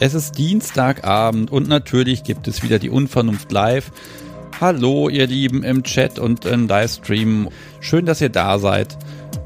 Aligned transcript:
Es 0.00 0.14
ist 0.14 0.38
Dienstagabend 0.38 1.50
und 1.50 1.66
natürlich 1.66 2.22
gibt 2.22 2.46
es 2.46 2.62
wieder 2.62 2.78
die 2.78 2.88
Unvernunft 2.88 3.50
live. 3.50 3.90
Hallo, 4.60 5.08
ihr 5.08 5.26
Lieben 5.26 5.64
im 5.64 5.82
Chat 5.82 6.20
und 6.20 6.44
im 6.44 6.68
Livestream. 6.68 7.48
Schön, 7.80 8.06
dass 8.06 8.20
ihr 8.20 8.28
da 8.28 8.60
seid. 8.60 8.96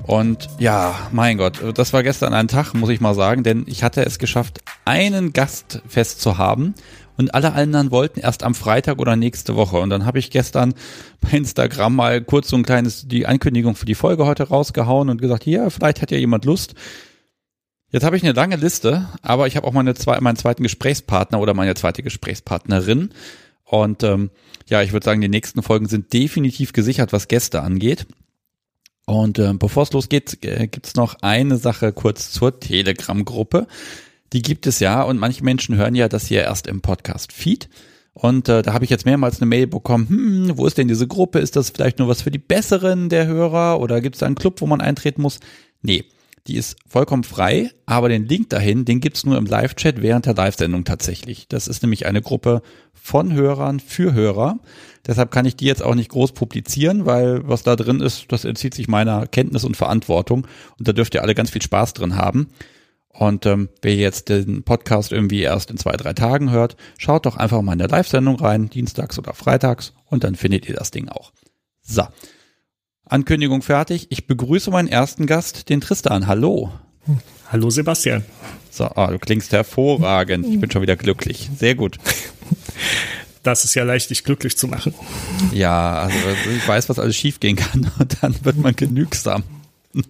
Und 0.06 0.50
ja, 0.59 0.95
mein 1.10 1.38
Gott, 1.38 1.62
das 1.74 1.95
war 1.95 2.02
gestern 2.02 2.34
ein 2.34 2.48
Tag, 2.48 2.74
muss 2.74 2.91
ich 2.91 3.00
mal 3.00 3.14
sagen, 3.14 3.45
denn 3.45 3.64
ich 3.66 3.82
hatte 3.82 4.04
es 4.04 4.18
geschafft, 4.18 4.60
einen 4.84 5.32
Gast 5.32 5.80
festzuhaben 5.88 6.74
und 7.16 7.34
alle 7.34 7.55
anderen 7.55 7.91
wollten 7.91 8.20
erst 8.20 8.42
am 8.42 8.55
Freitag 8.55 8.98
oder 8.98 9.16
nächste 9.16 9.56
Woche. 9.56 9.78
Und 9.78 9.88
dann 9.88 10.05
habe 10.05 10.19
ich 10.19 10.30
gestern 10.30 10.74
bei 11.23 11.30
Instagram 11.30 11.96
mal 11.96 12.20
kurz 12.20 12.48
so 12.48 12.56
ein 12.56 12.62
kleines, 12.62 13.09
die 13.09 13.27
Ankündigung 13.27 13.74
für 13.74 13.87
die 13.87 13.95
Folge 13.95 14.27
heute 14.27 14.48
rausgehauen 14.48 15.09
und 15.09 15.19
gesagt, 15.19 15.45
hier, 15.45 15.70
vielleicht 15.70 16.02
hat 16.02 16.10
ja 16.10 16.19
jemand 16.19 16.45
Lust. 16.45 16.74
Jetzt 17.92 18.05
habe 18.05 18.16
ich 18.16 18.23
eine 18.23 18.32
lange 18.32 18.56
Liste, 18.56 19.06
aber 19.20 19.46
ich 19.46 19.56
habe 19.56 19.66
auch 19.66 19.73
meine 19.73 19.95
zwei, 19.95 20.19
meinen 20.20 20.37
zweiten 20.37 20.62
Gesprächspartner 20.62 21.38
oder 21.38 21.52
meine 21.52 21.74
zweite 21.74 22.02
Gesprächspartnerin. 22.02 23.10
Und 23.65 24.02
ähm, 24.02 24.30
ja, 24.66 24.82
ich 24.82 24.95
würde 24.95 25.05
sagen, 25.05 25.20
die 25.20 25.28
nächsten 25.28 25.62
Folgen 25.62 25.87
sind 25.88 26.12
definitiv 26.15 26.73
gesichert, 26.73 27.12
was 27.12 27.28
Gäste 27.28 27.60
angeht. 27.60 28.06
Und 29.05 29.38
äh, 29.38 29.52
bevor 29.52 29.82
es 29.82 29.92
losgeht, 29.92 30.42
äh, 30.42 30.68
gibt's 30.68 30.95
noch 30.95 31.16
eine 31.20 31.59
Sache 31.59 31.92
kurz 31.92 32.32
zur 32.32 32.59
Telegram-Gruppe. 32.60 33.66
Die 34.32 34.40
gibt 34.40 34.66
es 34.66 34.80
ja 34.80 35.02
und 35.02 35.18
manche 35.18 35.45
Menschen 35.45 35.77
hören 35.77 35.95
ja 35.95 36.09
das 36.09 36.27
hier 36.27 36.43
erst 36.43 36.66
im 36.68 36.80
Podcast-Feed. 36.80 37.68
Und 38.15 38.48
äh, 38.48 38.62
da 38.62 38.73
habe 38.73 38.84
ich 38.84 38.90
jetzt 38.90 39.04
mehrmals 39.04 39.40
eine 39.40 39.48
Mail 39.48 39.66
bekommen, 39.66 40.09
hm, 40.09 40.52
wo 40.57 40.66
ist 40.66 40.79
denn 40.79 40.88
diese 40.88 41.07
Gruppe? 41.07 41.40
Ist 41.40 41.57
das 41.57 41.68
vielleicht 41.68 41.98
nur 41.98 42.09
was 42.09 42.23
für 42.23 42.30
die 42.30 42.38
Besseren 42.38 43.10
der 43.10 43.26
Hörer 43.26 43.80
oder 43.80 44.01
gibt 44.01 44.16
es 44.16 44.20
da 44.20 44.26
einen 44.26 44.35
Club, 44.35 44.63
wo 44.63 44.66
man 44.66 44.80
eintreten 44.80 45.20
muss? 45.20 45.40
Nee, 45.82 46.04
die 46.46 46.57
ist 46.57 46.76
vollkommen 46.88 47.24
frei, 47.24 47.71
aber 47.87 48.09
den 48.09 48.26
Link 48.26 48.51
dahin, 48.51 48.85
den 48.85 49.01
gibt's 49.01 49.24
nur 49.24 49.38
im 49.38 49.46
Live-Chat 49.46 50.02
während 50.02 50.26
der 50.26 50.35
Live-Sendung 50.35 50.85
tatsächlich. 50.85 51.46
Das 51.48 51.68
ist 51.68 51.82
nämlich 51.82 52.07
eine 52.07 52.21
Gruppe 52.21 52.62
von 52.93 53.32
Hörern 53.32 53.79
für 53.79 54.12
Hörer. 54.12 54.59
Deshalb 55.07 55.30
kann 55.30 55.46
ich 55.46 55.57
die 55.57 55.66
jetzt 55.66 55.82
auch 55.82 55.95
nicht 55.95 56.10
groß 56.10 56.32
publizieren, 56.32 57.07
weil 57.07 57.46
was 57.48 57.63
da 57.63 57.76
drin 57.76 58.01
ist, 58.01 58.26
das 58.29 58.45
entzieht 58.45 58.74
sich 58.74 58.88
meiner 58.88 59.26
Kenntnis 59.26 59.65
und 59.65 59.76
Verantwortung. 59.76 60.46
Und 60.79 60.88
da 60.88 60.93
dürft 60.93 61.15
ihr 61.15 61.23
alle 61.23 61.35
ganz 61.35 61.51
viel 61.51 61.63
Spaß 61.63 61.95
drin 61.95 62.16
haben. 62.16 62.48
Und 63.13 63.45
ähm, 63.46 63.68
wer 63.82 63.95
jetzt 63.95 64.31
den 64.31 64.62
Podcast 64.62 65.12
irgendwie 65.12 65.43
erst 65.43 65.70
in 65.70 65.76
zwei, 65.76 65.93
drei 65.93 66.15
Tagen 66.15 66.50
hört, 66.50 66.76
schaut 66.97 67.26
doch 67.26 67.37
einfach 67.37 67.60
mal 67.60 67.75
in 67.75 67.78
der 67.78 67.88
Live-Sendung 67.88 68.37
rein, 68.37 68.70
dienstags 68.70 69.19
oder 69.19 69.34
freitags, 69.34 69.93
und 70.06 70.25
dann 70.25 70.34
findet 70.34 70.66
ihr 70.66 70.75
das 70.75 70.91
Ding 70.91 71.09
auch. 71.09 71.32
So, 71.82 72.04
Ankündigung 73.06 73.62
fertig. 73.62 74.06
Ich 74.10 74.26
begrüße 74.26 74.70
meinen 74.70 74.88
ersten 74.88 75.26
Gast, 75.26 75.69
den 75.69 75.81
Tristan. 75.81 76.26
Hallo. 76.26 76.72
Hallo 77.50 77.69
Sebastian. 77.70 78.25
So, 78.70 78.88
oh, 78.94 79.06
du 79.08 79.19
klingst 79.19 79.53
hervorragend. 79.53 80.47
Ich 80.47 80.60
bin 80.60 80.70
schon 80.70 80.82
wieder 80.82 80.97
glücklich. 80.97 81.50
Sehr 81.58 81.75
gut. 81.75 81.98
Das 83.42 83.64
ist 83.64 83.75
ja 83.75 83.82
leicht, 83.82 84.08
dich 84.08 84.25
glücklich 84.25 84.56
zu 84.56 84.69
machen. 84.69 84.94
Ja, 85.53 85.98
also 85.98 86.16
ich 86.56 86.66
weiß, 86.66 86.88
was 86.88 86.98
alles 86.98 87.16
schiefgehen 87.16 87.56
kann 87.56 87.91
und 87.98 88.22
dann 88.22 88.36
wird 88.44 88.56
man 88.56 88.76
genügsam. 88.76 89.42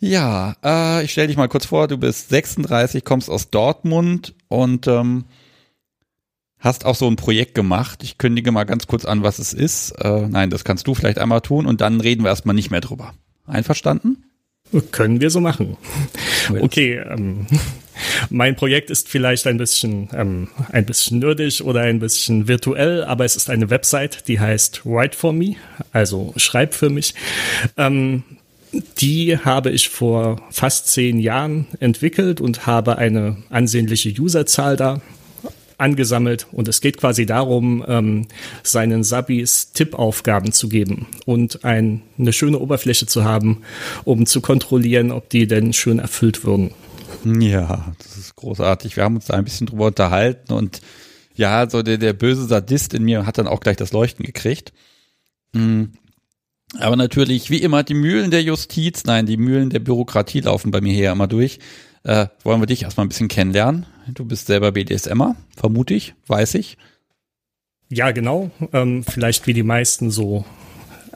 ja, 0.00 0.54
äh, 0.62 1.04
ich 1.04 1.12
stelle 1.12 1.28
dich 1.28 1.36
mal 1.36 1.48
kurz 1.48 1.66
vor, 1.66 1.88
du 1.88 1.96
bist 1.96 2.28
36, 2.28 3.02
kommst 3.02 3.30
aus 3.30 3.50
Dortmund 3.50 4.34
und 4.48 4.86
ähm, 4.86 5.24
hast 6.58 6.84
auch 6.84 6.94
so 6.94 7.06
ein 7.06 7.16
Projekt 7.16 7.54
gemacht. 7.54 8.02
Ich 8.02 8.18
kündige 8.18 8.52
mal 8.52 8.64
ganz 8.64 8.86
kurz 8.86 9.04
an, 9.04 9.22
was 9.22 9.38
es 9.38 9.52
ist. 9.52 9.92
Äh, 9.92 10.26
nein, 10.28 10.50
das 10.50 10.64
kannst 10.64 10.86
du 10.86 10.94
vielleicht 10.94 11.18
einmal 11.18 11.40
tun 11.40 11.66
und 11.66 11.80
dann 11.80 12.00
reden 12.00 12.22
wir 12.22 12.30
erstmal 12.30 12.54
nicht 12.54 12.70
mehr 12.70 12.80
drüber. 12.80 13.14
Einverstanden? 13.46 14.24
Können 14.90 15.20
wir 15.20 15.30
so 15.30 15.40
machen. 15.40 15.76
Okay, 16.60 16.96
ähm, 16.96 17.46
mein 18.30 18.56
Projekt 18.56 18.90
ist 18.90 19.08
vielleicht 19.08 19.46
ein 19.46 19.58
bisschen, 19.58 20.08
ähm, 20.12 20.48
ein 20.72 20.84
bisschen 20.84 21.20
nerdig 21.20 21.62
oder 21.62 21.82
ein 21.82 22.00
bisschen 22.00 22.48
virtuell, 22.48 23.04
aber 23.04 23.24
es 23.24 23.36
ist 23.36 23.48
eine 23.48 23.70
Website, 23.70 24.26
die 24.26 24.40
heißt 24.40 24.84
Write 24.84 25.16
for 25.16 25.32
Me, 25.32 25.54
also 25.92 26.32
Schreib 26.36 26.74
für 26.74 26.90
mich. 26.90 27.14
Ähm, 27.76 28.24
die 28.98 29.38
habe 29.38 29.70
ich 29.70 29.88
vor 29.88 30.42
fast 30.50 30.88
zehn 30.88 31.18
Jahren 31.18 31.66
entwickelt 31.80 32.40
und 32.40 32.66
habe 32.66 32.98
eine 32.98 33.36
ansehnliche 33.50 34.10
Userzahl 34.20 34.76
da 34.76 35.00
angesammelt 35.78 36.46
und 36.52 36.68
es 36.68 36.80
geht 36.80 36.96
quasi 36.96 37.26
darum, 37.26 37.84
ähm, 37.86 38.26
seinen 38.62 39.04
Sabis 39.04 39.72
Tippaufgaben 39.72 40.52
zu 40.52 40.68
geben 40.68 41.06
und 41.26 41.64
ein, 41.64 42.02
eine 42.18 42.32
schöne 42.32 42.58
Oberfläche 42.58 43.06
zu 43.06 43.24
haben, 43.24 43.62
um 44.04 44.26
zu 44.26 44.40
kontrollieren, 44.40 45.12
ob 45.12 45.28
die 45.28 45.46
denn 45.46 45.72
schön 45.72 45.98
erfüllt 45.98 46.44
würden. 46.44 46.72
Ja, 47.24 47.94
das 47.98 48.16
ist 48.16 48.36
großartig. 48.36 48.96
Wir 48.96 49.04
haben 49.04 49.16
uns 49.16 49.26
da 49.26 49.34
ein 49.34 49.44
bisschen 49.44 49.66
drüber 49.66 49.86
unterhalten 49.86 50.52
und 50.52 50.80
ja, 51.34 51.68
so 51.68 51.82
der, 51.82 51.98
der 51.98 52.14
böse 52.14 52.46
Sadist 52.46 52.94
in 52.94 53.04
mir 53.04 53.26
hat 53.26 53.38
dann 53.38 53.46
auch 53.46 53.60
gleich 53.60 53.76
das 53.76 53.92
Leuchten 53.92 54.24
gekriegt. 54.24 54.72
Mhm. 55.52 55.92
Aber 56.78 56.96
natürlich, 56.96 57.50
wie 57.50 57.62
immer, 57.62 57.84
die 57.84 57.94
Mühlen 57.94 58.30
der 58.30 58.42
Justiz, 58.42 59.04
nein, 59.04 59.26
die 59.26 59.36
Mühlen 59.36 59.70
der 59.70 59.78
Bürokratie 59.78 60.40
laufen 60.40 60.70
bei 60.70 60.80
mir 60.80 60.92
hier 60.92 61.12
immer 61.12 61.28
durch. 61.28 61.58
Äh, 62.06 62.28
wollen 62.44 62.62
wir 62.62 62.66
dich 62.66 62.84
erstmal 62.84 63.04
ein 63.04 63.08
bisschen 63.08 63.26
kennenlernen? 63.26 63.84
Du 64.06 64.24
bist 64.24 64.46
selber 64.46 64.70
BDSMer, 64.70 65.34
vermute 65.56 65.94
ich, 65.94 66.14
weiß 66.28 66.54
ich. 66.54 66.78
Ja, 67.88 68.12
genau. 68.12 68.50
Ähm, 68.72 69.02
vielleicht 69.02 69.48
wie 69.48 69.52
die 69.52 69.64
meisten 69.64 70.12
so 70.12 70.44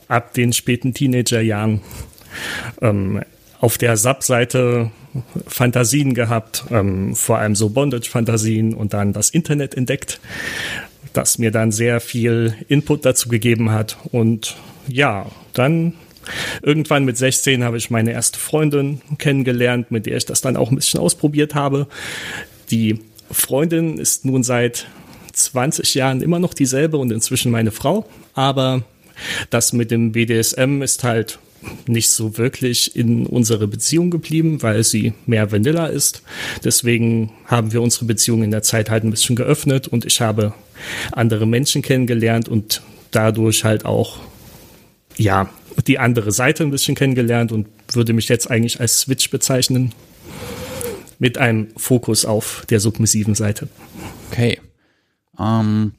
ab 0.09 0.35
den 0.35 0.53
späten 0.53 0.93
Teenagerjahren 0.93 1.81
ähm, 2.83 3.23
auf 3.61 3.79
der 3.79 3.97
Sub-Seite 3.97 4.91
Fantasien 5.47 6.15
gehabt, 6.15 6.65
ähm, 6.71 7.15
vor 7.15 7.39
allem 7.39 7.55
so 7.55 7.69
Bondage-Fantasien 7.69 8.75
und 8.75 8.93
dann 8.93 9.13
das 9.13 9.31
Internet 9.31 9.77
entdeckt, 9.77 10.21
das 11.13 11.39
mir 11.39 11.53
dann 11.53 11.71
sehr 11.71 12.01
viel 12.01 12.55
Input 12.67 13.05
dazu 13.05 13.29
gegeben 13.29 13.71
hat. 13.71 13.97
Und 14.11 14.57
ja, 14.89 15.27
dann 15.53 15.95
Irgendwann 16.63 17.05
mit 17.05 17.17
16 17.17 17.65
habe 17.65 17.77
ich 17.77 17.91
meine 17.91 18.13
erste 18.13 18.39
Freundin 18.39 19.01
kennengelernt, 19.19 19.91
mit 19.91 20.07
der 20.07 20.17
ich 20.17 20.27
das 20.27 20.41
dann 20.41 20.57
auch 20.57 20.71
ein 20.71 20.77
bisschen 20.77 21.01
ausprobiert 21.01 21.55
habe. 21.55 21.87
Die 22.71 23.01
Freundin 23.31 23.99
ist 23.99 24.25
nun 24.25 24.43
seit 24.43 24.87
20 25.33 25.95
Jahren 25.95 26.21
immer 26.21 26.39
noch 26.39 26.55
dieselbe 26.55 26.99
und 26.99 27.11
inzwischen 27.11 27.51
meine 27.51 27.71
Frau, 27.71 28.09
aber 28.35 28.83
das 29.51 29.73
mit 29.73 29.91
dem 29.91 30.13
BDSM 30.13 30.83
ist 30.83 31.05
halt 31.05 31.39
nicht 31.87 32.11
so 32.11 32.39
wirklich 32.39 32.97
in 32.97 33.27
unsere 33.27 33.69
Beziehung 33.69 34.11
geblieben, 34.11 34.63
weil 34.63 34.83
sie 34.83 35.13
mehr 35.27 35.53
Vanilla 35.53 35.87
ist. 35.87 36.23
Deswegen 36.65 37.33
haben 37.45 37.73
wir 37.73 37.83
unsere 37.83 38.07
Beziehung 38.07 38.43
in 38.43 38.51
der 38.51 38.63
Zeit 38.63 38.89
halt 38.89 39.05
ein 39.05 39.11
bisschen 39.11 39.37
geöffnet 39.37 39.87
und 39.87 40.07
ich 40.07 40.21
habe 40.21 40.55
andere 41.13 41.47
Menschen 41.47 41.83
kennengelernt 41.83 42.49
und 42.49 42.83
dadurch 43.11 43.65
halt 43.65 43.85
auch 43.85 44.21
ja, 45.17 45.51
die 45.87 45.99
andere 45.99 46.33
Seite 46.33 46.63
ein 46.63 46.71
bisschen 46.71 46.95
kennengelernt 46.95 47.53
und 47.53 47.67
würde 47.93 48.13
mich 48.13 48.29
jetzt 48.29 48.51
eigentlich 48.51 48.81
als 48.81 49.01
Switch 49.01 49.31
bezeichnen. 49.31 49.93
Mit 51.19 51.37
einem 51.37 51.69
Fokus 51.77 52.25
auf 52.25 52.65
der 52.71 52.81
submissiven 52.81 53.35
Seite. 53.35 53.69
Okay. 54.31 54.59
Ähm, 55.39 55.93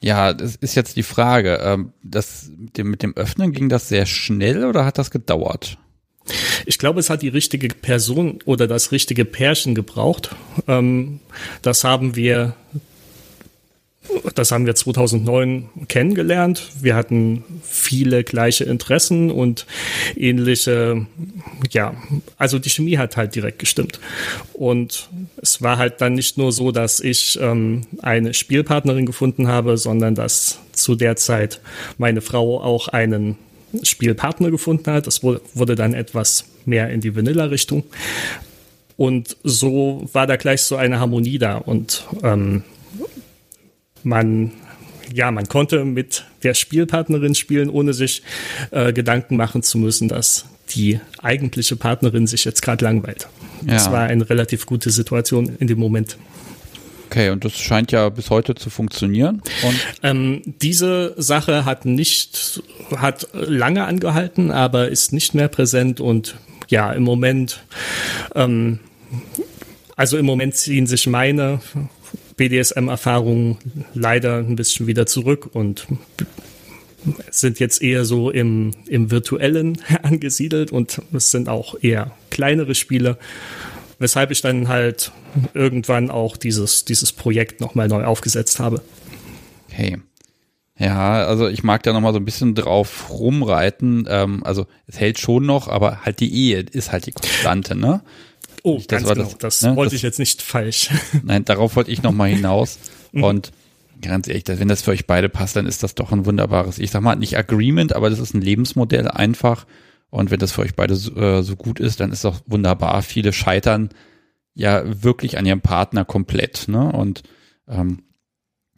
ja, 0.00 0.32
das 0.32 0.56
ist 0.56 0.74
jetzt 0.74 0.96
die 0.96 1.02
Frage. 1.02 1.60
Ähm, 1.62 1.92
das, 2.02 2.50
mit, 2.56 2.76
dem, 2.78 2.90
mit 2.90 3.02
dem 3.02 3.16
Öffnen 3.16 3.52
ging 3.52 3.68
das 3.68 3.88
sehr 3.88 4.06
schnell 4.06 4.64
oder 4.64 4.84
hat 4.84 4.98
das 4.98 5.10
gedauert? 5.10 5.78
Ich 6.66 6.78
glaube, 6.78 7.00
es 7.00 7.10
hat 7.10 7.22
die 7.22 7.28
richtige 7.28 7.68
Person 7.68 8.38
oder 8.44 8.66
das 8.66 8.92
richtige 8.92 9.24
Pärchen 9.24 9.74
gebraucht. 9.74 10.34
Ähm, 10.68 11.20
das 11.62 11.84
haben 11.84 12.14
wir 12.14 12.54
das 14.34 14.50
haben 14.52 14.66
wir 14.66 14.74
2009 14.74 15.68
kennengelernt. 15.88 16.70
Wir 16.80 16.94
hatten 16.94 17.44
viele 17.62 18.24
gleiche 18.24 18.64
Interessen 18.64 19.30
und 19.30 19.66
ähnliche, 20.16 21.06
ja, 21.70 21.94
also 22.38 22.58
die 22.58 22.70
Chemie 22.70 22.98
hat 22.98 23.16
halt 23.16 23.34
direkt 23.34 23.58
gestimmt. 23.58 24.00
Und 24.52 25.08
es 25.40 25.62
war 25.62 25.78
halt 25.78 26.00
dann 26.00 26.14
nicht 26.14 26.38
nur 26.38 26.52
so, 26.52 26.72
dass 26.72 27.00
ich 27.00 27.38
ähm, 27.40 27.82
eine 28.00 28.34
Spielpartnerin 28.34 29.06
gefunden 29.06 29.48
habe, 29.48 29.76
sondern 29.76 30.14
dass 30.14 30.58
zu 30.72 30.94
der 30.94 31.16
Zeit 31.16 31.60
meine 31.98 32.20
Frau 32.20 32.62
auch 32.62 32.88
einen 32.88 33.36
Spielpartner 33.82 34.50
gefunden 34.50 34.90
hat. 34.90 35.06
Das 35.06 35.22
wurde 35.22 35.74
dann 35.74 35.94
etwas 35.94 36.44
mehr 36.64 36.90
in 36.90 37.00
die 37.00 37.16
Vanilla-Richtung. 37.16 37.84
Und 38.96 39.36
so 39.42 40.08
war 40.12 40.26
da 40.26 40.36
gleich 40.36 40.62
so 40.62 40.76
eine 40.76 41.00
Harmonie 41.00 41.38
da. 41.38 41.56
Und 41.56 42.06
ähm, 42.22 42.62
man 44.04 44.52
ja, 45.12 45.30
man 45.30 45.48
konnte 45.48 45.84
mit 45.84 46.24
der 46.42 46.54
Spielpartnerin 46.54 47.34
spielen, 47.34 47.68
ohne 47.68 47.92
sich 47.92 48.22
äh, 48.70 48.92
Gedanken 48.92 49.36
machen 49.36 49.62
zu 49.62 49.76
müssen, 49.78 50.08
dass 50.08 50.46
die 50.70 51.00
eigentliche 51.20 51.76
Partnerin 51.76 52.26
sich 52.26 52.44
jetzt 52.44 52.62
gerade 52.62 52.84
langweilt. 52.84 53.28
Ja. 53.66 53.74
Das 53.74 53.90
war 53.90 54.04
eine 54.04 54.28
relativ 54.30 54.64
gute 54.64 54.90
Situation 54.90 55.56
in 55.58 55.66
dem 55.66 55.78
Moment. 55.78 56.16
Okay, 57.06 57.28
und 57.28 57.44
das 57.44 57.58
scheint 57.58 57.92
ja 57.92 58.08
bis 58.08 58.30
heute 58.30 58.54
zu 58.54 58.70
funktionieren. 58.70 59.42
Ähm, 60.02 60.40
diese 60.46 61.14
Sache 61.18 61.66
hat 61.66 61.84
nicht, 61.84 62.62
hat 62.96 63.28
lange 63.34 63.84
angehalten, 63.84 64.50
aber 64.50 64.88
ist 64.88 65.12
nicht 65.12 65.34
mehr 65.34 65.48
präsent 65.48 66.00
und 66.00 66.36
ja, 66.68 66.90
im 66.92 67.02
Moment 67.02 67.64
ähm, 68.34 68.78
Also 69.96 70.16
im 70.16 70.26
Moment 70.26 70.54
ziehen 70.54 70.86
sich 70.86 71.06
meine 71.06 71.60
BDSM-Erfahrungen 72.36 73.58
leider 73.94 74.38
ein 74.38 74.56
bisschen 74.56 74.86
wieder 74.86 75.06
zurück 75.06 75.50
und 75.52 75.86
sind 77.30 77.58
jetzt 77.58 77.82
eher 77.82 78.04
so 78.04 78.30
im, 78.30 78.72
im 78.86 79.10
virtuellen 79.10 79.78
angesiedelt 80.02 80.72
und 80.72 81.02
es 81.12 81.30
sind 81.30 81.48
auch 81.48 81.74
eher 81.80 82.12
kleinere 82.30 82.74
Spiele, 82.74 83.18
weshalb 83.98 84.30
ich 84.30 84.40
dann 84.40 84.68
halt 84.68 85.12
irgendwann 85.54 86.10
auch 86.10 86.36
dieses, 86.36 86.84
dieses 86.84 87.12
Projekt 87.12 87.60
nochmal 87.60 87.88
neu 87.88 88.04
aufgesetzt 88.04 88.60
habe. 88.60 88.82
Okay. 89.68 89.98
Ja, 90.78 91.26
also 91.26 91.48
ich 91.48 91.62
mag 91.62 91.82
da 91.82 91.92
nochmal 91.92 92.12
so 92.12 92.18
ein 92.18 92.24
bisschen 92.24 92.54
drauf 92.54 93.10
rumreiten. 93.10 94.06
Ähm, 94.08 94.42
also 94.42 94.66
es 94.86 94.98
hält 94.98 95.18
schon 95.18 95.46
noch, 95.46 95.68
aber 95.68 96.04
halt 96.04 96.20
die 96.20 96.34
Ehe 96.34 96.60
ist 96.60 96.92
halt 96.92 97.06
die 97.06 97.12
Konstante, 97.12 97.76
ne? 97.76 98.02
Oh, 98.62 98.76
das 98.76 98.86
ganz 98.86 99.06
war 99.06 99.14
genau. 99.14 99.28
Das, 99.28 99.38
das 99.38 99.62
ne? 99.62 99.76
wollte 99.76 99.90
das, 99.90 99.96
ich 99.96 100.02
jetzt 100.02 100.18
nicht 100.18 100.42
falsch. 100.42 100.90
Nein, 101.22 101.44
darauf 101.44 101.76
wollte 101.76 101.90
ich 101.90 102.02
nochmal 102.02 102.30
hinaus. 102.30 102.78
Mhm. 103.14 103.24
Und 103.24 103.52
ganz 104.00 104.26
ehrlich, 104.26 104.44
wenn 104.46 104.68
das 104.68 104.80
für 104.80 104.92
euch 104.92 105.06
beide 105.06 105.28
passt, 105.28 105.54
dann 105.54 105.66
ist 105.66 105.82
das 105.82 105.94
doch 105.94 106.12
ein 106.12 106.24
wunderbares, 106.24 106.78
ich 106.78 106.90
sag 106.90 107.02
mal, 107.02 107.14
nicht 107.14 107.36
Agreement, 107.36 107.94
aber 107.94 108.08
das 108.08 108.20
ist 108.20 108.32
ein 108.32 108.40
Lebensmodell 108.40 109.06
einfach. 109.06 109.66
Und 110.08 110.30
wenn 110.30 110.40
das 110.40 110.52
für 110.52 110.62
euch 110.62 110.74
beide 110.74 110.94
so, 110.94 111.14
äh, 111.14 111.42
so 111.42 111.56
gut 111.56 111.78
ist, 111.78 112.00
dann 112.00 112.10
ist 112.10 112.24
doch 112.24 112.40
wunderbar. 112.46 113.02
Viele 113.02 113.34
scheitern 113.34 113.90
ja 114.54 114.82
wirklich 115.02 115.36
an 115.36 115.44
ihrem 115.44 115.60
Partner 115.60 116.06
komplett, 116.06 116.68
ne? 116.68 116.90
Und 116.92 117.22
ähm, 117.68 118.02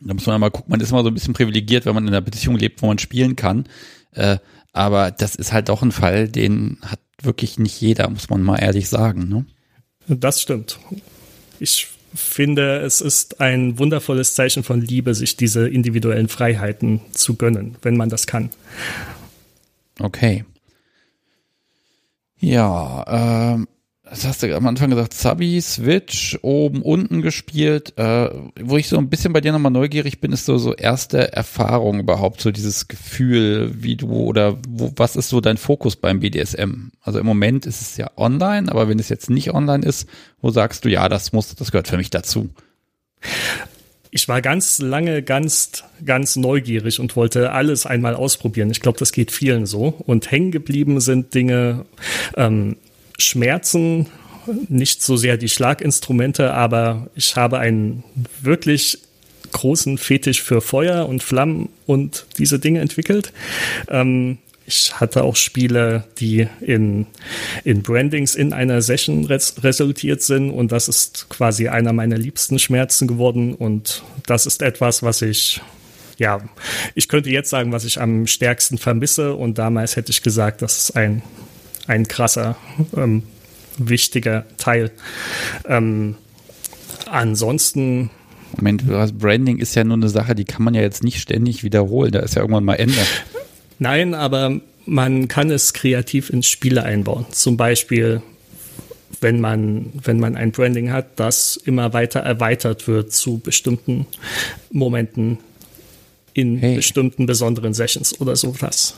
da 0.00 0.14
muss 0.14 0.26
man 0.26 0.40
mal 0.40 0.50
gucken, 0.50 0.70
man 0.70 0.80
ist 0.80 0.90
immer 0.90 1.02
so 1.02 1.08
ein 1.08 1.14
bisschen 1.14 1.34
privilegiert, 1.34 1.86
wenn 1.86 1.94
man 1.94 2.04
in 2.04 2.08
einer 2.08 2.20
Beziehung 2.20 2.56
lebt, 2.56 2.82
wo 2.82 2.86
man 2.86 2.98
spielen 2.98 3.36
kann. 3.36 3.66
Äh, 4.12 4.38
aber 4.72 5.10
das 5.12 5.34
ist 5.36 5.52
halt 5.52 5.68
doch 5.68 5.82
ein 5.82 5.92
Fall, 5.92 6.28
den 6.28 6.78
hat 6.82 7.00
wirklich 7.22 7.58
nicht 7.58 7.80
jeder, 7.80 8.10
muss 8.10 8.28
man 8.28 8.42
mal 8.42 8.58
ehrlich 8.58 8.88
sagen, 8.88 9.28
ne? 9.28 9.46
Das 10.06 10.40
stimmt. 10.42 10.78
Ich 11.58 11.88
finde, 12.14 12.78
es 12.80 13.00
ist 13.00 13.40
ein 13.40 13.78
wundervolles 13.78 14.34
Zeichen 14.34 14.62
von 14.62 14.80
Liebe, 14.80 15.14
sich 15.14 15.36
diese 15.36 15.68
individuellen 15.68 16.28
Freiheiten 16.28 17.00
zu 17.12 17.34
gönnen, 17.34 17.76
wenn 17.82 17.96
man 17.96 18.08
das 18.08 18.26
kann. 18.26 18.50
Okay. 19.98 20.44
Ja, 22.38 23.54
ähm, 23.54 23.68
das 24.14 24.24
hast 24.24 24.44
du 24.44 24.56
am 24.56 24.64
Anfang 24.68 24.90
gesagt, 24.90 25.12
Subby, 25.12 25.60
Switch, 25.60 26.38
oben, 26.42 26.82
unten 26.82 27.20
gespielt. 27.20 27.98
Äh, 27.98 28.30
wo 28.60 28.76
ich 28.76 28.88
so 28.88 28.96
ein 28.96 29.08
bisschen 29.08 29.32
bei 29.32 29.40
dir 29.40 29.50
nochmal 29.50 29.72
neugierig 29.72 30.20
bin, 30.20 30.30
ist 30.30 30.46
so, 30.46 30.56
so 30.56 30.72
erste 30.72 31.32
Erfahrung 31.32 31.98
überhaupt, 31.98 32.40
so 32.40 32.52
dieses 32.52 32.86
Gefühl, 32.86 33.72
wie 33.74 33.96
du 33.96 34.12
oder 34.12 34.56
wo, 34.68 34.92
was 34.94 35.16
ist 35.16 35.30
so 35.30 35.40
dein 35.40 35.56
Fokus 35.56 35.96
beim 35.96 36.20
BDSM? 36.20 36.92
Also 37.00 37.18
im 37.18 37.26
Moment 37.26 37.66
ist 37.66 37.80
es 37.80 37.96
ja 37.96 38.08
online, 38.16 38.70
aber 38.70 38.88
wenn 38.88 39.00
es 39.00 39.08
jetzt 39.08 39.30
nicht 39.30 39.52
online 39.52 39.84
ist, 39.84 40.08
wo 40.40 40.50
sagst 40.50 40.84
du, 40.84 40.90
ja, 40.90 41.08
das 41.08 41.32
muss, 41.32 41.52
das 41.56 41.72
gehört 41.72 41.88
für 41.88 41.96
mich 41.96 42.10
dazu? 42.10 42.50
ich 44.14 44.28
war 44.28 44.40
ganz 44.42 44.78
lange 44.78 45.24
ganz, 45.24 45.82
ganz 46.04 46.36
neugierig 46.36 47.00
und 47.00 47.16
wollte 47.16 47.50
alles 47.50 47.84
einmal 47.84 48.14
ausprobieren. 48.14 48.70
Ich 48.70 48.80
glaube, 48.80 48.96
das 48.96 49.10
geht 49.10 49.32
vielen 49.32 49.66
so. 49.66 49.88
Und 49.88 50.30
hängen 50.30 50.52
geblieben 50.52 51.00
sind 51.00 51.34
Dinge, 51.34 51.84
ähm, 52.36 52.76
Schmerzen, 53.18 54.06
nicht 54.68 55.02
so 55.02 55.16
sehr 55.16 55.36
die 55.36 55.48
Schlaginstrumente, 55.48 56.52
aber 56.52 57.08
ich 57.14 57.36
habe 57.36 57.58
einen 57.58 58.04
wirklich 58.42 58.98
großen 59.52 59.98
Fetisch 59.98 60.42
für 60.42 60.60
Feuer 60.60 61.08
und 61.08 61.22
Flammen 61.22 61.68
und 61.86 62.26
diese 62.38 62.58
Dinge 62.58 62.80
entwickelt. 62.80 63.32
Ähm, 63.88 64.38
ich 64.66 64.98
hatte 64.98 65.24
auch 65.24 65.36
Spiele, 65.36 66.04
die 66.18 66.48
in, 66.60 67.06
in 67.64 67.82
Brandings 67.82 68.34
in 68.34 68.52
einer 68.52 68.80
Session 68.80 69.26
res 69.26 69.62
resultiert 69.62 70.22
sind 70.22 70.50
und 70.50 70.72
das 70.72 70.88
ist 70.88 71.26
quasi 71.28 71.68
einer 71.68 71.92
meiner 71.92 72.16
liebsten 72.16 72.58
Schmerzen 72.58 73.06
geworden 73.06 73.54
und 73.54 74.02
das 74.26 74.46
ist 74.46 74.62
etwas, 74.62 75.02
was 75.02 75.22
ich 75.22 75.60
ja, 76.16 76.40
ich 76.94 77.08
könnte 77.08 77.28
jetzt 77.30 77.50
sagen, 77.50 77.72
was 77.72 77.84
ich 77.84 78.00
am 78.00 78.28
stärksten 78.28 78.78
vermisse 78.78 79.34
und 79.34 79.58
damals 79.58 79.96
hätte 79.96 80.12
ich 80.12 80.22
gesagt, 80.22 80.62
das 80.62 80.78
ist 80.78 80.96
ein 80.96 81.22
ein 81.86 82.08
krasser, 82.08 82.56
ähm, 82.96 83.22
wichtiger 83.78 84.44
Teil. 84.56 84.90
Ähm, 85.68 86.16
ansonsten. 87.10 88.10
Moment, 88.56 88.84
Branding 89.18 89.58
ist 89.58 89.74
ja 89.74 89.84
nur 89.84 89.96
eine 89.96 90.08
Sache, 90.08 90.34
die 90.34 90.44
kann 90.44 90.62
man 90.62 90.74
ja 90.74 90.80
jetzt 90.80 91.02
nicht 91.02 91.20
ständig 91.20 91.64
wiederholen. 91.64 92.12
Da 92.12 92.20
ist 92.20 92.36
ja 92.36 92.42
irgendwann 92.42 92.64
mal 92.64 92.74
Ende. 92.74 92.98
Nein, 93.78 94.14
aber 94.14 94.60
man 94.86 95.28
kann 95.28 95.50
es 95.50 95.72
kreativ 95.72 96.30
ins 96.30 96.46
Spiele 96.46 96.84
einbauen. 96.84 97.26
Zum 97.30 97.56
Beispiel, 97.56 98.22
wenn 99.20 99.40
man, 99.40 99.92
wenn 99.94 100.20
man 100.20 100.36
ein 100.36 100.52
Branding 100.52 100.92
hat, 100.92 101.18
das 101.18 101.56
immer 101.56 101.92
weiter 101.92 102.20
erweitert 102.20 102.86
wird 102.86 103.12
zu 103.12 103.38
bestimmten 103.38 104.06
Momenten 104.70 105.38
in 106.32 106.58
hey. 106.58 106.76
bestimmten 106.76 107.26
besonderen 107.26 107.74
Sessions 107.74 108.20
oder 108.20 108.36
sowas. 108.36 108.94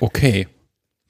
Okay, 0.00 0.46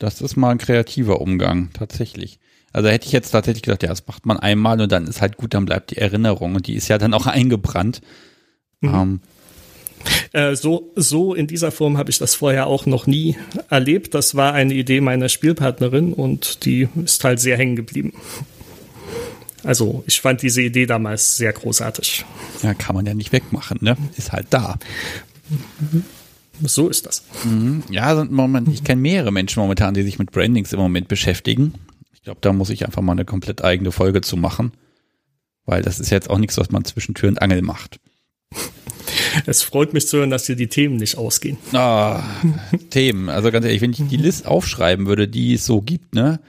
das 0.01 0.21
ist 0.21 0.37
mal 0.37 0.51
ein 0.51 0.59
kreativer 0.59 1.21
Umgang, 1.21 1.71
tatsächlich. 1.73 2.41
Also 2.73 2.89
hätte 2.89 3.07
ich 3.07 3.13
jetzt 3.13 3.31
tatsächlich 3.31 3.63
gedacht, 3.63 3.83
ja, 3.83 3.91
das 3.91 4.07
macht 4.07 4.27
man 4.27 4.39
einmal 4.39 4.81
und 4.81 4.91
dann 4.91 5.07
ist 5.07 5.21
halt 5.21 5.37
gut, 5.37 5.55
dann 5.55 5.67
bleibt 5.67 5.91
die 5.91 5.99
Erinnerung 5.99 6.55
und 6.55 6.67
die 6.67 6.75
ist 6.75 6.89
ja 6.89 6.99
dann 6.99 7.15
auch 7.15 7.27
eingebrannt. 7.29 8.01
Mhm. 8.81 8.95
Ähm, 8.95 9.21
äh, 10.33 10.57
so, 10.57 10.93
so 10.97 11.35
in 11.35 11.47
dieser 11.47 11.71
Form 11.71 11.99
habe 11.99 12.11
ich 12.11 12.19
das 12.19 12.35
vorher 12.35 12.67
auch 12.67 12.87
noch 12.87 13.07
nie 13.07 13.37
erlebt. 13.69 14.15
Das 14.15 14.35
war 14.35 14.55
eine 14.55 14.73
Idee 14.73 15.03
meiner 15.03 15.29
Spielpartnerin 15.29 16.15
und 16.15 16.65
die 16.65 16.89
ist 17.05 17.23
halt 17.23 17.39
sehr 17.39 17.59
hängen 17.59 17.77
geblieben. 17.77 18.15
Also 19.63 20.03
ich 20.07 20.23
fand 20.23 20.41
diese 20.41 20.63
Idee 20.63 20.87
damals 20.87 21.37
sehr 21.37 21.53
großartig. 21.53 22.25
Ja, 22.63 22.73
kann 22.73 22.95
man 22.95 23.05
ja 23.05 23.13
nicht 23.13 23.33
wegmachen, 23.33 23.79
ne? 23.83 23.99
Ist 24.17 24.33
halt 24.33 24.47
da. 24.49 24.79
Mhm. 25.51 26.05
So 26.63 26.89
ist 26.89 27.07
das. 27.07 27.25
Mhm. 27.45 27.83
Ja, 27.91 28.05
also 28.05 28.25
Moment, 28.25 28.69
ich 28.69 28.85
kenne 28.85 29.01
mehrere 29.01 29.33
Menschen 29.33 29.61
momentan, 29.61 29.95
die 29.95 30.03
sich 30.03 30.19
mit 30.19 30.31
Brandings 30.31 30.73
im 30.73 30.81
Moment 30.81 31.09
beschäftigen. 31.09 31.75
Ich 32.13 32.23
glaube, 32.23 32.41
da 32.43 32.53
muss 32.53 32.71
ich 32.71 32.85
einfach 32.85 33.03
mal 33.03 33.13
eine 33.13 33.25
komplett 33.25 33.65
eigene 33.65 33.93
Folge 33.93 34.21
zu 34.21 34.37
machen. 34.37 34.73
Weil 35.65 35.83
das 35.83 36.01
ist 36.01 36.11
jetzt 36.11 36.29
auch 36.31 36.39
nichts, 36.39 36.59
was 36.59 36.71
man 36.71 36.85
zwischen 36.85 37.15
Tür 37.15 37.29
und 37.29 37.41
Angel 37.43 37.63
macht. 37.63 38.01
Es 39.47 39.63
freut 39.63 39.93
mich 39.93 40.09
zu 40.09 40.19
hören, 40.19 40.31
dass 40.31 40.45
dir 40.45 40.57
die 40.57 40.69
Themen 40.69 40.97
nicht 40.97 41.17
ausgehen. 41.17 41.59
Ah, 41.73 42.23
Themen. 42.91 43.29
Also 43.29 43.51
ganz 43.51 43.65
ehrlich, 43.65 43.81
wenn 43.81 43.93
ich 43.93 44.03
die 44.09 44.17
List 44.17 44.47
aufschreiben 44.47 45.07
würde, 45.07 45.29
die 45.29 45.55
es 45.55 45.67
so 45.67 45.81
gibt, 45.83 46.15
ne, 46.15 46.41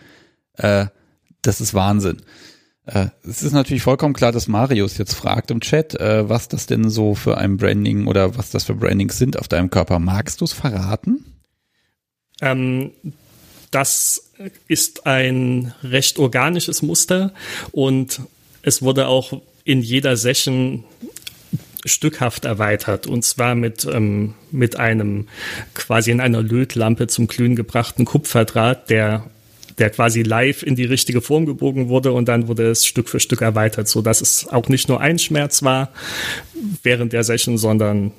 äh, 0.57 0.87
das 1.41 1.61
ist 1.61 1.73
Wahnsinn. 1.73 2.21
Äh, 2.85 3.07
es 3.23 3.43
ist 3.43 3.53
natürlich 3.53 3.83
vollkommen 3.83 4.13
klar, 4.13 4.31
dass 4.31 4.47
Marius 4.47 4.97
jetzt 4.97 5.13
fragt 5.13 5.51
im 5.51 5.61
Chat, 5.61 5.99
äh, 5.99 6.27
was 6.27 6.47
das 6.47 6.65
denn 6.65 6.89
so 6.89 7.15
für 7.15 7.37
ein 7.37 7.57
Branding 7.57 8.07
oder 8.07 8.37
was 8.37 8.49
das 8.49 8.63
für 8.63 8.75
Brandings 8.75 9.17
sind 9.17 9.37
auf 9.37 9.47
deinem 9.47 9.69
Körper. 9.69 9.99
Magst 9.99 10.41
du 10.41 10.45
es 10.45 10.53
verraten? 10.53 11.25
Ähm, 12.41 12.91
das 13.69 14.31
ist 14.67 15.05
ein 15.05 15.73
recht 15.83 16.19
organisches 16.19 16.81
Muster 16.81 17.33
und 17.71 18.21
es 18.63 18.81
wurde 18.81 19.07
auch 19.07 19.41
in 19.63 19.81
jeder 19.81 20.17
Session 20.17 20.83
stückhaft 21.85 22.45
erweitert 22.45 23.07
und 23.07 23.23
zwar 23.23 23.55
mit, 23.55 23.85
ähm, 23.85 24.33
mit 24.51 24.77
einem 24.77 25.27
quasi 25.73 26.11
in 26.11 26.19
einer 26.19 26.41
Lötlampe 26.41 27.07
zum 27.07 27.27
Glühen 27.27 27.55
gebrachten 27.55 28.05
Kupferdraht, 28.05 28.89
der 28.89 29.29
der 29.81 29.89
quasi 29.89 30.21
live 30.21 30.61
in 30.61 30.75
die 30.75 30.85
richtige 30.85 31.21
Form 31.21 31.47
gebogen 31.47 31.89
wurde 31.89 32.13
und 32.13 32.27
dann 32.27 32.47
wurde 32.47 32.69
es 32.69 32.85
Stück 32.85 33.09
für 33.09 33.19
Stück 33.19 33.41
erweitert, 33.41 33.87
so 33.87 34.03
dass 34.03 34.21
es 34.21 34.47
auch 34.47 34.69
nicht 34.69 34.87
nur 34.87 35.01
ein 35.01 35.17
Schmerz 35.17 35.63
war 35.63 35.89
während 36.83 37.13
der 37.13 37.23
Session, 37.23 37.57
sondern 37.57 38.11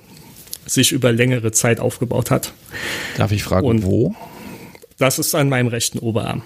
sich 0.66 0.90
über 0.90 1.12
längere 1.12 1.52
Zeit 1.52 1.78
aufgebaut 1.78 2.33
hat. 2.33 2.52
Darf 3.16 3.31
ich 3.31 3.45
fragen, 3.45 3.66
und 3.66 3.85
wo? 3.85 4.14
Das 4.99 5.21
ist 5.21 5.37
an 5.37 5.49
meinem 5.49 5.69
rechten 5.69 6.00
Oberarm. 6.00 6.42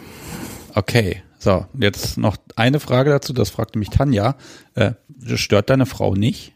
Okay, 0.74 1.22
so, 1.38 1.64
jetzt 1.78 2.18
noch 2.18 2.36
eine 2.54 2.78
Frage 2.78 3.08
dazu, 3.08 3.32
das 3.32 3.48
fragte 3.48 3.78
mich 3.78 3.88
Tanja. 3.88 4.36
Äh, 4.74 4.92
stört 5.34 5.70
deine 5.70 5.86
Frau 5.86 6.14
nicht? 6.14 6.52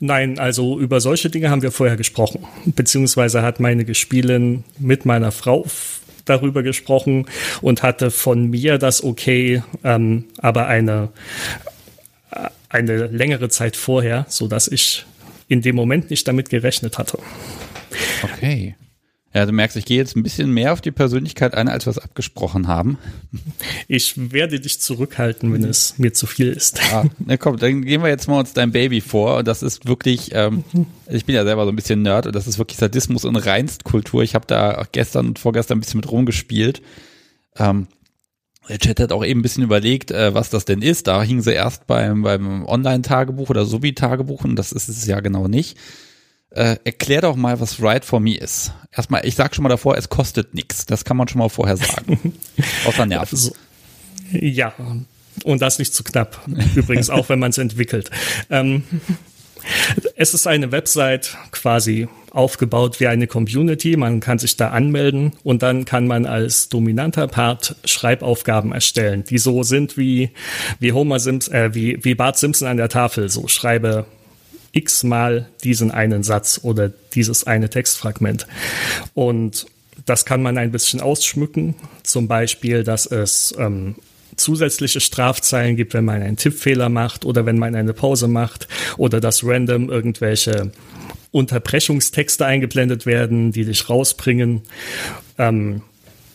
Nein, 0.00 0.40
also 0.40 0.80
über 0.80 1.00
solche 1.00 1.30
Dinge 1.30 1.50
haben 1.50 1.62
wir 1.62 1.70
vorher 1.70 1.96
gesprochen. 1.96 2.44
Beziehungsweise 2.66 3.42
hat 3.42 3.60
meine 3.60 3.84
Gespielin 3.84 4.64
mit 4.78 5.06
meiner 5.06 5.30
Frau 5.30 5.64
darüber 6.24 6.62
gesprochen 6.62 7.26
und 7.60 7.82
hatte 7.82 8.10
von 8.10 8.50
mir 8.50 8.78
das 8.78 9.02
okay, 9.02 9.62
ähm, 9.82 10.24
aber 10.38 10.66
eine, 10.66 11.10
eine 12.68 13.06
längere 13.06 13.48
Zeit 13.48 13.76
vorher, 13.76 14.26
so 14.28 14.48
dass 14.48 14.68
ich 14.68 15.06
in 15.48 15.62
dem 15.62 15.76
Moment 15.76 16.10
nicht 16.10 16.26
damit 16.26 16.50
gerechnet 16.50 16.98
hatte. 16.98 17.18
Okay. 18.22 18.74
Ja, 19.34 19.44
du 19.46 19.52
merkst, 19.52 19.76
ich 19.76 19.84
gehe 19.84 19.96
jetzt 19.98 20.14
ein 20.14 20.22
bisschen 20.22 20.52
mehr 20.52 20.72
auf 20.72 20.80
die 20.80 20.92
Persönlichkeit 20.92 21.54
ein, 21.54 21.68
als 21.68 21.86
wir 21.86 21.90
es 21.90 21.98
abgesprochen 21.98 22.68
haben. 22.68 22.98
Ich 23.88 24.32
werde 24.32 24.60
dich 24.60 24.80
zurückhalten, 24.80 25.52
wenn 25.52 25.64
es 25.64 25.98
mir 25.98 26.12
zu 26.12 26.26
viel 26.28 26.48
ist. 26.50 26.80
Ah, 26.92 27.04
na 27.18 27.36
komm, 27.36 27.56
dann 27.56 27.82
gehen 27.82 28.02
wir 28.02 28.08
jetzt 28.08 28.28
mal 28.28 28.38
uns 28.38 28.52
dein 28.52 28.70
Baby 28.70 29.00
vor. 29.00 29.38
Und 29.38 29.48
das 29.48 29.64
ist 29.64 29.86
wirklich, 29.86 30.30
ähm, 30.32 30.62
ich 31.10 31.24
bin 31.24 31.34
ja 31.34 31.44
selber 31.44 31.64
so 31.64 31.70
ein 31.72 31.76
bisschen 31.76 32.02
Nerd 32.02 32.26
und 32.26 32.34
das 32.36 32.46
ist 32.46 32.58
wirklich 32.58 32.78
Sadismus 32.78 33.24
und 33.24 33.34
Reinstkultur. 33.34 34.22
Ich 34.22 34.36
habe 34.36 34.46
da 34.46 34.86
gestern 34.92 35.26
und 35.26 35.40
vorgestern 35.40 35.78
ein 35.78 35.80
bisschen 35.80 35.98
mit 35.98 36.10
rumgespielt. 36.12 36.80
Ähm, 37.56 37.88
Der 38.68 38.78
Chat 38.78 39.00
hat 39.00 39.10
auch 39.12 39.24
eben 39.24 39.40
ein 39.40 39.42
bisschen 39.42 39.64
überlegt, 39.64 40.12
äh, 40.12 40.32
was 40.32 40.48
das 40.50 40.64
denn 40.64 40.80
ist. 40.80 41.08
Da 41.08 41.22
hingen 41.24 41.42
sie 41.42 41.52
erst 41.52 41.88
beim, 41.88 42.22
beim 42.22 42.64
Online-Tagebuch 42.66 43.50
oder 43.50 43.64
Sobi-Tagebuch 43.64 44.44
und 44.44 44.54
das 44.54 44.70
ist 44.70 44.88
es 44.88 45.04
ja 45.06 45.18
genau 45.18 45.48
nicht. 45.48 45.76
Äh, 46.54 46.76
erklär 46.84 47.20
doch 47.20 47.34
mal, 47.34 47.58
was 47.58 47.82
Write 47.82 48.06
for 48.06 48.20
Me 48.20 48.36
ist. 48.36 48.72
Erstmal, 48.92 49.26
ich 49.26 49.34
sag 49.34 49.56
schon 49.56 49.64
mal 49.64 49.68
davor, 49.68 49.98
es 49.98 50.08
kostet 50.08 50.54
nichts. 50.54 50.86
Das 50.86 51.04
kann 51.04 51.16
man 51.16 51.26
schon 51.26 51.40
mal 51.40 51.48
vorher 51.48 51.76
sagen. 51.76 52.32
Außer 52.86 53.06
Nerven. 53.06 53.28
Also, 53.36 53.52
ja, 54.32 54.72
und 55.42 55.60
das 55.60 55.80
nicht 55.80 55.92
zu 55.92 56.04
knapp. 56.04 56.40
Übrigens 56.76 57.10
auch, 57.10 57.28
wenn 57.28 57.40
man 57.40 57.50
es 57.50 57.58
entwickelt. 57.58 58.10
Ähm, 58.50 58.84
es 60.14 60.32
ist 60.32 60.46
eine 60.46 60.70
Website 60.70 61.36
quasi 61.50 62.06
aufgebaut 62.30 63.00
wie 63.00 63.08
eine 63.08 63.26
Community. 63.26 63.96
Man 63.96 64.20
kann 64.20 64.38
sich 64.38 64.56
da 64.56 64.68
anmelden 64.68 65.32
und 65.42 65.62
dann 65.62 65.84
kann 65.84 66.06
man 66.06 66.24
als 66.24 66.68
dominanter 66.68 67.26
Part 67.26 67.74
Schreibaufgaben 67.84 68.70
erstellen, 68.70 69.24
die 69.24 69.38
so 69.38 69.64
sind 69.64 69.96
wie, 69.96 70.30
wie 70.78 70.92
Homer 70.92 71.18
Simpson, 71.18 71.52
äh, 71.52 71.74
wie, 71.74 72.04
wie 72.04 72.14
Bart 72.14 72.38
Simpson 72.38 72.68
an 72.68 72.76
der 72.76 72.88
Tafel. 72.88 73.28
So 73.28 73.48
schreibe 73.48 74.06
x-mal 74.74 75.48
diesen 75.62 75.90
einen 75.90 76.22
Satz 76.22 76.60
oder 76.62 76.90
dieses 77.14 77.46
eine 77.46 77.70
Textfragment. 77.70 78.46
Und 79.14 79.66
das 80.06 80.24
kann 80.24 80.42
man 80.42 80.58
ein 80.58 80.72
bisschen 80.72 81.00
ausschmücken. 81.00 81.74
Zum 82.02 82.28
Beispiel, 82.28 82.84
dass 82.84 83.06
es 83.06 83.54
ähm, 83.58 83.94
zusätzliche 84.36 85.00
Strafzeilen 85.00 85.76
gibt, 85.76 85.94
wenn 85.94 86.04
man 86.04 86.22
einen 86.22 86.36
Tippfehler 86.36 86.88
macht 86.88 87.24
oder 87.24 87.46
wenn 87.46 87.58
man 87.58 87.74
eine 87.74 87.92
Pause 87.92 88.28
macht 88.28 88.68
oder 88.96 89.20
dass 89.20 89.44
random 89.44 89.90
irgendwelche 89.90 90.72
Unterbrechungstexte 91.30 92.44
eingeblendet 92.44 93.06
werden, 93.06 93.52
die 93.52 93.64
dich 93.64 93.88
rausbringen. 93.88 94.62
Ähm, 95.38 95.82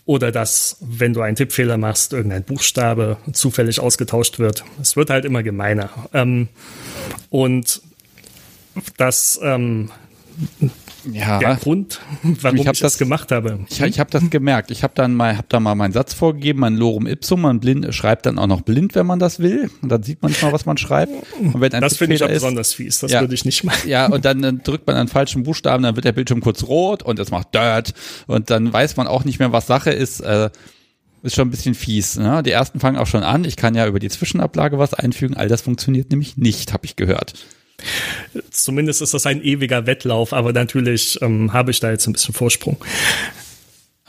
oder 0.06 0.32
dass, 0.32 0.76
wenn 0.80 1.12
du 1.12 1.20
einen 1.20 1.36
Tippfehler 1.36 1.76
machst, 1.76 2.12
irgendein 2.12 2.42
Buchstabe 2.42 3.18
zufällig 3.32 3.78
ausgetauscht 3.78 4.38
wird. 4.40 4.64
Es 4.82 4.96
wird 4.96 5.08
halt 5.08 5.24
immer 5.24 5.42
gemeiner. 5.42 5.90
Ähm, 6.12 6.48
und 7.28 7.80
das 8.96 9.38
ähm, 9.42 9.90
ja. 11.10 11.38
der 11.38 11.56
Grund, 11.56 12.00
warum 12.22 12.56
ich, 12.56 12.62
ich 12.62 12.68
das, 12.68 12.78
das, 12.78 12.98
gemacht 12.98 13.32
habe. 13.32 13.60
Ich, 13.68 13.80
ich 13.80 14.00
habe 14.00 14.10
das 14.10 14.28
gemerkt. 14.30 14.70
Ich 14.70 14.82
habe 14.82 14.92
dann 14.94 15.14
mal, 15.14 15.36
hab 15.36 15.48
da 15.48 15.60
mal 15.60 15.74
meinen 15.74 15.92
Satz 15.92 16.14
vorgegeben, 16.14 16.60
mein 16.60 16.76
Lorem 16.76 17.06
Ipsum. 17.06 17.42
Man 17.42 17.60
blind, 17.60 17.92
schreibt 17.94 18.26
dann 18.26 18.38
auch 18.38 18.46
noch 18.46 18.62
blind, 18.62 18.94
wenn 18.94 19.06
man 19.06 19.18
das 19.18 19.40
will. 19.40 19.70
Und 19.82 19.90
dann 19.90 20.02
sieht 20.02 20.22
man 20.22 20.30
nicht 20.30 20.42
mal, 20.42 20.52
was 20.52 20.66
man 20.66 20.76
schreibt. 20.76 21.12
das 21.70 21.96
finde 21.96 22.16
ich 22.16 22.22
auch 22.22 22.28
besonders 22.28 22.74
fies. 22.74 23.00
Das 23.00 23.12
ja, 23.12 23.20
würde 23.20 23.34
ich 23.34 23.44
nicht 23.44 23.64
machen. 23.64 23.88
Ja, 23.88 24.06
und 24.06 24.24
dann, 24.24 24.42
dann 24.42 24.62
drückt 24.62 24.86
man 24.86 24.96
einen 24.96 25.08
falschen 25.08 25.42
Buchstaben, 25.42 25.82
dann 25.82 25.96
wird 25.96 26.04
der 26.04 26.12
Bildschirm 26.12 26.40
kurz 26.40 26.64
rot 26.64 27.02
und 27.02 27.18
es 27.18 27.30
macht 27.30 27.54
Dirt. 27.54 27.94
Und 28.26 28.50
dann 28.50 28.72
weiß 28.72 28.96
man 28.96 29.06
auch 29.06 29.24
nicht 29.24 29.38
mehr, 29.38 29.52
was 29.52 29.66
Sache 29.66 29.90
ist. 29.90 30.20
Äh, 30.20 30.50
ist 31.22 31.34
schon 31.34 31.48
ein 31.48 31.50
bisschen 31.50 31.74
fies. 31.74 32.16
Ne? 32.16 32.42
Die 32.42 32.50
ersten 32.50 32.80
fangen 32.80 32.96
auch 32.96 33.06
schon 33.06 33.22
an. 33.22 33.44
Ich 33.44 33.56
kann 33.56 33.74
ja 33.74 33.86
über 33.86 33.98
die 33.98 34.08
Zwischenablage 34.08 34.78
was 34.78 34.94
einfügen. 34.94 35.36
All 35.36 35.48
das 35.48 35.60
funktioniert 35.60 36.10
nämlich 36.10 36.38
nicht, 36.38 36.72
habe 36.72 36.86
ich 36.86 36.96
gehört. 36.96 37.34
Zumindest 38.50 39.02
ist 39.02 39.14
das 39.14 39.26
ein 39.26 39.42
ewiger 39.42 39.86
Wettlauf, 39.86 40.32
aber 40.32 40.52
natürlich 40.52 41.20
ähm, 41.22 41.52
habe 41.52 41.70
ich 41.70 41.80
da 41.80 41.90
jetzt 41.90 42.06
ein 42.06 42.12
bisschen 42.12 42.34
Vorsprung. 42.34 42.76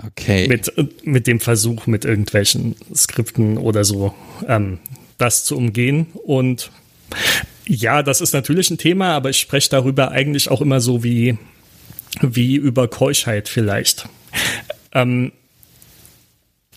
Okay. 0.03 0.47
Mit, 0.47 0.73
mit 1.03 1.27
dem 1.27 1.39
Versuch, 1.39 1.85
mit 1.85 2.05
irgendwelchen 2.05 2.75
Skripten 2.93 3.57
oder 3.57 3.83
so 3.83 4.13
ähm, 4.47 4.79
das 5.17 5.45
zu 5.45 5.55
umgehen. 5.55 6.07
Und 6.23 6.71
ja, 7.67 8.01
das 8.01 8.21
ist 8.21 8.33
natürlich 8.33 8.69
ein 8.71 8.77
Thema, 8.77 9.13
aber 9.13 9.29
ich 9.29 9.39
spreche 9.39 9.69
darüber 9.69 10.11
eigentlich 10.11 10.49
auch 10.49 10.61
immer 10.61 10.81
so 10.81 11.03
wie, 11.03 11.37
wie 12.21 12.55
über 12.55 12.87
Keuschheit 12.87 13.47
vielleicht. 13.47 14.07
Ähm, 14.93 15.31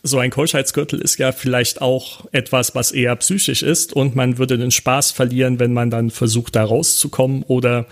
so 0.07 0.19
ein 0.19 0.31
Keuschheitsgürtel 0.31 1.01
ist 1.01 1.19
ja 1.19 1.33
vielleicht 1.33 1.81
auch 1.81 2.27
etwas, 2.31 2.75
was 2.75 2.93
eher 2.93 3.17
psychisch 3.17 3.63
ist 3.63 3.95
und 3.95 4.15
man 4.15 4.37
würde 4.37 4.59
den 4.59 4.71
Spaß 4.71 5.13
verlieren, 5.13 5.59
wenn 5.59 5.73
man 5.73 5.91
dann 5.91 6.11
versucht, 6.11 6.55
da 6.55 6.63
rauszukommen 6.63 7.43
oder 7.43 7.87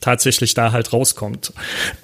tatsächlich 0.00 0.54
da 0.54 0.70
halt 0.70 0.92
rauskommt. 0.92 1.52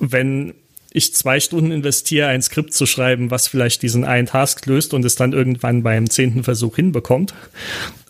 Wenn 0.00 0.54
ich 0.92 1.14
zwei 1.14 1.38
Stunden 1.38 1.70
investiere, 1.70 2.26
ein 2.26 2.42
Skript 2.42 2.74
zu 2.74 2.86
schreiben, 2.86 3.30
was 3.30 3.46
vielleicht 3.46 3.82
diesen 3.82 4.04
einen 4.04 4.26
Task 4.26 4.66
löst 4.66 4.92
und 4.94 5.04
es 5.04 5.14
dann 5.14 5.32
irgendwann 5.32 5.84
beim 5.84 6.10
zehnten 6.10 6.42
Versuch 6.42 6.74
hinbekommt, 6.74 7.32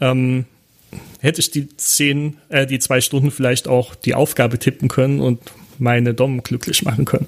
ähm, 0.00 0.46
hätte 1.20 1.40
ich 1.40 1.50
die 1.50 1.68
zehn, 1.76 2.38
äh, 2.48 2.66
die 2.66 2.78
zwei 2.78 3.02
Stunden 3.02 3.30
vielleicht 3.30 3.68
auch 3.68 3.94
die 3.94 4.14
Aufgabe 4.14 4.58
tippen 4.58 4.88
können 4.88 5.20
und 5.20 5.40
meine 5.78 6.14
Dom 6.14 6.42
glücklich 6.42 6.82
machen 6.82 7.04
können. 7.04 7.26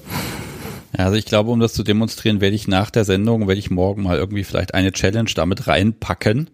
Ja, 0.96 1.06
also 1.06 1.16
ich 1.16 1.24
glaube, 1.24 1.50
um 1.50 1.60
das 1.60 1.72
zu 1.72 1.82
demonstrieren, 1.82 2.40
werde 2.40 2.56
ich 2.56 2.68
nach 2.68 2.90
der 2.90 3.04
Sendung, 3.04 3.48
werde 3.48 3.58
ich 3.58 3.70
morgen 3.70 4.02
mal 4.02 4.18
irgendwie 4.18 4.44
vielleicht 4.44 4.74
eine 4.74 4.92
Challenge 4.92 5.30
damit 5.34 5.66
reinpacken 5.66 6.50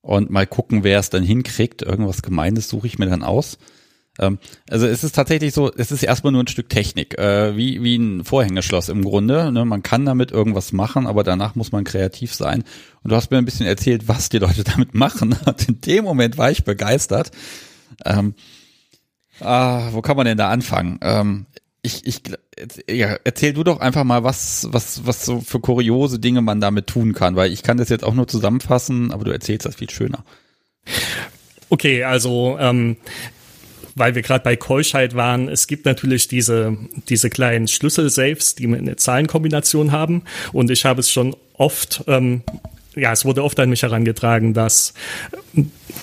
und 0.00 0.30
mal 0.30 0.46
gucken, 0.46 0.84
wer 0.84 1.00
es 1.00 1.10
dann 1.10 1.24
hinkriegt. 1.24 1.82
Irgendwas 1.82 2.22
Gemeines 2.22 2.68
suche 2.68 2.86
ich 2.86 2.98
mir 2.98 3.06
dann 3.06 3.22
aus. 3.22 3.58
Ähm, 4.18 4.38
also 4.70 4.86
es 4.86 5.02
ist 5.02 5.14
tatsächlich 5.14 5.52
so, 5.52 5.72
es 5.72 5.90
ist 5.90 6.02
erstmal 6.02 6.32
nur 6.32 6.42
ein 6.42 6.48
Stück 6.48 6.68
Technik, 6.68 7.18
äh, 7.18 7.56
wie, 7.56 7.82
wie 7.82 7.96
ein 7.96 8.24
Vorhängeschloss 8.24 8.88
im 8.88 9.02
Grunde. 9.02 9.50
Ne? 9.50 9.64
Man 9.64 9.82
kann 9.82 10.04
damit 10.04 10.30
irgendwas 10.30 10.72
machen, 10.72 11.06
aber 11.06 11.24
danach 11.24 11.54
muss 11.54 11.72
man 11.72 11.84
kreativ 11.84 12.34
sein. 12.34 12.62
Und 13.02 13.10
du 13.10 13.16
hast 13.16 13.30
mir 13.30 13.38
ein 13.38 13.44
bisschen 13.44 13.66
erzählt, 13.66 14.06
was 14.06 14.28
die 14.28 14.38
Leute 14.38 14.62
damit 14.64 14.94
machen. 14.94 15.36
Und 15.44 15.68
in 15.68 15.80
dem 15.80 16.04
Moment 16.04 16.38
war 16.38 16.50
ich 16.50 16.64
begeistert. 16.64 17.30
Ähm, 18.04 18.34
ah, 19.40 19.88
wo 19.92 20.00
kann 20.00 20.16
man 20.16 20.26
denn 20.26 20.38
da 20.38 20.50
anfangen? 20.50 20.98
Ähm, 21.02 21.46
ich, 21.84 22.06
ich, 22.06 22.22
ja, 22.88 23.18
erzähl 23.24 23.52
du 23.52 23.62
doch 23.62 23.80
einfach 23.80 24.04
mal, 24.04 24.24
was, 24.24 24.66
was, 24.70 25.06
was 25.06 25.24
so 25.24 25.40
für 25.40 25.60
kuriose 25.60 26.18
Dinge 26.18 26.40
man 26.40 26.60
damit 26.60 26.86
tun 26.86 27.12
kann, 27.12 27.36
weil 27.36 27.52
ich 27.52 27.62
kann 27.62 27.76
das 27.76 27.90
jetzt 27.90 28.04
auch 28.04 28.14
nur 28.14 28.26
zusammenfassen, 28.26 29.12
aber 29.12 29.24
du 29.24 29.30
erzählst 29.30 29.66
das 29.66 29.76
viel 29.76 29.90
schöner. 29.90 30.24
Okay, 31.68 32.04
also 32.04 32.56
ähm, 32.58 32.96
weil 33.94 34.14
wir 34.14 34.22
gerade 34.22 34.42
bei 34.42 34.56
Keuschheit 34.56 35.14
waren, 35.14 35.48
es 35.48 35.66
gibt 35.66 35.84
natürlich 35.84 36.26
diese, 36.26 36.76
diese 37.08 37.30
kleinen 37.30 37.68
Schlüssel-Saves, 37.68 38.54
die 38.54 38.66
eine 38.66 38.96
Zahlenkombination 38.96 39.92
haben. 39.92 40.24
Und 40.52 40.70
ich 40.70 40.84
habe 40.84 41.00
es 41.00 41.10
schon 41.10 41.36
oft 41.52 42.04
ähm, 42.06 42.42
ja, 42.96 43.12
es 43.12 43.24
wurde 43.24 43.42
oft 43.42 43.58
an 43.60 43.70
mich 43.70 43.82
herangetragen, 43.82 44.54
dass 44.54 44.94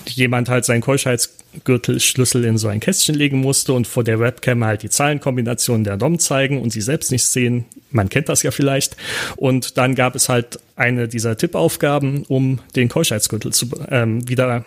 jemand 0.06 0.48
halt 0.48 0.64
seinen 0.64 0.80
Keuschheitsgürtelschlüssel 0.80 2.44
in 2.44 2.58
so 2.58 2.68
ein 2.68 2.80
Kästchen 2.80 3.14
legen 3.14 3.38
musste 3.38 3.72
und 3.72 3.86
vor 3.86 4.04
der 4.04 4.20
Webcam 4.20 4.64
halt 4.64 4.82
die 4.82 4.90
Zahlenkombination 4.90 5.84
der 5.84 5.96
DOM 5.96 6.18
zeigen 6.18 6.60
und 6.60 6.70
sie 6.72 6.80
selbst 6.80 7.12
nicht 7.12 7.24
sehen. 7.24 7.64
Man 7.90 8.08
kennt 8.08 8.28
das 8.28 8.42
ja 8.42 8.50
vielleicht. 8.50 8.96
Und 9.36 9.78
dann 9.78 9.94
gab 9.94 10.14
es 10.14 10.28
halt 10.28 10.58
eine 10.76 11.08
dieser 11.08 11.36
Tippaufgaben, 11.36 12.24
um 12.28 12.60
den 12.76 12.88
Keuschheitsgürtel 12.88 13.52
zu, 13.52 13.70
ähm, 13.90 14.28
wieder 14.28 14.64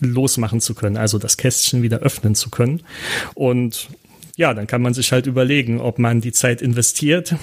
losmachen 0.00 0.60
zu 0.60 0.74
können, 0.74 0.96
also 0.96 1.18
das 1.18 1.36
Kästchen 1.36 1.82
wieder 1.82 2.00
öffnen 2.00 2.34
zu 2.34 2.50
können. 2.50 2.82
Und 3.34 3.88
ja, 4.36 4.52
dann 4.52 4.66
kann 4.66 4.82
man 4.82 4.92
sich 4.92 5.12
halt 5.12 5.26
überlegen, 5.26 5.80
ob 5.80 5.98
man 5.98 6.20
die 6.20 6.32
Zeit 6.32 6.60
investiert, 6.60 7.34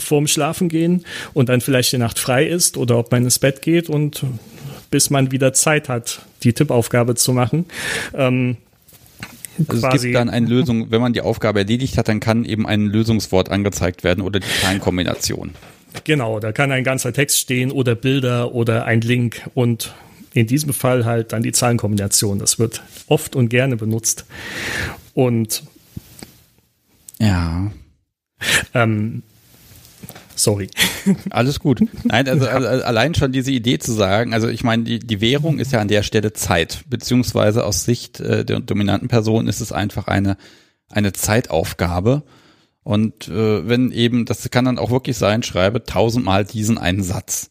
vorm 0.00 0.26
Schlafen 0.26 0.68
gehen 0.68 1.04
und 1.34 1.48
dann 1.48 1.60
vielleicht 1.60 1.92
die 1.92 1.98
Nacht 1.98 2.18
frei 2.18 2.46
ist 2.46 2.76
oder 2.76 2.98
ob 2.98 3.10
man 3.10 3.24
ins 3.24 3.38
Bett 3.38 3.62
geht 3.62 3.88
und 3.88 4.24
bis 4.90 5.10
man 5.10 5.30
wieder 5.30 5.52
Zeit 5.52 5.88
hat, 5.88 6.22
die 6.42 6.52
Tippaufgabe 6.52 7.14
zu 7.14 7.32
machen. 7.32 7.66
Ähm, 8.14 8.56
also 9.66 9.88
es 9.88 10.02
gibt 10.02 10.14
dann 10.14 10.30
eine 10.30 10.46
Lösung, 10.46 10.90
wenn 10.90 11.00
man 11.00 11.12
die 11.12 11.20
Aufgabe 11.20 11.60
erledigt 11.60 11.98
hat, 11.98 12.08
dann 12.08 12.20
kann 12.20 12.44
eben 12.44 12.66
ein 12.66 12.86
Lösungswort 12.86 13.50
angezeigt 13.50 14.04
werden 14.04 14.22
oder 14.22 14.40
die 14.40 14.46
Zahlenkombination. 14.60 15.54
Genau, 16.04 16.38
da 16.38 16.52
kann 16.52 16.70
ein 16.70 16.84
ganzer 16.84 17.12
Text 17.12 17.38
stehen 17.38 17.72
oder 17.72 17.94
Bilder 17.94 18.54
oder 18.54 18.84
ein 18.84 19.00
Link 19.00 19.48
und 19.54 19.94
in 20.34 20.46
diesem 20.46 20.72
Fall 20.72 21.04
halt 21.04 21.32
dann 21.32 21.42
die 21.42 21.52
Zahlenkombination. 21.52 22.38
Das 22.38 22.58
wird 22.58 22.82
oft 23.08 23.34
und 23.34 23.48
gerne 23.48 23.76
benutzt. 23.76 24.26
Und 25.14 25.64
ja. 27.18 27.72
Ähm, 28.74 29.22
Sorry. 30.38 30.70
Alles 31.30 31.58
gut. 31.58 31.80
Nein, 32.04 32.28
also, 32.28 32.46
also, 32.46 32.84
allein 32.84 33.14
schon 33.14 33.32
diese 33.32 33.50
Idee 33.50 33.78
zu 33.78 33.92
sagen, 33.92 34.32
also 34.32 34.48
ich 34.48 34.62
meine, 34.62 34.84
die, 34.84 34.98
die 35.00 35.20
Währung 35.20 35.58
ist 35.58 35.72
ja 35.72 35.80
an 35.80 35.88
der 35.88 36.02
Stelle 36.02 36.32
Zeit, 36.32 36.84
beziehungsweise 36.88 37.64
aus 37.64 37.84
Sicht 37.84 38.20
äh, 38.20 38.44
der 38.44 38.60
dominanten 38.60 39.08
Person 39.08 39.48
ist 39.48 39.60
es 39.60 39.72
einfach 39.72 40.06
eine, 40.06 40.36
eine 40.88 41.12
Zeitaufgabe. 41.12 42.22
Und 42.84 43.28
äh, 43.28 43.68
wenn 43.68 43.90
eben, 43.90 44.24
das 44.24 44.48
kann 44.50 44.64
dann 44.64 44.78
auch 44.78 44.90
wirklich 44.90 45.18
sein, 45.18 45.42
schreibe 45.42 45.84
tausendmal 45.84 46.44
diesen 46.44 46.78
einen 46.78 47.02
Satz. 47.02 47.50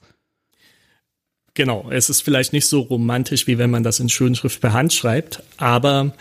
Genau, 1.53 1.89
es 1.91 2.09
ist 2.09 2.21
vielleicht 2.21 2.53
nicht 2.53 2.67
so 2.67 2.81
romantisch, 2.81 3.47
wie 3.47 3.57
wenn 3.57 3.69
man 3.69 3.83
das 3.83 3.99
in 3.99 4.09
Schönschrift 4.09 4.61
per 4.61 4.73
Hand 4.73 4.93
schreibt, 4.93 5.43
aber 5.57 6.13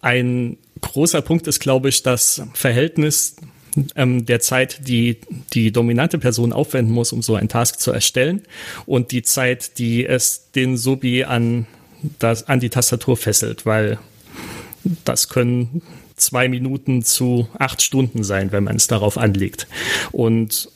ein 0.00 0.58
großer 0.80 1.22
Punkt 1.22 1.46
ist, 1.46 1.60
glaube 1.60 1.90
ich, 1.90 2.02
das 2.02 2.42
Verhältnis 2.54 3.36
ähm, 3.96 4.26
der 4.26 4.40
Zeit, 4.40 4.86
die 4.88 5.18
die 5.52 5.72
dominante 5.72 6.18
Person 6.18 6.52
aufwenden 6.52 6.92
muss, 6.94 7.12
um 7.12 7.22
so 7.22 7.34
einen 7.34 7.48
Task 7.48 7.80
zu 7.80 7.92
erstellen 7.92 8.42
und 8.86 9.12
die 9.12 9.22
Zeit, 9.22 9.78
die 9.78 10.06
es 10.06 10.50
den 10.54 10.76
Subi 10.76 11.24
an, 11.24 11.66
das, 12.18 12.48
an 12.48 12.60
die 12.60 12.70
Tastatur 12.70 13.16
fesselt, 13.16 13.66
weil 13.66 13.98
das 15.04 15.28
können 15.28 15.82
zwei 16.16 16.48
Minuten 16.48 17.02
zu 17.02 17.48
acht 17.58 17.82
Stunden 17.82 18.22
sein, 18.22 18.52
wenn 18.52 18.64
man 18.64 18.76
es 18.76 18.86
darauf 18.86 19.18
anlegt. 19.18 19.66
Und 20.12 20.68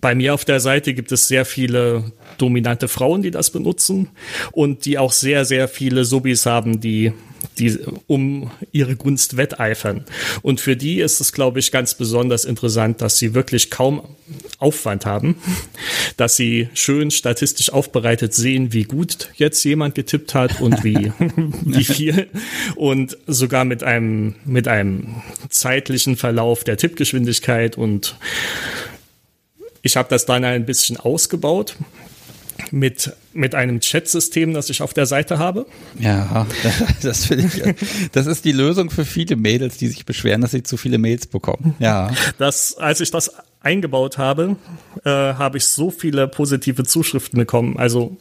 bei 0.00 0.14
mir 0.14 0.34
auf 0.34 0.44
der 0.44 0.60
Seite 0.60 0.94
gibt 0.94 1.12
es 1.12 1.28
sehr 1.28 1.44
viele 1.44 2.12
dominante 2.38 2.88
Frauen, 2.88 3.22
die 3.22 3.30
das 3.30 3.50
benutzen 3.50 4.08
und 4.52 4.84
die 4.84 4.98
auch 4.98 5.12
sehr, 5.12 5.44
sehr 5.44 5.68
viele 5.68 6.04
Subis 6.04 6.46
haben, 6.46 6.80
die, 6.80 7.12
die 7.58 7.78
um 8.06 8.50
ihre 8.70 8.96
Gunst 8.96 9.36
wetteifern. 9.36 10.04
Und 10.42 10.60
für 10.60 10.76
die 10.76 11.00
ist 11.00 11.20
es, 11.20 11.32
glaube 11.32 11.58
ich, 11.58 11.72
ganz 11.72 11.94
besonders 11.94 12.44
interessant, 12.44 13.00
dass 13.00 13.18
sie 13.18 13.34
wirklich 13.34 13.70
kaum 13.70 14.02
Aufwand 14.58 15.06
haben, 15.06 15.36
dass 16.16 16.36
sie 16.36 16.68
schön 16.74 17.10
statistisch 17.10 17.72
aufbereitet 17.72 18.34
sehen, 18.34 18.72
wie 18.72 18.84
gut 18.84 19.30
jetzt 19.36 19.64
jemand 19.64 19.94
getippt 19.94 20.34
hat 20.34 20.60
und 20.60 20.84
wie, 20.84 21.12
wie 21.64 21.84
viel 21.84 22.28
und 22.76 23.16
sogar 23.26 23.64
mit 23.64 23.82
einem, 23.82 24.36
mit 24.44 24.68
einem 24.68 25.22
zeitlichen 25.48 26.16
Verlauf 26.16 26.62
der 26.62 26.76
Tippgeschwindigkeit 26.76 27.76
und 27.76 28.16
ich 29.82 29.96
habe 29.96 30.08
das 30.08 30.26
dann 30.26 30.44
ein 30.44 30.66
bisschen 30.66 30.96
ausgebaut 30.96 31.76
mit, 32.70 33.12
mit 33.32 33.54
einem 33.54 33.80
Chat-System, 33.80 34.52
das 34.52 34.68
ich 34.70 34.82
auf 34.82 34.92
der 34.92 35.06
Seite 35.06 35.38
habe. 35.38 35.66
Ja, 35.98 36.46
das 37.02 37.26
finde 37.26 37.46
ich. 37.46 38.10
Das 38.12 38.26
ist 38.26 38.44
die 38.44 38.52
Lösung 38.52 38.90
für 38.90 39.04
viele 39.04 39.36
Mädels, 39.36 39.76
die 39.76 39.88
sich 39.88 40.04
beschweren, 40.04 40.40
dass 40.40 40.50
sie 40.50 40.62
zu 40.62 40.76
viele 40.76 40.98
Mails 40.98 41.26
bekommen. 41.26 41.74
Ja. 41.78 42.10
Das, 42.38 42.76
als 42.76 43.00
ich 43.00 43.10
das 43.10 43.32
eingebaut 43.60 44.18
habe, 44.18 44.56
äh, 45.04 45.10
habe 45.10 45.58
ich 45.58 45.66
so 45.66 45.90
viele 45.90 46.28
positive 46.28 46.84
Zuschriften 46.84 47.38
bekommen. 47.38 47.76
Also 47.76 48.16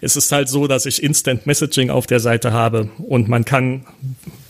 es 0.00 0.16
ist 0.16 0.30
halt 0.32 0.48
so, 0.48 0.66
dass 0.66 0.86
ich 0.86 1.02
Instant 1.02 1.46
Messaging 1.46 1.90
auf 1.90 2.06
der 2.06 2.20
Seite 2.20 2.52
habe 2.52 2.90
und 2.98 3.28
man 3.28 3.44
kann, 3.44 3.86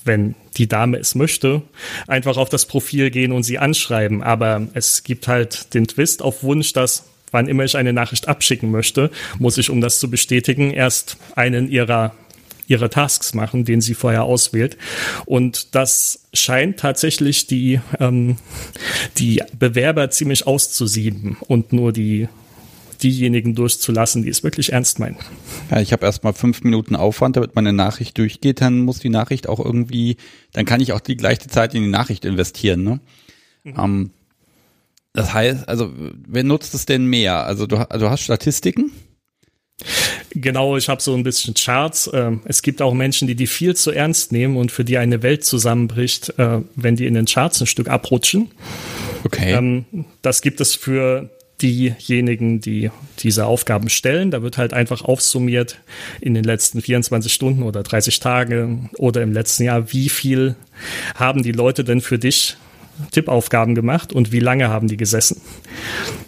wenn 0.08 0.34
die 0.56 0.66
Dame 0.66 0.98
es 0.98 1.14
möchte, 1.14 1.62
einfach 2.08 2.36
auf 2.36 2.48
das 2.48 2.66
Profil 2.66 3.10
gehen 3.10 3.30
und 3.30 3.44
sie 3.44 3.58
anschreiben. 3.58 4.24
Aber 4.24 4.66
es 4.74 5.04
gibt 5.04 5.28
halt 5.28 5.72
den 5.74 5.86
Twist 5.86 6.20
auf 6.20 6.42
Wunsch, 6.42 6.72
dass 6.72 7.04
wann 7.30 7.46
immer 7.46 7.62
ich 7.62 7.76
eine 7.76 7.92
Nachricht 7.92 8.26
abschicken 8.26 8.72
möchte, 8.72 9.10
muss 9.38 9.58
ich, 9.58 9.70
um 9.70 9.80
das 9.80 10.00
zu 10.00 10.10
bestätigen, 10.10 10.72
erst 10.72 11.16
einen 11.36 11.70
ihrer 11.70 12.14
ihre 12.68 12.90
Tasks 12.90 13.32
machen, 13.32 13.64
den 13.64 13.80
sie 13.80 13.94
vorher 13.94 14.24
auswählt. 14.24 14.76
Und 15.24 15.74
das 15.74 16.26
scheint 16.34 16.78
tatsächlich 16.78 17.46
die, 17.46 17.80
ähm, 17.98 18.36
die 19.16 19.42
Bewerber 19.58 20.10
ziemlich 20.10 20.46
auszusieben 20.46 21.38
und 21.40 21.72
nur 21.72 21.92
die 21.92 22.28
diejenigen 23.02 23.54
durchzulassen, 23.54 24.22
die 24.22 24.28
es 24.28 24.42
wirklich 24.42 24.72
ernst 24.72 24.98
meinen. 24.98 25.16
Ja, 25.70 25.80
ich 25.80 25.92
habe 25.92 26.04
erstmal 26.06 26.32
fünf 26.32 26.62
Minuten 26.62 26.96
Aufwand, 26.96 27.36
damit 27.36 27.54
meine 27.54 27.72
Nachricht 27.72 28.18
durchgeht, 28.18 28.60
dann 28.60 28.80
muss 28.80 28.98
die 28.98 29.08
Nachricht 29.08 29.48
auch 29.48 29.64
irgendwie, 29.64 30.16
dann 30.52 30.64
kann 30.64 30.80
ich 30.80 30.92
auch 30.92 31.00
die 31.00 31.16
gleiche 31.16 31.48
Zeit 31.48 31.74
in 31.74 31.82
die 31.82 31.90
Nachricht 31.90 32.24
investieren. 32.24 32.82
Ne? 32.82 33.00
Mhm. 33.64 33.74
Ähm, 33.78 34.10
das 35.12 35.32
heißt, 35.32 35.68
also 35.68 35.92
wer 36.26 36.44
nutzt 36.44 36.74
es 36.74 36.86
denn 36.86 37.06
mehr? 37.06 37.44
Also 37.44 37.66
du, 37.66 37.76
du 37.76 38.10
hast 38.10 38.20
Statistiken? 38.20 38.92
Genau, 40.30 40.76
ich 40.76 40.88
habe 40.88 41.00
so 41.00 41.14
ein 41.14 41.22
bisschen 41.22 41.54
Charts. 41.54 42.10
Ähm, 42.12 42.42
es 42.44 42.62
gibt 42.62 42.82
auch 42.82 42.94
Menschen, 42.94 43.28
die 43.28 43.34
die 43.34 43.46
viel 43.46 43.74
zu 43.76 43.90
ernst 43.90 44.32
nehmen 44.32 44.56
und 44.56 44.72
für 44.72 44.84
die 44.84 44.98
eine 44.98 45.22
Welt 45.22 45.44
zusammenbricht, 45.44 46.38
äh, 46.38 46.60
wenn 46.74 46.96
die 46.96 47.06
in 47.06 47.14
den 47.14 47.26
Charts 47.26 47.60
ein 47.60 47.66
Stück 47.66 47.88
abrutschen. 47.88 48.50
Okay. 49.24 49.52
Ähm, 49.52 49.84
das 50.22 50.42
gibt 50.42 50.60
es 50.60 50.74
für 50.74 51.30
diejenigen, 51.62 52.60
die 52.60 52.90
diese 53.18 53.46
Aufgaben 53.46 53.88
stellen. 53.88 54.30
Da 54.30 54.42
wird 54.42 54.58
halt 54.58 54.72
einfach 54.72 55.02
aufsummiert 55.02 55.80
in 56.20 56.34
den 56.34 56.44
letzten 56.44 56.80
24 56.80 57.32
Stunden 57.32 57.62
oder 57.62 57.82
30 57.82 58.20
Tage 58.20 58.78
oder 58.96 59.22
im 59.22 59.32
letzten 59.32 59.64
Jahr, 59.64 59.92
wie 59.92 60.08
viel 60.08 60.56
haben 61.14 61.42
die 61.42 61.52
Leute 61.52 61.84
denn 61.84 62.00
für 62.00 62.18
dich 62.18 62.56
Tippaufgaben 63.10 63.74
gemacht 63.74 64.12
und 64.12 64.32
wie 64.32 64.40
lange 64.40 64.68
haben 64.68 64.88
die 64.88 64.96
gesessen. 64.96 65.40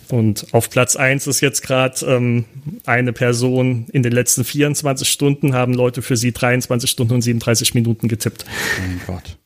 Und 0.09 0.47
auf 0.53 0.71
Platz 0.71 0.97
eins 0.97 1.27
ist 1.27 1.41
jetzt 1.41 1.63
gerade 1.63 2.05
ähm, 2.07 2.45
eine 2.87 3.13
Person, 3.13 3.87
in 3.93 4.03
den 4.03 4.13
letzten 4.13 4.45
24 4.45 5.09
Stunden 5.09 5.55
haben 5.55 5.75
Leute 5.75 6.03
für 6.03 6.17
sie 6.17 6.33
23 6.33 6.91
Stunden 6.91 7.15
und 7.15 7.23
37 7.23 7.75
Minuten 7.75 8.09
getippt. 8.09 8.45
Oh 8.49 8.87
mein 8.87 9.01
Gott. 9.07 9.40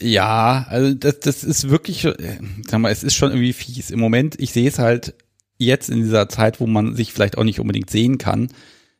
Ja, 0.00 0.66
also 0.68 0.94
das, 0.94 1.20
das 1.20 1.44
ist 1.44 1.68
wirklich, 1.68 2.04
äh, 2.04 2.38
sag 2.68 2.80
mal, 2.80 2.92
es 2.92 3.02
ist 3.02 3.14
schon 3.14 3.30
irgendwie 3.30 3.52
fies. 3.52 3.90
Im 3.90 3.98
Moment, 3.98 4.40
ich 4.40 4.52
sehe 4.52 4.68
es 4.68 4.78
halt 4.78 5.14
jetzt 5.58 5.90
in 5.90 6.02
dieser 6.02 6.28
Zeit, 6.28 6.60
wo 6.60 6.66
man 6.66 6.94
sich 6.94 7.12
vielleicht 7.12 7.36
auch 7.36 7.44
nicht 7.44 7.58
unbedingt 7.58 7.90
sehen 7.90 8.18
kann, 8.18 8.48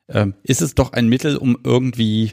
ähm, 0.09 0.35
ist 0.43 0.61
es 0.61 0.75
doch 0.75 0.93
ein 0.93 1.09
Mittel, 1.09 1.37
um 1.37 1.57
irgendwie 1.63 2.33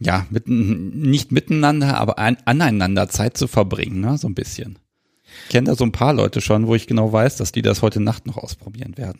ja, 0.00 0.26
mit, 0.30 0.48
nicht 0.48 1.32
miteinander, 1.32 1.98
aber 1.98 2.18
an, 2.18 2.38
aneinander 2.44 3.08
Zeit 3.08 3.36
zu 3.36 3.48
verbringen, 3.48 4.00
ne, 4.00 4.16
so 4.16 4.28
ein 4.28 4.34
bisschen. 4.34 4.78
Ich 5.44 5.50
kenne 5.50 5.66
da 5.66 5.74
so 5.74 5.84
ein 5.84 5.92
paar 5.92 6.14
Leute 6.14 6.40
schon, 6.40 6.66
wo 6.66 6.74
ich 6.74 6.86
genau 6.86 7.12
weiß, 7.12 7.36
dass 7.36 7.52
die 7.52 7.62
das 7.62 7.82
heute 7.82 8.00
Nacht 8.00 8.26
noch 8.26 8.38
ausprobieren 8.38 8.96
werden. 8.96 9.18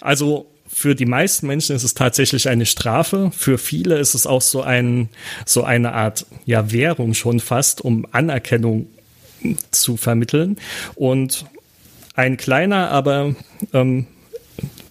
Also 0.00 0.52
für 0.72 0.94
die 0.94 1.06
meisten 1.06 1.46
Menschen 1.46 1.76
ist 1.76 1.84
es 1.84 1.94
tatsächlich 1.94 2.48
eine 2.48 2.64
Strafe. 2.64 3.30
Für 3.36 3.58
viele 3.58 3.98
ist 3.98 4.14
es 4.14 4.26
auch 4.26 4.40
so 4.40 4.62
ein, 4.62 5.08
so 5.44 5.64
eine 5.64 5.92
Art, 5.92 6.26
ja, 6.46 6.72
Währung 6.72 7.14
schon 7.14 7.40
fast, 7.40 7.80
um 7.80 8.06
Anerkennung 8.12 8.86
zu 9.70 9.96
vermitteln. 9.96 10.58
Und 10.94 11.44
ein 12.14 12.36
kleiner, 12.36 12.90
aber 12.90 13.34
ähm, 13.72 14.06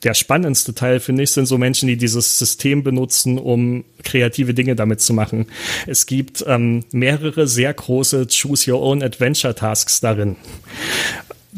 der 0.03 0.13
spannendste 0.13 0.73
Teil, 0.73 0.99
finde 0.99 1.23
ich, 1.23 1.31
sind 1.31 1.45
so 1.45 1.57
Menschen, 1.57 1.87
die 1.87 1.97
dieses 1.97 2.37
System 2.37 2.83
benutzen, 2.83 3.37
um 3.37 3.83
kreative 4.03 4.53
Dinge 4.53 4.75
damit 4.75 5.01
zu 5.01 5.13
machen. 5.13 5.47
Es 5.87 6.05
gibt 6.05 6.43
ähm, 6.47 6.85
mehrere 6.91 7.47
sehr 7.47 7.73
große 7.73 8.27
Choose 8.27 8.71
Your 8.71 8.81
Own 8.81 9.03
Adventure 9.03 9.55
Tasks 9.55 9.99
darin. 9.99 10.35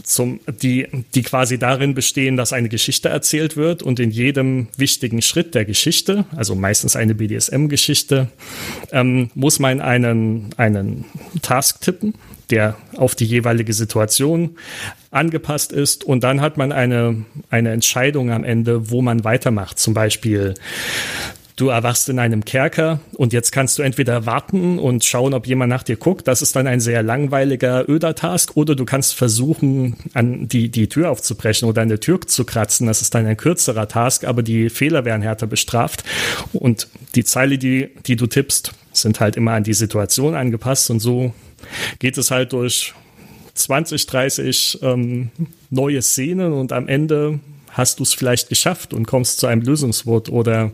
Zum, 0.04 0.40
die, 0.62 0.88
die 1.14 1.22
quasi 1.22 1.60
darin 1.60 1.94
bestehen, 1.94 2.38
dass 2.38 2.54
eine 2.54 2.70
Geschichte 2.70 3.10
erzählt 3.10 3.58
wird 3.58 3.84
und 3.84 4.00
in 4.00 4.10
jedem 4.10 4.70
wichtigen 4.78 5.22
Schritt 5.22 5.54
der 5.54 5.66
Geschichte, 5.66 6.26
also 6.36 6.56
meistens 6.56 6.96
eine 6.96 7.14
BDSM-Geschichte, 7.14 8.30
ähm, 8.92 9.32
muss 9.36 9.60
man 9.60 9.82
einen, 9.82 10.50
einen 10.58 11.06
Task 11.42 11.82
tippen 11.82 12.14
der 12.52 12.76
auf 12.96 13.16
die 13.16 13.26
jeweilige 13.26 13.74
Situation 13.74 14.58
angepasst 15.10 15.72
ist. 15.72 16.04
Und 16.04 16.24
dann 16.24 16.42
hat 16.42 16.58
man 16.58 16.72
eine, 16.72 17.26
eine 17.50 17.72
Entscheidung 17.72 18.32
am 18.32 18.44
Ende, 18.44 18.92
wo 18.92 19.02
man 19.02 19.24
weitermacht. 19.24 19.80
Zum 19.80 19.94
Beispiel, 19.94 20.54
du 21.56 21.70
erwachst 21.70 22.10
in 22.10 22.20
einem 22.20 22.46
Kerker 22.46 23.00
und 23.14 23.34
jetzt 23.34 23.52
kannst 23.52 23.78
du 23.78 23.84
entweder 23.84 24.26
warten 24.26 24.80
und 24.80 25.04
schauen, 25.04 25.34
ob 25.34 25.48
jemand 25.48 25.70
nach 25.70 25.84
dir 25.84 25.96
guckt. 25.96 26.28
Das 26.28 26.42
ist 26.42 26.56
dann 26.56 26.68
ein 26.68 26.80
sehr 26.80 27.04
langweiliger, 27.04 27.88
öder 27.90 28.16
Task. 28.16 28.56
Oder 28.56 28.76
du 28.76 28.86
kannst 28.86 29.16
versuchen, 29.16 29.96
an 30.14 30.48
die, 30.48 30.70
die 30.70 30.88
Tür 30.88 31.12
aufzubrechen 31.12 31.68
oder 31.68 31.82
eine 31.82 32.00
Tür 32.00 32.22
zu 32.22 32.46
kratzen. 32.46 32.88
Das 32.88 33.02
ist 33.02 33.14
dann 33.14 33.26
ein 33.26 33.38
kürzerer 33.38 33.88
Task, 33.88 34.26
aber 34.26 34.44
die 34.44 34.70
Fehler 34.70 35.06
werden 35.06 35.22
härter 35.22 35.48
bestraft. 35.48 36.04
Und 36.54 36.88
die 37.16 37.24
Zeile, 37.24 37.58
die, 37.58 37.90
die 38.06 38.16
du 38.16 38.28
tippst, 38.28 38.74
sind 38.94 39.20
halt 39.20 39.36
immer 39.36 39.54
an 39.54 39.64
die 39.64 39.74
Situation 39.74 40.36
angepasst 40.36 40.90
und 40.90 41.00
so 41.00 41.34
geht 42.00 42.18
es 42.18 42.32
halt 42.32 42.54
durch 42.54 42.94
20, 43.54 44.06
30 44.06 44.80
ähm, 44.82 45.30
neue 45.70 46.02
Szenen 46.02 46.54
und 46.54 46.72
am 46.72 46.88
Ende 46.88 47.40
hast 47.72 48.00
du 48.00 48.04
es 48.04 48.14
vielleicht 48.14 48.50
geschafft 48.50 48.94
und 48.94 49.06
kommst 49.06 49.40
zu 49.40 49.48
einem 49.48 49.62
Lösungswort 49.62 50.30
oder 50.30 50.72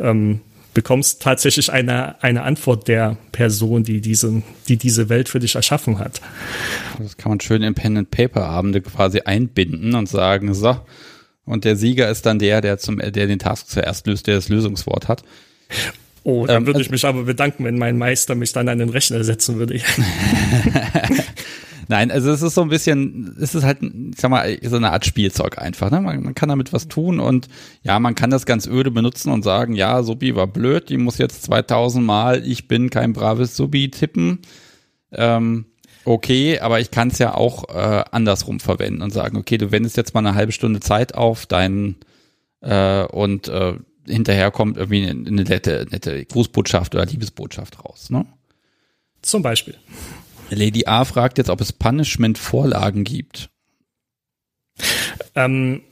ähm, 0.00 0.40
bekommst 0.74 1.22
tatsächlich 1.22 1.72
eine, 1.72 2.22
eine 2.22 2.42
Antwort 2.42 2.88
der 2.88 3.16
Person, 3.32 3.84
die 3.84 4.00
diese, 4.00 4.42
die 4.68 4.76
diese 4.76 5.08
Welt 5.08 5.28
für 5.28 5.38
dich 5.38 5.54
erschaffen 5.54 5.98
hat. 5.98 6.20
Das 6.98 7.16
kann 7.16 7.30
man 7.30 7.40
schön 7.40 7.62
in 7.62 7.74
Pen-and-Paper-Abende 7.74 8.80
quasi 8.80 9.20
einbinden 9.20 9.94
und 9.94 10.08
sagen, 10.08 10.52
so, 10.52 10.76
und 11.46 11.64
der 11.64 11.76
Sieger 11.76 12.10
ist 12.10 12.26
dann 12.26 12.38
der, 12.38 12.60
der, 12.60 12.78
zum, 12.78 12.98
der 12.98 13.10
den 13.10 13.38
Task 13.38 13.68
zuerst 13.68 14.06
löst, 14.06 14.26
der 14.26 14.34
das 14.34 14.48
Lösungswort 14.48 15.08
hat. 15.08 15.22
Oh, 16.24 16.46
dann 16.46 16.62
ähm, 16.62 16.66
würde 16.66 16.80
ich 16.80 16.86
also 16.86 16.92
mich 16.92 17.04
aber 17.04 17.22
bedanken, 17.24 17.64
wenn 17.64 17.76
mein 17.76 17.98
Meister 17.98 18.34
mich 18.34 18.52
dann 18.52 18.68
an 18.68 18.78
den 18.78 18.88
Rechner 18.88 19.22
setzen 19.24 19.58
würde. 19.58 19.74
Nein, 21.88 22.10
also 22.10 22.30
es 22.30 22.42
ist 22.42 22.54
so 22.54 22.62
ein 22.62 22.68
bisschen, 22.68 23.36
es 23.40 23.54
ist 23.54 23.64
halt, 23.64 23.82
ich 23.82 24.20
sag 24.20 24.30
mal, 24.30 24.58
so 24.62 24.76
eine 24.76 24.92
Art 24.92 25.04
Spielzeug 25.04 25.58
einfach. 25.58 25.90
Ne? 25.90 26.00
Man, 26.00 26.22
man 26.22 26.34
kann 26.34 26.48
damit 26.48 26.72
was 26.72 26.88
tun 26.88 27.20
und 27.20 27.48
ja, 27.82 27.98
man 27.98 28.14
kann 28.14 28.30
das 28.30 28.46
ganz 28.46 28.66
öde 28.66 28.90
benutzen 28.90 29.32
und 29.32 29.42
sagen, 29.42 29.74
ja, 29.74 30.02
Subi 30.02 30.34
war 30.34 30.46
blöd, 30.46 30.88
die 30.88 30.96
muss 30.96 31.18
jetzt 31.18 31.44
2000 31.44 32.04
Mal, 32.04 32.46
ich 32.46 32.68
bin 32.68 32.90
kein 32.90 33.12
braves 33.12 33.56
Subi 33.56 33.90
tippen. 33.90 34.40
Ähm, 35.12 35.66
okay, 36.04 36.58
aber 36.60 36.80
ich 36.80 36.90
kann 36.90 37.08
es 37.08 37.18
ja 37.18 37.34
auch 37.34 37.68
äh, 37.68 38.04
andersrum 38.10 38.60
verwenden 38.60 39.02
und 39.02 39.12
sagen, 39.12 39.36
okay, 39.36 39.58
du 39.58 39.70
wendest 39.70 39.96
jetzt 39.96 40.14
mal 40.14 40.20
eine 40.20 40.34
halbe 40.34 40.52
Stunde 40.52 40.80
Zeit 40.80 41.14
auf 41.14 41.46
deinen 41.46 41.96
äh, 42.60 43.04
und 43.04 43.48
äh, 43.48 43.74
hinterher 44.06 44.50
kommt 44.50 44.76
irgendwie 44.76 45.02
eine, 45.08 45.26
eine 45.26 45.44
nette, 45.44 45.86
nette 45.90 46.24
Grußbotschaft 46.24 46.94
oder 46.94 47.06
Liebesbotschaft 47.06 47.84
raus. 47.84 48.10
Ne? 48.10 48.26
Zum 49.22 49.42
Beispiel. 49.42 49.76
Lady 50.50 50.86
A 50.86 51.04
fragt 51.04 51.38
jetzt, 51.38 51.50
ob 51.50 51.60
es 51.60 51.72
Punishment-Vorlagen 51.72 53.04
gibt. 53.04 53.50
Ähm, 55.34 55.82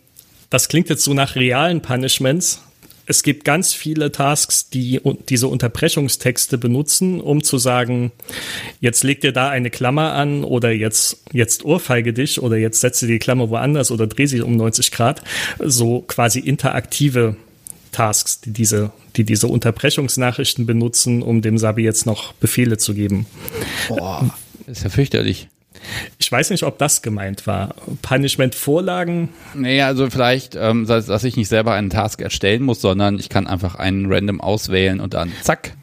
das 0.50 0.68
klingt 0.68 0.88
jetzt 0.88 1.04
so 1.04 1.14
nach 1.14 1.34
realen 1.34 1.80
Punishments. 1.82 2.62
es 3.06 3.22
gibt 3.22 3.44
ganz 3.44 3.74
viele 3.74 4.12
Tasks, 4.12 4.70
die 4.70 5.00
diese 5.28 5.48
Unterbrechungstexte 5.48 6.56
benutzen, 6.56 7.20
um 7.20 7.42
zu 7.42 7.58
sagen, 7.58 8.12
jetzt 8.80 9.02
leg 9.02 9.20
dir 9.20 9.32
da 9.32 9.48
eine 9.48 9.70
Klammer 9.70 10.12
an 10.12 10.44
oder 10.44 10.70
jetzt, 10.70 11.24
jetzt 11.32 11.64
ohrfeige 11.64 12.12
dich 12.12 12.40
oder 12.40 12.56
jetzt 12.56 12.80
setze 12.80 13.06
die 13.06 13.18
Klammer 13.18 13.50
woanders 13.50 13.90
oder 13.90 14.06
dreh 14.06 14.26
sie 14.26 14.40
um 14.40 14.56
90 14.56 14.92
Grad. 14.92 15.22
So 15.58 16.02
quasi 16.02 16.38
interaktive 16.38 17.36
Tasks, 17.92 18.40
die 18.40 18.52
diese, 18.52 18.90
die 19.16 19.24
diese 19.24 19.46
Unterbrechungsnachrichten 19.46 20.66
benutzen, 20.66 21.22
um 21.22 21.42
dem 21.42 21.58
Sabi 21.58 21.84
jetzt 21.84 22.06
noch 22.06 22.32
Befehle 22.34 22.78
zu 22.78 22.94
geben. 22.94 23.26
Boah, 23.88 24.34
ist 24.66 24.82
ja 24.82 24.90
fürchterlich. 24.90 25.48
Ich 26.18 26.30
weiß 26.30 26.50
nicht, 26.50 26.62
ob 26.62 26.78
das 26.78 27.02
gemeint 27.02 27.46
war. 27.46 27.74
Punishment-Vorlagen? 28.02 29.30
Nee, 29.54 29.82
also 29.82 30.08
vielleicht, 30.10 30.54
ähm, 30.54 30.86
dass, 30.86 31.06
dass 31.06 31.24
ich 31.24 31.36
nicht 31.36 31.48
selber 31.48 31.72
einen 31.74 31.90
Task 31.90 32.20
erstellen 32.20 32.62
muss, 32.62 32.80
sondern 32.80 33.18
ich 33.18 33.28
kann 33.28 33.46
einfach 33.46 33.74
einen 33.74 34.12
random 34.12 34.40
auswählen 34.40 35.00
und 35.00 35.14
dann 35.14 35.32
zack, 35.42 35.76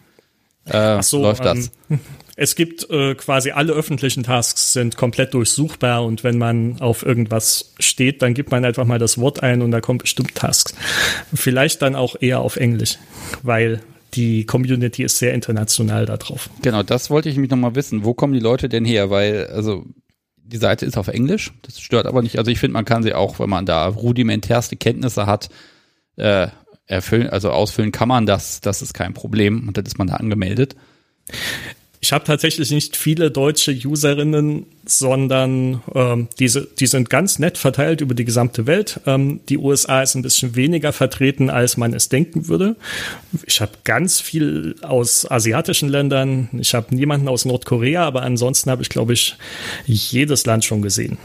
äh, 0.65 1.01
so, 1.01 1.21
läuft 1.21 1.43
das. 1.45 1.71
Ähm, 1.89 1.99
es 2.41 2.55
gibt 2.55 2.89
äh, 2.89 3.15
quasi 3.15 3.51
alle 3.51 3.73
öffentlichen 3.73 4.23
Tasks 4.23 4.71
sind 4.71 4.95
komplett 4.95 5.33
durchsuchbar 5.33 6.05
und 6.05 6.23
wenn 6.23 6.37
man 6.37 6.79
auf 6.79 7.05
irgendwas 7.05 7.73
steht, 7.79 8.21
dann 8.21 8.33
gibt 8.33 8.49
man 8.49 8.63
einfach 8.63 8.85
mal 8.85 8.97
das 8.97 9.17
Wort 9.17 9.43
ein 9.43 9.61
und 9.61 9.71
da 9.71 9.81
kommt 9.81 10.03
bestimmt 10.03 10.35
Tasks. 10.35 10.73
Vielleicht 11.33 11.81
dann 11.81 11.95
auch 11.95 12.15
eher 12.21 12.39
auf 12.39 12.55
Englisch, 12.55 12.97
weil 13.43 13.81
die 14.13 14.45
Community 14.45 15.03
ist 15.03 15.17
sehr 15.17 15.33
international 15.33 16.05
da 16.05 16.15
drauf. 16.15 16.49
Genau, 16.61 16.81
das 16.81 17.09
wollte 17.09 17.27
ich 17.27 17.35
mich 17.35 17.49
nochmal 17.49 17.75
wissen. 17.75 18.05
Wo 18.05 18.13
kommen 18.13 18.31
die 18.31 18.39
Leute 18.39 18.69
denn 18.69 18.85
her? 18.85 19.09
Weil, 19.09 19.47
also, 19.47 19.85
die 20.37 20.57
Seite 20.57 20.85
ist 20.85 20.97
auf 20.97 21.09
Englisch, 21.09 21.51
das 21.63 21.81
stört 21.81 22.05
aber 22.05 22.21
nicht. 22.21 22.37
Also 22.39 22.51
ich 22.51 22.59
finde, 22.59 22.73
man 22.73 22.85
kann 22.85 23.03
sie 23.03 23.13
auch, 23.13 23.39
wenn 23.39 23.49
man 23.49 23.65
da 23.65 23.85
rudimentärste 23.85 24.77
Kenntnisse 24.77 25.25
hat, 25.25 25.49
äh, 26.15 26.47
erfüllen, 26.87 27.29
also 27.29 27.51
ausfüllen 27.51 27.91
kann 27.91 28.07
man 28.07 28.25
das, 28.25 28.61
das 28.61 28.81
ist 28.81 28.93
kein 28.93 29.13
Problem 29.13 29.67
und 29.67 29.77
dann 29.77 29.85
ist 29.85 29.97
man 29.99 30.07
da 30.07 30.15
angemeldet. 30.15 30.77
Ich 32.01 32.13
habe 32.13 32.23
tatsächlich 32.23 32.71
nicht 32.71 32.95
viele 32.95 33.29
deutsche 33.29 33.73
Userinnen, 33.73 34.65
sondern 34.85 35.81
ähm, 35.93 36.29
diese, 36.39 36.65
die 36.65 36.87
sind 36.87 37.09
ganz 37.09 37.39
nett 37.39 37.57
verteilt 37.57 37.99
über 37.99 38.15
die 38.15 38.23
gesamte 38.23 38.65
Welt. 38.67 39.01
Ähm, 39.05 39.41
die 39.49 39.57
USA 39.57 40.01
ist 40.01 40.15
ein 40.15 40.21
bisschen 40.21 40.55
weniger 40.55 40.93
vertreten, 40.93 41.49
als 41.49 41.75
man 41.75 41.93
es 41.93 42.07
denken 42.07 42.47
würde. 42.47 42.77
Ich 43.45 43.59
habe 43.59 43.73
ganz 43.83 44.21
viel 44.21 44.75
aus 44.81 45.29
asiatischen 45.29 45.89
Ländern. 45.89 46.47
Ich 46.53 46.73
habe 46.73 46.95
niemanden 46.95 47.27
aus 47.27 47.43
Nordkorea, 47.43 48.05
aber 48.05 48.21
ansonsten 48.21 48.71
habe 48.71 48.81
ich, 48.81 48.89
glaube 48.89 49.11
ich, 49.11 49.35
jedes 49.85 50.45
Land 50.45 50.63
schon 50.63 50.81
gesehen. 50.81 51.17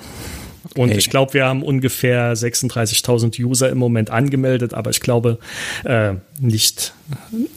Und 0.76 0.88
hey. 0.88 0.98
ich 0.98 1.08
glaube, 1.08 1.34
wir 1.34 1.44
haben 1.44 1.62
ungefähr 1.62 2.34
36.000 2.34 3.40
User 3.44 3.68
im 3.68 3.78
Moment 3.78 4.10
angemeldet, 4.10 4.74
aber 4.74 4.90
ich 4.90 5.00
glaube 5.00 5.38
äh, 5.84 6.14
nicht, 6.40 6.94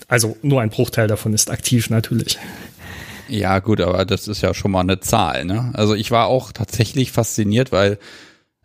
also 0.07 0.37
nur 0.43 0.61
ein 0.61 0.69
Bruchteil 0.69 1.07
davon 1.07 1.33
ist 1.33 1.49
aktiv 1.49 1.89
natürlich. 1.89 2.37
Ja, 3.29 3.59
gut, 3.59 3.81
aber 3.81 4.05
das 4.05 4.27
ist 4.27 4.41
ja 4.41 4.53
schon 4.53 4.71
mal 4.71 4.81
eine 4.81 4.99
Zahl, 4.99 5.45
ne? 5.45 5.71
Also 5.73 5.95
ich 5.95 6.11
war 6.11 6.27
auch 6.27 6.51
tatsächlich 6.51 7.11
fasziniert, 7.11 7.71
weil 7.71 7.99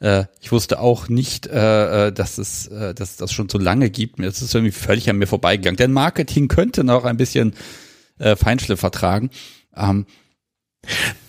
äh, 0.01 0.25
ich 0.41 0.53
wusste 0.53 0.81
auch 0.81 1.09
nicht, 1.09 1.47
äh, 1.47 2.09
äh 2.09 2.13
dass 2.13 2.39
es 2.39 2.67
äh, 2.69 2.95
dass 2.95 3.17
das 3.17 3.33
schon 3.33 3.49
so 3.49 3.59
lange 3.59 3.91
gibt. 3.91 4.19
Es 4.21 4.43
ist 4.43 4.55
irgendwie 4.55 4.73
völlig 4.73 5.09
an 5.09 5.17
mir 5.17 5.27
vorbeigegangen. 5.27 5.77
Denn 5.77 5.93
Marketing 5.93 6.49
könnte 6.49 6.85
noch 6.85 7.05
ein 7.05 7.17
bisschen 7.17 7.55
äh, 8.19 8.37
Feinschliff 8.37 8.81
vertragen. 8.81 9.31
Ähm, 9.77 10.07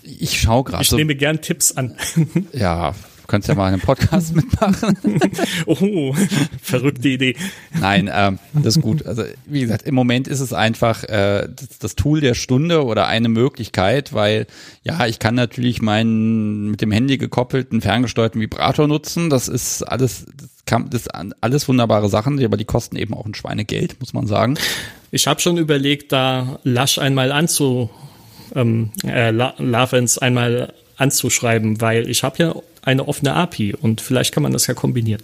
ich 0.02 0.42
schaue 0.42 0.64
gerade. 0.64 0.84
Ich 0.84 0.92
nehme 0.92 1.16
gern 1.16 1.42
Tipps 1.42 1.72
an. 1.72 1.96
ja, 2.54 2.96
könntest 3.28 3.50
ja 3.50 3.56
mal 3.56 3.72
einen 3.72 3.82
Podcast 3.82 4.36
mitmachen. 4.36 4.98
oh, 5.66 6.14
verrückte 6.62 7.10
Idee. 7.10 7.36
Nein, 7.80 8.10
ähm, 8.14 8.40
das 8.54 8.78
ist 8.78 8.82
gut. 8.82 9.06
Also 9.06 9.24
wie 9.46 9.62
gesagt, 9.62 9.88
im 9.88 9.96
Moment 9.96 10.28
ist 10.28 10.40
es 10.40 10.54
einfach 10.54 11.04
äh, 11.04 11.48
das, 11.56 11.80
das 11.80 11.96
Tool 11.96 12.22
der 12.22 12.34
Stunde 12.34 12.86
oder 12.86 13.08
eine 13.08 13.30
Möglichkeit, 13.30 14.14
weil 14.14 14.48
ja, 14.84 15.06
ich 15.06 15.20
kann 15.20 15.36
natürlich 15.36 15.82
meinen 15.82 16.72
mit 16.72 16.82
dem 16.82 16.92
Handy 16.92 17.18
gekoppelten 17.18 17.82
ferngesteuerten 17.82 18.42
Vibrator 18.42 18.88
nutzen. 18.88 19.30
Das 19.30 19.48
ist 19.48 19.84
alles, 19.84 20.26
das, 20.38 20.50
kann, 20.66 20.90
das 20.90 21.08
alles 21.08 21.68
wunderbare 21.68 22.10
Sachen, 22.10 22.44
aber 22.44 22.58
die 22.58 22.66
kosten 22.66 22.96
eben 22.96 23.14
auch 23.14 23.26
ein 23.26 23.36
Schweinegeld, 23.36 24.00
muss 24.00 24.14
man 24.14 24.28
sagen. 24.28 24.58
Ich 25.12 25.28
habe 25.28 25.40
schon 25.40 25.58
überlegt, 25.58 26.12
da 26.12 26.60
Lasch 26.64 26.98
einmal 26.98 27.32
anzu 27.32 27.90
ähm, 28.56 28.92
äh, 29.06 29.32
Lavens 29.32 30.18
einmal 30.18 30.74
anzuschreiben, 30.98 31.82
weil 31.82 32.10
ich 32.10 32.24
habe 32.24 32.44
ja 32.44 32.56
eine 32.84 33.08
offene 33.08 33.34
API 33.34 33.74
und 33.74 34.02
vielleicht 34.02 34.34
kann 34.34 34.44
man 34.44 34.52
das 34.52 34.68
ja 34.68 34.74
kombinieren. 34.74 35.22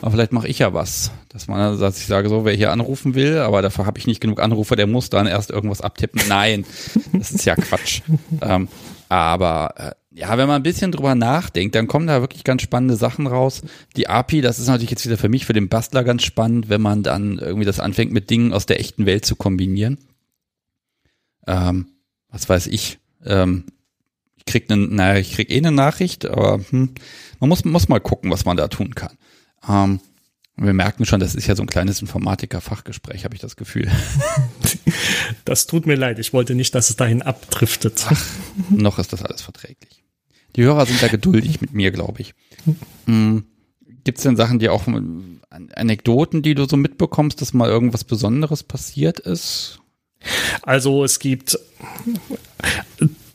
Aber 0.00 0.12
vielleicht 0.12 0.32
mache 0.32 0.48
ich 0.48 0.58
ja 0.58 0.72
was, 0.72 1.12
dass 1.28 1.46
man, 1.46 1.78
dass 1.78 1.98
ich 1.98 2.06
sage 2.06 2.28
so, 2.28 2.44
wer 2.44 2.54
hier 2.54 2.72
anrufen 2.72 3.14
will, 3.14 3.38
aber 3.38 3.62
dafür 3.62 3.86
habe 3.86 3.98
ich 3.98 4.06
nicht 4.06 4.20
genug 4.20 4.40
Anrufer, 4.40 4.76
der 4.76 4.86
muss 4.86 5.10
dann 5.10 5.26
erst 5.26 5.50
irgendwas 5.50 5.82
abtippen. 5.82 6.22
Nein, 6.28 6.64
das 7.12 7.30
ist 7.32 7.44
ja 7.44 7.54
Quatsch. 7.54 8.00
ähm, 8.40 8.68
aber 9.08 9.74
äh, 9.76 9.90
ja, 10.18 10.38
wenn 10.38 10.48
man 10.48 10.56
ein 10.56 10.62
bisschen 10.62 10.92
drüber 10.92 11.14
nachdenkt, 11.14 11.74
dann 11.74 11.86
kommen 11.86 12.06
da 12.06 12.22
wirklich 12.22 12.42
ganz 12.42 12.62
spannende 12.62 12.96
Sachen 12.96 13.26
raus. 13.26 13.62
Die 13.96 14.08
API, 14.08 14.40
das 14.40 14.58
ist 14.58 14.66
natürlich 14.66 14.90
jetzt 14.90 15.04
wieder 15.04 15.18
für 15.18 15.28
mich, 15.28 15.44
für 15.44 15.52
den 15.52 15.68
Bastler 15.68 16.04
ganz 16.04 16.22
spannend, 16.22 16.70
wenn 16.70 16.80
man 16.80 17.02
dann 17.02 17.38
irgendwie 17.38 17.66
das 17.66 17.80
anfängt, 17.80 18.12
mit 18.12 18.30
Dingen 18.30 18.54
aus 18.54 18.64
der 18.64 18.80
echten 18.80 19.04
Welt 19.04 19.26
zu 19.26 19.36
kombinieren. 19.36 19.98
Ähm, 21.46 21.88
was 22.30 22.48
weiß 22.48 22.66
ich, 22.68 22.98
ähm, 23.26 23.64
krieg 24.46 24.68
ne, 24.68 24.76
naja, 24.76 25.18
ich 25.18 25.32
krieg 25.32 25.50
eh 25.50 25.58
eine 25.58 25.72
Nachricht, 25.72 26.26
aber 26.26 26.60
hm, 26.70 26.94
man 27.40 27.48
muss, 27.48 27.64
muss 27.64 27.88
mal 27.88 28.00
gucken, 28.00 28.30
was 28.30 28.44
man 28.44 28.56
da 28.56 28.68
tun 28.68 28.94
kann. 28.94 29.16
Ähm, 29.68 30.00
wir 30.56 30.72
merken 30.72 31.04
schon, 31.04 31.20
das 31.20 31.34
ist 31.34 31.46
ja 31.46 31.54
so 31.54 31.62
ein 31.62 31.68
kleines 31.68 32.00
Informatiker-Fachgespräch, 32.00 33.24
habe 33.24 33.34
ich 33.34 33.40
das 33.40 33.56
Gefühl. 33.56 33.90
Das 35.44 35.66
tut 35.66 35.86
mir 35.86 35.94
leid, 35.94 36.18
ich 36.18 36.32
wollte 36.32 36.54
nicht, 36.54 36.74
dass 36.74 36.90
es 36.90 36.96
dahin 36.96 37.22
abdriftet. 37.22 38.04
Ach, 38.08 38.24
noch 38.70 38.98
ist 38.98 39.12
das 39.12 39.22
alles 39.22 39.42
verträglich. 39.42 40.02
Die 40.56 40.62
Hörer 40.62 40.86
sind 40.86 41.02
da 41.02 41.08
geduldig 41.08 41.60
mit 41.60 41.72
mir, 41.72 41.90
glaube 41.92 42.20
ich. 42.20 42.34
Hm, 43.06 43.44
Gibt 44.04 44.18
es 44.18 44.24
denn 44.24 44.36
Sachen, 44.36 44.58
die 44.58 44.68
auch 44.68 44.86
Anekdoten, 45.50 46.42
die 46.42 46.54
du 46.54 46.66
so 46.66 46.76
mitbekommst, 46.76 47.40
dass 47.40 47.52
mal 47.54 47.68
irgendwas 47.68 48.04
Besonderes 48.04 48.62
passiert 48.62 49.20
ist? 49.20 49.80
Also 50.62 51.04
es 51.04 51.18
gibt 51.18 51.58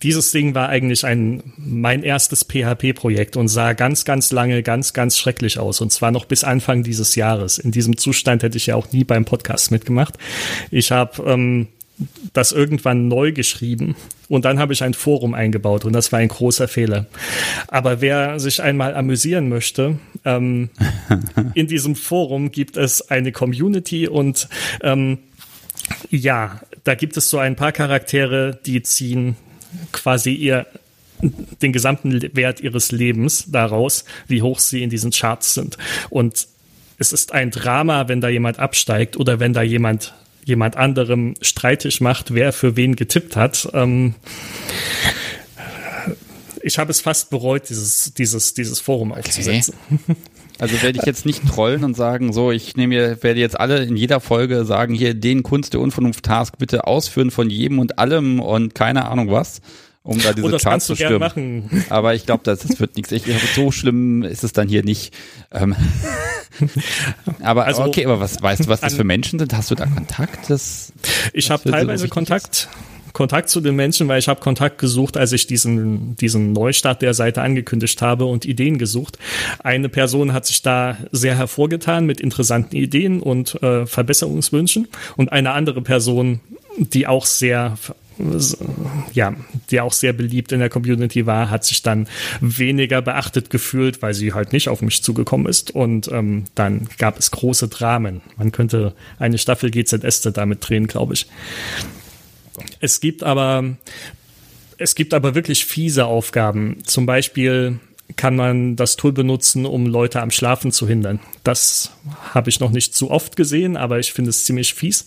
dieses 0.03 0.31
Ding 0.31 0.55
war 0.55 0.69
eigentlich 0.69 1.05
ein 1.05 1.43
mein 1.57 2.03
erstes 2.03 2.43
PHP-Projekt 2.43 3.37
und 3.37 3.47
sah 3.47 3.73
ganz, 3.73 4.05
ganz 4.05 4.31
lange 4.31 4.63
ganz, 4.63 4.93
ganz 4.93 5.17
schrecklich 5.17 5.59
aus. 5.59 5.81
Und 5.81 5.91
zwar 5.91 6.11
noch 6.11 6.25
bis 6.25 6.43
Anfang 6.43 6.83
dieses 6.83 7.15
Jahres. 7.15 7.59
In 7.59 7.71
diesem 7.71 7.97
Zustand 7.97 8.43
hätte 8.43 8.57
ich 8.57 8.67
ja 8.67 8.75
auch 8.75 8.91
nie 8.91 9.03
beim 9.03 9.25
Podcast 9.25 9.71
mitgemacht. 9.71 10.17
Ich 10.71 10.91
habe 10.91 11.23
ähm, 11.23 11.67
das 12.33 12.51
irgendwann 12.51 13.07
neu 13.07 13.31
geschrieben 13.31 13.95
und 14.27 14.45
dann 14.45 14.59
habe 14.59 14.73
ich 14.73 14.83
ein 14.83 14.93
Forum 14.93 15.33
eingebaut 15.33 15.85
und 15.85 15.93
das 15.93 16.11
war 16.11 16.19
ein 16.19 16.29
großer 16.29 16.67
Fehler. 16.67 17.05
Aber 17.67 18.01
wer 18.01 18.39
sich 18.39 18.61
einmal 18.61 18.95
amüsieren 18.95 19.49
möchte, 19.49 19.99
ähm, 20.25 20.69
in 21.53 21.67
diesem 21.67 21.95
Forum 21.95 22.51
gibt 22.51 22.77
es 22.77 23.09
eine 23.09 23.31
Community 23.31 24.07
und 24.07 24.47
ähm, 24.81 25.19
ja, 26.09 26.61
da 26.83 26.95
gibt 26.95 27.17
es 27.17 27.29
so 27.29 27.37
ein 27.37 27.55
paar 27.55 27.71
Charaktere, 27.71 28.59
die 28.65 28.81
ziehen 28.81 29.35
quasi 29.91 30.33
ihr 30.33 30.67
den 31.21 31.71
gesamten 31.71 32.35
Wert 32.35 32.61
ihres 32.61 32.91
Lebens 32.91 33.45
daraus, 33.47 34.05
wie 34.27 34.41
hoch 34.41 34.59
sie 34.59 34.81
in 34.81 34.89
diesen 34.89 35.11
Charts 35.11 35.53
sind. 35.53 35.77
Und 36.09 36.47
es 36.97 37.13
ist 37.13 37.31
ein 37.31 37.51
Drama, 37.51 38.07
wenn 38.07 38.21
da 38.21 38.29
jemand 38.29 38.59
absteigt 38.59 39.17
oder 39.17 39.39
wenn 39.39 39.53
da 39.53 39.61
jemand 39.61 40.13
jemand 40.43 40.75
anderem 40.75 41.35
streitig 41.41 42.01
macht, 42.01 42.33
wer 42.33 42.51
für 42.53 42.75
wen 42.75 42.95
getippt 42.95 43.35
hat. 43.35 43.69
Ähm, 43.73 44.15
ich 46.63 46.77
habe 46.77 46.91
es 46.91 47.01
fast 47.01 47.29
bereut, 47.29 47.69
dieses, 47.69 48.13
dieses, 48.13 48.53
dieses 48.53 48.79
Forum 48.79 49.11
aufzusetzen. 49.11 49.75
Also 50.61 50.79
werde 50.83 50.99
ich 50.99 51.05
jetzt 51.05 51.25
nicht 51.25 51.47
trollen 51.47 51.83
und 51.83 51.95
sagen, 51.95 52.33
so, 52.33 52.51
ich 52.51 52.75
nehme 52.75 52.95
mir, 52.95 53.23
werde 53.23 53.39
jetzt 53.39 53.59
alle 53.59 53.83
in 53.83 53.97
jeder 53.97 54.19
Folge 54.19 54.63
sagen, 54.63 54.93
hier 54.93 55.15
den 55.15 55.41
Kunst 55.41 55.73
der 55.73 55.79
Unvernunft 55.79 56.23
Task 56.23 56.59
bitte 56.59 56.85
ausführen 56.85 57.31
von 57.31 57.49
jedem 57.49 57.79
und 57.79 57.97
allem 57.97 58.39
und 58.39 58.75
keine 58.75 59.09
Ahnung 59.09 59.31
was, 59.31 59.61
um 60.03 60.21
da 60.21 60.33
diese 60.33 60.57
Charts 60.57 60.85
zu 60.85 60.95
stimmen. 60.95 61.17
Machen. 61.17 61.83
Aber 61.89 62.13
ich 62.13 62.27
glaube, 62.27 62.43
das, 62.43 62.59
das 62.59 62.79
wird 62.79 62.95
nichts. 62.95 63.11
Ich, 63.11 63.23
so 63.55 63.71
schlimm 63.71 64.21
ist 64.21 64.43
es 64.43 64.53
dann 64.53 64.67
hier 64.67 64.83
nicht. 64.83 65.15
Ähm 65.51 65.75
aber 67.41 67.65
also, 67.65 67.83
okay, 67.83 68.05
aber 68.05 68.19
was 68.19 68.39
weißt 68.39 68.65
du, 68.65 68.67
was 68.67 68.81
das 68.81 68.93
für 68.93 69.03
Menschen 69.03 69.39
sind? 69.39 69.51
Hast 69.55 69.71
du 69.71 69.75
da 69.75 69.87
Kontakt? 69.87 70.47
Das, 70.47 70.93
ich 71.33 71.49
habe 71.49 71.71
teilweise 71.71 72.07
Kontakt. 72.07 72.51
Ist? 72.51 72.69
Kontakt 73.13 73.49
zu 73.49 73.61
den 73.61 73.75
Menschen, 73.75 74.07
weil 74.07 74.19
ich 74.19 74.27
habe 74.27 74.39
Kontakt 74.39 74.77
gesucht, 74.77 75.17
als 75.17 75.31
ich 75.31 75.47
diesen, 75.47 76.15
diesen 76.15 76.53
Neustart 76.53 77.01
der 77.01 77.13
Seite 77.13 77.41
angekündigt 77.41 78.01
habe 78.01 78.25
und 78.25 78.45
Ideen 78.45 78.77
gesucht. 78.77 79.17
Eine 79.59 79.89
Person 79.89 80.33
hat 80.33 80.45
sich 80.45 80.61
da 80.61 80.97
sehr 81.11 81.35
hervorgetan 81.35 82.05
mit 82.05 82.21
interessanten 82.21 82.75
Ideen 82.75 83.21
und 83.21 83.61
äh, 83.61 83.85
Verbesserungswünschen 83.85 84.87
und 85.17 85.31
eine 85.31 85.51
andere 85.51 85.81
Person, 85.81 86.41
die 86.77 87.07
auch 87.07 87.25
sehr 87.25 87.77
ja, 89.13 89.33
die 89.69 89.81
auch 89.81 89.93
sehr 89.93 90.13
beliebt 90.13 90.51
in 90.51 90.59
der 90.59 90.69
Community 90.69 91.25
war, 91.25 91.49
hat 91.49 91.63
sich 91.63 91.81
dann 91.81 92.07
weniger 92.39 93.01
beachtet 93.01 93.49
gefühlt, 93.49 94.01
weil 94.01 94.13
sie 94.13 94.33
halt 94.33 94.53
nicht 94.53 94.69
auf 94.69 94.81
mich 94.81 95.03
zugekommen 95.03 95.47
ist. 95.47 95.71
Und 95.71 96.09
ähm, 96.11 96.45
dann 96.55 96.87
gab 96.97 97.17
es 97.17 97.31
große 97.31 97.67
Dramen. 97.67 98.21
Man 98.37 98.51
könnte 98.51 98.93
eine 99.19 99.37
Staffel 99.37 99.71
GZS 99.71 100.21
damit 100.33 100.67
drehen, 100.67 100.87
glaube 100.87 101.13
ich. 101.13 101.27
Es 102.79 102.99
gibt 102.99 103.23
aber, 103.23 103.75
es 104.77 104.95
gibt 104.95 105.13
aber 105.13 105.35
wirklich 105.35 105.65
fiese 105.65 106.05
Aufgaben. 106.05 106.77
Zum 106.85 107.05
Beispiel 107.05 107.79
kann 108.15 108.35
man 108.35 108.75
das 108.75 108.95
Tool 108.95 109.11
benutzen, 109.11 109.65
um 109.65 109.85
Leute 109.85 110.21
am 110.21 110.31
Schlafen 110.31 110.71
zu 110.71 110.87
hindern. 110.87 111.19
Das 111.43 111.91
habe 112.33 112.49
ich 112.49 112.59
noch 112.59 112.71
nicht 112.71 112.95
zu 112.95 113.11
oft 113.11 113.35
gesehen, 113.35 113.77
aber 113.77 113.99
ich 113.99 114.13
finde 114.13 114.29
es 114.29 114.43
ziemlich 114.43 114.73
fies, 114.73 115.05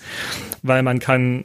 weil 0.63 0.83
man 0.83 0.99
kann 0.99 1.45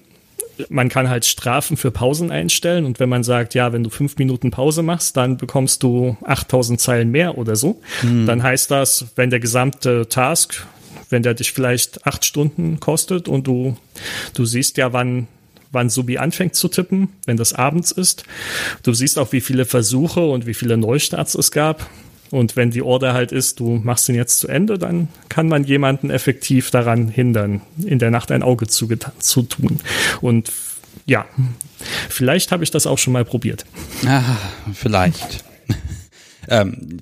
man 0.67 0.89
kann 0.89 1.09
halt 1.09 1.23
Strafen 1.25 1.77
für 1.77 1.89
Pausen 1.89 2.31
einstellen 2.31 2.83
und 2.85 2.99
wenn 2.99 3.07
man 3.07 3.23
sagt, 3.23 3.53
ja, 3.53 3.71
wenn 3.71 3.81
du 3.81 3.89
fünf 3.89 4.17
Minuten 4.17 4.51
Pause 4.51 4.83
machst, 4.83 5.15
dann 5.15 5.37
bekommst 5.37 5.83
du 5.83 6.17
8000 6.25 6.81
Zeilen 6.81 7.11
mehr 7.11 7.37
oder 7.37 7.55
so, 7.55 7.81
hm. 8.01 8.25
dann 8.25 8.43
heißt 8.43 8.69
das, 8.69 9.05
wenn 9.15 9.29
der 9.29 9.39
gesamte 9.39 10.09
Task, 10.09 10.67
wenn 11.09 11.23
der 11.23 11.33
dich 11.33 11.53
vielleicht 11.53 12.05
acht 12.05 12.25
Stunden 12.25 12.81
kostet 12.81 13.29
und 13.29 13.47
du, 13.47 13.77
du 14.33 14.45
siehst 14.45 14.75
ja, 14.75 14.91
wann 14.91 15.27
wann 15.71 15.89
Subi 15.89 16.17
anfängt 16.17 16.55
zu 16.55 16.67
tippen, 16.67 17.09
wenn 17.25 17.37
das 17.37 17.53
abends 17.53 17.91
ist. 17.91 18.23
Du 18.83 18.93
siehst 18.93 19.19
auch, 19.19 19.31
wie 19.31 19.41
viele 19.41 19.65
Versuche 19.65 20.25
und 20.27 20.45
wie 20.45 20.53
viele 20.53 20.77
Neustarts 20.77 21.35
es 21.35 21.51
gab. 21.51 21.89
Und 22.31 22.55
wenn 22.55 22.71
die 22.71 22.83
Order 22.83 23.13
halt 23.13 23.31
ist, 23.31 23.59
du 23.59 23.79
machst 23.83 24.07
ihn 24.07 24.15
jetzt 24.15 24.39
zu 24.39 24.47
Ende, 24.47 24.77
dann 24.77 25.07
kann 25.29 25.47
man 25.47 25.63
jemanden 25.63 26.11
effektiv 26.11 26.69
daran 26.69 27.07
hindern, 27.07 27.61
in 27.83 27.97
der 27.97 28.11
Nacht 28.11 28.31
ein 28.31 28.43
Auge 28.43 28.67
zu, 28.67 28.87
zu 29.17 29.41
tun. 29.43 29.79
Und 30.21 30.51
ja, 31.05 31.25
vielleicht 32.09 32.51
habe 32.51 32.63
ich 32.63 32.71
das 32.71 32.85
auch 32.85 32.99
schon 32.99 33.13
mal 33.13 33.25
probiert. 33.25 33.65
Ah, 34.05 34.37
vielleicht. 34.73 35.43
ähm, 36.49 36.99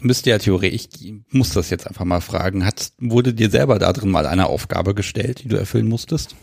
müsste 0.00 0.30
ja 0.30 0.38
theoretisch, 0.38 0.88
ich 1.00 1.14
muss 1.30 1.50
das 1.50 1.70
jetzt 1.70 1.86
einfach 1.86 2.04
mal 2.04 2.20
fragen, 2.20 2.64
hat, 2.64 2.92
wurde 2.98 3.34
dir 3.34 3.50
selber 3.50 3.78
da 3.78 3.92
drin 3.92 4.10
mal 4.10 4.26
eine 4.26 4.46
Aufgabe 4.46 4.94
gestellt, 4.94 5.42
die 5.44 5.48
du 5.48 5.56
erfüllen 5.56 5.88
musstest? 5.88 6.34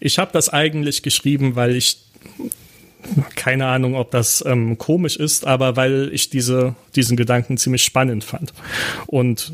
Ich 0.00 0.18
habe 0.18 0.32
das 0.32 0.48
eigentlich 0.48 1.02
geschrieben, 1.02 1.56
weil 1.56 1.76
ich 1.76 2.06
keine 3.34 3.66
Ahnung, 3.66 3.94
ob 3.94 4.10
das 4.10 4.44
ähm, 4.46 4.78
komisch 4.78 5.16
ist, 5.16 5.46
aber 5.46 5.76
weil 5.76 6.10
ich 6.12 6.30
diese, 6.30 6.74
diesen 6.94 7.16
Gedanken 7.16 7.56
ziemlich 7.56 7.84
spannend 7.84 8.24
fand. 8.24 8.52
Und 9.06 9.52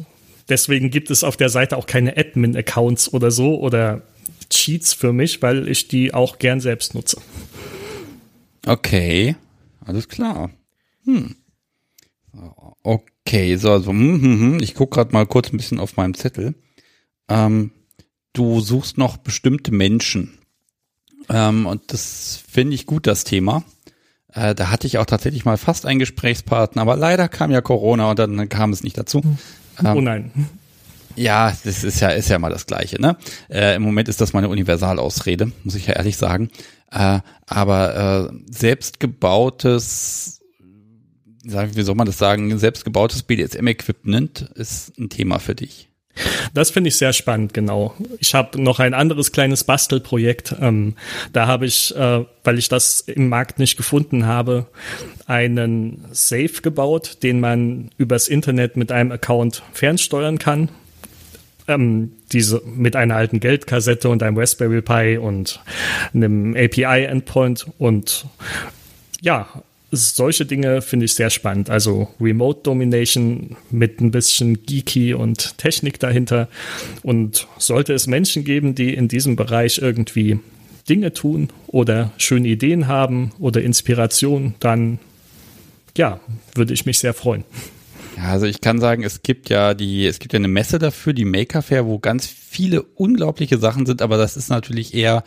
deswegen 0.48 0.90
gibt 0.90 1.10
es 1.10 1.24
auf 1.24 1.36
der 1.36 1.48
Seite 1.48 1.76
auch 1.76 1.86
keine 1.86 2.16
Admin-Accounts 2.16 3.12
oder 3.12 3.30
so 3.30 3.60
oder 3.60 4.02
Cheats 4.50 4.92
für 4.92 5.12
mich, 5.12 5.42
weil 5.42 5.68
ich 5.68 5.88
die 5.88 6.14
auch 6.14 6.38
gern 6.38 6.60
selbst 6.60 6.94
nutze. 6.94 7.20
Okay, 8.66 9.36
alles 9.84 10.08
klar. 10.08 10.50
Hm. 11.04 11.34
Okay, 12.82 13.56
so, 13.56 13.72
also, 13.72 13.90
hm, 13.90 14.22
hm, 14.22 14.40
hm. 14.40 14.62
ich 14.62 14.74
gucke 14.74 14.96
gerade 14.96 15.12
mal 15.12 15.26
kurz 15.26 15.52
ein 15.52 15.56
bisschen 15.56 15.80
auf 15.80 15.96
meinem 15.96 16.14
Zettel. 16.14 16.54
Ähm, 17.28 17.72
du 18.32 18.60
suchst 18.60 18.98
noch 18.98 19.16
bestimmte 19.16 19.72
Menschen. 19.72 20.38
Ähm, 21.28 21.66
und 21.66 21.92
das 21.92 22.42
finde 22.48 22.74
ich 22.74 22.86
gut, 22.86 23.06
das 23.06 23.24
Thema. 23.24 23.64
Äh, 24.32 24.54
da 24.54 24.70
hatte 24.70 24.86
ich 24.86 24.98
auch 24.98 25.06
tatsächlich 25.06 25.44
mal 25.44 25.56
fast 25.56 25.86
einen 25.86 25.98
Gesprächspartner, 25.98 26.82
aber 26.82 26.96
leider 26.96 27.28
kam 27.28 27.50
ja 27.50 27.60
Corona 27.60 28.10
und 28.10 28.18
dann 28.18 28.48
kam 28.48 28.72
es 28.72 28.82
nicht 28.82 28.96
dazu. 28.98 29.22
Ähm, 29.78 29.96
oh 29.96 30.00
nein. 30.00 30.48
Ja, 31.14 31.54
das 31.64 31.84
ist 31.84 32.00
ja, 32.00 32.08
ist 32.08 32.30
ja 32.30 32.38
mal 32.38 32.50
das 32.50 32.66
Gleiche, 32.66 33.00
ne? 33.00 33.16
Äh, 33.50 33.76
Im 33.76 33.82
Moment 33.82 34.08
ist 34.08 34.20
das 34.22 34.32
meine 34.32 34.48
Universalausrede, 34.48 35.52
muss 35.62 35.74
ich 35.74 35.86
ja 35.86 35.94
ehrlich 35.94 36.16
sagen. 36.16 36.50
Äh, 36.90 37.20
aber 37.46 38.30
äh, 38.30 38.34
selbstgebautes, 38.50 40.40
wie 41.42 41.82
soll 41.82 41.94
man 41.94 42.06
das 42.06 42.16
sagen, 42.18 42.58
selbstgebautes 42.58 43.24
BDSM-Equipment 43.24 44.50
ist 44.54 44.98
ein 44.98 45.10
Thema 45.10 45.38
für 45.38 45.54
dich. 45.54 45.91
Das 46.54 46.70
finde 46.70 46.88
ich 46.88 46.96
sehr 46.96 47.12
spannend, 47.12 47.54
genau. 47.54 47.94
Ich 48.18 48.34
habe 48.34 48.60
noch 48.60 48.78
ein 48.80 48.92
anderes 48.92 49.32
kleines 49.32 49.64
Bastelprojekt. 49.64 50.54
Ähm, 50.60 50.94
da 51.32 51.46
habe 51.46 51.66
ich, 51.66 51.94
äh, 51.96 52.24
weil 52.44 52.58
ich 52.58 52.68
das 52.68 53.00
im 53.00 53.28
Markt 53.28 53.58
nicht 53.58 53.76
gefunden 53.76 54.26
habe, 54.26 54.66
einen 55.26 56.04
Safe 56.12 56.60
gebaut, 56.62 57.18
den 57.22 57.40
man 57.40 57.90
übers 57.96 58.28
Internet 58.28 58.76
mit 58.76 58.92
einem 58.92 59.12
Account 59.12 59.62
fernsteuern 59.72 60.38
kann. 60.38 60.68
Ähm, 61.68 62.12
diese 62.32 62.60
mit 62.66 62.96
einer 62.96 63.16
alten 63.16 63.40
Geldkassette 63.40 64.08
und 64.08 64.22
einem 64.22 64.36
Raspberry 64.36 64.82
Pi 64.82 65.16
und 65.16 65.60
einem 66.12 66.56
API-Endpoint 66.56 67.66
und 67.78 68.26
ja, 69.20 69.46
solche 69.92 70.46
Dinge 70.46 70.80
finde 70.80 71.04
ich 71.04 71.14
sehr 71.14 71.30
spannend. 71.30 71.68
Also 71.68 72.08
Remote 72.20 72.60
Domination 72.62 73.56
mit 73.70 74.00
ein 74.00 74.10
bisschen 74.10 74.64
Geeky 74.64 75.14
und 75.14 75.58
Technik 75.58 76.00
dahinter. 76.00 76.48
Und 77.02 77.46
sollte 77.58 77.92
es 77.92 78.06
Menschen 78.06 78.44
geben, 78.44 78.74
die 78.74 78.94
in 78.94 79.08
diesem 79.08 79.36
Bereich 79.36 79.78
irgendwie 79.78 80.40
Dinge 80.88 81.12
tun 81.12 81.50
oder 81.66 82.10
schöne 82.16 82.48
Ideen 82.48 82.88
haben 82.88 83.32
oder 83.38 83.62
Inspiration, 83.62 84.54
dann 84.60 84.98
ja, 85.96 86.20
würde 86.54 86.72
ich 86.72 86.86
mich 86.86 86.98
sehr 86.98 87.14
freuen. 87.14 87.44
Also 88.16 88.46
ich 88.46 88.60
kann 88.60 88.80
sagen, 88.80 89.02
es 89.04 89.22
gibt 89.22 89.50
ja 89.50 89.74
die, 89.74 90.06
es 90.06 90.18
gibt 90.18 90.32
ja 90.32 90.38
eine 90.38 90.48
Messe 90.48 90.78
dafür, 90.78 91.12
die 91.12 91.24
Maker 91.24 91.62
Fair, 91.62 91.86
wo 91.86 91.98
ganz 91.98 92.26
viele 92.26 92.82
unglaubliche 92.82 93.58
Sachen 93.58 93.86
sind, 93.86 94.02
aber 94.02 94.16
das 94.16 94.36
ist 94.36 94.48
natürlich 94.48 94.94
eher 94.94 95.22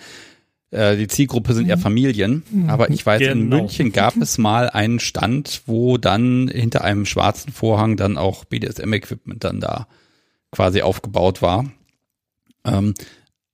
äh, 0.76 0.98
die 0.98 1.08
Zielgruppe 1.08 1.54
sind 1.54 1.68
eher 1.68 1.78
mhm. 1.78 1.82
Familien. 1.82 2.44
Mhm. 2.52 2.70
Aber 2.70 2.90
ich 2.90 3.06
weiß, 3.06 3.20
genau. 3.20 3.32
in 3.32 3.50
München 3.50 3.92
gab 3.92 4.18
es 4.18 4.38
mal 4.38 4.70
einen 4.70 5.00
Stand, 5.00 5.62
wo 5.66 5.98
dann 5.98 6.48
hinter 6.48 6.84
einem 6.84 7.06
schwarzen 7.06 7.52
Vorhang 7.52 7.98
dann 7.98 8.18
auch 8.18 8.46
BDSM-Equipment 8.46 9.44
dann 9.44 9.60
da 9.60 9.88
quasi 10.52 10.82
aufgebaut 10.82 11.42
war. 11.42 11.66
Ähm, 12.66 12.94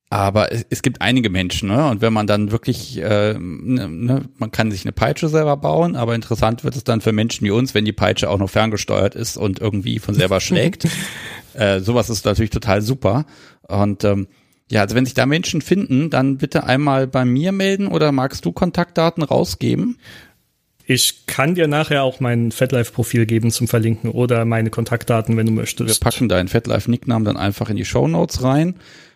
aber 0.10 0.52
es, 0.52 0.66
es, 0.70 0.82
gibt 0.82 1.02
einige 1.02 1.30
Menschen, 1.30 1.70
ne? 1.70 1.90
Und 1.90 2.02
wenn 2.02 2.12
man 2.12 2.28
dann 2.28 2.52
wirklich, 2.52 2.98
äh, 2.98 3.34
ne, 3.40 3.88
ne, 3.88 4.24
man 4.38 4.52
kann 4.52 4.70
sich 4.70 4.84
eine 4.84 4.92
Peitsche 4.92 5.30
selber 5.30 5.56
bauen, 5.56 5.96
aber 5.96 6.16
interessant 6.16 6.66
wird 6.66 6.76
es 6.76 6.84
dann 6.84 7.00
für 7.00 7.14
Menschen 7.14 7.46
wie 7.46 7.52
uns, 7.52 7.74
wenn 7.74 7.86
die 7.86 7.94
Peitsche 7.94 8.30
auch 8.30 8.38
noch 8.38 8.50
ferngesteuert 8.50 9.16
ist 9.16 9.38
und 9.38 9.60
irgendwie 9.60 10.00
von 10.00 10.14
selber 10.14 10.40
schlägt. 10.42 10.88
äh, 11.54 11.80
sowas 11.80 12.10
ist 12.10 12.26
natürlich 12.26 12.50
total 12.50 12.82
super. 12.82 13.26
Und 13.68 14.04
ähm, 14.04 14.28
ja, 14.72 14.82
also 14.82 14.96
wenn 14.96 15.06
sich 15.06 15.14
da 15.14 15.26
Menschen 15.26 15.62
finden, 15.62 16.10
dann 16.10 16.38
bitte 16.38 16.64
einmal 16.64 17.06
bei 17.06 17.26
mir 17.26 17.52
melden 17.52 17.88
oder 17.88 18.12
magst 18.12 18.46
du 18.46 18.52
Kontaktdaten 18.54 19.22
rausgeben? 19.22 20.00
Ich 20.86 21.26
kann 21.28 21.56
dir 21.56 21.68
nachher 21.68 22.04
auch 22.04 22.20
mein 22.20 22.52
FetLife-Profil 22.52 23.26
geben 23.26 23.52
zum 23.52 23.68
Verlinken 23.68 24.10
oder 24.10 24.46
meine 24.46 24.70
Kontaktdaten, 24.70 25.38
wenn 25.38 25.46
du 25.46 25.52
möchtest. 25.52 25.90
Wir 25.90 26.00
packen 26.04 26.30
deinen 26.30 26.48
FetLife-Nicknamen 26.48 27.26
dann 27.26 27.38
einfach 27.38 27.70
in 27.70 27.76
die 27.76 27.86
Show 27.86 28.08
Notes 28.08 28.44
rein 28.44 28.76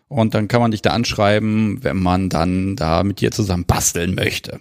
und 0.10 0.34
dann 0.34 0.48
kann 0.48 0.62
man 0.62 0.72
dich 0.72 0.82
da 0.82 0.92
anschreiben, 0.92 1.84
wenn 1.84 1.98
man 1.98 2.30
dann 2.30 2.76
da 2.76 3.04
mit 3.04 3.22
dir 3.22 3.32
zusammen 3.32 3.66
basteln 3.66 4.14
möchte. 4.14 4.60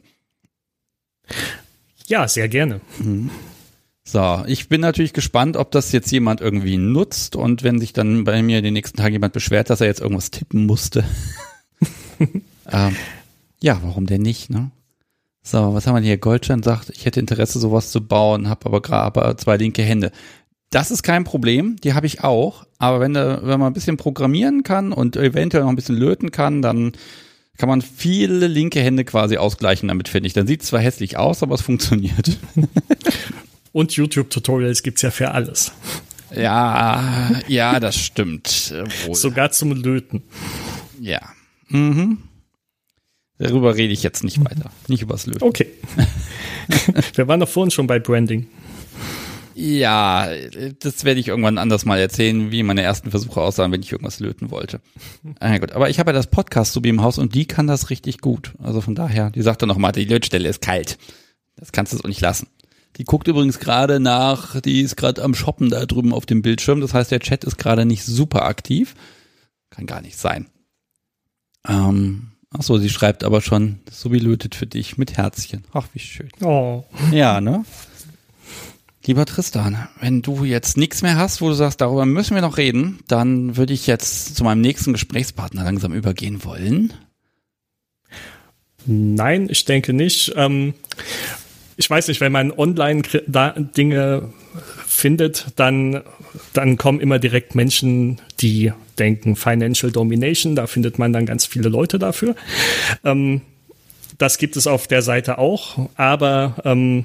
Ja, 2.06 2.28
sehr 2.28 2.48
gerne. 2.48 2.80
Mhm. 2.98 3.30
So, 4.06 4.44
ich 4.46 4.68
bin 4.68 4.82
natürlich 4.82 5.14
gespannt, 5.14 5.56
ob 5.56 5.70
das 5.70 5.90
jetzt 5.92 6.12
jemand 6.12 6.42
irgendwie 6.42 6.76
nutzt 6.76 7.36
und 7.36 7.62
wenn 7.62 7.80
sich 7.80 7.94
dann 7.94 8.24
bei 8.24 8.42
mir 8.42 8.60
den 8.60 8.74
nächsten 8.74 8.98
Tag 8.98 9.12
jemand 9.12 9.32
beschwert, 9.32 9.70
dass 9.70 9.80
er 9.80 9.86
jetzt 9.86 10.00
irgendwas 10.00 10.30
tippen 10.30 10.66
musste. 10.66 11.04
ähm, 12.70 12.96
ja, 13.60 13.80
warum 13.82 14.06
denn 14.06 14.22
nicht, 14.22 14.50
ne? 14.50 14.70
So, 15.42 15.74
was 15.74 15.86
haben 15.86 15.94
wir 15.94 16.02
hier? 16.02 16.18
Goldstein 16.18 16.62
sagt, 16.62 16.90
ich 16.90 17.06
hätte 17.06 17.20
Interesse, 17.20 17.58
sowas 17.58 17.90
zu 17.90 18.06
bauen, 18.06 18.48
habe 18.48 18.66
aber 18.66 18.82
gerade 18.82 19.36
zwei 19.36 19.56
linke 19.56 19.82
Hände. 19.82 20.10
Das 20.70 20.90
ist 20.90 21.02
kein 21.02 21.24
Problem, 21.24 21.76
die 21.82 21.94
habe 21.94 22.06
ich 22.06 22.24
auch. 22.24 22.66
Aber 22.78 23.00
wenn, 23.00 23.14
wenn 23.14 23.60
man 23.60 23.64
ein 23.64 23.74
bisschen 23.74 23.96
programmieren 23.96 24.62
kann 24.64 24.92
und 24.92 25.16
eventuell 25.16 25.62
noch 25.62 25.70
ein 25.70 25.76
bisschen 25.76 25.96
löten 25.96 26.30
kann, 26.30 26.62
dann 26.62 26.92
kann 27.56 27.68
man 27.68 27.82
viele 27.82 28.48
linke 28.48 28.80
Hände 28.80 29.04
quasi 29.04 29.36
ausgleichen 29.36 29.88
damit, 29.88 30.08
finde 30.08 30.26
ich. 30.26 30.32
Dann 30.32 30.46
sieht 30.46 30.62
es 30.62 30.68
zwar 30.68 30.80
hässlich 30.80 31.16
aus, 31.16 31.42
aber 31.42 31.54
es 31.54 31.62
funktioniert. 31.62 32.38
Und 33.74 33.96
YouTube-Tutorials 33.96 34.84
gibt's 34.84 35.02
ja 35.02 35.10
für 35.10 35.32
alles. 35.32 35.72
Ja, 36.32 37.28
ja, 37.48 37.80
das 37.80 37.96
stimmt. 37.96 38.72
Wohl. 39.04 39.16
Sogar 39.16 39.50
zum 39.50 39.72
Löten. 39.72 40.22
Ja. 41.00 41.20
Mhm. 41.66 42.18
Darüber 43.38 43.74
rede 43.74 43.92
ich 43.92 44.04
jetzt 44.04 44.22
nicht 44.22 44.38
weiter. 44.44 44.70
Nicht 44.86 45.02
übers 45.02 45.26
Löten. 45.26 45.42
Okay. 45.42 45.66
Wir 47.14 47.26
waren 47.26 47.40
doch 47.40 47.48
vorhin 47.48 47.72
schon 47.72 47.88
bei 47.88 47.98
Branding. 47.98 48.46
Ja, 49.56 50.28
das 50.78 51.04
werde 51.04 51.18
ich 51.18 51.26
irgendwann 51.26 51.58
anders 51.58 51.84
mal 51.84 51.98
erzählen, 51.98 52.52
wie 52.52 52.62
meine 52.62 52.82
ersten 52.82 53.10
Versuche 53.10 53.40
aussahen, 53.40 53.72
wenn 53.72 53.82
ich 53.82 53.90
irgendwas 53.90 54.20
löten 54.20 54.52
wollte. 54.52 54.80
Ah, 55.40 55.58
gut. 55.58 55.72
Aber 55.72 55.90
ich 55.90 55.98
habe 55.98 56.10
ja 56.10 56.14
das 56.14 56.28
Podcast 56.28 56.80
wie 56.84 56.88
im 56.88 57.02
Haus 57.02 57.18
und 57.18 57.34
die 57.34 57.46
kann 57.46 57.66
das 57.66 57.90
richtig 57.90 58.20
gut. 58.20 58.52
Also 58.62 58.80
von 58.80 58.94
daher, 58.94 59.30
die 59.30 59.42
sagt 59.42 59.62
dann 59.62 59.68
nochmal, 59.68 59.90
die 59.90 60.04
Lötstelle 60.04 60.48
ist 60.48 60.60
kalt. 60.60 60.96
Das 61.56 61.72
kannst 61.72 61.92
du 61.92 61.96
so 61.96 62.06
nicht 62.06 62.20
lassen. 62.20 62.46
Die 62.96 63.04
guckt 63.04 63.26
übrigens 63.26 63.58
gerade 63.58 63.98
nach, 64.00 64.60
die 64.60 64.82
ist 64.82 64.96
gerade 64.96 65.22
am 65.22 65.34
Shoppen 65.34 65.70
da 65.70 65.84
drüben 65.86 66.12
auf 66.12 66.26
dem 66.26 66.42
Bildschirm. 66.42 66.80
Das 66.80 66.94
heißt, 66.94 67.10
der 67.10 67.20
Chat 67.20 67.44
ist 67.44 67.58
gerade 67.58 67.84
nicht 67.84 68.04
super 68.04 68.44
aktiv. 68.44 68.94
Kann 69.70 69.86
gar 69.86 70.00
nicht 70.00 70.16
sein. 70.16 70.46
Ähm, 71.66 72.34
Ach 72.56 72.62
so, 72.62 72.78
sie 72.78 72.88
schreibt 72.88 73.24
aber 73.24 73.40
schon, 73.40 73.80
so 73.90 74.12
wie 74.12 74.20
lötet 74.20 74.54
für 74.54 74.66
dich 74.66 74.96
mit 74.96 75.16
Herzchen. 75.16 75.64
Ach, 75.72 75.88
wie 75.92 75.98
schön. 75.98 76.30
Oh. 76.40 76.84
Ja, 77.10 77.40
ne? 77.40 77.64
Lieber 79.04 79.26
Tristan, 79.26 79.88
wenn 80.00 80.22
du 80.22 80.44
jetzt 80.44 80.76
nichts 80.76 81.02
mehr 81.02 81.16
hast, 81.16 81.40
wo 81.40 81.48
du 81.48 81.54
sagst, 81.54 81.80
darüber 81.80 82.06
müssen 82.06 82.36
wir 82.36 82.42
noch 82.42 82.56
reden, 82.56 83.00
dann 83.08 83.56
würde 83.56 83.72
ich 83.72 83.88
jetzt 83.88 84.36
zu 84.36 84.44
meinem 84.44 84.60
nächsten 84.60 84.92
Gesprächspartner 84.92 85.64
langsam 85.64 85.92
übergehen 85.92 86.44
wollen. 86.44 86.92
Nein, 88.86 89.48
ich 89.50 89.64
denke 89.64 89.92
nicht. 89.92 90.32
Ähm, 90.36 90.74
ich 91.76 91.88
weiß 91.88 92.08
nicht, 92.08 92.20
wenn 92.20 92.32
man 92.32 92.52
online 92.52 93.02
Dinge 93.76 94.30
findet, 94.86 95.46
dann, 95.56 96.02
dann 96.52 96.76
kommen 96.76 97.00
immer 97.00 97.18
direkt 97.18 97.54
Menschen, 97.54 98.20
die 98.40 98.72
denken 98.98 99.36
Financial 99.36 99.90
Domination, 99.90 100.54
da 100.54 100.66
findet 100.66 100.98
man 100.98 101.12
dann 101.12 101.26
ganz 101.26 101.46
viele 101.46 101.68
Leute 101.68 101.98
dafür. 101.98 102.36
Ähm, 103.04 103.40
das 104.18 104.38
gibt 104.38 104.56
es 104.56 104.66
auf 104.66 104.86
der 104.86 105.02
Seite 105.02 105.38
auch, 105.38 105.88
aber 105.96 106.56
ähm, 106.64 107.04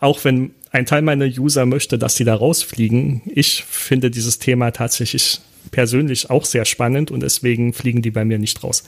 auch 0.00 0.24
wenn 0.24 0.50
ein 0.72 0.86
Teil 0.86 1.02
meiner 1.02 1.26
User 1.26 1.66
möchte, 1.66 1.98
dass 1.98 2.16
die 2.16 2.24
da 2.24 2.34
rausfliegen, 2.34 3.22
ich 3.26 3.64
finde 3.64 4.10
dieses 4.10 4.40
Thema 4.40 4.72
tatsächlich 4.72 5.40
persönlich 5.70 6.30
auch 6.30 6.44
sehr 6.44 6.64
spannend 6.64 7.10
und 7.10 7.20
deswegen 7.20 7.72
fliegen 7.72 8.02
die 8.02 8.10
bei 8.10 8.24
mir 8.24 8.38
nicht 8.38 8.62
raus. 8.62 8.84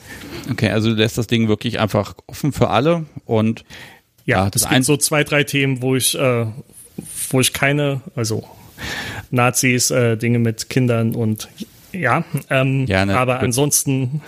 Okay, 0.50 0.70
also 0.70 0.90
du 0.90 0.96
lässt 0.96 1.16
das 1.16 1.26
Ding 1.26 1.48
wirklich 1.48 1.78
einfach 1.78 2.14
offen 2.26 2.52
für 2.52 2.70
alle 2.70 3.06
und 3.24 3.64
ja, 4.26 4.50
das 4.50 4.62
es 4.62 4.68
gibt 4.68 4.84
so 4.84 4.96
zwei, 4.96 5.24
drei 5.24 5.44
Themen, 5.44 5.80
wo 5.80 5.96
ich, 5.96 6.16
äh, 6.18 6.46
wo 7.30 7.40
ich 7.40 7.52
keine, 7.52 8.02
also 8.14 8.46
Nazis, 9.30 9.90
äh, 9.90 10.16
Dinge 10.16 10.38
mit 10.38 10.68
Kindern 10.68 11.14
und 11.14 11.48
ja, 11.92 12.24
ähm, 12.50 12.86
ja 12.86 13.06
ne, 13.06 13.16
aber 13.18 13.40
ansonsten 13.40 14.20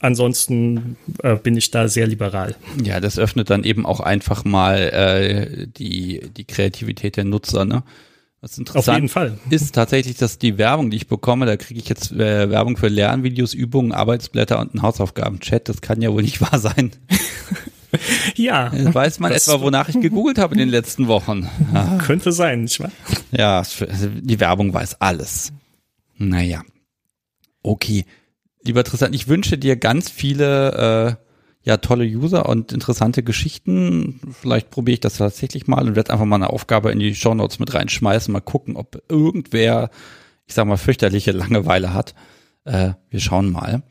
ansonsten 0.00 0.96
äh, 1.22 1.36
bin 1.36 1.56
ich 1.56 1.70
da 1.70 1.86
sehr 1.88 2.06
liberal. 2.06 2.56
Ja, 2.82 3.00
das 3.00 3.18
öffnet 3.18 3.50
dann 3.50 3.64
eben 3.64 3.86
auch 3.86 4.00
einfach 4.00 4.44
mal 4.44 4.78
äh, 4.78 5.66
die, 5.68 6.28
die 6.36 6.44
Kreativität 6.44 7.16
der 7.16 7.24
Nutzer, 7.24 7.64
ne? 7.64 7.84
Was 8.40 8.58
interessant 8.58 8.88
Auf 8.88 8.94
jeden 8.96 9.08
Fall. 9.08 9.38
ist 9.50 9.72
tatsächlich, 9.72 10.16
dass 10.16 10.36
die 10.36 10.58
Werbung, 10.58 10.90
die 10.90 10.96
ich 10.96 11.06
bekomme, 11.06 11.46
da 11.46 11.56
kriege 11.56 11.78
ich 11.78 11.88
jetzt 11.88 12.10
äh, 12.10 12.50
Werbung 12.50 12.76
für 12.76 12.88
Lernvideos, 12.88 13.54
Übungen, 13.54 13.92
Arbeitsblätter 13.92 14.58
und 14.58 14.72
einen 14.74 14.82
Hausaufgaben-Chat. 14.82 15.68
Das 15.68 15.80
kann 15.80 16.02
ja 16.02 16.12
wohl 16.12 16.22
nicht 16.22 16.40
wahr 16.40 16.58
sein. 16.58 16.90
ja. 18.36 18.70
Weiß 18.72 19.20
man 19.20 19.32
etwa, 19.32 19.60
wonach 19.60 19.88
ich 19.88 20.00
gegoogelt 20.00 20.38
habe 20.38 20.54
in 20.54 20.58
den 20.58 20.68
letzten 20.68 21.08
Wochen. 21.08 21.48
Ja. 21.72 21.98
Könnte 21.98 22.32
sein, 22.32 22.62
nicht 22.62 22.80
wahr? 22.80 22.90
Ja, 23.30 23.58
also 23.58 24.08
die 24.08 24.40
Werbung 24.40 24.74
weiß 24.74 25.00
alles. 25.00 25.52
Naja. 26.18 26.62
Okay. 27.62 28.04
Lieber 28.62 28.84
Tristan, 28.84 29.14
ich 29.14 29.26
wünsche 29.28 29.56
dir 29.56 29.76
ganz 29.76 30.10
viele 30.10 31.18
äh, 31.18 31.68
ja 31.68 31.76
tolle 31.78 32.04
User 32.04 32.48
und 32.48 32.72
interessante 32.72 33.22
Geschichten. 33.22 34.20
Vielleicht 34.38 34.70
probiere 34.70 34.94
ich 34.94 35.00
das 35.00 35.16
tatsächlich 35.16 35.66
mal 35.66 35.86
und 35.86 35.96
werde 35.96 36.12
einfach 36.12 36.26
mal 36.26 36.36
eine 36.36 36.50
Aufgabe 36.50 36.92
in 36.92 36.98
die 36.98 37.14
Show 37.14 37.34
Notes 37.34 37.58
mit 37.58 37.72
reinschmeißen, 37.72 38.32
mal 38.32 38.40
gucken, 38.40 38.76
ob 38.76 39.02
irgendwer, 39.08 39.90
ich 40.46 40.54
sag 40.54 40.66
mal, 40.66 40.76
fürchterliche 40.76 41.32
Langeweile 41.32 41.94
hat. 41.94 42.14
Äh, 42.64 42.92
wir 43.08 43.20
schauen 43.20 43.50
mal. 43.50 43.82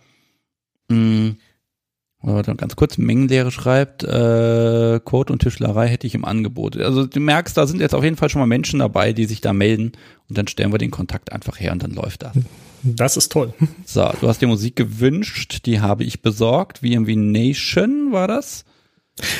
Hm. 2.22 2.36
Oder 2.36 2.56
ganz 2.56 2.76
kurz, 2.76 2.98
Mengenlehre 2.98 3.52
schreibt, 3.52 4.04
äh, 4.04 5.00
Code 5.04 5.34
und 5.34 5.42
Tischlerei 5.42 5.88
hätte 5.88 6.08
ich 6.08 6.16
im 6.16 6.26
Angebot. 6.26 6.78
Also 6.78 7.06
du 7.06 7.20
merkst, 7.20 7.58
da 7.58 7.68
sind 7.68 7.82
jetzt 7.82 7.96
auf 7.96 8.04
jeden 8.04 8.16
Fall 8.16 8.30
schon 8.30 8.40
mal 8.40 8.48
Menschen 8.48 8.80
dabei, 8.80 9.14
die 9.14 9.26
sich 9.26 9.42
da 9.42 9.54
melden 9.54 9.94
und 10.30 10.38
dann 10.38 10.48
stellen 10.48 10.72
wir 10.72 10.78
den 10.78 10.92
Kontakt 10.92 11.32
einfach 11.32 11.60
her 11.60 11.72
und 11.72 11.84
dann 11.84 11.92
läuft 11.92 12.24
das. 12.24 12.34
Das 12.84 13.18
ist 13.18 13.32
toll. 13.32 13.54
So, 13.86 14.10
du 14.22 14.28
hast 14.28 14.42
dir 14.42 14.48
Musik 14.48 14.76
gewünscht, 14.76 15.66
die 15.66 15.82
habe 15.82 16.04
ich 16.04 16.22
besorgt. 16.22 16.80
VMW 16.80 17.16
Nation 17.16 18.12
war 18.12 18.28
das. 18.28 18.64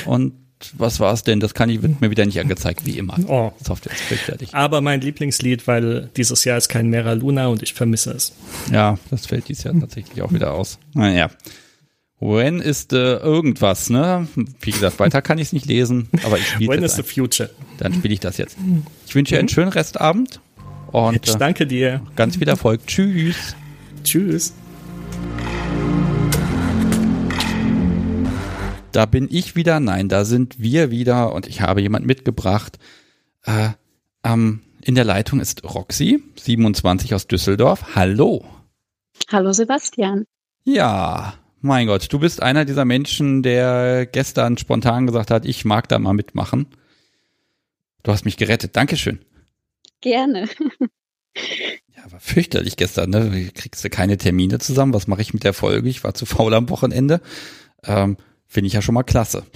Und 0.04 0.34
was 0.76 1.00
war 1.00 1.12
es 1.12 1.22
denn? 1.24 1.40
Das 1.40 1.54
kann 1.54 1.70
ich, 1.70 1.82
wird 1.82 2.00
mir 2.00 2.10
wieder 2.10 2.26
nicht 2.26 2.38
angezeigt, 2.38 2.86
wie 2.86 2.98
immer. 2.98 3.16
Oh. 3.26 3.52
Software 3.64 3.92
ist 3.92 4.02
fürchterlich. 4.02 4.54
Aber 4.54 4.80
mein 4.80 5.00
Lieblingslied, 5.00 5.66
weil 5.66 6.10
dieses 6.16 6.44
Jahr 6.44 6.58
ist 6.58 6.68
kein 6.68 6.88
Mera 6.88 7.14
Luna 7.14 7.48
und 7.48 7.62
ich 7.62 7.74
vermisse 7.74 8.12
es. 8.12 8.32
Ja, 8.70 8.98
das 9.10 9.26
fällt 9.26 9.48
dieses 9.48 9.64
Jahr 9.64 9.78
tatsächlich 9.78 10.22
auch 10.22 10.32
wieder 10.32 10.52
aus. 10.52 10.78
Naja. 10.92 11.30
When 12.22 12.60
ist 12.60 12.92
äh, 12.92 13.16
irgendwas, 13.16 13.90
ne? 13.90 14.28
Wie 14.60 14.70
gesagt, 14.70 15.00
weiter 15.00 15.20
kann 15.22 15.38
ich 15.38 15.48
es 15.48 15.52
nicht 15.52 15.66
lesen, 15.66 16.08
aber 16.24 16.38
ich 16.38 16.46
spiele 16.46 16.70
When 16.70 16.84
is 16.84 16.94
the 16.94 17.02
future? 17.02 17.50
Dann 17.78 17.92
spiele 17.94 18.14
ich 18.14 18.20
das 18.20 18.36
jetzt. 18.36 18.56
Ich 19.08 19.14
wünsche 19.16 19.34
dir 19.34 19.40
einen 19.40 19.48
schönen 19.48 19.72
Restabend 19.72 20.38
und 20.92 21.26
ich 21.26 21.34
danke 21.34 21.66
dir. 21.66 22.00
Ganz 22.14 22.36
viel 22.36 22.48
Erfolg. 22.48 22.86
Tschüss. 22.86 23.56
Tschüss. 24.04 24.54
Da 28.92 29.06
bin 29.06 29.26
ich 29.28 29.56
wieder. 29.56 29.80
Nein, 29.80 30.08
da 30.08 30.24
sind 30.24 30.60
wir 30.60 30.92
wieder 30.92 31.32
und 31.32 31.48
ich 31.48 31.60
habe 31.60 31.82
jemand 31.82 32.06
mitgebracht. 32.06 32.78
Äh, 33.46 33.70
ähm, 34.22 34.60
in 34.80 34.94
der 34.94 35.04
Leitung 35.04 35.40
ist 35.40 35.64
Roxy, 35.64 36.22
27 36.36 37.16
aus 37.16 37.26
Düsseldorf. 37.26 37.96
Hallo. 37.96 38.44
Hallo 39.28 39.52
Sebastian. 39.52 40.24
Ja, 40.62 41.34
mein 41.62 41.86
Gott, 41.86 42.12
du 42.12 42.18
bist 42.18 42.42
einer 42.42 42.64
dieser 42.64 42.84
Menschen, 42.84 43.42
der 43.42 44.06
gestern 44.06 44.58
spontan 44.58 45.06
gesagt 45.06 45.30
hat, 45.30 45.46
ich 45.46 45.64
mag 45.64 45.88
da 45.88 45.98
mal 45.98 46.12
mitmachen. 46.12 46.66
Du 48.02 48.12
hast 48.12 48.24
mich 48.24 48.36
gerettet. 48.36 48.76
Dankeschön. 48.76 49.20
Gerne. 50.00 50.48
Ja, 51.96 52.10
war 52.10 52.20
fürchterlich 52.20 52.76
gestern, 52.76 53.10
ne? 53.10 53.50
Kriegst 53.54 53.84
du 53.84 53.90
keine 53.90 54.16
Termine 54.18 54.58
zusammen? 54.58 54.92
Was 54.92 55.06
mache 55.06 55.22
ich 55.22 55.32
mit 55.32 55.44
der 55.44 55.54
Folge? 55.54 55.88
Ich 55.88 56.02
war 56.02 56.14
zu 56.14 56.26
faul 56.26 56.52
am 56.54 56.68
Wochenende. 56.68 57.20
Ähm, 57.84 58.16
Finde 58.46 58.66
ich 58.66 58.72
ja 58.72 58.82
schon 58.82 58.94
mal 58.94 59.04
klasse. 59.04 59.46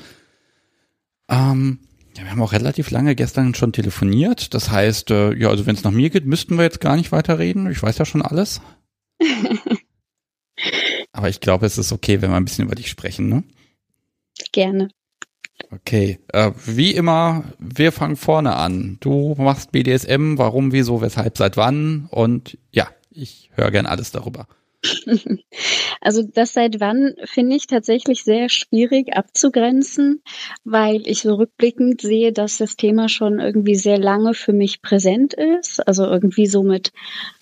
Ähm, 1.29 1.81
ja, 2.17 2.23
wir 2.23 2.31
haben 2.31 2.41
auch 2.41 2.53
relativ 2.53 2.91
lange 2.91 3.15
gestern 3.15 3.55
schon 3.55 3.73
telefoniert. 3.73 4.55
Das 4.55 4.71
heißt, 4.71 5.11
äh, 5.11 5.35
ja, 5.35 5.49
also 5.51 5.67
wenn 5.67 5.75
es 5.75 5.85
nach 5.85 5.91
mir 5.91 6.09
geht, 6.09 6.25
müssten 6.25 6.57
wir 6.57 6.63
jetzt 6.63 6.81
gar 6.81 6.97
nicht 6.97 7.13
weiter 7.13 7.39
reden. 7.39 7.71
Ich 7.71 7.83
weiß 7.83 7.99
ja 7.99 8.05
schon 8.05 8.23
alles. 8.23 8.61
Aber 11.17 11.31
ich 11.31 11.41
glaube, 11.41 11.65
es 11.65 11.79
ist 11.79 11.93
okay, 11.93 12.21
wenn 12.21 12.31
wir 12.31 12.37
ein 12.37 12.45
bisschen 12.45 12.67
über 12.67 12.75
dich 12.75 12.91
sprechen, 12.91 13.31
ne? 13.31 13.43
Gerne. 14.53 14.91
Okay, 15.71 16.19
äh, 16.29 16.53
wie 16.67 16.91
immer, 16.91 17.45
wir 17.59 17.91
fangen 17.91 18.17
vorne 18.17 18.55
an. 18.57 18.99
Du 19.01 19.35
machst 19.39 19.73
BDSM, 19.73 20.37
warum, 20.37 20.73
wieso, 20.73 21.01
weshalb, 21.01 21.39
seit 21.39 21.57
wann? 21.57 22.07
Und 22.11 22.59
ja, 22.71 22.89
ich 23.11 23.51
höre 23.55 23.71
gern 23.71 23.87
alles 23.87 24.13
darüber. 24.13 24.47
Also 26.03 26.23
das 26.23 26.53
seit 26.53 26.79
wann 26.79 27.15
finde 27.25 27.57
ich 27.57 27.67
tatsächlich 27.67 28.23
sehr 28.23 28.49
schwierig 28.49 29.17
abzugrenzen, 29.17 30.23
weil 30.63 31.03
ich 31.09 31.23
so 31.23 31.35
rückblickend 31.35 32.01
sehe, 32.01 32.33
dass 32.33 32.59
das 32.59 32.77
Thema 32.77 33.09
schon 33.09 33.41
irgendwie 33.41 33.75
sehr 33.75 33.99
lange 33.99 34.35
für 34.35 34.53
mich 34.53 34.83
präsent 34.83 35.35
ist. 35.35 35.85
Also 35.89 36.05
irgendwie 36.05 36.47
so 36.47 36.63
mit 36.63 36.93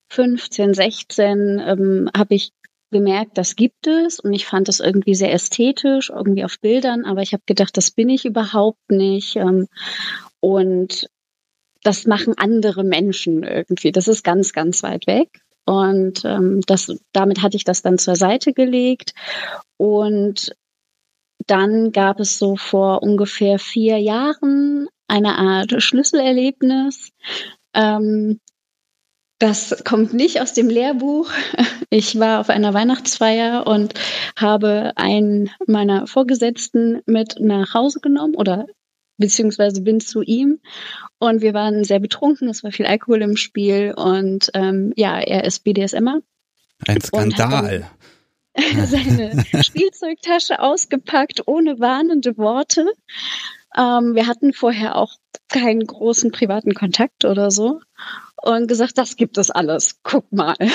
15, 0.08 0.72
16 0.72 1.60
ähm, 1.66 2.10
habe 2.16 2.36
ich 2.36 2.52
gemerkt, 2.94 3.36
das 3.36 3.56
gibt 3.56 3.86
es 3.86 4.20
und 4.20 4.32
ich 4.32 4.46
fand 4.46 4.68
das 4.68 4.80
irgendwie 4.80 5.14
sehr 5.14 5.34
ästhetisch, 5.34 6.08
irgendwie 6.08 6.44
auf 6.44 6.58
Bildern, 6.60 7.04
aber 7.04 7.20
ich 7.20 7.34
habe 7.34 7.42
gedacht, 7.44 7.76
das 7.76 7.90
bin 7.90 8.08
ich 8.08 8.24
überhaupt 8.24 8.90
nicht. 8.90 9.36
Ähm, 9.36 9.68
und 10.40 11.10
das 11.82 12.06
machen 12.06 12.38
andere 12.38 12.84
Menschen 12.84 13.42
irgendwie. 13.42 13.92
Das 13.92 14.08
ist 14.08 14.24
ganz, 14.24 14.52
ganz 14.54 14.82
weit 14.82 15.06
weg. 15.06 15.40
Und 15.66 16.24
ähm, 16.24 16.62
das, 16.66 16.90
damit 17.12 17.42
hatte 17.42 17.56
ich 17.56 17.64
das 17.64 17.82
dann 17.82 17.98
zur 17.98 18.16
Seite 18.16 18.52
gelegt. 18.52 19.12
Und 19.76 20.54
dann 21.46 21.92
gab 21.92 22.20
es 22.20 22.38
so 22.38 22.56
vor 22.56 23.02
ungefähr 23.02 23.58
vier 23.58 23.98
Jahren 23.98 24.88
eine 25.08 25.36
Art 25.36 25.82
Schlüsselerlebnis. 25.82 27.10
Ähm, 27.74 28.40
das 29.44 29.76
kommt 29.84 30.14
nicht 30.14 30.40
aus 30.40 30.54
dem 30.54 30.70
Lehrbuch. 30.70 31.30
Ich 31.90 32.18
war 32.18 32.40
auf 32.40 32.48
einer 32.48 32.72
Weihnachtsfeier 32.72 33.66
und 33.66 33.92
habe 34.36 34.92
einen 34.96 35.50
meiner 35.66 36.06
Vorgesetzten 36.06 37.02
mit 37.04 37.36
nach 37.40 37.74
Hause 37.74 38.00
genommen 38.00 38.36
oder 38.36 38.66
beziehungsweise 39.18 39.82
bin 39.82 40.00
zu 40.00 40.22
ihm 40.22 40.60
und 41.18 41.42
wir 41.42 41.52
waren 41.52 41.84
sehr 41.84 42.00
betrunken, 42.00 42.48
es 42.48 42.64
war 42.64 42.72
viel 42.72 42.86
Alkohol 42.86 43.20
im 43.20 43.36
Spiel 43.36 43.92
und 43.94 44.50
ähm, 44.54 44.94
ja, 44.96 45.20
er 45.20 45.44
ist 45.44 45.62
BDSMer. 45.62 46.20
Ein 46.88 47.00
Skandal. 47.02 47.90
seine 48.86 49.44
Spielzeugtasche 49.62 50.58
ausgepackt, 50.58 51.46
ohne 51.46 51.78
warnende 51.80 52.38
Worte. 52.38 52.86
Ähm, 53.76 54.14
wir 54.14 54.26
hatten 54.26 54.54
vorher 54.54 54.96
auch 54.96 55.12
keinen 55.54 55.86
großen 55.86 56.32
privaten 56.32 56.74
Kontakt 56.74 57.24
oder 57.24 57.50
so. 57.50 57.80
und 58.42 58.68
gesagt, 58.68 58.98
das 58.98 59.16
gibt 59.16 59.38
es 59.38 59.50
alles, 59.50 60.00
guck 60.02 60.30
mal. 60.32 60.56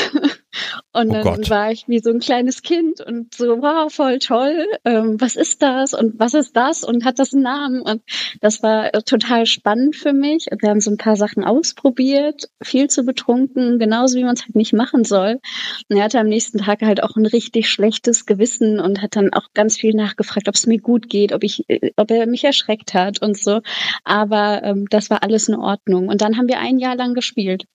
Und 0.91 1.09
oh 1.09 1.13
dann 1.13 1.23
Gott. 1.23 1.49
war 1.51 1.71
ich 1.71 1.87
wie 1.87 1.99
so 1.99 2.09
ein 2.09 2.19
kleines 2.19 2.63
Kind 2.63 3.01
und 3.01 3.35
so, 3.35 3.61
wow, 3.61 3.93
voll 3.93 4.17
toll. 4.17 4.65
Ähm, 4.83 5.21
was 5.21 5.35
ist 5.35 5.61
das 5.61 5.93
und 5.93 6.19
was 6.19 6.33
ist 6.33 6.55
das 6.55 6.83
und 6.83 7.05
hat 7.05 7.19
das 7.19 7.33
einen 7.33 7.43
Namen? 7.43 7.81
Und 7.81 8.01
das 8.41 8.63
war 8.63 8.93
äh, 8.93 9.03
total 9.03 9.45
spannend 9.45 9.95
für 9.95 10.11
mich. 10.11 10.47
Wir 10.59 10.69
haben 10.69 10.81
so 10.81 10.89
ein 10.89 10.97
paar 10.97 11.15
Sachen 11.15 11.43
ausprobiert, 11.43 12.49
viel 12.63 12.89
zu 12.89 13.03
betrunken, 13.03 13.77
genauso 13.77 14.17
wie 14.17 14.23
man 14.23 14.33
es 14.33 14.41
halt 14.41 14.55
nicht 14.55 14.73
machen 14.73 15.03
soll. 15.03 15.39
Und 15.87 15.97
er 15.97 16.05
hatte 16.05 16.19
am 16.19 16.27
nächsten 16.27 16.57
Tag 16.57 16.81
halt 16.81 17.03
auch 17.03 17.15
ein 17.15 17.27
richtig 17.27 17.69
schlechtes 17.69 18.25
Gewissen 18.25 18.79
und 18.79 19.03
hat 19.03 19.15
dann 19.15 19.31
auch 19.33 19.53
ganz 19.53 19.77
viel 19.77 19.93
nachgefragt, 19.93 20.49
ob 20.49 20.55
es 20.55 20.65
mir 20.65 20.79
gut 20.79 21.09
geht, 21.09 21.31
ob 21.31 21.43
ich, 21.43 21.69
äh, 21.69 21.91
ob 21.95 22.09
er 22.09 22.25
mich 22.25 22.43
erschreckt 22.43 22.95
hat 22.95 23.21
und 23.21 23.37
so. 23.37 23.61
Aber 24.03 24.63
ähm, 24.69 24.87
das 24.89 25.09
war 25.09 25.23
alles 25.23 25.47
in 25.47 25.55
Ordnung. 25.55 26.07
Und 26.07 26.21
dann 26.21 26.37
haben 26.37 26.47
wir 26.47 26.59
ein 26.59 26.79
Jahr 26.79 26.95
lang 26.95 27.13
gespielt. 27.13 27.65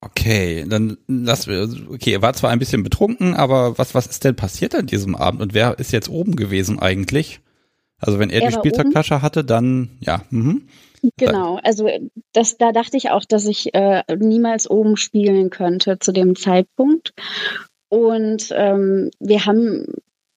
Okay, 0.00 0.66
dann 0.68 0.98
lass 1.08 1.46
wir. 1.46 1.68
Okay, 1.90 2.12
er 2.12 2.22
war 2.22 2.34
zwar 2.34 2.50
ein 2.50 2.58
bisschen 2.58 2.82
betrunken, 2.82 3.34
aber 3.34 3.78
was 3.78 3.94
was 3.94 4.06
ist 4.06 4.24
denn 4.24 4.36
passiert 4.36 4.74
an 4.74 4.86
diesem 4.86 5.14
Abend 5.14 5.40
und 5.40 5.54
wer 5.54 5.78
ist 5.78 5.92
jetzt 5.92 6.10
oben 6.10 6.36
gewesen 6.36 6.78
eigentlich? 6.78 7.40
Also 7.98 8.18
wenn 8.18 8.28
er, 8.28 8.42
er 8.42 8.48
die 8.48 8.54
Spielzeugtasche 8.54 9.22
hatte, 9.22 9.44
dann 9.44 9.96
ja. 10.00 10.22
Mhm. 10.30 10.68
Genau, 11.16 11.58
also 11.62 11.88
das, 12.32 12.56
da 12.56 12.72
dachte 12.72 12.96
ich 12.96 13.10
auch, 13.10 13.24
dass 13.24 13.46
ich 13.46 13.74
äh, 13.74 14.02
niemals 14.16 14.68
oben 14.68 14.96
spielen 14.96 15.50
könnte 15.50 15.98
zu 15.98 16.12
dem 16.12 16.34
Zeitpunkt. 16.34 17.12
Und 17.88 18.48
ähm, 18.52 19.10
wir 19.20 19.44
haben, 19.46 19.86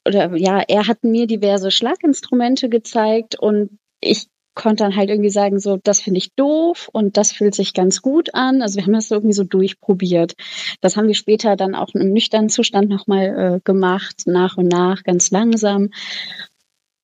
oder 0.05 0.35
ja, 0.35 0.61
er 0.67 0.88
hat 0.88 1.03
mir 1.03 1.25
diverse 1.25 1.71
Schlaginstrumente 1.71 2.69
gezeigt 2.69 3.39
und 3.39 3.79
ich 4.01 4.27
konnte 4.58 4.84
dann 4.84 4.95
halt 4.95 5.10
irgendwie 5.10 5.30
sagen, 5.30 5.60
so, 5.60 5.78
das 5.78 6.01
finde 6.01 6.18
ich 6.18 6.34
doof 6.34 6.89
und 6.91 7.16
das 7.16 7.32
fühlt 7.32 7.55
sich 7.55 7.74
ganz 7.74 8.01
gut 8.01 8.34
an. 8.34 8.62
Also 8.62 8.78
wir 8.78 8.86
haben 8.86 8.93
das 8.93 9.12
irgendwie 9.12 9.34
so 9.34 9.43
durchprobiert. 9.43 10.34
Das 10.82 10.97
haben 10.97 11.08
wir 11.08 11.14
später 11.14 11.55
dann 11.55 11.76
auch 11.76 11.93
im 11.93 12.12
nüchternen 12.12 12.49
Zustand 12.49 12.89
nochmal 12.89 13.55
äh, 13.55 13.60
gemacht, 13.64 14.24
nach 14.26 14.58
und 14.58 14.68
nach, 14.68 15.03
ganz 15.03 15.32
langsam. 15.32 15.91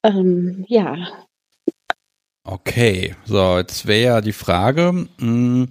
Ähm, 0.04 0.66
ja. 0.68 1.08
Okay, 2.44 3.16
so, 3.24 3.58
jetzt 3.58 3.86
wäre 3.86 4.04
ja 4.04 4.22
die 4.22 4.34
Frage, 4.34 5.08
hm, 5.20 5.70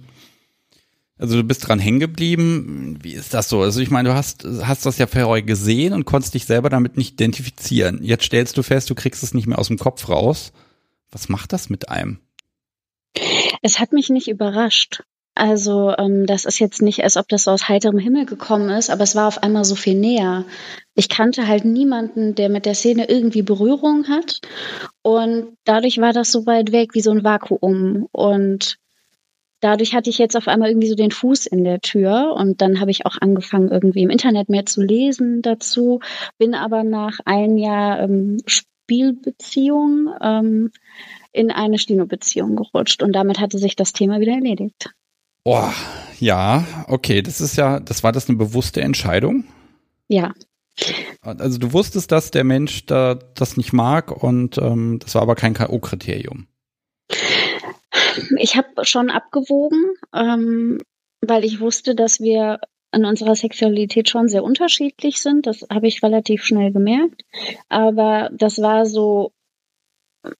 also 1.19 1.35
du 1.35 1.43
bist 1.43 1.67
dran 1.67 1.79
hängen 1.79 1.99
geblieben. 1.99 2.97
Wie 3.01 3.13
ist 3.13 3.33
das 3.33 3.49
so? 3.49 3.61
Also 3.61 3.81
ich 3.81 3.91
meine, 3.91 4.09
du 4.09 4.15
hast, 4.15 4.47
hast 4.63 4.85
das 4.85 4.97
ja 4.97 5.05
vorher 5.05 5.43
gesehen 5.43 5.93
und 5.93 6.05
konntest 6.05 6.33
dich 6.33 6.45
selber 6.45 6.69
damit 6.69 6.97
nicht 6.97 7.13
identifizieren. 7.13 7.99
Jetzt 8.01 8.23
stellst 8.23 8.57
du 8.57 8.63
fest, 8.63 8.89
du 8.89 8.95
kriegst 8.95 9.21
es 9.21 9.33
nicht 9.33 9.47
mehr 9.47 9.59
aus 9.59 9.67
dem 9.67 9.77
Kopf 9.77 10.09
raus. 10.09 10.53
Was 11.13 11.29
macht 11.29 11.53
das 11.53 11.69
mit 11.69 11.89
einem? 11.89 12.19
Es 13.61 13.79
hat 13.79 13.93
mich 13.93 14.09
nicht 14.09 14.27
überrascht. 14.27 15.03
Also 15.35 15.95
ähm, 15.97 16.27
das 16.27 16.45
ist 16.45 16.59
jetzt 16.59 16.81
nicht, 16.81 17.03
als 17.03 17.17
ob 17.17 17.27
das 17.27 17.45
so 17.45 17.51
aus 17.51 17.67
heiterem 17.67 17.97
Himmel 17.97 18.25
gekommen 18.25 18.69
ist, 18.69 18.91
aber 18.91 19.03
es 19.03 19.15
war 19.15 19.27
auf 19.27 19.41
einmal 19.41 19.65
so 19.65 19.75
viel 19.75 19.95
näher. 19.95 20.45
Ich 20.93 21.09
kannte 21.09 21.47
halt 21.47 21.65
niemanden, 21.65 22.35
der 22.35 22.49
mit 22.49 22.65
der 22.67 22.75
Szene 22.75 23.09
irgendwie 23.09 23.41
Berührung 23.41 24.07
hat. 24.07 24.41
Und 25.01 25.57
dadurch 25.63 25.99
war 25.99 26.13
das 26.13 26.31
so 26.31 26.45
weit 26.45 26.71
weg 26.71 26.93
wie 26.93 27.01
so 27.01 27.09
ein 27.09 27.23
Vakuum. 27.23 28.07
Und 28.11 28.77
dadurch 29.59 29.95
hatte 29.95 30.11
ich 30.11 30.19
jetzt 30.19 30.35
auf 30.37 30.47
einmal 30.47 30.69
irgendwie 30.69 30.89
so 30.89 30.95
den 30.95 31.11
Fuß 31.11 31.47
in 31.47 31.63
der 31.63 31.79
Tür. 31.79 32.33
Und 32.35 32.61
dann 32.61 32.79
habe 32.79 32.91
ich 32.91 33.07
auch 33.07 33.17
angefangen, 33.19 33.71
irgendwie 33.71 34.03
im 34.03 34.11
Internet 34.11 34.49
mehr 34.49 34.67
zu 34.67 34.83
lesen 34.83 35.41
dazu. 35.41 35.99
Bin 36.37 36.53
aber 36.53 36.83
nach 36.83 37.19
einem 37.25 37.57
Jahr 37.57 38.01
ähm, 38.01 38.37
Spielbeziehung 38.83 40.09
ähm, 40.21 40.71
in 41.31 41.51
eine 41.51 41.79
Stino-Beziehung 41.79 42.55
gerutscht 42.55 43.01
und 43.01 43.13
damit 43.13 43.39
hatte 43.39 43.57
sich 43.57 43.75
das 43.75 43.93
Thema 43.93 44.19
wieder 44.19 44.33
erledigt. 44.33 44.93
Boah, 45.43 45.73
ja, 46.19 46.65
okay, 46.87 47.21
das 47.21 47.41
ist 47.41 47.57
ja, 47.57 47.79
das 47.79 48.03
war 48.03 48.11
das 48.11 48.29
eine 48.29 48.37
bewusste 48.37 48.81
Entscheidung? 48.81 49.45
Ja. 50.07 50.33
Also 51.21 51.59
du 51.59 51.73
wusstest, 51.73 52.11
dass 52.11 52.31
der 52.31 52.43
Mensch 52.43 52.85
da 52.85 53.15
das 53.15 53.57
nicht 53.57 53.73
mag 53.73 54.11
und 54.11 54.57
ähm, 54.57 54.99
das 54.99 55.15
war 55.15 55.21
aber 55.21 55.35
kein 55.35 55.53
K.O.-Kriterium. 55.53 56.45
Ich 58.37 58.55
habe 58.55 58.85
schon 58.85 59.09
abgewogen, 59.09 59.95
ähm, 60.13 60.79
weil 61.21 61.45
ich 61.45 61.59
wusste, 61.59 61.95
dass 61.95 62.19
wir 62.19 62.59
in 62.93 63.05
unserer 63.05 63.35
Sexualität 63.35 64.09
schon 64.09 64.27
sehr 64.27 64.43
unterschiedlich 64.43 65.21
sind. 65.21 65.47
Das 65.47 65.65
habe 65.69 65.87
ich 65.87 66.03
relativ 66.03 66.43
schnell 66.43 66.71
gemerkt. 66.71 67.23
Aber 67.69 68.29
das 68.33 68.61
war 68.61 68.85
so 68.85 69.31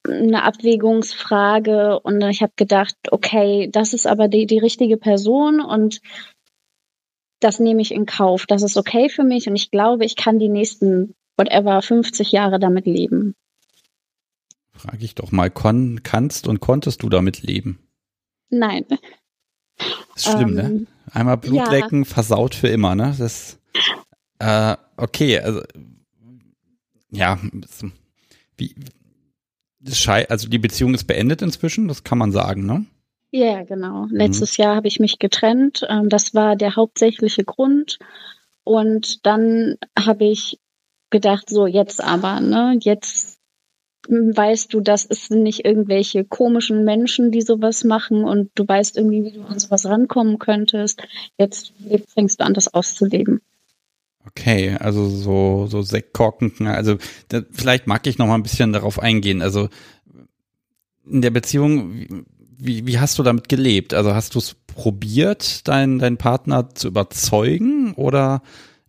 eine 0.08 0.44
Abwägungsfrage 0.44 2.00
und 2.00 2.22
ich 2.24 2.42
habe 2.42 2.54
gedacht, 2.56 2.96
okay, 3.12 3.70
das 3.72 3.94
ist 3.94 4.08
aber 4.08 4.28
die, 4.28 4.46
die 4.46 4.60
richtige 4.60 4.98
Person 4.98 5.60
und 5.60 6.00
das 7.42 7.60
nehme 7.60 7.82
ich 7.82 7.92
in 7.92 8.06
Kauf. 8.06 8.46
Das 8.46 8.64
ist 8.64 8.78
okay 8.78 9.10
für 9.10 9.24
mich 9.24 9.48
und 9.48 9.56
ich 9.56 9.72
glaube, 9.72 10.06
ich 10.06 10.16
kann 10.16 10.40
die 10.40 10.48
nächsten, 10.48 11.16
whatever, 11.38 11.82
50 11.82 12.32
Jahre 12.32 12.60
damit 12.60 12.86
leben. 12.86 13.36
Frage 14.72 15.04
ich 15.04 15.16
doch 15.16 15.32
mal, 15.32 15.52
kon 15.52 16.02
kannst 16.04 16.48
und 16.48 16.62
konntest 16.62 17.04
du 17.04 17.10
damit 17.10 17.44
leben? 17.44 17.80
Nein. 18.50 18.86
Das 19.78 20.28
ist 20.28 20.32
schlimm, 20.32 20.54
ne? 20.54 20.62
ähm, 20.62 20.76
ne? 20.78 20.88
Einmal 21.12 21.38
Blut 21.38 21.70
lecken, 21.70 22.06
versaut 22.06 22.56
für 22.56 22.68
immer, 22.68 22.96
ne? 22.96 23.16
Das, 23.18 23.60
äh, 24.40 24.76
okay, 24.98 25.40
also, 25.40 25.62
ja, 27.12 27.40
wie, 28.58 28.76
also 30.30 30.50
die 30.50 30.58
Beziehung 30.58 30.94
ist 30.94 31.06
beendet 31.06 31.42
inzwischen, 31.42 31.88
das 31.88 32.04
kann 32.04 32.18
man 32.18 32.32
sagen, 32.32 32.66
ne? 32.66 32.86
Ja, 33.36 33.64
genau. 33.64 34.06
Letztes 34.12 34.58
mhm. 34.58 34.64
Jahr 34.64 34.76
habe 34.76 34.88
ich 34.88 35.00
mich 35.00 35.18
getrennt. 35.18 35.82
Ähm, 35.90 36.08
das 36.08 36.36
war 36.36 36.56
der 36.56 36.76
hauptsächliche 36.76 37.44
Grund. 37.44 37.98
Und 38.64 39.26
dann 39.26 39.78
habe 39.98 40.26
ich 40.26 40.60
gedacht, 41.10 41.50
so 41.50 41.66
jetzt 41.66 42.04
aber, 42.04 42.40
ne, 42.40 42.78
jetzt 42.82 43.33
weißt 44.10 44.74
du, 44.74 44.82
das 44.82 45.06
ist 45.06 45.32
nicht 45.32 45.66
irgendwelche 45.66 46.26
komischen 46.26 46.84
Menschen, 46.84 47.32
die 47.32 47.42
sowas 47.42 47.84
machen 47.84 48.24
und 48.24 48.52
du 48.56 48.68
weißt 48.68 48.98
irgendwie, 48.98 49.24
wie 49.24 49.32
du 49.32 49.44
an 49.44 49.60
sowas 49.60 49.86
rankommen 49.86 50.40
könntest. 50.40 51.02
Jetzt 51.38 51.74
fängst 52.14 52.40
du 52.40 52.46
an, 52.46 52.54
das 52.54 52.74
auszuleben. 52.74 53.42
Okay, 54.26 54.76
also 54.80 55.10
so, 55.10 55.68
so 55.68 55.82
Sektkorken, 55.82 56.68
also 56.68 56.98
da, 57.28 57.42
vielleicht 57.52 57.88
mag 57.88 58.08
ich 58.08 58.18
noch 58.18 58.28
mal 58.28 58.36
ein 58.36 58.44
bisschen 58.44 58.72
darauf 58.72 59.00
eingehen. 59.00 59.42
Also 59.42 59.70
in 61.06 61.22
der 61.22 61.32
Beziehung, 61.32 62.26
wie, 62.58 62.88
wie 62.88 63.00
hast 63.00 63.20
du 63.20 63.24
damit 63.24 63.50
gelebt? 63.50 63.94
Also 63.94 64.16
hast 64.16 64.36
du 64.36 64.40
es 64.40 64.56
probiert, 64.68 65.68
deinen 65.68 66.00
deinen 66.00 66.18
Partner 66.18 66.74
zu 66.74 66.88
überzeugen 66.88 67.94
oder 67.96 68.42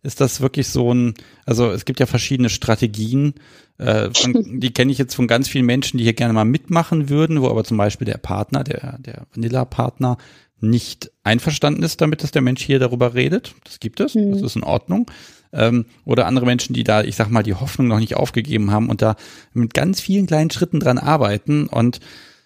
ist 0.03 0.21
das 0.21 0.39
wirklich 0.39 0.69
so 0.69 0.93
ein, 0.93 1.15
also 1.45 1.71
es 1.71 1.83
gibt 1.83 1.99
ja 1.99 2.05
verschiedene 2.05 2.49
Strategien, 2.49 3.33
äh, 3.77 4.09
von, 4.13 4.59
die 4.59 4.71
kenne 4.71 4.91
ich 4.91 4.97
jetzt 4.97 5.15
von 5.15 5.27
ganz 5.27 5.47
vielen 5.47 5.65
Menschen, 5.65 5.97
die 5.97 6.03
hier 6.03 6.13
gerne 6.13 6.33
mal 6.33 6.45
mitmachen 6.45 7.09
würden, 7.09 7.41
wo 7.41 7.49
aber 7.49 7.63
zum 7.63 7.77
Beispiel 7.77 8.05
der 8.05 8.17
Partner, 8.17 8.63
der, 8.63 8.97
der 8.99 9.27
Vanilla-Partner, 9.33 10.17
nicht 10.61 11.11
einverstanden 11.23 11.83
ist 11.83 12.01
damit, 12.01 12.23
dass 12.23 12.31
der 12.31 12.41
Mensch 12.41 12.63
hier 12.63 12.79
darüber 12.79 13.13
redet. 13.13 13.53
Das 13.65 13.79
gibt 13.79 13.99
es, 13.99 14.15
mhm. 14.15 14.31
das 14.31 14.41
ist 14.41 14.55
in 14.55 14.63
Ordnung. 14.63 15.11
Ähm, 15.51 15.85
oder 16.05 16.25
andere 16.25 16.45
Menschen, 16.45 16.73
die 16.73 16.83
da, 16.83 17.03
ich 17.03 17.15
sag 17.15 17.29
mal, 17.29 17.43
die 17.43 17.53
Hoffnung 17.53 17.87
noch 17.87 17.99
nicht 17.99 18.15
aufgegeben 18.15 18.71
haben 18.71 18.89
und 18.89 19.01
da 19.01 19.15
mit 19.53 19.73
ganz 19.73 19.99
vielen 19.99 20.27
kleinen 20.27 20.51
Schritten 20.51 20.79
dran 20.79 20.97
arbeiten. 20.97 21.67
Und 21.67 21.99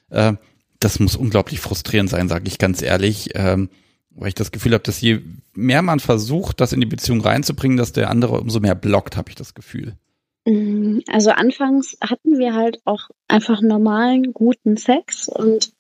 äh, 0.10 0.34
das 0.80 1.00
muss 1.00 1.16
unglaublich 1.16 1.60
frustrierend 1.60 2.10
sein, 2.10 2.28
sage 2.28 2.48
ich 2.48 2.58
ganz 2.58 2.82
ehrlich. 2.82 3.32
Ähm, 3.36 3.70
weil 4.12 4.30
ich 4.30 4.36
das 4.36 4.52
Gefühl 4.52 4.74
habe, 4.74 4.84
dass 4.84 5.00
je 5.00 5.22
mehr 5.54 5.82
man 5.82 6.00
versucht, 6.00 6.60
das 6.60 6.74
in 6.74 6.82
die 6.82 6.88
Beziehung 6.88 7.22
reinzubringen, 7.22 7.78
dass 7.78 7.94
der 7.94 8.10
andere 8.10 8.42
umso 8.42 8.60
mehr 8.60 8.76
blockt, 8.76 9.16
habe 9.16 9.30
ich 9.30 9.36
das 9.36 9.54
Gefühl. 9.54 9.96
Mhm. 10.50 11.04
Also 11.08 11.30
anfangs 11.30 11.96
hatten 12.02 12.40
wir 12.40 12.56
halt 12.56 12.82
auch 12.86 13.10
einfach 13.28 13.62
normalen, 13.62 14.34
guten 14.34 14.78
Sex 14.78 15.30
und 15.30 15.72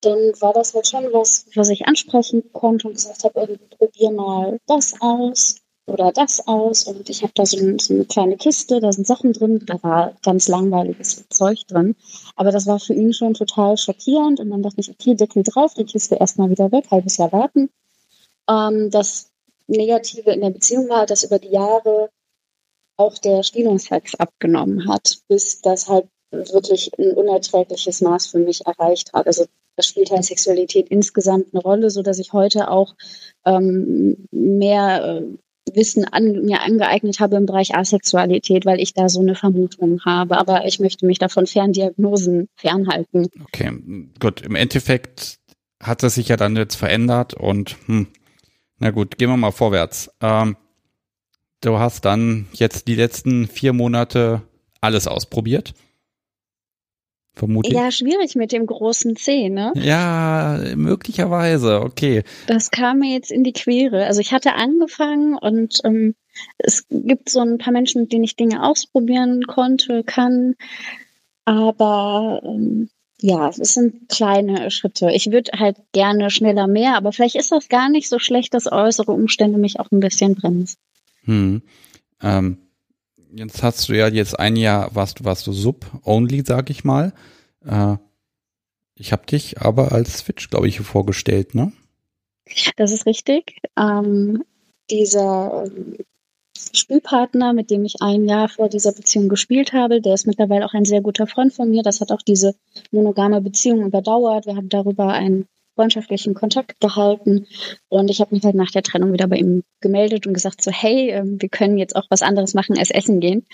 dann 0.00 0.18
war 0.40 0.54
das 0.54 0.74
halt 0.74 0.86
schon 0.86 1.04
was, 1.12 1.46
was 1.54 1.68
ich 1.68 1.86
ansprechen 1.86 2.50
konnte 2.52 2.88
und 2.88 2.94
gesagt 2.94 3.24
habe, 3.24 3.58
probier 3.78 4.10
mal 4.10 4.58
das 4.66 4.94
aus 5.00 5.56
oder 5.86 6.12
das 6.12 6.46
aus. 6.46 6.84
Und 6.84 7.10
ich 7.10 7.22
habe 7.22 7.32
da 7.34 7.44
so, 7.44 7.58
ein, 7.58 7.78
so, 7.78 7.92
eine 7.92 8.04
kleine 8.06 8.36
Kiste, 8.36 8.80
da 8.80 8.90
sind 8.92 9.06
Sachen 9.06 9.32
drin, 9.32 9.62
da 9.66 9.82
war 9.82 10.14
ganz 10.22 10.48
langweiliges 10.48 11.28
Zeug 11.28 11.66
drin. 11.66 11.94
Aber 12.36 12.52
das 12.52 12.66
war 12.66 12.78
für 12.78 12.94
ihn 12.94 13.12
schon 13.12 13.34
total 13.34 13.76
schockierend. 13.76 14.40
Und 14.40 14.50
dann 14.50 14.62
dachte 14.62 14.80
ich, 14.80 14.90
okay, 14.90 15.14
Deckel 15.14 15.42
drauf, 15.42 15.74
die 15.74 15.84
Kiste 15.84 16.16
erstmal 16.16 16.50
wieder 16.50 16.72
weg, 16.72 16.86
halbes 16.90 17.16
Jahr 17.16 17.32
warten. 17.32 17.70
Ähm, 18.48 18.90
das 18.90 19.30
Negative 19.66 20.30
in 20.30 20.40
der 20.40 20.50
Beziehung 20.50 20.88
war, 20.88 21.06
dass 21.06 21.24
über 21.24 21.38
die 21.38 21.50
Jahre 21.50 22.10
auch 22.96 23.18
der 23.18 23.42
Stielungssex 23.42 24.14
abgenommen 24.14 24.88
hat, 24.88 25.18
bis 25.28 25.60
das 25.60 25.88
halt 25.88 26.06
wirklich 26.30 26.90
ein 26.98 27.12
unerträgliches 27.12 28.00
Maß 28.00 28.26
für 28.26 28.38
mich 28.38 28.66
erreicht 28.66 29.12
hat. 29.12 29.26
Also 29.26 29.46
das 29.76 29.86
spielt 29.86 30.10
halt 30.10 30.24
Sexualität 30.24 30.88
insgesamt 30.88 31.48
eine 31.52 31.62
Rolle, 31.62 31.90
so 31.90 32.02
dass 32.02 32.18
ich 32.18 32.32
heute 32.32 32.70
auch 32.70 32.94
ähm, 33.44 34.26
mehr 34.30 35.22
äh, 35.22 35.74
Wissen 35.74 36.04
an, 36.04 36.44
mir 36.44 36.62
angeeignet 36.62 37.20
habe 37.20 37.36
im 37.36 37.46
Bereich 37.46 37.74
Asexualität, 37.74 38.64
weil 38.64 38.80
ich 38.80 38.94
da 38.94 39.08
so 39.08 39.20
eine 39.20 39.34
Vermutung 39.34 40.00
habe. 40.04 40.38
Aber 40.38 40.64
ich 40.64 40.78
möchte 40.78 41.06
mich 41.06 41.18
davon 41.18 41.46
Ferndiagnosen 41.46 42.48
fernhalten. 42.56 43.28
Okay, 43.44 43.72
gut. 44.20 44.42
Im 44.42 44.54
Endeffekt 44.54 45.38
hat 45.82 46.02
es 46.02 46.14
sich 46.14 46.28
ja 46.28 46.36
dann 46.36 46.56
jetzt 46.56 46.76
verändert 46.76 47.34
und 47.34 47.76
hm, 47.86 48.06
na 48.78 48.90
gut, 48.90 49.18
gehen 49.18 49.28
wir 49.28 49.36
mal 49.36 49.52
vorwärts. 49.52 50.10
Ähm, 50.20 50.56
du 51.60 51.78
hast 51.78 52.04
dann 52.04 52.46
jetzt 52.52 52.88
die 52.88 52.94
letzten 52.94 53.46
vier 53.48 53.72
Monate 53.72 54.42
alles 54.80 55.06
ausprobiert. 55.06 55.74
Vermutlich. 57.36 57.74
Ja, 57.74 57.90
schwierig 57.90 58.34
mit 58.34 58.50
dem 58.52 58.64
großen 58.64 59.14
C, 59.14 59.50
ne? 59.50 59.72
Ja, 59.76 60.58
möglicherweise, 60.74 61.82
okay. 61.82 62.22
Das 62.46 62.70
kam 62.70 63.00
mir 63.00 63.12
jetzt 63.12 63.30
in 63.30 63.44
die 63.44 63.52
Quere. 63.52 64.06
Also 64.06 64.22
ich 64.22 64.32
hatte 64.32 64.54
angefangen 64.54 65.36
und 65.36 65.80
ähm, 65.84 66.14
es 66.56 66.86
gibt 66.88 67.28
so 67.28 67.40
ein 67.40 67.58
paar 67.58 67.74
Menschen, 67.74 68.00
mit 68.00 68.12
denen 68.12 68.24
ich 68.24 68.36
Dinge 68.36 68.62
ausprobieren 68.62 69.42
konnte, 69.46 70.02
kann. 70.02 70.54
Aber 71.44 72.40
ähm, 72.42 72.88
ja, 73.20 73.50
es 73.50 73.74
sind 73.74 74.08
kleine 74.08 74.70
Schritte. 74.70 75.10
Ich 75.10 75.30
würde 75.30 75.52
halt 75.58 75.76
gerne 75.92 76.30
schneller 76.30 76.66
mehr, 76.66 76.96
aber 76.96 77.12
vielleicht 77.12 77.36
ist 77.36 77.52
das 77.52 77.68
gar 77.68 77.90
nicht 77.90 78.08
so 78.08 78.18
schlecht, 78.18 78.54
dass 78.54 78.70
äußere 78.70 79.12
Umstände 79.12 79.58
mich 79.58 79.78
auch 79.78 79.90
ein 79.92 80.00
bisschen 80.00 80.36
bremsen. 80.36 80.76
Hm. 81.26 81.62
Ähm, 82.22 82.58
jetzt 83.32 83.62
hast 83.62 83.88
du 83.88 83.92
ja 83.92 84.08
jetzt 84.08 84.38
ein 84.38 84.56
Jahr, 84.56 84.94
warst, 84.94 85.24
warst 85.24 85.46
du 85.46 85.52
Sub-Only, 85.52 86.42
sag 86.46 86.70
ich 86.70 86.84
mal. 86.84 87.12
Äh, 87.64 87.96
ich 88.94 89.12
habe 89.12 89.26
dich 89.26 89.60
aber 89.60 89.92
als 89.92 90.18
Switch, 90.18 90.48
glaube 90.48 90.68
ich, 90.68 90.80
vorgestellt, 90.80 91.54
ne? 91.54 91.72
Das 92.76 92.92
ist 92.92 93.06
richtig. 93.06 93.60
Ähm, 93.76 94.42
dieser 94.90 95.64
ähm, 95.66 95.96
Spielpartner, 96.72 97.52
mit 97.52 97.70
dem 97.70 97.84
ich 97.84 97.96
ein 98.00 98.26
Jahr 98.26 98.48
vor 98.48 98.68
dieser 98.68 98.92
Beziehung 98.92 99.28
gespielt 99.28 99.72
habe, 99.72 100.00
der 100.00 100.14
ist 100.14 100.26
mittlerweile 100.26 100.64
auch 100.64 100.72
ein 100.72 100.84
sehr 100.84 101.02
guter 101.02 101.26
Freund 101.26 101.52
von 101.52 101.70
mir. 101.70 101.82
Das 101.82 102.00
hat 102.00 102.12
auch 102.12 102.22
diese 102.22 102.54
monogame 102.90 103.40
Beziehung 103.40 103.84
überdauert. 103.84 104.46
Wir 104.46 104.56
haben 104.56 104.68
darüber 104.68 105.08
einen 105.12 105.46
freundschaftlichen 105.76 106.34
Kontakt 106.34 106.80
gehalten. 106.80 107.46
Und 107.88 108.10
ich 108.10 108.20
habe 108.20 108.34
mich 108.34 108.42
halt 108.42 108.56
nach 108.56 108.72
der 108.72 108.82
Trennung 108.82 109.12
wieder 109.12 109.28
bei 109.28 109.36
ihm 109.36 109.62
gemeldet 109.80 110.26
und 110.26 110.34
gesagt 110.34 110.62
so, 110.62 110.72
hey, 110.72 111.10
ähm, 111.10 111.40
wir 111.40 111.48
können 111.48 111.78
jetzt 111.78 111.94
auch 111.94 112.06
was 112.10 112.22
anderes 112.22 112.54
machen 112.54 112.76
als 112.76 112.90
essen 112.90 113.20
gehen. 113.20 113.46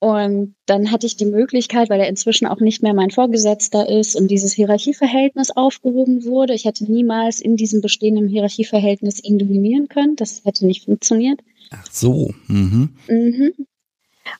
Und 0.00 0.54
dann 0.64 0.90
hatte 0.90 1.06
ich 1.06 1.18
die 1.18 1.26
Möglichkeit, 1.26 1.90
weil 1.90 2.00
er 2.00 2.08
inzwischen 2.08 2.46
auch 2.46 2.60
nicht 2.60 2.82
mehr 2.82 2.94
mein 2.94 3.10
Vorgesetzter 3.10 3.86
ist 3.86 4.16
und 4.16 4.28
dieses 4.28 4.54
Hierarchieverhältnis 4.54 5.50
aufgehoben 5.50 6.24
wurde. 6.24 6.54
Ich 6.54 6.64
hätte 6.64 6.90
niemals 6.90 7.38
in 7.38 7.56
diesem 7.56 7.82
bestehenden 7.82 8.26
Hierarchieverhältnis 8.26 9.22
ihn 9.22 9.38
dominieren 9.38 9.88
können. 9.88 10.16
Das 10.16 10.42
hätte 10.44 10.66
nicht 10.66 10.86
funktioniert. 10.86 11.40
Ach 11.70 11.86
so. 11.90 12.32
Mhm. 12.46 12.96
Mhm. 13.08 13.52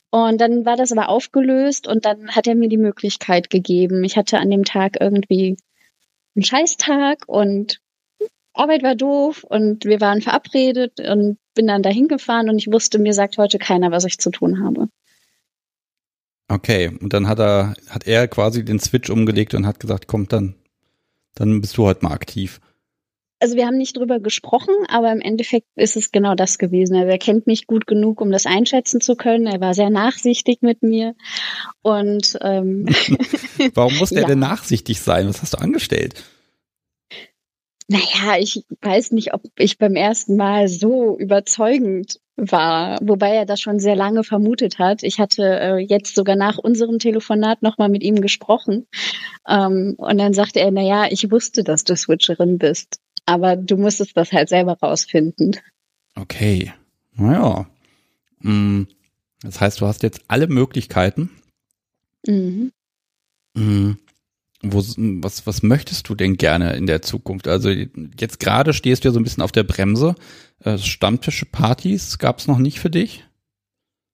Und 0.09 0.41
dann 0.41 0.65
war 0.65 0.77
das 0.77 0.91
aber 0.91 1.09
aufgelöst 1.09 1.87
und 1.87 2.05
dann 2.05 2.29
hat 2.29 2.47
er 2.47 2.55
mir 2.55 2.69
die 2.69 2.77
Möglichkeit 2.77 3.51
gegeben. 3.51 4.03
Ich 4.03 4.17
hatte 4.17 4.39
an 4.39 4.49
dem 4.49 4.65
Tag 4.65 4.97
irgendwie 4.99 5.57
ein 6.35 6.43
Scheißtag 6.43 7.23
und 7.27 7.81
Arbeit 8.53 8.83
war 8.83 8.95
doof 8.95 9.43
und 9.43 9.85
wir 9.85 10.01
waren 10.01 10.21
verabredet 10.21 10.99
und 10.99 11.37
bin 11.53 11.67
dann 11.67 11.83
dahin 11.83 12.07
gefahren 12.07 12.49
und 12.49 12.57
ich 12.57 12.71
wusste, 12.71 12.99
mir 12.99 13.13
sagt 13.13 13.37
heute 13.37 13.59
keiner, 13.59 13.91
was 13.91 14.05
ich 14.05 14.17
zu 14.17 14.29
tun 14.29 14.63
habe. 14.63 14.87
Okay, 16.47 16.87
und 16.99 17.13
dann 17.13 17.27
hat 17.27 17.39
er, 17.39 17.75
hat 17.89 18.07
er 18.07 18.27
quasi 18.27 18.65
den 18.65 18.79
Switch 18.79 19.09
umgelegt 19.09 19.53
und 19.53 19.65
hat 19.65 19.79
gesagt, 19.79 20.07
komm, 20.07 20.27
dann, 20.27 20.55
dann 21.33 21.61
bist 21.61 21.77
du 21.77 21.85
heute 21.85 22.03
mal 22.03 22.11
aktiv. 22.11 22.59
Also 23.41 23.55
wir 23.55 23.65
haben 23.65 23.77
nicht 23.77 23.97
drüber 23.97 24.19
gesprochen, 24.19 24.75
aber 24.87 25.11
im 25.11 25.19
Endeffekt 25.19 25.65
ist 25.75 25.97
es 25.97 26.11
genau 26.11 26.35
das 26.35 26.59
gewesen. 26.59 26.95
Also 26.95 27.07
er 27.07 27.17
kennt 27.17 27.47
mich 27.47 27.65
gut 27.65 27.87
genug, 27.87 28.21
um 28.21 28.31
das 28.31 28.45
einschätzen 28.45 29.01
zu 29.01 29.15
können. 29.15 29.47
Er 29.47 29.59
war 29.59 29.73
sehr 29.73 29.89
nachsichtig 29.89 30.61
mit 30.61 30.83
mir. 30.83 31.15
Und 31.81 32.37
ähm, 32.41 32.85
warum 33.73 33.97
muss 33.97 34.11
er 34.11 34.21
ja. 34.21 34.27
denn 34.27 34.37
nachsichtig 34.37 35.01
sein? 35.01 35.27
Was 35.27 35.41
hast 35.41 35.55
du 35.55 35.57
angestellt? 35.57 36.23
Naja, 37.87 38.37
ich 38.39 38.63
weiß 38.81 39.11
nicht, 39.11 39.33
ob 39.33 39.41
ich 39.57 39.79
beim 39.79 39.95
ersten 39.95 40.37
Mal 40.37 40.67
so 40.67 41.17
überzeugend 41.17 42.19
war, 42.37 42.99
wobei 43.01 43.31
er 43.31 43.45
das 43.45 43.59
schon 43.59 43.79
sehr 43.79 43.95
lange 43.95 44.23
vermutet 44.23 44.77
hat. 44.77 45.01
Ich 45.01 45.19
hatte 45.19 45.43
äh, 45.43 45.77
jetzt 45.77 46.13
sogar 46.15 46.35
nach 46.35 46.59
unserem 46.59 46.99
Telefonat 46.99 47.63
nochmal 47.63 47.89
mit 47.89 48.03
ihm 48.03 48.21
gesprochen. 48.21 48.87
Ähm, 49.47 49.95
und 49.97 50.17
dann 50.19 50.33
sagte 50.33 50.59
er, 50.59 50.69
naja, 50.69 51.07
ich 51.09 51.31
wusste, 51.31 51.63
dass 51.63 51.83
du 51.83 51.95
Switcherin 51.95 52.59
bist 52.59 53.00
aber 53.25 53.55
du 53.55 53.77
musstest 53.77 54.15
das 54.15 54.31
halt 54.31 54.49
selber 54.49 54.77
rausfinden. 54.81 55.57
Okay, 56.15 56.73
naja. 57.13 57.67
Mm, 58.39 58.83
das 59.41 59.59
heißt, 59.59 59.81
du 59.81 59.87
hast 59.87 60.03
jetzt 60.03 60.21
alle 60.27 60.47
Möglichkeiten. 60.47 61.29
Mhm. 62.25 62.71
Mm, 63.53 63.91
wo, 64.63 64.83
was, 65.23 65.47
was 65.47 65.63
möchtest 65.63 66.07
du 66.09 66.15
denn 66.15 66.37
gerne 66.37 66.75
in 66.75 66.85
der 66.85 67.01
Zukunft? 67.01 67.47
Also 67.47 67.69
jetzt 67.69 68.39
gerade 68.39 68.73
stehst 68.73 69.03
du 69.03 69.09
ja 69.09 69.13
so 69.13 69.19
ein 69.19 69.23
bisschen 69.23 69.43
auf 69.43 69.51
der 69.51 69.63
Bremse. 69.63 70.15
Äh, 70.63 70.77
Stammtische, 70.77 71.45
Partys 71.45 72.19
gab 72.19 72.39
es 72.39 72.47
noch 72.47 72.59
nicht 72.59 72.79
für 72.79 72.89
dich? 72.89 73.25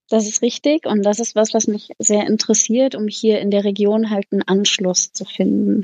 Das 0.09 0.25
ist 0.25 0.41
richtig 0.41 0.85
und 0.85 1.03
das 1.03 1.19
ist 1.19 1.35
was, 1.35 1.53
was 1.53 1.67
mich 1.67 1.89
sehr 1.99 2.25
interessiert, 2.27 2.95
um 2.95 3.09
hier 3.09 3.41
in 3.41 3.51
der 3.51 3.65
Region 3.65 4.09
halt 4.09 4.27
einen 4.31 4.43
Anschluss 4.43 5.11
zu 5.11 5.25
finden. 5.25 5.81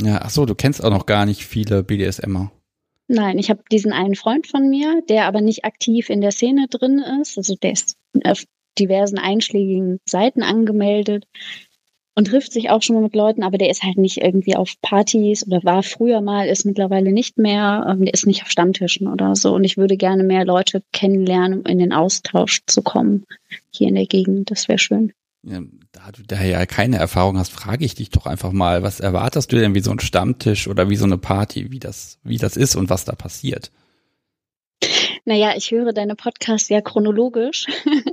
Ja, 0.00 0.20
ach 0.22 0.30
so, 0.30 0.46
du 0.46 0.54
kennst 0.54 0.82
auch 0.82 0.90
noch 0.90 1.06
gar 1.06 1.26
nicht 1.26 1.44
viele 1.44 1.82
BDSMer. 1.82 2.52
Nein, 3.08 3.38
ich 3.38 3.48
habe 3.50 3.62
diesen 3.72 3.92
einen 3.92 4.14
Freund 4.14 4.46
von 4.46 4.68
mir, 4.68 5.02
der 5.08 5.26
aber 5.26 5.40
nicht 5.40 5.64
aktiv 5.64 6.10
in 6.10 6.20
der 6.20 6.30
Szene 6.30 6.66
drin 6.68 7.02
ist. 7.20 7.38
Also 7.38 7.56
der 7.56 7.72
ist 7.72 7.96
auf 8.24 8.44
diversen 8.78 9.18
einschlägigen 9.18 9.98
Seiten 10.04 10.42
angemeldet 10.42 11.26
und 12.14 12.26
trifft 12.26 12.52
sich 12.52 12.68
auch 12.68 12.82
schon 12.82 12.96
mal 12.96 13.02
mit 13.02 13.14
Leuten, 13.14 13.42
aber 13.42 13.58
der 13.58 13.70
ist 13.70 13.82
halt 13.82 13.96
nicht 13.96 14.18
irgendwie 14.18 14.56
auf 14.56 14.74
Partys 14.82 15.46
oder 15.46 15.62
war 15.62 15.82
früher 15.82 16.20
mal, 16.20 16.48
ist 16.48 16.64
mittlerweile 16.66 17.12
nicht 17.12 17.38
mehr. 17.38 17.86
Ähm, 17.88 18.04
der 18.04 18.12
ist 18.12 18.26
nicht 18.26 18.42
auf 18.42 18.50
Stammtischen 18.50 19.08
oder 19.08 19.36
so. 19.36 19.54
Und 19.54 19.64
ich 19.64 19.76
würde 19.76 19.96
gerne 19.96 20.24
mehr 20.24 20.44
Leute 20.44 20.82
kennenlernen, 20.92 21.60
um 21.60 21.66
in 21.66 21.78
den 21.78 21.92
Austausch 21.92 22.62
zu 22.66 22.82
kommen 22.82 23.24
hier 23.72 23.88
in 23.88 23.94
der 23.94 24.06
Gegend. 24.06 24.50
Das 24.50 24.68
wäre 24.68 24.78
schön. 24.78 25.12
Da 25.42 26.10
du 26.12 26.22
da 26.26 26.42
ja 26.42 26.66
keine 26.66 26.96
Erfahrung 26.98 27.38
hast, 27.38 27.52
frage 27.52 27.84
ich 27.84 27.94
dich 27.94 28.10
doch 28.10 28.26
einfach 28.26 28.52
mal, 28.52 28.82
was 28.82 29.00
erwartest 29.00 29.52
du 29.52 29.56
denn 29.56 29.74
wie 29.74 29.80
so 29.80 29.92
ein 29.92 30.00
Stammtisch 30.00 30.66
oder 30.66 30.90
wie 30.90 30.96
so 30.96 31.04
eine 31.04 31.18
Party, 31.18 31.70
wie 31.70 31.78
das, 31.78 32.18
wie 32.24 32.38
das 32.38 32.56
ist 32.56 32.74
und 32.76 32.90
was 32.90 33.04
da 33.04 33.14
passiert? 33.14 33.70
Naja, 35.28 35.52
ich 35.54 35.70
höre 35.72 35.92
deine 35.92 36.16
Podcasts 36.16 36.70
ja 36.70 36.80
chronologisch. 36.80 37.66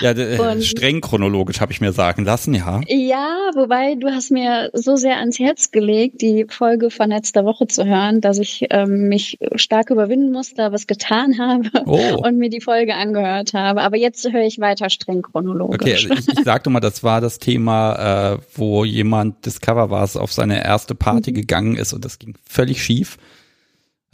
Ja, 0.00 0.10
und, 0.10 0.62
streng 0.62 1.00
chronologisch 1.00 1.60
habe 1.60 1.72
ich 1.72 1.80
mir 1.80 1.92
sagen 1.92 2.24
lassen, 2.24 2.54
ja. 2.54 2.80
Ja, 2.86 3.50
wobei 3.54 3.94
du 3.94 4.08
hast 4.08 4.30
mir 4.30 4.70
so 4.72 4.96
sehr 4.96 5.18
ans 5.18 5.38
Herz 5.38 5.70
gelegt, 5.70 6.20
die 6.20 6.46
Folge 6.48 6.90
von 6.90 7.10
letzter 7.10 7.44
Woche 7.44 7.66
zu 7.66 7.84
hören, 7.84 8.20
dass 8.20 8.38
ich 8.38 8.66
ähm, 8.70 9.08
mich 9.08 9.38
stark 9.56 9.90
überwinden 9.90 10.32
musste, 10.32 10.70
was 10.70 10.86
getan 10.86 11.38
habe 11.38 11.70
oh. 11.86 12.22
und 12.24 12.38
mir 12.38 12.50
die 12.50 12.60
Folge 12.60 12.94
angehört 12.94 13.54
habe. 13.54 13.82
Aber 13.82 13.96
jetzt 13.96 14.30
höre 14.30 14.44
ich 14.44 14.60
weiter 14.60 14.90
streng 14.90 15.22
chronologisch. 15.22 16.06
Okay, 16.06 16.12
also 16.12 16.30
ich, 16.30 16.38
ich 16.38 16.44
sagte 16.44 16.70
mal, 16.70 16.80
das 16.80 17.02
war 17.02 17.20
das 17.20 17.38
Thema, 17.38 18.34
äh, 18.34 18.38
wo 18.54 18.84
jemand 18.84 19.44
Discover 19.46 19.90
war, 19.90 20.08
auf 20.14 20.32
seine 20.32 20.62
erste 20.64 20.94
Party 20.94 21.30
mhm. 21.30 21.36
gegangen 21.36 21.76
ist 21.76 21.92
und 21.92 22.04
das 22.04 22.18
ging 22.18 22.34
völlig 22.44 22.82
schief. 22.82 23.16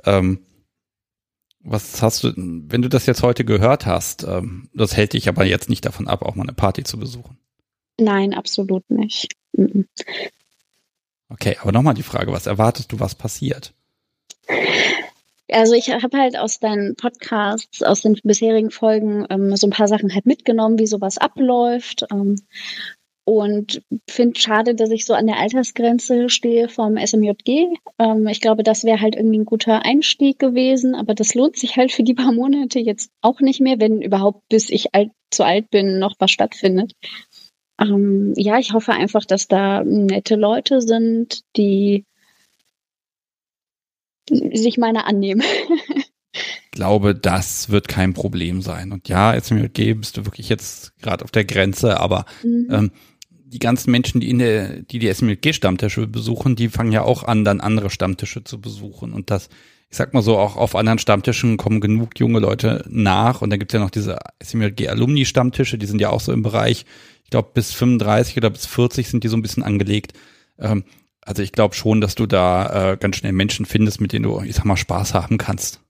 Ähm, 0.04 0.40
was 1.62 2.02
hast 2.02 2.24
du, 2.24 2.32
wenn 2.36 2.82
du 2.82 2.88
das 2.88 3.06
jetzt 3.06 3.22
heute 3.22 3.44
gehört 3.44 3.86
hast, 3.86 4.24
ähm, 4.24 4.68
das 4.74 4.96
hält 4.96 5.12
dich 5.12 5.28
aber 5.28 5.44
jetzt 5.44 5.68
nicht 5.68 5.84
davon 5.84 6.08
ab, 6.08 6.22
auch 6.22 6.34
mal 6.34 6.44
eine 6.44 6.52
Party 6.52 6.84
zu 6.84 6.98
besuchen? 6.98 7.38
Nein, 7.98 8.34
absolut 8.34 8.88
nicht. 8.90 9.34
Mhm. 9.52 9.86
Okay, 11.28 11.56
aber 11.60 11.72
nochmal 11.72 11.94
die 11.94 12.02
Frage, 12.02 12.32
was 12.32 12.46
erwartest 12.46 12.92
du, 12.92 12.98
was 12.98 13.14
passiert? 13.14 13.72
Also 15.48 15.74
ich 15.74 15.90
habe 15.90 16.16
halt 16.16 16.36
aus 16.36 16.60
deinen 16.60 16.96
Podcasts, 16.96 17.82
aus 17.82 18.02
den 18.02 18.18
bisherigen 18.22 18.70
Folgen 18.70 19.26
ähm, 19.30 19.54
so 19.56 19.66
ein 19.66 19.72
paar 19.72 19.88
Sachen 19.88 20.14
halt 20.14 20.26
mitgenommen, 20.26 20.78
wie 20.78 20.86
sowas 20.86 21.18
abläuft. 21.18 22.04
Ähm, 22.10 22.36
und 23.24 23.82
finde 24.08 24.40
schade, 24.40 24.74
dass 24.74 24.90
ich 24.90 25.04
so 25.04 25.14
an 25.14 25.26
der 25.26 25.38
Altersgrenze 25.38 26.28
stehe 26.30 26.68
vom 26.68 26.96
SMJG. 26.96 27.68
Ähm, 27.98 28.26
ich 28.26 28.40
glaube, 28.40 28.62
das 28.62 28.84
wäre 28.84 29.00
halt 29.00 29.14
irgendwie 29.16 29.38
ein 29.38 29.44
guter 29.44 29.84
Einstieg 29.84 30.38
gewesen, 30.38 30.94
aber 30.94 31.14
das 31.14 31.34
lohnt 31.34 31.56
sich 31.56 31.76
halt 31.76 31.92
für 31.92 32.02
die 32.02 32.14
paar 32.14 32.32
Monate 32.32 32.80
jetzt 32.80 33.10
auch 33.20 33.40
nicht 33.40 33.60
mehr, 33.60 33.78
wenn 33.78 34.02
überhaupt 34.02 34.48
bis 34.48 34.70
ich 34.70 34.94
alt, 34.94 35.10
zu 35.30 35.44
alt 35.44 35.70
bin 35.70 35.98
noch 35.98 36.14
was 36.18 36.30
stattfindet. 36.30 36.92
Ähm, 37.80 38.34
ja, 38.36 38.58
ich 38.58 38.72
hoffe 38.72 38.92
einfach, 38.92 39.24
dass 39.24 39.48
da 39.48 39.82
nette 39.84 40.36
Leute 40.36 40.80
sind, 40.80 41.42
die 41.56 42.04
sich 44.28 44.78
meiner 44.78 45.06
annehmen. 45.06 45.42
Ich 46.32 46.70
glaube, 46.70 47.14
das 47.14 47.70
wird 47.70 47.88
kein 47.88 48.14
Problem 48.14 48.62
sein. 48.62 48.92
Und 48.92 49.08
ja, 49.08 49.38
SMJG 49.38 49.94
bist 49.94 50.16
du 50.16 50.24
wirklich 50.26 50.48
jetzt 50.48 50.96
gerade 51.00 51.24
auf 51.24 51.30
der 51.30 51.44
Grenze, 51.44 51.98
aber 51.98 52.24
mhm. 52.42 52.68
ähm, 52.70 52.90
die 53.28 53.58
ganzen 53.58 53.90
Menschen, 53.90 54.20
die 54.20 54.30
in 54.30 54.38
der, 54.38 54.82
die 54.82 55.00
die 55.00 55.12
SMLG-Stammtische 55.12 56.06
besuchen, 56.06 56.54
die 56.54 56.68
fangen 56.68 56.92
ja 56.92 57.02
auch 57.02 57.24
an, 57.24 57.44
dann 57.44 57.60
andere 57.60 57.90
Stammtische 57.90 58.44
zu 58.44 58.60
besuchen. 58.60 59.12
Und 59.12 59.30
das, 59.30 59.48
ich 59.90 59.96
sag 59.96 60.14
mal 60.14 60.22
so, 60.22 60.38
auch 60.38 60.56
auf 60.56 60.76
anderen 60.76 61.00
Stammtischen 61.00 61.56
kommen 61.56 61.80
genug 61.80 62.18
junge 62.20 62.38
Leute 62.38 62.84
nach. 62.88 63.42
Und 63.42 63.50
dann 63.50 63.58
gibt's 63.58 63.74
ja 63.74 63.80
noch 63.80 63.90
diese 63.90 64.18
SMLG-Alumni-Stammtische, 64.40 65.78
die 65.78 65.86
sind 65.86 66.00
ja 66.00 66.10
auch 66.10 66.20
so 66.20 66.32
im 66.32 66.42
Bereich, 66.44 66.86
ich 67.24 67.30
glaube, 67.30 67.50
bis 67.52 67.72
35 67.72 68.36
oder 68.36 68.50
bis 68.50 68.66
40 68.66 69.08
sind 69.08 69.24
die 69.24 69.28
so 69.28 69.36
ein 69.36 69.42
bisschen 69.42 69.64
angelegt. 69.64 70.12
Ähm, 70.58 70.84
Also 71.22 71.42
ich 71.42 71.52
glaube 71.52 71.74
schon, 71.74 72.00
dass 72.00 72.14
du 72.14 72.26
da 72.26 72.92
äh, 72.92 72.96
ganz 72.96 73.16
schnell 73.16 73.32
Menschen 73.32 73.66
findest, 73.66 74.00
mit 74.00 74.12
denen 74.12 74.24
du, 74.24 74.40
ich 74.42 74.54
sag 74.54 74.64
mal, 74.64 74.76
Spaß 74.76 75.14
haben 75.14 75.38
kannst. 75.38 75.80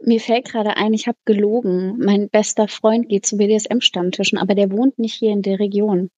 Mir 0.00 0.20
fällt 0.20 0.46
gerade 0.46 0.76
ein, 0.76 0.92
ich 0.92 1.06
habe 1.06 1.18
gelogen. 1.24 1.96
Mein 1.98 2.28
bester 2.28 2.68
Freund 2.68 3.08
geht 3.08 3.26
zu 3.26 3.36
BDSM-Stammtischen, 3.36 4.38
aber 4.38 4.54
der 4.54 4.70
wohnt 4.70 4.98
nicht 4.98 5.14
hier 5.14 5.32
in 5.32 5.42
der 5.42 5.58
Region. 5.58 6.10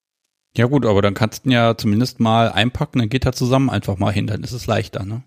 Ja 0.57 0.67
gut, 0.67 0.87
aber 0.87 1.03
dann 1.03 1.15
kannst 1.15 1.45
du 1.45 1.51
ihn 1.51 1.53
ja 1.53 1.77
zumindest 1.77 2.19
mal 2.19 2.51
einpacken, 2.51 2.99
dann 2.99 3.09
geht 3.09 3.27
er 3.27 3.33
zusammen 3.33 3.69
einfach 3.69 3.99
mal 3.99 4.13
hin, 4.13 4.27
dann 4.27 4.43
ist 4.43 4.53
es 4.53 4.67
leichter, 4.67 5.05
ne? 5.05 5.23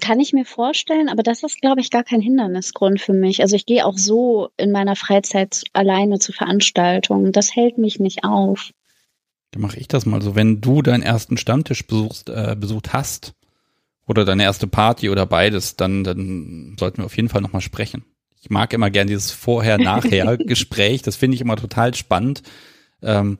Kann 0.00 0.20
ich 0.20 0.32
mir 0.32 0.44
vorstellen, 0.44 1.08
aber 1.08 1.22
das 1.22 1.42
ist, 1.42 1.60
glaube 1.60 1.80
ich, 1.80 1.90
gar 1.90 2.04
kein 2.04 2.20
Hindernisgrund 2.20 3.00
für 3.00 3.12
mich. 3.12 3.42
Also 3.42 3.56
ich 3.56 3.66
gehe 3.66 3.84
auch 3.84 3.98
so 3.98 4.48
in 4.56 4.72
meiner 4.72 4.96
Freizeit 4.96 5.64
alleine 5.74 6.18
zu 6.18 6.32
Veranstaltungen. 6.32 7.32
Das 7.32 7.54
hält 7.54 7.76
mich 7.76 8.00
nicht 8.00 8.24
auf. 8.24 8.70
Dann 9.50 9.62
mache 9.62 9.78
ich 9.78 9.86
das 9.86 10.06
mal 10.06 10.22
so. 10.22 10.34
Wenn 10.34 10.60
du 10.60 10.80
deinen 10.80 11.02
ersten 11.02 11.36
Stammtisch 11.36 11.86
besuchst, 11.86 12.30
äh, 12.30 12.56
besucht 12.58 12.94
hast 12.94 13.34
oder 14.06 14.24
deine 14.24 14.44
erste 14.44 14.66
Party 14.66 15.10
oder 15.10 15.26
beides, 15.26 15.76
dann, 15.76 16.04
dann 16.04 16.76
sollten 16.78 16.98
wir 16.98 17.06
auf 17.06 17.16
jeden 17.16 17.28
Fall 17.28 17.40
nochmal 17.40 17.62
sprechen. 17.62 18.04
Ich 18.40 18.50
mag 18.50 18.72
immer 18.72 18.90
gern 18.90 19.08
dieses 19.08 19.32
Vorher-Nachher-Gespräch. 19.32 21.02
Das 21.02 21.16
finde 21.16 21.34
ich 21.34 21.40
immer 21.40 21.56
total 21.56 21.94
spannend. 21.94 22.42
Ähm, 23.02 23.38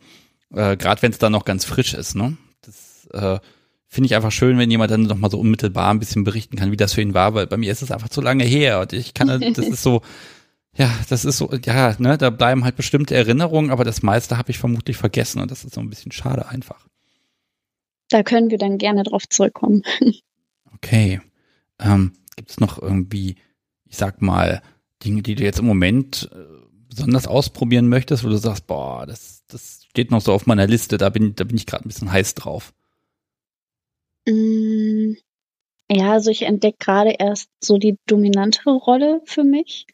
äh, 0.53 0.77
Gerade 0.77 1.03
wenn 1.03 1.13
es 1.13 1.19
dann 1.19 1.33
noch 1.33 1.45
ganz 1.45 1.65
frisch 1.65 1.95
ist. 1.95 2.17
Ne? 2.17 2.37
Das 2.63 3.09
äh, 3.13 3.39
finde 3.87 4.07
ich 4.07 4.15
einfach 4.17 4.33
schön, 4.33 4.59
wenn 4.59 4.71
jemand 4.71 4.91
dann 4.91 5.03
noch 5.03 5.17
mal 5.17 5.31
so 5.31 5.39
unmittelbar 5.39 5.91
ein 5.91 6.01
bisschen 6.01 6.25
berichten 6.25 6.57
kann, 6.57 6.73
wie 6.73 6.77
das 6.77 6.95
für 6.95 7.03
ihn 7.03 7.15
war, 7.15 7.35
weil 7.35 7.47
bei 7.47 7.57
mir 7.57 7.71
ist 7.71 7.83
es 7.83 7.93
einfach 7.93 8.09
zu 8.09 8.21
lange 8.21 8.45
her 8.45 8.81
und 8.81 8.93
ich 8.93 9.15
kann, 9.15 9.29
das 9.29 9.59
ist 9.67 9.83
so, 9.83 10.03
ja, 10.77 10.93
das 11.09 11.25
ist 11.25 11.39
so, 11.39 11.51
ja, 11.65 11.95
ne, 11.99 12.19
da 12.19 12.31
bleiben 12.31 12.65
halt 12.65 12.77
bestimmte 12.77 13.15
Erinnerungen, 13.15 13.71
aber 13.71 13.85
das 13.85 14.03
meiste 14.03 14.37
habe 14.37 14.51
ich 14.51 14.59
vermutlich 14.59 14.97
vergessen 14.97 15.41
und 15.41 15.51
das 15.51 15.65
ist 15.65 15.75
so 15.75 15.81
ein 15.81 15.89
bisschen 15.89 16.13
schade 16.13 16.49
einfach. 16.49 16.87
Da 18.09 18.23
können 18.23 18.51
wir 18.51 18.59
dann 18.59 18.79
gerne 18.79 19.03
drauf 19.03 19.29
zurückkommen. 19.29 19.83
Okay. 20.87 21.21
Ähm, 21.81 22.13
Gibt 22.37 22.51
es 22.51 22.61
noch 22.61 22.81
irgendwie, 22.81 23.37
ich 23.87 23.97
sag 23.97 24.23
mal, 24.23 24.63
Dinge, 25.05 25.23
die 25.23 25.35
du 25.35 25.43
jetzt 25.43 25.59
im 25.59 25.67
Moment 25.67 26.31
äh, 26.33 26.67
besonders 26.89 27.27
ausprobieren 27.27 27.89
möchtest, 27.89 28.25
wo 28.25 28.29
du 28.29 28.37
sagst, 28.37 28.67
boah, 28.67 29.05
das, 29.05 29.45
das 29.49 29.85
steht 29.91 30.11
noch 30.11 30.21
so 30.21 30.33
auf 30.33 30.47
meiner 30.47 30.67
Liste, 30.67 30.97
da 30.97 31.09
bin, 31.11 31.35
da 31.35 31.45
bin 31.45 31.57
ich 31.57 31.67
gerade 31.67 31.85
ein 31.85 31.89
bisschen 31.89 32.13
heiß 32.13 32.35
drauf. 32.35 32.73
Mm, 34.29 35.15
ja, 35.91 36.13
also 36.13 36.31
ich 36.31 36.43
entdecke 36.43 36.79
gerade 36.79 37.17
erst 37.19 37.51
so 37.63 37.79
die 37.79 37.99
dominantere 38.07 38.75
Rolle 38.75 39.23
für 39.25 39.45
mich. 39.45 39.87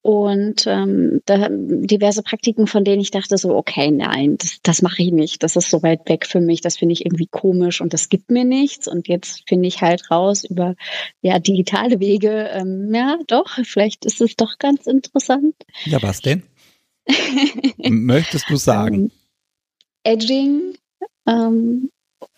Und 0.00 0.66
ähm, 0.66 1.20
da, 1.26 1.48
diverse 1.50 2.22
Praktiken, 2.22 2.66
von 2.66 2.84
denen 2.84 3.00
ich 3.00 3.10
dachte 3.10 3.36
so, 3.36 3.54
okay, 3.56 3.90
nein, 3.90 4.36
das, 4.38 4.60
das 4.62 4.82
mache 4.82 5.02
ich 5.02 5.12
nicht. 5.12 5.42
Das 5.42 5.56
ist 5.56 5.70
so 5.70 5.82
weit 5.82 6.08
weg 6.08 6.26
für 6.26 6.40
mich. 6.40 6.60
Das 6.60 6.76
finde 6.76 6.92
ich 6.92 7.04
irgendwie 7.04 7.26
komisch 7.26 7.80
und 7.80 7.92
das 7.92 8.08
gibt 8.08 8.30
mir 8.30 8.44
nichts. 8.44 8.86
Und 8.86 9.08
jetzt 9.08 9.48
finde 9.48 9.68
ich 9.68 9.82
halt 9.82 10.10
raus 10.10 10.44
über 10.44 10.76
ja 11.20 11.38
digitale 11.38 12.00
Wege. 12.00 12.48
Ähm, 12.52 12.94
ja, 12.94 13.18
doch, 13.26 13.58
vielleicht 13.64 14.04
ist 14.04 14.20
es 14.20 14.36
doch 14.36 14.58
ganz 14.58 14.86
interessant. 14.86 15.54
Ja, 15.84 16.02
was 16.02 16.20
denn? 16.20 16.42
Möchtest 17.78 18.48
du 18.48 18.56
sagen? 18.56 18.94
Ähm, 18.94 19.10
Edging 20.04 20.74
ähm, 21.26 21.90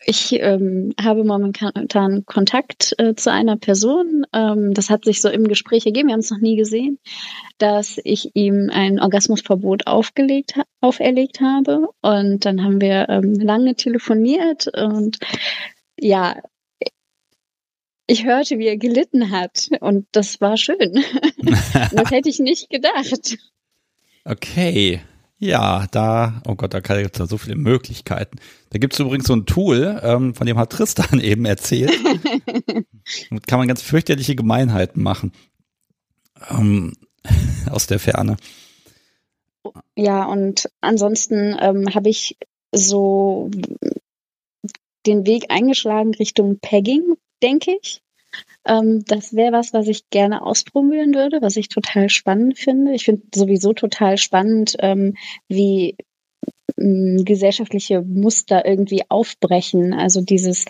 ich 0.05 0.33
ähm, 0.41 0.95
habe 1.01 1.25
momentan 1.25 2.25
Kontakt 2.27 2.95
äh, 2.99 3.15
zu 3.15 3.31
einer 3.31 3.57
Person. 3.57 4.27
Ähm, 4.33 4.75
das 4.75 4.91
hat 4.91 5.05
sich 5.05 5.21
so 5.21 5.29
im 5.29 5.47
Gespräch 5.47 5.87
ergeben. 5.87 6.09
Wir 6.09 6.15
haben 6.15 6.21
es 6.21 6.31
noch 6.31 6.41
nie 6.41 6.57
gesehen, 6.57 6.99
dass 7.59 7.99
ich 8.05 8.31
ihm 8.35 8.71
ein 8.73 9.01
Orgasmusverbot 9.01 9.87
aufgelegt, 9.87 10.55
auferlegt 10.81 11.41
habe. 11.41 11.89
Und 12.03 12.45
dann 12.45 12.63
haben 12.63 12.81
wir 12.81 13.09
ähm, 13.09 13.35
lange 13.35 13.75
telefoniert 13.75 14.69
und 14.69 15.19
ja, 15.99 16.37
ich 18.07 18.25
hörte, 18.25 18.59
wie 18.59 18.67
er 18.67 18.77
gelitten 18.77 19.31
hat 19.31 19.69
und 19.81 20.07
das 20.13 20.41
war 20.41 20.57
schön. 20.57 20.79
das 21.93 22.11
hätte 22.11 22.29
ich 22.29 22.41
nicht 22.41 22.69
gedacht. 22.71 23.37
Okay. 24.25 25.01
Ja, 25.43 25.87
da, 25.91 26.43
oh 26.47 26.55
Gott, 26.55 26.75
da 26.75 26.81
gibt 26.81 27.15
es 27.15 27.19
ja 27.19 27.27
so 27.27 27.39
viele 27.39 27.57
Möglichkeiten. 27.57 28.39
Da 28.69 28.79
gibt 28.79 28.93
es 28.93 29.01
übrigens 29.01 29.27
so 29.27 29.35
ein 29.35 29.47
Tool, 29.47 29.99
ähm, 30.03 30.35
von 30.35 30.47
dem 30.47 30.59
hat 30.59 30.71
Tristan 30.71 31.19
eben 31.23 31.47
erzählt. 31.47 31.99
Damit 33.31 33.47
kann 33.47 33.59
man 33.59 33.67
ganz 33.67 33.81
fürchterliche 33.81 34.37
Gemeinheiten 34.37 35.03
machen. 35.03 35.33
Ähm, 36.51 36.93
aus 37.71 37.87
der 37.87 37.99
Ferne. 37.99 38.37
Ja, 39.97 40.25
und 40.25 40.71
ansonsten 40.83 41.57
ähm, 41.59 41.95
habe 41.95 42.11
ich 42.11 42.37
so 42.71 43.51
den 45.07 45.27
Weg 45.27 45.47
eingeschlagen 45.49 46.15
Richtung 46.15 46.59
Pegging, 46.61 47.15
denke 47.43 47.79
ich. 47.81 48.03
Ähm, 48.65 49.05
das 49.07 49.35
wäre 49.35 49.53
was, 49.53 49.73
was 49.73 49.89
ich 49.89 50.11
gerne 50.11 50.43
ausprobieren 50.43 51.15
würde, 51.15 51.43
was 51.43 51.57
ich 51.57 51.69
total 51.69 52.09
spannend 52.09 52.59
finde. 52.59 52.93
Ich 52.93 53.05
finde 53.05 53.23
sowieso 53.35 53.73
total 53.73 54.19
spannend, 54.19 54.77
ähm, 54.81 55.15
wie 55.49 55.97
ähm, 56.77 57.25
gesellschaftliche 57.25 58.03
Muster 58.03 58.65
irgendwie 58.67 59.03
aufbrechen. 59.09 59.93
Also 59.93 60.21
dieses 60.21 60.65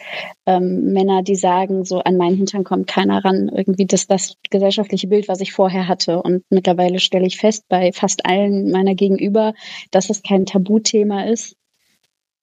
ähm, 0.46 0.92
Männer, 0.92 1.22
die 1.22 1.36
sagen, 1.36 1.84
so 1.84 2.00
an 2.00 2.16
meinen 2.16 2.36
Hintern 2.36 2.64
kommt 2.64 2.86
keiner 2.86 3.24
ran, 3.24 3.48
irgendwie 3.48 3.86
das 3.86 4.06
das 4.06 4.34
gesellschaftliche 4.50 5.08
Bild, 5.08 5.28
was 5.28 5.40
ich 5.40 5.52
vorher 5.52 5.88
hatte. 5.88 6.22
Und 6.22 6.44
mittlerweile 6.50 6.98
stelle 7.00 7.26
ich 7.26 7.38
fest 7.38 7.64
bei 7.68 7.92
fast 7.92 8.26
allen 8.26 8.70
meiner 8.70 8.94
Gegenüber, 8.94 9.54
dass 9.90 10.10
es 10.10 10.22
kein 10.22 10.46
Tabuthema 10.46 11.24
ist. 11.24 11.56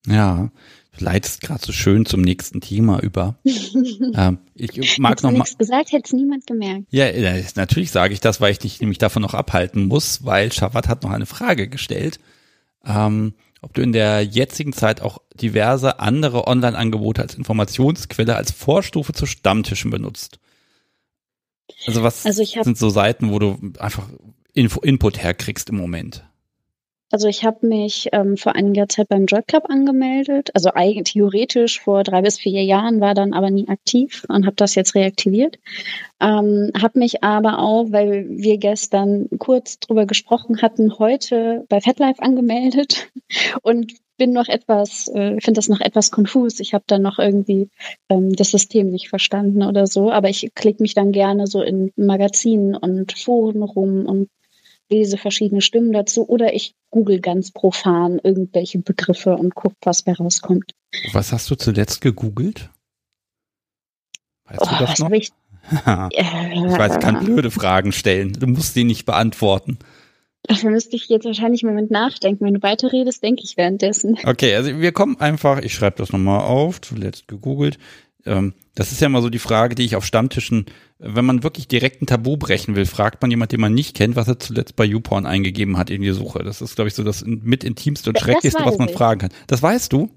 Ja, 0.05 0.49
leitest 0.99 1.41
gerade 1.41 1.65
so 1.65 1.71
schön 1.71 2.05
zum 2.05 2.21
nächsten 2.21 2.61
Thema 2.61 2.99
über. 2.99 3.35
ähm, 3.43 4.39
ich 4.55 4.97
mag 4.97 5.21
noch 5.23 5.31
mal. 5.31 5.45
gesagt, 5.57 5.91
hätte 5.91 6.03
es 6.05 6.13
niemand 6.13 6.47
gemerkt. 6.47 6.85
Ja, 6.89 7.07
natürlich 7.55 7.91
sage 7.91 8.13
ich 8.13 8.19
das, 8.19 8.41
weil 8.41 8.51
ich 8.51 8.59
dich 8.59 8.79
nämlich 8.81 8.97
davon 8.97 9.21
noch 9.21 9.33
abhalten 9.33 9.85
muss, 9.87 10.25
weil 10.25 10.51
Shavat 10.51 10.87
hat 10.87 11.03
noch 11.03 11.11
eine 11.11 11.25
Frage 11.25 11.67
gestellt, 11.67 12.19
ähm, 12.85 13.33
ob 13.61 13.73
du 13.73 13.81
in 13.81 13.91
der 13.91 14.23
jetzigen 14.23 14.73
Zeit 14.73 15.01
auch 15.01 15.19
diverse 15.33 15.99
andere 15.99 16.47
Online-Angebote 16.47 17.21
als 17.21 17.35
Informationsquelle, 17.35 18.35
als 18.35 18.51
Vorstufe 18.51 19.13
zu 19.13 19.25
Stammtischen 19.25 19.91
benutzt. 19.91 20.39
Also 21.85 22.03
was 22.03 22.25
also 22.25 22.43
sind 22.43 22.77
so 22.77 22.89
Seiten, 22.89 23.31
wo 23.31 23.39
du 23.39 23.59
einfach 23.79 24.07
Info, 24.53 24.81
Input 24.81 25.21
herkriegst 25.21 25.69
im 25.69 25.77
Moment? 25.77 26.23
Also 27.09 27.27
ich 27.29 27.45
habe 27.45 27.65
mich 27.65 28.09
ähm, 28.11 28.35
vor 28.35 28.55
einiger 28.55 28.89
Zeit 28.89 29.07
beim 29.07 29.25
Joy 29.25 29.41
Club 29.43 29.65
angemeldet. 29.69 30.51
Also 30.53 30.71
eigentlich 30.73 31.13
theoretisch 31.13 31.79
vor 31.79 32.03
drei 32.03 32.21
bis 32.21 32.37
vier 32.37 32.63
Jahren, 32.63 32.99
war 32.99 33.13
dann 33.13 33.33
aber 33.33 33.49
nie 33.49 33.67
aktiv 33.69 34.25
und 34.27 34.45
habe 34.45 34.55
das 34.57 34.75
jetzt 34.75 34.93
reaktiviert. 34.93 35.57
Ähm, 36.19 36.71
habe 36.79 36.99
mich 36.99 37.23
aber 37.23 37.59
auch, 37.59 37.91
weil 37.91 38.27
wir 38.29 38.57
gestern 38.57 39.29
kurz 39.39 39.79
drüber 39.79 40.05
gesprochen 40.05 40.61
hatten, 40.61 40.99
heute 40.99 41.65
bei 41.69 41.79
FatLife 41.79 42.21
angemeldet 42.21 43.09
und 43.61 43.93
bin 44.17 44.33
noch 44.33 44.47
etwas, 44.47 45.07
äh, 45.09 45.39
finde 45.39 45.59
das 45.59 45.69
noch 45.69 45.79
etwas 45.79 46.11
konfus. 46.11 46.59
Ich 46.59 46.73
habe 46.73 46.83
dann 46.87 47.03
noch 47.03 47.19
irgendwie 47.19 47.69
ähm, 48.09 48.35
das 48.35 48.51
System 48.51 48.89
nicht 48.89 49.09
verstanden 49.09 49.63
oder 49.63 49.87
so, 49.87 50.11
aber 50.11 50.27
ich 50.27 50.51
klicke 50.55 50.81
mich 50.81 50.95
dann 50.95 51.11
gerne 51.11 51.47
so 51.47 51.61
in 51.61 51.91
Magazinen 51.95 52.75
und 52.75 53.17
Foren 53.17 53.61
rum 53.61 54.05
und 54.05 54.29
lese 54.89 55.17
verschiedene 55.17 55.61
Stimmen 55.61 55.91
dazu 55.91 56.27
oder 56.27 56.53
ich 56.53 56.75
google 56.89 57.19
ganz 57.19 57.51
profan 57.51 58.19
irgendwelche 58.23 58.79
Begriffe 58.79 59.35
und 59.35 59.55
gucke, 59.55 59.75
was 59.83 60.03
bei 60.03 60.13
rauskommt. 60.13 60.73
Was 61.13 61.31
hast 61.31 61.49
du 61.49 61.55
zuletzt 61.55 62.01
gegoogelt? 62.01 62.69
Weißt 64.45 64.61
oh, 64.61 64.65
du 64.69 64.85
das 64.85 64.99
noch? 64.99 65.11
Ich, 65.11 65.31
ich 65.71 65.77
weiß, 65.77 66.95
ich 66.95 66.99
kann 66.99 67.23
blöde 67.23 67.51
Fragen 67.51 67.91
stellen. 67.91 68.33
Du 68.33 68.47
musst 68.47 68.75
die 68.75 68.85
nicht 68.85 69.05
beantworten. 69.05 69.77
Dafür 70.43 70.71
müsste 70.71 70.95
ich 70.95 71.09
jetzt 71.09 71.25
wahrscheinlich 71.25 71.63
einen 71.63 71.73
Moment 71.73 71.91
nachdenken. 71.91 72.45
Wenn 72.45 72.53
du 72.53 72.63
weiterredest, 72.63 73.21
denke 73.21 73.43
ich 73.43 73.57
währenddessen. 73.57 74.17
Okay, 74.23 74.55
also 74.55 74.79
wir 74.79 74.93
kommen 74.93 75.19
einfach, 75.19 75.59
ich 75.59 75.73
schreibe 75.73 75.97
das 75.97 76.13
nochmal 76.13 76.39
auf, 76.39 76.79
zuletzt 76.79 77.27
gegoogelt. 77.27 77.77
Ähm, 78.27 78.53
das 78.75 78.91
ist 78.91 79.01
ja 79.01 79.07
immer 79.07 79.21
so 79.21 79.29
die 79.29 79.39
Frage, 79.39 79.75
die 79.75 79.85
ich 79.85 79.95
auf 79.95 80.05
Stammtischen 80.05 80.65
wenn 80.99 81.25
man 81.25 81.43
wirklich 81.43 81.67
direkt 81.67 82.01
ein 82.01 82.07
Tabu 82.07 82.37
brechen 82.37 82.75
will, 82.75 82.85
fragt 82.85 83.21
man 83.21 83.29
jemand, 83.29 83.51
den 83.51 83.61
man 83.61 83.73
nicht 83.73 83.95
kennt, 83.95 84.15
was 84.15 84.27
er 84.27 84.39
zuletzt 84.39 84.75
bei 84.75 84.85
YouPorn 84.85 85.25
eingegeben 85.25 85.77
hat 85.77 85.89
in 85.89 86.01
die 86.01 86.11
Suche. 86.11 86.43
Das 86.43 86.61
ist, 86.61 86.75
glaube 86.75 86.87
ich, 86.87 86.95
so 86.95 87.03
das 87.03 87.23
mit 87.25 87.63
intimste 87.63 88.09
und 88.09 88.19
schrecklichste, 88.19 88.65
was 88.65 88.77
man 88.77 88.89
ich. 88.89 88.95
fragen 88.95 89.19
kann. 89.21 89.29
Das 89.45 89.61
weißt 89.61 89.93
du? 89.93 90.09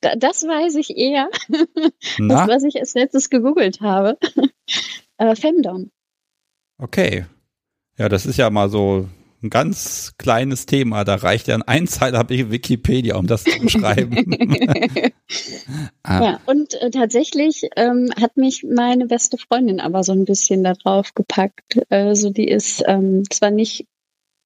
Da, 0.00 0.14
das 0.16 0.42
weiß 0.42 0.76
ich 0.76 0.96
eher. 0.96 1.28
Na? 2.18 2.46
Das, 2.46 2.56
was 2.56 2.64
ich 2.64 2.78
als 2.78 2.94
letztes 2.94 3.30
gegoogelt 3.30 3.80
habe. 3.80 4.18
äh, 5.16 5.34
Femdom. 5.34 5.90
Okay. 6.76 7.24
Ja, 7.96 8.08
das 8.08 8.26
ist 8.26 8.36
ja 8.36 8.50
mal 8.50 8.68
so 8.68 9.08
ein 9.42 9.50
ganz 9.50 10.14
kleines 10.18 10.66
Thema. 10.66 11.04
Da 11.04 11.16
reicht 11.16 11.48
ja 11.48 11.54
ein 11.54 11.62
Einzeiler 11.62 12.28
Wikipedia, 12.28 13.16
um 13.16 13.26
das 13.26 13.44
zu 13.44 13.58
beschreiben. 13.62 14.36
ah. 16.02 16.24
Ja, 16.24 16.40
und 16.46 16.74
äh, 16.74 16.90
tatsächlich 16.90 17.68
ähm, 17.76 18.10
hat 18.20 18.36
mich 18.36 18.64
meine 18.64 19.06
beste 19.06 19.38
Freundin 19.38 19.80
aber 19.80 20.02
so 20.02 20.12
ein 20.12 20.24
bisschen 20.24 20.64
darauf 20.64 21.14
gepackt. 21.14 21.80
Also 21.90 22.30
die 22.30 22.48
ist 22.48 22.82
ähm, 22.86 23.24
zwar 23.30 23.50
nicht 23.50 23.86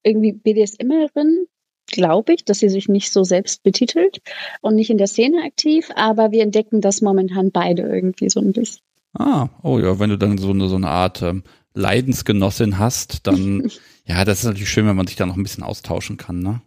irgendwie 0.02 0.32
BDSMerin, 0.32 1.46
glaube 1.86 2.34
ich, 2.34 2.44
dass 2.44 2.58
sie 2.58 2.68
sich 2.68 2.88
nicht 2.88 3.12
so 3.12 3.24
selbst 3.24 3.62
betitelt 3.62 4.20
und 4.60 4.74
nicht 4.74 4.90
in 4.90 4.98
der 4.98 5.06
Szene 5.06 5.42
aktiv, 5.44 5.90
aber 5.94 6.32
wir 6.32 6.42
entdecken 6.42 6.80
das 6.80 7.02
momentan 7.02 7.50
beide 7.50 7.82
irgendwie 7.82 8.30
so 8.30 8.40
ein 8.40 8.52
bisschen. 8.52 8.82
Ah, 9.14 9.50
oh 9.62 9.78
ja, 9.78 9.98
wenn 9.98 10.10
du 10.10 10.18
dann 10.18 10.38
so 10.38 10.50
eine, 10.50 10.68
so 10.68 10.76
eine 10.76 10.88
Art 10.88 11.22
ähm, 11.22 11.44
Leidensgenossin 11.74 12.78
hast, 12.78 13.26
dann, 13.26 13.70
ja, 14.12 14.24
das 14.24 14.40
ist 14.40 14.44
natürlich 14.44 14.68
schön, 14.68 14.86
wenn 14.86 14.96
man 14.96 15.06
sich 15.06 15.16
da 15.16 15.26
noch 15.26 15.36
ein 15.36 15.42
bisschen 15.42 15.64
austauschen 15.64 16.18
kann, 16.18 16.40
ne? 16.40 16.60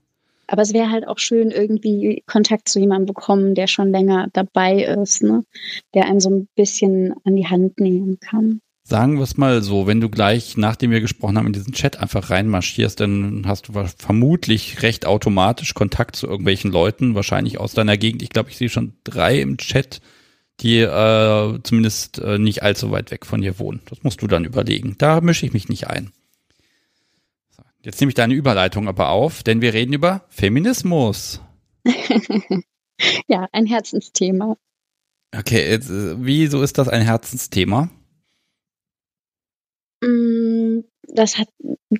Aber 0.47 0.61
es 0.61 0.73
wäre 0.73 0.91
halt 0.91 1.07
auch 1.07 1.17
schön, 1.17 1.51
irgendwie 1.51 2.23
Kontakt 2.27 2.69
zu 2.69 2.79
jemandem 2.79 3.07
bekommen, 3.07 3.55
der 3.55 3.67
schon 3.67 3.89
länger 3.91 4.27
dabei 4.33 4.83
ist, 4.83 5.23
ne? 5.23 5.43
Der 5.93 6.05
einen 6.05 6.19
so 6.19 6.29
ein 6.29 6.47
bisschen 6.55 7.13
an 7.23 7.35
die 7.35 7.47
Hand 7.47 7.79
nehmen 7.79 8.19
kann. 8.19 8.61
Sagen 8.83 9.15
wir 9.15 9.23
es 9.23 9.37
mal 9.37 9.63
so, 9.63 9.87
wenn 9.87 10.01
du 10.01 10.09
gleich, 10.09 10.57
nachdem 10.57 10.91
wir 10.91 11.01
gesprochen 11.01 11.37
haben, 11.37 11.47
in 11.47 11.53
diesen 11.53 11.73
Chat 11.73 11.99
einfach 11.99 12.29
reinmarschierst, 12.29 12.99
dann 12.99 13.43
hast 13.47 13.67
du 13.67 13.73
vermutlich 13.97 14.83
recht 14.83 15.07
automatisch 15.07 15.73
Kontakt 15.73 16.15
zu 16.15 16.27
irgendwelchen 16.27 16.71
Leuten, 16.71 17.15
wahrscheinlich 17.15 17.59
aus 17.59 17.73
deiner 17.73 17.97
Gegend. 17.97 18.21
Ich 18.21 18.29
glaube, 18.29 18.49
ich 18.51 18.57
sehe 18.57 18.69
schon 18.69 18.93
drei 19.03 19.39
im 19.39 19.57
Chat, 19.57 20.01
die 20.59 20.79
äh, 20.79 21.59
zumindest 21.63 22.19
äh, 22.19 22.37
nicht 22.37 22.61
allzu 22.61 22.91
weit 22.91 23.09
weg 23.09 23.25
von 23.25 23.41
dir 23.41 23.57
wohnen. 23.57 23.81
Das 23.89 24.03
musst 24.03 24.21
du 24.21 24.27
dann 24.27 24.45
überlegen. 24.45 24.95
Da 24.99 25.19
mische 25.19 25.47
ich 25.47 25.53
mich 25.53 25.67
nicht 25.67 25.87
ein. 25.87 26.11
Jetzt 27.85 28.01
nehme 28.01 28.09
ich 28.09 28.15
deine 28.15 28.33
Überleitung 28.33 28.87
aber 28.87 29.09
auf, 29.09 29.43
denn 29.43 29.61
wir 29.61 29.75
reden 29.75 29.93
über 29.93 30.25
Feminismus. 30.29 31.39
ja, 33.27 33.47
ein 33.51 33.67
Herzensthema. 33.67 34.57
Okay, 35.37 35.69
jetzt, 35.69 35.91
äh, 35.91 36.15
wieso 36.17 36.63
ist 36.63 36.79
das 36.79 36.89
ein 36.89 37.03
Herzensthema? 37.03 37.91
Mm, 40.01 40.79
das 41.15 41.37
hat 41.37 41.47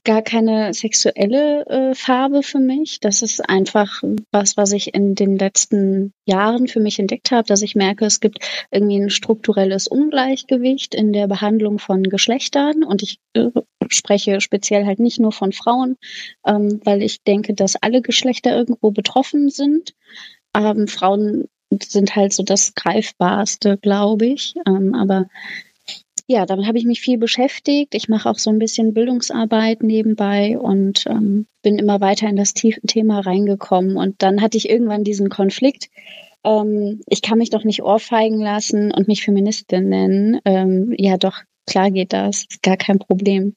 gar 0.04 0.22
keine 0.22 0.74
sexuelle 0.74 1.66
äh, 1.68 1.96
Farbe 1.96 2.44
für 2.44 2.60
mich. 2.60 3.00
Das 3.00 3.22
ist 3.22 3.48
einfach 3.50 4.04
was, 4.32 4.58
was 4.58 4.72
ich 4.72 4.94
in 4.94 5.16
den 5.16 5.38
letzten 5.38 6.14
Jahren 6.26 6.68
für 6.68 6.80
mich 6.80 7.00
entdeckt 7.00 7.32
habe, 7.32 7.48
dass 7.48 7.62
ich 7.62 7.76
merke, 7.76 8.06
es 8.06 8.20
gibt 8.20 8.40
irgendwie 8.72 8.98
ein 8.98 9.10
strukturelles 9.10 9.88
Ungleichgewicht 9.88 10.96
in 10.96 11.14
der 11.14 11.28
Behandlung 11.28 11.80
von 11.80 12.04
Geschlechtern. 12.04 12.84
Und 12.84 13.04
ich 13.04 13.20
äh, 13.34 13.50
spreche 13.90 14.42
speziell 14.42 14.86
halt 14.86 15.00
nicht 15.00 15.20
nur 15.20 15.32
von 15.32 15.52
Frauen, 15.52 15.98
ähm, 16.46 16.80
weil 16.84 17.02
ich 17.02 17.24
denke, 17.24 17.54
dass 17.54 17.76
alle 17.76 18.02
Geschlechter 18.02 18.56
irgendwo 18.56 18.92
betroffen 18.92 19.50
sind. 19.50 19.94
Ähm, 20.56 20.88
Frauen 20.88 21.46
sind 21.82 22.16
halt 22.16 22.34
so 22.34 22.44
das 22.44 22.74
Greifbarste, 22.76 23.78
glaube 23.78 24.26
ich. 24.28 24.56
Ähm, 24.68 24.94
aber 24.94 25.28
ja, 26.28 26.46
damit 26.46 26.66
habe 26.66 26.78
ich 26.78 26.86
mich 26.86 27.02
viel 27.02 27.18
beschäftigt. 27.18 27.94
Ich 27.94 28.10
mache 28.10 28.30
auch 28.30 28.40
so 28.40 28.50
ein 28.50 28.58
bisschen 28.58 28.94
Bildungsarbeit 28.94 29.84
nebenbei 29.84 30.58
und 30.58 31.06
ähm, 31.08 31.46
bin 31.62 31.78
immer 31.78 32.02
weiter 32.02 32.28
in 32.28 32.36
das 32.36 32.54
Thema 32.54 33.20
reingekommen. 33.20 33.96
Und 33.96 34.24
dann 34.24 34.42
hatte 34.42 34.58
ich 34.58 34.70
irgendwann 34.70 35.04
diesen 35.04 35.30
Konflikt. 35.30 35.90
Ähm, 36.44 37.02
ich 37.08 37.22
kann 37.22 37.38
mich 37.38 37.52
doch 37.52 37.64
nicht 37.64 37.84
ohrfeigen 37.84 38.40
lassen 38.40 38.92
und 38.92 39.08
mich 39.08 39.24
Feministin 39.24 39.90
nennen. 39.90 40.40
Ähm, 40.46 40.96
ja, 40.98 41.18
doch, 41.18 41.42
klar 41.68 41.92
geht 41.92 42.12
das. 42.12 42.46
Ist 42.50 42.64
gar 42.64 42.78
kein 42.78 42.98
Problem. 42.98 43.56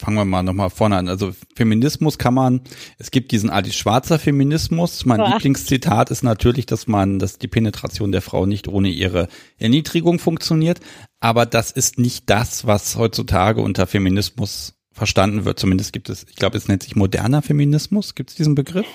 Fangen 0.00 0.16
wir 0.16 0.24
mal 0.24 0.42
nochmal 0.42 0.70
vorne 0.70 0.96
an. 0.96 1.08
Also 1.10 1.32
Feminismus 1.54 2.16
kann 2.16 2.32
man, 2.32 2.62
es 2.96 3.10
gibt 3.10 3.32
diesen 3.32 3.50
Alice 3.50 3.74
Schwarzer 3.74 4.18
Feminismus. 4.18 5.04
Mein 5.04 5.18
Boah. 5.18 5.34
Lieblingszitat 5.34 6.10
ist 6.10 6.22
natürlich, 6.22 6.64
dass 6.64 6.86
man, 6.86 7.18
dass 7.18 7.36
die 7.36 7.48
Penetration 7.48 8.10
der 8.10 8.22
Frau 8.22 8.46
nicht 8.46 8.66
ohne 8.66 8.88
ihre 8.88 9.28
Erniedrigung 9.58 10.18
funktioniert. 10.18 10.80
Aber 11.20 11.44
das 11.44 11.70
ist 11.70 11.98
nicht 11.98 12.30
das, 12.30 12.66
was 12.66 12.96
heutzutage 12.96 13.60
unter 13.60 13.86
Feminismus 13.86 14.72
verstanden 14.90 15.44
wird. 15.44 15.58
Zumindest 15.58 15.92
gibt 15.92 16.08
es, 16.08 16.24
ich 16.30 16.36
glaube, 16.36 16.56
es 16.56 16.66
nennt 16.66 16.82
sich 16.82 16.96
moderner 16.96 17.42
Feminismus. 17.42 18.14
Gibt 18.14 18.30
es 18.30 18.36
diesen 18.36 18.54
Begriff? 18.54 18.86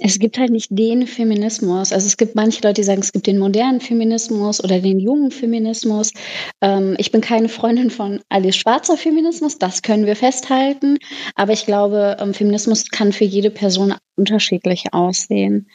Es 0.00 0.18
gibt 0.18 0.38
halt 0.38 0.50
nicht 0.50 0.68
den 0.70 1.06
Feminismus. 1.06 1.92
Also 1.92 2.06
es 2.06 2.16
gibt 2.16 2.34
manche 2.34 2.62
Leute, 2.62 2.80
die 2.80 2.84
sagen, 2.84 3.00
es 3.00 3.12
gibt 3.12 3.26
den 3.26 3.38
modernen 3.38 3.80
Feminismus 3.80 4.62
oder 4.62 4.80
den 4.80 5.00
jungen 5.00 5.30
Feminismus. 5.30 6.12
Ähm, 6.60 6.94
ich 6.98 7.10
bin 7.10 7.20
keine 7.20 7.48
Freundin 7.48 7.90
von 7.90 8.20
Alice 8.28 8.56
Schwarzer 8.56 8.96
Feminismus, 8.96 9.58
das 9.58 9.82
können 9.82 10.06
wir 10.06 10.16
festhalten. 10.16 10.98
Aber 11.34 11.52
ich 11.52 11.66
glaube, 11.66 12.16
ähm, 12.20 12.32
Feminismus 12.32 12.88
kann 12.90 13.12
für 13.12 13.24
jede 13.24 13.50
Person 13.50 13.94
unterschiedlich 14.16 14.92
aussehen. 14.92 15.68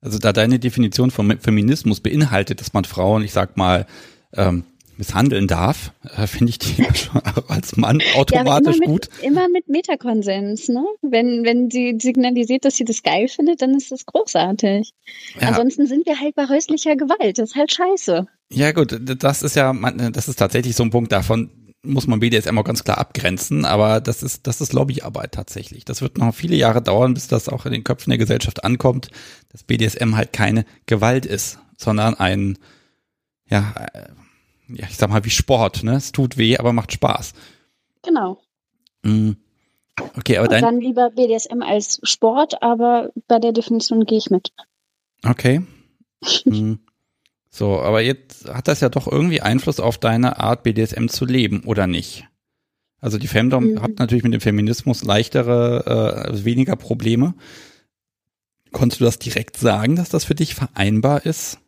Also 0.00 0.18
da 0.18 0.32
deine 0.32 0.58
Definition 0.58 1.10
von 1.10 1.38
Feminismus 1.40 2.00
beinhaltet, 2.00 2.60
dass 2.60 2.72
man 2.72 2.84
Frauen, 2.84 3.24
ich 3.24 3.32
sag 3.32 3.56
mal, 3.56 3.86
ähm, 4.34 4.64
misshandeln 4.96 5.46
darf, 5.46 5.92
äh, 6.16 6.26
finde 6.26 6.50
ich 6.50 6.58
die 6.58 6.84
als 7.48 7.76
Mann 7.76 8.00
automatisch 8.14 8.76
ja, 8.76 8.82
immer 8.82 8.92
gut. 8.92 9.08
Mit, 9.16 9.24
immer 9.24 9.48
mit 9.48 9.68
Metakonsens, 9.68 10.68
ne? 10.68 10.84
Wenn, 11.02 11.44
wenn 11.44 11.70
sie 11.70 11.96
signalisiert, 12.00 12.64
dass 12.64 12.76
sie 12.76 12.84
das 12.84 13.02
geil 13.02 13.28
findet, 13.28 13.62
dann 13.62 13.74
ist 13.74 13.92
das 13.92 14.06
großartig. 14.06 14.92
Ja. 15.40 15.48
Ansonsten 15.48 15.86
sind 15.86 16.06
wir 16.06 16.18
halt 16.18 16.34
bei 16.34 16.48
häuslicher 16.48 16.96
Gewalt. 16.96 17.38
Das 17.38 17.50
ist 17.50 17.56
halt 17.56 17.72
scheiße. 17.72 18.26
Ja, 18.52 18.72
gut, 18.72 18.98
das 19.00 19.42
ist 19.42 19.56
ja, 19.56 19.72
das 20.10 20.28
ist 20.28 20.36
tatsächlich 20.36 20.76
so 20.76 20.84
ein 20.84 20.90
Punkt 20.90 21.12
davon, 21.12 21.50
muss 21.86 22.06
man 22.06 22.20
BDSM 22.20 22.58
auch 22.58 22.64
ganz 22.64 22.84
klar 22.84 22.98
abgrenzen, 22.98 23.64
aber 23.64 24.00
das 24.00 24.22
ist, 24.22 24.46
das 24.46 24.60
ist 24.60 24.72
Lobbyarbeit 24.72 25.32
tatsächlich. 25.32 25.84
Das 25.84 26.02
wird 26.02 26.18
noch 26.18 26.34
viele 26.34 26.56
Jahre 26.56 26.82
dauern, 26.82 27.14
bis 27.14 27.28
das 27.28 27.48
auch 27.48 27.66
in 27.66 27.72
den 27.72 27.84
Köpfen 27.84 28.10
der 28.10 28.18
Gesellschaft 28.18 28.64
ankommt, 28.64 29.08
dass 29.50 29.62
BDSM 29.62 30.16
halt 30.16 30.32
keine 30.32 30.64
Gewalt 30.86 31.26
ist, 31.26 31.58
sondern 31.76 32.14
ein, 32.14 32.58
ja, 33.48 33.74
ja, 34.68 34.86
ich 34.88 34.96
sag 34.96 35.10
mal, 35.10 35.24
wie 35.24 35.30
Sport, 35.30 35.82
ne? 35.84 35.94
Es 35.96 36.12
tut 36.12 36.36
weh, 36.36 36.56
aber 36.58 36.72
macht 36.72 36.92
Spaß. 36.92 37.34
Genau. 38.02 38.38
Mhm. 39.02 39.36
Okay, 40.16 40.38
aber 40.38 40.48
dein. 40.48 40.62
Dann 40.62 40.80
lieber 40.80 41.10
BDSM 41.10 41.62
als 41.62 42.00
Sport, 42.02 42.62
aber 42.62 43.10
bei 43.28 43.38
der 43.38 43.52
Definition 43.52 44.04
gehe 44.04 44.18
ich 44.18 44.30
mit. 44.30 44.52
Okay. 45.24 45.62
mhm. 46.44 46.80
So, 47.50 47.80
aber 47.80 48.02
jetzt 48.02 48.48
hat 48.48 48.68
das 48.68 48.80
ja 48.80 48.90
doch 48.90 49.10
irgendwie 49.10 49.40
Einfluss 49.40 49.80
auf 49.80 49.96
deine 49.96 50.38
Art, 50.38 50.62
BDSM 50.62 51.06
zu 51.08 51.24
leben, 51.24 51.62
oder 51.64 51.86
nicht? 51.86 52.26
Also 53.00 53.18
die 53.18 53.28
Femdom 53.28 53.72
mhm. 53.72 53.82
hat 53.82 53.98
natürlich 53.98 54.24
mit 54.24 54.34
dem 54.34 54.40
Feminismus 54.40 55.04
leichtere, 55.04 56.28
äh, 56.34 56.44
weniger 56.44 56.76
Probleme. 56.76 57.34
Konntest 58.72 59.00
du 59.00 59.04
das 59.04 59.18
direkt 59.18 59.56
sagen, 59.56 59.96
dass 59.96 60.10
das 60.10 60.24
für 60.24 60.34
dich 60.34 60.54
vereinbar 60.54 61.24
ist? 61.24 61.58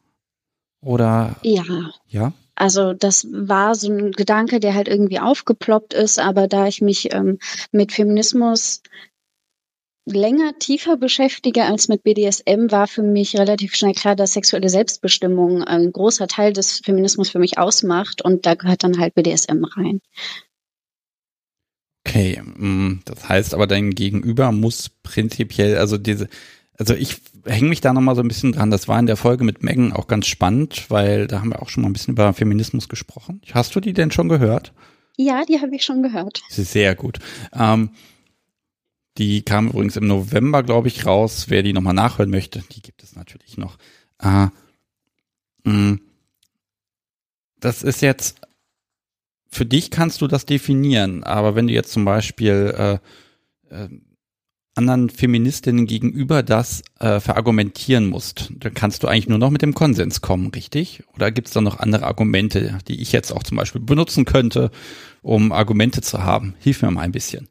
Oder? 0.81 1.37
Ja. 1.43 1.65
Ja? 2.07 2.33
Also 2.59 2.93
das 2.93 3.25
war 3.31 3.77
so 3.77 3.93
ein 3.93 4.11
Gedanke, 4.11 4.59
der 4.59 4.75
halt 4.75 4.89
irgendwie 4.89 5.21
aufgeploppt 5.21 5.95
ist, 5.95 6.19
aber 6.19 6.49
da 6.49 6.67
ich 6.67 6.81
mich 6.81 7.15
ähm, 7.15 7.39
mit 7.71 7.93
Feminismus 7.93 8.83
länger 10.05 10.59
tiefer 10.59 10.97
beschäftige 10.97 11.65
als 11.65 11.87
mit 11.87 12.03
BDSM, 12.03 12.71
war 12.71 12.89
für 12.89 13.03
mich 13.03 13.39
relativ 13.39 13.77
schnell 13.77 13.93
klar, 13.93 14.17
dass 14.17 14.33
sexuelle 14.33 14.69
Selbstbestimmung 14.71 15.63
ein 15.63 15.93
großer 15.93 16.27
Teil 16.27 16.53
des 16.53 16.81
Feminismus 16.85 17.31
für 17.31 17.39
mich 17.39 17.59
ausmacht 17.59 18.23
und 18.23 18.45
da 18.45 18.57
gehört 18.57 18.83
dann 18.83 18.99
halt 18.99 19.15
BDSM 19.15 19.63
rein. 19.65 20.01
Okay, 22.05 22.43
mm, 22.43 23.03
das 23.05 23.29
heißt 23.29 23.55
aber 23.55 23.69
dein 23.69 23.91
Gegenüber 23.91 24.51
muss 24.51 24.91
prinzipiell, 25.05 25.77
also 25.77 25.97
diese, 25.97 26.29
also 26.79 26.95
ich 26.95 27.21
hänge 27.45 27.69
mich 27.69 27.81
da 27.81 27.93
nochmal 27.93 28.15
so 28.15 28.23
ein 28.23 28.29
bisschen 28.29 28.53
dran. 28.53 28.71
Das 28.71 28.87
war 28.87 28.99
in 28.99 29.07
der 29.07 29.17
Folge 29.17 29.45
mit 29.45 29.63
Megan 29.63 29.93
auch 29.93 30.07
ganz 30.07 30.27
spannend, 30.27 30.87
weil 30.89 31.27
da 31.27 31.41
haben 31.41 31.51
wir 31.51 31.61
auch 31.61 31.69
schon 31.69 31.83
mal 31.83 31.89
ein 31.89 31.93
bisschen 31.93 32.15
über 32.15 32.33
Feminismus 32.33 32.89
gesprochen. 32.89 33.43
Hast 33.53 33.75
du 33.75 33.81
die 33.81 33.93
denn 33.93 34.13
schon 34.13 34.29
gehört? 34.29 34.73
Ja, 35.17 35.45
die 35.45 35.61
habe 35.61 35.75
ich 35.75 35.85
schon 35.85 36.03
gehört. 36.03 36.41
Sehr 36.49 36.95
gut. 36.95 37.19
Ähm, 37.53 37.91
die 39.19 39.43
kam 39.43 39.69
übrigens 39.69 39.97
im 39.97 40.07
November, 40.07 40.63
glaube 40.63 40.87
ich, 40.87 41.05
raus. 41.05 41.47
Wer 41.49 41.65
die 41.65 41.73
nochmal 41.73 41.95
nachhören 41.95 42.31
möchte, 42.31 42.63
die 42.71 42.81
gibt 42.81 43.03
es 43.03 43.17
natürlich 43.17 43.59
noch. 43.59 43.77
Äh, 44.23 44.47
mh, 45.65 45.73
mm, 45.73 46.01
das 47.59 47.83
ist 47.83 48.03
jetzt, 48.03 48.41
für 49.51 49.67
dich 49.67 49.91
kannst 49.91 50.21
du 50.21 50.29
das 50.29 50.47
definieren, 50.47 51.25
aber 51.25 51.57
wenn 51.57 51.67
du 51.67 51.73
jetzt 51.73 51.91
zum 51.91 52.05
Beispiel 52.05 53.01
äh, 53.71 53.75
äh, 53.75 53.89
anderen 54.79 55.11
Feministinnen 55.11 55.87
gegenüber 55.87 56.43
das 56.43 56.83
äh, 57.01 57.21
verargumentieren 57.21 58.07
musst, 58.07 58.51
dann 58.57 58.73
kannst 58.73 59.03
du 59.03 59.09
eigentlich 59.09 59.29
nur 59.29 59.39
noch 59.39 59.51
mit 59.51 59.61
dem 59.63 59.75
Konsens 59.75 60.21
kommen, 60.21 60.47
richtig? 60.49 61.03
Oder 61.15 61.31
gibt 61.31 61.49
es 61.49 61.55
da 61.55 61.61
noch 61.61 61.81
andere 61.81 62.07
Argumente, 62.07 62.79
die 62.89 63.03
ich 63.03 63.13
jetzt 63.13 63.33
auch 63.33 63.43
zum 63.43 63.57
Beispiel 63.57 63.81
benutzen 63.81 64.25
könnte, 64.25 64.71
um 65.21 65.53
Argumente 65.53 66.01
zu 66.01 66.23
haben? 66.23 66.55
Hilf 66.61 66.81
mir 66.83 66.91
mal 66.91 67.03
ein 67.03 67.13
bisschen. 67.13 67.49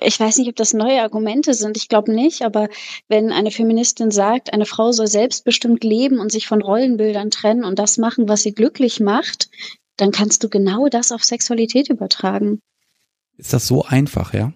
Ich 0.00 0.20
weiß 0.20 0.38
nicht, 0.38 0.48
ob 0.48 0.56
das 0.56 0.74
neue 0.74 1.02
Argumente 1.02 1.54
sind. 1.54 1.76
Ich 1.76 1.88
glaube 1.88 2.12
nicht. 2.12 2.42
Aber 2.42 2.68
wenn 3.08 3.32
eine 3.32 3.50
Feministin 3.50 4.10
sagt, 4.10 4.52
eine 4.52 4.66
Frau 4.66 4.92
soll 4.92 5.06
selbstbestimmt 5.06 5.82
leben 5.82 6.18
und 6.18 6.30
sich 6.30 6.46
von 6.46 6.62
Rollenbildern 6.62 7.30
trennen 7.30 7.64
und 7.64 7.78
das 7.78 7.96
machen, 7.96 8.28
was 8.28 8.42
sie 8.42 8.52
glücklich 8.52 9.00
macht, 9.00 9.48
dann 9.96 10.10
kannst 10.12 10.44
du 10.44 10.48
genau 10.48 10.88
das 10.88 11.12
auf 11.12 11.24
Sexualität 11.24 11.88
übertragen. 11.88 12.60
Ist 13.36 13.52
das 13.52 13.66
so 13.66 13.84
einfach, 13.84 14.34
ja? 14.34 14.52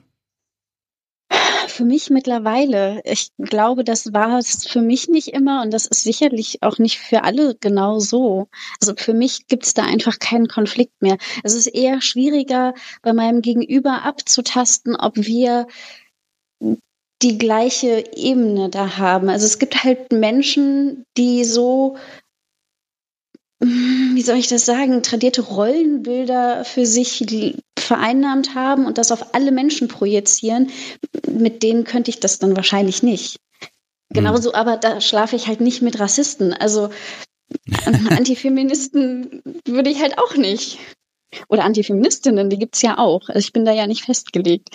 Für 1.78 1.84
mich 1.84 2.10
mittlerweile. 2.10 3.00
Ich 3.04 3.30
glaube, 3.38 3.84
das 3.84 4.12
war 4.12 4.40
es 4.40 4.66
für 4.66 4.82
mich 4.82 5.08
nicht 5.08 5.28
immer 5.28 5.62
und 5.62 5.72
das 5.72 5.86
ist 5.86 6.02
sicherlich 6.02 6.60
auch 6.64 6.78
nicht 6.78 6.98
für 6.98 7.22
alle 7.22 7.54
genau 7.54 8.00
so. 8.00 8.48
Also 8.80 8.94
für 8.96 9.14
mich 9.14 9.46
gibt 9.46 9.64
es 9.64 9.74
da 9.74 9.84
einfach 9.84 10.18
keinen 10.18 10.48
Konflikt 10.48 11.00
mehr. 11.00 11.18
Es 11.44 11.54
ist 11.54 11.68
eher 11.68 12.00
schwieriger, 12.00 12.74
bei 13.02 13.12
meinem 13.12 13.42
Gegenüber 13.42 14.02
abzutasten, 14.02 14.96
ob 14.96 15.18
wir 15.18 15.68
die 17.22 17.38
gleiche 17.38 18.04
Ebene 18.16 18.70
da 18.70 18.98
haben. 18.98 19.28
Also 19.28 19.46
es 19.46 19.60
gibt 19.60 19.84
halt 19.84 20.10
Menschen, 20.12 21.04
die 21.16 21.44
so, 21.44 21.96
wie 23.60 24.22
soll 24.22 24.36
ich 24.36 24.46
das 24.46 24.66
sagen, 24.66 25.02
tradierte 25.02 25.42
Rollenbilder 25.42 26.64
für 26.64 26.86
sich 26.86 27.24
vereinnahmt 27.78 28.54
haben 28.54 28.86
und 28.86 28.98
das 28.98 29.10
auf 29.10 29.34
alle 29.34 29.50
Menschen 29.50 29.88
projizieren. 29.88 30.70
Mit 31.28 31.62
denen 31.62 31.84
könnte 31.84 32.10
ich 32.10 32.20
das 32.20 32.38
dann 32.38 32.56
wahrscheinlich 32.56 33.02
nicht. 33.02 33.40
Genauso, 34.10 34.54
aber 34.54 34.76
da 34.76 35.00
schlafe 35.00 35.36
ich 35.36 35.48
halt 35.48 35.60
nicht 35.60 35.82
mit 35.82 35.98
Rassisten. 35.98 36.52
Also 36.52 36.90
Antifeministen 38.10 39.42
würde 39.66 39.90
ich 39.90 40.00
halt 40.00 40.18
auch 40.18 40.36
nicht. 40.36 40.78
Oder 41.48 41.64
Antifeministinnen, 41.64 42.48
die 42.48 42.58
gibt's 42.58 42.80
ja 42.82 42.96
auch. 42.96 43.28
Also 43.28 43.40
ich 43.40 43.52
bin 43.52 43.64
da 43.64 43.72
ja 43.72 43.86
nicht 43.86 44.04
festgelegt. 44.04 44.70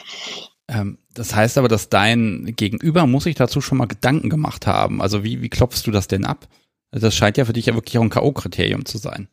Ähm, 0.67 0.97
das 1.13 1.33
heißt 1.33 1.57
aber, 1.57 1.67
dass 1.67 1.89
dein 1.89 2.53
Gegenüber 2.55 3.07
muss 3.07 3.23
sich 3.23 3.35
dazu 3.35 3.59
schon 3.59 3.77
mal 3.77 3.87
Gedanken 3.87 4.29
gemacht 4.29 4.67
haben. 4.67 5.01
Also 5.01 5.23
wie, 5.23 5.41
wie 5.41 5.49
klopfst 5.49 5.83
du 5.85 5.91
das 5.91 6.07
denn 6.07 6.25
ab? 6.25 6.47
Also 6.93 7.07
das 7.07 7.15
scheint 7.15 7.37
ja 7.37 7.45
für 7.45 7.53
dich 7.53 7.65
ja 7.65 7.73
wirklich 7.73 7.97
auch 7.97 8.03
ein 8.03 8.11
K.O.-Kriterium 8.11 8.85
zu 8.85 8.99
sein. 8.99 9.27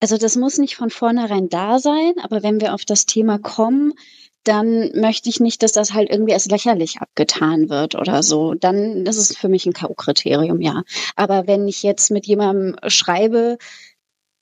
Also 0.00 0.18
das 0.18 0.34
muss 0.34 0.58
nicht 0.58 0.74
von 0.74 0.90
vornherein 0.90 1.48
da 1.48 1.78
sein, 1.78 2.14
aber 2.20 2.42
wenn 2.42 2.60
wir 2.60 2.74
auf 2.74 2.84
das 2.84 3.06
Thema 3.06 3.38
kommen, 3.38 3.92
dann 4.42 4.90
möchte 4.92 5.28
ich 5.28 5.38
nicht, 5.38 5.62
dass 5.62 5.70
das 5.70 5.94
halt 5.94 6.10
irgendwie 6.10 6.34
als 6.34 6.46
lächerlich 6.46 6.98
abgetan 6.98 7.70
wird 7.70 7.94
oder 7.94 8.24
so. 8.24 8.54
Dann 8.54 9.04
das 9.04 9.16
ist 9.16 9.38
für 9.38 9.48
mich 9.48 9.66
ein 9.66 9.72
K.O.-Kriterium, 9.72 10.60
ja. 10.60 10.82
Aber 11.14 11.46
wenn 11.46 11.68
ich 11.68 11.84
jetzt 11.84 12.10
mit 12.10 12.26
jemandem 12.26 12.74
schreibe, 12.88 13.56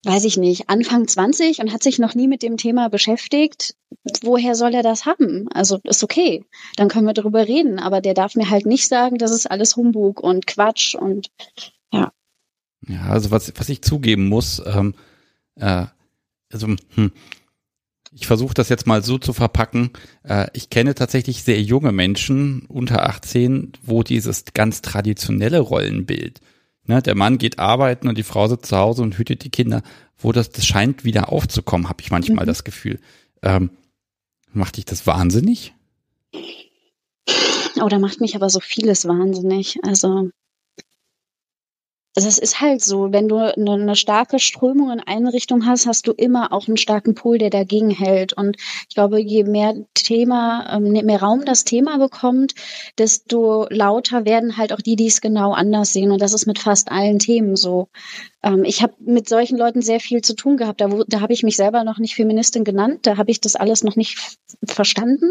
weiß 0.04 0.24
ich 0.24 0.38
nicht, 0.38 0.70
Anfang 0.70 1.06
20 1.06 1.58
und 1.60 1.70
hat 1.70 1.82
sich 1.82 1.98
noch 1.98 2.14
nie 2.14 2.28
mit 2.28 2.42
dem 2.42 2.56
Thema 2.56 2.88
beschäftigt, 2.88 3.76
woher 4.22 4.54
soll 4.54 4.74
er 4.74 4.82
das 4.82 5.04
haben? 5.04 5.48
Also 5.52 5.80
ist 5.84 6.02
okay, 6.02 6.46
dann 6.76 6.88
können 6.88 7.06
wir 7.06 7.12
darüber 7.12 7.46
reden, 7.46 7.78
aber 7.78 8.00
der 8.00 8.14
darf 8.14 8.36
mir 8.36 8.48
halt 8.48 8.64
nicht 8.64 8.88
sagen, 8.88 9.18
das 9.18 9.30
ist 9.32 9.50
alles 9.50 9.76
Humbug 9.76 10.18
und 10.20 10.46
Quatsch 10.46 10.94
und 10.94 11.30
ja. 11.92 12.10
Ja, 12.88 13.02
also 13.02 13.30
was, 13.30 13.52
was 13.56 13.68
ich 13.68 13.82
zugeben 13.82 14.28
muss, 14.28 14.62
ähm, 14.64 14.94
äh, 15.56 15.86
also 16.50 16.66
hm, 16.94 17.12
ich 18.14 18.26
versuche 18.26 18.54
das 18.54 18.68
jetzt 18.68 18.86
mal 18.86 19.02
so 19.02 19.18
zu 19.18 19.32
verpacken. 19.32 19.90
Äh, 20.22 20.48
ich 20.52 20.68
kenne 20.68 20.94
tatsächlich 20.94 21.44
sehr 21.44 21.62
junge 21.62 21.92
Menschen 21.92 22.66
unter 22.66 23.08
18, 23.08 23.72
wo 23.82 24.02
dieses 24.02 24.44
ganz 24.52 24.82
traditionelle 24.82 25.60
Rollenbild 25.60 26.40
Ne, 26.84 27.00
der 27.00 27.14
Mann 27.14 27.38
geht 27.38 27.60
arbeiten 27.60 28.08
und 28.08 28.18
die 28.18 28.24
Frau 28.24 28.48
sitzt 28.48 28.66
zu 28.66 28.76
Hause 28.76 29.02
und 29.02 29.16
hütet 29.16 29.44
die 29.44 29.50
Kinder. 29.50 29.82
Wo 30.18 30.32
das, 30.32 30.50
das 30.50 30.66
scheint 30.66 31.04
wieder 31.04 31.32
aufzukommen, 31.32 31.88
habe 31.88 32.00
ich 32.02 32.10
manchmal 32.10 32.44
mhm. 32.44 32.48
das 32.48 32.64
Gefühl. 32.64 32.98
Ähm, 33.42 33.70
macht 34.52 34.76
dich 34.76 34.84
das 34.84 35.06
wahnsinnig? 35.06 35.74
Oh, 37.80 37.88
da 37.88 37.98
macht 37.98 38.20
mich 38.20 38.34
aber 38.34 38.50
so 38.50 38.60
vieles 38.60 39.06
wahnsinnig. 39.06 39.78
Also 39.84 40.30
also 42.14 42.28
es 42.28 42.38
ist 42.38 42.60
halt 42.60 42.82
so, 42.82 43.10
wenn 43.12 43.28
du 43.28 43.36
eine, 43.38 43.72
eine, 43.72 43.96
starke 43.96 44.38
Strömung 44.38 44.90
in 44.90 45.00
eine 45.00 45.32
Richtung 45.32 45.64
hast, 45.64 45.86
hast 45.86 46.06
du 46.06 46.12
immer 46.12 46.52
auch 46.52 46.68
einen 46.68 46.76
starken 46.76 47.14
Pol, 47.14 47.38
der 47.38 47.48
dagegen 47.48 47.88
hält. 47.90 48.34
Und 48.34 48.56
ich 48.88 48.94
glaube, 48.94 49.18
je 49.18 49.44
mehr 49.44 49.74
Thema, 49.94 50.76
ähm, 50.76 50.92
mehr 50.92 51.22
Raum 51.22 51.46
das 51.46 51.64
Thema 51.64 51.96
bekommt, 51.96 52.54
desto 52.98 53.66
lauter 53.70 54.26
werden 54.26 54.58
halt 54.58 54.74
auch 54.74 54.80
die, 54.82 54.96
die 54.96 55.06
es 55.06 55.22
genau 55.22 55.52
anders 55.52 55.94
sehen. 55.94 56.10
Und 56.10 56.20
das 56.20 56.34
ist 56.34 56.46
mit 56.46 56.58
fast 56.58 56.90
allen 56.92 57.18
Themen 57.18 57.56
so. 57.56 57.88
Ähm, 58.42 58.64
ich 58.64 58.82
habe 58.82 58.92
mit 58.98 59.26
solchen 59.26 59.56
Leuten 59.56 59.80
sehr 59.80 60.00
viel 60.00 60.20
zu 60.20 60.34
tun 60.34 60.58
gehabt. 60.58 60.82
Da, 60.82 60.88
da 61.08 61.20
habe 61.20 61.32
ich 61.32 61.42
mich 61.42 61.56
selber 61.56 61.82
noch 61.82 61.98
nicht 61.98 62.14
Feministin 62.14 62.64
genannt. 62.64 63.06
Da 63.06 63.16
habe 63.16 63.30
ich 63.30 63.40
das 63.40 63.56
alles 63.56 63.84
noch 63.84 63.96
nicht 63.96 64.38
verstanden. 64.66 65.30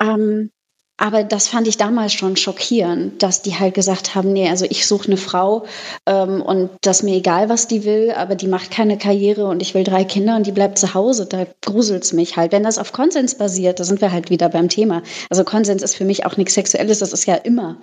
Ähm, 0.00 0.52
aber 0.98 1.22
das 1.22 1.46
fand 1.46 1.68
ich 1.68 1.76
damals 1.76 2.12
schon 2.12 2.36
schockierend, 2.36 3.22
dass 3.22 3.40
die 3.40 3.54
halt 3.54 3.74
gesagt 3.74 4.16
haben, 4.16 4.32
nee, 4.32 4.48
also 4.48 4.66
ich 4.68 4.84
suche 4.84 5.06
eine 5.06 5.16
Frau 5.16 5.64
ähm, 6.06 6.42
und 6.42 6.70
das 6.82 7.04
mir 7.04 7.14
egal, 7.14 7.48
was 7.48 7.68
die 7.68 7.84
will, 7.84 8.10
aber 8.10 8.34
die 8.34 8.48
macht 8.48 8.72
keine 8.72 8.98
Karriere 8.98 9.46
und 9.46 9.62
ich 9.62 9.74
will 9.74 9.84
drei 9.84 10.02
Kinder 10.02 10.34
und 10.34 10.46
die 10.46 10.52
bleibt 10.52 10.76
zu 10.76 10.94
Hause. 10.94 11.26
Da 11.26 11.46
gruselt's 11.62 12.12
mich 12.12 12.36
halt. 12.36 12.50
Wenn 12.50 12.64
das 12.64 12.78
auf 12.78 12.92
Konsens 12.92 13.36
basiert, 13.36 13.78
da 13.78 13.84
sind 13.84 14.00
wir 14.00 14.10
halt 14.10 14.28
wieder 14.28 14.48
beim 14.48 14.68
Thema. 14.68 15.02
Also 15.30 15.44
Konsens 15.44 15.82
ist 15.82 15.94
für 15.94 16.04
mich 16.04 16.26
auch 16.26 16.36
nichts 16.36 16.54
Sexuelles, 16.54 16.98
das 16.98 17.12
ist 17.12 17.26
ja 17.26 17.36
immer. 17.36 17.80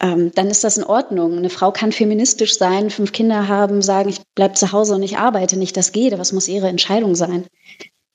Ähm, 0.00 0.30
dann 0.36 0.46
ist 0.46 0.62
das 0.62 0.76
in 0.76 0.84
Ordnung. 0.84 1.36
Eine 1.36 1.50
Frau 1.50 1.72
kann 1.72 1.90
feministisch 1.90 2.56
sein, 2.56 2.88
fünf 2.90 3.10
Kinder 3.10 3.48
haben, 3.48 3.82
sagen, 3.82 4.08
ich 4.08 4.20
bleib 4.36 4.56
zu 4.56 4.70
Hause 4.70 4.94
und 4.94 5.02
ich 5.02 5.18
arbeite 5.18 5.58
nicht. 5.58 5.76
Das 5.76 5.90
geht, 5.90 6.12
es 6.12 6.32
muss 6.32 6.46
ihre 6.46 6.68
Entscheidung 6.68 7.16
sein. 7.16 7.46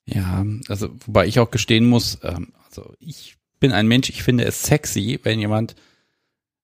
Ja, 0.05 0.45
also 0.69 0.89
wobei 1.05 1.27
ich 1.27 1.39
auch 1.39 1.51
gestehen 1.51 1.87
muss, 1.87 2.19
ähm, 2.23 2.53
also 2.69 2.93
ich 2.99 3.38
bin 3.59 3.71
ein 3.71 3.87
Mensch, 3.87 4.09
ich 4.09 4.23
finde 4.23 4.45
es 4.45 4.63
sexy, 4.63 5.19
wenn 5.23 5.39
jemand, 5.39 5.75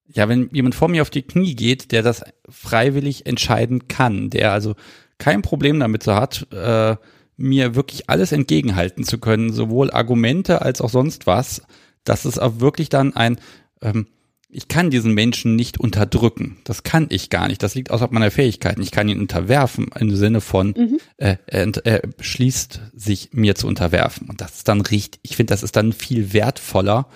ja, 0.06 0.28
wenn 0.28 0.48
jemand 0.52 0.74
vor 0.74 0.88
mir 0.88 1.02
auf 1.02 1.10
die 1.10 1.22
Knie 1.22 1.54
geht, 1.54 1.92
der 1.92 2.02
das 2.02 2.24
freiwillig 2.48 3.26
entscheiden 3.26 3.88
kann, 3.88 4.30
der 4.30 4.52
also 4.52 4.74
kein 5.18 5.42
Problem 5.42 5.80
damit 5.80 6.02
so 6.02 6.14
hat, 6.14 6.46
äh, 6.52 6.96
mir 7.36 7.74
wirklich 7.74 8.08
alles 8.08 8.32
entgegenhalten 8.32 9.04
zu 9.04 9.18
können, 9.18 9.52
sowohl 9.52 9.90
Argumente 9.90 10.62
als 10.62 10.80
auch 10.80 10.88
sonst 10.88 11.26
was, 11.26 11.62
dass 12.04 12.24
es 12.24 12.38
auch 12.38 12.60
wirklich 12.60 12.88
dann 12.88 13.14
ein, 13.14 13.38
ähm, 13.82 14.06
ich 14.48 14.68
kann 14.68 14.90
diesen 14.90 15.12
Menschen 15.12 15.56
nicht 15.56 15.78
unterdrücken. 15.78 16.58
Das 16.64 16.82
kann 16.82 17.06
ich 17.10 17.30
gar 17.30 17.48
nicht. 17.48 17.62
Das 17.62 17.74
liegt 17.74 17.90
außerhalb 17.90 18.12
meiner 18.12 18.30
Fähigkeiten. 18.30 18.80
Ich 18.80 18.92
kann 18.92 19.08
ihn 19.08 19.20
unterwerfen 19.20 19.88
im 19.98 20.14
Sinne 20.14 20.40
von, 20.40 20.68
mhm. 20.68 20.98
äh, 21.16 21.36
er, 21.46 21.72
er 21.84 22.00
beschließt 22.06 22.80
sich 22.94 23.30
mir 23.32 23.54
zu 23.56 23.66
unterwerfen. 23.66 24.28
Und 24.28 24.40
das 24.40 24.56
ist 24.56 24.68
dann 24.68 24.80
richtig, 24.80 25.20
ich 25.22 25.36
finde, 25.36 25.52
das 25.52 25.62
ist 25.62 25.76
dann 25.76 25.92
viel 25.92 26.32
wertvoller. 26.32 27.08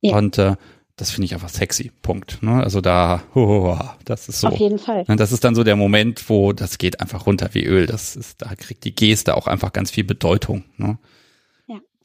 Ja. 0.00 0.16
Und 0.16 0.38
äh, 0.38 0.54
das 0.94 1.10
finde 1.10 1.26
ich 1.26 1.34
einfach 1.34 1.48
sexy. 1.48 1.90
Punkt. 2.02 2.42
Ne? 2.42 2.62
Also 2.62 2.80
da, 2.80 3.22
oh, 3.34 3.76
das 4.04 4.28
ist 4.28 4.40
so. 4.40 4.48
Auf 4.48 4.58
jeden 4.58 4.78
Fall. 4.78 5.04
Das 5.04 5.32
ist 5.32 5.44
dann 5.44 5.54
so 5.54 5.64
der 5.64 5.76
Moment, 5.76 6.28
wo 6.30 6.52
das 6.52 6.78
geht 6.78 7.00
einfach 7.00 7.26
runter 7.26 7.50
wie 7.52 7.64
Öl. 7.64 7.86
Das 7.86 8.16
ist, 8.16 8.42
da 8.42 8.54
kriegt 8.54 8.84
die 8.84 8.94
Geste 8.94 9.36
auch 9.36 9.46
einfach 9.48 9.72
ganz 9.72 9.90
viel 9.90 10.04
Bedeutung. 10.04 10.64
Ne? 10.76 10.98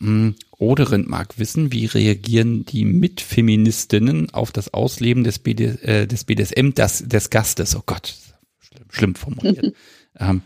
Mm, 0.01 0.31
Oderind 0.57 1.07
mag 1.07 1.37
wissen, 1.37 1.71
wie 1.71 1.85
reagieren 1.85 2.65
die 2.65 2.85
Mitfeministinnen 2.85 4.33
auf 4.33 4.51
das 4.51 4.73
Ausleben 4.73 5.23
des, 5.23 5.37
BD, 5.37 5.75
äh, 5.83 6.07
des 6.07 6.23
BDSM 6.23 6.71
das, 6.73 7.07
des 7.07 7.29
Gastes. 7.29 7.75
Oh 7.75 7.83
Gott, 7.85 8.15
schlimm, 8.59 8.85
schlimm 8.89 9.15
formuliert. 9.15 9.75
ähm. 10.19 10.41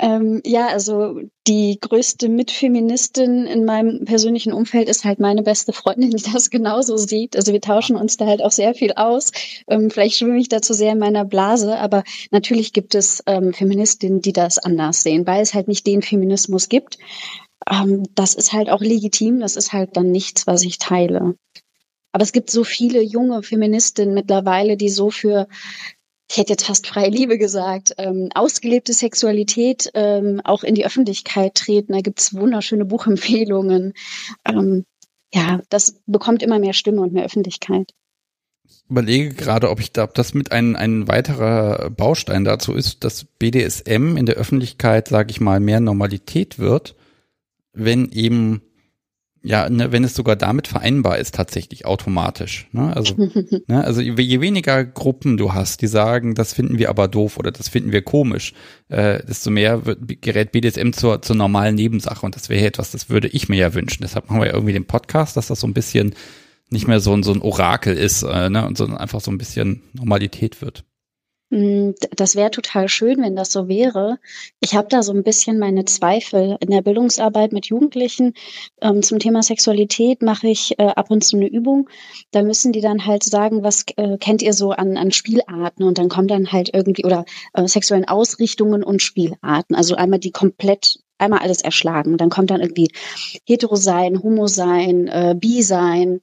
Ähm, 0.00 0.42
ja, 0.44 0.68
also 0.68 1.20
die 1.48 1.78
größte 1.80 2.28
Mitfeministin 2.28 3.46
in 3.46 3.64
meinem 3.64 4.04
persönlichen 4.04 4.52
Umfeld 4.52 4.88
ist 4.88 5.04
halt 5.04 5.18
meine 5.18 5.42
beste 5.42 5.72
Freundin, 5.72 6.10
die 6.10 6.22
das 6.22 6.50
genauso 6.50 6.96
sieht. 6.96 7.36
Also 7.36 7.52
wir 7.52 7.60
tauschen 7.60 7.96
uns 7.96 8.16
da 8.16 8.26
halt 8.26 8.42
auch 8.42 8.52
sehr 8.52 8.74
viel 8.74 8.92
aus. 8.92 9.32
Ähm, 9.66 9.90
vielleicht 9.90 10.18
schwimme 10.18 10.38
ich 10.38 10.48
dazu 10.48 10.72
sehr 10.72 10.92
in 10.92 10.98
meiner 11.00 11.24
Blase, 11.24 11.76
aber 11.78 12.04
natürlich 12.30 12.72
gibt 12.72 12.94
es 12.94 13.24
ähm, 13.26 13.52
Feministinnen, 13.52 14.20
die 14.20 14.32
das 14.32 14.58
anders 14.58 15.02
sehen, 15.02 15.26
weil 15.26 15.42
es 15.42 15.54
halt 15.54 15.66
nicht 15.66 15.84
den 15.86 16.02
Feminismus 16.02 16.68
gibt 16.68 16.98
ähm, 17.70 18.04
das 18.14 18.34
ist 18.34 18.52
halt 18.52 18.70
auch 18.70 18.80
legitim, 18.80 19.40
das 19.40 19.56
ist 19.56 19.72
halt 19.72 19.96
dann 19.96 20.10
nichts, 20.10 20.46
was 20.46 20.62
ich 20.62 20.78
teile. 20.78 21.36
Aber 22.12 22.22
es 22.22 22.32
gibt 22.32 22.50
so 22.50 22.64
viele 22.64 23.02
junge 23.02 23.42
Feministinnen 23.42 24.14
mittlerweile, 24.14 24.76
die 24.76 24.88
so 24.88 25.10
für, 25.10 25.46
ich 26.30 26.38
hätte 26.38 26.52
jetzt 26.52 26.66
fast 26.66 26.86
freie 26.86 27.10
Liebe 27.10 27.38
gesagt, 27.38 27.94
ähm, 27.98 28.30
ausgelebte 28.34 28.92
Sexualität 28.92 29.90
ähm, 29.94 30.40
auch 30.44 30.62
in 30.62 30.74
die 30.74 30.86
Öffentlichkeit 30.86 31.54
treten. 31.54 31.92
Da 31.92 32.00
gibt's 32.00 32.34
wunderschöne 32.34 32.84
Buchempfehlungen. 32.84 33.92
Ähm, 34.46 34.84
ja, 35.32 35.60
das 35.68 36.00
bekommt 36.06 36.42
immer 36.42 36.58
mehr 36.58 36.72
Stimme 36.72 37.02
und 37.02 37.12
mehr 37.12 37.24
Öffentlichkeit 37.24 37.92
überlege 38.90 39.34
gerade, 39.34 39.70
ob 39.70 39.80
ich 39.80 39.92
da, 39.92 40.04
ob 40.04 40.14
das 40.14 40.34
mit 40.34 40.52
ein, 40.52 40.74
ein 40.74 41.08
weiterer 41.08 41.90
Baustein 41.90 42.44
dazu 42.44 42.74
ist, 42.74 43.04
dass 43.04 43.24
BDSM 43.24 44.16
in 44.16 44.26
der 44.26 44.36
Öffentlichkeit, 44.36 45.08
sage 45.08 45.30
ich 45.30 45.40
mal, 45.40 45.60
mehr 45.60 45.80
Normalität 45.80 46.58
wird 46.58 46.94
wenn 47.72 48.10
eben, 48.10 48.62
ja, 49.42 49.68
ne, 49.70 49.92
wenn 49.92 50.04
es 50.04 50.14
sogar 50.14 50.36
damit 50.36 50.68
vereinbar 50.68 51.18
ist, 51.18 51.34
tatsächlich 51.34 51.86
automatisch. 51.86 52.68
Ne? 52.72 52.94
Also, 52.94 53.14
ne, 53.66 53.84
also 53.84 54.00
je 54.00 54.40
weniger 54.40 54.84
Gruppen 54.84 55.36
du 55.36 55.54
hast, 55.54 55.80
die 55.82 55.86
sagen, 55.86 56.34
das 56.34 56.52
finden 56.52 56.78
wir 56.78 56.90
aber 56.90 57.08
doof 57.08 57.38
oder 57.38 57.50
das 57.50 57.68
finden 57.68 57.92
wir 57.92 58.02
komisch, 58.02 58.52
äh, 58.88 59.24
desto 59.24 59.50
mehr 59.50 59.86
wird, 59.86 60.20
gerät 60.20 60.52
BDSM 60.52 60.92
zur, 60.92 61.22
zur 61.22 61.36
normalen 61.36 61.76
Nebensache. 61.76 62.26
Und 62.26 62.34
das 62.34 62.48
wäre 62.48 62.66
etwas, 62.66 62.90
das 62.90 63.08
würde 63.08 63.28
ich 63.28 63.48
mir 63.48 63.56
ja 63.56 63.74
wünschen. 63.74 64.02
Deshalb 64.02 64.28
machen 64.28 64.40
wir 64.40 64.48
ja 64.48 64.54
irgendwie 64.54 64.72
den 64.72 64.86
Podcast, 64.86 65.36
dass 65.36 65.46
das 65.46 65.60
so 65.60 65.66
ein 65.66 65.74
bisschen 65.74 66.14
nicht 66.70 66.86
mehr 66.86 67.00
so 67.00 67.14
ein, 67.14 67.22
so 67.22 67.32
ein 67.32 67.40
Orakel 67.40 67.96
ist, 67.96 68.22
äh, 68.22 68.50
ne, 68.50 68.66
und 68.66 68.76
sondern 68.76 68.98
einfach 68.98 69.20
so 69.20 69.30
ein 69.30 69.38
bisschen 69.38 69.82
Normalität 69.92 70.60
wird. 70.60 70.84
Hm, 71.50 71.94
das 72.14 72.36
wäre 72.36 72.50
total 72.50 72.88
schön, 72.88 73.22
wenn 73.22 73.34
das 73.34 73.50
so 73.50 73.68
wäre. 73.68 74.18
Ich 74.60 74.74
habe 74.74 74.88
da 74.88 75.02
so 75.02 75.12
ein 75.12 75.22
bisschen 75.22 75.58
meine 75.58 75.86
Zweifel. 75.86 76.58
In 76.60 76.70
der 76.70 76.82
Bildungsarbeit 76.82 77.52
mit 77.52 77.66
Jugendlichen 77.66 78.34
ähm, 78.82 79.02
zum 79.02 79.18
Thema 79.18 79.42
Sexualität 79.42 80.20
mache 80.20 80.48
ich 80.48 80.78
äh, 80.78 80.88
ab 80.88 81.10
und 81.10 81.24
zu 81.24 81.36
eine 81.36 81.48
Übung. 81.48 81.88
Da 82.32 82.42
müssen 82.42 82.72
die 82.72 82.82
dann 82.82 83.06
halt 83.06 83.24
sagen, 83.24 83.62
was 83.62 83.84
äh, 83.96 84.18
kennt 84.18 84.42
ihr 84.42 84.52
so 84.52 84.72
an, 84.72 84.98
an 84.98 85.10
Spielarten? 85.10 85.84
Und 85.84 85.96
dann 85.96 86.10
kommen 86.10 86.28
dann 86.28 86.52
halt 86.52 86.70
irgendwie, 86.74 87.06
oder 87.06 87.24
äh, 87.54 87.66
sexuellen 87.66 88.06
Ausrichtungen 88.06 88.84
und 88.84 89.00
Spielarten. 89.00 89.74
Also 89.74 89.94
einmal 89.94 90.18
die 90.18 90.32
komplett 90.32 90.98
einmal 91.16 91.40
alles 91.40 91.62
erschlagen. 91.62 92.18
Dann 92.18 92.28
kommt 92.28 92.50
dann 92.50 92.60
irgendwie 92.60 92.90
Hetero 93.46 93.76
sein, 93.76 94.22
Homo 94.22 94.48
sein, 94.48 95.08
äh, 95.08 95.34
Bi 95.34 95.62
sein, 95.62 96.20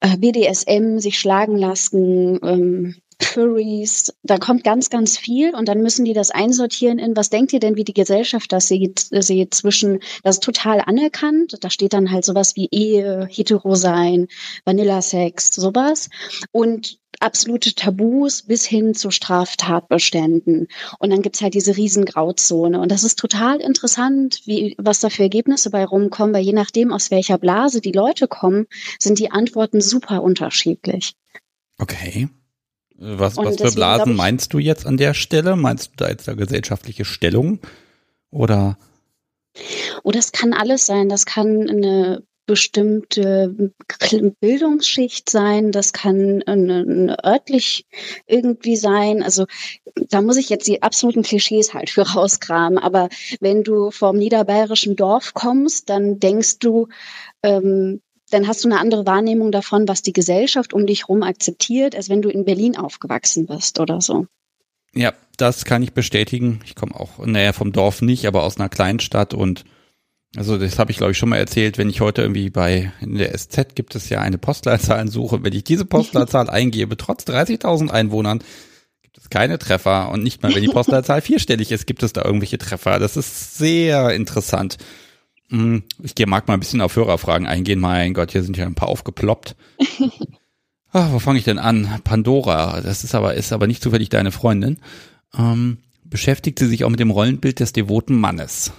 äh, 0.00 0.16
BDSM, 0.18 0.98
sich 0.98 1.18
schlagen 1.18 1.56
lassen, 1.56 2.38
ähm, 2.42 2.96
Furries, 3.24 4.12
da 4.22 4.38
kommt 4.38 4.64
ganz, 4.64 4.90
ganz 4.90 5.18
viel 5.18 5.54
und 5.54 5.68
dann 5.68 5.82
müssen 5.82 6.04
die 6.04 6.12
das 6.12 6.30
einsortieren 6.30 6.98
in, 6.98 7.16
was 7.16 7.30
denkt 7.30 7.52
ihr 7.52 7.60
denn, 7.60 7.76
wie 7.76 7.84
die 7.84 7.94
Gesellschaft 7.94 8.52
das 8.52 8.68
sieht, 8.68 9.08
sieht 9.10 9.54
zwischen, 9.54 10.00
das 10.22 10.36
ist 10.36 10.44
total 10.44 10.80
anerkannt, 10.80 11.56
da 11.60 11.70
steht 11.70 11.92
dann 11.92 12.10
halt 12.10 12.24
sowas 12.24 12.56
wie 12.56 12.68
Ehe, 12.70 13.26
Hetero 13.30 13.74
sein, 13.74 14.28
Vanillasex, 14.64 15.54
sowas 15.54 16.08
und 16.52 16.98
absolute 17.20 17.74
Tabus 17.74 18.42
bis 18.42 18.64
hin 18.66 18.94
zu 18.94 19.10
Straftatbeständen. 19.10 20.68
Und 20.98 21.10
dann 21.10 21.22
gibt's 21.22 21.40
halt 21.40 21.54
diese 21.54 21.76
Riesengrauzone. 21.76 22.80
Und 22.80 22.90
das 22.90 23.04
ist 23.04 23.18
total 23.18 23.60
interessant, 23.60 24.40
wie, 24.44 24.74
was 24.78 25.00
da 25.00 25.10
für 25.10 25.22
Ergebnisse 25.22 25.70
bei 25.70 25.84
rumkommen, 25.84 26.34
weil 26.34 26.44
je 26.44 26.52
nachdem, 26.52 26.92
aus 26.92 27.10
welcher 27.10 27.38
Blase 27.38 27.80
die 27.80 27.92
Leute 27.92 28.28
kommen, 28.28 28.66
sind 28.98 29.18
die 29.18 29.30
Antworten 29.30 29.80
super 29.80 30.22
unterschiedlich. 30.22 31.14
Okay. 31.78 32.28
Was, 33.06 33.36
was 33.36 33.56
für 33.56 33.70
Blasen 33.72 34.12
ich, 34.12 34.16
meinst 34.16 34.54
du 34.54 34.58
jetzt 34.58 34.86
an 34.86 34.96
der 34.96 35.12
Stelle? 35.12 35.56
Meinst 35.56 35.88
du 35.88 35.92
da 35.96 36.08
jetzt 36.08 36.26
eine 36.28 36.38
gesellschaftliche 36.38 37.04
Stellung? 37.04 37.60
Oder? 38.30 38.78
Oh, 40.02 40.10
das 40.10 40.32
kann 40.32 40.54
alles 40.54 40.86
sein. 40.86 41.10
Das 41.10 41.26
kann 41.26 41.68
eine 41.68 42.22
bestimmte 42.46 43.72
Bildungsschicht 44.40 45.30
sein, 45.30 45.72
das 45.72 45.92
kann 45.92 46.42
eine, 46.46 46.80
eine 46.80 47.24
örtlich 47.24 47.86
irgendwie 48.26 48.76
sein. 48.76 49.22
Also 49.22 49.46
da 50.10 50.20
muss 50.20 50.36
ich 50.36 50.50
jetzt 50.50 50.66
die 50.66 50.82
absoluten 50.82 51.22
Klischees 51.22 51.72
halt 51.72 51.90
für 51.90 52.02
rauskramen. 52.02 52.78
Aber 52.78 53.08
wenn 53.40 53.62
du 53.64 53.90
vom 53.90 54.16
niederbayerischen 54.16 54.96
Dorf 54.96 55.32
kommst, 55.34 55.88
dann 55.88 56.20
denkst 56.20 56.58
du, 56.58 56.88
ähm, 57.42 58.00
dann 58.34 58.48
hast 58.48 58.64
du 58.64 58.68
eine 58.68 58.80
andere 58.80 59.06
Wahrnehmung 59.06 59.52
davon, 59.52 59.86
was 59.86 60.02
die 60.02 60.12
Gesellschaft 60.12 60.74
um 60.74 60.86
dich 60.86 61.02
herum 61.02 61.22
akzeptiert, 61.22 61.94
als 61.94 62.08
wenn 62.08 62.20
du 62.20 62.28
in 62.28 62.44
Berlin 62.44 62.76
aufgewachsen 62.76 63.46
bist 63.46 63.78
oder 63.78 64.00
so. 64.00 64.26
Ja, 64.94 65.12
das 65.36 65.64
kann 65.64 65.82
ich 65.82 65.92
bestätigen. 65.92 66.60
Ich 66.64 66.74
komme 66.74 66.94
auch, 66.94 67.24
naja, 67.24 67.52
vom 67.52 67.72
Dorf 67.72 68.02
nicht, 68.02 68.26
aber 68.26 68.42
aus 68.42 68.58
einer 68.58 68.68
Kleinstadt 68.68 69.34
und 69.34 69.64
also 70.36 70.58
das 70.58 70.80
habe 70.80 70.90
ich 70.90 70.96
glaube 70.96 71.12
ich 71.12 71.18
schon 71.18 71.28
mal 71.28 71.36
erzählt, 71.36 71.78
wenn 71.78 71.88
ich 71.88 72.00
heute 72.00 72.22
irgendwie 72.22 72.50
bei 72.50 72.92
in 73.00 73.16
der 73.16 73.36
SZ 73.38 73.76
gibt 73.76 73.94
es 73.94 74.08
ja 74.08 74.20
eine 74.20 74.36
Postleitzahlensuche, 74.36 75.44
wenn 75.44 75.52
ich 75.52 75.62
diese 75.62 75.84
Postleitzahl 75.84 76.50
eingebe, 76.50 76.96
trotz 76.96 77.22
30.000 77.24 77.90
Einwohnern, 77.90 78.42
gibt 79.02 79.16
es 79.18 79.30
keine 79.30 79.60
Treffer 79.60 80.10
und 80.10 80.24
nicht 80.24 80.42
mal 80.42 80.52
wenn 80.52 80.62
die 80.62 80.68
Postleitzahl 80.68 81.20
vierstellig 81.22 81.70
ist, 81.70 81.86
gibt 81.86 82.02
es 82.02 82.12
da 82.12 82.24
irgendwelche 82.24 82.58
Treffer. 82.58 82.98
Das 82.98 83.16
ist 83.16 83.58
sehr 83.58 84.10
interessant. 84.10 84.76
Hm, 85.54 85.84
ich 86.02 86.14
mag 86.26 86.48
mal 86.48 86.54
ein 86.54 86.60
bisschen 86.60 86.80
auf 86.80 86.96
Hörerfragen 86.96 87.46
eingehen. 87.46 87.78
Mein 87.78 88.12
Gott, 88.12 88.32
hier 88.32 88.42
sind 88.42 88.56
ja 88.56 88.66
ein 88.66 88.74
paar 88.74 88.88
aufgeploppt. 88.88 89.54
Ach, 90.90 91.12
wo 91.12 91.20
fange 91.20 91.38
ich 91.38 91.44
denn 91.44 91.60
an? 91.60 92.00
Pandora, 92.02 92.80
das 92.80 93.04
ist 93.04 93.14
aber, 93.14 93.34
ist 93.34 93.52
aber 93.52 93.68
nicht 93.68 93.80
zufällig 93.80 94.08
deine 94.08 94.32
Freundin. 94.32 94.78
Ähm, 95.32 95.78
beschäftigt 96.02 96.58
sie 96.58 96.66
sich 96.66 96.82
auch 96.82 96.90
mit 96.90 96.98
dem 96.98 97.12
Rollenbild 97.12 97.60
des 97.60 97.72
devoten 97.72 98.18
Mannes? 98.18 98.72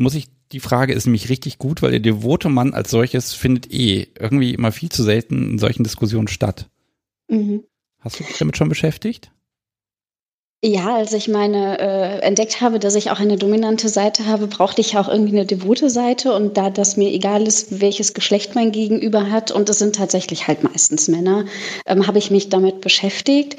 Muss 0.00 0.16
ich, 0.16 0.26
die 0.50 0.58
Frage 0.58 0.94
ist 0.94 1.06
nämlich 1.06 1.28
richtig 1.28 1.58
gut, 1.58 1.80
weil 1.80 1.92
der 1.92 2.00
devote 2.00 2.48
Mann 2.48 2.74
als 2.74 2.90
solches 2.90 3.32
findet 3.32 3.72
eh 3.72 4.08
irgendwie 4.18 4.52
immer 4.52 4.72
viel 4.72 4.88
zu 4.88 5.04
selten 5.04 5.52
in 5.52 5.58
solchen 5.60 5.84
Diskussionen 5.84 6.26
statt. 6.26 6.68
Mhm. 7.28 7.62
Hast 8.00 8.18
du 8.18 8.24
dich 8.24 8.36
damit 8.36 8.56
schon 8.56 8.68
beschäftigt? 8.68 9.30
Ja, 10.62 10.96
als 10.96 11.14
ich 11.14 11.26
meine 11.26 11.78
äh, 11.78 12.18
entdeckt 12.18 12.60
habe, 12.60 12.78
dass 12.78 12.94
ich 12.94 13.10
auch 13.10 13.18
eine 13.18 13.38
dominante 13.38 13.88
Seite 13.88 14.26
habe, 14.26 14.46
brauchte 14.46 14.82
ich 14.82 14.98
auch 14.98 15.08
irgendwie 15.08 15.32
eine 15.32 15.46
devote 15.46 15.88
Seite. 15.88 16.34
Und 16.34 16.58
da 16.58 16.68
das 16.68 16.98
mir 16.98 17.08
egal 17.08 17.46
ist, 17.46 17.80
welches 17.80 18.12
Geschlecht 18.12 18.54
mein 18.54 18.70
Gegenüber 18.70 19.30
hat, 19.30 19.50
und 19.50 19.70
es 19.70 19.78
sind 19.78 19.96
tatsächlich 19.96 20.48
halt 20.48 20.62
meistens 20.62 21.08
Männer, 21.08 21.46
ähm, 21.86 22.06
habe 22.06 22.18
ich 22.18 22.30
mich 22.30 22.50
damit 22.50 22.82
beschäftigt 22.82 23.56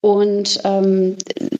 und 0.00 0.60
ähm, 0.64 1.16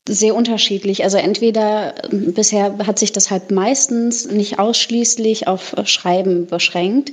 sehr 0.09 0.35
unterschiedlich. 0.35 1.03
Also 1.03 1.17
entweder 1.19 1.95
bisher 2.11 2.79
hat 2.87 2.99
sich 2.99 3.13
das 3.13 3.31
halt 3.31 3.51
meistens 3.51 4.31
nicht 4.31 4.59
ausschließlich 4.59 5.49
auf 5.49 5.75
Schreiben 5.85 6.47
beschränkt, 6.47 7.13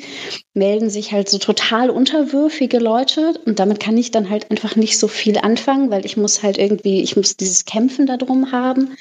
melden 0.54 0.90
sich 0.90 1.12
halt 1.12 1.30
so 1.30 1.40
total 1.40 1.90
unterwürfige 1.90 2.78
Leute 2.78 3.34
und 3.46 3.60
damit 3.60 3.80
kann 3.80 3.98
ich 3.98 4.12
dann 4.12 4.30
halt 4.30 4.52
einfach 4.52 4.76
nicht 4.76 5.00
so 5.00 5.08
viel 5.08 5.40
anfangen, 5.40 5.90
weil 5.90 6.06
ich 6.06 6.16
muss 6.16 6.44
halt 6.44 6.58
irgendwie, 6.58 7.02
ich 7.02 7.16
muss 7.18 7.36
dieses 7.36 7.66
Kämpfen 7.66 8.06
darum 8.06 8.52
haben. 8.52 8.96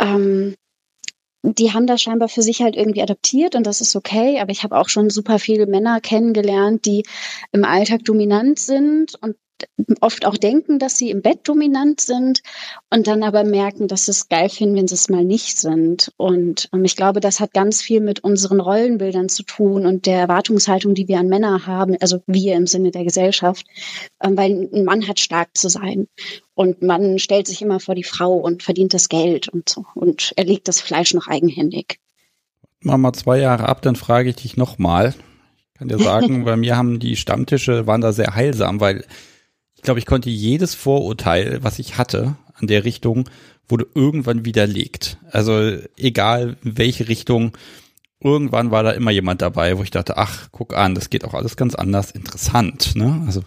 Ähm, 0.00 0.56
die 1.42 1.72
haben 1.72 1.86
das 1.86 2.02
scheinbar 2.02 2.28
für 2.28 2.42
sich 2.42 2.60
halt 2.60 2.74
irgendwie 2.74 3.02
adaptiert 3.02 3.54
und 3.54 3.68
das 3.68 3.80
ist 3.80 3.94
okay, 3.94 4.40
aber 4.40 4.50
ich 4.50 4.64
habe 4.64 4.76
auch 4.76 4.88
schon 4.88 5.10
super 5.10 5.38
viele 5.38 5.66
Männer 5.66 6.00
kennengelernt, 6.00 6.84
die 6.86 7.04
im 7.52 7.64
Alltag 7.64 8.04
dominant 8.04 8.58
sind 8.58 9.14
und 9.22 9.36
oft 10.00 10.26
auch 10.26 10.36
denken, 10.36 10.78
dass 10.78 10.98
sie 10.98 11.10
im 11.10 11.22
Bett 11.22 11.40
dominant 11.44 12.00
sind 12.00 12.42
und 12.90 13.06
dann 13.06 13.22
aber 13.22 13.44
merken, 13.44 13.88
dass 13.88 14.06
sie 14.06 14.10
es 14.10 14.28
geil 14.28 14.48
finden, 14.48 14.76
wenn 14.76 14.88
sie 14.88 14.94
es 14.94 15.08
mal 15.08 15.24
nicht 15.24 15.58
sind. 15.58 16.12
Und 16.16 16.68
ähm, 16.72 16.84
ich 16.84 16.96
glaube, 16.96 17.20
das 17.20 17.40
hat 17.40 17.52
ganz 17.52 17.82
viel 17.82 18.00
mit 18.00 18.20
unseren 18.20 18.60
Rollenbildern 18.60 19.28
zu 19.28 19.42
tun 19.42 19.86
und 19.86 20.06
der 20.06 20.18
Erwartungshaltung, 20.18 20.94
die 20.94 21.08
wir 21.08 21.18
an 21.18 21.28
Männer 21.28 21.66
haben, 21.66 21.96
also 22.00 22.22
wir 22.26 22.54
im 22.54 22.66
Sinne 22.66 22.90
der 22.90 23.04
Gesellschaft, 23.04 23.66
ähm, 24.22 24.36
weil 24.36 24.68
ein 24.72 24.84
Mann 24.84 25.08
hat 25.08 25.20
stark 25.20 25.56
zu 25.56 25.68
sein 25.68 26.08
und 26.54 26.82
man 26.82 27.18
stellt 27.18 27.46
sich 27.46 27.62
immer 27.62 27.80
vor 27.80 27.94
die 27.94 28.04
Frau 28.04 28.34
und 28.34 28.62
verdient 28.62 28.94
das 28.94 29.08
Geld 29.08 29.48
und 29.48 29.68
so 29.68 29.84
und 29.94 30.32
erlegt 30.36 30.68
das 30.68 30.80
Fleisch 30.80 31.14
noch 31.14 31.28
eigenhändig. 31.28 31.98
Mach 32.80 32.96
mal 32.98 33.12
zwei 33.12 33.38
Jahre 33.38 33.68
ab, 33.68 33.82
dann 33.82 33.96
frage 33.96 34.30
ich 34.30 34.36
dich 34.36 34.56
nochmal. 34.56 35.14
Ich 35.72 35.78
kann 35.78 35.88
dir 35.88 35.98
sagen, 35.98 36.44
bei 36.46 36.56
mir 36.56 36.76
haben 36.76 36.98
die 36.98 37.16
Stammtische, 37.16 37.86
waren 37.86 38.00
da 38.00 38.12
sehr 38.12 38.34
heilsam, 38.34 38.80
weil 38.80 39.04
ich 39.76 39.82
glaube, 39.82 40.00
ich 40.00 40.06
konnte 40.06 40.30
jedes 40.30 40.74
Vorurteil, 40.74 41.62
was 41.62 41.78
ich 41.78 41.96
hatte 41.96 42.36
an 42.54 42.66
der 42.66 42.84
Richtung, 42.84 43.28
wurde 43.68 43.86
irgendwann 43.94 44.44
widerlegt. 44.44 45.18
Also 45.30 45.78
egal 45.96 46.56
welche 46.62 47.08
Richtung, 47.08 47.52
irgendwann 48.20 48.70
war 48.70 48.82
da 48.82 48.92
immer 48.92 49.10
jemand 49.10 49.42
dabei, 49.42 49.78
wo 49.78 49.82
ich 49.82 49.90
dachte, 49.90 50.16
ach, 50.16 50.48
guck 50.50 50.76
an, 50.76 50.94
das 50.94 51.10
geht 51.10 51.24
auch 51.24 51.34
alles 51.34 51.56
ganz 51.56 51.74
anders, 51.74 52.10
interessant. 52.10 52.96
Ne? 52.96 53.22
Also 53.26 53.42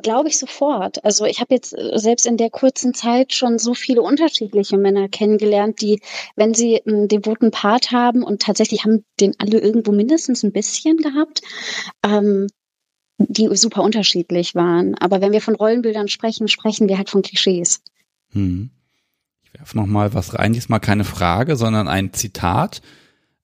Glaube 0.00 0.28
ich 0.28 0.38
sofort. 0.38 1.04
Also 1.04 1.24
ich 1.24 1.40
habe 1.40 1.54
jetzt 1.54 1.76
äh, 1.76 1.98
selbst 1.98 2.24
in 2.24 2.36
der 2.36 2.50
kurzen 2.50 2.94
Zeit 2.94 3.34
schon 3.34 3.58
so 3.58 3.74
viele 3.74 4.00
unterschiedliche 4.00 4.78
Männer 4.78 5.08
kennengelernt, 5.08 5.80
die, 5.80 6.00
wenn 6.36 6.54
sie 6.54 6.80
einen 6.86 7.08
devoten 7.08 7.50
Part 7.50 7.90
haben 7.90 8.22
und 8.22 8.40
tatsächlich 8.40 8.84
haben 8.84 9.04
den 9.18 9.34
alle 9.38 9.58
irgendwo 9.58 9.90
mindestens 9.90 10.44
ein 10.44 10.52
bisschen 10.52 10.98
gehabt, 10.98 11.42
ähm, 12.06 12.46
die 13.18 13.48
super 13.56 13.82
unterschiedlich 13.82 14.54
waren. 14.54 14.94
Aber 14.96 15.20
wenn 15.20 15.32
wir 15.32 15.40
von 15.40 15.54
Rollenbildern 15.54 16.08
sprechen, 16.08 16.48
sprechen 16.48 16.88
wir 16.88 16.96
halt 16.98 17.10
von 17.10 17.22
Klischees. 17.22 17.82
Hm. 18.32 18.70
Ich 19.42 19.54
werfe 19.58 19.76
noch 19.76 19.86
mal 19.86 20.14
was 20.14 20.34
rein. 20.34 20.52
Diesmal 20.52 20.80
keine 20.80 21.04
Frage, 21.04 21.56
sondern 21.56 21.88
ein 21.88 22.12
Zitat. 22.12 22.80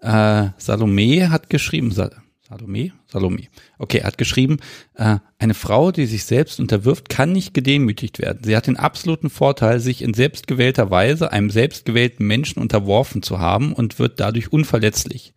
Äh, 0.00 0.48
Salome 0.58 1.30
hat 1.30 1.50
geschrieben, 1.50 1.90
Sal 1.90 2.12
Salome? 2.46 2.92
Salome. 3.06 3.48
Okay, 3.78 3.98
er 3.98 4.06
hat 4.06 4.18
geschrieben, 4.18 4.58
äh, 4.94 5.16
eine 5.38 5.54
Frau, 5.54 5.92
die 5.92 6.04
sich 6.04 6.24
selbst 6.24 6.60
unterwirft, 6.60 7.08
kann 7.08 7.32
nicht 7.32 7.54
gedemütigt 7.54 8.18
werden. 8.18 8.44
Sie 8.44 8.54
hat 8.54 8.66
den 8.66 8.76
absoluten 8.76 9.30
Vorteil, 9.30 9.80
sich 9.80 10.02
in 10.02 10.12
selbstgewählter 10.12 10.90
Weise 10.90 11.32
einem 11.32 11.48
selbstgewählten 11.48 12.26
Menschen 12.26 12.60
unterworfen 12.60 13.22
zu 13.22 13.38
haben 13.38 13.72
und 13.72 13.98
wird 13.98 14.20
dadurch 14.20 14.52
unverletzlich. 14.52 15.32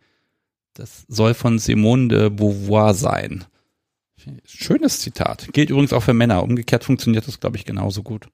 Das 0.74 1.06
soll 1.08 1.32
von 1.32 1.58
Simone 1.58 2.08
de 2.08 2.28
Beauvoir 2.28 2.92
sein. 2.92 3.46
Schönes 4.44 5.00
Zitat. 5.00 5.48
Gilt 5.52 5.70
übrigens 5.70 5.92
auch 5.92 6.02
für 6.02 6.14
Männer. 6.14 6.42
Umgekehrt 6.42 6.84
funktioniert 6.84 7.26
das, 7.26 7.40
glaube 7.40 7.56
ich, 7.56 7.64
genauso 7.64 8.02
gut. 8.02 8.28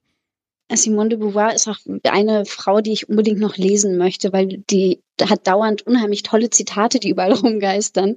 Simone 0.72 1.10
de 1.10 1.18
Beauvoir 1.18 1.54
ist 1.54 1.68
auch 1.68 1.78
eine 2.04 2.46
Frau, 2.46 2.80
die 2.80 2.92
ich 2.92 3.08
unbedingt 3.08 3.38
noch 3.38 3.56
lesen 3.56 3.98
möchte, 3.98 4.32
weil 4.32 4.62
die 4.70 5.02
hat 5.22 5.46
dauernd 5.46 5.86
unheimlich 5.86 6.22
tolle 6.22 6.50
Zitate, 6.50 6.98
die 6.98 7.10
überall 7.10 7.32
rumgeistern. 7.32 8.16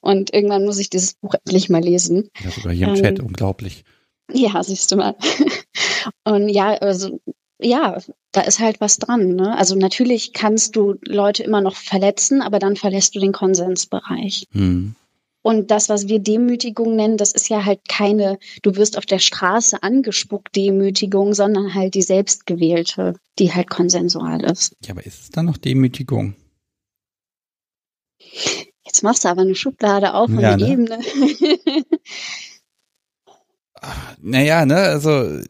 Und 0.00 0.34
irgendwann 0.34 0.64
muss 0.64 0.78
ich 0.78 0.90
dieses 0.90 1.14
Buch 1.14 1.34
endlich 1.34 1.68
mal 1.70 1.82
lesen. 1.82 2.30
Ja, 2.42 2.50
sogar 2.50 2.72
hier 2.72 2.88
im 2.88 2.94
ähm, 2.96 3.02
Chat, 3.02 3.20
unglaublich. 3.20 3.84
Ja, 4.32 4.62
siehst 4.62 4.90
du 4.90 4.96
mal. 4.96 5.16
Und 6.24 6.48
ja, 6.48 6.74
also 6.74 7.20
ja, 7.60 7.98
da 8.32 8.40
ist 8.42 8.58
halt 8.58 8.80
was 8.80 8.98
dran. 8.98 9.36
Ne? 9.36 9.56
Also 9.56 9.76
natürlich 9.76 10.32
kannst 10.32 10.76
du 10.76 10.96
Leute 11.06 11.42
immer 11.42 11.60
noch 11.60 11.76
verletzen, 11.76 12.42
aber 12.42 12.58
dann 12.58 12.76
verlässt 12.76 13.14
du 13.14 13.20
den 13.20 13.32
Konsensbereich. 13.32 14.46
Hm. 14.52 14.96
Und 15.46 15.70
das, 15.70 15.90
was 15.90 16.08
wir 16.08 16.20
Demütigung 16.20 16.96
nennen, 16.96 17.18
das 17.18 17.32
ist 17.32 17.50
ja 17.50 17.66
halt 17.66 17.86
keine, 17.86 18.38
du 18.62 18.76
wirst 18.76 18.96
auf 18.96 19.04
der 19.04 19.18
Straße 19.18 19.82
angespuckt 19.82 20.56
Demütigung, 20.56 21.34
sondern 21.34 21.74
halt 21.74 21.92
die 21.92 22.00
selbstgewählte, 22.00 23.16
die 23.38 23.52
halt 23.52 23.68
konsensual 23.68 24.42
ist. 24.42 24.74
Ja, 24.86 24.92
aber 24.92 25.04
ist 25.04 25.20
es 25.20 25.28
dann 25.28 25.44
noch 25.44 25.58
Demütigung? 25.58 26.34
Jetzt 28.86 29.02
machst 29.02 29.26
du 29.26 29.28
aber 29.28 29.42
eine 29.42 29.54
Schublade 29.54 30.14
auf 30.14 30.30
und 30.30 30.40
ja, 30.40 30.52
eine 30.52 30.64
ne? 30.64 30.72
Ebene. 30.72 30.98
naja, 34.22 34.64
ne, 34.64 34.76
also 34.76 35.42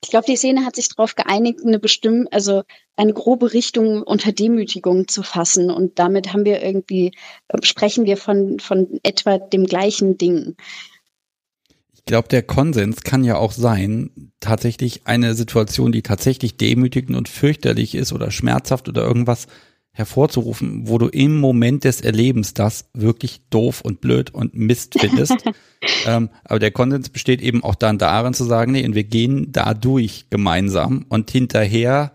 Ich 0.00 0.10
glaube, 0.10 0.26
die 0.28 0.36
Szene 0.36 0.64
hat 0.64 0.76
sich 0.76 0.88
darauf 0.90 1.16
geeinigt, 1.16 1.58
eine 1.66 1.80
bestimmte, 1.80 2.32
also 2.32 2.62
eine 3.00 3.14
grobe 3.14 3.54
Richtung 3.54 4.02
unter 4.02 4.30
Demütigung 4.30 5.08
zu 5.08 5.22
fassen. 5.22 5.70
Und 5.70 5.98
damit 5.98 6.34
haben 6.34 6.44
wir 6.44 6.62
irgendwie, 6.62 7.12
äh, 7.48 7.58
sprechen 7.62 8.04
wir 8.04 8.18
von, 8.18 8.60
von 8.60 9.00
etwa 9.02 9.38
dem 9.38 9.64
gleichen 9.64 10.18
Ding. 10.18 10.54
Ich 11.94 12.04
glaube, 12.04 12.28
der 12.28 12.42
Konsens 12.42 13.02
kann 13.02 13.24
ja 13.24 13.36
auch 13.36 13.52
sein, 13.52 14.32
tatsächlich 14.40 15.06
eine 15.06 15.34
Situation, 15.34 15.92
die 15.92 16.02
tatsächlich 16.02 16.58
demütigend 16.58 17.16
und 17.16 17.30
fürchterlich 17.30 17.94
ist 17.94 18.12
oder 18.12 18.30
schmerzhaft 18.30 18.86
oder 18.86 19.02
irgendwas 19.02 19.46
hervorzurufen, 19.92 20.86
wo 20.86 20.98
du 20.98 21.08
im 21.08 21.40
Moment 21.40 21.84
des 21.84 22.02
Erlebens 22.02 22.52
das 22.52 22.90
wirklich 22.92 23.40
doof 23.48 23.80
und 23.80 24.02
blöd 24.02 24.30
und 24.30 24.54
Mist 24.54 25.00
findest. 25.00 25.36
ähm, 26.06 26.28
aber 26.44 26.58
der 26.58 26.70
Konsens 26.70 27.08
besteht 27.08 27.40
eben 27.40 27.64
auch 27.64 27.74
dann 27.74 27.96
darin 27.96 28.34
zu 28.34 28.44
sagen, 28.44 28.72
nee, 28.72 28.84
und 28.84 28.94
wir 28.94 29.04
gehen 29.04 29.52
da 29.52 29.72
durch 29.72 30.26
gemeinsam 30.28 31.06
und 31.08 31.30
hinterher 31.30 32.12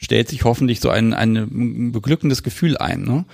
stellt 0.00 0.28
sich 0.28 0.44
hoffentlich 0.44 0.80
so 0.80 0.88
ein, 0.88 1.14
ein 1.14 1.92
beglückendes 1.92 2.42
Gefühl 2.42 2.76
ein. 2.76 3.02
Ne? 3.02 3.24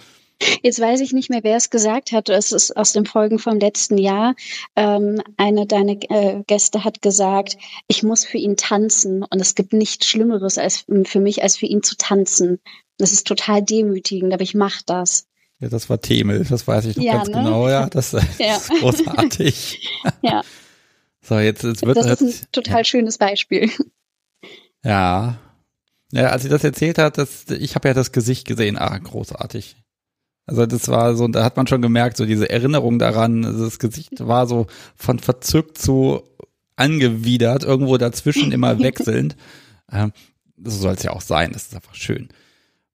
Jetzt 0.62 0.80
weiß 0.80 1.00
ich 1.00 1.12
nicht 1.12 1.30
mehr, 1.30 1.42
wer 1.42 1.56
es 1.56 1.70
gesagt 1.70 2.12
hat. 2.12 2.28
Es 2.28 2.52
ist 2.52 2.76
aus 2.76 2.92
den 2.92 3.06
Folgen 3.06 3.38
vom 3.38 3.58
letzten 3.58 3.96
Jahr. 3.96 4.34
Ähm, 4.74 5.22
eine 5.36 5.66
deiner 5.66 5.96
äh, 6.10 6.42
Gäste 6.46 6.84
hat 6.84 7.00
gesagt, 7.00 7.56
ich 7.88 8.02
muss 8.02 8.24
für 8.24 8.38
ihn 8.38 8.56
tanzen 8.56 9.22
und 9.22 9.40
es 9.40 9.54
gibt 9.54 9.72
nichts 9.72 10.06
Schlimmeres 10.06 10.58
als 10.58 10.84
für 11.04 11.20
mich, 11.20 11.42
als 11.42 11.56
für 11.56 11.66
ihn 11.66 11.82
zu 11.82 11.96
tanzen. 11.96 12.60
Das 12.98 13.12
ist 13.12 13.26
total 13.26 13.62
demütigend, 13.62 14.32
aber 14.34 14.42
ich 14.42 14.54
mache 14.54 14.82
das. 14.84 15.26
Ja, 15.58 15.68
das 15.68 15.88
war 15.88 16.00
Themel, 16.00 16.44
das 16.48 16.68
weiß 16.68 16.84
ich 16.86 16.96
noch 16.96 17.04
ja, 17.04 17.16
ganz 17.16 17.28
ne? 17.28 17.34
genau. 17.34 17.68
Ja, 17.68 17.88
das, 17.88 18.10
das 18.10 18.38
ja. 18.38 18.56
ist 18.56 18.68
großartig. 18.68 19.88
ja. 20.22 20.42
So, 21.22 21.38
jetzt, 21.38 21.62
jetzt 21.64 21.84
wird 21.84 21.96
das 21.96 22.20
ist 22.20 22.42
ein 22.42 22.48
total 22.52 22.78
ja. 22.78 22.84
schönes 22.84 23.16
Beispiel. 23.18 23.70
Ja. 24.84 25.38
Ja, 26.16 26.28
als 26.28 26.44
sie 26.44 26.48
das 26.48 26.64
erzählt 26.64 26.96
hat, 26.96 27.18
das, 27.18 27.44
ich 27.50 27.74
habe 27.74 27.88
ja 27.88 27.94
das 27.94 28.10
Gesicht 28.10 28.46
gesehen. 28.46 28.78
Ah, 28.78 28.96
großartig. 28.96 29.76
Also 30.46 30.64
das 30.64 30.88
war 30.88 31.14
so, 31.14 31.28
da 31.28 31.44
hat 31.44 31.58
man 31.58 31.66
schon 31.66 31.82
gemerkt, 31.82 32.16
so 32.16 32.24
diese 32.24 32.48
Erinnerung 32.48 32.98
daran, 32.98 33.44
also 33.44 33.66
das 33.66 33.78
Gesicht 33.78 34.26
war 34.26 34.46
so 34.46 34.66
von 34.94 35.18
verzückt 35.18 35.76
zu 35.76 36.22
angewidert, 36.74 37.64
irgendwo 37.64 37.98
dazwischen 37.98 38.50
immer 38.50 38.78
wechselnd. 38.82 39.36
Ähm, 39.92 40.12
so 40.64 40.78
soll 40.78 40.94
es 40.94 41.02
ja 41.02 41.10
auch 41.10 41.20
sein, 41.20 41.52
das 41.52 41.64
ist 41.64 41.74
einfach 41.74 41.94
schön. 41.94 42.30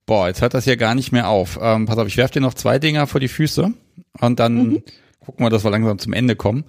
Boah, 0.05 0.27
jetzt 0.27 0.41
hört 0.41 0.55
das 0.55 0.65
hier 0.65 0.77
gar 0.77 0.97
nicht 0.97 1.13
mehr 1.13 1.29
auf. 1.29 1.61
Ähm, 1.63 1.87
pass 1.87 1.99
auf, 1.99 2.09
ich 2.09 2.17
werfe 2.17 2.35
dir 2.35 2.41
noch 2.41 2.55
zwei 2.55 2.81
Dinger 2.81 3.07
vor 3.07 3.21
die 3.21 3.29
Füße 3.29 3.73
und 4.19 4.41
dann 4.41 4.55
mhm. 4.55 4.83
Gucken 5.25 5.45
wir, 5.45 5.51
dass 5.51 5.65
wir 5.65 5.71
langsam 5.71 5.99
zum 5.99 6.13
Ende 6.13 6.37
kommen. 6.37 6.65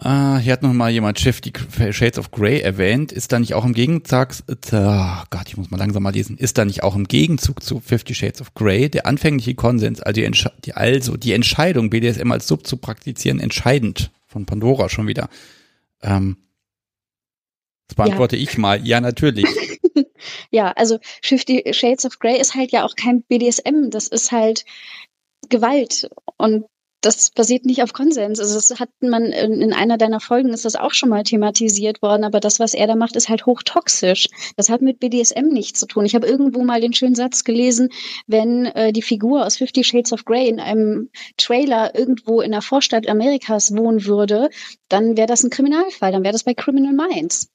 äh, 0.00 0.38
hier 0.40 0.52
hat 0.52 0.62
noch 0.62 0.72
mal 0.72 0.90
jemand 0.90 1.18
Fifty 1.18 1.52
Shades 1.92 2.18
of 2.18 2.30
Grey 2.30 2.60
erwähnt. 2.60 3.12
Ist 3.12 3.32
da 3.32 3.38
nicht 3.38 3.54
auch 3.54 3.64
im 3.64 3.74
Gegenzug, 3.74 4.28
oh 4.48 5.22
Gott, 5.30 5.46
ich 5.46 5.56
muss 5.56 5.70
mal 5.70 5.78
langsam 5.78 6.02
mal 6.02 6.12
lesen, 6.12 6.36
ist 6.36 6.58
da 6.58 6.64
nicht 6.64 6.82
auch 6.82 6.96
im 6.96 7.08
Gegenzug 7.08 7.62
zu 7.62 7.80
Fifty 7.80 8.14
Shades 8.14 8.40
of 8.40 8.54
Grey 8.54 8.88
der 8.88 9.06
anfängliche 9.06 9.54
Konsens, 9.54 10.00
also 10.00 10.14
die, 10.14 10.24
Entsche 10.24 10.52
die, 10.64 10.74
also 10.74 11.16
die 11.16 11.32
Entscheidung, 11.32 11.90
BDSM 11.90 12.30
als 12.32 12.46
Sub 12.46 12.66
zu 12.66 12.76
praktizieren, 12.76 13.40
entscheidend 13.40 14.10
von 14.26 14.46
Pandora 14.46 14.88
schon 14.88 15.06
wieder. 15.06 15.28
Ähm, 16.02 16.36
das 17.88 17.96
beantworte 17.96 18.36
ja. 18.36 18.42
ich 18.42 18.58
mal. 18.58 18.84
Ja, 18.86 19.00
natürlich. 19.00 19.46
ja, 20.50 20.72
also 20.72 20.98
Fifty 21.22 21.62
Shades 21.72 22.04
of 22.04 22.18
Grey 22.18 22.40
ist 22.40 22.54
halt 22.54 22.72
ja 22.72 22.84
auch 22.84 22.96
kein 22.96 23.22
BDSM, 23.22 23.90
das 23.90 24.08
ist 24.08 24.32
halt 24.32 24.64
Gewalt 25.50 26.08
und 26.36 26.64
das 27.04 27.30
basiert 27.30 27.64
nicht 27.64 27.82
auf 27.82 27.92
Konsens. 27.92 28.40
Also 28.40 28.54
das 28.54 28.80
hat 28.80 28.88
man 29.00 29.24
in 29.26 29.72
einer 29.72 29.98
deiner 29.98 30.20
Folgen 30.20 30.50
ist 30.50 30.64
das 30.64 30.76
auch 30.76 30.92
schon 30.92 31.08
mal 31.08 31.22
thematisiert 31.22 32.02
worden, 32.02 32.24
aber 32.24 32.40
das, 32.40 32.60
was 32.60 32.74
er 32.74 32.86
da 32.86 32.96
macht, 32.96 33.16
ist 33.16 33.28
halt 33.28 33.46
hochtoxisch. 33.46 34.28
Das 34.56 34.68
hat 34.68 34.82
mit 34.82 35.00
BDSM 35.00 35.48
nichts 35.48 35.80
zu 35.80 35.86
tun. 35.86 36.06
Ich 36.06 36.14
habe 36.14 36.26
irgendwo 36.26 36.64
mal 36.64 36.80
den 36.80 36.94
schönen 36.94 37.14
Satz 37.14 37.44
gelesen, 37.44 37.90
wenn 38.26 38.66
äh, 38.66 38.92
die 38.92 39.02
Figur 39.02 39.44
aus 39.44 39.56
Fifty 39.56 39.84
Shades 39.84 40.12
of 40.12 40.24
Grey 40.24 40.48
in 40.48 40.60
einem 40.60 41.10
Trailer 41.36 41.94
irgendwo 41.94 42.40
in 42.40 42.52
der 42.52 42.62
Vorstadt 42.62 43.08
Amerikas 43.08 43.76
wohnen 43.76 44.06
würde, 44.06 44.48
dann 44.88 45.16
wäre 45.16 45.26
das 45.26 45.44
ein 45.44 45.50
Kriminalfall, 45.50 46.12
dann 46.12 46.22
wäre 46.22 46.32
das 46.32 46.44
bei 46.44 46.54
Criminal 46.54 46.92
Minds. 46.92 47.50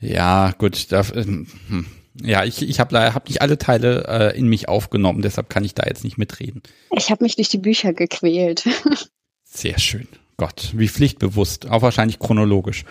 Ja, 0.00 0.52
gut, 0.56 0.90
da, 0.92 1.02
ähm, 1.14 1.46
hm. 1.68 1.86
Ja, 2.20 2.44
ich, 2.44 2.62
ich 2.62 2.80
habe 2.80 3.14
hab 3.14 3.28
nicht 3.28 3.42
alle 3.42 3.58
Teile 3.58 4.04
äh, 4.08 4.38
in 4.38 4.48
mich 4.48 4.68
aufgenommen, 4.68 5.22
deshalb 5.22 5.48
kann 5.48 5.64
ich 5.64 5.74
da 5.74 5.84
jetzt 5.86 6.04
nicht 6.04 6.18
mitreden. 6.18 6.62
Ich 6.90 7.10
habe 7.10 7.24
mich 7.24 7.36
durch 7.36 7.48
die 7.48 7.58
Bücher 7.58 7.92
gequält. 7.92 8.64
Sehr 9.44 9.78
schön. 9.78 10.08
Gott, 10.36 10.70
wie 10.74 10.88
pflichtbewusst, 10.88 11.68
auch 11.68 11.82
wahrscheinlich 11.82 12.18
chronologisch. 12.18 12.84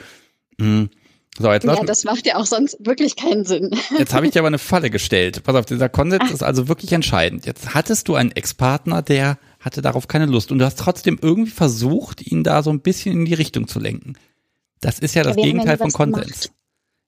Mhm. 0.58 0.90
So, 1.38 1.52
jetzt 1.52 1.64
ja, 1.64 1.84
das 1.84 2.04
macht 2.04 2.26
ja 2.26 2.36
auch 2.36 2.46
sonst 2.46 2.78
wirklich 2.82 3.16
keinen 3.16 3.46
Sinn. 3.46 3.72
Jetzt 3.98 4.14
habe 4.14 4.26
ich 4.26 4.34
dir 4.34 4.40
aber 4.40 4.48
eine 4.48 4.58
Falle 4.58 4.90
gestellt. 4.90 5.42
Pass 5.44 5.56
auf, 5.56 5.66
dieser 5.66 5.88
Konsens 5.88 6.24
Ach. 6.26 6.34
ist 6.34 6.44
also 6.44 6.68
wirklich 6.68 6.92
entscheidend. 6.92 7.46
Jetzt 7.46 7.74
hattest 7.74 8.10
du 8.10 8.16
einen 8.16 8.32
Ex-Partner, 8.32 9.02
der 9.02 9.38
hatte 9.60 9.82
darauf 9.82 10.10
keine 10.10 10.26
Lust 10.26 10.52
und 10.52 10.60
du 10.60 10.66
hast 10.66 10.80
trotzdem 10.80 11.18
irgendwie 11.22 11.52
versucht, 11.52 12.26
ihn 12.26 12.44
da 12.44 12.62
so 12.62 12.72
ein 12.72 12.82
bisschen 12.82 13.14
in 13.14 13.26
die 13.26 13.36
Richtung 13.36 13.70
zu 13.70 13.80
lenken. 13.80 14.18
Das 14.82 15.00
ist 15.00 15.16
ja 15.16 15.24
das 15.24 15.38
Gegenteil 15.38 15.78
von 15.78 15.92
Konsens. 15.92 16.42
Gemacht. 16.42 16.59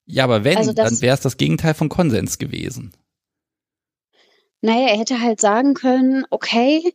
Ja, 0.05 0.23
aber 0.23 0.43
wenn, 0.43 0.57
also 0.57 0.73
dann 0.73 0.99
wäre 1.01 1.15
es 1.15 1.21
das 1.21 1.37
Gegenteil 1.37 1.73
von 1.73 1.89
Konsens 1.89 2.37
gewesen. 2.37 2.91
Naja, 4.61 4.87
er 4.89 4.97
hätte 4.97 5.21
halt 5.21 5.39
sagen 5.39 5.73
können, 5.73 6.25
okay, 6.29 6.93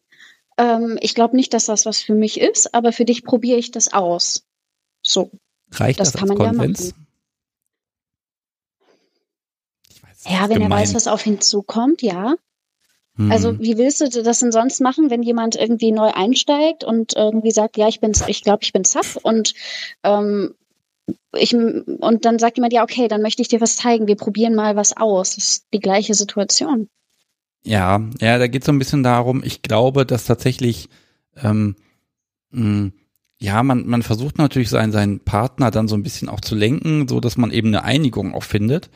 ähm, 0.56 0.98
ich 1.00 1.14
glaube 1.14 1.36
nicht, 1.36 1.52
dass 1.52 1.66
das 1.66 1.86
was 1.86 2.00
für 2.00 2.14
mich 2.14 2.40
ist, 2.40 2.74
aber 2.74 2.92
für 2.92 3.04
dich 3.04 3.24
probiere 3.24 3.58
ich 3.58 3.70
das 3.70 3.92
aus. 3.92 4.44
So. 5.02 5.30
Reicht 5.72 6.00
das, 6.00 6.12
das 6.12 6.20
kann 6.20 6.28
man 6.28 6.38
Konsens? 6.38 6.80
ja 6.80 6.86
machen. 6.86 7.06
Weiß, 10.02 10.24
ja, 10.28 10.48
wenn 10.48 10.60
gemein. 10.60 10.70
er 10.70 10.78
weiß, 10.78 10.94
was 10.94 11.08
auf 11.08 11.26
ihn 11.26 11.40
zukommt, 11.40 12.02
ja. 12.02 12.36
Hm. 13.16 13.32
Also 13.32 13.58
wie 13.58 13.78
willst 13.78 14.00
du 14.00 14.22
das 14.22 14.38
denn 14.40 14.52
sonst 14.52 14.80
machen, 14.80 15.10
wenn 15.10 15.22
jemand 15.22 15.56
irgendwie 15.56 15.90
neu 15.90 16.10
einsteigt 16.12 16.84
und 16.84 17.16
irgendwie 17.16 17.50
sagt, 17.50 17.76
ja, 17.76 17.88
ich 17.88 18.00
bin, 18.00 18.12
ich 18.26 18.42
glaube, 18.42 18.62
ich 18.62 18.72
bin 18.72 18.84
Sub 18.84 19.18
und 19.22 19.54
ähm, 20.04 20.54
ich, 21.32 21.54
und 21.54 22.24
dann 22.24 22.38
sagt 22.38 22.56
jemand, 22.56 22.72
ja, 22.72 22.82
okay, 22.82 23.08
dann 23.08 23.22
möchte 23.22 23.42
ich 23.42 23.48
dir 23.48 23.60
was 23.60 23.76
zeigen, 23.76 24.06
wir 24.06 24.16
probieren 24.16 24.54
mal 24.54 24.76
was 24.76 24.96
aus. 24.96 25.36
Das 25.36 25.44
ist 25.44 25.66
die 25.72 25.80
gleiche 25.80 26.14
Situation. 26.14 26.88
Ja, 27.64 28.00
ja, 28.20 28.38
da 28.38 28.46
geht 28.46 28.62
es 28.62 28.66
so 28.66 28.72
ein 28.72 28.78
bisschen 28.78 29.02
darum, 29.02 29.42
ich 29.44 29.62
glaube, 29.62 30.06
dass 30.06 30.24
tatsächlich, 30.24 30.88
ähm, 31.36 31.76
mh, 32.50 32.92
ja, 33.38 33.62
man, 33.62 33.86
man 33.86 34.02
versucht 34.02 34.38
natürlich 34.38 34.70
seinen, 34.70 34.92
seinen 34.92 35.20
Partner 35.20 35.70
dann 35.70 35.88
so 35.88 35.96
ein 35.96 36.02
bisschen 36.02 36.28
auch 36.28 36.40
zu 36.40 36.54
lenken, 36.54 37.08
so 37.08 37.20
dass 37.20 37.36
man 37.36 37.50
eben 37.50 37.68
eine 37.68 37.82
Einigung 37.82 38.34
auch 38.34 38.44
findet. 38.44 38.88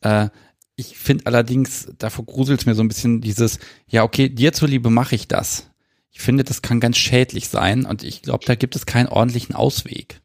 Äh, 0.00 0.28
ich 0.76 0.96
finde 0.96 1.26
allerdings, 1.26 1.88
davor 1.98 2.26
gruselt 2.26 2.60
es 2.60 2.66
mir 2.66 2.74
so 2.74 2.82
ein 2.82 2.88
bisschen 2.88 3.20
dieses, 3.20 3.58
ja, 3.86 4.02
okay, 4.02 4.28
dir 4.28 4.52
zuliebe 4.52 4.90
mache 4.90 5.14
ich 5.14 5.28
das. 5.28 5.70
Ich 6.10 6.20
finde, 6.20 6.44
das 6.44 6.62
kann 6.62 6.80
ganz 6.80 6.96
schädlich 6.96 7.48
sein 7.48 7.84
und 7.84 8.02
ich 8.02 8.22
glaube, 8.22 8.44
da 8.46 8.54
gibt 8.54 8.76
es 8.76 8.86
keinen 8.86 9.08
ordentlichen 9.08 9.54
Ausweg. 9.54 10.20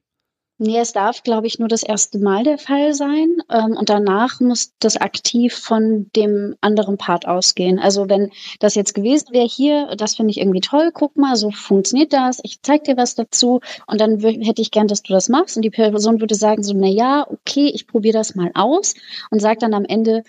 Nee, 0.64 0.78
es 0.78 0.94
darf, 0.94 1.24
glaube 1.24 1.48
ich, 1.48 1.58
nur 1.58 1.68
das 1.68 1.82
erste 1.82 2.20
Mal 2.20 2.44
der 2.44 2.60
Fall 2.60 2.94
sein. 2.94 3.38
Ähm, 3.50 3.76
und 3.76 3.90
danach 3.90 4.40
muss 4.42 4.74
das 4.78 4.96
aktiv 4.96 5.56
von 5.56 6.12
dem 6.16 6.56
anderen 6.62 7.00
Part 7.00 7.28
ausgehen. 7.28 7.80
Also 7.80 8.10
wenn 8.10 8.30
das 8.60 8.76
jetzt 8.76 8.94
gewesen 8.94 9.30
wäre 9.32 9.48
hier, 9.48 9.96
das 9.96 10.18
finde 10.18 10.30
ich 10.30 10.38
irgendwie 10.38 10.62
toll, 10.62 10.92
guck 10.94 11.18
mal, 11.18 11.36
so 11.36 11.50
funktioniert 11.50 12.14
das, 12.14 12.42
ich 12.44 12.62
zeig 12.62 12.84
dir 12.84 12.96
was 12.96 13.16
dazu 13.16 13.60
und 13.88 14.00
dann 14.00 14.20
hätte 14.20 14.62
ich 14.62 14.70
gern, 14.70 14.88
dass 14.88 15.02
du 15.02 15.14
das 15.14 15.30
machst. 15.30 15.56
Und 15.56 15.64
die 15.64 15.72
Person 15.72 16.20
würde 16.20 16.36
sagen 16.36 16.62
so, 16.62 16.74
na 16.76 16.86
ja, 16.86 17.26
okay, 17.28 17.72
ich 17.74 17.88
probiere 17.88 18.20
das 18.20 18.36
mal 18.36 18.52
aus 18.54 18.94
und 19.32 19.40
sagt 19.40 19.64
dann 19.64 19.74
am 19.74 19.86
Ende, 19.86 20.24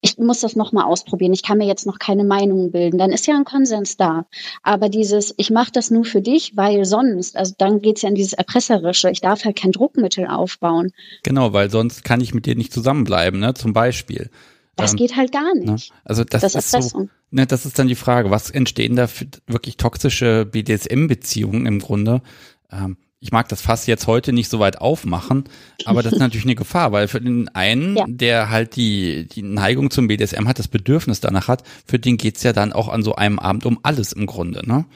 ich 0.00 0.18
muss 0.18 0.40
das 0.40 0.56
nochmal 0.56 0.84
ausprobieren, 0.84 1.32
ich 1.32 1.42
kann 1.42 1.58
mir 1.58 1.66
jetzt 1.66 1.86
noch 1.86 1.98
keine 1.98 2.24
Meinung 2.24 2.70
bilden, 2.70 2.98
dann 2.98 3.10
ist 3.10 3.26
ja 3.26 3.34
ein 3.34 3.44
Konsens 3.44 3.96
da. 3.96 4.26
Aber 4.62 4.88
dieses, 4.88 5.34
ich 5.36 5.50
mache 5.50 5.72
das 5.72 5.90
nur 5.90 6.04
für 6.04 6.20
dich, 6.20 6.56
weil 6.56 6.84
sonst, 6.84 7.36
also 7.36 7.54
dann 7.58 7.80
geht's 7.80 8.02
ja 8.02 8.08
in 8.08 8.14
dieses 8.14 8.34
Erpresserische, 8.34 9.10
ich 9.10 9.20
darf 9.20 9.44
halt 9.44 9.56
kein 9.56 9.72
Druckmittel 9.72 10.26
aufbauen. 10.26 10.92
Genau, 11.22 11.52
weil 11.52 11.70
sonst 11.70 12.04
kann 12.04 12.20
ich 12.20 12.34
mit 12.34 12.46
dir 12.46 12.56
nicht 12.56 12.72
zusammenbleiben, 12.72 13.40
ne? 13.40 13.54
Zum 13.54 13.72
Beispiel. 13.72 14.30
Das 14.76 14.92
ähm, 14.92 14.98
geht 14.98 15.16
halt 15.16 15.32
gar 15.32 15.54
ne? 15.54 15.72
nicht. 15.72 15.90
Ne? 15.90 15.98
Also 16.04 16.24
das, 16.24 16.42
das 16.42 16.54
ist 16.54 16.70
so, 16.70 17.08
ne, 17.30 17.46
das 17.46 17.66
ist 17.66 17.78
dann 17.78 17.88
die 17.88 17.94
Frage, 17.94 18.30
was 18.30 18.50
entstehen 18.50 18.96
da 18.96 19.06
für 19.06 19.26
wirklich 19.46 19.76
toxische 19.76 20.44
BDSM-Beziehungen 20.44 21.66
im 21.66 21.80
Grunde? 21.80 22.22
Ähm, 22.70 22.98
ich 23.20 23.32
mag 23.32 23.48
das 23.48 23.62
Fass 23.62 23.86
jetzt 23.86 24.06
heute 24.06 24.32
nicht 24.32 24.50
so 24.50 24.58
weit 24.58 24.80
aufmachen, 24.80 25.44
aber 25.84 26.02
das 26.02 26.14
ist 26.14 26.18
natürlich 26.20 26.44
eine 26.44 26.54
Gefahr, 26.54 26.92
weil 26.92 27.08
für 27.08 27.20
den 27.20 27.48
einen, 27.48 27.96
ja. 27.96 28.04
der 28.08 28.50
halt 28.50 28.76
die, 28.76 29.26
die 29.26 29.42
Neigung 29.42 29.90
zum 29.90 30.08
BDSM 30.08 30.46
hat, 30.46 30.58
das 30.58 30.68
Bedürfnis 30.68 31.20
danach 31.20 31.48
hat, 31.48 31.62
für 31.86 31.98
den 31.98 32.16
geht's 32.16 32.42
ja 32.42 32.52
dann 32.52 32.72
auch 32.72 32.88
an 32.88 33.02
so 33.02 33.14
einem 33.14 33.38
Abend 33.38 33.66
um 33.66 33.80
alles 33.82 34.12
im 34.12 34.26
Grunde, 34.26 34.66
ne? 34.66 34.86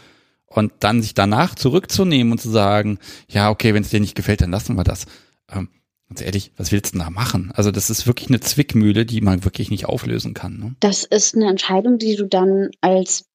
Und 0.52 0.72
dann 0.80 1.00
sich 1.00 1.14
danach 1.14 1.54
zurückzunehmen 1.54 2.32
und 2.32 2.40
zu 2.40 2.50
sagen, 2.50 2.98
ja, 3.28 3.50
okay, 3.50 3.72
wenn 3.72 3.84
es 3.84 3.90
dir 3.90 4.00
nicht 4.00 4.16
gefällt, 4.16 4.40
dann 4.40 4.50
lassen 4.50 4.74
wir 4.76 4.82
das. 4.82 5.06
Ähm, 5.48 5.68
ganz 6.08 6.22
ehrlich, 6.22 6.50
was 6.56 6.72
willst 6.72 6.92
du 6.92 6.98
denn 6.98 7.06
da 7.06 7.10
machen? 7.10 7.52
Also 7.54 7.70
das 7.70 7.88
ist 7.88 8.08
wirklich 8.08 8.28
eine 8.28 8.40
Zwickmühle, 8.40 9.06
die 9.06 9.20
man 9.20 9.44
wirklich 9.44 9.70
nicht 9.70 9.86
auflösen 9.86 10.34
kann. 10.34 10.58
Ne? 10.58 10.74
Das 10.80 11.04
ist 11.04 11.36
eine 11.36 11.48
Entscheidung, 11.48 11.98
die 11.98 12.16
du 12.16 12.26
dann 12.26 12.70
als 12.80 13.29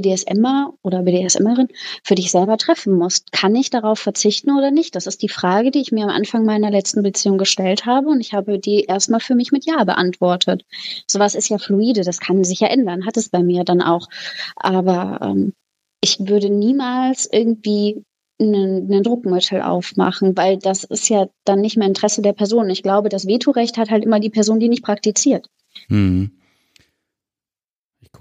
BDSMer 0.00 0.74
oder 0.82 1.02
BDSMerin 1.02 1.68
für 2.02 2.16
dich 2.16 2.30
selber 2.30 2.56
treffen 2.56 2.96
musst. 2.96 3.30
Kann 3.30 3.54
ich 3.54 3.70
darauf 3.70 4.00
verzichten 4.00 4.56
oder 4.56 4.70
nicht? 4.70 4.96
Das 4.96 5.06
ist 5.06 5.22
die 5.22 5.28
Frage, 5.28 5.70
die 5.70 5.80
ich 5.80 5.92
mir 5.92 6.04
am 6.04 6.10
Anfang 6.10 6.44
meiner 6.44 6.70
letzten 6.70 7.02
Beziehung 7.02 7.38
gestellt 7.38 7.86
habe 7.86 8.08
und 8.08 8.20
ich 8.20 8.32
habe 8.32 8.58
die 8.58 8.84
erstmal 8.84 9.20
für 9.20 9.34
mich 9.34 9.52
mit 9.52 9.66
Ja 9.66 9.84
beantwortet. 9.84 10.64
Sowas 11.06 11.34
ist 11.34 11.48
ja 11.48 11.58
fluide, 11.58 12.02
das 12.02 12.18
kann 12.18 12.42
sich 12.42 12.60
ja 12.60 12.68
ändern, 12.68 13.06
hat 13.06 13.16
es 13.16 13.28
bei 13.28 13.42
mir 13.42 13.62
dann 13.62 13.82
auch. 13.82 14.08
Aber 14.56 15.20
ähm, 15.22 15.52
ich 16.00 16.18
würde 16.20 16.50
niemals 16.50 17.28
irgendwie 17.30 18.02
einen, 18.40 19.02
Druckmittel 19.04 19.62
aufmachen, 19.62 20.36
weil 20.36 20.58
das 20.58 20.82
ist 20.82 21.08
ja 21.08 21.28
dann 21.44 21.60
nicht 21.60 21.76
mehr 21.76 21.86
Interesse 21.86 22.20
der 22.20 22.32
Person. 22.32 22.68
Ich 22.68 22.82
glaube, 22.82 23.08
das 23.08 23.28
Vetorecht 23.28 23.76
hat 23.76 23.90
halt 23.90 24.04
immer 24.04 24.18
die 24.18 24.30
Person, 24.30 24.58
die 24.58 24.68
nicht 24.68 24.82
praktiziert. 24.82 25.46
Hm 25.88 26.32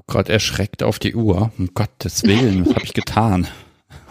guck 0.06 0.16
gerade 0.16 0.34
erschreckt 0.34 0.84
auf 0.84 1.00
die 1.00 1.16
Uhr. 1.16 1.52
Um 1.58 1.74
Gottes 1.74 2.24
Willen, 2.24 2.66
was 2.66 2.76
habe 2.76 2.86
ich 2.86 2.94
getan? 2.94 3.48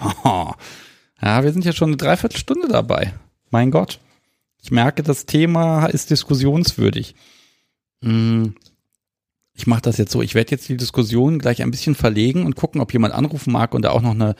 ja, 0.24 1.44
wir 1.44 1.52
sind 1.52 1.64
ja 1.64 1.72
schon 1.72 1.90
eine 1.90 1.96
Dreiviertelstunde 1.96 2.68
dabei. 2.68 3.14
Mein 3.50 3.70
Gott. 3.70 4.00
Ich 4.62 4.70
merke, 4.70 5.02
das 5.02 5.26
Thema 5.26 5.86
ist 5.86 6.10
diskussionswürdig. 6.10 7.14
Hm. 8.02 8.54
Ich 9.54 9.66
mache 9.66 9.82
das 9.82 9.98
jetzt 9.98 10.12
so. 10.12 10.22
Ich 10.22 10.34
werde 10.34 10.52
jetzt 10.52 10.68
die 10.68 10.76
Diskussion 10.76 11.38
gleich 11.38 11.62
ein 11.62 11.70
bisschen 11.70 11.94
verlegen 11.94 12.46
und 12.46 12.56
gucken, 12.56 12.80
ob 12.80 12.92
jemand 12.92 13.12
anrufen 13.12 13.52
mag 13.52 13.74
und 13.74 13.82
da 13.82 13.90
auch 13.90 14.00
noch 14.00 14.12
eine, 14.14 14.34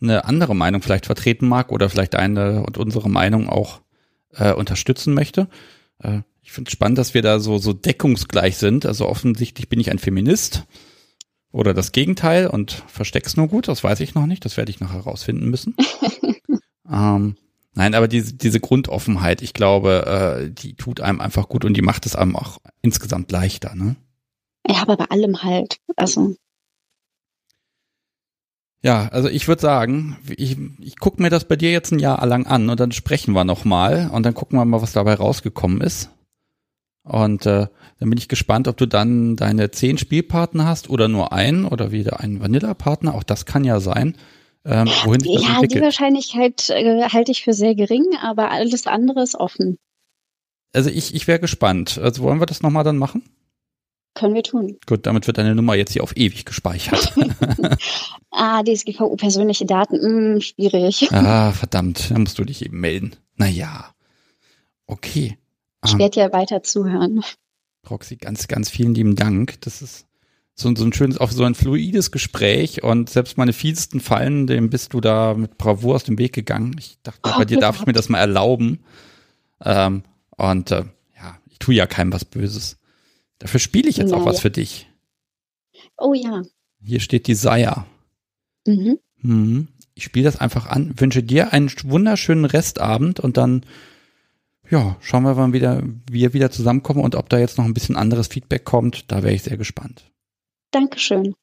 eine 0.00 0.26
andere 0.26 0.54
Meinung 0.54 0.82
vielleicht 0.82 1.06
vertreten 1.06 1.48
mag 1.48 1.72
oder 1.72 1.88
vielleicht 1.88 2.14
eine 2.14 2.64
und 2.64 2.76
unsere 2.76 3.08
Meinung 3.08 3.48
auch 3.48 3.80
äh, 4.34 4.52
unterstützen 4.52 5.14
möchte. 5.14 5.48
Äh, 6.00 6.20
ich 6.42 6.52
finde 6.52 6.68
es 6.68 6.72
spannend, 6.72 6.98
dass 6.98 7.14
wir 7.14 7.22
da 7.22 7.40
so, 7.40 7.58
so 7.58 7.72
deckungsgleich 7.72 8.56
sind. 8.56 8.84
Also 8.84 9.08
offensichtlich 9.08 9.68
bin 9.68 9.80
ich 9.80 9.90
ein 9.90 9.98
Feminist. 9.98 10.64
Oder 11.50 11.72
das 11.72 11.92
Gegenteil 11.92 12.46
und 12.46 12.72
versteck's 12.88 13.36
nur 13.36 13.48
gut, 13.48 13.68
das 13.68 13.82
weiß 13.82 14.00
ich 14.00 14.14
noch 14.14 14.26
nicht, 14.26 14.44
das 14.44 14.56
werde 14.56 14.70
ich 14.70 14.80
noch 14.80 14.92
herausfinden 14.92 15.48
müssen. 15.48 15.74
ähm, 16.90 17.36
nein, 17.74 17.94
aber 17.94 18.06
diese, 18.06 18.34
diese 18.34 18.60
Grundoffenheit, 18.60 19.40
ich 19.40 19.54
glaube, 19.54 20.06
äh, 20.06 20.50
die 20.50 20.74
tut 20.74 21.00
einem 21.00 21.20
einfach 21.20 21.48
gut 21.48 21.64
und 21.64 21.74
die 21.74 21.82
macht 21.82 22.04
es 22.04 22.16
einem 22.16 22.36
auch 22.36 22.58
insgesamt 22.82 23.32
leichter, 23.32 23.74
ne? 23.74 23.96
Ja, 24.68 24.82
aber 24.82 24.98
bei 24.98 25.06
allem 25.06 25.42
halt. 25.42 25.78
Also. 25.96 26.36
Ja, 28.82 29.08
also 29.08 29.28
ich 29.28 29.48
würde 29.48 29.62
sagen, 29.62 30.18
ich, 30.36 30.56
ich 30.80 30.98
gucke 30.98 31.22
mir 31.22 31.30
das 31.30 31.46
bei 31.46 31.56
dir 31.56 31.72
jetzt 31.72 31.90
ein 31.90 31.98
Jahr 31.98 32.24
lang 32.26 32.46
an 32.46 32.68
und 32.68 32.78
dann 32.78 32.92
sprechen 32.92 33.32
wir 33.32 33.44
nochmal 33.44 34.10
und 34.12 34.24
dann 34.24 34.34
gucken 34.34 34.58
wir 34.58 34.64
mal, 34.66 34.82
was 34.82 34.92
dabei 34.92 35.14
rausgekommen 35.14 35.80
ist. 35.80 36.10
Und 37.08 37.46
äh, 37.46 37.66
dann 37.98 38.10
bin 38.10 38.18
ich 38.18 38.28
gespannt, 38.28 38.68
ob 38.68 38.76
du 38.76 38.86
dann 38.86 39.36
deine 39.36 39.70
zehn 39.70 39.98
Spielpartner 39.98 40.66
hast 40.66 40.90
oder 40.90 41.08
nur 41.08 41.32
einen 41.32 41.64
oder 41.64 41.90
wieder 41.90 42.20
einen 42.20 42.40
Vanilla-Partner. 42.40 43.14
Auch 43.14 43.22
das 43.22 43.46
kann 43.46 43.64
ja 43.64 43.80
sein. 43.80 44.14
Ähm, 44.64 44.88
wohin 45.04 45.20
das 45.20 45.42
ja, 45.42 45.48
entwickelt. 45.54 45.72
die 45.72 45.80
Wahrscheinlichkeit 45.80 46.70
äh, 46.70 47.08
halte 47.08 47.32
ich 47.32 47.42
für 47.42 47.54
sehr 47.54 47.74
gering, 47.74 48.04
aber 48.22 48.50
alles 48.50 48.86
andere 48.86 49.22
ist 49.22 49.34
offen. 49.34 49.78
Also 50.74 50.90
ich, 50.90 51.14
ich 51.14 51.26
wäre 51.26 51.40
gespannt. 51.40 51.98
Also 51.98 52.22
wollen 52.22 52.40
wir 52.40 52.46
das 52.46 52.62
nochmal 52.62 52.84
dann 52.84 52.98
machen? 52.98 53.22
Können 54.14 54.34
wir 54.34 54.42
tun. 54.42 54.76
Gut, 54.86 55.06
damit 55.06 55.26
wird 55.26 55.38
deine 55.38 55.54
Nummer 55.54 55.74
jetzt 55.76 55.92
hier 55.92 56.02
auf 56.02 56.16
ewig 56.16 56.44
gespeichert. 56.44 57.14
ah, 58.30 58.62
DSGVO, 58.62 59.16
persönliche 59.16 59.64
Daten, 59.64 59.96
mh, 59.96 60.34
hm, 60.34 60.40
schwierig. 60.40 61.08
Ah, 61.12 61.52
verdammt, 61.52 62.10
da 62.10 62.18
musst 62.18 62.38
du 62.38 62.44
dich 62.44 62.64
eben 62.64 62.80
melden. 62.80 63.16
Naja, 63.36 63.94
okay. 64.86 65.38
Ich 65.84 65.92
um, 65.92 65.98
werde 65.98 66.20
ja 66.20 66.32
weiter 66.32 66.62
zuhören. 66.62 67.22
Roxy, 67.88 68.16
ganz, 68.16 68.48
ganz 68.48 68.68
vielen 68.68 68.94
lieben 68.94 69.16
Dank. 69.16 69.60
Das 69.62 69.82
ist 69.82 70.06
so, 70.54 70.74
so 70.74 70.84
ein 70.84 70.92
schönes, 70.92 71.18
auch 71.18 71.30
so 71.30 71.44
ein 71.44 71.54
fluides 71.54 72.10
Gespräch 72.10 72.82
und 72.82 73.08
selbst 73.08 73.38
meine 73.38 73.52
fiesesten 73.52 74.00
Fallen, 74.00 74.46
dem 74.46 74.70
bist 74.70 74.92
du 74.92 75.00
da 75.00 75.34
mit 75.34 75.56
Bravour 75.56 75.94
aus 75.94 76.04
dem 76.04 76.18
Weg 76.18 76.32
gegangen. 76.32 76.74
Ich 76.78 76.98
dachte, 77.02 77.20
oh, 77.24 77.38
bei 77.38 77.44
dir 77.44 77.58
darf 77.60 77.80
ich 77.80 77.86
mir 77.86 77.92
das 77.92 78.08
mal 78.08 78.18
erlauben. 78.18 78.80
Ähm, 79.64 80.02
und 80.36 80.70
äh, 80.72 80.84
ja, 81.16 81.38
ich 81.46 81.58
tue 81.58 81.74
ja 81.74 81.86
keinem 81.86 82.12
was 82.12 82.24
Böses. 82.24 82.76
Dafür 83.38 83.60
spiele 83.60 83.88
ich 83.88 83.98
jetzt 83.98 84.10
naja. 84.10 84.22
auch 84.22 84.26
was 84.26 84.40
für 84.40 84.50
dich. 84.50 84.88
Oh 85.96 86.12
ja. 86.12 86.42
Hier 86.82 87.00
steht 87.00 87.28
Desire. 87.28 87.84
Mhm. 88.66 88.98
Mhm. 89.20 89.68
Ich 89.94 90.04
spiele 90.04 90.24
das 90.24 90.40
einfach 90.40 90.66
an, 90.66 90.98
wünsche 90.98 91.22
dir 91.22 91.52
einen 91.52 91.70
wunderschönen 91.84 92.44
Restabend 92.44 93.20
und 93.20 93.36
dann 93.36 93.64
ja, 94.70 94.96
schauen 95.00 95.22
wir, 95.22 95.36
wann 95.36 95.52
wieder, 95.52 95.82
wir 96.10 96.32
wieder 96.34 96.50
zusammenkommen 96.50 97.02
und 97.02 97.14
ob 97.14 97.28
da 97.28 97.38
jetzt 97.38 97.58
noch 97.58 97.64
ein 97.64 97.74
bisschen 97.74 97.96
anderes 97.96 98.28
Feedback 98.28 98.64
kommt. 98.64 99.10
Da 99.10 99.22
wäre 99.22 99.34
ich 99.34 99.42
sehr 99.42 99.56
gespannt. 99.56 100.10
Dankeschön. 100.70 101.34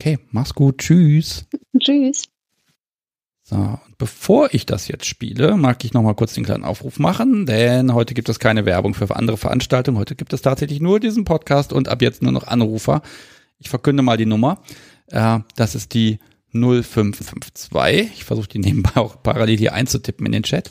Okay, 0.00 0.18
mach's 0.30 0.54
gut. 0.54 0.78
Tschüss. 0.78 1.46
Tschüss. 1.78 2.24
So, 3.42 3.56
und 3.56 3.98
bevor 3.98 4.54
ich 4.54 4.64
das 4.64 4.88
jetzt 4.88 5.06
spiele, 5.06 5.56
mag 5.56 5.84
ich 5.84 5.92
nochmal 5.92 6.14
kurz 6.14 6.34
den 6.34 6.44
kleinen 6.44 6.64
Aufruf 6.64 6.98
machen, 6.98 7.46
denn 7.46 7.92
heute 7.92 8.14
gibt 8.14 8.28
es 8.28 8.38
keine 8.38 8.64
Werbung 8.64 8.94
für 8.94 9.14
andere 9.14 9.36
Veranstaltungen. 9.36 9.98
Heute 9.98 10.14
gibt 10.14 10.32
es 10.32 10.40
tatsächlich 10.40 10.80
nur 10.80 11.00
diesen 11.00 11.24
Podcast 11.24 11.72
und 11.72 11.88
ab 11.88 12.00
jetzt 12.00 12.22
nur 12.22 12.32
noch 12.32 12.46
Anrufer. 12.46 13.02
Ich 13.58 13.68
verkünde 13.68 14.02
mal 14.02 14.16
die 14.16 14.26
Nummer. 14.26 14.62
Äh, 15.08 15.40
das 15.56 15.74
ist 15.74 15.94
die 15.94 16.18
0552. 16.52 18.10
Ich 18.14 18.24
versuche 18.24 18.48
die 18.48 18.58
nebenbei 18.58 18.96
auch 18.96 19.22
parallel 19.22 19.58
hier 19.58 19.74
einzutippen 19.74 20.26
in 20.26 20.32
den 20.32 20.42
Chat. 20.44 20.70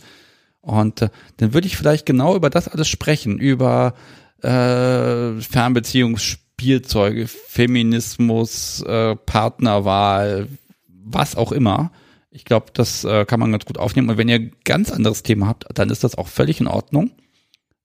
Und 0.61 1.02
äh, 1.02 1.10
dann 1.38 1.53
würde 1.53 1.68
ich 1.68 1.77
vielleicht 1.77 2.06
genau 2.06 2.36
über 2.36 2.49
das 2.49 2.68
alles 2.68 2.88
sprechen, 2.88 3.40
über 3.40 3.94
äh, 4.41 5.40
Fernbeziehungsspielzeuge, 5.41 7.27
Feminismus, 7.27 8.81
äh, 8.81 9.15
Partnerwahl, 9.15 10.48
was 10.88 11.36
auch 11.36 11.52
immer. 11.52 11.91
Ich 12.31 12.45
glaube, 12.45 12.68
das 12.73 13.03
äh, 13.06 13.26
kann 13.26 13.40
man 13.40 13.52
ganz 13.52 13.65
gut 13.65 13.77
aufnehmen. 13.77 14.10
Und 14.10 14.18
wenn 14.18 14.30
ihr 14.30 14.52
ganz 14.64 14.91
anderes 14.91 15.23
Thema 15.23 15.48
habt, 15.48 15.65
dann 15.73 15.90
ist 15.90 16.03
das 16.03 16.15
auch 16.15 16.27
völlig 16.27 16.60
in 16.60 16.68
Ordnung. 16.68 17.11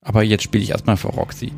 Aber 0.01 0.21
jetzt 0.21 0.43
spiele 0.43 0.63
ich 0.63 0.69
erstmal 0.69 0.97
für 0.97 1.07
Roxy. 1.07 1.51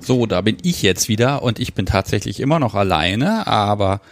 So, 0.00 0.26
da 0.26 0.42
bin 0.42 0.58
ich 0.62 0.82
jetzt 0.82 1.08
wieder 1.08 1.42
und 1.42 1.58
ich 1.58 1.72
bin 1.72 1.86
tatsächlich 1.86 2.40
immer 2.40 2.58
noch 2.58 2.74
alleine, 2.74 3.46
aber 3.46 4.02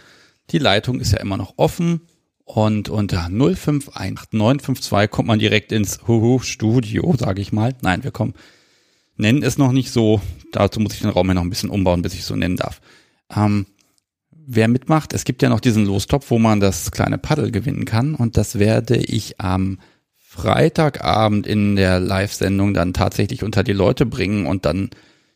die 0.53 0.59
Leitung 0.59 0.99
ist 0.99 1.11
ja 1.11 1.19
immer 1.19 1.35
noch 1.35 1.55
offen 1.57 2.01
und 2.45 2.87
unter 2.87 3.27
051852 3.29 5.09
kommt 5.09 5.27
man 5.27 5.39
direkt 5.39 5.71
ins 5.71 6.07
Huhu 6.07 6.39
Studio, 6.39 7.15
sage 7.17 7.41
ich 7.41 7.51
mal. 7.51 7.75
Nein, 7.81 8.03
wir 8.03 8.11
kommen, 8.11 8.35
nennen 9.17 9.43
es 9.43 9.57
noch 9.57 9.71
nicht 9.71 9.91
so. 9.91 10.21
Dazu 10.51 10.79
muss 10.79 10.93
ich 10.93 11.01
den 11.01 11.09
Raum 11.09 11.27
ja 11.27 11.33
noch 11.33 11.41
ein 11.41 11.49
bisschen 11.49 11.69
umbauen, 11.71 12.03
bis 12.03 12.13
ich 12.13 12.23
so 12.23 12.35
nennen 12.35 12.57
darf. 12.57 12.81
Ähm, 13.35 13.65
wer 14.29 14.67
mitmacht, 14.67 15.13
es 15.13 15.25
gibt 15.25 15.41
ja 15.41 15.49
noch 15.49 15.59
diesen 15.59 15.85
Lostopf, 15.85 16.29
wo 16.29 16.37
man 16.37 16.59
das 16.59 16.91
kleine 16.91 17.17
Paddel 17.17 17.51
gewinnen 17.51 17.85
kann 17.85 18.13
und 18.13 18.37
das 18.37 18.59
werde 18.59 18.97
ich 18.97 19.39
am 19.41 19.79
Freitagabend 20.17 21.47
in 21.47 21.75
der 21.75 21.99
Live-Sendung 21.99 22.73
dann 22.73 22.93
tatsächlich 22.93 23.43
unter 23.43 23.63
die 23.63 23.73
Leute 23.73 24.05
bringen 24.05 24.45
und 24.45 24.65
dann 24.65 24.89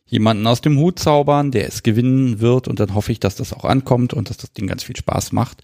jemanden 0.08 0.48
aus 0.48 0.62
dem 0.62 0.78
Hut 0.78 1.00
zaubern, 1.00 1.52
der 1.52 1.68
es 1.68 1.84
gewinnen 1.84 2.40
wird 2.40 2.68
und 2.68 2.80
dann 2.80 2.96
hoffe 2.96 3.12
ich, 3.12 3.20
dass 3.20 3.36
das 3.36 3.54
auch 3.54 3.66
ankommt 3.66 4.14
und 4.14 4.30
dass 4.30 4.38
das 4.38 4.54
Ding 4.54 4.68
ganz 4.68 4.84
viel 4.84 4.96
Spaß 4.96 5.34
macht. 5.34 5.62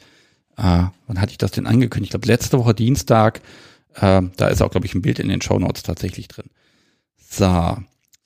Äh, 0.57 0.83
wann 1.07 1.19
hatte 1.19 1.31
ich 1.31 1.37
das 1.37 1.51
denn 1.51 1.65
angekündigt? 1.65 2.13
Ich 2.13 2.21
glaube, 2.21 2.27
letzte 2.27 2.59
Woche 2.59 2.73
Dienstag. 2.73 3.41
Äh, 3.95 4.21
da 4.37 4.47
ist 4.47 4.61
auch, 4.61 4.71
glaube 4.71 4.85
ich, 4.85 4.93
ein 4.93 5.01
Bild 5.01 5.19
in 5.19 5.29
den 5.29 5.41
Show 5.41 5.57
Notes 5.57 5.83
tatsächlich 5.83 6.27
drin. 6.27 6.45
So, 7.17 7.77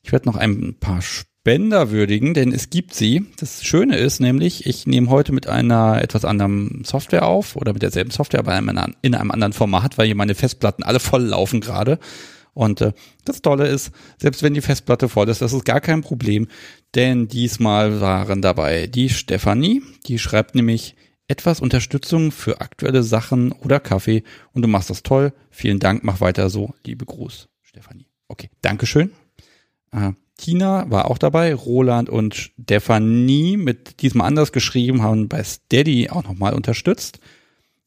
ich 0.02 0.12
werde 0.12 0.28
noch 0.28 0.36
ein 0.36 0.76
paar 0.80 1.02
Spender 1.02 1.92
würdigen, 1.92 2.34
denn 2.34 2.52
es 2.52 2.70
gibt 2.70 2.94
sie. 2.94 3.26
Das 3.38 3.64
Schöne 3.64 3.98
ist 3.98 4.20
nämlich, 4.20 4.66
ich 4.66 4.86
nehme 4.88 5.10
heute 5.10 5.32
mit 5.32 5.48
einer 5.48 6.02
etwas 6.02 6.26
anderen 6.26 6.84
Software 6.84 7.26
auf 7.26 7.56
oder 7.56 7.74
mit 7.74 7.84
derselben 7.84 8.12
Software, 8.12 8.42
aber 8.42 8.58
in 8.58 9.16
einem 9.16 9.32
anderen 9.32 9.54
Format, 9.54 9.98
weil 9.98 10.08
hier 10.08 10.16
meine 10.16 10.36
Festplatten 10.36 10.84
alle 10.84 11.00
voll 11.00 11.24
laufen 11.24 11.62
gerade. 11.62 12.00
Und 12.58 12.82
äh, 12.82 12.94
das 13.24 13.44
Tolle 13.44 13.68
ist, 13.68 13.92
selbst 14.18 14.42
wenn 14.42 14.56
die 14.56 14.62
Festplatte 14.62 15.10
voll 15.10 15.30
ist, 15.30 15.44
das 15.44 15.54
ist 15.54 15.64
gar 15.64 15.80
kein 15.80 16.02
Problem, 16.02 16.48
denn 16.96 17.28
diesmal 17.28 18.02
waren 18.02 18.42
dabei 18.42 18.88
die 18.88 19.10
Stefanie, 19.10 19.84
die 20.08 20.18
schreibt 20.18 20.56
nämlich 20.56 20.96
etwas 21.28 21.60
Unterstützung 21.60 22.32
für 22.32 22.60
aktuelle 22.60 23.04
Sachen 23.04 23.52
oder 23.52 23.80
Kaffee 23.80 24.24
und 24.54 24.64
du 24.64 24.68
machst 24.68 24.90
das 24.90 25.04
toll. 25.04 25.34
Vielen 25.52 25.78
Dank, 25.78 26.04
mach 26.04 26.20
weiter 26.20 26.50
so. 26.50 26.74
Liebe 26.84 27.06
Gruß, 27.06 27.48
Stefanie. 27.62 28.08
Okay, 28.28 28.50
Dankeschön. 28.64 29.12
Äh, 29.92 30.14
Tina 30.38 30.90
war 30.90 31.12
auch 31.12 31.20
dabei, 31.20 31.54
Roland 31.54 32.10
und 32.10 32.34
Stefanie 32.34 33.56
mit 33.58 34.02
diesmal 34.02 34.26
anders 34.26 34.52
geschrieben, 34.52 35.04
haben 35.04 35.28
bei 35.28 35.44
Steady 35.44 36.10
auch 36.10 36.24
nochmal 36.24 36.56
unterstützt. 36.56 37.20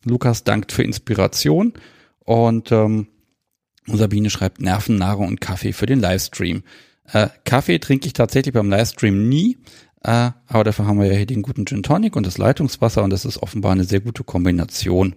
Lukas 0.04 0.44
dankt 0.44 0.70
für 0.70 0.84
Inspiration 0.84 1.72
und 2.24 2.70
ähm, 2.70 3.08
und 3.90 3.98
Sabine 3.98 4.30
schreibt 4.30 4.60
Nerven, 4.60 4.96
Nahrung 4.96 5.28
und 5.28 5.40
Kaffee 5.40 5.72
für 5.72 5.86
den 5.86 6.00
Livestream. 6.00 6.62
Äh, 7.12 7.28
Kaffee 7.44 7.78
trinke 7.78 8.06
ich 8.06 8.12
tatsächlich 8.12 8.54
beim 8.54 8.70
Livestream 8.70 9.28
nie, 9.28 9.58
äh, 10.02 10.30
aber 10.46 10.64
dafür 10.64 10.86
haben 10.86 10.98
wir 10.98 11.06
ja 11.06 11.14
hier 11.14 11.26
den 11.26 11.42
guten 11.42 11.66
Gin 11.66 11.82
Tonic 11.82 12.16
und 12.16 12.26
das 12.26 12.38
Leitungswasser 12.38 13.02
und 13.02 13.10
das 13.10 13.24
ist 13.24 13.42
offenbar 13.42 13.72
eine 13.72 13.84
sehr 13.84 14.00
gute 14.00 14.24
Kombination. 14.24 15.14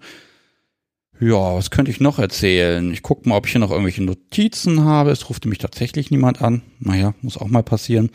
Ja, 1.19 1.55
was 1.55 1.69
könnte 1.69 1.91
ich 1.91 1.99
noch 1.99 2.19
erzählen? 2.19 2.91
Ich 2.91 3.03
gucke 3.03 3.29
mal, 3.29 3.37
ob 3.37 3.45
ich 3.45 3.51
hier 3.51 3.61
noch 3.61 3.71
irgendwelche 3.71 4.03
Notizen 4.03 4.83
habe. 4.83 5.11
Es 5.11 5.29
ruft 5.29 5.45
nämlich 5.45 5.59
tatsächlich 5.59 6.11
niemand 6.11 6.41
an. 6.41 6.63
Naja, 6.79 7.13
muss 7.21 7.37
auch 7.37 7.47
mal 7.47 7.63
passieren. 7.63 8.09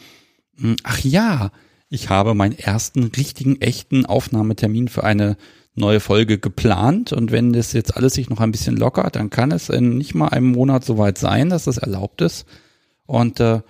Hm, 0.58 0.76
ach 0.82 0.98
ja, 0.98 1.52
ich 1.88 2.10
habe 2.10 2.34
meinen 2.34 2.58
ersten 2.58 3.04
richtigen, 3.04 3.60
echten 3.60 4.04
Aufnahmetermin 4.04 4.88
für 4.88 5.04
eine 5.04 5.36
neue 5.74 6.00
Folge 6.00 6.38
geplant 6.38 7.12
und 7.12 7.30
wenn 7.30 7.52
das 7.52 7.72
jetzt 7.72 7.96
alles 7.96 8.14
sich 8.14 8.28
noch 8.28 8.40
ein 8.40 8.50
bisschen 8.50 8.76
lockert, 8.76 9.16
dann 9.16 9.30
kann 9.30 9.52
es 9.52 9.68
in 9.68 9.96
nicht 9.96 10.14
mal 10.14 10.28
einem 10.28 10.50
Monat 10.50 10.84
soweit 10.84 11.18
sein, 11.18 11.50
dass 11.50 11.64
das 11.64 11.78
erlaubt 11.78 12.20
ist. 12.20 12.46
Und 13.06 13.40
äh, 13.40 13.60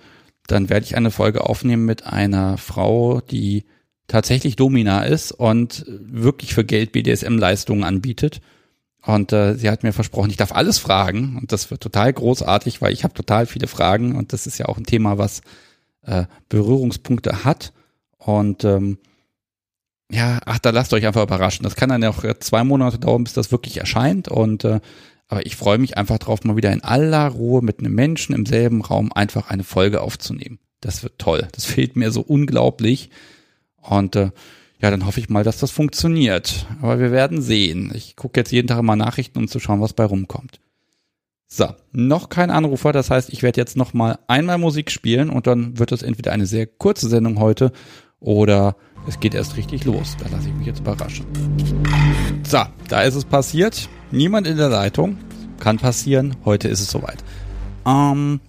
dann 0.47 0.69
werde 0.69 0.85
ich 0.85 0.97
eine 0.97 1.11
Folge 1.11 1.45
aufnehmen 1.45 1.85
mit 1.85 2.05
einer 2.05 2.57
Frau, 2.57 3.21
die 3.21 3.65
tatsächlich 4.07 4.55
Domina 4.55 5.03
ist 5.03 5.31
und 5.31 5.85
wirklich 5.87 6.53
für 6.53 6.65
Geld 6.65 6.91
BDSM-Leistungen 6.91 7.83
anbietet. 7.83 8.41
Und 9.05 9.31
äh, 9.31 9.55
sie 9.55 9.69
hat 9.69 9.83
mir 9.83 9.93
versprochen, 9.93 10.29
ich 10.29 10.37
darf 10.37 10.51
alles 10.51 10.77
fragen 10.77 11.37
und 11.39 11.51
das 11.51 11.71
wird 11.71 11.81
total 11.81 12.11
großartig, 12.11 12.81
weil 12.81 12.91
ich 12.91 13.03
habe 13.03 13.13
total 13.13 13.45
viele 13.45 13.67
Fragen 13.67 14.15
und 14.15 14.33
das 14.33 14.45
ist 14.45 14.57
ja 14.57 14.65
auch 14.65 14.77
ein 14.77 14.85
Thema, 14.85 15.17
was 15.17 15.41
äh, 16.01 16.25
Berührungspunkte 16.49 17.45
hat. 17.45 17.71
Und 18.17 18.65
ähm, 18.65 18.97
ja, 20.11 20.39
ach, 20.45 20.59
da 20.59 20.71
lasst 20.71 20.93
euch 20.93 21.05
einfach 21.05 21.23
überraschen. 21.23 21.63
Das 21.63 21.75
kann 21.75 21.89
dann 21.89 22.01
ja 22.01 22.09
auch 22.09 22.23
zwei 22.39 22.63
Monate 22.63 22.99
dauern, 22.99 23.23
bis 23.23 23.33
das 23.33 23.51
wirklich 23.51 23.77
erscheint. 23.77 24.27
Und 24.27 24.63
äh, 24.63 24.79
aber 25.27 25.45
ich 25.45 25.55
freue 25.55 25.77
mich 25.77 25.95
einfach 25.95 26.17
drauf, 26.17 26.43
mal 26.43 26.57
wieder 26.57 26.73
in 26.73 26.83
aller 26.83 27.27
Ruhe 27.27 27.61
mit 27.61 27.79
einem 27.79 27.93
Menschen 27.93 28.33
im 28.33 28.47
selben 28.47 28.81
Raum 28.81 29.13
einfach 29.13 29.49
eine 29.49 29.63
Folge 29.63 30.01
aufzunehmen. 30.01 30.57
Das 30.81 31.03
wird 31.03 31.19
toll. 31.19 31.47
Das 31.51 31.65
fehlt 31.65 31.95
mir 31.95 32.11
so 32.11 32.21
unglaublich. 32.21 33.11
Und 33.77 34.15
äh, 34.15 34.31
ja, 34.81 34.89
dann 34.89 35.05
hoffe 35.05 35.19
ich 35.19 35.29
mal, 35.29 35.43
dass 35.43 35.59
das 35.59 35.71
funktioniert. 35.71 36.65
Aber 36.81 36.99
wir 36.99 37.11
werden 37.11 37.41
sehen. 37.41 37.91
Ich 37.93 38.15
gucke 38.15 38.39
jetzt 38.39 38.51
jeden 38.51 38.67
Tag 38.67 38.81
mal 38.81 38.95
Nachrichten, 38.95 39.37
um 39.37 39.47
zu 39.47 39.59
schauen, 39.59 39.81
was 39.81 39.93
bei 39.93 40.05
rumkommt. 40.05 40.59
So, 41.47 41.67
noch 41.91 42.29
kein 42.29 42.49
Anrufer. 42.49 42.93
Das 42.93 43.11
heißt, 43.11 43.31
ich 43.31 43.43
werde 43.43 43.61
jetzt 43.61 43.77
noch 43.77 43.93
mal 43.93 44.19
einmal 44.27 44.57
Musik 44.57 44.89
spielen 44.89 45.29
und 45.29 45.47
dann 45.47 45.77
wird 45.77 45.91
es 45.91 46.01
entweder 46.01 46.31
eine 46.31 46.45
sehr 46.45 46.65
kurze 46.65 47.09
Sendung 47.09 47.39
heute 47.39 47.71
oder 48.19 48.75
es 49.07 49.19
geht 49.19 49.33
erst 49.33 49.57
richtig 49.57 49.85
los. 49.85 50.15
Da 50.19 50.27
lasse 50.29 50.49
ich 50.49 50.55
mich 50.55 50.67
jetzt 50.67 50.79
überraschen. 50.79 51.25
So, 52.47 52.59
da 52.87 53.01
ist 53.01 53.15
es 53.15 53.25
passiert. 53.25 53.89
Niemand 54.11 54.47
in 54.47 54.57
der 54.57 54.69
Leitung. 54.69 55.17
Kann 55.59 55.77
passieren. 55.77 56.35
Heute 56.45 56.67
ist 56.67 56.79
es 56.79 56.89
soweit. 56.89 57.23
Ähm, 57.85 58.39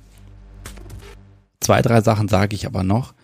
zwei, 1.60 1.82
drei 1.82 2.00
Sachen 2.00 2.28
sage 2.28 2.54
ich 2.54 2.66
aber 2.66 2.82
noch. 2.82 3.14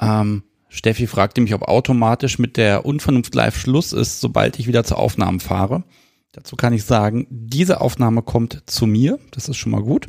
Ähm, 0.00 0.42
Steffi 0.68 1.06
fragte 1.06 1.40
mich, 1.40 1.54
ob 1.54 1.62
automatisch 1.62 2.38
mit 2.38 2.56
der 2.56 2.86
Unvernunft 2.86 3.34
live 3.34 3.56
Schluss 3.56 3.92
ist, 3.92 4.20
sobald 4.20 4.58
ich 4.58 4.66
wieder 4.66 4.84
zur 4.84 4.98
Aufnahme 4.98 5.40
fahre. 5.40 5.84
Dazu 6.32 6.54
kann 6.54 6.72
ich 6.72 6.84
sagen, 6.84 7.26
diese 7.28 7.80
Aufnahme 7.80 8.22
kommt 8.22 8.62
zu 8.66 8.86
mir. 8.86 9.18
Das 9.32 9.48
ist 9.48 9.56
schon 9.56 9.72
mal 9.72 9.82
gut. 9.82 10.08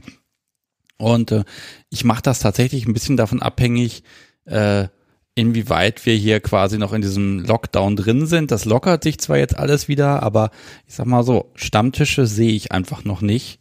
Und 0.97 1.31
äh, 1.31 1.43
ich 1.89 2.05
mache 2.05 2.21
das 2.21 2.39
tatsächlich 2.39 2.85
ein 2.85 2.93
bisschen 2.93 3.17
davon 3.17 3.41
abhängig, 3.41 4.03
äh, 4.45 4.87
inwieweit 5.35 6.05
wir 6.05 6.15
hier 6.15 6.39
quasi 6.39 6.77
noch 6.77 6.93
in 6.93 7.01
diesem 7.01 7.39
Lockdown 7.39 7.95
drin 7.95 8.25
sind. 8.25 8.51
Das 8.51 8.65
lockert 8.65 9.03
sich 9.03 9.19
zwar 9.19 9.37
jetzt 9.37 9.57
alles 9.57 9.87
wieder, 9.87 10.23
aber 10.23 10.51
ich 10.87 10.95
sag 10.95 11.05
mal 11.05 11.23
so, 11.23 11.51
Stammtische 11.55 12.27
sehe 12.27 12.51
ich 12.51 12.71
einfach 12.71 13.05
noch 13.05 13.21
nicht 13.21 13.59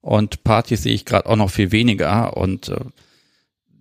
und 0.00 0.42
Partys 0.44 0.82
sehe 0.82 0.94
ich 0.94 1.04
gerade 1.04 1.28
auch 1.28 1.36
noch 1.36 1.50
viel 1.50 1.70
weniger 1.70 2.36
und 2.36 2.68
äh, 2.68 2.80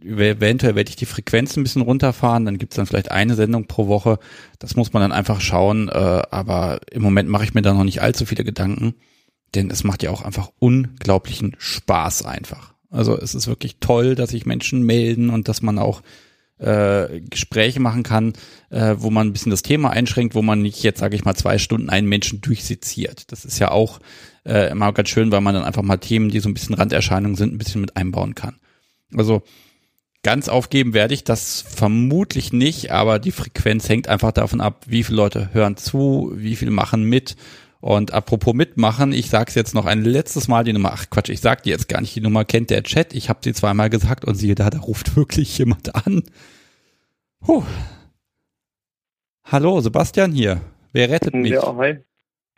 eventuell 0.03 0.75
werde 0.75 0.89
ich 0.89 0.95
die 0.95 1.05
Frequenz 1.05 1.55
ein 1.55 1.63
bisschen 1.63 1.81
runterfahren, 1.81 2.45
dann 2.45 2.57
gibt's 2.57 2.75
dann 2.75 2.85
vielleicht 2.85 3.11
eine 3.11 3.35
Sendung 3.35 3.65
pro 3.65 3.87
Woche. 3.87 4.19
Das 4.59 4.75
muss 4.75 4.93
man 4.93 5.01
dann 5.01 5.11
einfach 5.11 5.41
schauen, 5.41 5.89
äh, 5.89 6.21
aber 6.31 6.79
im 6.91 7.01
Moment 7.01 7.29
mache 7.29 7.43
ich 7.43 7.53
mir 7.53 7.61
da 7.61 7.73
noch 7.73 7.83
nicht 7.83 8.01
allzu 8.01 8.25
viele 8.25 8.43
Gedanken, 8.43 8.95
denn 9.55 9.69
es 9.69 9.83
macht 9.83 10.03
ja 10.03 10.11
auch 10.11 10.21
einfach 10.21 10.51
unglaublichen 10.59 11.55
Spaß 11.57 12.25
einfach. 12.25 12.73
Also 12.89 13.17
es 13.17 13.35
ist 13.35 13.47
wirklich 13.47 13.77
toll, 13.79 14.15
dass 14.15 14.31
sich 14.31 14.45
Menschen 14.45 14.83
melden 14.83 15.29
und 15.29 15.47
dass 15.47 15.61
man 15.61 15.79
auch 15.79 16.01
äh, 16.61 17.21
Gespräche 17.21 17.79
machen 17.79 18.03
kann, 18.03 18.33
äh, 18.69 18.95
wo 18.97 19.09
man 19.09 19.27
ein 19.27 19.33
bisschen 19.33 19.49
das 19.49 19.63
Thema 19.63 19.89
einschränkt, 19.89 20.35
wo 20.35 20.41
man 20.41 20.61
nicht 20.61 20.83
jetzt, 20.83 20.99
sage 20.99 21.15
ich 21.15 21.25
mal, 21.25 21.35
zwei 21.35 21.57
Stunden 21.57 21.89
einen 21.89 22.07
Menschen 22.07 22.41
durchseziert. 22.41 23.31
Das 23.31 23.45
ist 23.45 23.59
ja 23.59 23.71
auch 23.71 23.99
äh, 24.45 24.71
immer 24.71 24.93
ganz 24.93 25.09
schön, 25.09 25.31
weil 25.31 25.41
man 25.41 25.55
dann 25.55 25.63
einfach 25.63 25.81
mal 25.81 25.97
Themen, 25.97 26.29
die 26.29 26.39
so 26.39 26.49
ein 26.49 26.53
bisschen 26.53 26.75
Randerscheinungen 26.75 27.35
sind, 27.35 27.53
ein 27.53 27.57
bisschen 27.57 27.81
mit 27.81 27.97
einbauen 27.97 28.35
kann. 28.35 28.55
Also 29.15 29.41
ganz 30.23 30.49
aufgeben 30.49 30.93
werde 30.93 31.13
ich 31.13 31.23
das 31.23 31.61
vermutlich 31.61 32.53
nicht, 32.53 32.91
aber 32.91 33.19
die 33.19 33.31
Frequenz 33.31 33.89
hängt 33.89 34.07
einfach 34.07 34.31
davon 34.31 34.61
ab, 34.61 34.85
wie 34.87 35.03
viele 35.03 35.17
Leute 35.17 35.49
hören 35.53 35.77
zu, 35.77 36.31
wie 36.35 36.55
viele 36.55 36.71
machen 36.71 37.03
mit. 37.03 37.35
Und 37.81 38.13
apropos 38.13 38.53
mitmachen, 38.53 39.11
ich 39.11 39.29
sage 39.29 39.45
es 39.49 39.55
jetzt 39.55 39.73
noch 39.73 39.87
ein 39.87 40.03
letztes 40.03 40.47
Mal 40.47 40.63
die 40.63 40.71
Nummer. 40.71 40.91
Ach 40.93 41.09
Quatsch, 41.09 41.29
ich 41.29 41.41
sag 41.41 41.63
die 41.63 41.71
jetzt 41.71 41.89
gar 41.89 41.99
nicht. 41.99 42.15
Die 42.15 42.21
Nummer 42.21 42.45
kennt 42.45 42.69
der 42.69 42.83
Chat. 42.83 43.13
Ich 43.13 43.27
habe 43.27 43.39
sie 43.43 43.53
zweimal 43.53 43.89
gesagt 43.89 44.23
und 44.23 44.35
siehe 44.35 44.53
da, 44.53 44.69
da 44.69 44.77
ruft 44.77 45.15
wirklich 45.15 45.57
jemand 45.57 45.95
an. 45.95 46.23
Puh. 47.41 47.63
Hallo, 49.43 49.81
Sebastian 49.81 50.31
hier. 50.31 50.61
Wer 50.93 51.09
rettet 51.09 51.33
mich? 51.33 51.51
Ja, 51.51 51.75
hi. 51.75 51.97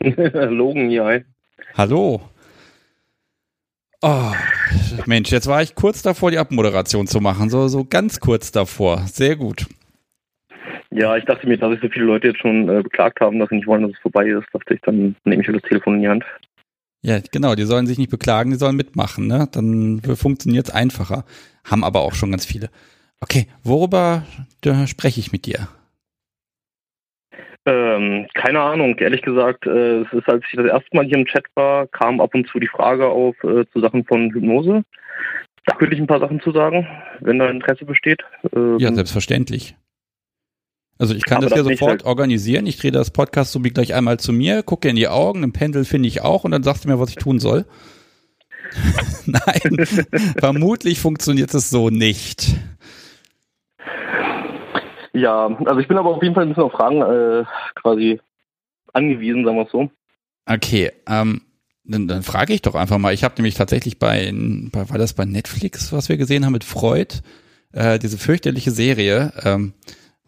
Logan 0.00 0.90
hier, 0.90 1.04
hi. 1.04 1.24
Hallo. 1.72 2.20
Oh, 4.02 4.32
Mensch, 5.06 5.32
jetzt 5.32 5.46
war 5.46 5.62
ich 5.62 5.74
kurz 5.74 6.02
davor, 6.02 6.30
die 6.30 6.38
Abmoderation 6.38 7.06
zu 7.06 7.20
machen. 7.20 7.48
So, 7.48 7.68
so 7.68 7.84
ganz 7.84 8.20
kurz 8.20 8.52
davor. 8.52 9.06
Sehr 9.06 9.36
gut. 9.36 9.66
Ja, 10.94 11.16
ich 11.16 11.24
dachte 11.24 11.48
mir, 11.48 11.58
dass 11.58 11.72
sich 11.72 11.80
so 11.80 11.88
viele 11.88 12.04
Leute 12.04 12.28
jetzt 12.28 12.40
schon 12.40 12.68
äh, 12.68 12.80
beklagt 12.80 13.20
haben, 13.20 13.40
dass 13.40 13.48
sie 13.48 13.56
nicht 13.56 13.66
wollen, 13.66 13.82
dass 13.82 13.90
es 13.90 13.98
vorbei 13.98 14.26
ist, 14.26 14.46
dachte 14.52 14.74
ich, 14.74 14.80
dann 14.82 15.16
nehme 15.24 15.42
ich 15.42 15.48
das 15.50 15.62
Telefon 15.62 15.96
in 15.96 16.02
die 16.02 16.08
Hand. 16.08 16.24
Ja, 17.02 17.18
genau, 17.32 17.56
die 17.56 17.64
sollen 17.64 17.86
sich 17.86 17.98
nicht 17.98 18.12
beklagen, 18.12 18.50
die 18.50 18.56
sollen 18.56 18.76
mitmachen, 18.76 19.26
ne? 19.26 19.48
Dann 19.50 20.00
funktioniert 20.00 20.68
es 20.68 20.74
einfacher. 20.74 21.24
Haben 21.68 21.82
aber 21.82 22.00
auch 22.02 22.14
schon 22.14 22.30
ganz 22.30 22.46
viele. 22.46 22.70
Okay, 23.20 23.48
worüber 23.64 24.22
spreche 24.86 25.18
ich 25.18 25.32
mit 25.32 25.46
dir? 25.46 25.68
Ähm, 27.66 28.26
keine 28.34 28.60
Ahnung, 28.60 28.96
ehrlich 28.98 29.22
gesagt, 29.22 29.66
äh, 29.66 30.02
es 30.02 30.12
ist, 30.12 30.28
als 30.28 30.44
ich 30.48 30.56
das 30.56 30.66
erste 30.66 30.96
Mal 30.96 31.06
hier 31.06 31.18
im 31.18 31.26
Chat 31.26 31.44
war, 31.54 31.88
kam 31.88 32.20
ab 32.20 32.34
und 32.34 32.46
zu 32.48 32.60
die 32.60 32.68
Frage 32.68 33.08
auf 33.08 33.34
äh, 33.42 33.64
zu 33.72 33.80
Sachen 33.80 34.04
von 34.04 34.30
Hypnose. 34.30 34.84
Da 35.66 35.76
könnte 35.76 35.94
ich 35.94 36.00
ein 36.00 36.06
paar 36.06 36.20
Sachen 36.20 36.40
zu 36.40 36.52
sagen, 36.52 36.86
wenn 37.20 37.38
da 37.38 37.48
Interesse 37.48 37.84
besteht. 37.84 38.22
Ähm, 38.54 38.78
ja, 38.78 38.92
selbstverständlich. 38.92 39.74
Also 40.98 41.14
ich 41.14 41.24
kann 41.24 41.40
das, 41.40 41.50
das 41.50 41.60
hier 41.60 41.64
sofort 41.64 41.90
halt 41.90 42.04
organisieren. 42.04 42.66
Ich 42.66 42.76
drehe 42.76 42.92
das 42.92 43.10
Podcast 43.10 43.52
so 43.52 43.64
wie 43.64 43.70
gleich 43.70 43.94
einmal 43.94 44.18
zu 44.18 44.32
mir, 44.32 44.62
gucke 44.62 44.88
in 44.88 44.96
die 44.96 45.08
Augen, 45.08 45.42
ein 45.42 45.52
Pendel 45.52 45.84
finde 45.84 46.08
ich 46.08 46.22
auch 46.22 46.44
und 46.44 46.52
dann 46.52 46.62
sagst 46.62 46.84
du 46.84 46.88
mir, 46.88 47.00
was 47.00 47.10
ich 47.10 47.16
tun 47.16 47.40
soll. 47.40 47.66
Nein, 49.26 49.86
vermutlich 50.38 51.00
funktioniert 51.00 51.52
es 51.54 51.70
so 51.70 51.90
nicht. 51.90 52.56
Ja, 55.12 55.46
also 55.64 55.78
ich 55.78 55.88
bin 55.88 55.96
aber 55.96 56.10
auf 56.10 56.22
jeden 56.22 56.34
Fall 56.34 56.44
ein 56.44 56.48
bisschen 56.48 56.64
auf 56.64 56.72
Fragen 56.72 57.00
äh, 57.02 57.44
quasi 57.76 58.20
angewiesen, 58.92 59.44
sagen 59.44 59.56
wir 59.56 59.64
es 59.64 59.72
so. 59.72 59.90
Okay, 60.46 60.90
ähm, 61.08 61.42
dann, 61.84 62.08
dann 62.08 62.22
frage 62.22 62.52
ich 62.52 62.62
doch 62.62 62.74
einfach 62.74 62.98
mal. 62.98 63.14
Ich 63.14 63.24
habe 63.24 63.34
nämlich 63.36 63.54
tatsächlich 63.54 63.98
bei, 63.98 64.32
bei, 64.72 64.88
war 64.88 64.98
das 64.98 65.12
bei 65.14 65.24
Netflix, 65.24 65.92
was 65.92 66.08
wir 66.08 66.16
gesehen 66.16 66.44
haben 66.44 66.52
mit 66.52 66.64
Freud, 66.64 67.20
äh, 67.72 67.98
diese 67.98 68.18
fürchterliche 68.18 68.70
Serie, 68.70 69.32
ähm, 69.44 69.74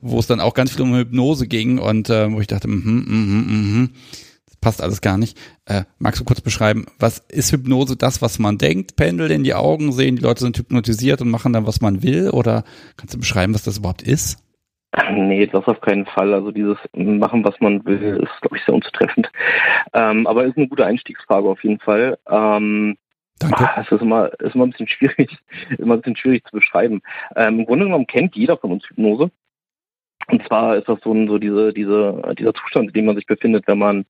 wo 0.01 0.19
es 0.19 0.27
dann 0.27 0.41
auch 0.41 0.55
ganz 0.55 0.73
viel 0.73 0.83
um 0.83 0.95
Hypnose 0.95 1.47
ging 1.47 1.79
und 1.79 2.11
äh, 2.11 2.31
wo 2.33 2.41
ich 2.41 2.47
dachte, 2.47 2.69
mhm, 2.69 3.05
mhm, 3.07 3.47
mhm, 3.49 3.81
mhm, 3.81 3.91
das 4.47 4.57
passt 4.57 4.83
alles 4.83 5.01
gar 5.01 5.19
nicht. 5.19 5.39
Äh, 5.67 5.85
magst 5.99 6.21
du 6.21 6.25
kurz 6.25 6.41
beschreiben, 6.41 6.87
was 6.99 7.19
ist 7.19 7.53
Hypnose 7.53 7.97
das, 7.97 8.23
was 8.23 8.39
man 8.39 8.59
denkt? 8.59 8.97
Pendel 8.97 9.31
in 9.31 9.45
die 9.45 9.55
Augen 9.55 9.93
sehen, 9.93 10.17
die 10.17 10.23
Leute 10.23 10.41
sind 10.41 10.59
hypnotisiert 10.59 11.21
und 11.21 11.31
machen 11.31 11.53
dann, 11.53 11.67
was 11.67 11.81
man 11.81 12.03
will? 12.03 12.31
Oder 12.31 12.65
kannst 12.97 13.15
du 13.15 13.19
beschreiben, 13.19 13.55
was 13.55 13.65
das 13.65 13.79
überhaupt 13.79 14.03
ist? 14.03 14.43
Nee, 15.13 15.47
das 15.47 15.67
auf 15.67 15.81
keinen 15.81 16.07
Fall. 16.07 16.33
Also 16.33 16.51
dieses 16.51 16.79
Machen, 16.95 17.45
was 17.45 17.55
man 17.61 17.85
will, 17.85 18.21
ist, 18.23 18.41
glaube 18.41 18.57
ich, 18.57 18.65
sehr 18.65 18.75
unzutreffend. 18.75 19.31
Ähm, 19.93 20.27
aber 20.27 20.45
ist 20.45 20.57
eine 20.57 20.69
gute 20.69 20.87
Einstiegsfrage 20.87 21.49
auf 21.49 21.63
jeden 21.63 21.81
Fall. 21.81 22.19
Ähm, 22.31 22.97
Danke. 23.39 23.69
Es 23.77 23.93
ist 23.93 24.01
immer, 24.01 24.31
ist 24.41 24.55
immer 24.55 24.67
ein 24.67 24.71
bisschen 24.71 24.89
schwierig, 24.89 25.37
immer 25.79 25.95
ein 25.95 26.01
bisschen 26.01 26.17
schwierig 26.17 26.45
zu 26.47 26.53
beschreiben. 26.53 27.03
Ähm, 27.35 27.61
Im 27.61 27.67
Grunde 27.67 27.85
genommen 27.85 28.07
kennt 28.07 28.35
jeder 28.37 28.57
von 28.57 28.73
uns 28.73 28.89
Hypnose. 28.89 29.31
Und 30.29 30.47
zwar 30.47 30.77
ist 30.77 30.89
das 30.89 30.99
so, 31.03 31.15
so 31.27 31.39
diese, 31.39 31.73
diese, 31.73 32.23
dieser 32.37 32.55
Zustand, 32.55 32.89
in 32.89 32.93
dem 32.95 33.05
man 33.07 33.17
sich 33.17 33.27
befindet, 33.27 33.67
wenn 33.69 33.79
man 33.79 34.07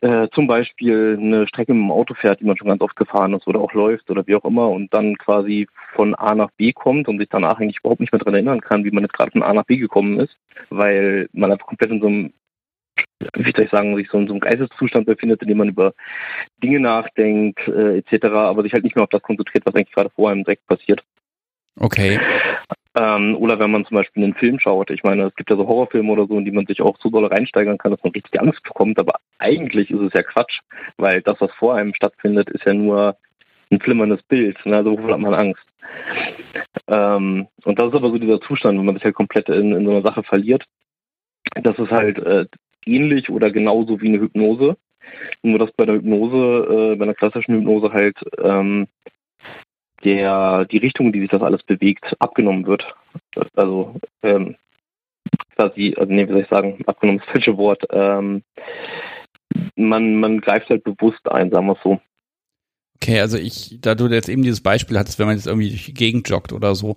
äh, 0.00 0.28
zum 0.32 0.46
Beispiel 0.46 1.18
eine 1.20 1.46
Strecke 1.46 1.74
mit 1.74 1.82
dem 1.82 1.90
Auto 1.90 2.14
fährt, 2.14 2.40
die 2.40 2.44
man 2.44 2.56
schon 2.56 2.68
ganz 2.68 2.80
oft 2.80 2.96
gefahren 2.96 3.34
ist 3.34 3.46
oder 3.46 3.60
auch 3.60 3.72
läuft 3.74 4.10
oder 4.10 4.26
wie 4.26 4.34
auch 4.34 4.44
immer 4.44 4.70
und 4.70 4.92
dann 4.94 5.18
quasi 5.18 5.68
von 5.94 6.14
A 6.14 6.34
nach 6.34 6.50
B 6.56 6.72
kommt 6.72 7.08
und 7.08 7.18
sich 7.18 7.28
danach 7.28 7.60
eigentlich 7.60 7.80
überhaupt 7.80 8.00
nicht 8.00 8.12
mehr 8.12 8.20
daran 8.20 8.34
erinnern 8.34 8.60
kann, 8.60 8.84
wie 8.84 8.90
man 8.90 9.04
jetzt 9.04 9.12
gerade 9.12 9.30
von 9.30 9.42
A 9.42 9.52
nach 9.52 9.64
B 9.64 9.76
gekommen 9.76 10.18
ist, 10.18 10.34
weil 10.70 11.28
man 11.32 11.52
einfach 11.52 11.66
komplett 11.66 11.90
in 11.90 12.00
so 12.00 12.06
einem 12.06 12.32
wie 13.34 13.52
soll 13.54 13.64
ich 13.64 13.70
sagen, 13.70 13.96
sich 13.96 14.08
so 14.10 14.18
in 14.18 14.26
so 14.26 14.34
einem 14.34 14.40
Geisteszustand 14.40 15.06
befindet, 15.06 15.42
in 15.42 15.48
dem 15.48 15.58
man 15.58 15.68
über 15.68 15.92
Dinge 16.62 16.80
nachdenkt, 16.80 17.60
äh, 17.68 17.98
etc., 17.98 18.26
aber 18.26 18.62
sich 18.62 18.72
halt 18.72 18.84
nicht 18.84 18.96
mehr 18.96 19.04
auf 19.04 19.10
das 19.10 19.22
konzentriert, 19.22 19.66
was 19.66 19.74
eigentlich 19.74 19.94
gerade 19.94 20.10
vor 20.10 20.30
einem 20.30 20.44
direkt 20.44 20.66
passiert. 20.66 21.02
Okay. 21.80 22.18
Ähm, 22.98 23.36
oder 23.36 23.58
wenn 23.58 23.70
man 23.70 23.84
zum 23.84 23.96
Beispiel 23.96 24.24
einen 24.24 24.34
Film 24.34 24.58
schaut. 24.58 24.90
Ich 24.90 25.04
meine, 25.04 25.26
es 25.26 25.34
gibt 25.36 25.50
ja 25.50 25.56
so 25.56 25.68
Horrorfilme 25.68 26.10
oder 26.10 26.26
so, 26.26 26.36
in 26.36 26.44
die 26.44 26.50
man 26.50 26.66
sich 26.66 26.82
auch 26.82 26.98
so 27.00 27.10
doll 27.10 27.26
reinsteigern 27.26 27.78
kann, 27.78 27.92
dass 27.92 28.02
man 28.02 28.12
richtig 28.12 28.40
Angst 28.40 28.62
bekommt. 28.64 28.98
Aber 28.98 29.14
eigentlich 29.38 29.90
ist 29.90 30.00
es 30.00 30.12
ja 30.14 30.22
Quatsch, 30.22 30.60
weil 30.96 31.22
das, 31.22 31.40
was 31.40 31.52
vor 31.52 31.76
einem 31.76 31.94
stattfindet, 31.94 32.50
ist 32.50 32.64
ja 32.64 32.74
nur 32.74 33.16
ein 33.70 33.80
flimmerndes 33.80 34.22
Bild. 34.24 34.58
Ne? 34.66 34.76
Also 34.76 34.92
wovor 34.92 35.12
hat 35.12 35.20
man 35.20 35.34
Angst? 35.34 35.62
Ähm, 36.88 37.46
und 37.64 37.78
das 37.78 37.88
ist 37.88 37.94
aber 37.94 38.10
so 38.10 38.18
dieser 38.18 38.40
Zustand, 38.40 38.78
wenn 38.78 38.86
man 38.86 38.96
sich 38.96 39.04
halt 39.04 39.14
komplett 39.14 39.48
in, 39.48 39.72
in 39.72 39.84
so 39.84 39.90
einer 39.90 40.02
Sache 40.02 40.22
verliert. 40.24 40.64
Das 41.62 41.78
ist 41.78 41.90
halt 41.90 42.18
äh, 42.18 42.46
ähnlich 42.84 43.30
oder 43.30 43.50
genauso 43.50 44.00
wie 44.00 44.08
eine 44.08 44.20
Hypnose. 44.20 44.76
Nur 45.42 45.58
dass 45.58 45.70
bei 45.72 45.86
der 45.86 45.96
Hypnose, 45.96 46.92
äh, 46.92 46.96
bei 46.96 47.04
einer 47.04 47.14
klassischen 47.14 47.54
Hypnose 47.54 47.92
halt 47.92 48.16
ähm, 48.42 48.88
der 50.04 50.64
die 50.66 50.78
Richtung, 50.78 51.12
die 51.12 51.20
sich 51.20 51.30
das 51.30 51.42
alles 51.42 51.62
bewegt, 51.62 52.14
abgenommen 52.18 52.66
wird. 52.66 52.94
Also 53.54 53.94
ähm, 54.22 54.56
quasi, 55.56 55.94
also 55.98 56.12
nee, 56.12 56.26
wie 56.26 56.32
soll 56.32 56.42
ich 56.42 56.48
sagen, 56.48 56.78
abgenommen 56.86 57.20
ist 57.20 57.26
das 57.26 57.32
falsche 57.32 57.56
Wort. 57.56 57.84
Ähm, 57.90 58.42
man, 59.76 60.16
man 60.16 60.40
greift 60.40 60.70
halt 60.70 60.84
bewusst 60.84 61.28
ein, 61.30 61.50
sagen 61.50 61.66
wir 61.66 61.74
es 61.74 61.82
so. 61.82 62.00
Okay, 62.96 63.20
also 63.20 63.38
ich, 63.38 63.78
da 63.80 63.94
du 63.94 64.08
jetzt 64.08 64.28
eben 64.28 64.42
dieses 64.42 64.60
Beispiel 64.60 64.98
hattest, 64.98 65.18
wenn 65.18 65.26
man 65.26 65.36
jetzt 65.36 65.46
irgendwie 65.46 65.70
durch 65.70 65.86
die 65.86 65.94
Gegend 65.94 66.28
joggt 66.28 66.52
oder 66.52 66.74
so, 66.74 66.96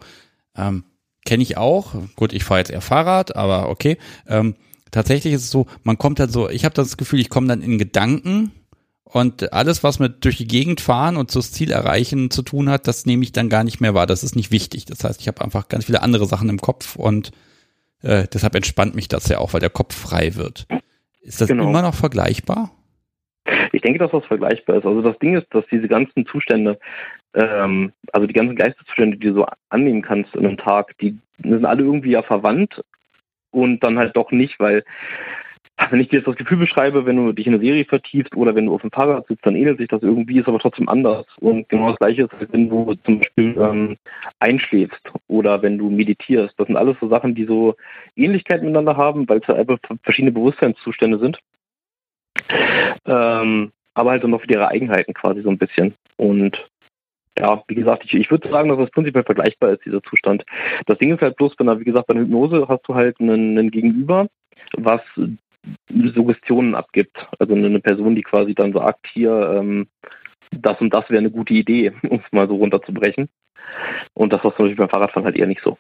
ähm, 0.57 0.84
kenne 1.26 1.44
ich 1.44 1.57
auch. 1.57 1.94
Gut, 2.15 2.34
ich 2.34 2.44
fahre 2.44 2.60
jetzt 2.60 2.72
eher 2.72 2.82
Fahrrad, 2.82 3.36
aber 3.36 3.69
okay. 3.69 3.98
Ähm, 4.28 4.56
tatsächlich 4.90 5.34
ist 5.34 5.44
es 5.44 5.52
so, 5.52 5.68
man 5.84 5.98
kommt 5.98 6.19
halt 6.19 6.32
so, 6.32 6.49
ich 6.49 6.65
habe 6.65 6.73
das 6.73 6.98
Gefühl, 6.98 7.19
ich 7.19 7.30
komme 7.30 7.48
dann 7.48 7.61
in 7.61 7.78
Gedanken 7.78 8.52
und 9.11 9.51
alles, 9.51 9.83
was 9.83 9.99
mit 9.99 10.23
durch 10.23 10.38
die 10.38 10.47
Gegend 10.47 10.79
fahren 10.79 11.17
und 11.17 11.35
das 11.35 11.51
Ziel 11.51 11.71
erreichen 11.71 12.31
zu 12.31 12.43
tun 12.43 12.69
hat, 12.69 12.88
das 12.88 13.05
nehme 13.05 13.23
ich 13.23 13.33
dann 13.33 13.49
gar 13.49 13.63
nicht 13.63 13.81
mehr 13.81 13.93
wahr. 13.93 14.07
Das 14.07 14.23
ist 14.23 14.35
nicht 14.35 14.51
wichtig. 14.51 14.85
Das 14.85 15.03
heißt, 15.03 15.19
ich 15.19 15.27
habe 15.27 15.41
einfach 15.41 15.67
ganz 15.67 15.85
viele 15.85 16.01
andere 16.01 16.25
Sachen 16.25 16.49
im 16.49 16.59
Kopf 16.59 16.95
und 16.95 17.31
äh, 18.01 18.25
deshalb 18.33 18.55
entspannt 18.55 18.95
mich 18.95 19.09
das 19.09 19.27
ja 19.27 19.39
auch, 19.39 19.53
weil 19.53 19.59
der 19.59 19.69
Kopf 19.69 19.95
frei 19.95 20.35
wird. 20.35 20.65
Ist 21.21 21.41
das 21.41 21.49
genau. 21.49 21.69
immer 21.69 21.81
noch 21.81 21.93
vergleichbar? 21.93 22.71
Ich 23.73 23.81
denke, 23.81 23.99
dass 23.99 24.11
das 24.11 24.25
vergleichbar 24.25 24.77
ist. 24.77 24.85
Also 24.85 25.01
das 25.01 25.17
Ding 25.19 25.35
ist, 25.35 25.47
dass 25.51 25.65
diese 25.69 25.88
ganzen 25.88 26.25
Zustände, 26.25 26.79
ähm, 27.33 27.91
also 28.13 28.27
die 28.27 28.33
ganzen 28.33 28.55
Geisteszustände, 28.55 29.17
die 29.17 29.27
du 29.27 29.33
so 29.33 29.45
annehmen 29.69 30.01
kannst 30.01 30.33
in 30.35 30.45
einem 30.45 30.57
Tag, 30.57 30.97
die 30.99 31.17
sind 31.43 31.65
alle 31.65 31.83
irgendwie 31.83 32.11
ja 32.11 32.23
verwandt 32.23 32.81
und 33.51 33.83
dann 33.83 33.97
halt 33.97 34.15
doch 34.15 34.31
nicht, 34.31 34.59
weil 34.59 34.83
wenn 35.89 35.99
ich 35.99 36.09
dir 36.09 36.17
jetzt 36.17 36.27
das 36.27 36.35
Gefühl 36.35 36.57
beschreibe, 36.57 37.05
wenn 37.05 37.15
du 37.15 37.31
dich 37.31 37.47
in 37.47 37.53
eine 37.53 37.63
Serie 37.63 37.85
vertiefst 37.85 38.35
oder 38.35 38.55
wenn 38.55 38.67
du 38.67 38.73
auf 38.73 38.81
dem 38.81 38.91
Fahrrad 38.91 39.27
sitzt, 39.27 39.45
dann 39.45 39.55
ähnelt 39.55 39.79
sich 39.79 39.87
das 39.87 40.01
irgendwie, 40.01 40.39
ist 40.39 40.47
aber 40.47 40.59
trotzdem 40.59 40.89
anders. 40.89 41.25
Und 41.39 41.67
genau 41.69 41.89
das 41.89 41.99
Gleiche 41.99 42.23
ist, 42.23 42.31
wenn 42.51 42.69
du 42.69 42.93
zum 43.05 43.19
Beispiel 43.19 43.55
ähm, 43.57 43.97
einschläfst 44.39 45.01
oder 45.27 45.61
wenn 45.61 45.77
du 45.77 45.89
meditierst. 45.89 46.53
Das 46.57 46.67
sind 46.67 46.77
alles 46.77 46.97
so 46.99 47.07
Sachen, 47.09 47.35
die 47.35 47.45
so 47.45 47.75
Ähnlichkeit 48.15 48.61
miteinander 48.61 48.97
haben, 48.97 49.27
weil 49.27 49.39
es 49.39 49.47
ja 49.47 49.55
einfach 49.55 49.79
verschiedene 50.03 50.31
Bewusstseinszustände 50.31 51.19
sind. 51.19 51.39
Ähm, 53.05 53.71
aber 53.93 54.11
halt 54.11 54.23
dann 54.23 54.31
noch 54.31 54.41
für 54.41 54.51
ihre 54.51 54.67
Eigenheiten 54.67 55.13
quasi 55.13 55.41
so 55.41 55.49
ein 55.49 55.57
bisschen. 55.57 55.95
Und 56.17 56.67
ja, 57.39 57.63
wie 57.67 57.75
gesagt, 57.75 58.03
ich, 58.05 58.13
ich 58.13 58.29
würde 58.29 58.49
sagen, 58.49 58.69
dass 58.69 58.77
das 58.77 58.91
prinzipiell 58.91 59.23
vergleichbar 59.23 59.71
ist, 59.71 59.85
dieser 59.85 60.03
Zustand. 60.03 60.43
Das 60.85 60.97
Ding 60.97 61.13
ist 61.13 61.21
halt 61.21 61.37
bloß, 61.37 61.55
wenn, 61.57 61.79
wie 61.79 61.85
gesagt, 61.85 62.07
bei 62.07 62.13
einer 62.13 62.23
Hypnose 62.23 62.67
hast 62.67 62.87
du 62.87 62.95
halt 62.95 63.19
einen, 63.19 63.57
einen 63.57 63.71
Gegenüber, 63.71 64.27
was 64.77 65.01
Suggestionen 66.15 66.75
abgibt. 66.75 67.17
Also 67.39 67.53
eine 67.53 67.79
Person, 67.79 68.15
die 68.15 68.23
quasi 68.23 68.55
dann 68.55 68.73
sagt, 68.73 69.07
hier, 69.13 69.31
ähm, 69.55 69.88
das 70.51 70.79
und 70.81 70.93
das 70.93 71.09
wäre 71.09 71.19
eine 71.19 71.31
gute 71.31 71.53
Idee, 71.53 71.93
um 72.09 72.19
es 72.19 72.31
mal 72.31 72.47
so 72.47 72.55
runterzubrechen. 72.55 73.29
Und 74.13 74.33
das 74.33 74.43
war 74.43 74.51
Beispiel 74.51 74.75
beim 74.75 74.89
Fahrradfahren 74.89 75.25
halt 75.25 75.38
eher 75.38 75.47
nicht 75.47 75.61
so. 75.63 75.77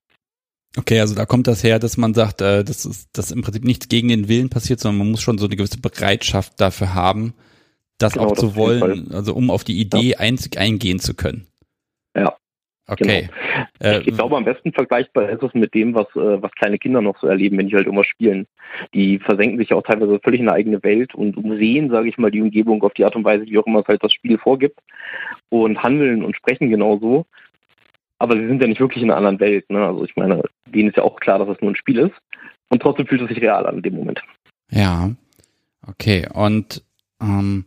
Okay, 0.77 1.01
also 1.01 1.15
da 1.15 1.25
kommt 1.25 1.47
das 1.47 1.63
her, 1.63 1.79
dass 1.79 1.97
man 1.97 2.13
sagt, 2.13 2.41
äh, 2.41 2.63
dass, 2.63 2.85
ist, 2.85 3.09
dass 3.17 3.31
im 3.31 3.41
Prinzip 3.41 3.65
nichts 3.65 3.89
gegen 3.89 4.07
den 4.07 4.29
Willen 4.29 4.49
passiert, 4.49 4.79
sondern 4.79 4.99
man 4.99 5.11
muss 5.11 5.21
schon 5.21 5.37
so 5.37 5.45
eine 5.45 5.57
gewisse 5.57 5.81
Bereitschaft 5.81 6.61
dafür 6.61 6.93
haben, 6.93 7.33
das 7.97 8.13
genau, 8.13 8.27
auch 8.27 8.37
zu 8.37 8.55
wollen, 8.55 9.11
also 9.11 9.33
um 9.33 9.49
auf 9.49 9.65
die 9.65 9.79
Idee 9.79 10.11
ja. 10.11 10.19
einzig 10.19 10.57
eingehen 10.57 10.99
zu 10.99 11.13
können. 11.13 11.47
Ja. 12.15 12.37
Okay. 12.91 13.29
Genau. 13.79 13.99
Ich, 13.99 14.07
ich 14.09 14.15
glaube, 14.15 14.35
am 14.35 14.43
besten 14.43 14.73
vergleichbar 14.73 15.29
ist 15.29 15.41
es 15.41 15.53
mit 15.53 15.73
dem, 15.73 15.95
was, 15.95 16.07
äh, 16.15 16.41
was 16.41 16.51
kleine 16.51 16.77
Kinder 16.77 17.01
noch 17.01 17.17
so 17.19 17.27
erleben, 17.27 17.57
wenn 17.57 17.69
die 17.69 17.75
halt 17.75 17.87
immer 17.87 18.03
spielen. 18.03 18.47
Die 18.93 19.17
versenken 19.19 19.57
sich 19.57 19.73
auch 19.73 19.83
teilweise 19.83 20.19
völlig 20.19 20.41
in 20.41 20.49
eine 20.49 20.57
eigene 20.57 20.83
Welt 20.83 21.15
und 21.15 21.37
umsehen, 21.37 21.89
sage 21.89 22.09
ich 22.09 22.17
mal, 22.17 22.31
die 22.31 22.41
Umgebung 22.41 22.83
auf 22.83 22.93
die 22.93 23.05
Art 23.05 23.15
und 23.15 23.23
Weise, 23.23 23.45
wie 23.45 23.57
auch 23.57 23.65
immer 23.65 23.79
es 23.79 23.87
halt 23.87 24.03
das 24.03 24.11
Spiel 24.11 24.37
vorgibt 24.37 24.77
und 25.47 25.81
handeln 25.81 26.23
und 26.23 26.35
sprechen 26.35 26.69
genauso. 26.69 27.25
Aber 28.19 28.35
sie 28.35 28.45
sind 28.45 28.61
ja 28.61 28.67
nicht 28.67 28.81
wirklich 28.81 29.03
in 29.03 29.09
einer 29.09 29.17
anderen 29.17 29.39
Welt. 29.39 29.69
Ne? 29.69 29.85
Also 29.85 30.03
ich 30.03 30.15
meine, 30.17 30.43
denen 30.65 30.89
ist 30.89 30.97
ja 30.97 31.03
auch 31.03 31.19
klar, 31.19 31.39
dass 31.39 31.47
es 31.47 31.61
nur 31.61 31.71
ein 31.71 31.77
Spiel 31.77 31.97
ist. 31.97 32.15
Und 32.69 32.81
trotzdem 32.81 33.07
fühlt 33.07 33.21
es 33.21 33.29
sich 33.29 33.41
real 33.41 33.65
an 33.65 33.77
in 33.77 33.83
dem 33.83 33.95
Moment. 33.95 34.21
Ja. 34.69 35.11
Okay. 35.87 36.27
Und 36.33 36.83
ähm, 37.21 37.65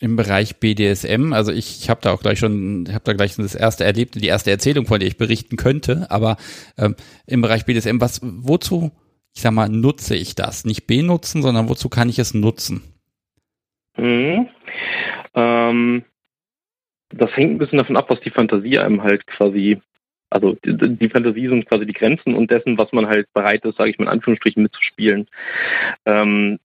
im 0.00 0.16
Bereich 0.16 0.56
BDSM. 0.56 1.32
Also 1.32 1.52
ich, 1.52 1.82
ich 1.82 1.90
habe 1.90 2.00
da 2.02 2.12
auch 2.12 2.22
gleich 2.22 2.38
schon, 2.38 2.88
habe 2.90 3.04
da 3.04 3.12
gleich 3.12 3.36
das 3.36 3.54
erste 3.54 3.84
Erlebte, 3.84 4.18
die 4.18 4.28
erste 4.28 4.50
Erzählung, 4.50 4.86
von 4.86 4.98
der 4.98 5.08
ich 5.08 5.18
berichten 5.18 5.56
könnte. 5.56 6.06
Aber 6.10 6.36
ähm, 6.78 6.96
im 7.26 7.42
Bereich 7.42 7.66
BDSM, 7.66 8.00
was, 8.00 8.20
wozu, 8.22 8.90
ich 9.34 9.42
sag 9.42 9.52
mal, 9.52 9.68
nutze 9.68 10.16
ich 10.16 10.34
das? 10.34 10.64
Nicht 10.64 10.86
benutzen, 10.86 11.42
sondern 11.42 11.68
wozu 11.68 11.90
kann 11.90 12.08
ich 12.08 12.18
es 12.18 12.34
nutzen? 12.34 12.82
Mhm. 13.96 14.48
Ähm, 15.34 16.04
das 17.10 17.36
hängt 17.36 17.52
ein 17.52 17.58
bisschen 17.58 17.78
davon 17.78 17.96
ab, 17.96 18.08
was 18.08 18.20
die 18.20 18.30
Fantasie 18.30 18.78
einem 18.78 19.02
halt 19.02 19.26
quasi 19.26 19.80
also 20.30 20.56
die, 20.64 20.96
die, 20.96 21.08
Fantasie 21.08 21.48
sind 21.48 21.68
quasi 21.68 21.84
die 21.84 21.92
Grenzen 21.92 22.34
und 22.34 22.52
dessen, 22.52 22.78
was 22.78 22.92
man 22.92 23.08
halt 23.08 23.26
bereit 23.34 23.64
ist, 23.64 23.76
sage 23.76 23.90
ich 23.90 23.98
mal 23.98 24.04
in 24.04 24.10
Anführungsstrichen, 24.10 24.62
mitzuspielen. 24.62 25.26
Ähm, 26.06 26.60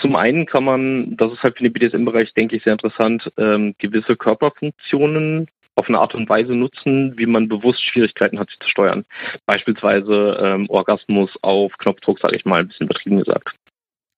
zum 0.00 0.16
einen 0.16 0.46
kann 0.46 0.64
man, 0.64 1.16
das 1.16 1.32
ist 1.32 1.42
halt 1.42 1.56
für 1.56 1.64
den 1.64 1.72
BDSM-Bereich, 1.72 2.34
denke 2.34 2.56
ich, 2.56 2.64
sehr 2.64 2.72
interessant, 2.72 3.30
ähm, 3.36 3.74
gewisse 3.78 4.16
Körperfunktionen 4.16 5.46
auf 5.76 5.88
eine 5.88 6.00
Art 6.00 6.14
und 6.14 6.28
Weise 6.28 6.54
nutzen, 6.54 7.16
wie 7.16 7.26
man 7.26 7.48
bewusst 7.48 7.82
Schwierigkeiten 7.82 8.38
hat, 8.38 8.50
sich 8.50 8.58
zu 8.58 8.68
steuern. 8.68 9.04
Beispielsweise 9.46 10.38
ähm, 10.42 10.68
Orgasmus 10.68 11.30
auf 11.42 11.72
Knopfdruck, 11.78 12.18
sage 12.18 12.36
ich 12.36 12.44
mal, 12.44 12.60
ein 12.60 12.68
bisschen 12.68 12.86
übertrieben 12.86 13.18
gesagt. 13.18 13.54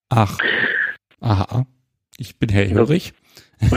Ach, 0.08 0.38
aha, 1.20 1.66
ich 2.18 2.38
bin 2.38 2.48
hellhörig. 2.48 3.12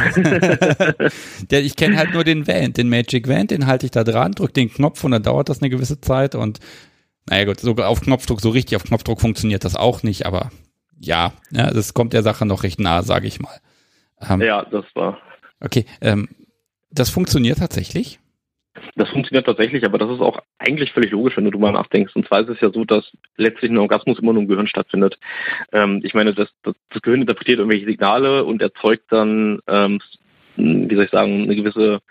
Der, 1.51 1.61
ich 1.63 1.75
kenne 1.75 1.97
halt 1.97 2.13
nur 2.13 2.23
den 2.23 2.47
Vent, 2.47 2.77
den 2.77 2.89
Magic 2.89 3.27
Vent, 3.27 3.51
den 3.51 3.67
halte 3.67 3.85
ich 3.85 3.91
da 3.91 4.03
dran, 4.03 4.31
drücke 4.31 4.53
den 4.53 4.71
Knopf 4.71 5.03
und 5.03 5.11
dann 5.11 5.23
dauert 5.23 5.49
das 5.49 5.61
eine 5.61 5.69
gewisse 5.69 6.01
Zeit 6.01 6.35
und 6.35 6.59
naja 7.29 7.45
gut, 7.45 7.59
sogar 7.59 7.89
auf 7.89 8.01
Knopfdruck, 8.01 8.41
so 8.41 8.49
richtig 8.49 8.75
auf 8.75 8.85
Knopfdruck 8.85 9.21
funktioniert 9.21 9.65
das 9.65 9.75
auch 9.75 10.01
nicht, 10.01 10.25
aber 10.25 10.49
ja, 10.99 11.33
ja, 11.51 11.71
das 11.71 11.93
kommt 11.93 12.13
der 12.13 12.23
Sache 12.23 12.45
noch 12.45 12.63
recht 12.63 12.79
nahe, 12.79 13.03
sage 13.03 13.27
ich 13.27 13.39
mal. 13.39 13.59
Ähm, 14.21 14.41
ja, 14.41 14.63
das 14.63 14.85
war. 14.95 15.19
Okay, 15.59 15.85
ähm, 16.01 16.29
das 16.91 17.09
funktioniert 17.09 17.59
tatsächlich? 17.59 18.19
Das 18.95 19.09
funktioniert 19.09 19.45
tatsächlich, 19.45 19.85
aber 19.85 19.97
das 19.97 20.11
ist 20.11 20.21
auch 20.21 20.39
eigentlich 20.59 20.91
völlig 20.91 21.11
logisch, 21.11 21.35
wenn 21.37 21.45
du 21.45 21.51
drüber 21.51 21.71
nachdenkst. 21.71 22.15
Und 22.15 22.27
zwar 22.27 22.41
ist 22.41 22.49
es 22.49 22.61
ja 22.61 22.71
so, 22.71 22.85
dass 22.85 23.11
letztlich 23.35 23.71
ein 23.71 23.77
Orgasmus 23.77 24.19
immer 24.19 24.33
nur 24.33 24.43
im 24.43 24.47
Gehirn 24.47 24.67
stattfindet. 24.67 25.17
Ähm, 25.71 26.01
ich 26.03 26.13
meine, 26.13 26.33
das, 26.33 26.49
das, 26.63 26.75
das, 26.89 27.01
Gehirn 27.01 27.21
interpretiert 27.21 27.59
irgendwelche 27.59 27.85
Signale 27.85 28.43
und 28.43 28.61
erzeugt 28.61 29.05
dann, 29.09 29.59
ähm, 29.67 29.99
wie 30.57 30.95
soll 30.95 31.05
ich 31.05 31.11
sagen, 31.11 31.43
eine 31.43 31.55
gewisse 31.55 32.01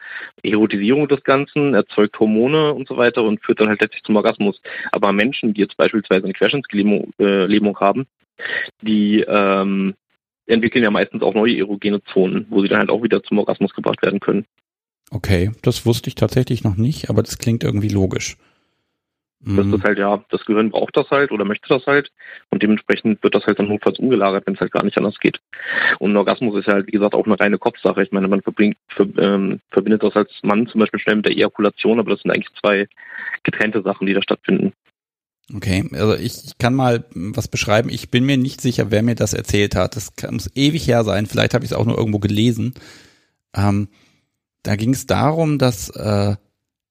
Erotisierung 0.43 1.09
des 1.09 1.23
Ganzen, 1.25 1.75
erzeugt 1.75 2.19
Hormone 2.19 2.73
und 2.75 2.89
so 2.89 2.97
weiter 2.97 3.23
und 3.23 3.45
führt 3.45 3.61
dann 3.61 3.69
halt 3.69 3.81
letztlich 3.81 4.05
zum 4.05 4.17
Orgasmus. 4.17 4.61
Aber 4.93 5.13
Menschen, 5.13 5.55
die 5.55 5.61
jetzt 5.61 5.77
beispielsweise 5.77 6.25
eine 6.25 6.33
Querschnittslähmung 6.33 7.13
äh, 7.19 7.75
haben, 7.81 8.07
die 8.83 9.25
ähm, 9.27 9.95
entwickeln 10.47 10.85
ja 10.85 10.91
meistens 10.91 11.23
auch 11.23 11.35
neue 11.35 11.59
erogene 11.59 12.03
Zonen, 12.05 12.47
wo 12.51 12.63
sie 12.63 12.69
dann 12.69 12.79
halt 12.79 12.91
auch 12.91 13.03
wieder 13.03 13.23
zum 13.23 13.39
Orgasmus 13.39 13.75
gebracht 13.75 14.03
werden 14.03 14.21
können. 14.21 14.47
Okay, 15.11 15.53
das 15.63 15.87
wusste 15.87 16.09
ich 16.09 16.15
tatsächlich 16.15 16.65
noch 16.65 16.77
nicht, 16.77 17.11
aber 17.11 17.23
das 17.23 17.39
klingt 17.39 17.63
irgendwie 17.63 17.89
logisch. 17.89 18.37
Das 19.41 19.67
ist 19.67 19.73
mhm. 19.73 19.83
halt, 19.83 19.99
ja, 19.99 20.25
das 20.31 20.45
Gehirn 20.47 20.71
braucht 20.71 20.97
das 20.97 21.11
halt 21.11 21.31
oder 21.31 21.45
möchte 21.45 21.69
das 21.69 21.87
halt 21.87 22.11
und 22.51 22.63
dementsprechend 22.63 23.23
wird 23.23 23.35
das 23.35 23.47
halt 23.47 23.59
dann 23.59 23.69
notfalls 23.69 23.99
umgelagert, 23.99 24.47
wenn 24.47 24.55
es 24.55 24.61
halt 24.61 24.73
gar 24.73 24.83
nicht 24.83 24.97
anders 24.97 25.19
geht. 25.21 25.41
Und 25.99 26.13
ein 26.13 26.17
Orgasmus 26.17 26.59
ist 26.59 26.67
ja 26.67 26.75
halt, 26.75 26.87
wie 26.87 26.93
gesagt, 26.93 27.15
auch 27.15 27.27
eine 27.27 27.39
reine 27.39 27.59
Kopfsache. 27.59 28.03
Ich 28.03 28.13
meine, 28.13 28.29
man 28.29 28.43
verbringt, 28.43 28.77
ver, 28.89 29.07
ähm, 29.19 29.61
verbindet 29.71 30.03
das 30.03 30.17
als 30.17 30.31
Mann 30.43 30.67
zum 30.67 30.81
Beispiel 30.81 31.01
schnell 31.01 31.17
mit 31.17 31.27
der 31.27 31.33
Ejakulation, 31.33 32.01
aber 32.01 32.11
das 32.11 32.23
sind 32.23 32.31
eigentlich 32.31 32.53
zwei 32.61 32.89
getrennte 33.43 33.83
Sachen, 33.83 34.07
die 34.07 34.15
da 34.15 34.23
stattfinden. 34.23 34.73
Okay, 35.55 35.89
also 35.93 36.15
ich, 36.15 36.45
ich 36.45 36.59
kann 36.59 36.75
mal 36.75 37.05
was 37.15 37.47
beschreiben. 37.47 37.89
Ich 37.89 38.11
bin 38.11 38.25
mir 38.25 38.37
nicht 38.37 38.61
sicher, 38.61 38.91
wer 38.91 39.03
mir 39.03 39.15
das 39.15 39.33
erzählt 39.33 39.77
hat. 39.77 39.95
Das 39.95 40.17
kann, 40.17 40.35
muss 40.35 40.51
ewig 40.57 40.89
her 40.89 41.05
sein. 41.05 41.27
Vielleicht 41.27 41.55
habe 41.55 41.65
ich 41.65 41.71
es 41.71 41.77
auch 41.77 41.85
nur 41.85 41.99
irgendwo 41.99 42.19
gelesen. 42.19 42.75
Ähm, 43.55 43.89
da 44.65 44.75
ging 44.75 44.93
es 44.93 45.07
darum, 45.07 45.59
dass 45.59 45.91
äh, 45.91 46.35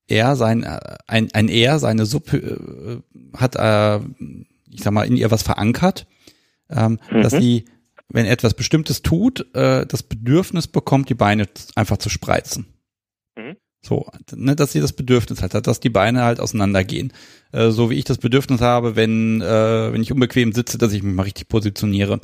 er 0.07 0.35
sein 0.35 0.63
äh, 0.63 0.79
ein, 1.07 1.29
ein 1.33 1.47
er 1.47 1.79
seine 1.79 2.05
Suppe 2.05 2.37
äh, 2.37 3.37
hat, 3.37 3.55
äh, 3.55 3.99
ich 4.69 4.83
sag 4.83 4.93
mal, 4.93 5.07
in 5.07 5.17
ihr 5.17 5.31
was 5.31 5.43
verankert, 5.43 6.07
ähm, 6.69 6.99
mhm. 7.11 7.21
dass 7.21 7.33
sie, 7.33 7.65
wenn 8.09 8.25
etwas 8.25 8.53
Bestimmtes 8.53 9.01
tut, 9.01 9.53
äh, 9.55 9.85
das 9.85 10.03
Bedürfnis 10.03 10.67
bekommt, 10.67 11.09
die 11.09 11.15
Beine 11.15 11.47
einfach 11.75 11.97
zu 11.97 12.09
spreizen. 12.09 12.67
Mhm. 13.35 13.57
So, 13.81 14.07
ne, 14.33 14.55
dass 14.55 14.71
sie 14.71 14.81
das 14.81 14.93
Bedürfnis 14.93 15.43
hat, 15.43 15.67
dass 15.67 15.79
die 15.79 15.89
Beine 15.89 16.23
halt 16.23 16.39
auseinandergehen. 16.39 17.13
Äh, 17.51 17.69
so 17.69 17.89
wie 17.89 17.95
ich 17.95 18.05
das 18.05 18.17
Bedürfnis 18.17 18.61
habe, 18.61 18.95
wenn, 18.95 19.41
äh, 19.41 19.93
wenn 19.93 20.01
ich 20.01 20.11
unbequem 20.11 20.53
sitze, 20.53 20.77
dass 20.77 20.93
ich 20.93 21.03
mich 21.03 21.13
mal 21.13 21.23
richtig 21.23 21.47
positioniere. 21.47 22.19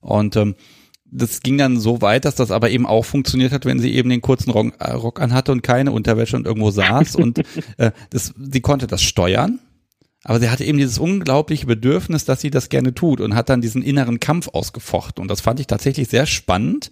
Und 0.00 0.36
ähm, 0.36 0.54
das 1.12 1.40
ging 1.40 1.58
dann 1.58 1.78
so 1.78 2.00
weit, 2.00 2.24
dass 2.24 2.34
das 2.34 2.50
aber 2.50 2.70
eben 2.70 2.86
auch 2.86 3.04
funktioniert 3.04 3.52
hat, 3.52 3.66
wenn 3.66 3.78
sie 3.78 3.94
eben 3.94 4.08
den 4.08 4.22
kurzen 4.22 4.50
Rock, 4.50 4.72
äh, 4.78 4.92
Rock 4.92 5.20
anhatte 5.20 5.52
und 5.52 5.62
keine 5.62 5.92
Unterwäsche 5.92 6.36
und 6.36 6.46
irgendwo 6.46 6.70
saß 6.70 7.16
und 7.16 7.42
äh, 7.76 7.92
das, 8.10 8.34
sie 8.36 8.60
konnte 8.60 8.86
das 8.86 9.02
steuern. 9.02 9.60
Aber 10.24 10.38
sie 10.38 10.50
hatte 10.50 10.64
eben 10.64 10.78
dieses 10.78 10.98
unglaubliche 10.98 11.66
Bedürfnis, 11.66 12.24
dass 12.24 12.40
sie 12.40 12.50
das 12.50 12.68
gerne 12.68 12.94
tut 12.94 13.20
und 13.20 13.34
hat 13.34 13.48
dann 13.48 13.60
diesen 13.60 13.82
inneren 13.82 14.20
Kampf 14.20 14.48
ausgefochten. 14.48 15.20
Und 15.20 15.28
das 15.28 15.40
fand 15.40 15.58
ich 15.58 15.66
tatsächlich 15.66 16.08
sehr 16.08 16.26
spannend. 16.26 16.90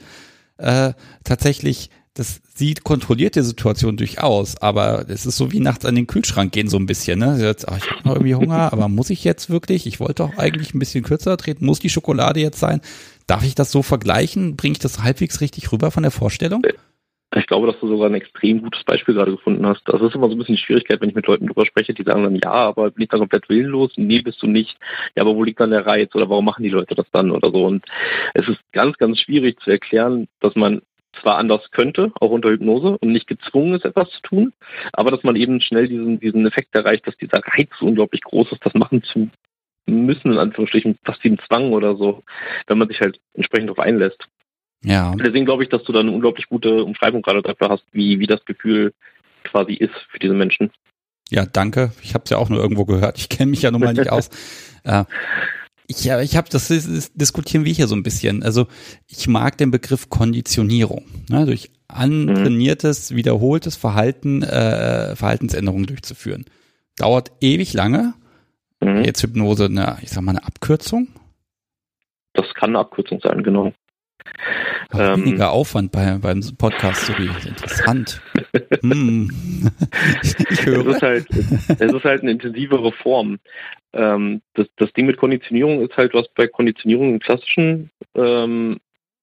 Äh, 0.59 0.95
tatsächlich 1.25 1.91
das 2.15 2.41
sieht 2.55 2.83
kontrolliert 2.83 3.37
die 3.37 3.43
Situation 3.43 3.97
durchaus, 3.97 4.57
aber 4.57 5.09
es 5.09 5.27
ist 5.27 5.37
so 5.37 5.53
wie 5.53 5.61
nachts 5.61 5.85
an 5.85 5.95
den 5.95 6.09
Kühlschrank 6.09 6.53
gehen 6.53 6.69
so 6.69 6.77
ein 6.77 6.87
bisschen. 6.87 7.21
Ne? 7.21 7.39
Jetzt, 7.41 7.69
ach, 7.69 7.79
ich 7.79 7.89
habe 7.89 8.01
noch 8.05 8.15
irgendwie 8.17 8.35
Hunger, 8.35 8.73
aber 8.73 8.89
muss 8.89 9.11
ich 9.11 9.23
jetzt 9.23 9.49
wirklich? 9.49 9.87
Ich 9.87 10.01
wollte 10.01 10.25
doch 10.25 10.37
eigentlich 10.37 10.75
ein 10.75 10.81
bisschen 10.81 11.05
kürzer 11.05 11.37
treten. 11.37 11.65
Muss 11.65 11.79
die 11.79 11.89
Schokolade 11.89 12.41
jetzt 12.41 12.59
sein? 12.59 12.81
Darf 13.31 13.45
ich 13.45 13.55
das 13.55 13.71
so 13.71 13.83
vergleichen? 13.83 14.57
Bringe 14.57 14.73
ich 14.73 14.81
das 14.81 15.05
halbwegs 15.05 15.41
richtig 15.41 15.71
rüber 15.71 15.93
von 15.93 16.03
der 16.03 16.11
Vorstellung? 16.11 16.63
Ich 17.37 17.47
glaube, 17.47 17.69
dass 17.69 17.79
du 17.79 17.87
sogar 17.87 18.09
ein 18.09 18.15
extrem 18.15 18.61
gutes 18.61 18.83
Beispiel 18.83 19.15
gerade 19.15 19.31
gefunden 19.31 19.65
hast. 19.65 19.83
Das 19.85 20.03
ist 20.03 20.17
immer 20.17 20.27
so 20.27 20.35
ein 20.35 20.39
bisschen 20.39 20.57
die 20.57 20.61
Schwierigkeit, 20.61 21.01
wenn 21.01 21.11
ich 21.11 21.15
mit 21.15 21.29
Leuten 21.29 21.47
drüber 21.47 21.65
spreche, 21.65 21.95
die 21.95 22.03
sagen 22.03 22.25
dann, 22.25 22.41
ja, 22.43 22.51
aber 22.51 22.91
bin 22.91 23.05
ich 23.05 23.09
dann 23.09 23.21
komplett 23.21 23.49
willenlos? 23.49 23.93
Nee, 23.95 24.21
bist 24.21 24.43
du 24.43 24.49
nicht. 24.49 24.77
Ja, 25.15 25.23
aber 25.23 25.37
wo 25.37 25.45
liegt 25.45 25.61
dann 25.61 25.71
der 25.71 25.87
Reiz? 25.87 26.13
Oder 26.17 26.29
warum 26.29 26.45
machen 26.45 26.65
die 26.65 26.71
Leute 26.71 26.97
das 26.97 27.07
dann? 27.13 27.31
Oder 27.31 27.53
so. 27.53 27.67
Und 27.67 27.85
es 28.35 28.49
ist 28.49 28.59
ganz, 28.73 28.99
ganz 28.99 29.21
schwierig 29.21 29.61
zu 29.61 29.71
erklären, 29.71 30.27
dass 30.41 30.57
man 30.57 30.83
zwar 31.23 31.39
anders 31.39 31.71
könnte, 31.71 32.11
auch 32.19 32.31
unter 32.31 32.51
Hypnose, 32.51 32.99
und 33.01 33.13
nicht 33.13 33.29
gezwungen 33.29 33.75
ist, 33.75 33.85
etwas 33.85 34.11
zu 34.11 34.23
tun, 34.23 34.53
aber 34.93 35.13
dass 35.13 35.23
man 35.23 35.37
eben 35.37 35.61
schnell 35.61 35.87
diesen, 35.87 36.19
diesen 36.19 36.49
Effekt 36.49 36.75
erreicht, 36.75 37.07
dass 37.07 37.17
dieser 37.17 37.43
Reiz 37.47 37.71
unglaublich 37.81 38.23
groß 38.23 38.51
ist, 38.51 38.67
das 38.67 38.75
machen 38.75 39.05
zu 39.05 39.31
müssen, 39.87 40.33
in 40.33 40.39
Anführungsstrichen, 40.39 40.99
fast 41.05 41.23
wie 41.25 41.31
ein 41.31 41.41
Zwang 41.47 41.73
oder 41.73 41.97
so, 41.97 42.23
wenn 42.67 42.79
man 42.79 42.89
sich 42.89 43.01
halt 43.01 43.21
entsprechend 43.35 43.69
darauf 43.69 43.85
einlässt. 43.85 44.27
Ja. 44.83 45.15
Deswegen 45.15 45.45
glaube 45.45 45.63
ich, 45.63 45.69
dass 45.69 45.83
du 45.85 45.93
da 45.93 46.01
eine 46.01 46.11
unglaublich 46.11 46.49
gute 46.49 46.85
Umschreibung 46.85 47.23
gerade 47.23 47.43
dafür 47.43 47.69
hast, 47.69 47.85
wie, 47.93 48.19
wie 48.19 48.27
das 48.27 48.45
Gefühl 48.45 48.93
quasi 49.45 49.75
ist 49.75 49.95
für 50.11 50.19
diese 50.19 50.35
Menschen. 50.35 50.71
Ja, 51.31 51.47
danke. 51.47 51.93
Ich 52.03 52.15
habe 52.15 52.25
es 52.25 52.31
ja 52.31 52.39
auch 52.39 52.49
nur 52.49 52.61
irgendwo 52.61 52.85
gehört. 52.85 53.19
Ich 53.19 53.29
kenne 53.29 53.51
mich 53.51 53.63
ja 53.63 53.71
nun 53.71 53.81
mal 53.81 53.95
nicht 53.95 54.11
aus. 54.11 54.31
Äh, 54.83 55.05
ich, 55.89 56.05
ja, 56.05 56.23
ich 56.23 56.39
habe 56.39 56.49
das, 56.49 56.69
das 56.69 57.13
diskutieren 57.13 57.67
wir 57.67 57.73
hier 57.75 57.87
so 57.87 57.95
ein 57.95 58.03
bisschen. 58.03 58.43
Also 58.43 58.67
ich 59.09 59.29
mag 59.29 59.59
den 59.59 59.71
Begriff 59.71 60.09
Konditionierung. 60.09 61.05
Ne, 61.29 61.45
durch 61.45 61.71
antrainiertes, 61.87 63.15
wiederholtes 63.15 63.77
Verhalten, 63.77 64.43
äh, 64.43 65.15
Verhaltensänderungen 65.17 65.85
durchzuführen. 65.85 66.47
Dauert 66.97 67.33
ewig 67.43 67.75
lange. 67.75 68.15
Mhm. 68.81 69.05
Jetzt 69.05 69.23
Hypnose, 69.23 69.67
eine, 69.67 69.99
ich 70.03 70.11
sag 70.11 70.23
mal, 70.23 70.33
eine 70.33 70.45
Abkürzung. 70.45 71.09
Das 72.33 72.53
kann 72.55 72.71
eine 72.71 72.81
Abkürzung 72.81 73.21
sein, 73.21 73.43
genau. 73.43 73.73
Ähm, 74.93 75.25
weniger 75.25 75.51
Aufwand 75.53 75.93
bei, 75.93 76.19
beim 76.19 76.41
Podcast, 76.59 77.07
so 77.07 77.13
wie 77.19 77.27
interessant. 77.49 78.21
hm. 78.81 79.31
ich 80.23 80.67
höre. 80.67 80.87
Es 80.87 80.97
ist, 80.97 81.03
halt, 81.03 81.27
es 81.31 81.93
ist 81.93 82.05
halt 82.05 82.23
eine 82.23 82.33
intensivere 82.33 82.93
Form. 82.93 83.39
Ähm, 83.93 84.43
das, 84.55 84.67
das 84.77 84.93
Ding 84.93 85.07
mit 85.07 85.17
Konditionierung 85.17 85.83
ist 85.83 85.97
halt, 85.97 86.15
was 86.15 86.29
bei 86.35 86.47
Konditionierung 86.47 87.15
im 87.15 87.19
klassischen 87.19 87.91
ähm, 88.15 88.79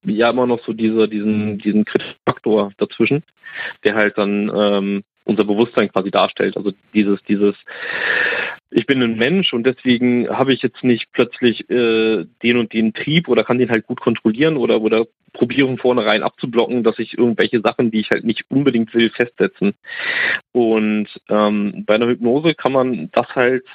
ja 0.06 0.30
immer 0.30 0.48
noch 0.48 0.64
so 0.66 0.74
dieser, 0.74 1.08
diesen, 1.08 1.58
diesen 1.60 1.86
kritischen 1.86 2.16
Faktor 2.26 2.72
dazwischen, 2.78 3.24
der 3.84 3.96
halt 3.96 4.18
dann 4.18 4.52
ähm, 4.54 5.04
unser 5.28 5.44
Bewusstsein 5.44 5.92
quasi 5.92 6.10
darstellt. 6.10 6.58
Also 6.58 6.72
dieses, 6.94 7.22
dieses, 7.24 7.56
ich 8.72 8.86
bin 8.86 9.02
ein 9.04 9.18
Mensch 9.18 9.54
und 9.54 9.66
deswegen 9.66 10.30
habe 10.30 10.54
ich 10.54 10.62
jetzt 10.62 10.84
nicht 10.84 11.12
plötzlich 11.12 11.70
äh, 11.70 12.26
den 12.44 12.58
und 12.58 12.74
den 12.74 12.94
Trieb 12.94 13.28
oder 13.28 13.44
kann 13.44 13.60
den 13.60 13.70
halt 13.70 13.86
gut 13.86 14.00
kontrollieren 14.00 14.58
oder 14.58 14.82
oder 14.82 15.06
probiere 15.34 15.68
von 15.68 15.78
vornherein 15.78 16.24
abzublocken, 16.24 16.84
dass 16.84 17.00
ich 17.00 17.18
irgendwelche 17.18 17.62
Sachen, 17.62 17.92
die 17.92 18.00
ich 18.00 18.10
halt 18.10 18.24
nicht 18.24 18.46
unbedingt 18.50 18.94
will, 18.94 19.10
festsetzen. 19.10 19.74
Und 20.52 21.08
ähm, 21.30 21.84
bei 21.86 21.96
einer 21.96 22.08
Hypnose 22.08 22.56
kann 22.56 22.72
man 22.72 23.10
das 23.12 23.28
halt 23.36 23.66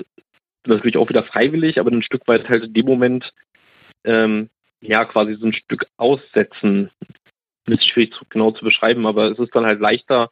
natürlich 0.66 0.96
auch 0.96 1.08
wieder 1.08 1.24
freiwillig, 1.24 1.78
aber 1.78 1.90
ein 1.90 2.02
Stück 2.02 2.26
weit 2.26 2.48
halt 2.48 2.64
in 2.64 2.74
dem 2.74 2.86
Moment 2.86 3.32
ähm, 4.04 4.48
ja 4.80 5.04
quasi 5.04 5.34
so 5.34 5.46
ein 5.46 5.52
Stück 5.52 5.86
aussetzen. 5.96 6.90
Das 7.66 7.78
ist 7.78 7.88
schwierig 7.88 8.14
genau 8.28 8.50
zu 8.50 8.64
beschreiben, 8.64 9.06
aber 9.06 9.30
es 9.30 9.38
ist 9.38 9.54
dann 9.54 9.66
halt 9.66 9.80
leichter, 9.80 10.30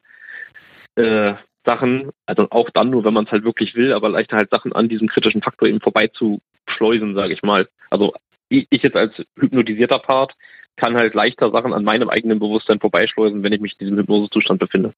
äh, 1.01 1.35
Sachen, 1.65 2.11
also 2.27 2.49
auch 2.51 2.71
dann 2.71 2.91
nur, 2.91 3.05
wenn 3.05 3.15
man 3.15 3.27
es 3.27 3.33
halt 3.33 3.45
wirklich 3.45 3.75
will, 3.75 3.93
aber 3.93 4.09
leichter 4.09 4.37
halt 4.37 4.51
Sachen 4.51 4.73
an 4.73 4.89
diesem 4.89 5.09
kritischen 5.09 5.43
Faktor 5.43 5.69
eben 5.69 5.81
vorbei 5.81 6.09
zu 6.09 6.41
schleusen, 6.67 7.15
sage 7.15 7.35
ich 7.35 7.43
mal. 7.43 7.69
Also 7.91 8.15
ich 8.49 8.67
jetzt 8.71 8.97
als 8.97 9.15
hypnotisierter 9.39 9.99
Part 9.99 10.35
kann 10.77 10.97
halt 10.97 11.15
leichter 11.15 11.51
Sachen 11.51 11.73
an 11.73 11.85
meinem 11.85 12.09
eigenen 12.09 12.39
Bewusstsein 12.39 12.81
vorbeischleusen, 12.81 13.43
wenn 13.43 13.53
ich 13.53 13.61
mich 13.61 13.73
in 13.73 13.87
diesem 13.87 13.99
Hypnosezustand 13.99 14.59
befinde. 14.59 14.95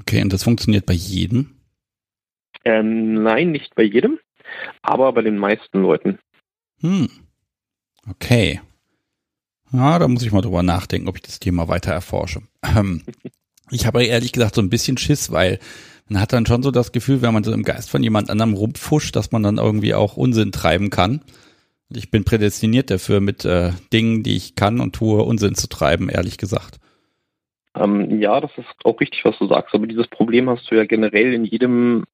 Okay, 0.00 0.22
und 0.22 0.32
das 0.32 0.42
funktioniert 0.42 0.86
bei 0.86 0.94
jedem? 0.94 1.56
Ähm, 2.64 3.22
nein, 3.22 3.52
nicht 3.52 3.74
bei 3.74 3.82
jedem, 3.82 4.18
aber 4.82 5.12
bei 5.12 5.22
den 5.22 5.38
meisten 5.38 5.82
Leuten. 5.82 6.18
Hm. 6.80 7.08
Okay. 8.08 8.60
Ja, 9.72 9.98
da 9.98 10.08
muss 10.08 10.22
ich 10.22 10.32
mal 10.32 10.42
drüber 10.42 10.62
nachdenken, 10.62 11.08
ob 11.08 11.16
ich 11.16 11.22
das 11.22 11.40
Thema 11.40 11.68
weiter 11.68 11.92
erforsche. 11.92 12.42
Ähm, 12.76 13.02
ich 13.72 13.86
habe 13.86 14.04
ehrlich 14.04 14.32
gesagt 14.32 14.54
so 14.54 14.62
ein 14.62 14.70
bisschen 14.70 14.98
Schiss, 14.98 15.32
weil 15.32 15.58
man 16.08 16.20
hat 16.20 16.32
dann 16.32 16.46
schon 16.46 16.62
so 16.62 16.70
das 16.70 16.92
Gefühl, 16.92 17.22
wenn 17.22 17.32
man 17.32 17.44
so 17.44 17.52
im 17.52 17.62
Geist 17.62 17.90
von 17.90 18.02
jemand 18.02 18.30
anderem 18.30 18.54
rumfuscht, 18.54 19.16
dass 19.16 19.32
man 19.32 19.42
dann 19.42 19.58
irgendwie 19.58 19.94
auch 19.94 20.16
Unsinn 20.16 20.52
treiben 20.52 20.90
kann. 20.90 21.22
Ich 21.88 22.10
bin 22.10 22.24
prädestiniert 22.24 22.90
dafür, 22.90 23.20
mit 23.20 23.44
äh, 23.44 23.72
Dingen, 23.92 24.22
die 24.22 24.36
ich 24.36 24.54
kann 24.54 24.80
und 24.80 24.94
tue, 24.94 25.22
Unsinn 25.22 25.54
zu 25.54 25.68
treiben, 25.68 26.08
ehrlich 26.08 26.38
gesagt. 26.38 26.78
Ähm, 27.74 28.20
ja, 28.20 28.40
das 28.40 28.50
ist 28.56 28.66
auch 28.84 29.00
richtig, 29.00 29.24
was 29.24 29.38
du 29.38 29.46
sagst. 29.46 29.74
Aber 29.74 29.86
dieses 29.86 30.08
Problem 30.08 30.48
hast 30.48 30.70
du 30.70 30.74
ja 30.74 30.84
generell 30.84 31.32
in 31.32 31.44
jedem 31.44 32.04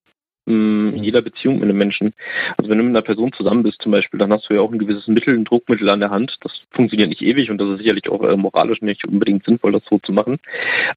in 0.48 1.04
jeder 1.04 1.22
Beziehung 1.22 1.56
mit 1.56 1.64
einem 1.64 1.78
Menschen. 1.78 2.14
Also 2.56 2.70
wenn 2.70 2.78
du 2.78 2.84
mit 2.84 2.92
einer 2.92 3.02
Person 3.02 3.32
zusammen 3.32 3.62
bist 3.62 3.82
zum 3.82 3.92
Beispiel, 3.92 4.18
dann 4.18 4.32
hast 4.32 4.48
du 4.48 4.54
ja 4.54 4.60
auch 4.60 4.72
ein 4.72 4.78
gewisses 4.78 5.06
Mittel, 5.06 5.34
ein 5.34 5.44
Druckmittel 5.44 5.88
an 5.88 6.00
der 6.00 6.10
Hand. 6.10 6.36
Das 6.40 6.52
funktioniert 6.70 7.10
nicht 7.10 7.22
ewig 7.22 7.50
und 7.50 7.58
das 7.58 7.68
ist 7.70 7.78
sicherlich 7.78 8.08
auch 8.08 8.22
äh, 8.22 8.36
moralisch 8.36 8.80
nicht 8.82 9.04
unbedingt 9.04 9.44
sinnvoll, 9.44 9.72
das 9.72 9.82
so 9.88 9.98
zu 9.98 10.12
machen. 10.12 10.38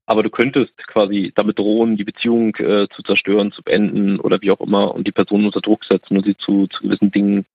Aber 0.05 0.23
du 0.23 0.29
könntest 0.29 0.75
quasi 0.87 1.31
damit 1.35 1.59
drohen, 1.59 1.97
die 1.97 2.03
Beziehung 2.03 2.55
äh, 2.55 2.87
zu 2.95 3.03
zerstören, 3.03 3.51
zu 3.51 3.63
beenden 3.63 4.19
oder 4.19 4.41
wie 4.41 4.51
auch 4.51 4.61
immer 4.61 4.93
und 4.95 5.07
die 5.07 5.11
Person 5.11 5.45
unter 5.45 5.61
Druck 5.61 5.85
setzen 5.85 6.17
und 6.17 6.25
sie 6.25 6.37
zu, 6.37 6.67
zu 6.67 6.83
gewissen 6.83 7.11
Dingen 7.11 7.45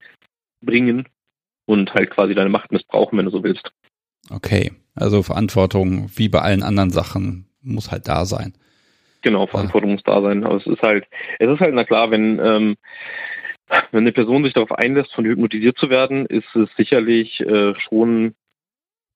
bringen 0.62 1.09
und 1.66 1.94
halt 1.94 2.10
quasi 2.10 2.35
deine 2.35 2.51
Macht 2.51 2.73
missbrauchen, 2.73 3.18
wenn 3.18 3.27
du 3.27 3.31
so 3.31 3.43
willst. 3.43 3.73
Okay, 4.31 4.73
also 4.94 5.23
Verantwortung 5.23 6.10
wie 6.14 6.28
bei 6.28 6.40
allen 6.40 6.62
anderen 6.62 6.90
Sachen 6.90 7.47
muss 7.62 7.90
halt 7.90 8.09
da 8.09 8.24
sein. 8.24 8.55
Genau, 9.27 9.48
Verantwortung 9.48 9.90
muss 9.90 10.05
da 10.05 10.23
sein. 10.23 10.44
Aber 10.44 10.55
es 10.55 10.66
ist 10.69 10.82
halt, 10.82 11.05
es 11.40 11.48
ist 11.48 11.59
halt, 11.59 11.74
na 11.74 11.82
klar, 11.82 12.12
wenn, 12.12 12.39
ähm, 12.39 12.77
wenn 13.90 14.05
eine 14.05 14.12
Person 14.12 14.44
sich 14.44 14.53
darauf 14.53 14.70
einlässt, 14.70 15.12
von 15.12 15.24
hypnotisiert 15.24 15.77
zu 15.77 15.90
werden, 15.90 16.27
ist 16.27 16.55
es 16.55 16.69
sicherlich 16.77 17.40
äh, 17.40 17.74
schon 17.81 18.36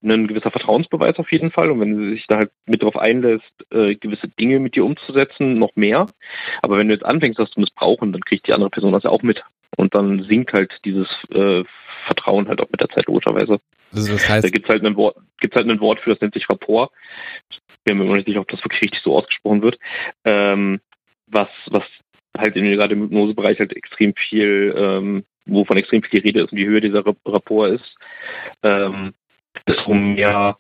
ein 0.02 0.26
gewisser 0.26 0.50
Vertrauensbeweis 0.50 1.16
auf 1.20 1.30
jeden 1.30 1.52
Fall. 1.52 1.70
Und 1.70 1.78
wenn 1.78 1.96
sie 1.96 2.10
sich 2.10 2.26
da 2.26 2.38
halt 2.38 2.50
mit 2.66 2.82
darauf 2.82 2.96
einlässt, 2.96 3.52
äh, 3.70 3.94
gewisse 3.94 4.26
Dinge 4.26 4.58
mit 4.58 4.74
dir 4.74 4.84
umzusetzen, 4.84 5.54
noch 5.60 5.76
mehr. 5.76 6.08
Aber 6.60 6.76
wenn 6.76 6.88
du 6.88 6.94
jetzt 6.94 7.06
anfängst, 7.06 7.38
das 7.38 7.52
zu 7.52 7.60
missbrauchen, 7.60 8.10
dann 8.10 8.22
kriegt 8.22 8.48
die 8.48 8.52
andere 8.52 8.70
Person 8.70 8.92
das 8.92 9.04
ja 9.04 9.10
auch 9.10 9.22
mit. 9.22 9.44
Und 9.76 9.94
dann 9.94 10.24
sinkt 10.24 10.52
halt 10.52 10.76
dieses 10.84 11.06
äh, 11.32 11.62
Vertrauen 12.06 12.48
halt 12.48 12.60
auch 12.60 12.70
mit 12.72 12.80
der 12.80 12.88
Zeit 12.88 13.06
logischerweise. 13.06 13.60
Also 13.92 14.12
das 14.12 14.28
heißt, 14.28 14.44
da 14.44 14.50
gibt 14.50 14.66
es 14.66 14.70
halt 14.70 14.84
ein 14.84 14.96
Wort, 14.96 15.16
gibt's 15.40 15.56
halt 15.56 15.68
ein 15.68 15.80
Wort 15.80 16.00
für, 16.00 16.10
das 16.10 16.20
nennt 16.20 16.34
sich 16.34 16.48
Rapport 16.48 16.92
bin 17.84 17.98
mir 17.98 18.04
nicht 18.14 18.26
sicher, 18.26 18.40
ob 18.40 18.48
das 18.48 18.62
wirklich 18.64 18.82
richtig 18.82 19.02
so 19.02 19.16
ausgesprochen 19.16 19.62
wird, 19.62 19.78
ähm, 20.24 20.80
was, 21.26 21.48
was 21.66 21.84
halt 22.36 22.56
in, 22.56 22.64
gerade 22.64 22.94
im 22.94 23.02
Hypnosebereich 23.02 23.58
halt 23.58 23.76
extrem 23.76 24.14
viel, 24.14 24.74
ähm, 24.76 25.24
wovon 25.46 25.76
extrem 25.76 26.02
viel 26.02 26.20
die 26.20 26.26
Rede 26.26 26.42
ist 26.42 26.52
und 26.52 26.58
je 26.58 26.66
höher 26.66 26.80
dieser 26.80 27.04
Rapport 27.04 27.72
ist, 27.72 27.96
ähm, 28.62 29.14
desto 29.66 29.94
mehr 29.94 30.58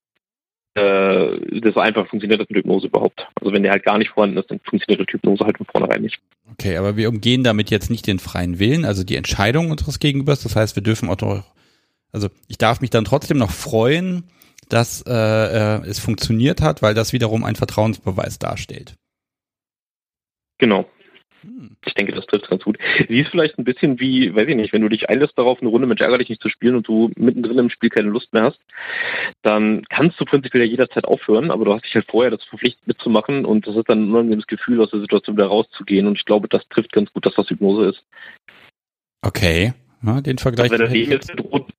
äh, 0.74 1.60
desto 1.60 1.80
einfach 1.80 2.06
funktioniert 2.08 2.40
das 2.40 2.48
mit 2.48 2.58
Hypnose 2.58 2.86
überhaupt. 2.86 3.26
Also 3.40 3.52
wenn 3.52 3.64
der 3.64 3.72
halt 3.72 3.84
gar 3.84 3.98
nicht 3.98 4.10
vorhanden 4.10 4.38
ist, 4.38 4.50
dann 4.50 4.60
funktioniert 4.60 5.08
die 5.08 5.12
Hypnose 5.12 5.44
halt 5.44 5.56
von 5.56 5.66
vornherein 5.66 6.02
nicht. 6.02 6.20
Okay, 6.52 6.76
aber 6.76 6.96
wir 6.96 7.08
umgehen 7.08 7.42
damit 7.42 7.70
jetzt 7.70 7.90
nicht 7.90 8.06
den 8.06 8.20
freien 8.20 8.60
Willen, 8.60 8.84
also 8.84 9.02
die 9.02 9.16
Entscheidung 9.16 9.72
unseres 9.72 9.98
Gegenübers. 9.98 10.42
Das 10.42 10.54
heißt, 10.54 10.76
wir 10.76 10.82
dürfen 10.82 11.08
auch 11.08 11.20
noch, 11.20 11.44
also 12.12 12.28
ich 12.48 12.58
darf 12.58 12.80
mich 12.80 12.90
dann 12.90 13.04
trotzdem 13.04 13.38
noch 13.38 13.50
freuen, 13.50 14.24
dass 14.68 15.02
äh, 15.06 15.12
äh, 15.12 15.86
es 15.86 15.98
funktioniert 15.98 16.62
hat, 16.62 16.82
weil 16.82 16.94
das 16.94 17.12
wiederum 17.12 17.44
ein 17.44 17.56
Vertrauensbeweis 17.56 18.38
darstellt. 18.38 18.94
Genau. 20.58 20.86
Hm. 21.42 21.76
Ich 21.86 21.94
denke, 21.94 22.12
das 22.12 22.26
trifft 22.26 22.48
ganz 22.50 22.62
gut. 22.62 22.78
Sie 23.08 23.18
ist 23.18 23.30
vielleicht 23.30 23.58
ein 23.58 23.64
bisschen 23.64 23.98
wie, 23.98 24.34
weiß 24.34 24.48
ich 24.48 24.56
nicht, 24.56 24.72
wenn 24.72 24.82
du 24.82 24.88
dich 24.88 25.08
einlässt 25.08 25.38
darauf, 25.38 25.60
eine 25.60 25.70
Runde 25.70 25.86
mit 25.86 26.00
ärgerlich 26.00 26.28
nicht 26.28 26.42
zu 26.42 26.50
spielen 26.50 26.76
und 26.76 26.86
du 26.86 27.10
mittendrin 27.16 27.58
im 27.58 27.70
Spiel 27.70 27.88
keine 27.88 28.10
Lust 28.10 28.32
mehr 28.32 28.44
hast, 28.44 28.60
dann 29.42 29.84
kannst 29.88 30.20
du 30.20 30.24
prinzipiell 30.24 30.64
ja 30.64 30.70
jederzeit 30.70 31.04
aufhören, 31.04 31.50
aber 31.50 31.64
du 31.64 31.74
hast 31.74 31.84
dich 31.84 31.94
halt 31.94 32.06
vorher 32.10 32.30
dazu 32.30 32.46
verpflichtet 32.48 32.86
mitzumachen 32.86 33.44
und 33.44 33.66
das 33.66 33.76
ist 33.76 33.88
dann 33.88 34.04
ein 34.04 34.10
unangenehmes 34.10 34.46
Gefühl, 34.46 34.80
aus 34.82 34.90
der 34.90 35.00
Situation 35.00 35.36
wieder 35.36 35.46
rauszugehen 35.46 36.06
und 36.06 36.18
ich 36.18 36.24
glaube, 36.24 36.48
das 36.48 36.68
trifft 36.68 36.92
ganz 36.92 37.10
gut, 37.12 37.24
dass 37.24 37.34
das 37.34 37.48
Hypnose 37.48 37.90
ist. 37.90 38.04
Okay, 39.22 39.72
ja, 40.02 40.20
den 40.20 40.38
Vergleich. 40.38 40.70
Also 40.70 40.84
wenn, 40.84 40.90
er 40.90 40.96
jetzt 40.96 41.34
bedroht, 41.34 41.70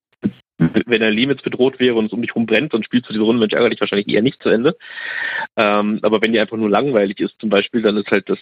wenn 0.86 1.02
er 1.02 1.12
Leben 1.12 1.36
bedroht 1.44 1.80
wäre 1.80 1.96
und 1.96 2.06
es 2.06 2.14
um 2.14 2.22
dich 2.22 2.36
rum 2.36 2.46
brennt, 2.46 2.74
dann 2.74 2.84
spielst 2.84 3.10
du 3.10 3.14
diese 3.14 3.24
Runde 3.24 3.40
Mensch 3.40 3.54
ärgerlich 3.54 3.80
wahrscheinlich 3.80 4.10
eher 4.10 4.22
nicht 4.22 4.42
zu 4.42 4.50
Ende. 4.50 4.78
Ähm, 5.58 6.00
aber 6.02 6.22
wenn 6.22 6.34
die 6.34 6.40
einfach 6.40 6.58
nur 6.58 6.70
langweilig 6.70 7.20
ist 7.20 7.36
zum 7.40 7.50
Beispiel, 7.50 7.82
dann 7.82 7.98
ist 7.98 8.12
halt 8.12 8.30
das 8.30 8.40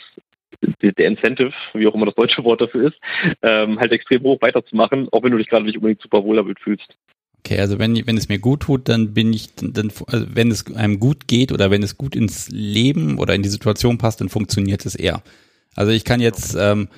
der 0.81 1.07
Incentive, 1.07 1.53
wie 1.73 1.87
auch 1.87 1.95
immer 1.95 2.05
das 2.05 2.15
deutsche 2.15 2.43
Wort 2.43 2.61
dafür 2.61 2.87
ist, 2.87 2.97
ähm, 3.41 3.79
halt 3.79 3.91
extrem 3.91 4.23
hoch 4.23 4.41
weiterzumachen, 4.41 5.07
auch 5.11 5.23
wenn 5.23 5.31
du 5.31 5.37
dich 5.37 5.47
gerade 5.47 5.65
nicht 5.65 5.77
unbedingt 5.77 6.01
super 6.01 6.23
wohl 6.23 6.35
damit 6.35 6.59
fühlst. 6.59 6.97
Okay, 7.39 7.59
also 7.59 7.79
wenn, 7.79 7.95
wenn 8.05 8.17
es 8.17 8.27
mir 8.27 8.39
gut 8.39 8.61
tut, 8.61 8.89
dann 8.89 9.13
bin 9.13 9.31
ich, 9.31 9.55
dann, 9.55 9.91
also 10.07 10.25
wenn 10.33 10.51
es 10.51 10.75
einem 10.75 10.99
gut 10.99 11.27
geht 11.27 11.51
oder 11.51 11.71
wenn 11.71 11.83
es 11.83 11.97
gut 11.97 12.15
ins 12.15 12.49
Leben 12.49 13.17
oder 13.17 13.33
in 13.33 13.43
die 13.43 13.49
Situation 13.49 13.97
passt, 13.97 14.19
dann 14.19 14.29
funktioniert 14.29 14.85
es 14.85 14.95
eher. 14.95 15.23
Also 15.75 15.91
ich 15.91 16.03
kann 16.03 16.19
jetzt, 16.19 16.57
ähm, 16.59 16.89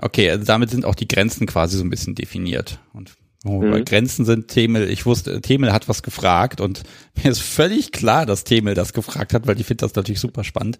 okay, 0.00 0.30
also 0.30 0.44
damit 0.44 0.70
sind 0.70 0.84
auch 0.84 0.94
die 0.94 1.08
Grenzen 1.08 1.46
quasi 1.46 1.78
so 1.78 1.84
ein 1.84 1.90
bisschen 1.90 2.14
definiert. 2.14 2.78
Und 2.92 3.14
wo 3.46 3.62
mhm. 3.62 3.84
Grenzen 3.84 4.24
sind, 4.24 4.48
Themel, 4.48 4.88
ich 4.90 5.06
wusste, 5.06 5.40
Themel 5.40 5.72
hat 5.72 5.88
was 5.88 6.02
gefragt 6.02 6.60
und 6.60 6.82
mir 7.22 7.30
ist 7.30 7.42
völlig 7.42 7.92
klar, 7.92 8.26
dass 8.26 8.44
Themel 8.44 8.74
das 8.74 8.92
gefragt 8.92 9.34
hat, 9.34 9.46
weil 9.46 9.60
ich 9.60 9.66
finde 9.66 9.82
das 9.82 9.94
natürlich 9.94 10.20
super 10.20 10.44
spannend. 10.44 10.78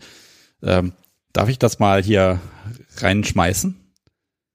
Ähm, 0.62 0.92
darf 1.32 1.48
ich 1.48 1.58
das 1.58 1.78
mal 1.78 2.02
hier 2.02 2.40
reinschmeißen? 2.98 3.76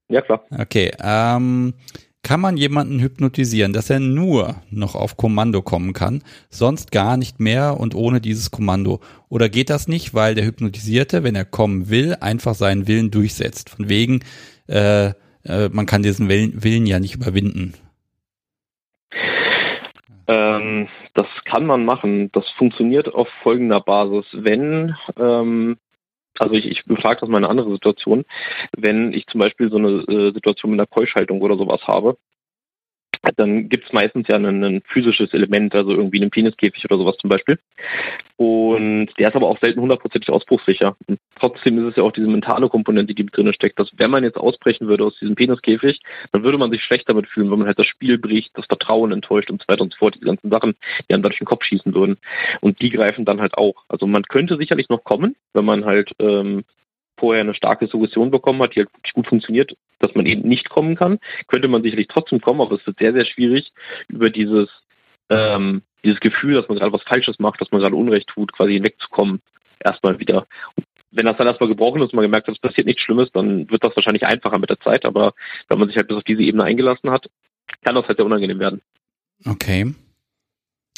Ja, 0.08 0.20
klar. 0.20 0.44
Okay, 0.50 0.92
ähm, 1.02 1.74
kann 2.22 2.40
man 2.40 2.56
jemanden 2.56 3.00
hypnotisieren, 3.00 3.72
dass 3.72 3.90
er 3.90 3.98
nur 3.98 4.54
noch 4.70 4.94
auf 4.94 5.16
Kommando 5.16 5.60
kommen 5.60 5.92
kann, 5.92 6.22
sonst 6.50 6.92
gar 6.92 7.16
nicht 7.16 7.40
mehr 7.40 7.80
und 7.80 7.96
ohne 7.96 8.20
dieses 8.20 8.52
Kommando? 8.52 9.00
Oder 9.28 9.48
geht 9.48 9.70
das 9.70 9.88
nicht, 9.88 10.14
weil 10.14 10.36
der 10.36 10.44
Hypnotisierte, 10.44 11.24
wenn 11.24 11.34
er 11.34 11.44
kommen 11.44 11.90
will, 11.90 12.16
einfach 12.20 12.54
seinen 12.54 12.86
Willen 12.86 13.10
durchsetzt? 13.10 13.70
Von 13.70 13.88
wegen, 13.88 14.20
äh, 14.68 15.14
äh, 15.44 15.68
man 15.70 15.86
kann 15.86 16.04
diesen 16.04 16.28
Willen, 16.28 16.62
Willen 16.62 16.86
ja 16.86 17.00
nicht 17.00 17.16
überwinden. 17.16 17.74
Ähm, 20.26 20.88
das 21.14 21.26
kann 21.44 21.66
man 21.66 21.84
machen. 21.84 22.30
Das 22.32 22.48
funktioniert 22.52 23.12
auf 23.12 23.28
folgender 23.42 23.80
Basis. 23.80 24.26
Wenn 24.32 24.94
ähm, 25.18 25.76
also 26.38 26.54
ich, 26.54 26.66
ich 26.66 26.84
befrage 26.84 27.20
das 27.20 27.28
mal 27.28 27.38
eine 27.38 27.48
andere 27.48 27.70
Situation. 27.72 28.24
Wenn 28.76 29.12
ich 29.12 29.26
zum 29.26 29.40
Beispiel 29.40 29.70
so 29.70 29.76
eine 29.76 29.88
äh, 29.88 30.32
Situation 30.32 30.70
mit 30.70 30.80
einer 30.80 30.86
Keuschhaltung 30.86 31.42
oder 31.42 31.56
sowas 31.56 31.82
habe, 31.86 32.16
dann 33.36 33.68
gibt 33.68 33.86
es 33.86 33.92
meistens 33.92 34.26
ja 34.28 34.36
ein, 34.36 34.64
ein, 34.64 34.82
physisches 34.86 35.32
Element, 35.32 35.74
also 35.74 35.92
irgendwie 35.92 36.20
einen 36.20 36.30
Peniskäfig 36.30 36.84
oder 36.84 36.98
sowas 36.98 37.16
zum 37.18 37.30
Beispiel. 37.30 37.58
Und 38.36 39.10
der 39.18 39.28
ist 39.28 39.36
aber 39.36 39.48
auch 39.48 39.58
selten 39.60 39.80
hundertprozentig 39.80 40.30
ausbruchssicher. 40.30 40.96
Und 41.06 41.20
trotzdem 41.38 41.78
ist 41.78 41.90
es 41.90 41.96
ja 41.96 42.02
auch 42.02 42.12
diese 42.12 42.26
mentale 42.26 42.68
Komponente, 42.68 43.14
die 43.14 43.26
drin 43.26 43.52
steckt, 43.52 43.78
dass 43.78 43.90
wenn 43.96 44.10
man 44.10 44.24
jetzt 44.24 44.36
ausbrechen 44.36 44.88
würde 44.88 45.04
aus 45.04 45.18
diesem 45.18 45.34
Peniskäfig, 45.34 46.00
dann 46.32 46.42
würde 46.42 46.58
man 46.58 46.70
sich 46.70 46.82
schlecht 46.82 47.08
damit 47.08 47.28
fühlen, 47.28 47.50
wenn 47.50 47.58
man 47.58 47.68
halt 47.68 47.78
das 47.78 47.86
Spiel 47.86 48.18
bricht, 48.18 48.56
das 48.56 48.66
Vertrauen 48.66 49.12
enttäuscht 49.12 49.50
und 49.50 49.62
so 49.62 49.68
weiter 49.68 49.82
und 49.82 49.92
so 49.92 49.98
fort, 49.98 50.14
diese 50.16 50.26
ganzen 50.26 50.50
Sachen, 50.50 50.74
die 51.08 51.14
einem 51.14 51.22
dadurch 51.22 51.38
den 51.38 51.46
Kopf 51.46 51.64
schießen 51.64 51.94
würden. 51.94 52.16
Und 52.60 52.80
die 52.80 52.90
greifen 52.90 53.24
dann 53.24 53.40
halt 53.40 53.56
auch. 53.56 53.84
Also 53.88 54.06
man 54.06 54.24
könnte 54.24 54.56
sicherlich 54.56 54.88
noch 54.88 55.04
kommen, 55.04 55.36
wenn 55.52 55.64
man 55.64 55.84
halt 55.84 56.12
ähm, 56.18 56.64
vorher 57.22 57.42
eine 57.42 57.54
starke 57.54 57.86
Suggestion 57.86 58.32
bekommen 58.32 58.60
hat, 58.60 58.74
die 58.74 58.80
halt 58.80 58.90
gut 59.14 59.28
funktioniert, 59.28 59.76
dass 60.00 60.12
man 60.16 60.26
eben 60.26 60.48
nicht 60.48 60.68
kommen 60.68 60.96
kann, 60.96 61.20
könnte 61.46 61.68
man 61.68 61.84
sicherlich 61.84 62.08
trotzdem 62.08 62.40
kommen, 62.40 62.60
aber 62.60 62.74
es 62.74 62.84
wird 62.84 62.98
sehr, 62.98 63.12
sehr 63.12 63.24
schwierig, 63.24 63.72
über 64.08 64.28
dieses, 64.28 64.68
ähm, 65.30 65.82
dieses 66.04 66.18
Gefühl, 66.18 66.54
dass 66.54 66.68
man 66.68 66.78
gerade 66.78 66.92
was 66.92 67.04
Falsches 67.04 67.38
macht, 67.38 67.60
dass 67.60 67.70
man 67.70 67.80
gerade 67.80 67.94
Unrecht 67.94 68.26
tut, 68.26 68.52
quasi 68.52 68.72
hinwegzukommen, 68.72 69.40
erstmal 69.78 70.18
wieder. 70.18 70.48
Und 70.74 70.84
wenn 71.12 71.26
das 71.26 71.36
dann 71.36 71.46
erstmal 71.46 71.68
gebrochen 71.68 72.02
ist 72.02 72.12
und 72.12 72.14
man 72.14 72.24
gemerkt 72.24 72.48
hat, 72.48 72.56
es 72.56 72.60
passiert 72.60 72.88
nichts 72.88 73.02
Schlimmes, 73.02 73.30
dann 73.32 73.70
wird 73.70 73.84
das 73.84 73.94
wahrscheinlich 73.94 74.26
einfacher 74.26 74.58
mit 74.58 74.70
der 74.70 74.80
Zeit, 74.80 75.04
aber 75.04 75.32
wenn 75.68 75.78
man 75.78 75.86
sich 75.86 75.96
halt 75.96 76.08
bis 76.08 76.16
auf 76.16 76.24
diese 76.24 76.42
Ebene 76.42 76.64
eingelassen 76.64 77.12
hat, 77.12 77.30
kann 77.84 77.94
das 77.94 78.08
halt 78.08 78.18
sehr 78.18 78.26
unangenehm 78.26 78.58
werden. 78.58 78.80
Okay. 79.46 79.94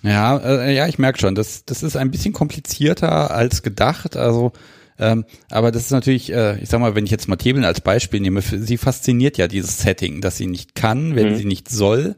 Ja, 0.03 0.39
äh, 0.39 0.75
ja, 0.75 0.89
ich 0.89 0.99
merke 0.99 1.19
schon, 1.19 1.35
das, 1.35 1.67
das 1.67 1.83
ist 1.83 1.97
ein 1.97 2.11
bisschen 2.11 2.33
komplizierter 2.33 3.31
als 3.31 3.63
gedacht. 3.63 4.17
Also 4.17 4.53
ähm, 4.99 5.25
aber 5.51 5.73
das 5.73 5.83
ist 5.83 5.91
natürlich, 5.91 6.33
äh, 6.33 6.59
ich 6.61 6.69
sag 6.69 6.81
mal, 6.81 6.95
wenn 6.95 7.05
ich 7.05 7.11
jetzt 7.11 7.29
mal 7.29 7.37
Thebeln 7.37 7.65
als 7.65 7.81
Beispiel 7.81 8.21
nehme, 8.21 8.43
für, 8.43 8.59
sie 8.59 8.77
fasziniert 8.77 9.39
ja 9.39 9.49
dieses 9.49 9.79
Setting, 9.79 10.21
dass 10.21 10.37
sie 10.37 10.47
nicht 10.47 10.75
kann, 10.75 11.17
wenn 11.17 11.31
mhm. 11.31 11.37
sie 11.37 11.45
nicht 11.45 11.69
soll, 11.69 12.17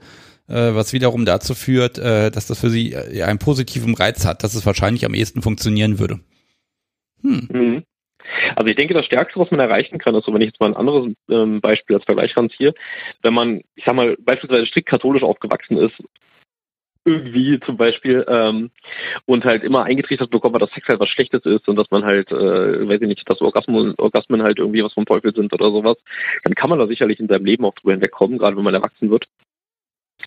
äh, 0.48 0.74
was 0.74 0.92
wiederum 0.92 1.24
dazu 1.24 1.54
führt, 1.54 1.98
äh, 1.98 2.30
dass 2.30 2.46
das 2.46 2.60
für 2.60 2.70
sie 2.70 2.92
äh, 2.92 3.22
einen 3.22 3.38
positiven 3.38 3.94
Reiz 3.94 4.26
hat, 4.26 4.44
dass 4.44 4.54
es 4.54 4.66
wahrscheinlich 4.66 5.04
am 5.04 5.14
ehesten 5.14 5.42
funktionieren 5.42 5.98
würde. 5.98 6.20
Hm. 7.22 7.48
Mhm. 7.50 7.84
Also 8.56 8.68
ich 8.68 8.76
denke, 8.76 8.94
das 8.94 9.06
Stärkste, 9.06 9.38
was 9.40 9.50
man 9.50 9.60
erreichen 9.60 9.98
kann, 9.98 10.14
ist, 10.14 10.24
so 10.24 10.34
wenn 10.34 10.40
ich 10.40 10.48
jetzt 10.48 10.60
mal 10.60 10.66
ein 10.66 10.76
anderes 10.76 11.12
ähm, 11.30 11.60
Beispiel 11.60 11.96
als 11.96 12.04
Vergleich 12.04 12.36
ranziehe, 12.36 12.74
wenn 13.22 13.34
man, 13.34 13.62
ich 13.76 13.84
sag 13.84 13.94
mal, 13.94 14.16
beispielsweise 14.20 14.66
strikt 14.66 14.88
katholisch 14.88 15.22
aufgewachsen 15.22 15.78
ist 15.78 15.94
irgendwie 17.06 17.60
zum 17.60 17.76
Beispiel 17.76 18.24
ähm, 18.28 18.70
und 19.24 19.44
halt 19.44 19.62
immer 19.62 19.84
eingetrichtert 19.84 20.30
bekommen, 20.30 20.58
dass 20.58 20.70
Sex 20.72 20.88
halt 20.88 21.00
was 21.00 21.08
Schlechtes 21.08 21.44
ist 21.44 21.68
und 21.68 21.76
dass 21.76 21.90
man 21.90 22.04
halt, 22.04 22.30
äh, 22.32 22.88
weiß 22.88 23.00
ich 23.00 23.08
nicht, 23.08 23.30
dass 23.30 23.40
Orgasmen, 23.40 23.94
Orgasmen 23.96 24.42
halt 24.42 24.58
irgendwie 24.58 24.82
was 24.82 24.92
vom 24.92 25.06
Teufel 25.06 25.34
sind 25.34 25.52
oder 25.52 25.70
sowas, 25.70 25.96
dann 26.44 26.54
kann 26.54 26.68
man 26.68 26.78
da 26.78 26.86
sicherlich 26.86 27.20
in 27.20 27.28
seinem 27.28 27.44
Leben 27.44 27.64
auch 27.64 27.74
drüber 27.74 27.92
hinwegkommen, 27.92 28.38
gerade 28.38 28.56
wenn 28.56 28.64
man 28.64 28.74
erwachsen 28.74 29.10
wird. 29.10 29.26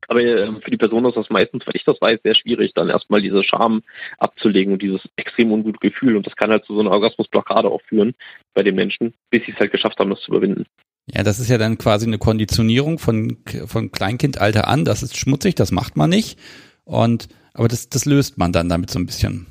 Aber 0.07 0.21
äh, 0.21 0.51
für 0.61 0.71
die 0.71 0.77
Person 0.77 1.05
ist 1.05 1.17
das 1.17 1.29
meistens, 1.29 1.67
wenn 1.67 1.75
ich 1.75 1.83
das 1.83 1.99
weiß, 1.99 2.19
sehr 2.23 2.35
schwierig, 2.35 2.73
dann 2.73 2.89
erstmal 2.89 3.21
diese 3.21 3.43
Scham 3.43 3.83
abzulegen 4.17 4.73
und 4.73 4.81
dieses 4.81 5.01
extrem 5.17 5.51
ungute 5.51 5.79
Gefühl. 5.79 6.15
Und 6.15 6.25
das 6.25 6.35
kann 6.35 6.51
halt 6.51 6.65
zu 6.65 6.73
so 6.73 6.79
einer 6.79 6.91
Orgasmusblockade 6.91 7.67
auch 7.67 7.81
führen 7.81 8.15
bei 8.53 8.63
den 8.63 8.75
Menschen, 8.75 9.13
bis 9.29 9.45
sie 9.45 9.51
es 9.51 9.59
halt 9.59 9.71
geschafft 9.71 9.99
haben, 9.99 10.09
das 10.09 10.21
zu 10.21 10.31
überwinden. 10.31 10.65
Ja, 11.13 11.23
das 11.23 11.39
ist 11.39 11.49
ja 11.49 11.57
dann 11.57 11.77
quasi 11.77 12.05
eine 12.05 12.19
Konditionierung 12.19 12.99
von, 12.99 13.37
von 13.65 13.91
Kleinkindalter 13.91 14.67
an. 14.67 14.85
Das 14.85 15.01
ist 15.01 15.17
schmutzig, 15.17 15.55
das 15.55 15.71
macht 15.71 15.97
man 15.97 16.09
nicht. 16.09 16.39
Und, 16.89 17.27
aber 17.53 17.67
das, 17.67 17.89
das 17.89 18.05
löst 18.05 18.39
man 18.39 18.51
dann 18.51 18.67
damit 18.67 18.89
so 18.89 18.97
ein 18.97 19.05
bisschen. 19.05 19.45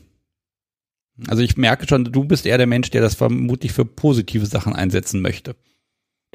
Also 1.28 1.42
ich 1.42 1.56
merke 1.56 1.86
schon, 1.88 2.04
du 2.04 2.24
bist 2.24 2.46
eher 2.46 2.58
der 2.58 2.66
Mensch, 2.66 2.90
der 2.90 3.00
das 3.00 3.14
vermutlich 3.14 3.72
für 3.72 3.84
positive 3.84 4.44
Sachen 4.44 4.74
einsetzen 4.74 5.20
möchte. 5.20 5.54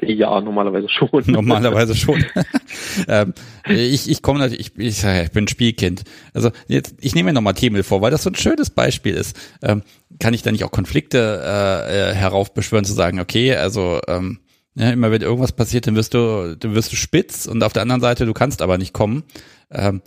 Ja, 0.01 0.39
normalerweise 0.39 0.87
schon. 0.87 1.09
Normalerweise 1.25 1.93
schon. 1.93 2.23
ähm, 3.09 3.33
ich 3.67 4.09
ich 4.09 4.21
komme 4.21 4.39
natürlich, 4.39 4.71
ich, 4.77 5.03
ich, 5.03 5.31
bin 5.31 5.49
Spielkind. 5.49 6.03
Also 6.33 6.51
jetzt, 6.67 6.95
ich 7.01 7.15
nehme 7.15 7.27
mir 7.27 7.33
nochmal 7.33 7.53
Themel 7.53 7.83
vor, 7.83 8.01
weil 8.01 8.11
das 8.11 8.23
so 8.23 8.29
ein 8.29 8.35
schönes 8.35 8.69
Beispiel 8.69 9.15
ist. 9.15 9.37
Ähm, 9.61 9.83
kann 10.19 10.33
ich 10.33 10.41
da 10.41 10.53
nicht 10.53 10.63
auch 10.63 10.71
Konflikte 10.71 11.41
äh, 11.43 12.11
äh, 12.11 12.13
heraufbeschwören, 12.13 12.85
zu 12.85 12.93
sagen, 12.93 13.19
okay, 13.19 13.55
also 13.55 13.99
ähm, 14.07 14.39
ja, 14.75 14.89
immer 14.89 15.11
wenn 15.11 15.21
irgendwas 15.21 15.51
passiert, 15.51 15.85
dann 15.85 15.95
wirst 15.95 16.13
du, 16.13 16.55
dann 16.57 16.75
wirst 16.75 16.93
du 16.93 16.95
spitz 16.95 17.45
und 17.45 17.61
auf 17.61 17.73
der 17.73 17.81
anderen 17.81 18.01
Seite, 18.01 18.25
du 18.25 18.33
kannst 18.33 18.61
aber 18.61 18.77
nicht 18.77 18.93
kommen. 18.93 19.23
Ähm, 19.69 20.01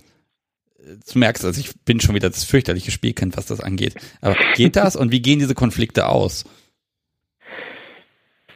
du 0.86 1.18
merkst, 1.18 1.44
also 1.44 1.60
ich 1.60 1.72
bin 1.84 2.00
schon 2.00 2.14
wieder 2.14 2.30
das 2.30 2.44
fürchterliche 2.44 2.90
Spielkind, 2.90 3.36
was 3.36 3.46
das 3.46 3.60
angeht. 3.60 3.94
Aber 4.20 4.36
geht 4.54 4.76
das 4.76 4.96
und 4.96 5.10
wie 5.12 5.20
gehen 5.20 5.38
diese 5.38 5.54
Konflikte 5.54 6.08
aus? 6.08 6.44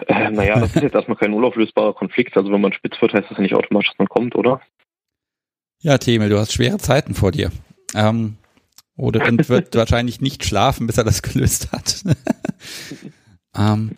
Äh, 0.07 0.31
naja, 0.31 0.59
das 0.59 0.75
ist 0.75 0.83
jetzt 0.83 0.95
erstmal 0.95 1.19
kein 1.19 1.35
unauflösbarer 1.35 1.95
Konflikt. 1.95 2.37
Also 2.37 2.51
wenn 2.53 2.61
man 2.61 2.73
spitz 2.73 3.01
wird, 3.01 3.13
heißt 3.13 3.29
das 3.29 3.37
ja 3.37 3.43
nicht 3.43 3.55
automatisch, 3.55 3.91
dass 3.91 3.99
man 3.99 4.09
kommt, 4.09 4.35
oder? 4.35 4.61
Ja, 5.83 5.99
Themel, 5.99 6.29
du 6.29 6.39
hast 6.39 6.53
schwere 6.53 6.79
Zeiten 6.79 7.15
vor 7.15 7.33
dir. 7.33 7.51
Ähm, 7.95 8.37
oder 8.97 9.21
wird 9.21 9.75
wahrscheinlich 9.75 10.21
nicht 10.21 10.45
schlafen, 10.45 10.87
bis 10.87 10.99
er 10.99 11.05
das 11.05 11.23
gelöst 11.23 11.73
hat. 11.73 12.03
ähm, 13.57 13.93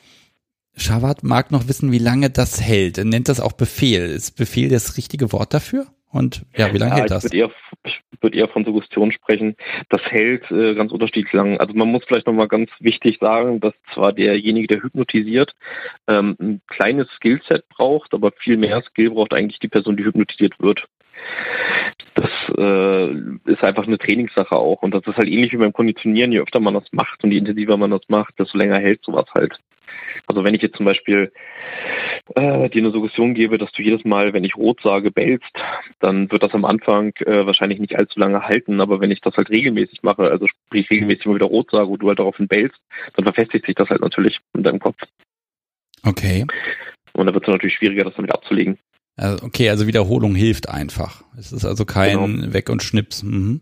Shawat 0.76 1.22
mag 1.22 1.50
noch 1.50 1.68
wissen, 1.68 1.92
wie 1.92 1.98
lange 1.98 2.30
das 2.30 2.60
hält. 2.60 2.98
Er 2.98 3.04
nennt 3.04 3.28
das 3.28 3.40
auch 3.40 3.52
Befehl. 3.52 4.06
Ist 4.06 4.36
Befehl 4.36 4.68
das 4.68 4.96
richtige 4.96 5.32
Wort 5.32 5.52
dafür? 5.54 5.86
Und 6.12 6.44
ja, 6.55 6.72
wie 6.74 6.78
lange 6.78 6.93
ja, 6.93 6.98
hält 6.98 7.10
das? 7.10 7.24
Ich 7.24 7.32
würde 7.32 7.39
eher, 7.39 7.51
würd 8.20 8.34
eher 8.34 8.48
von 8.48 8.64
Suggestion 8.66 9.12
sprechen. 9.12 9.56
Das 9.89 10.02
hält 10.05 10.51
äh, 10.51 10.74
ganz 10.74 10.93
unterschiedlich 10.93 11.32
lang. 11.32 11.59
Also 11.59 11.72
man 11.74 11.89
muss 11.89 12.05
vielleicht 12.06 12.26
nochmal 12.26 12.48
ganz 12.48 12.70
wichtig 12.80 13.18
sagen, 13.18 13.60
dass 13.60 13.72
zwar 13.94 14.12
derjenige, 14.12 14.66
der 14.66 14.82
hypnotisiert, 14.82 15.55
ähm, 16.09 16.36
ein 16.39 16.60
kleines 16.66 17.09
Skillset 17.16 17.66
braucht, 17.70 18.12
aber 18.12 18.30
viel 18.32 18.59
mehr 18.59 18.82
Skill 18.82 19.10
braucht 19.10 19.32
eigentlich 19.32 19.59
die 19.59 19.68
Person, 19.68 19.97
die 19.97 20.05
hypnotisiert 20.05 20.60
wird. 20.60 20.86
Das 22.14 22.30
äh, 22.59 23.12
ist 23.51 23.64
einfach 23.64 23.86
eine 23.86 23.97
Trainingssache 23.97 24.55
auch. 24.55 24.82
Und 24.82 24.93
das 24.93 25.06
ist 25.06 25.16
halt 25.16 25.28
ähnlich 25.28 25.52
wie 25.52 25.59
beim 25.59 25.72
Konditionieren. 25.72 26.32
Je 26.32 26.40
öfter 26.40 26.60
man 26.60 26.74
das 26.74 26.84
macht 26.93 27.24
und 27.24 27.30
je 27.30 27.39
intensiver 27.39 27.78
man 27.78 27.90
das 27.90 28.02
macht, 28.09 28.39
desto 28.39 28.59
länger 28.59 28.78
hält 28.78 29.02
sowas 29.02 29.26
halt. 29.34 29.59
Also 30.27 30.44
wenn 30.44 30.55
ich 30.55 30.62
jetzt 30.62 30.77
zum 30.77 30.86
Beispiel 30.86 31.32
äh, 32.35 32.69
dir 32.70 32.82
eine 32.82 32.90
Suggestion 32.90 33.35
gebe, 33.35 33.59
dass 33.59 33.73
du 33.73 33.82
jedes 33.82 34.05
Mal, 34.05 34.32
wenn 34.32 34.44
ich 34.44 34.56
rot 34.56 34.81
sage, 34.82 35.10
bellst, 35.10 35.52
dann 36.01 36.31
wird 36.31 36.43
das 36.43 36.55
am 36.55 36.64
Anfang 36.64 37.12
äh, 37.20 37.47
wahrscheinlich 37.47 37.81
nicht 37.81 37.97
allzu 37.97 38.19
lange 38.20 38.43
halten. 38.43 38.81
Aber 38.81 39.01
wenn 39.01 39.10
ich 39.10 39.20
das 39.20 39.36
halt 39.36 39.51
regelmäßig 39.51 40.02
mache, 40.02 40.31
also 40.31 40.47
sprich 40.47 40.90
regelmäßig 40.90 41.27
immer 41.27 41.35
wieder 41.36 41.47
rot 41.47 41.70
sage 41.70 41.86
und 41.86 42.01
du 42.01 42.09
halt 42.09 42.19
daraufhin 42.19 42.48
bellst, 42.48 42.78
dann 43.16 43.24
verfestigt 43.24 43.66
sich 43.66 43.74
das 43.74 43.89
halt 43.89 44.01
natürlich 44.01 44.39
in 44.55 44.62
deinem 44.62 44.81
Kopf. 44.81 44.98
Okay. 46.05 46.47
Und 47.12 47.27
dann 47.27 47.35
wird 47.35 47.44
es 47.44 47.52
natürlich 47.52 47.74
schwieriger, 47.74 48.05
das 48.05 48.14
damit 48.14 48.32
abzulegen. 48.32 48.78
Also, 49.16 49.44
okay, 49.44 49.69
also 49.69 49.86
Wiederholung 49.86 50.35
hilft 50.35 50.69
einfach. 50.69 51.23
Es 51.39 51.52
ist 51.52 51.64
also 51.64 51.85
kein 51.85 52.19
genau. 52.19 52.52
Weg 52.55 52.70
und 52.70 52.82
Schnips. 52.82 53.23
Mhm. 53.23 53.60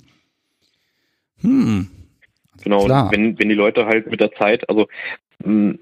Hm. 1.40 1.89
Genau, 2.62 2.85
Klar. 2.85 3.11
wenn, 3.11 3.39
wenn 3.39 3.48
die 3.48 3.55
Leute 3.55 3.86
halt 3.86 4.11
mit 4.11 4.20
der 4.20 4.32
Zeit, 4.32 4.69
also 4.69 4.86
hm, 5.43 5.81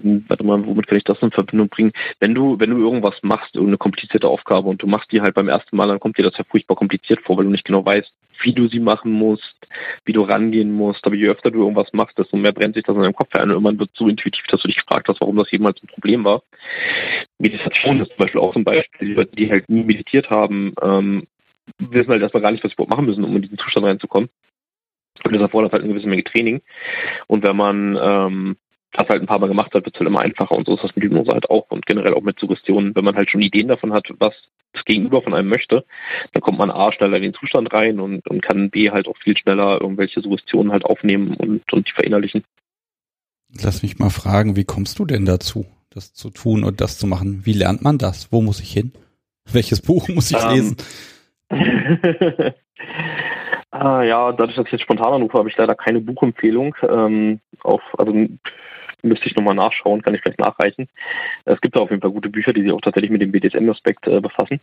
warte 0.00 0.44
mal, 0.44 0.64
womit 0.66 0.86
kann 0.86 0.98
ich 0.98 1.04
das 1.04 1.20
in 1.20 1.30
Verbindung 1.30 1.68
bringen? 1.68 1.92
Wenn 2.20 2.34
du, 2.34 2.58
wenn 2.58 2.70
du 2.70 2.78
irgendwas 2.78 3.14
machst, 3.22 3.54
irgendeine 3.54 3.78
komplizierte 3.78 4.28
Aufgabe 4.28 4.68
und 4.68 4.82
du 4.82 4.86
machst 4.86 5.12
die 5.12 5.20
halt 5.20 5.34
beim 5.34 5.48
ersten 5.48 5.76
Mal, 5.76 5.88
dann 5.88 6.00
kommt 6.00 6.18
dir 6.18 6.22
das 6.22 6.36
ja 6.36 6.44
furchtbar 6.44 6.76
kompliziert 6.76 7.20
vor, 7.22 7.36
weil 7.36 7.44
du 7.44 7.50
nicht 7.50 7.64
genau 7.64 7.84
weißt, 7.84 8.12
wie 8.42 8.52
du 8.52 8.68
sie 8.68 8.80
machen 8.80 9.12
musst, 9.12 9.54
wie 10.04 10.12
du 10.12 10.22
rangehen 10.22 10.72
musst. 10.72 11.06
Aber 11.06 11.14
je 11.14 11.28
öfter 11.28 11.50
du 11.50 11.60
irgendwas 11.60 11.92
machst, 11.92 12.18
desto 12.18 12.36
mehr 12.36 12.52
brennt 12.52 12.74
sich 12.74 12.84
das 12.84 12.96
in 12.96 13.02
deinem 13.02 13.14
Kopf 13.14 13.34
ein 13.34 13.44
und 13.44 13.50
irgendwann 13.50 13.78
wird 13.78 13.90
es 13.92 13.98
so 13.98 14.08
intuitiv, 14.08 14.44
dass 14.48 14.62
du 14.62 14.68
dich 14.68 14.78
gefragt 14.78 15.08
hast, 15.08 15.20
warum 15.20 15.36
das 15.36 15.50
jemals 15.50 15.82
ein 15.82 15.88
Problem 15.88 16.24
war. 16.24 16.42
Meditation 17.38 18.00
ist 18.00 18.08
zum 18.08 18.18
Beispiel 18.18 18.40
auch 18.40 18.56
ein 18.56 18.64
Beispiel, 18.64 19.08
die 19.08 19.14
Leute, 19.14 19.36
die 19.36 19.50
halt 19.50 19.68
nie 19.68 19.84
meditiert 19.84 20.30
haben, 20.30 20.74
ähm, 20.82 21.26
wissen 21.78 22.10
halt 22.10 22.22
erstmal 22.22 22.42
gar 22.42 22.52
nicht, 22.52 22.62
was 22.64 22.70
sie 22.70 22.74
überhaupt 22.74 22.90
machen 22.90 23.06
müssen, 23.06 23.24
um 23.24 23.36
in 23.36 23.42
diesen 23.42 23.58
Zustand 23.58 23.86
reinzukommen. 23.86 24.28
Und 25.22 25.32
das 25.32 25.42
erfordert 25.42 25.72
halt 25.72 25.82
eine 25.84 25.92
gewisse 25.92 26.08
Menge 26.08 26.24
Training. 26.24 26.60
Und 27.28 27.44
wenn 27.44 27.56
man 27.56 27.98
ähm, 28.00 28.56
das 28.94 29.08
halt 29.08 29.20
ein 29.20 29.26
paar 29.26 29.40
Mal 29.40 29.48
gemacht 29.48 29.74
hat, 29.74 29.84
wird 29.84 29.94
es 29.94 30.00
halt 30.00 30.08
immer 30.08 30.20
einfacher. 30.20 30.56
Und 30.56 30.66
so 30.66 30.74
ist 30.74 30.84
das 30.84 30.94
mit 30.94 31.04
Hypnose 31.04 31.32
halt 31.32 31.50
auch 31.50 31.70
und 31.70 31.84
generell 31.84 32.14
auch 32.14 32.22
mit 32.22 32.38
Suggestionen. 32.38 32.94
Wenn 32.94 33.04
man 33.04 33.16
halt 33.16 33.28
schon 33.28 33.42
Ideen 33.42 33.68
davon 33.68 33.92
hat, 33.92 34.08
was 34.18 34.34
das 34.72 34.84
Gegenüber 34.84 35.20
von 35.20 35.34
einem 35.34 35.48
möchte, 35.48 35.84
dann 36.32 36.40
kommt 36.40 36.58
man 36.58 36.70
A 36.70 36.92
schneller 36.92 37.16
in 37.16 37.24
den 37.24 37.34
Zustand 37.34 37.72
rein 37.72 38.00
und, 38.00 38.26
und 38.28 38.40
kann 38.40 38.70
B 38.70 38.90
halt 38.90 39.08
auch 39.08 39.16
viel 39.18 39.36
schneller 39.36 39.80
irgendwelche 39.80 40.20
Suggestionen 40.20 40.72
halt 40.72 40.84
aufnehmen 40.84 41.34
und, 41.34 41.72
und 41.72 41.88
die 41.88 41.92
verinnerlichen. 41.92 42.44
Lass 43.62 43.82
mich 43.82 43.98
mal 43.98 44.10
fragen, 44.10 44.56
wie 44.56 44.64
kommst 44.64 44.98
du 44.98 45.04
denn 45.04 45.26
dazu, 45.26 45.66
das 45.90 46.12
zu 46.12 46.30
tun 46.30 46.64
und 46.64 46.80
das 46.80 46.98
zu 46.98 47.06
machen? 47.06 47.42
Wie 47.44 47.52
lernt 47.52 47.82
man 47.82 47.98
das? 47.98 48.32
Wo 48.32 48.42
muss 48.42 48.60
ich 48.60 48.72
hin? 48.72 48.92
Welches 49.52 49.82
Buch 49.82 50.08
muss 50.08 50.30
ich 50.30 50.36
um, 50.36 50.50
ähm. 50.50 50.54
lesen? 50.54 50.76
ah, 53.70 54.02
ja, 54.02 54.32
dadurch, 54.32 54.56
dass 54.56 54.66
ich 54.66 54.72
jetzt 54.72 54.82
spontan 54.82 55.14
anrufe, 55.14 55.38
habe 55.38 55.48
ich 55.48 55.56
leider 55.56 55.74
keine 55.74 56.00
Buchempfehlung. 56.00 56.74
Ähm, 56.88 57.40
auf, 57.62 57.82
also 57.98 58.12
müsste 59.04 59.26
ich 59.26 59.36
nochmal 59.36 59.54
nachschauen, 59.54 60.02
kann 60.02 60.14
ich 60.14 60.22
vielleicht 60.22 60.40
nachreichen. 60.40 60.88
Es 61.44 61.60
gibt 61.60 61.76
da 61.76 61.80
auf 61.80 61.90
jeden 61.90 62.02
Fall 62.02 62.10
gute 62.10 62.28
Bücher, 62.28 62.52
die 62.52 62.62
sich 62.62 62.72
auch 62.72 62.80
tatsächlich 62.80 63.10
mit 63.10 63.22
dem 63.22 63.32
BDSM-Aspekt 63.32 64.06
äh, 64.06 64.20
befassen. 64.20 64.60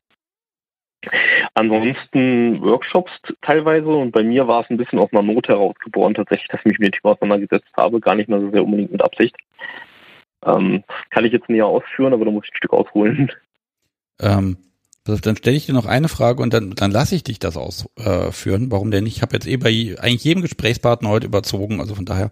Ansonsten 1.56 2.62
Workshops 2.62 3.12
teilweise 3.42 3.88
und 3.88 4.12
bei 4.12 4.24
mir 4.24 4.48
war 4.48 4.64
es 4.64 4.70
ein 4.70 4.78
bisschen 4.78 5.00
aus 5.00 5.12
einer 5.12 5.24
Not 5.24 5.48
herausgeboren, 5.48 6.14
tatsächlich, 6.14 6.48
dass 6.50 6.60
ich 6.60 6.66
mich 6.66 6.80
mit 6.80 6.94
dem 6.94 7.00
Thema 7.00 7.14
auseinandergesetzt 7.14 7.72
habe, 7.76 8.00
gar 8.00 8.16
nicht 8.16 8.30
mehr 8.30 8.40
so 8.40 8.52
sehr 8.52 8.64
unbedingt 8.64 8.92
mit 8.92 9.02
Absicht. 9.02 9.36
Ähm, 10.46 10.84
kann 11.10 11.26
ich 11.26 11.34
jetzt 11.34 11.50
näher 11.50 11.66
ausführen, 11.66 12.14
aber 12.14 12.26
da 12.26 12.32
muss 12.32 12.46
ich 12.46 12.54
ein 12.54 12.58
Stück 12.58 12.74
ausholen. 12.74 13.32
Ähm, 14.20 14.58
dann 15.04 15.36
stelle 15.36 15.58
ich 15.58 15.66
dir 15.66 15.74
noch 15.74 15.88
eine 15.88 16.08
Frage 16.08 16.44
und 16.44 16.54
dann, 16.54 16.72
dann 16.72 16.92
lasse 16.92 17.16
ich 17.16 17.24
dich 17.24 17.40
das 17.40 17.58
ausführen. 17.58 18.68
Äh, 18.68 18.72
Warum 18.72 18.92
denn? 18.92 19.08
Ich 19.08 19.22
habe 19.24 19.34
jetzt 19.34 19.48
eh 19.48 19.58
bei 19.58 19.96
eigentlich 20.00 20.24
jedem 20.24 20.44
Gesprächspartner 20.44 21.10
heute 21.10 21.26
überzogen, 21.26 21.80
also 21.80 21.96
von 21.96 22.06
daher. 22.06 22.30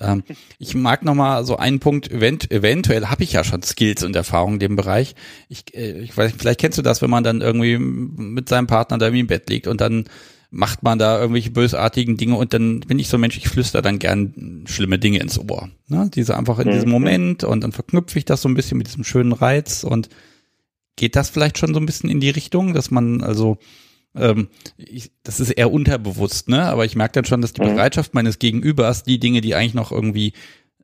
Ähm, 0.00 0.24
ich 0.58 0.74
mag 0.74 1.04
noch 1.04 1.14
mal 1.14 1.44
so 1.44 1.56
einen 1.56 1.80
Punkt, 1.80 2.10
event, 2.10 2.50
eventuell 2.50 3.06
habe 3.06 3.24
ich 3.24 3.32
ja 3.32 3.44
schon 3.44 3.62
Skills 3.62 4.02
und 4.02 4.14
Erfahrung 4.16 4.54
in 4.54 4.58
dem 4.58 4.76
Bereich. 4.76 5.14
Ich, 5.48 5.74
äh, 5.74 6.00
ich 6.00 6.16
weiß, 6.16 6.32
vielleicht 6.36 6.60
kennst 6.60 6.78
du 6.78 6.82
das, 6.82 7.02
wenn 7.02 7.10
man 7.10 7.24
dann 7.24 7.40
irgendwie 7.40 7.78
mit 7.78 8.48
seinem 8.48 8.66
Partner 8.66 8.98
da 8.98 9.06
irgendwie 9.06 9.20
im 9.20 9.26
Bett 9.26 9.48
liegt 9.48 9.66
und 9.66 9.80
dann 9.80 10.04
macht 10.50 10.82
man 10.82 10.98
da 10.98 11.18
irgendwelche 11.20 11.50
bösartigen 11.50 12.16
Dinge 12.16 12.36
und 12.36 12.54
dann 12.54 12.80
bin 12.80 12.98
ich 12.98 13.08
so 13.08 13.16
ein 13.16 13.20
Mensch, 13.20 13.36
ich 13.36 13.48
flüster 13.48 13.82
dann 13.82 13.98
gern 13.98 14.64
schlimme 14.66 14.98
Dinge 14.98 15.18
ins 15.18 15.38
Ohr. 15.38 15.68
Ne? 15.88 16.10
Diese 16.14 16.36
einfach 16.36 16.58
in 16.60 16.70
diesem. 16.70 16.90
Moment 16.90 17.42
und 17.44 17.62
dann 17.62 17.72
verknüpfe 17.72 18.18
ich 18.18 18.24
das 18.24 18.42
so 18.42 18.48
ein 18.48 18.54
bisschen 18.54 18.78
mit 18.78 18.86
diesem 18.86 19.04
schönen 19.04 19.32
Reiz 19.32 19.82
und 19.82 20.08
Geht 20.96 21.14
das 21.14 21.28
vielleicht 21.28 21.58
schon 21.58 21.74
so 21.74 21.80
ein 21.80 21.86
bisschen 21.86 22.08
in 22.08 22.20
die 22.20 22.30
Richtung, 22.30 22.72
dass 22.72 22.90
man 22.90 23.22
also 23.22 23.58
ähm, 24.16 24.48
ich, 24.76 25.12
das 25.22 25.40
ist 25.40 25.50
eher 25.50 25.72
unterbewusst, 25.72 26.48
ne? 26.48 26.64
Aber 26.64 26.84
ich 26.84 26.96
merke 26.96 27.12
dann 27.12 27.24
schon, 27.24 27.40
dass 27.40 27.52
die 27.52 27.62
mhm. 27.62 27.74
Bereitschaft 27.74 28.14
meines 28.14 28.38
Gegenübers, 28.38 29.02
die 29.02 29.18
Dinge, 29.18 29.40
die 29.40 29.54
eigentlich 29.54 29.74
noch 29.74 29.92
irgendwie 29.92 30.32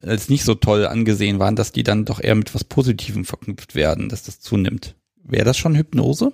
als 0.00 0.28
nicht 0.28 0.44
so 0.44 0.54
toll 0.54 0.86
angesehen 0.86 1.38
waren, 1.38 1.56
dass 1.56 1.72
die 1.72 1.84
dann 1.84 2.04
doch 2.04 2.20
eher 2.20 2.34
mit 2.34 2.54
was 2.54 2.64
Positivem 2.64 3.24
verknüpft 3.24 3.74
werden, 3.74 4.08
dass 4.08 4.24
das 4.24 4.40
zunimmt. 4.40 4.96
Wäre 5.22 5.44
das 5.44 5.56
schon 5.56 5.76
Hypnose? 5.76 6.32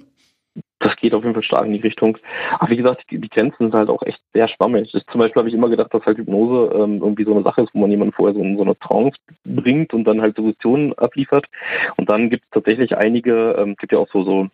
das 0.80 0.94
geht 0.96 1.12
auf 1.12 1.22
jeden 1.22 1.34
Fall 1.34 1.42
stark 1.42 1.66
in 1.66 1.72
die 1.72 1.80
Richtung. 1.80 2.18
Aber 2.58 2.70
wie 2.70 2.76
gesagt, 2.76 3.04
die, 3.10 3.18
die 3.18 3.28
Grenzen 3.28 3.56
sind 3.58 3.74
halt 3.74 3.88
auch 3.88 4.02
echt 4.02 4.20
sehr 4.32 4.48
schwammig. 4.48 4.94
Ich, 4.94 5.04
zum 5.06 5.20
Beispiel 5.20 5.40
habe 5.40 5.48
ich 5.48 5.54
immer 5.54 5.68
gedacht, 5.68 5.92
dass 5.92 6.04
halt 6.06 6.18
Hypnose 6.18 6.72
ähm, 6.74 7.00
irgendwie 7.02 7.24
so 7.24 7.34
eine 7.34 7.42
Sache 7.42 7.62
ist, 7.62 7.74
wo 7.74 7.80
man 7.80 7.90
jemanden 7.90 8.14
vorher 8.14 8.34
so 8.34 8.40
in 8.40 8.56
so 8.56 8.62
eine 8.62 8.78
Trance 8.78 9.16
bringt 9.44 9.92
und 9.92 10.04
dann 10.04 10.20
halt 10.20 10.36
Suggestionen 10.36 10.92
abliefert. 10.94 11.46
Und 11.96 12.10
dann 12.10 12.30
gibt 12.30 12.44
es 12.44 12.50
tatsächlich 12.50 12.96
einige, 12.96 13.56
ähm, 13.58 13.74
gibt 13.76 13.92
ja 13.92 13.98
auch 13.98 14.08
so, 14.12 14.22
so 14.22 14.48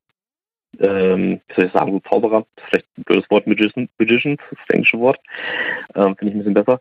ähm, 0.81 1.41
wie 1.49 1.55
soll 1.55 1.67
ich 1.67 1.73
sagen, 1.73 1.93
so 1.93 2.01
Zauberer, 2.09 2.47
vielleicht 2.69 2.87
ein 2.99 3.05
blödes 3.05 3.31
Wort, 3.31 3.47
Magician, 3.47 3.89
Magicians, 3.99 4.41
das, 4.51 4.59
englische 4.71 4.99
Wort, 4.99 5.19
ähm, 5.95 6.17
finde 6.17 6.29
ich 6.29 6.35
ein 6.35 6.39
bisschen 6.39 6.55
besser, 6.55 6.81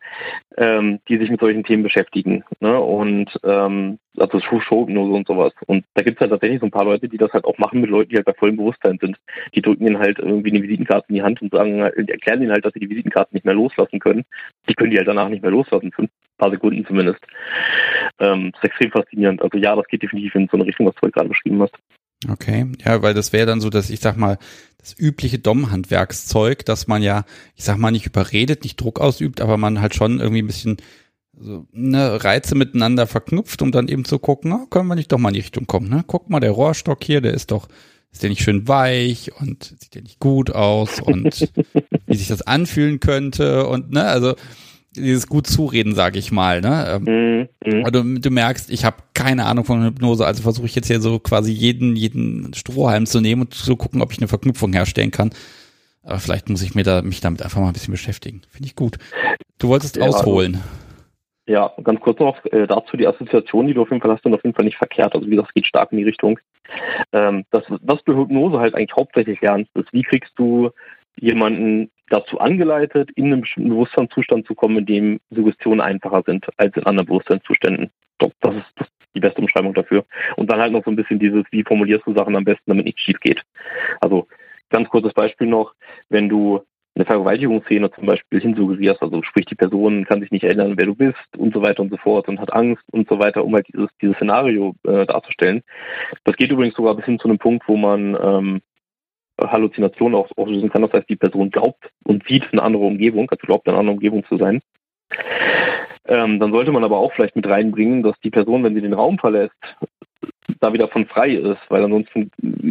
ähm, 0.57 0.99
die 1.07 1.17
sich 1.17 1.29
mit 1.29 1.39
solchen 1.39 1.63
Themen 1.63 1.83
beschäftigen. 1.83 2.43
Ne? 2.59 2.79
Und 2.79 3.39
ähm, 3.43 3.99
also 4.17 4.39
Showhypnose 4.39 5.11
und 5.11 5.27
sowas. 5.27 5.53
Und 5.65 5.85
da 5.95 6.03
gibt 6.03 6.17
es 6.17 6.21
halt 6.21 6.31
tatsächlich 6.31 6.59
so 6.59 6.67
ein 6.67 6.71
paar 6.71 6.85
Leute, 6.85 7.09
die 7.09 7.17
das 7.17 7.31
halt 7.33 7.45
auch 7.45 7.57
machen 7.57 7.81
mit 7.81 7.89
Leuten, 7.89 8.09
die 8.09 8.15
halt 8.15 8.25
bei 8.25 8.33
vollem 8.33 8.57
Bewusstsein 8.57 8.97
sind. 8.99 9.17
Die 9.55 9.61
drücken 9.61 9.87
ihnen 9.87 9.99
halt 9.99 10.19
irgendwie 10.19 10.51
eine 10.51 10.61
Visitenkarte 10.61 11.07
in 11.09 11.15
die 11.15 11.23
Hand 11.23 11.41
und 11.41 11.51
sagen, 11.51 11.79
erklären 11.79 12.41
ihnen 12.41 12.51
halt, 12.51 12.65
dass 12.65 12.73
sie 12.73 12.79
die 12.79 12.89
Visitenkarte 12.89 13.33
nicht 13.33 13.45
mehr 13.45 13.55
loslassen 13.55 13.99
können. 13.99 14.23
Die 14.69 14.75
können 14.75 14.91
die 14.91 14.97
halt 14.97 15.07
danach 15.07 15.29
nicht 15.29 15.41
mehr 15.41 15.51
loslassen, 15.51 15.91
für 15.91 16.03
ein 16.03 16.09
paar 16.37 16.51
Sekunden 16.51 16.85
zumindest. 16.85 17.19
Ähm, 18.19 18.51
das 18.51 18.63
ist 18.63 18.69
extrem 18.69 18.91
faszinierend. 18.91 19.41
Also 19.41 19.57
ja, 19.57 19.75
das 19.75 19.87
geht 19.87 20.03
definitiv 20.03 20.35
in 20.35 20.47
so 20.47 20.57
eine 20.57 20.65
Richtung, 20.65 20.85
was 20.85 20.95
du 20.95 21.01
halt 21.03 21.13
gerade 21.13 21.29
beschrieben 21.29 21.61
hast. 21.61 21.75
Okay, 22.29 22.71
ja, 22.83 23.01
weil 23.01 23.13
das 23.13 23.33
wäre 23.33 23.45
dann 23.45 23.61
so, 23.61 23.69
dass 23.69 23.89
ich 23.89 23.99
sag 23.99 24.17
mal, 24.17 24.37
das 24.77 24.97
übliche 24.97 25.39
Dom-Handwerkszeug, 25.39 26.65
dass 26.65 26.87
man 26.87 27.01
ja, 27.01 27.25
ich 27.55 27.63
sag 27.63 27.77
mal, 27.77 27.91
nicht 27.91 28.05
überredet, 28.05 28.63
nicht 28.63 28.79
Druck 28.79 28.99
ausübt, 28.99 29.39
aber 29.39 29.57
man 29.57 29.79
halt 29.79 29.95
schon 29.95 30.19
irgendwie 30.19 30.41
ein 30.41 30.47
bisschen 30.47 30.77
so, 31.39 31.65
ne, 31.71 32.23
Reize 32.23 32.55
miteinander 32.55 33.07
verknüpft, 33.07 33.61
um 33.61 33.71
dann 33.71 33.87
eben 33.87 34.05
zu 34.05 34.19
gucken, 34.19 34.51
na, 34.51 34.65
können 34.69 34.87
wir 34.87 34.95
nicht 34.95 35.11
doch 35.11 35.17
mal 35.17 35.29
in 35.29 35.35
die 35.35 35.39
Richtung 35.41 35.67
kommen, 35.67 35.89
ne? 35.89 36.03
Guck 36.05 36.29
mal, 36.29 36.39
der 36.39 36.51
Rohrstock 36.51 37.03
hier, 37.03 37.21
der 37.21 37.33
ist 37.33 37.51
doch, 37.51 37.67
ist 38.11 38.23
der 38.23 38.29
nicht 38.29 38.43
schön 38.43 38.67
weich 38.67 39.31
und 39.39 39.75
sieht 39.79 39.95
der 39.95 40.03
nicht 40.03 40.19
gut 40.19 40.51
aus 40.51 40.99
und 40.99 41.49
wie 42.05 42.15
sich 42.15 42.27
das 42.27 42.43
anfühlen 42.43 42.99
könnte 42.99 43.65
und 43.67 43.91
ne, 43.91 44.03
also 44.03 44.35
dieses 44.95 45.27
gut 45.27 45.47
zureden, 45.47 45.95
sage 45.95 46.19
ich 46.19 46.31
mal. 46.31 46.61
Ne? 46.61 47.01
Ähm, 47.05 47.49
mhm. 47.65 47.83
Du, 47.91 48.19
du 48.19 48.29
merkst, 48.29 48.69
ich 48.69 48.85
habe 48.85 48.97
keine 49.13 49.45
Ahnung 49.45 49.65
von 49.65 49.83
Hypnose, 49.83 50.25
also 50.25 50.43
versuche 50.43 50.65
ich 50.65 50.75
jetzt 50.75 50.87
hier 50.87 51.01
so 51.01 51.19
quasi 51.19 51.51
jeden 51.51 51.95
jeden 51.95 52.53
Strohhalm 52.53 53.05
zu 53.05 53.21
nehmen 53.21 53.43
und 53.43 53.53
zu 53.53 53.75
gucken, 53.75 54.01
ob 54.01 54.11
ich 54.11 54.19
eine 54.19 54.27
Verknüpfung 54.27 54.73
herstellen 54.73 55.11
kann. 55.11 55.31
Aber 56.03 56.19
vielleicht 56.19 56.49
muss 56.49 56.61
ich 56.61 56.75
mir 56.75 56.83
da 56.83 57.01
mich 57.01 57.21
damit 57.21 57.41
einfach 57.41 57.61
mal 57.61 57.67
ein 57.67 57.73
bisschen 57.73 57.93
beschäftigen. 57.93 58.41
Finde 58.49 58.67
ich 58.67 58.75
gut. 58.75 58.97
Du 59.57 59.69
wolltest 59.69 59.95
ja, 59.95 60.03
ausholen. 60.03 60.61
ja, 61.47 61.71
ganz 61.83 61.99
kurz 62.01 62.19
noch 62.19 62.43
äh, 62.45 62.67
dazu 62.67 62.97
die 62.97 63.07
Assoziation, 63.07 63.67
die 63.67 63.73
du 63.73 63.81
auf 63.81 63.89
jeden 63.89 64.01
Fall 64.01 64.11
hast, 64.11 64.23
sind 64.23 64.33
auf 64.33 64.43
jeden 64.43 64.55
Fall 64.55 64.65
nicht 64.65 64.77
verkehrt. 64.77 65.15
Also 65.15 65.25
wie 65.27 65.31
gesagt, 65.31 65.49
es 65.49 65.53
geht 65.53 65.67
stark 65.67 65.91
in 65.91 65.99
die 65.99 66.03
Richtung. 66.03 66.39
Ähm, 67.13 67.45
das, 67.51 67.63
was 67.81 68.03
du 68.03 68.17
Hypnose 68.17 68.59
halt 68.59 68.75
eigentlich 68.75 68.95
hauptsächlich 68.95 69.39
lernst, 69.41 69.71
ist, 69.75 69.91
wie 69.93 70.03
kriegst 70.03 70.33
du 70.35 70.71
jemanden 71.15 71.89
dazu 72.09 72.39
angeleitet, 72.39 73.09
in 73.15 73.25
einen 73.25 73.41
bestimmten 73.41 73.69
Bewusstseinszustand 73.69 74.45
zu 74.45 74.55
kommen, 74.55 74.79
in 74.79 74.85
dem 74.85 75.19
Suggestionen 75.29 75.81
einfacher 75.81 76.23
sind 76.25 76.45
als 76.57 76.75
in 76.75 76.85
anderen 76.85 77.07
Bewusstseinszuständen. 77.07 77.89
Doch, 78.17 78.31
das 78.41 78.55
ist, 78.55 78.91
die 79.15 79.19
beste 79.19 79.41
Umschreibung 79.41 79.73
dafür. 79.73 80.05
Und 80.37 80.51
dann 80.51 80.59
halt 80.59 80.71
noch 80.73 80.83
so 80.83 80.91
ein 80.91 80.95
bisschen 80.95 81.19
dieses, 81.19 81.43
wie 81.51 81.63
formulierst 81.63 82.05
du 82.05 82.15
Sachen 82.15 82.35
am 82.35 82.43
besten, 82.43 82.63
damit 82.65 82.85
nichts 82.85 83.01
schief 83.01 83.19
geht. 83.19 83.41
Also 84.01 84.27
ganz 84.69 84.89
kurzes 84.89 85.13
Beispiel 85.13 85.47
noch, 85.47 85.73
wenn 86.09 86.29
du 86.29 86.61
eine 86.95 87.05
Vergewaltigungsszene 87.05 87.91
zum 87.91 88.05
Beispiel 88.05 88.39
hinsuggerierst, 88.39 89.01
also 89.01 89.23
sprich 89.23 89.45
die 89.45 89.55
Person 89.55 90.05
kann 90.05 90.21
sich 90.21 90.29
nicht 90.29 90.43
erinnern, 90.43 90.73
wer 90.77 90.85
du 90.85 90.95
bist 90.95 91.15
und 91.37 91.53
so 91.53 91.61
weiter 91.61 91.81
und 91.81 91.89
so 91.89 91.97
fort 91.97 92.27
und 92.27 92.39
hat 92.39 92.53
Angst 92.53 92.83
und 92.91 93.09
so 93.09 93.17
weiter, 93.17 93.43
um 93.43 93.53
halt 93.55 93.67
dieses, 93.67 93.89
dieses 93.99 94.15
Szenario 94.17 94.75
äh, 94.83 95.05
darzustellen. 95.05 95.63
Das 96.23 96.35
geht 96.35 96.51
übrigens 96.51 96.75
sogar 96.75 96.95
bis 96.95 97.05
hin 97.05 97.17
zu 97.17 97.27
einem 97.27 97.39
Punkt, 97.39 97.67
wo 97.67 97.77
man 97.77 98.15
ähm, 98.21 98.61
Halluzination 99.39 100.15
auslösen 100.15 100.69
kann. 100.69 100.83
Das 100.83 100.93
heißt, 100.93 101.09
die 101.09 101.15
Person 101.15 101.49
glaubt 101.49 101.89
und 102.03 102.27
sieht 102.27 102.51
eine 102.51 102.61
andere 102.61 102.83
Umgebung, 102.83 103.29
also 103.29 103.45
glaubt 103.45 103.67
eine 103.67 103.77
andere 103.77 103.95
Umgebung 103.95 104.25
zu 104.25 104.37
sein. 104.37 104.61
Ähm, 106.05 106.39
dann 106.39 106.51
sollte 106.51 106.71
man 106.71 106.83
aber 106.83 106.97
auch 106.97 107.13
vielleicht 107.13 107.35
mit 107.35 107.47
reinbringen, 107.47 108.03
dass 108.03 108.19
die 108.23 108.29
Person, 108.29 108.63
wenn 108.63 108.75
sie 108.75 108.81
den 108.81 108.93
Raum 108.93 109.17
verlässt, 109.17 109.55
da 110.59 110.73
wieder 110.73 110.87
von 110.87 111.05
frei 111.05 111.31
ist, 111.31 111.59
weil 111.69 111.83
ansonsten 111.83 112.29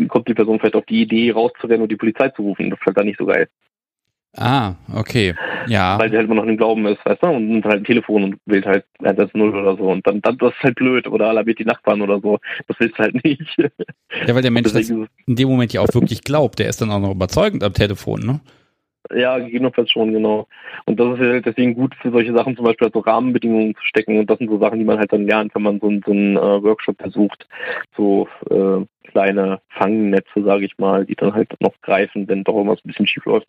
kommt 0.09 0.29
die 0.29 0.35
Person 0.35 0.59
vielleicht 0.59 0.77
auf 0.77 0.87
die 0.87 1.03
Idee, 1.03 1.31
rauszurennen 1.33 1.83
und 1.83 1.91
die 1.91 1.97
Polizei 1.97 2.29
zu 2.31 2.43
rufen. 2.43 2.71
Das 2.71 2.79
ist 2.79 2.87
halt 2.87 2.99
dann 2.99 3.07
nicht 3.07 3.19
so 3.19 3.27
geil. 3.27 3.49
Ah, 4.35 4.77
okay. 4.95 5.35
Ja. 5.67 5.99
Weil 5.99 6.11
sie 6.11 6.17
halt 6.17 6.27
immer 6.27 6.37
noch 6.37 6.45
im 6.45 6.57
Glauben 6.57 6.87
ist, 6.87 7.05
weißt 7.05 7.23
du, 7.23 7.27
und 7.27 7.49
nimmt 7.49 7.65
halt 7.67 7.83
ein 7.83 7.85
Telefon 7.85 8.25
und 8.25 8.37
wählt 8.47 8.65
halt 8.65 8.85
110 9.01 9.43
oder 9.43 9.77
so. 9.77 9.85
Und 9.91 10.07
dann, 10.07 10.23
dann 10.23 10.39
das 10.39 10.53
ist 10.55 10.63
halt 10.63 10.77
blöd. 10.77 11.07
Oder 11.07 11.29
alarmiert 11.29 11.59
die 11.59 11.65
Nachbarn 11.65 12.01
oder 12.01 12.19
so. 12.21 12.39
Das 12.67 12.81
willst 12.81 12.99
du 12.99 13.03
halt 13.03 13.25
nicht. 13.25 13.57
Ja, 14.27 14.35
weil 14.35 14.43
der 14.43 14.51
Mensch 14.51 14.71
das 14.73 14.91
in 14.91 15.09
dem 15.27 15.49
Moment 15.49 15.73
ja 15.73 15.81
auch 15.81 15.95
wirklich 15.95 16.23
glaubt. 16.23 16.59
Der 16.59 16.69
ist 16.69 16.81
dann 16.81 16.91
auch 16.91 17.01
noch 17.01 17.13
überzeugend 17.13 17.65
am 17.65 17.73
Telefon, 17.73 18.21
ne? 18.21 18.41
Ja, 19.13 19.39
gegebenenfalls 19.39 19.91
schon, 19.91 20.13
genau. 20.13 20.47
Und 20.85 21.01
das 21.01 21.15
ist 21.15 21.21
ja 21.25 21.31
halt 21.33 21.47
deswegen 21.47 21.75
gut 21.75 21.95
für 21.97 22.11
solche 22.11 22.33
Sachen, 22.33 22.55
zum 22.55 22.67
Beispiel 22.67 22.87
halt 22.87 22.95
so 22.95 23.01
Rahmenbedingungen 23.01 23.75
zu 23.75 23.85
stecken. 23.85 24.19
Und 24.19 24.29
das 24.31 24.39
sind 24.39 24.49
so 24.49 24.59
Sachen, 24.59 24.79
die 24.79 24.85
man 24.85 24.99
halt 24.99 25.13
dann 25.13 25.27
lernt, 25.27 25.55
wenn 25.55 25.63
man 25.63 25.81
so, 25.81 25.91
so 26.05 26.13
einen 26.13 26.37
äh, 26.37 26.63
Workshop 26.63 26.99
besucht. 26.99 27.49
So 27.97 28.29
äh, 28.51 28.85
kleine 29.09 29.61
Fangnetze, 29.71 30.45
sage 30.45 30.67
ich 30.67 30.79
mal, 30.79 31.05
die 31.05 31.17
dann 31.17 31.35
halt 31.35 31.55
noch 31.61 31.75
greifen, 31.83 32.29
wenn 32.29 32.45
doch 32.45 32.55
irgendwas 32.55 32.85
ein 32.85 32.89
bisschen 32.89 33.07
schief 33.07 33.25
läuft. 33.25 33.49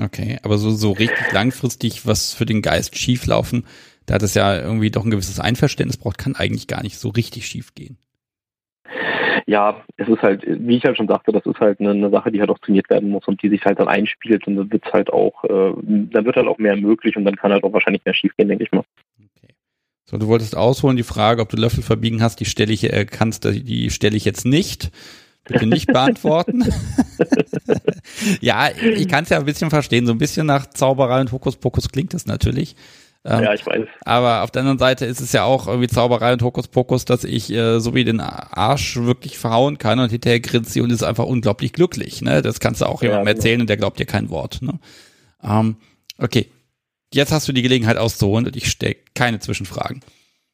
Okay, 0.00 0.38
aber 0.42 0.58
so, 0.58 0.70
so 0.70 0.92
richtig 0.92 1.32
langfristig 1.32 2.06
was 2.06 2.32
für 2.32 2.46
den 2.46 2.62
Geist 2.62 2.96
schieflaufen, 2.96 3.64
da 4.06 4.14
hat 4.14 4.22
es 4.22 4.34
ja 4.34 4.58
irgendwie 4.58 4.90
doch 4.90 5.04
ein 5.04 5.10
gewisses 5.10 5.40
Einverständnis 5.40 5.96
braucht, 5.96 6.18
kann 6.18 6.36
eigentlich 6.36 6.66
gar 6.66 6.82
nicht 6.82 6.98
so 6.98 7.08
richtig 7.08 7.46
schief 7.46 7.74
gehen. 7.74 7.98
Ja, 9.46 9.82
es 9.96 10.08
ist 10.08 10.22
halt, 10.22 10.44
wie 10.46 10.76
ich 10.76 10.84
halt 10.84 10.96
schon 10.98 11.08
sagte, 11.08 11.32
das 11.32 11.46
ist 11.46 11.58
halt 11.58 11.80
eine, 11.80 11.90
eine 11.90 12.10
Sache, 12.10 12.30
die 12.30 12.38
halt 12.38 12.50
auch 12.50 12.58
trainiert 12.58 12.90
werden 12.90 13.08
muss 13.08 13.26
und 13.26 13.42
die 13.42 13.48
sich 13.48 13.64
halt 13.64 13.78
dann 13.80 13.88
einspielt 13.88 14.46
und 14.46 14.56
dann 14.56 14.70
wird 14.70 14.84
es 14.86 14.92
halt 14.92 15.10
auch, 15.10 15.42
äh, 15.44 15.72
dann 15.82 16.24
wird 16.26 16.36
halt 16.36 16.46
auch 16.46 16.58
mehr 16.58 16.76
möglich 16.76 17.16
und 17.16 17.24
dann 17.24 17.36
kann 17.36 17.52
halt 17.52 17.64
auch 17.64 17.72
wahrscheinlich 17.72 18.04
mehr 18.04 18.14
schief 18.14 18.36
gehen, 18.36 18.48
denke 18.48 18.64
ich 18.64 18.72
mal. 18.72 18.84
Okay. 19.18 19.54
So, 20.04 20.18
du 20.18 20.26
wolltest 20.28 20.54
ausholen, 20.54 20.98
die 20.98 21.02
Frage, 21.02 21.40
ob 21.40 21.48
du 21.48 21.56
Löffel 21.56 21.82
verbiegen 21.82 22.22
hast, 22.22 22.40
die 22.40 22.44
stelle 22.44 22.72
ich, 22.72 22.92
äh, 22.92 23.06
kannst, 23.06 23.44
die 23.44 23.90
stelle 23.90 24.16
ich 24.16 24.26
jetzt 24.26 24.44
nicht. 24.44 24.90
Bitte 25.48 25.66
nicht 25.66 25.86
beantworten. 25.86 26.64
ja, 28.40 28.68
ich 28.70 29.08
kann 29.08 29.24
es 29.24 29.30
ja 29.30 29.38
ein 29.38 29.44
bisschen 29.44 29.70
verstehen. 29.70 30.06
So 30.06 30.12
ein 30.12 30.18
bisschen 30.18 30.46
nach 30.46 30.66
Zauberei 30.66 31.20
und 31.20 31.32
Hokuspokus 31.32 31.88
klingt 31.88 32.14
das 32.14 32.26
natürlich. 32.26 32.76
Ähm, 33.24 33.42
ja, 33.42 33.54
ich 33.54 33.66
weiß. 33.66 33.86
Aber 34.04 34.42
auf 34.42 34.50
der 34.50 34.60
anderen 34.60 34.78
Seite 34.78 35.04
ist 35.04 35.20
es 35.20 35.32
ja 35.32 35.44
auch 35.44 35.66
irgendwie 35.66 35.88
Zauberei 35.88 36.32
und 36.32 36.42
Hokuspokus, 36.42 37.04
dass 37.04 37.24
ich 37.24 37.50
äh, 37.50 37.80
so 37.80 37.94
wie 37.94 38.04
den 38.04 38.20
Arsch 38.20 38.96
wirklich 38.96 39.38
verhauen 39.38 39.78
kann 39.78 39.98
und 39.98 40.10
hinterher 40.10 40.40
grinst 40.40 40.72
sie 40.72 40.80
und 40.80 40.90
ist 40.90 41.02
einfach 41.02 41.24
unglaublich 41.24 41.72
glücklich. 41.72 42.22
Ne? 42.22 42.42
Das 42.42 42.60
kannst 42.60 42.80
du 42.80 42.86
auch 42.86 43.02
jemandem 43.02 43.26
ja, 43.26 43.32
genau. 43.32 43.38
erzählen 43.38 43.60
und 43.60 43.68
der 43.68 43.76
glaubt 43.76 43.98
dir 43.98 44.06
kein 44.06 44.30
Wort. 44.30 44.62
Ne? 44.62 44.78
Ähm, 45.42 45.76
okay, 46.18 46.50
jetzt 47.12 47.32
hast 47.32 47.48
du 47.48 47.52
die 47.52 47.62
Gelegenheit 47.62 47.96
auszuholen 47.96 48.46
und 48.46 48.56
ich 48.56 48.70
stelle 48.70 48.96
keine 49.14 49.40
Zwischenfragen. 49.40 50.02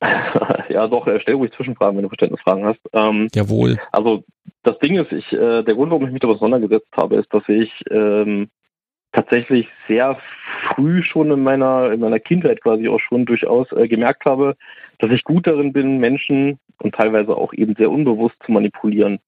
ja, 0.75 0.89
doch, 0.89 1.07
äh, 1.07 1.21
stell 1.21 1.35
ruhig 1.35 1.53
Zwischenfragen, 1.53 1.97
wenn 1.97 2.03
du 2.03 2.09
Verständnisfragen 2.09 2.65
hast. 2.65 2.81
Ähm, 2.93 3.29
Jawohl. 3.35 3.79
Also 3.93 4.25
das 4.63 4.79
Ding 4.81 4.97
ist, 4.97 5.13
ich, 5.13 5.33
äh, 5.33 5.63
der 5.63 5.75
Grund, 5.75 5.91
warum 5.91 6.05
ich 6.07 6.13
mich 6.13 6.21
damit 6.21 6.37
auseinandergesetzt 6.37 6.91
habe, 6.97 7.17
ist, 7.17 7.33
dass 7.33 7.49
ich 7.49 7.73
ähm, 7.91 8.49
tatsächlich 9.13 9.69
sehr 9.87 10.19
früh 10.69 11.03
schon 11.03 11.31
in 11.31 11.43
meiner, 11.43 11.93
in 11.93 12.01
meiner 12.01 12.19
Kindheit 12.19 12.61
quasi 12.61 12.89
auch 12.89 13.01
schon 13.01 13.25
durchaus 13.25 13.71
äh, 13.73 13.87
gemerkt 13.87 14.25
habe, 14.25 14.57
dass 14.99 15.11
ich 15.13 15.25
gut 15.25 15.47
darin 15.47 15.73
bin, 15.73 15.99
Menschen 15.99 16.59
und 16.83 16.95
teilweise 16.95 17.37
auch 17.37 17.53
eben 17.53 17.75
sehr 17.77 17.91
unbewusst 17.91 18.37
zu 18.45 18.53
manipulieren. 18.53 19.21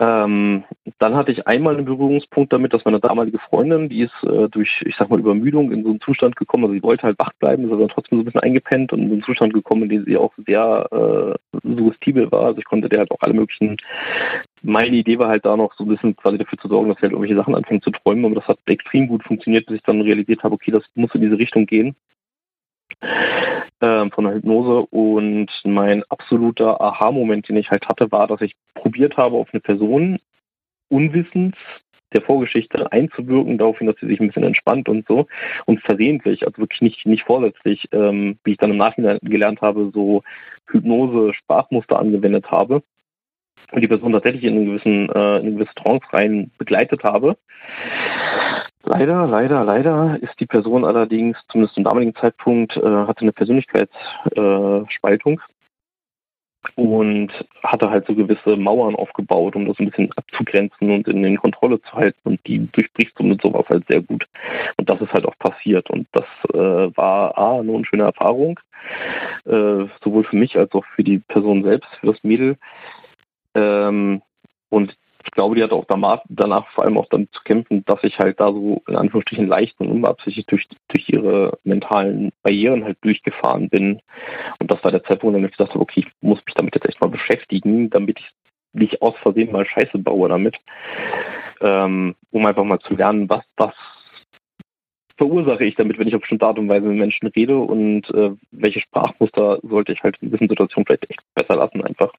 Ähm, 0.00 0.64
dann 0.98 1.14
hatte 1.14 1.30
ich 1.30 1.46
einmal 1.46 1.76
einen 1.76 1.84
Berührungspunkt 1.84 2.54
damit, 2.54 2.72
dass 2.72 2.86
meine 2.86 3.00
damalige 3.00 3.38
Freundin, 3.38 3.90
die 3.90 4.00
ist 4.00 4.24
äh, 4.24 4.48
durch, 4.48 4.82
ich 4.86 4.96
sag 4.96 5.10
mal, 5.10 5.20
Übermüdung 5.20 5.70
in 5.72 5.82
so 5.82 5.90
einen 5.90 6.00
Zustand 6.00 6.36
gekommen, 6.36 6.64
also 6.64 6.74
sie 6.74 6.82
wollte 6.82 7.02
halt 7.02 7.18
wach 7.18 7.34
bleiben, 7.38 7.66
ist 7.66 7.72
aber 7.72 7.86
trotzdem 7.88 8.18
so 8.18 8.22
ein 8.22 8.24
bisschen 8.24 8.40
eingepennt 8.40 8.94
und 8.94 9.00
in 9.02 9.08
so 9.08 9.12
einen 9.12 9.22
Zustand 9.22 9.52
gekommen, 9.52 9.82
in 9.82 9.88
dem 9.90 10.04
sie 10.06 10.16
auch 10.16 10.32
sehr 10.46 10.88
äh, 10.90 11.58
suggestibel 11.62 12.32
war. 12.32 12.46
Also 12.46 12.60
ich 12.60 12.64
konnte 12.64 12.88
der 12.88 13.00
halt 13.00 13.10
auch 13.10 13.20
alle 13.20 13.34
möglichen 13.34 13.76
meine 14.62 14.96
Idee 14.96 15.18
war 15.18 15.28
halt 15.28 15.44
da 15.44 15.56
noch 15.56 15.74
so 15.74 15.84
ein 15.84 15.88
bisschen 15.88 16.16
quasi 16.16 16.38
dafür 16.38 16.58
zu 16.58 16.68
sorgen, 16.68 16.88
dass 16.88 16.98
sie 16.98 17.02
halt 17.02 17.12
irgendwelche 17.12 17.36
Sachen 17.36 17.54
anfangen 17.54 17.82
zu 17.82 17.90
träumen, 17.90 18.24
aber 18.24 18.36
das 18.36 18.48
hat 18.48 18.58
extrem 18.66 19.08
gut 19.08 19.22
funktioniert, 19.24 19.66
bis 19.66 19.76
ich 19.76 19.82
dann 19.82 20.00
realisiert 20.00 20.42
habe, 20.42 20.54
okay, 20.54 20.70
das 20.70 20.82
muss 20.94 21.14
in 21.14 21.22
diese 21.22 21.38
Richtung 21.38 21.66
gehen 21.66 21.94
ähm, 23.80 24.10
von 24.10 24.24
der 24.24 24.34
Hypnose 24.34 24.86
und 24.90 25.48
mein 25.64 26.02
absoluter 26.08 26.80
Aha-Moment, 26.80 27.48
den 27.48 27.56
ich 27.56 27.70
halt 27.70 27.88
hatte, 27.88 28.10
war, 28.12 28.26
dass 28.26 28.40
ich 28.40 28.54
probiert 28.74 29.16
habe, 29.16 29.36
auf 29.36 29.48
eine 29.52 29.60
Person 29.60 30.18
unwissend 30.88 31.56
der 32.12 32.22
Vorgeschichte 32.22 32.90
einzuwirken, 32.90 33.58
daraufhin, 33.58 33.86
dass 33.86 33.96
sie 34.00 34.06
sich 34.06 34.20
ein 34.20 34.26
bisschen 34.26 34.42
entspannt 34.42 34.88
und 34.88 35.06
so 35.06 35.26
und 35.66 35.80
versehentlich, 35.80 36.44
also 36.44 36.58
wirklich 36.58 36.82
nicht, 36.82 37.06
nicht 37.06 37.24
vorsätzlich, 37.24 37.88
ähm, 37.92 38.38
wie 38.44 38.52
ich 38.52 38.56
dann 38.58 38.72
im 38.72 38.76
Nachhinein 38.76 39.18
gelernt 39.22 39.60
habe, 39.60 39.90
so 39.94 40.22
Hypnose-Sprachmuster 40.70 41.98
angewendet 41.98 42.50
habe 42.50 42.82
und 43.72 43.80
die 43.80 43.88
Person 43.88 44.12
tatsächlich 44.12 44.44
in, 44.44 44.56
einen 44.56 44.66
gewissen, 44.66 45.08
äh, 45.10 45.36
in 45.38 45.46
eine 45.46 45.52
gewisse 45.52 45.74
Trance 45.74 46.04
rein 46.12 46.50
begleitet 46.58 47.04
habe. 47.04 47.36
Leider, 48.90 49.26
leider, 49.28 49.62
leider 49.62 50.18
ist 50.20 50.40
die 50.40 50.46
Person 50.46 50.84
allerdings, 50.84 51.38
zumindest 51.48 51.76
zum 51.76 51.84
damaligen 51.84 52.16
Zeitpunkt, 52.16 52.76
äh, 52.76 52.80
hatte 52.80 53.20
eine 53.20 53.30
Persönlichkeitsspaltung 53.30 55.40
äh, 55.40 56.74
und 56.74 57.30
hatte 57.62 57.88
halt 57.88 58.08
so 58.08 58.16
gewisse 58.16 58.56
Mauern 58.56 58.96
aufgebaut, 58.96 59.54
um 59.54 59.68
das 59.68 59.78
ein 59.78 59.90
bisschen 59.90 60.10
abzugrenzen 60.16 60.90
und 60.90 61.06
in, 61.06 61.24
in 61.24 61.36
Kontrolle 61.36 61.80
zu 61.82 61.92
halten. 61.92 62.18
Und 62.24 62.44
die 62.48 62.68
durchbrichst 62.72 63.16
du 63.16 63.22
mit 63.22 63.40
sowas 63.40 63.64
halt 63.68 63.84
sehr 63.88 64.02
gut. 64.02 64.26
Und 64.76 64.90
das 64.90 65.00
ist 65.00 65.12
halt 65.12 65.24
auch 65.24 65.38
passiert. 65.38 65.88
Und 65.88 66.08
das 66.10 66.26
äh, 66.52 66.90
war 66.96 67.38
A, 67.38 67.60
eine 67.60 67.70
unschöne 67.70 68.02
Erfahrung, 68.02 68.58
äh, 69.44 69.84
sowohl 70.02 70.24
für 70.24 70.36
mich 70.36 70.58
als 70.58 70.72
auch 70.72 70.84
für 70.96 71.04
die 71.04 71.18
Person 71.18 71.62
selbst, 71.62 71.88
für 72.00 72.08
das 72.08 72.24
Mädel. 72.24 72.56
Ähm, 73.54 74.20
und 74.68 74.96
ich 75.22 75.30
glaube, 75.32 75.54
die 75.54 75.62
hat 75.62 75.72
auch 75.72 75.84
danach, 75.86 76.68
vor 76.70 76.84
allem 76.84 76.96
auch 76.96 77.08
damit 77.10 77.32
zu 77.32 77.42
kämpfen, 77.42 77.84
dass 77.84 78.02
ich 78.02 78.18
halt 78.18 78.40
da 78.40 78.52
so 78.52 78.82
in 78.88 78.96
Anführungsstrichen 78.96 79.46
leicht 79.46 79.78
und 79.80 79.88
unbeabsichtigt 79.88 80.50
durch, 80.50 80.66
durch 80.88 81.08
ihre 81.08 81.58
mentalen 81.64 82.32
Barrieren 82.42 82.84
halt 82.84 82.98
durchgefahren 83.02 83.68
bin. 83.68 84.00
Und 84.58 84.70
das 84.70 84.82
war 84.82 84.90
der 84.90 85.04
Zeitpunkt, 85.04 85.38
wo 85.38 85.44
ich 85.44 85.50
gesagt 85.50 85.70
habe, 85.70 85.80
okay, 85.80 86.04
ich 86.06 86.12
muss 86.20 86.44
mich 86.46 86.54
damit 86.54 86.74
jetzt 86.74 86.88
echt 86.88 87.00
mal 87.00 87.10
beschäftigen, 87.10 87.90
damit 87.90 88.18
ich 88.20 88.30
nicht 88.72 89.02
aus 89.02 89.16
Versehen 89.18 89.52
mal 89.52 89.66
Scheiße 89.66 89.98
baue 89.98 90.28
damit. 90.28 90.56
Ähm, 91.60 92.14
um 92.30 92.46
einfach 92.46 92.64
mal 92.64 92.78
zu 92.80 92.94
lernen, 92.94 93.28
was 93.28 93.44
das 93.56 93.74
verursache 95.20 95.66
ich 95.66 95.74
damit, 95.74 95.98
wenn 95.98 96.08
ich 96.08 96.14
auf 96.14 96.22
bestimmte 96.22 96.46
Art 96.46 96.58
und 96.58 96.70
Weise 96.70 96.86
mit 96.86 96.96
Menschen 96.96 97.28
rede 97.28 97.58
und 97.58 98.08
äh, 98.14 98.30
welche 98.52 98.80
Sprachmuster 98.80 99.58
sollte 99.62 99.92
ich 99.92 100.02
halt 100.02 100.16
in 100.22 100.28
gewissen 100.28 100.48
Situationen 100.48 100.86
vielleicht 100.86 101.10
echt 101.10 101.20
besser 101.34 101.56
lassen 101.56 101.84
einfach. 101.84 102.10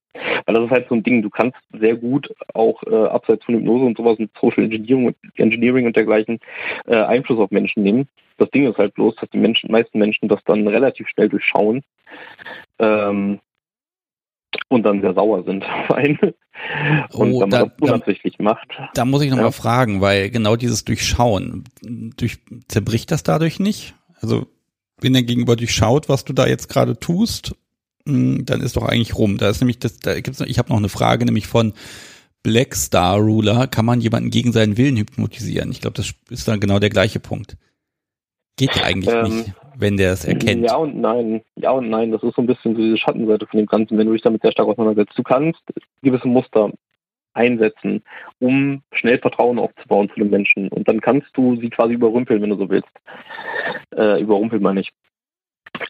Weil 0.46 0.54
das 0.54 0.66
ist 0.66 0.70
halt 0.70 0.88
so 0.88 0.94
ein 0.94 1.02
Ding, 1.02 1.24
du 1.24 1.32
kannst 1.32 1.58
sehr 1.74 1.96
gut 1.96 2.32
auch 2.54 2.84
äh, 2.84 3.08
abseits 3.08 3.44
von 3.44 3.56
Hypnose 3.56 3.86
und 3.86 3.98
sowas 3.98 4.20
mit 4.20 4.30
Social 4.40 4.66
Engineering, 4.66 5.16
Engineering 5.38 5.88
und 5.88 5.96
dergleichen 5.96 6.40
äh, 6.86 6.96
Einfluss 6.96 7.40
auf 7.40 7.50
Menschen 7.50 7.82
nehmen. 7.82 8.08
Das 8.38 8.52
Ding 8.52 8.70
ist 8.70 8.78
halt 8.78 8.94
bloß, 8.94 9.16
dass 9.16 9.30
die 9.32 9.40
Menschen, 9.40 9.72
meisten 9.72 9.98
Menschen 9.98 10.30
das 10.30 10.44
dann 10.46 10.68
relativ 10.68 11.08
schnell 11.08 11.30
durchschauen. 11.30 11.82
Ähm, 12.78 13.40
und 14.70 14.84
dann 14.84 15.02
sehr 15.02 15.14
sauer 15.14 15.44
sind 15.44 15.64
auf 15.90 15.92
einen. 15.92 16.18
Und 17.12 17.34
oh, 17.34 17.42
wenn 17.42 17.50
man 17.50 17.50
da, 17.50 17.66
das 17.66 17.72
unabsichtlich 17.80 18.38
da, 18.38 18.44
macht. 18.44 18.68
Da 18.94 19.06
muss 19.06 19.22
ich 19.22 19.30
nochmal 19.30 19.46
ja. 19.46 19.52
fragen, 19.52 20.02
weil 20.02 20.30
genau 20.30 20.56
dieses 20.56 20.86
Durchschauen, 20.86 21.64
durch, 21.82 22.40
zerbricht 22.68 23.12
das 23.12 23.24
dadurch 23.24 23.60
nicht? 23.60 23.96
Also, 24.22 24.48
wenn 25.00 25.14
der 25.14 25.24
Gegenüber 25.24 25.56
durchschaut, 25.56 26.10
was 26.10 26.26
du 26.26 26.34
da 26.34 26.48
jetzt 26.48 26.70
gerade 26.70 27.00
tust, 27.00 27.56
hm, 28.06 28.46
dann 28.46 28.62
ist 28.62 28.76
doch 28.76 28.84
eigentlich 28.84 29.16
rum. 29.16 29.38
Da 29.38 29.50
ist 29.50 29.62
nämlich 29.62 29.80
das, 29.80 30.00
da 30.00 30.20
gibt's 30.20 30.40
noch, 30.40 30.48
ich 30.48 30.60
habe 30.60 30.70
noch 30.70 30.78
eine 30.78 30.90
Frage, 30.90 31.26
nämlich 31.26 31.48
von 31.48 31.74
Black 32.44 32.76
Star 32.76 33.18
Ruler, 33.18 33.68
kann 33.68 33.86
man 33.86 34.02
jemanden 34.02 34.30
gegen 34.30 34.52
seinen 34.52 34.78
Willen 34.78 34.98
hypnotisieren? 34.98 35.72
Ich 35.72 35.82
glaube, 35.82 35.96
das 35.98 36.14
ist 36.30 36.48
dann 36.48 36.60
genau 36.60 36.80
der 36.80 36.90
gleiche 36.90 37.20
Punkt. 37.20 37.58
Geht 38.58 38.76
ja 38.76 38.84
eigentlich 38.84 39.14
ähm, 39.14 39.38
nicht 39.38 39.54
wenn 39.82 39.98
der 39.98 40.14
es 40.14 40.26
erkennt. 40.26 40.64
Ja 40.64 40.76
und 40.76 41.00
nein. 41.00 41.42
Ja 41.56 41.72
und 41.72 41.90
nein. 41.90 42.12
Das 42.12 42.24
ist 42.24 42.36
so 42.36 42.42
ein 42.42 42.48
bisschen 42.48 42.76
so 42.76 42.82
diese 42.82 42.98
Schattenseite 42.98 43.48
von 43.48 43.58
dem 43.58 43.66
Ganzen, 43.66 43.98
wenn 43.98 44.08
du 44.08 44.14
dich 44.14 44.22
damit 44.22 44.42
sehr 44.42 44.52
stark 44.52 44.68
auseinandersetzt. 44.68 45.18
Du 45.18 45.24
kannst 45.24 45.62
gewisse 46.02 46.28
Muster 46.28 46.72
einsetzen, 47.34 48.04
um 48.40 48.82
schnell 48.94 49.18
Vertrauen 49.20 49.60
aufzubauen 49.60 50.10
zu 50.10 50.20
den 50.20 50.30
Menschen. 50.30 50.68
Und 50.70 50.88
dann 50.88 51.02
kannst 51.02 51.30
du 51.34 51.56
sie 51.58 51.70
quasi 51.70 51.94
überrümpeln, 51.94 52.42
wenn 52.42 52.50
du 52.50 52.58
so 52.58 52.70
willst. 52.70 52.90
Äh, 53.96 54.22
überrumpeln 54.22 54.62
meine 54.62 54.82
ich. 54.82 54.92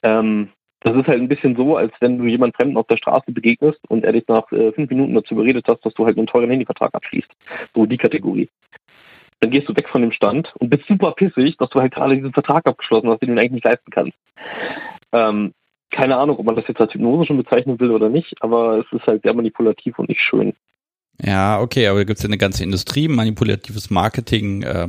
Ähm, 0.03 0.49
das 0.81 0.95
ist 0.95 1.07
halt 1.07 1.19
ein 1.19 1.27
bisschen 1.27 1.55
so, 1.55 1.77
als 1.77 1.93
wenn 1.99 2.17
du 2.17 2.25
jemand 2.25 2.55
Fremden 2.55 2.77
auf 2.77 2.87
der 2.87 2.97
Straße 2.97 3.31
begegnest 3.31 3.79
und 3.89 4.03
er 4.03 4.13
dich 4.13 4.27
nach 4.27 4.51
äh, 4.51 4.71
fünf 4.71 4.89
Minuten 4.89 5.13
dazu 5.13 5.35
überredet 5.35 5.65
hast, 5.67 5.85
dass 5.85 5.93
du 5.93 6.05
halt 6.05 6.17
einen 6.17 6.27
teuren 6.27 6.49
Handyvertrag 6.49 6.93
abschließt. 6.93 7.29
So 7.75 7.85
die 7.85 7.97
Kategorie 7.97 8.49
dann 9.41 9.49
gehst 9.49 9.67
du 9.67 9.75
weg 9.75 9.89
von 9.89 10.01
dem 10.01 10.11
Stand 10.11 10.53
und 10.59 10.69
bist 10.69 10.87
super 10.87 11.11
pissig, 11.11 11.57
dass 11.57 11.69
du 11.71 11.81
halt 11.81 11.93
gerade 11.93 12.15
diesen 12.15 12.31
Vertrag 12.31 12.65
abgeschlossen 12.65 13.09
hast, 13.09 13.21
den 13.21 13.35
du 13.35 13.41
eigentlich 13.41 13.51
nicht 13.51 13.65
leisten 13.65 13.91
kannst. 13.91 14.17
Ähm, 15.11 15.53
keine 15.89 16.15
Ahnung, 16.17 16.37
ob 16.37 16.45
man 16.45 16.55
das 16.55 16.67
jetzt 16.67 16.79
als 16.79 16.93
Hypnose 16.93 17.25
schon 17.25 17.37
bezeichnen 17.37 17.79
will 17.79 17.91
oder 17.91 18.07
nicht, 18.07 18.35
aber 18.41 18.79
es 18.79 18.85
ist 18.97 19.05
halt 19.07 19.23
sehr 19.23 19.33
manipulativ 19.33 19.99
und 19.99 20.09
nicht 20.09 20.21
schön. 20.21 20.53
Ja, 21.21 21.59
okay, 21.59 21.87
aber 21.87 21.99
da 21.99 22.03
gibt 22.05 22.17
es 22.17 22.23
ja 22.23 22.29
eine 22.29 22.37
ganze 22.37 22.63
Industrie, 22.63 23.07
manipulatives 23.07 23.89
Marketing. 23.89 24.61
Äh, 24.61 24.87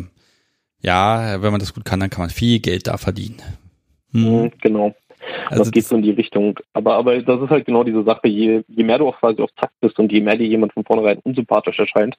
ja, 0.80 1.42
wenn 1.42 1.50
man 1.50 1.60
das 1.60 1.74
gut 1.74 1.84
kann, 1.84 2.00
dann 2.00 2.10
kann 2.10 2.22
man 2.22 2.30
viel 2.30 2.60
Geld 2.60 2.86
da 2.86 2.98
verdienen. 2.98 3.42
Hm. 4.12 4.22
Mhm, 4.22 4.52
genau. 4.60 4.94
Also 5.46 5.64
das 5.64 5.70
geht 5.70 5.84
so 5.84 5.96
in 5.96 6.02
die 6.02 6.10
Richtung. 6.10 6.58
Aber, 6.72 6.94
aber 6.94 7.20
das 7.22 7.40
ist 7.40 7.50
halt 7.50 7.66
genau 7.66 7.84
diese 7.84 8.04
Sache. 8.04 8.28
Je, 8.28 8.62
je 8.68 8.84
mehr 8.84 8.98
du 8.98 9.08
auch 9.08 9.18
quasi 9.18 9.40
auf 9.42 9.54
Zack 9.60 9.70
bist 9.80 9.98
und 9.98 10.12
je 10.12 10.20
mehr 10.20 10.36
dir 10.36 10.46
jemand 10.46 10.72
von 10.72 10.84
vornherein 10.84 11.18
unsympathisch 11.22 11.78
erscheint, 11.78 12.16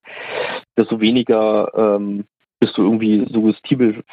desto 0.77 0.99
weniger 0.99 1.71
ähm, 1.75 2.25
bist 2.59 2.77
du 2.77 2.83
irgendwie 2.83 3.25
suggestibel 3.31 4.03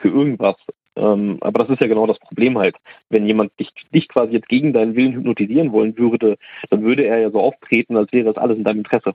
für 0.00 0.08
irgendwas. 0.08 0.56
Ähm, 0.96 1.38
aber 1.40 1.64
das 1.64 1.70
ist 1.70 1.80
ja 1.80 1.86
genau 1.86 2.06
das 2.06 2.18
Problem 2.18 2.58
halt. 2.58 2.76
Wenn 3.08 3.26
jemand 3.26 3.52
dich, 3.58 3.70
dich 3.94 4.08
quasi 4.08 4.32
jetzt 4.32 4.48
gegen 4.48 4.72
deinen 4.72 4.96
Willen 4.96 5.14
hypnotisieren 5.14 5.72
wollen 5.72 5.96
würde, 5.96 6.36
dann 6.70 6.82
würde 6.82 7.06
er 7.06 7.18
ja 7.18 7.30
so 7.30 7.40
auftreten, 7.40 7.96
als 7.96 8.12
wäre 8.12 8.32
das 8.32 8.36
alles 8.36 8.58
in 8.58 8.64
deinem 8.64 8.78
Interesse. 8.78 9.14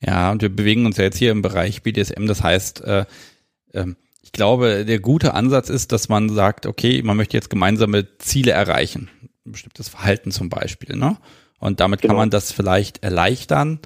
Ja, 0.00 0.30
und 0.32 0.42
wir 0.42 0.54
bewegen 0.54 0.86
uns 0.86 0.96
ja 0.96 1.04
jetzt 1.04 1.18
hier 1.18 1.32
im 1.32 1.42
Bereich 1.42 1.82
BDSM. 1.82 2.26
Das 2.26 2.42
heißt, 2.42 2.84
äh, 2.84 3.04
ähm, 3.72 3.96
ich 4.24 4.32
glaube, 4.32 4.86
der 4.86 5.00
gute 5.00 5.34
Ansatz 5.34 5.68
ist, 5.68 5.92
dass 5.92 6.08
man 6.08 6.30
sagt, 6.30 6.64
okay, 6.64 7.02
man 7.02 7.14
möchte 7.18 7.36
jetzt 7.36 7.50
gemeinsame 7.50 8.16
Ziele 8.16 8.52
erreichen. 8.52 9.10
Ein 9.44 9.52
bestimmtes 9.52 9.90
Verhalten 9.90 10.30
zum 10.30 10.48
Beispiel, 10.48 10.96
ne? 10.96 11.18
Und 11.58 11.80
damit 11.80 12.00
genau. 12.00 12.12
kann 12.12 12.16
man 12.16 12.30
das 12.30 12.50
vielleicht 12.50 13.04
erleichtern. 13.04 13.80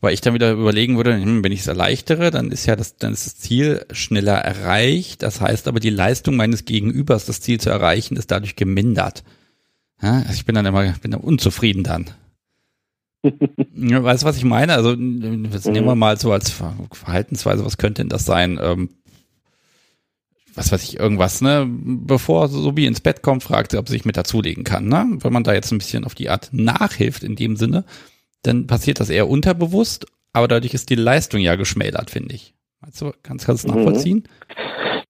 Weil 0.00 0.14
ich 0.14 0.22
dann 0.22 0.32
wieder 0.32 0.52
überlegen 0.52 0.96
würde, 0.96 1.20
hm, 1.20 1.44
wenn 1.44 1.52
ich 1.52 1.60
es 1.60 1.66
erleichtere, 1.66 2.30
dann 2.30 2.50
ist 2.50 2.64
ja 2.64 2.76
das, 2.76 2.96
dann 2.96 3.12
ist 3.12 3.26
das 3.26 3.36
Ziel 3.36 3.84
schneller 3.90 4.36
erreicht. 4.36 5.22
Das 5.22 5.42
heißt 5.42 5.68
aber, 5.68 5.80
die 5.80 5.90
Leistung 5.90 6.36
meines 6.36 6.64
Gegenübers, 6.64 7.26
das 7.26 7.42
Ziel 7.42 7.60
zu 7.60 7.68
erreichen, 7.68 8.16
ist 8.16 8.30
dadurch 8.30 8.56
gemindert. 8.56 9.22
Ja, 10.00 10.20
also 10.20 10.32
ich 10.32 10.46
bin 10.46 10.54
dann 10.54 10.64
immer, 10.64 10.90
bin 11.02 11.10
dann 11.10 11.20
unzufrieden 11.20 11.84
dann. 11.84 12.06
ja, 13.74 14.02
weißt 14.02 14.22
du, 14.22 14.26
was 14.26 14.38
ich 14.38 14.44
meine? 14.44 14.72
Also, 14.72 14.96
mhm. 14.96 15.50
nehmen 15.66 15.86
wir 15.86 15.94
mal 15.94 16.18
so 16.18 16.32
als 16.32 16.50
Verhaltensweise, 16.50 17.66
was 17.66 17.76
könnte 17.76 18.00
denn 18.00 18.08
das 18.08 18.24
sein? 18.24 18.58
Ähm, 18.62 18.88
was 20.58 20.72
weiß 20.72 20.82
ich, 20.82 20.98
irgendwas, 20.98 21.40
ne? 21.40 21.66
Bevor 21.68 22.48
so 22.48 22.76
wie 22.76 22.86
ins 22.86 23.00
Bett 23.00 23.22
kommt, 23.22 23.44
fragt 23.44 23.70
sie, 23.70 23.78
ob 23.78 23.86
sie 23.86 23.94
sich 23.94 24.04
mit 24.04 24.16
dazulegen 24.16 24.64
kann, 24.64 24.88
ne? 24.88 25.06
Wenn 25.20 25.32
man 25.32 25.44
da 25.44 25.54
jetzt 25.54 25.72
ein 25.72 25.78
bisschen 25.78 26.04
auf 26.04 26.14
die 26.14 26.28
Art 26.28 26.50
nachhilft 26.52 27.22
in 27.22 27.36
dem 27.36 27.56
Sinne, 27.56 27.84
dann 28.42 28.66
passiert 28.66 29.00
das 29.00 29.08
eher 29.08 29.28
unterbewusst, 29.28 30.06
aber 30.32 30.48
dadurch 30.48 30.74
ist 30.74 30.90
die 30.90 30.96
Leistung 30.96 31.40
ja 31.40 31.54
geschmälert, 31.54 32.10
finde 32.10 32.34
ich. 32.34 32.54
Weißt 32.80 33.00
du, 33.00 33.12
kannst, 33.22 33.46
du 33.46 33.52
das 33.52 33.66
mhm. 33.66 33.74
nachvollziehen? 33.74 34.24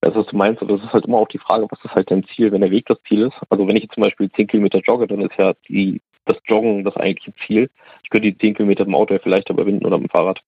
Das, 0.01 0.15
was 0.15 0.27
du 0.27 0.37
meinst, 0.37 0.62
das 0.62 0.81
ist 0.81 0.93
halt 0.93 1.07
immer 1.07 1.19
auch 1.19 1.29
die 1.29 1.39
Frage, 1.39 1.66
was 1.70 1.85
ist 1.85 1.95
halt 1.95 2.11
dein 2.11 2.25
Ziel, 2.29 2.53
wenn 2.53 2.61
der 2.61 2.70
Weg 2.70 2.87
das 2.87 2.99
Ziel 3.09 3.23
ist. 3.23 3.37
Also 3.49 3.66
wenn 3.66 3.77
ich 3.77 3.89
zum 3.91 4.03
Beispiel 4.03 4.31
10 4.31 4.47
Kilometer 4.47 4.81
jogge, 4.81 5.07
dann 5.07 5.23
ist 5.23 5.37
ja 5.39 5.55
die, 5.69 6.01
das 6.25 6.37
Joggen 6.47 6.85
das 6.85 6.97
eigentliche 6.97 7.35
Ziel. 7.47 7.70
Ich 8.03 8.11
könnte 8.11 8.31
die 8.31 8.39
10 8.39 8.55
Kilometer 8.55 8.85
im 8.85 8.95
Auto 8.95 9.15
ja 9.15 9.20
vielleicht 9.23 9.51
überwinden 9.51 9.87
oder 9.87 9.99
mit 9.99 10.09
dem 10.09 10.11
Fahrrad. 10.11 10.41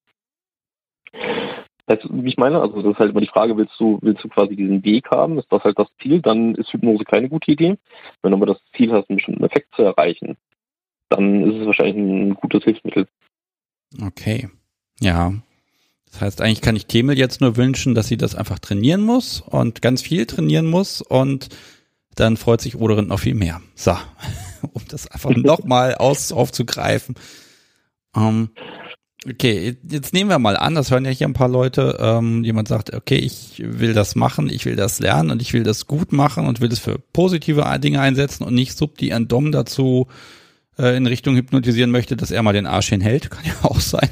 Weißt 1.91 2.07
wie 2.09 2.29
ich 2.29 2.37
meine? 2.37 2.61
Also 2.61 2.83
das 2.83 2.93
ist 2.93 2.99
halt 3.01 3.11
immer 3.11 3.21
die 3.21 3.27
Frage, 3.27 3.57
willst 3.57 3.75
du, 3.81 3.99
willst 4.01 4.23
du 4.23 4.29
quasi 4.29 4.55
diesen 4.55 4.85
Weg 4.85 5.11
haben? 5.11 5.41
Ist 5.41 5.51
das 5.51 5.65
halt 5.65 5.77
das 5.77 5.89
Ziel? 6.01 6.23
Dann 6.23 6.55
ist 6.55 6.73
Hypnose 6.73 7.03
keine 7.03 7.29
gute 7.29 7.51
Idee. 7.51 7.79
Wenn 8.23 8.31
du 8.31 8.37
aber 8.37 8.47
das 8.47 8.59
Ziel 8.77 8.93
hast, 8.93 9.11
einen 9.11 9.17
bestimmten 9.17 9.43
Effekt 9.43 9.75
zu 9.75 9.83
erreichen, 9.83 10.37
dann 11.09 11.43
ist 11.51 11.61
es 11.61 11.67
wahrscheinlich 11.67 11.97
ein 11.97 12.35
gutes 12.35 12.63
Hilfsmittel. 12.63 13.09
Okay. 14.07 14.51
Ja. 15.01 15.33
Das 16.13 16.21
heißt, 16.21 16.41
eigentlich 16.43 16.61
kann 16.61 16.77
ich 16.77 16.87
Kemel 16.87 17.19
jetzt 17.19 17.41
nur 17.41 17.57
wünschen, 17.57 17.97
dass 17.97 18.07
sie 18.07 18.17
das 18.17 18.37
einfach 18.37 18.61
trainieren 18.61 19.03
muss 19.03 19.41
und 19.41 19.83
ganz 19.83 20.01
viel 20.01 20.27
trainieren 20.27 20.67
muss 20.67 21.03
und 21.03 21.49
dann 22.15 22.37
freut 22.37 22.61
sich 22.61 22.77
Oderin 22.77 23.09
noch 23.09 23.19
viel 23.19 23.35
mehr. 23.35 23.63
So, 23.75 23.97
um 24.73 24.83
das 24.89 25.11
einfach 25.11 25.31
nochmal 25.31 25.97
aufzugreifen. 25.97 27.17
Ähm, 28.15 28.51
okay, 29.29 29.77
jetzt 29.89 30.15
nehmen 30.15 30.31
wir 30.31 30.39
mal 30.39 30.57
an, 30.57 30.75
das 30.75 30.91
hören 30.91 31.05
ja 31.05 31.11
hier 31.11 31.29
ein 31.29 31.35
paar 31.35 31.49
Leute, 31.49 31.99
ähm, 32.01 32.43
jemand 32.45 32.69
sagt, 32.69 32.95
okay, 32.95 33.17
ich 33.17 33.63
will 33.65 33.93
das 33.93 34.17
machen, 34.17 34.49
ich 34.49 34.65
will 34.65 34.77
das 34.77 35.01
lernen 35.01 35.31
und 35.31 35.43
ich 35.43 35.53
will 35.53 35.63
das 35.63 35.87
gut 35.87 36.13
machen 36.13 36.47
und 36.47 36.61
will 36.61 36.69
das 36.69 36.79
für 36.79 36.99
positive 37.13 37.65
Dinge 37.79 38.01
einsetzen 38.01 38.45
und 38.45 38.55
nicht 38.55 38.77
sub 38.77 38.97
die 38.97 39.15
Dom 39.27 39.53
dazu 39.53 40.09
äh, 40.79 40.97
in 40.97 41.07
Richtung 41.07 41.37
hypnotisieren 41.37 41.91
möchte, 41.91 42.17
dass 42.17 42.31
er 42.31 42.43
mal 42.43 42.53
den 42.53 42.67
Arsch 42.67 42.89
hinhält, 42.89 43.31
kann 43.31 43.45
ja 43.45 43.55
auch 43.63 43.81
sein. 43.81 44.11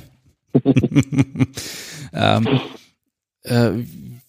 ähm, 2.12 2.60
äh, 3.42 3.70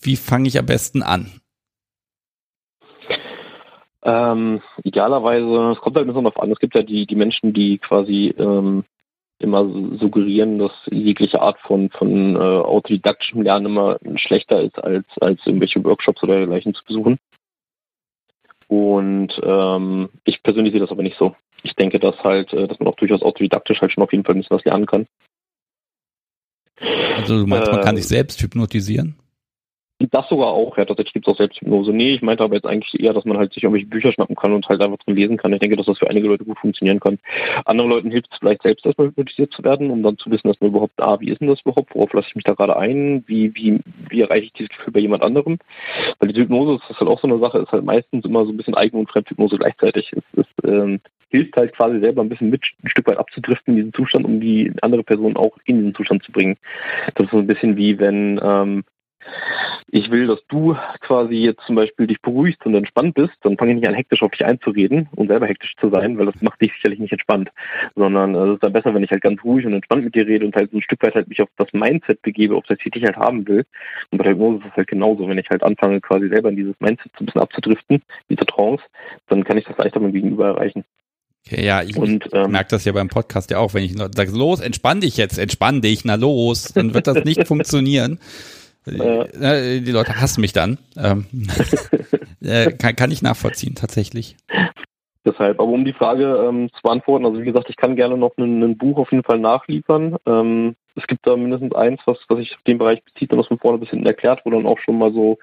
wie 0.02 0.16
fange 0.16 0.48
ich 0.48 0.58
am 0.58 0.66
besten 0.66 1.04
an? 1.04 1.32
Ähm, 4.02 4.62
idealerweise, 4.84 5.72
es 5.74 5.82
kommt 5.82 5.98
halt 5.98 6.06
ein 6.06 6.08
bisschen 6.08 6.24
darauf 6.24 6.42
an, 6.42 6.52
es 6.52 6.60
gibt 6.60 6.74
ja 6.74 6.84
die, 6.84 7.06
die 7.06 7.16
Menschen, 7.16 7.54
die 7.54 7.80
quasi 7.80 8.34
ähm, 8.38 8.86
immer 9.40 9.64
suggerieren, 9.98 10.60
dass 10.60 10.72
jegliche 10.92 11.42
Art 11.42 11.60
von, 11.60 11.90
von 11.90 12.36
äh, 12.36 12.40
autodidaktischem 12.40 13.42
Lernen 13.42 13.68
immer 13.68 13.98
schlechter 14.16 14.62
ist, 14.62 14.78
als, 14.84 15.06
als 15.22 15.40
irgendwelche 15.46 15.84
Workshops 15.84 16.22
oder 16.24 16.38
dergleichen 16.38 16.74
zu 16.74 16.84
besuchen. 16.86 17.18
Und 18.68 19.40
ähm, 19.44 20.10
ich 20.26 20.44
persönlich 20.44 20.74
sehe 20.74 20.82
das 20.82 20.92
aber 20.92 21.04
nicht 21.04 21.18
so 21.18 21.36
ich 21.64 21.76
denke, 21.76 22.00
dass 22.00 22.18
halt, 22.24 22.54
äh, 22.54 22.68
dass 22.68 22.80
man 22.80 22.88
auch 22.88 22.96
durchaus 22.96 23.22
autodidaktisch 23.22 23.82
halt 23.82 23.92
schon 23.92 24.04
auf 24.04 24.12
jeden 24.12 24.24
Fall 24.24 24.36
ein 24.36 24.40
bisschen 24.40 24.58
was 24.58 24.66
lernen 24.66 24.86
kann. 24.86 25.08
Also 27.18 27.40
du 27.40 27.48
meinst, 27.48 27.72
man 27.72 27.82
kann 27.82 27.98
sich 27.98 28.08
selbst 28.08 28.42
hypnotisieren? 28.42 29.18
Das 30.00 30.30
sogar 30.30 30.48
auch, 30.48 30.78
ja, 30.78 30.86
tatsächlich 30.86 31.14
gibt 31.14 31.28
es 31.28 31.34
auch 31.34 31.38
Selbsthypnose. 31.38 31.92
Nee, 31.92 32.14
ich 32.14 32.22
meinte 32.22 32.42
aber 32.42 32.56
jetzt 32.56 32.66
eigentlich 32.66 32.98
eher, 32.98 33.12
dass 33.12 33.26
man 33.26 33.38
halt 33.38 33.52
sich 33.54 33.64
irgendwelche 33.64 33.88
Bücher 33.88 34.14
schnappen 34.14 34.36
kann 34.36 34.54
und 34.54 34.68
halt 34.70 34.82
einfach 34.82 34.98
drin 35.00 35.18
lesen 35.18 35.36
kann. 35.36 35.52
Ich 35.52 35.60
denke, 35.60 35.76
dass 35.76 35.88
das 35.88 36.00
für 36.00 36.10
einige 36.10 36.28
Leute 36.28 36.46
gut 36.46 36.58
funktionieren 36.58 37.02
kann. 37.02 37.20
Anderen 37.66 37.90
Leuten 37.90 38.10
hilft 38.10 38.32
es 38.32 38.40
vielleicht 38.40 38.62
selbst 38.62 38.86
erstmal 38.86 39.08
hypnotisiert 39.08 39.52
zu 39.52 39.62
werden, 39.62 39.92
um 39.92 40.02
dann 40.02 40.18
zu 40.18 40.32
wissen, 40.32 40.48
dass 40.48 40.60
man 40.62 40.70
überhaupt, 40.70 40.94
ah, 41.02 41.20
wie 41.20 41.30
ist 41.30 41.42
denn 41.42 41.50
das 41.50 41.62
überhaupt, 41.62 41.94
worauf 41.94 42.14
lasse 42.14 42.30
ich 42.30 42.36
mich 42.36 42.46
da 42.46 42.54
gerade 42.54 42.78
ein, 42.78 43.26
wie, 43.28 43.54
wie, 43.56 43.82
wie 44.10 44.22
erreiche 44.22 44.46
ich 44.46 44.54
dieses 44.54 44.70
Gefühl 44.70 44.94
bei 44.94 45.02
jemand 45.02 45.22
anderem. 45.22 45.60
Weil 46.20 46.32
die 46.32 46.42
Hypnose, 46.42 46.76
ist 46.90 47.00
halt 47.00 47.10
auch 47.10 47.20
so 47.20 47.28
eine 47.28 47.40
Sache, 47.40 47.60
ist 47.60 47.72
halt 47.74 47.84
meistens 47.84 48.24
immer 48.24 48.46
so 48.46 48.54
ein 48.54 48.58
bisschen 48.58 48.76
Eigen- 48.76 49.00
und 49.00 49.10
Fremdhypnose 49.10 49.58
gleichzeitig. 49.58 50.14
Es 50.14 50.40
ist, 50.40 50.66
ähm, 50.66 51.02
hilft 51.30 51.58
halt 51.58 51.76
quasi 51.76 52.00
selber 52.00 52.22
ein 52.22 52.30
bisschen 52.30 52.50
mit 52.50 52.64
ein 52.84 52.90
Stück 52.90 53.08
weit 53.08 53.18
abzudriften 53.18 53.74
in 53.74 53.78
diesen 53.78 53.94
Zustand, 53.94 54.26
um 54.26 54.40
die 54.40 54.72
andere 54.82 55.04
Person 55.04 55.36
auch 55.36 55.58
in 55.66 55.78
diesen 55.78 55.96
Zustand 55.96 56.24
zu 56.24 56.32
bringen. 56.32 56.56
Das 57.16 57.26
ist 57.26 57.32
so 57.32 57.38
ein 57.38 57.48
bisschen 57.48 57.76
wie 57.76 58.00
wenn 58.00 58.40
ähm, 58.42 58.84
ich 59.92 60.12
will, 60.12 60.28
dass 60.28 60.40
du 60.48 60.76
quasi 61.02 61.36
jetzt 61.36 61.62
zum 61.66 61.76
Beispiel 61.76 62.08
dich 62.08 62.22
beruhigst 62.22 62.66
und 62.66 62.76
entspannt 62.76 63.16
bist, 63.16 63.34
dann 63.42 63.58
fange 63.58 63.72
ich 63.72 63.80
nicht 63.80 63.88
an, 63.88 63.96
hektisch 63.96 64.22
auf 64.22 64.32
dich 64.32 64.46
einzureden 64.46 65.10
und 65.16 65.28
selber 65.28 65.48
hektisch 65.48 65.76
zu 65.80 65.90
sein, 65.90 66.18
weil 66.18 66.28
das 66.28 66.42
macht 66.42 66.62
dich 66.62 66.72
sicherlich 66.74 67.00
nicht 67.00 67.12
entspannt. 67.12 67.50
Sondern 67.96 68.36
äh, 68.36 68.40
es 68.40 68.54
ist 68.56 68.64
dann 68.64 68.74
besser, 68.74 68.94
wenn 68.94 69.04
ich 69.04 69.12
halt 69.12 69.22
ganz 69.22 69.44
ruhig 69.44 69.66
und 69.66 69.74
entspannt 69.74 70.04
mit 70.04 70.16
dir 70.16 70.28
rede 70.28 70.46
und 70.46 70.56
halt 70.56 70.72
so 70.72 70.78
ein 70.78 70.82
Stück 70.84 71.02
weit 71.04 71.16
halt 71.16 71.28
mich 71.28 71.42
auf 71.42 71.50
das 71.58 71.72
Mindset 71.74 72.22
begebe, 72.22 72.56
ob 72.56 72.66
das 72.68 72.78
ich 72.84 72.92
dich 72.92 73.04
halt 73.04 73.18
haben 73.18 73.48
will. 73.48 73.66
Und 74.12 74.18
bei 74.18 74.24
der 74.24 74.34
Hypnose 74.34 74.60
ist 74.60 74.72
es 74.72 74.78
halt 74.78 74.88
genauso. 74.88 75.28
Wenn 75.28 75.38
ich 75.38 75.50
halt 75.50 75.64
anfange, 75.64 76.02
quasi 76.02 76.28
selber 76.30 76.50
in 76.50 76.56
dieses 76.56 76.76
Mindset 76.80 77.12
so 77.18 77.24
ein 77.24 77.26
bisschen 77.26 77.42
abzudriften, 77.42 78.02
diese 78.30 78.46
Trance, 78.46 78.84
dann 79.28 79.44
kann 79.44 79.58
ich 79.58 79.66
das 79.66 79.78
leichter 79.78 80.00
mit 80.00 80.10
dem 80.10 80.14
Gegenüber 80.14 80.48
erreichen. 80.48 80.84
Okay, 81.48 81.66
ja, 81.66 81.82
ich 81.82 81.98
und, 81.98 82.30
ähm, 82.34 82.52
merke 82.52 82.70
das 82.70 82.86
ja 82.86 82.92
beim 82.92 83.08
Podcast 83.08 83.50
ja 83.50 83.58
auch, 83.58 83.74
wenn 83.74 83.84
ich 83.84 83.98
sage, 83.98 84.32
los, 84.32 84.60
entspann 84.60 85.02
dich 85.02 85.18
jetzt, 85.18 85.40
entspann 85.40 85.82
dich, 85.82 86.06
na 86.06 86.16
los, 86.16 86.74
dann 86.74 86.94
wird 86.94 87.08
das 87.08 87.24
nicht 87.24 87.48
funktionieren. 87.48 88.20
Äh, 88.86 89.82
die 89.82 89.92
Leute 89.92 90.20
hassen 90.20 90.42
mich 90.42 90.54
dann. 90.54 90.78
Ähm, 90.96 91.26
äh, 92.42 92.72
kann, 92.72 92.96
kann 92.96 93.12
ich 93.12 93.22
nachvollziehen, 93.22 93.76
tatsächlich. 93.76 94.36
Deshalb, 95.26 95.60
aber 95.60 95.70
um 95.70 95.84
die 95.84 95.94
Frage 95.94 96.46
ähm, 96.48 96.70
zu 96.74 96.82
beantworten, 96.82 97.26
also 97.26 97.42
wie 97.42 97.46
gesagt, 97.46 97.70
ich 97.70 97.76
kann 97.76 97.98
gerne 97.98 98.18
noch 98.18 98.38
ein 98.38 98.78
Buch 98.78 98.98
auf 98.98 99.12
jeden 99.12 99.24
Fall 99.24 99.40
nachliefern. 99.40 100.16
Ähm, 100.26 100.76
es 100.96 101.08
gibt 101.08 101.28
da 101.28 101.36
mindestens 101.36 101.74
eins, 101.76 102.02
was, 102.06 102.18
was 102.30 102.40
sich 102.40 102.56
auf 102.56 102.62
den 102.64 102.78
Bereich 102.78 103.04
bezieht 103.04 103.32
und 103.32 103.40
was 103.40 103.48
von 103.48 103.60
vorne 103.60 103.78
bis 103.78 103.90
hinten 103.90 104.06
erklärt, 104.06 104.42
wo 104.44 104.50
dann 104.50 104.66
auch 104.66 104.80
schon 104.80 104.98
mal 104.98 105.12
so 105.14 105.38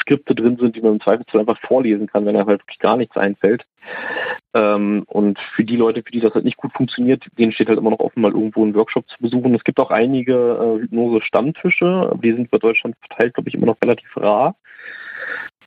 Skripte 0.00 0.34
drin 0.34 0.56
sind, 0.56 0.76
die 0.76 0.80
man 0.80 0.94
im 0.94 1.00
Zweifelsfall 1.00 1.40
einfach 1.40 1.60
vorlesen 1.60 2.06
kann, 2.06 2.26
wenn 2.26 2.34
er 2.34 2.46
halt 2.46 2.62
wirklich 2.62 2.78
gar 2.78 2.96
nichts 2.96 3.16
einfällt. 3.16 3.64
Ähm, 4.52 5.04
und 5.06 5.38
für 5.54 5.64
die 5.64 5.76
Leute, 5.76 6.02
für 6.04 6.12
die 6.12 6.20
das 6.20 6.34
halt 6.34 6.44
nicht 6.44 6.56
gut 6.56 6.72
funktioniert, 6.72 7.24
denen 7.38 7.52
steht 7.52 7.68
halt 7.68 7.78
immer 7.78 7.90
noch 7.90 8.00
offen, 8.00 8.20
mal 8.20 8.32
irgendwo 8.32 8.62
einen 8.62 8.74
Workshop 8.74 9.08
zu 9.08 9.16
besuchen. 9.20 9.54
Es 9.54 9.64
gibt 9.64 9.80
auch 9.80 9.90
einige 9.90 10.34
äh, 10.34 10.82
Hypnose-Stammtische, 10.82 12.16
die 12.22 12.32
sind 12.32 12.50
bei 12.50 12.58
Deutschland 12.58 12.96
verteilt, 13.00 13.34
glaube 13.34 13.48
ich, 13.48 13.54
immer 13.54 13.66
noch 13.66 13.80
relativ 13.82 14.16
rar. 14.16 14.56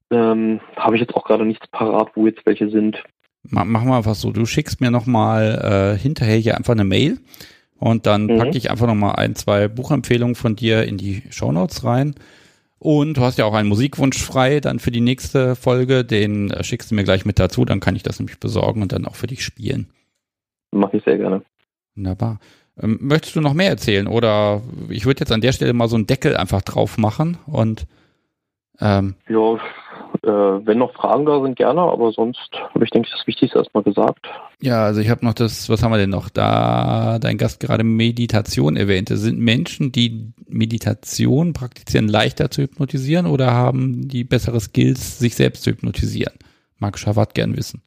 Ähm, 0.10 0.62
Habe 0.78 0.96
ich 0.96 1.02
jetzt 1.02 1.16
auch 1.16 1.26
gerade 1.26 1.46
nichts 1.46 1.68
parat, 1.68 2.12
wo 2.16 2.28
jetzt 2.28 2.46
welche 2.46 2.70
sind. 2.70 3.04
Machen 3.50 3.88
wir 3.88 3.96
einfach 3.96 4.16
so, 4.16 4.32
du 4.32 4.46
schickst 4.46 4.82
mir 4.82 4.92
nochmal 4.92 5.96
äh, 5.96 5.98
hinterher 5.98 6.38
hier 6.38 6.58
einfach 6.58 6.74
eine 6.74 6.84
Mail 6.84 7.20
und 7.80 8.06
dann 8.06 8.26
mhm. 8.26 8.38
packe 8.38 8.58
ich 8.58 8.72
einfach 8.72 8.88
nochmal 8.88 9.16
ein, 9.16 9.36
zwei 9.36 9.68
Buchempfehlungen 9.68 10.36
von 10.36 10.56
dir 10.56 10.84
in 10.84 10.98
die 10.98 11.24
Shownotes 11.30 11.84
rein. 11.84 12.16
Und 12.80 13.18
du 13.18 13.22
hast 13.22 13.38
ja 13.38 13.46
auch 13.46 13.54
einen 13.54 13.70
Musikwunsch 13.70 14.22
frei 14.22 14.60
dann 14.60 14.80
für 14.80 14.92
die 14.92 15.02
nächste 15.02 15.56
Folge. 15.56 16.06
Den 16.06 16.52
äh, 16.52 16.64
schickst 16.64 16.92
du 16.92 16.96
mir 16.96 17.04
gleich 17.04 17.26
mit 17.26 17.40
dazu, 17.40 17.66
dann 17.66 17.80
kann 17.80 17.96
ich 17.96 18.04
das 18.04 18.20
nämlich 18.20 18.40
besorgen 18.40 18.82
und 18.82 18.92
dann 18.92 19.06
auch 19.06 19.16
für 19.16 19.28
dich 19.28 19.44
spielen. 19.44 19.88
Mache 20.72 20.98
ich 20.98 21.04
sehr 21.04 21.18
gerne. 21.18 21.42
Wunderbar. 21.96 22.40
Ähm, 22.80 23.00
möchtest 23.02 23.36
du 23.36 23.42
noch 23.42 23.54
mehr 23.54 23.70
erzählen? 23.70 24.08
Oder 24.08 24.62
ich 24.90 25.06
würde 25.06 25.22
jetzt 25.22 25.32
an 25.32 25.42
der 25.42 25.54
Stelle 25.54 25.74
mal 25.74 25.88
so 25.88 25.96
einen 25.96 26.08
Deckel 26.08 26.38
einfach 26.38 26.62
drauf 26.62 26.98
machen 26.98 27.38
und 27.48 27.88
ähm, 28.80 29.16
ja, 29.28 29.58
äh, 30.24 30.66
wenn 30.66 30.78
noch 30.78 30.94
Fragen 30.94 31.26
da 31.26 31.42
sind, 31.42 31.56
gerne, 31.56 31.82
aber 31.82 32.12
sonst 32.12 32.50
habe 32.74 32.84
ich, 32.84 32.92
denke 32.92 33.08
ich, 33.08 33.16
das 33.16 33.28
Wichtigste 33.28 33.60
erstmal 33.60 33.84
gesagt. 33.84 34.28
Ja, 34.62 34.86
also 34.86 35.02
ich 35.02 35.10
habe 35.10 35.26
noch 35.26 35.34
das, 35.34 35.70
was 35.70 35.84
haben 35.84 35.92
wir 35.92 35.98
denn 35.98 36.10
noch? 36.10 36.30
Da 36.30 37.20
dein 37.20 37.38
Gast 37.38 37.60
gerade 37.60 37.84
Meditation 37.84 38.76
erwähnte. 38.76 39.18
Sind 39.18 39.40
Menschen, 39.40 39.92
die 39.92 40.34
Meditation 40.48 41.54
praktizieren, 41.54 42.08
leichter 42.08 42.50
zu 42.52 42.64
hypnotisieren 42.64 43.26
oder 43.26 43.54
haben 43.54 44.08
die 44.08 44.24
bessere 44.24 44.60
Skills, 44.60 45.20
sich 45.20 45.36
selbst 45.36 45.64
zu 45.64 45.72
hypnotisieren? 45.72 46.34
Mag 46.80 46.98
Schawat 46.98 47.34
gern 47.34 47.58
wissen. 47.58 47.82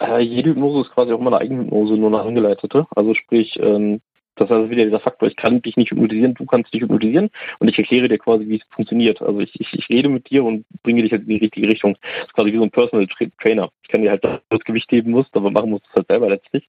Äh, 0.00 0.20
jede 0.20 0.50
Hypnose 0.50 0.82
ist 0.82 0.94
quasi 0.94 1.12
auch 1.12 1.20
immer 1.20 1.32
eine 1.32 1.40
Eigenhypnose, 1.40 1.94
nur 1.94 2.08
eine 2.08 2.20
angeleitete. 2.20 2.86
Also 2.94 3.14
sprich, 3.14 3.58
ähm, 3.60 4.00
das 4.42 4.50
ist 4.50 4.56
also 4.56 4.70
wieder 4.70 4.84
dieser 4.84 5.00
Faktor, 5.00 5.28
ich 5.28 5.36
kann 5.36 5.62
dich 5.62 5.76
nicht 5.76 5.90
hypnotisieren, 5.90 6.34
du 6.34 6.44
kannst 6.46 6.72
dich 6.72 6.82
hypnotisieren 6.82 7.30
und 7.58 7.68
ich 7.68 7.78
erkläre 7.78 8.08
dir 8.08 8.18
quasi, 8.18 8.48
wie 8.48 8.56
es 8.56 8.62
funktioniert. 8.70 9.22
Also 9.22 9.40
ich, 9.40 9.58
ich, 9.60 9.72
ich 9.72 9.88
rede 9.88 10.08
mit 10.08 10.30
dir 10.30 10.44
und 10.44 10.64
bringe 10.82 11.02
dich 11.02 11.12
halt 11.12 11.22
in 11.22 11.28
die 11.28 11.36
richtige 11.36 11.68
Richtung. 11.68 11.96
Das 12.02 12.26
ist 12.26 12.34
quasi 12.34 12.52
wie 12.52 12.58
so 12.58 12.62
ein 12.62 12.70
Personal 12.70 13.06
Trainer. 13.40 13.70
Ich 13.82 13.88
kann 13.88 14.02
dir 14.02 14.10
halt 14.10 14.24
das 14.24 14.60
Gewicht 14.64 14.90
heben 14.90 15.12
musst, 15.12 15.34
aber 15.34 15.50
machen 15.50 15.70
musst 15.70 15.84
du 15.86 15.88
es 15.90 15.96
halt 15.96 16.08
selber 16.08 16.28
letztlich. 16.28 16.68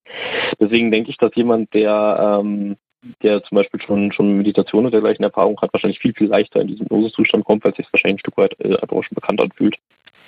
Deswegen 0.60 0.92
denke 0.92 1.10
ich, 1.10 1.18
dass 1.18 1.36
jemand, 1.36 1.74
der 1.74 2.40
ähm, 2.42 2.78
der 3.22 3.44
zum 3.44 3.56
Beispiel 3.56 3.82
schon, 3.82 4.12
schon 4.12 4.38
Meditation 4.38 4.86
oder 4.86 4.92
dergleichen 4.92 5.24
Erfahrung 5.24 5.60
hat, 5.62 5.74
wahrscheinlich 5.74 6.00
viel, 6.00 6.14
viel 6.14 6.28
leichter 6.28 6.62
in 6.62 6.68
diesen 6.68 6.86
Hypnosezustand 6.86 7.44
kommt, 7.44 7.66
weil 7.66 7.76
sich 7.76 7.88
wahrscheinlich 7.92 8.18
ein 8.18 8.20
Stück 8.20 8.38
weit 8.38 8.56
äh, 8.60 8.76
einfach 8.76 8.96
auch 8.96 9.04
schon 9.04 9.16
bekannt 9.16 9.42
anfühlt. 9.42 9.76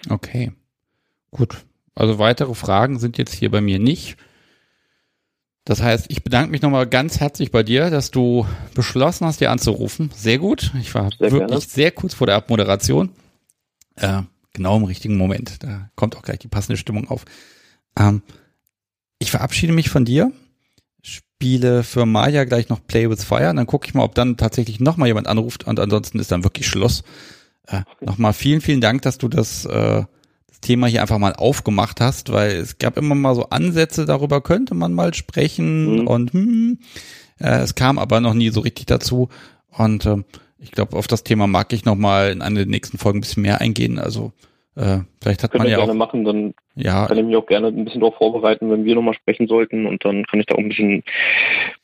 Okay, 0.10 0.52
gut. 1.32 1.66
Also 1.96 2.20
weitere 2.20 2.54
Fragen 2.54 3.00
sind 3.00 3.18
jetzt 3.18 3.34
hier 3.34 3.50
bei 3.50 3.62
mir 3.62 3.80
nicht. 3.80 4.18
Das 5.66 5.82
heißt, 5.82 6.06
ich 6.10 6.24
bedanke 6.24 6.52
mich 6.52 6.62
nochmal 6.62 6.86
ganz 6.86 7.20
herzlich 7.20 7.52
bei 7.52 7.64
dir, 7.64 7.90
dass 7.90 8.12
du 8.12 8.46
beschlossen 8.76 9.26
hast, 9.26 9.42
dir 9.42 9.50
anzurufen. 9.50 10.12
Sehr 10.16 10.38
gut. 10.38 10.72
Ich 10.80 10.94
war 10.94 11.10
sehr 11.10 11.32
wirklich 11.32 11.48
gerne. 11.48 11.62
sehr 11.62 11.92
kurz 11.92 12.14
vor 12.14 12.28
der 12.28 12.36
Abmoderation. 12.36 13.10
Äh, 13.96 14.22
genau 14.54 14.78
im 14.78 14.84
richtigen 14.84 15.18
Moment. 15.18 15.64
Da 15.64 15.90
kommt 15.96 16.16
auch 16.16 16.22
gleich 16.22 16.38
die 16.38 16.48
passende 16.48 16.78
Stimmung 16.78 17.10
auf. 17.10 17.26
Ähm, 17.98 18.22
ich 19.18 19.32
verabschiede 19.32 19.74
mich 19.74 19.90
von 19.90 20.06
dir, 20.06 20.32
spiele 21.02 21.84
für 21.84 22.06
Maya 22.06 22.44
gleich 22.44 22.70
noch 22.70 22.86
Play 22.86 23.10
with 23.10 23.24
Fire, 23.24 23.50
und 23.50 23.56
dann 23.56 23.66
gucke 23.66 23.88
ich 23.88 23.96
mal, 23.96 24.04
ob 24.04 24.14
dann 24.14 24.38
tatsächlich 24.38 24.80
nochmal 24.80 25.08
jemand 25.08 25.28
anruft 25.28 25.66
und 25.66 25.80
ansonsten 25.80 26.20
ist 26.20 26.32
dann 26.32 26.44
wirklich 26.44 26.68
Schluss. 26.68 27.04
Äh, 27.68 27.82
nochmal 28.02 28.34
vielen, 28.34 28.62
vielen 28.62 28.82
Dank, 28.82 29.02
dass 29.02 29.18
du 29.18 29.28
das 29.30 29.66
äh, 29.66 30.04
Thema 30.66 30.88
hier 30.88 31.02
einfach 31.02 31.20
mal 31.20 31.34
aufgemacht 31.34 32.02
hast, 32.02 32.32
weil 32.32 32.52
es 32.58 32.78
gab 32.78 32.98
immer 32.98 33.16
mal 33.16 33.36
so 33.36 33.50
Ansätze, 33.50 34.06
darüber 34.06 34.42
könnte 34.42 34.74
man 34.74 34.94
mal 34.94 35.14
sprechen 35.14 36.02
mhm. 36.02 36.08
und 36.08 36.34
hm, 36.34 36.80
äh, 37.40 37.60
es 37.60 37.76
kam 37.76 38.00
aber 38.00 38.20
noch 38.20 38.34
nie 38.34 38.50
so 38.50 38.62
richtig 38.62 38.88
dazu 38.88 39.30
und 39.70 40.06
äh, 40.06 40.18
ich 40.58 40.72
glaube, 40.72 40.98
auf 40.98 41.08
das 41.08 41.24
Thema 41.24 41.46
mag 41.46 41.72
ich 41.74 41.86
noch 41.86 41.96
mal 41.96 42.32
in 42.32 42.42
einer 42.42 42.62
der 42.62 42.66
nächsten 42.66 42.98
Folgen 42.98 43.20
ein 43.20 43.22
bisschen 43.22 43.44
mehr 43.44 43.62
eingehen. 43.62 44.00
Also 44.00 44.34
äh, 44.76 45.00
vielleicht 45.22 45.42
hat 45.42 45.52
Können 45.52 45.64
man 45.64 45.72
ja 45.72 45.78
gerne 45.78 45.94
auch 45.94 45.96
machen, 45.96 46.26
dann 46.26 46.54
ja. 46.76 47.08
kann 47.08 47.18
ich 47.18 47.24
mich 47.24 47.36
auch 47.38 47.46
gerne 47.46 47.68
ein 47.68 47.86
bisschen 47.86 48.02
darauf 48.02 48.18
vorbereiten, 48.18 48.70
wenn 48.70 48.84
wir 48.84 48.96
nochmal 48.96 49.14
sprechen 49.14 49.48
sollten 49.48 49.86
und 49.86 50.04
dann 50.04 50.26
kann 50.26 50.42
ich 50.42 50.46
da 50.48 50.56
auch 50.56 50.60
ein 50.60 50.68
bisschen, 50.68 51.04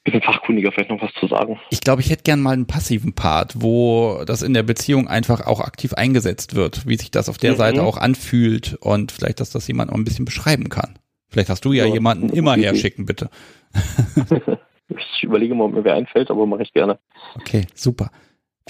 bisschen 0.03 0.21
fachkundiger 0.21 0.71
vielleicht 0.73 0.89
noch 0.89 1.01
was 1.01 1.13
zu 1.13 1.27
sagen. 1.27 1.57
Ich 1.69 1.79
glaube, 1.79 2.01
ich 2.01 2.09
hätte 2.09 2.23
gern 2.23 2.41
mal 2.41 2.51
einen 2.51 2.67
passiven 2.67 3.13
Part, 3.13 3.61
wo 3.61 4.23
das 4.25 4.41
in 4.41 4.53
der 4.53 4.63
Beziehung 4.63 5.07
einfach 5.07 5.47
auch 5.47 5.61
aktiv 5.61 5.93
eingesetzt 5.93 6.55
wird, 6.55 6.85
wie 6.85 6.97
sich 6.97 7.11
das 7.11 7.29
auf 7.29 7.37
der 7.37 7.53
mhm. 7.53 7.57
Seite 7.57 7.83
auch 7.83 7.97
anfühlt 7.97 8.77
und 8.81 9.13
vielleicht, 9.13 9.39
dass 9.39 9.51
das 9.51 9.67
jemand 9.67 9.91
auch 9.91 9.95
ein 9.95 10.03
bisschen 10.03 10.25
beschreiben 10.25 10.67
kann. 10.67 10.99
Vielleicht 11.29 11.49
hast 11.49 11.63
du 11.63 11.71
ja, 11.71 11.85
ja 11.85 11.93
jemanden 11.93 12.29
immer 12.29 12.57
herschicken, 12.57 13.05
bitte. 13.05 13.29
ich 14.89 15.23
überlege 15.23 15.55
mal, 15.55 15.63
ob 15.63 15.73
mir 15.73 15.85
wer 15.85 15.95
einfällt, 15.95 16.29
aber 16.29 16.45
mache 16.45 16.63
ich 16.63 16.73
gerne. 16.73 16.99
Okay, 17.35 17.67
super. 17.73 18.11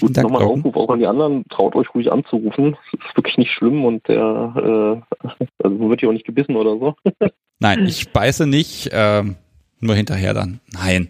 Gut, 0.00 0.16
nochmal 0.16 0.42
ein 0.42 0.48
Aufruf 0.48 0.76
auch 0.76 0.90
an 0.90 0.98
die 0.98 1.06
anderen, 1.06 1.44
traut 1.48 1.76
euch 1.76 1.94
ruhig 1.94 2.10
anzurufen. 2.10 2.76
Das 2.92 3.08
ist 3.08 3.16
wirklich 3.16 3.38
nicht 3.38 3.52
schlimm 3.52 3.84
und 3.84 4.08
der 4.08 5.02
äh, 5.22 5.26
also 5.62 5.90
wird 5.90 6.02
ja 6.02 6.08
auch 6.08 6.12
nicht 6.12 6.26
gebissen 6.26 6.56
oder 6.56 6.78
so. 6.78 6.94
Nein, 7.58 7.86
ich 7.86 8.10
beiße 8.10 8.46
nicht, 8.46 8.90
ähm, 8.92 9.36
nur 9.78 9.94
hinterher 9.94 10.32
dann. 10.32 10.60
Nein. 10.72 11.08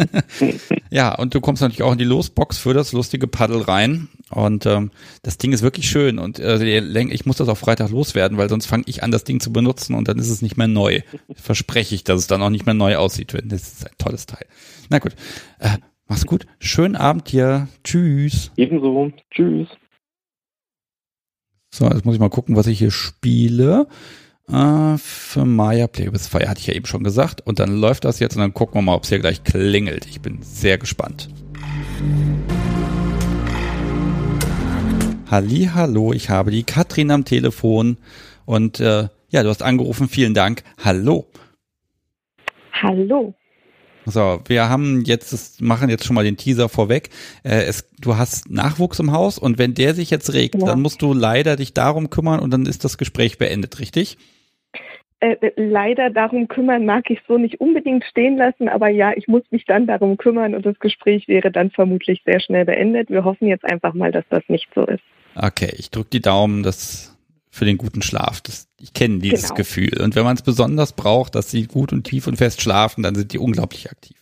ja, 0.90 1.14
und 1.14 1.34
du 1.34 1.40
kommst 1.40 1.62
natürlich 1.62 1.82
auch 1.82 1.92
in 1.92 1.98
die 1.98 2.04
Losbox 2.04 2.58
für 2.58 2.74
das 2.74 2.92
lustige 2.92 3.26
Paddel 3.26 3.62
rein. 3.62 4.08
Und 4.30 4.66
ähm, 4.66 4.90
das 5.22 5.38
Ding 5.38 5.52
ist 5.52 5.62
wirklich 5.62 5.88
schön. 5.88 6.18
Und 6.18 6.38
äh, 6.38 6.80
ich 6.80 7.26
muss 7.26 7.36
das 7.36 7.48
auf 7.48 7.58
Freitag 7.58 7.90
loswerden, 7.90 8.36
weil 8.36 8.48
sonst 8.48 8.66
fange 8.66 8.84
ich 8.86 9.02
an, 9.02 9.10
das 9.10 9.24
Ding 9.24 9.40
zu 9.40 9.52
benutzen 9.52 9.94
und 9.94 10.08
dann 10.08 10.18
ist 10.18 10.30
es 10.30 10.42
nicht 10.42 10.56
mehr 10.56 10.66
neu. 10.66 11.00
Verspreche 11.34 11.94
ich, 11.94 12.04
dass 12.04 12.20
es 12.20 12.26
dann 12.26 12.42
auch 12.42 12.50
nicht 12.50 12.66
mehr 12.66 12.74
neu 12.74 12.96
aussieht. 12.96 13.34
Das 13.44 13.62
ist 13.62 13.86
ein 13.86 13.92
tolles 13.98 14.26
Teil. 14.26 14.46
Na 14.88 14.98
gut. 14.98 15.14
Äh, 15.58 15.78
Mach's 16.06 16.26
gut. 16.26 16.46
Schönen 16.58 16.96
Abend 16.96 17.32
dir. 17.32 17.68
Tschüss. 17.82 18.52
Ebenso. 18.56 19.10
Tschüss. 19.30 19.68
So, 21.70 21.86
jetzt 21.86 22.04
muss 22.04 22.14
ich 22.14 22.20
mal 22.20 22.30
gucken, 22.30 22.56
was 22.56 22.66
ich 22.66 22.78
hier 22.78 22.90
spiele. 22.90 23.88
Äh, 24.48 24.98
für 24.98 25.44
Maya 25.44 25.86
Play 25.86 26.12
with 26.12 26.28
Fire 26.28 26.48
hatte 26.48 26.60
ich 26.60 26.66
ja 26.66 26.74
eben 26.74 26.86
schon 26.86 27.02
gesagt. 27.02 27.40
Und 27.46 27.58
dann 27.58 27.80
läuft 27.80 28.04
das 28.04 28.20
jetzt 28.20 28.36
und 28.36 28.42
dann 28.42 28.54
gucken 28.54 28.76
wir 28.76 28.82
mal, 28.82 28.94
ob 28.94 29.04
es 29.04 29.08
hier 29.08 29.18
gleich 29.18 29.42
klingelt. 29.42 30.06
Ich 30.06 30.20
bin 30.20 30.42
sehr 30.42 30.78
gespannt. 30.78 31.30
Halli, 35.30 35.70
hallo, 35.74 36.12
ich 36.12 36.30
habe 36.30 36.50
die 36.50 36.62
Katrin 36.62 37.10
am 37.10 37.24
Telefon 37.24 37.96
und 38.44 38.78
äh, 38.78 39.08
ja, 39.30 39.42
du 39.42 39.48
hast 39.48 39.62
angerufen. 39.62 40.08
Vielen 40.08 40.34
Dank. 40.34 40.62
Hallo. 40.84 41.26
Hallo. 42.72 43.34
So, 44.06 44.40
wir 44.46 44.68
haben 44.68 45.02
jetzt, 45.04 45.32
das 45.32 45.60
machen 45.60 45.88
jetzt 45.88 46.04
schon 46.04 46.14
mal 46.14 46.24
den 46.24 46.36
Teaser 46.36 46.68
vorweg. 46.68 47.10
Äh, 47.42 47.64
es, 47.64 47.90
du 48.00 48.16
hast 48.16 48.50
Nachwuchs 48.50 48.98
im 48.98 49.12
Haus 49.12 49.38
und 49.38 49.58
wenn 49.58 49.74
der 49.74 49.94
sich 49.94 50.10
jetzt 50.10 50.32
regt, 50.34 50.56
ja. 50.56 50.66
dann 50.66 50.82
musst 50.82 51.00
du 51.02 51.14
leider 51.14 51.56
dich 51.56 51.72
darum 51.72 52.10
kümmern 52.10 52.40
und 52.40 52.50
dann 52.50 52.66
ist 52.66 52.84
das 52.84 52.98
Gespräch 52.98 53.38
beendet, 53.38 53.80
richtig? 53.80 54.18
Äh, 55.20 55.36
äh, 55.40 55.52
leider 55.56 56.10
darum 56.10 56.48
kümmern 56.48 56.84
mag 56.84 57.08
ich 57.08 57.20
so 57.26 57.38
nicht 57.38 57.60
unbedingt 57.60 58.04
stehen 58.04 58.36
lassen, 58.36 58.68
aber 58.68 58.88
ja, 58.88 59.12
ich 59.16 59.26
muss 59.26 59.42
mich 59.50 59.64
dann 59.64 59.86
darum 59.86 60.18
kümmern 60.18 60.54
und 60.54 60.66
das 60.66 60.78
Gespräch 60.78 61.28
wäre 61.28 61.50
dann 61.50 61.70
vermutlich 61.70 62.22
sehr 62.26 62.40
schnell 62.40 62.66
beendet. 62.66 63.08
Wir 63.08 63.24
hoffen 63.24 63.48
jetzt 63.48 63.64
einfach 63.64 63.94
mal, 63.94 64.12
dass 64.12 64.24
das 64.28 64.42
nicht 64.48 64.68
so 64.74 64.84
ist. 64.84 65.02
Okay, 65.34 65.72
ich 65.78 65.90
drücke 65.90 66.10
die 66.10 66.20
Daumen, 66.20 66.62
dass 66.62 67.13
für 67.54 67.64
den 67.64 67.78
guten 67.78 68.02
Schlaf. 68.02 68.40
Das, 68.40 68.68
ich 68.80 68.92
kenne 68.94 69.20
dieses 69.20 69.44
genau. 69.44 69.54
Gefühl. 69.54 70.02
Und 70.02 70.16
wenn 70.16 70.24
man 70.24 70.34
es 70.34 70.42
besonders 70.42 70.92
braucht, 70.92 71.36
dass 71.36 71.52
sie 71.52 71.66
gut 71.66 71.92
und 71.92 72.02
tief 72.02 72.26
und 72.26 72.36
fest 72.36 72.60
schlafen, 72.60 73.04
dann 73.04 73.14
sind 73.14 73.32
die 73.32 73.38
unglaublich 73.38 73.90
aktiv. 73.90 74.16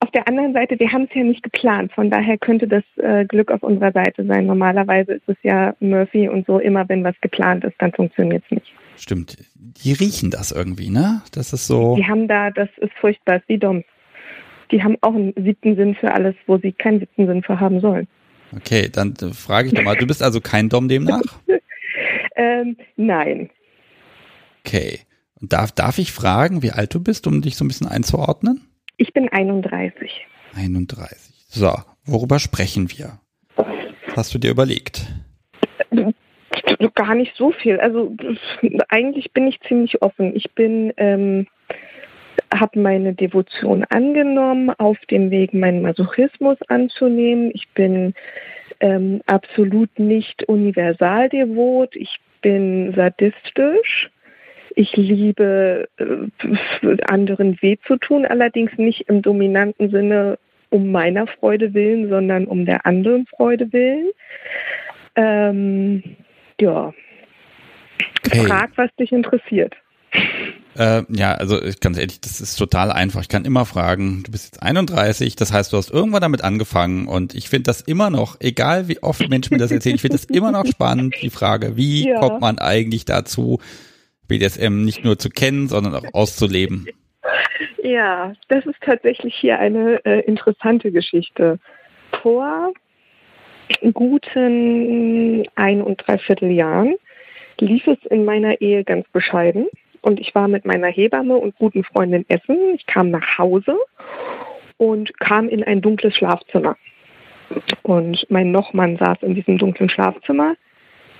Auf 0.00 0.10
der 0.12 0.26
anderen 0.26 0.54
Seite, 0.54 0.78
wir 0.78 0.90
haben 0.90 1.02
es 1.04 1.14
ja 1.14 1.22
nicht 1.24 1.42
geplant. 1.42 1.92
Von 1.92 2.10
daher 2.10 2.38
könnte 2.38 2.66
das 2.66 2.84
äh, 2.96 3.26
Glück 3.26 3.50
auf 3.50 3.62
unserer 3.62 3.92
Seite 3.92 4.24
sein. 4.24 4.46
Normalerweise 4.46 5.12
ist 5.12 5.28
es 5.28 5.36
ja 5.42 5.76
Murphy 5.80 6.28
und 6.28 6.46
so, 6.46 6.58
immer 6.58 6.88
wenn 6.88 7.04
was 7.04 7.14
geplant 7.20 7.64
ist, 7.64 7.74
dann 7.78 7.92
funktioniert 7.92 8.42
es 8.46 8.50
nicht. 8.50 8.72
Stimmt. 8.96 9.36
Die 9.54 9.92
riechen 9.92 10.30
das 10.30 10.52
irgendwie, 10.52 10.88
ne? 10.88 11.20
Das 11.32 11.52
ist 11.52 11.66
so. 11.66 11.96
Die 11.96 12.06
haben 12.06 12.28
da, 12.28 12.50
das 12.50 12.70
ist 12.78 12.92
furchtbar, 12.98 13.36
ist 13.36 13.48
wie 13.48 13.58
Doms. 13.58 13.84
Die 14.70 14.82
haben 14.82 14.96
auch 15.02 15.14
einen 15.14 15.34
siebten 15.36 15.76
Sinn 15.76 15.94
für 15.94 16.12
alles, 16.12 16.34
wo 16.46 16.56
sie 16.56 16.72
keinen 16.72 17.00
siebten 17.00 17.26
Sinn 17.26 17.42
für 17.42 17.60
haben 17.60 17.80
sollen. 17.80 18.08
Okay, 18.56 18.88
dann 18.90 19.14
äh, 19.20 19.34
frage 19.34 19.68
ich 19.68 19.74
doch 19.74 19.82
mal, 19.82 19.96
du 19.96 20.06
bist 20.06 20.22
also 20.22 20.40
kein 20.40 20.70
Dom 20.70 20.88
demnach? 20.88 21.20
Ähm, 22.36 22.76
nein. 22.96 23.50
Okay. 24.64 25.00
Und 25.40 25.52
darf, 25.52 25.72
darf 25.72 25.98
ich 25.98 26.12
fragen, 26.12 26.62
wie 26.62 26.70
alt 26.70 26.94
du 26.94 27.02
bist, 27.02 27.26
um 27.26 27.42
dich 27.42 27.56
so 27.56 27.64
ein 27.64 27.68
bisschen 27.68 27.88
einzuordnen? 27.88 28.68
Ich 28.96 29.12
bin 29.12 29.28
31. 29.28 30.26
31. 30.54 31.18
So, 31.48 31.74
worüber 32.04 32.38
sprechen 32.38 32.90
wir? 32.90 33.18
hast 34.16 34.34
du 34.34 34.38
dir 34.38 34.50
überlegt? 34.50 35.06
Gar 36.94 37.14
nicht 37.14 37.34
so 37.36 37.52
viel. 37.52 37.80
Also 37.80 38.14
eigentlich 38.88 39.32
bin 39.32 39.46
ich 39.46 39.60
ziemlich 39.60 40.02
offen. 40.02 40.34
Ich 40.36 40.52
bin, 40.54 40.92
ähm, 40.96 41.46
habe 42.54 42.78
meine 42.78 43.14
Devotion 43.14 43.84
angenommen, 43.84 44.70
auf 44.70 44.98
dem 45.10 45.30
Weg 45.30 45.54
meinen 45.54 45.82
Masochismus 45.82 46.58
anzunehmen. 46.68 47.50
Ich 47.54 47.68
bin 47.70 48.14
ähm, 48.82 49.22
absolut 49.26 49.96
nicht 49.98 50.42
universal 50.48 51.28
devot. 51.28 51.96
Ich 51.96 52.18
bin 52.42 52.92
sadistisch. 52.94 54.10
Ich 54.74 54.96
liebe 54.96 55.88
äh, 55.98 56.96
anderen 57.06 57.60
weh 57.62 57.76
zu 57.86 57.96
tun, 57.96 58.26
allerdings 58.26 58.72
nicht 58.76 59.08
im 59.08 59.22
dominanten 59.22 59.90
Sinne 59.90 60.38
um 60.70 60.90
meiner 60.90 61.26
Freude 61.26 61.74
willen, 61.74 62.08
sondern 62.08 62.46
um 62.46 62.64
der 62.66 62.84
anderen 62.84 63.26
Freude 63.26 63.72
willen. 63.72 64.10
Ähm, 65.14 66.02
ja. 66.60 66.92
Okay. 68.26 68.46
Frag, 68.46 68.70
was 68.76 68.94
dich 68.96 69.12
interessiert. 69.12 69.76
Äh, 70.76 71.02
ja, 71.10 71.32
also 71.34 71.58
ganz 71.80 71.98
ehrlich, 71.98 72.20
das 72.20 72.40
ist 72.40 72.56
total 72.56 72.90
einfach. 72.90 73.20
Ich 73.20 73.28
kann 73.28 73.44
immer 73.44 73.66
fragen, 73.66 74.22
du 74.24 74.32
bist 74.32 74.46
jetzt 74.46 74.62
31, 74.62 75.36
das 75.36 75.52
heißt, 75.52 75.72
du 75.72 75.76
hast 75.76 75.90
irgendwann 75.90 76.22
damit 76.22 76.42
angefangen 76.42 77.08
und 77.08 77.34
ich 77.34 77.50
finde 77.50 77.64
das 77.64 77.82
immer 77.82 78.08
noch, 78.08 78.40
egal 78.40 78.88
wie 78.88 79.02
oft 79.02 79.28
Menschen 79.28 79.54
mir 79.54 79.58
das 79.58 79.70
erzählen, 79.70 79.96
ich 79.96 80.00
finde 80.00 80.16
das 80.16 80.24
immer 80.24 80.50
noch 80.50 80.66
spannend, 80.66 81.14
die 81.20 81.30
Frage, 81.30 81.76
wie 81.76 82.08
ja. 82.08 82.18
kommt 82.20 82.40
man 82.40 82.58
eigentlich 82.58 83.04
dazu, 83.04 83.58
BDSM 84.28 84.84
nicht 84.84 85.04
nur 85.04 85.18
zu 85.18 85.28
kennen, 85.28 85.68
sondern 85.68 85.94
auch 85.94 86.14
auszuleben? 86.14 86.86
Ja, 87.82 88.32
das 88.48 88.64
ist 88.64 88.80
tatsächlich 88.80 89.34
hier 89.34 89.58
eine 89.58 90.02
äh, 90.06 90.20
interessante 90.20 90.90
Geschichte. 90.90 91.58
Vor 92.22 92.72
guten 93.92 95.46
ein 95.54 95.82
und 95.82 96.06
dreiviertel 96.06 96.50
Jahren 96.50 96.94
lief 97.60 97.86
es 97.86 97.98
in 98.10 98.24
meiner 98.24 98.60
Ehe 98.60 98.84
ganz 98.84 99.06
bescheiden 99.08 99.66
und 100.02 100.20
ich 100.20 100.34
war 100.34 100.48
mit 100.48 100.64
meiner 100.64 100.88
Hebamme 100.88 101.36
und 101.36 101.56
guten 101.56 101.84
Freundin 101.84 102.24
essen. 102.28 102.74
Ich 102.74 102.86
kam 102.86 103.10
nach 103.10 103.38
Hause 103.38 103.76
und 104.76 105.18
kam 105.20 105.48
in 105.48 105.62
ein 105.62 105.80
dunkles 105.80 106.14
Schlafzimmer. 106.16 106.76
Und 107.82 108.26
mein 108.28 108.50
Nochmann 108.50 108.96
saß 108.96 109.18
in 109.22 109.34
diesem 109.34 109.58
dunklen 109.58 109.88
Schlafzimmer 109.88 110.56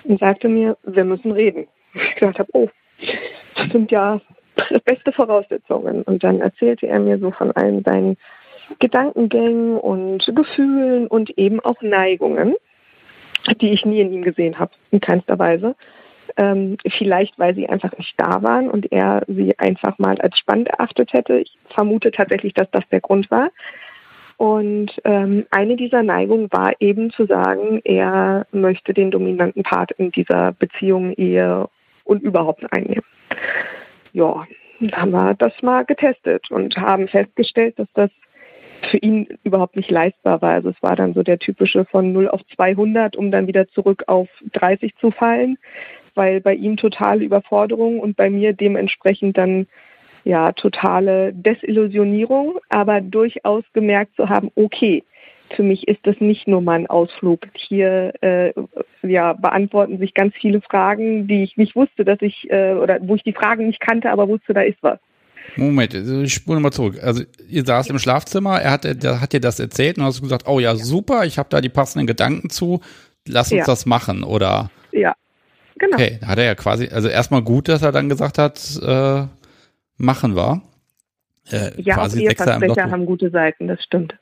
und 0.04 0.18
sagte 0.18 0.48
mir, 0.48 0.76
wir 0.82 1.04
müssen 1.04 1.30
reden. 1.32 1.68
Ich 1.94 2.14
gesagt 2.16 2.38
habe, 2.38 2.48
oh, 2.54 2.68
das 3.54 3.68
sind 3.70 3.90
ja 3.90 4.20
beste 4.84 5.12
Voraussetzungen. 5.12 6.02
Und 6.02 6.24
dann 6.24 6.40
erzählte 6.40 6.88
er 6.88 6.98
mir 6.98 7.18
so 7.18 7.30
von 7.30 7.52
allen 7.52 7.84
seinen 7.84 8.16
Gedankengängen 8.78 9.76
und 9.76 10.24
Gefühlen 10.34 11.06
und 11.06 11.30
eben 11.38 11.60
auch 11.60 11.80
Neigungen, 11.82 12.54
die 13.60 13.70
ich 13.70 13.84
nie 13.84 14.00
in 14.00 14.12
ihm 14.12 14.22
gesehen 14.22 14.58
habe, 14.58 14.72
in 14.90 15.00
keinster 15.00 15.38
Weise. 15.38 15.76
Ähm, 16.36 16.76
vielleicht, 16.88 17.38
weil 17.38 17.54
sie 17.54 17.68
einfach 17.68 17.96
nicht 17.98 18.14
da 18.16 18.42
waren 18.42 18.70
und 18.70 18.90
er 18.92 19.22
sie 19.28 19.58
einfach 19.58 19.98
mal 19.98 20.18
als 20.20 20.38
spannend 20.38 20.68
erachtet 20.68 21.12
hätte. 21.12 21.38
Ich 21.38 21.56
vermute 21.68 22.10
tatsächlich, 22.10 22.54
dass 22.54 22.70
das 22.70 22.88
der 22.90 23.00
Grund 23.00 23.30
war. 23.30 23.50
Und 24.36 24.90
ähm, 25.04 25.46
eine 25.50 25.76
dieser 25.76 26.02
Neigungen 26.02 26.48
war 26.50 26.72
eben 26.80 27.10
zu 27.12 27.26
sagen, 27.26 27.80
er 27.84 28.46
möchte 28.50 28.92
den 28.92 29.10
dominanten 29.10 29.62
Part 29.62 29.92
in 29.92 30.10
dieser 30.10 30.52
Beziehung, 30.52 31.12
Ehe 31.12 31.68
und 32.04 32.22
überhaupt 32.22 32.64
einnehmen. 32.72 33.04
Ja, 34.12 34.44
haben 34.92 35.12
wir 35.12 35.34
das 35.34 35.52
mal 35.62 35.84
getestet 35.84 36.50
und 36.50 36.76
haben 36.76 37.06
festgestellt, 37.06 37.78
dass 37.78 37.88
das 37.94 38.10
für 38.90 38.98
ihn 38.98 39.28
überhaupt 39.44 39.76
nicht 39.76 39.90
leistbar 39.90 40.42
war. 40.42 40.54
Also 40.54 40.70
es 40.70 40.82
war 40.82 40.96
dann 40.96 41.14
so 41.14 41.22
der 41.22 41.38
typische 41.38 41.84
von 41.84 42.12
0 42.12 42.28
auf 42.28 42.40
200, 42.56 43.16
um 43.16 43.30
dann 43.30 43.46
wieder 43.46 43.68
zurück 43.68 44.04
auf 44.08 44.28
30 44.54 44.96
zu 44.96 45.10
fallen, 45.12 45.56
weil 46.14 46.40
bei 46.40 46.54
ihm 46.54 46.76
totale 46.76 47.24
Überforderung 47.24 48.00
und 48.00 48.16
bei 48.16 48.30
mir 48.30 48.52
dementsprechend 48.52 49.36
dann 49.38 49.66
ja 50.24 50.52
totale 50.52 51.32
Desillusionierung, 51.32 52.58
aber 52.68 53.00
durchaus 53.00 53.64
gemerkt 53.72 54.14
zu 54.16 54.28
haben, 54.28 54.50
okay, 54.54 55.02
für 55.56 55.62
mich 55.62 55.86
ist 55.86 56.00
das 56.04 56.16
nicht 56.20 56.48
nur 56.48 56.60
mal 56.60 56.78
ein 56.78 56.86
Ausflug. 56.86 57.40
Hier 57.54 58.12
äh, 58.22 58.52
ja, 59.02 59.32
beantworten 59.34 59.98
sich 59.98 60.14
ganz 60.14 60.34
viele 60.40 60.60
Fragen, 60.60 61.26
die 61.26 61.42
ich 61.42 61.56
nicht 61.56 61.76
wusste, 61.76 62.04
dass 62.04 62.18
ich, 62.22 62.50
äh, 62.50 62.74
oder 62.74 62.98
wo 63.02 63.16
ich 63.16 63.22
die 63.22 63.32
Fragen 63.32 63.66
nicht 63.66 63.80
kannte, 63.80 64.10
aber 64.10 64.28
wusste, 64.28 64.54
da 64.54 64.62
ist 64.62 64.78
was. 64.80 64.98
Moment, 65.56 65.92
ich 65.92 66.32
spule 66.32 66.60
mal 66.60 66.70
zurück. 66.70 66.98
Also 67.02 67.24
ihr 67.48 67.64
saß 67.64 67.90
im 67.90 67.98
Schlafzimmer, 67.98 68.60
er 68.60 68.70
hat, 68.70 68.84
der 68.84 69.20
hat 69.20 69.32
dir 69.32 69.40
das 69.40 69.58
erzählt 69.60 69.98
und 69.98 70.04
hast 70.04 70.22
gesagt, 70.22 70.46
oh 70.48 70.60
ja, 70.60 70.76
super, 70.76 71.26
ich 71.26 71.38
habe 71.38 71.48
da 71.50 71.60
die 71.60 71.68
passenden 71.68 72.06
Gedanken 72.06 72.48
zu, 72.48 72.80
lass 73.26 73.50
uns 73.50 73.60
ja. 73.60 73.64
das 73.66 73.84
machen, 73.84 74.24
oder? 74.24 74.70
Ja, 74.92 75.14
genau. 75.78 75.96
Okay, 75.96 76.18
hat 76.24 76.38
er 76.38 76.44
ja 76.44 76.54
quasi, 76.54 76.88
also 76.88 77.08
erstmal 77.08 77.42
gut, 77.42 77.68
dass 77.68 77.82
er 77.82 77.92
dann 77.92 78.08
gesagt 78.08 78.38
hat, 78.38 78.60
äh, 78.82 79.24
machen 79.96 80.36
wir. 80.36 80.62
Äh, 81.50 81.80
ja, 81.80 81.94
quasi 81.94 82.20
auch 82.20 82.30
Eheversprecher 82.30 82.90
haben 82.90 83.06
gute 83.06 83.30
Seiten, 83.30 83.68
das 83.68 83.82
stimmt. 83.82 84.14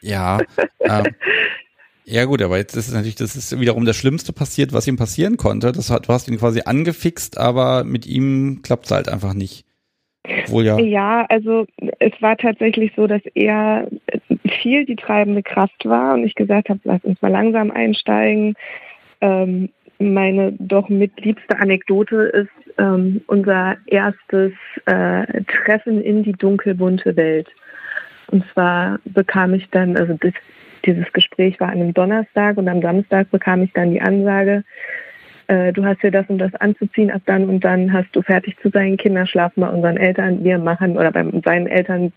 Ja, 0.00 0.38
ähm, 0.80 1.04
ja 2.04 2.26
gut, 2.26 2.42
aber 2.42 2.58
jetzt 2.58 2.76
ist 2.76 2.88
es 2.88 2.94
natürlich, 2.94 3.14
das 3.14 3.36
ist 3.36 3.58
wiederum 3.58 3.86
das 3.86 3.96
Schlimmste 3.96 4.32
passiert, 4.32 4.72
was 4.72 4.86
ihm 4.86 4.96
passieren 4.96 5.38
konnte. 5.38 5.72
Das 5.72 5.90
hat, 5.90 6.08
du 6.08 6.12
hast 6.12 6.28
ihn 6.28 6.38
quasi 6.38 6.62
angefixt, 6.64 7.38
aber 7.38 7.84
mit 7.84 8.06
ihm 8.06 8.60
klappt 8.62 8.86
es 8.86 8.90
halt 8.90 9.08
einfach 9.08 9.32
nicht. 9.32 9.64
Wohl 10.48 10.64
ja. 10.64 10.78
Ja, 10.78 11.26
also 11.28 11.66
es 11.98 12.12
war 12.20 12.36
tatsächlich 12.36 12.92
so, 12.96 13.06
dass 13.06 13.22
er 13.34 13.88
viel 14.62 14.86
die 14.86 14.96
treibende 14.96 15.42
Kraft 15.42 15.84
war 15.84 16.14
und 16.14 16.24
ich 16.24 16.34
gesagt 16.34 16.70
habe, 16.70 16.80
lass 16.84 17.04
uns 17.04 17.20
mal 17.20 17.30
langsam 17.30 17.70
einsteigen. 17.70 18.54
Ähm, 19.20 19.70
meine 19.98 20.52
doch 20.58 20.88
mitliebste 20.88 21.58
Anekdote 21.58 22.22
ist 22.22 22.78
ähm, 22.78 23.22
unser 23.26 23.76
erstes 23.86 24.52
äh, 24.86 25.42
Treffen 25.44 26.02
in 26.02 26.22
die 26.22 26.32
dunkelbunte 26.32 27.16
Welt. 27.16 27.48
Und 28.28 28.44
zwar 28.52 28.98
bekam 29.04 29.54
ich 29.54 29.68
dann, 29.70 29.96
also 29.96 30.14
das, 30.14 30.32
dieses 30.84 31.12
Gespräch 31.12 31.60
war 31.60 31.68
an 31.68 31.80
einem 31.80 31.94
Donnerstag 31.94 32.56
und 32.56 32.68
am 32.68 32.82
Samstag 32.82 33.30
bekam 33.30 33.62
ich 33.62 33.72
dann 33.72 33.92
die 33.92 34.00
Ansage, 34.00 34.64
äh, 35.46 35.72
du 35.72 35.84
hast 35.84 36.00
hier 36.00 36.10
das 36.10 36.28
und 36.28 36.38
das 36.38 36.54
anzuziehen, 36.56 37.10
ab 37.10 37.22
dann 37.26 37.48
und 37.48 37.60
dann 37.60 37.92
hast 37.92 38.08
du 38.12 38.22
fertig 38.22 38.56
zu 38.60 38.70
sein, 38.70 38.96
Kinder 38.96 39.26
schlafen 39.26 39.60
bei 39.60 39.68
unseren 39.68 39.96
Eltern, 39.96 40.42
wir 40.42 40.58
machen, 40.58 40.96
oder 40.96 41.12
bei 41.12 41.24
seinen 41.44 41.66
Eltern, 41.66 42.12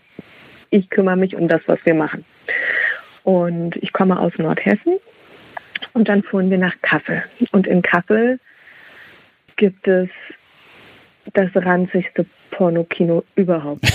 ich 0.70 0.88
kümmere 0.90 1.16
mich 1.16 1.36
um 1.36 1.48
das, 1.48 1.60
was 1.66 1.78
wir 1.84 1.94
machen. 1.94 2.24
Und 3.22 3.76
ich 3.76 3.92
komme 3.92 4.18
aus 4.18 4.32
Nordhessen 4.38 4.98
und 5.94 6.08
dann 6.08 6.22
fuhren 6.22 6.50
wir 6.50 6.58
nach 6.58 6.74
Kassel. 6.82 7.24
Und 7.52 7.66
in 7.66 7.82
Kassel 7.82 8.38
gibt 9.56 9.86
es 9.88 10.08
das 11.34 11.50
ranzigste 11.54 12.26
Pornokino 12.50 13.24
überhaupt. 13.34 13.82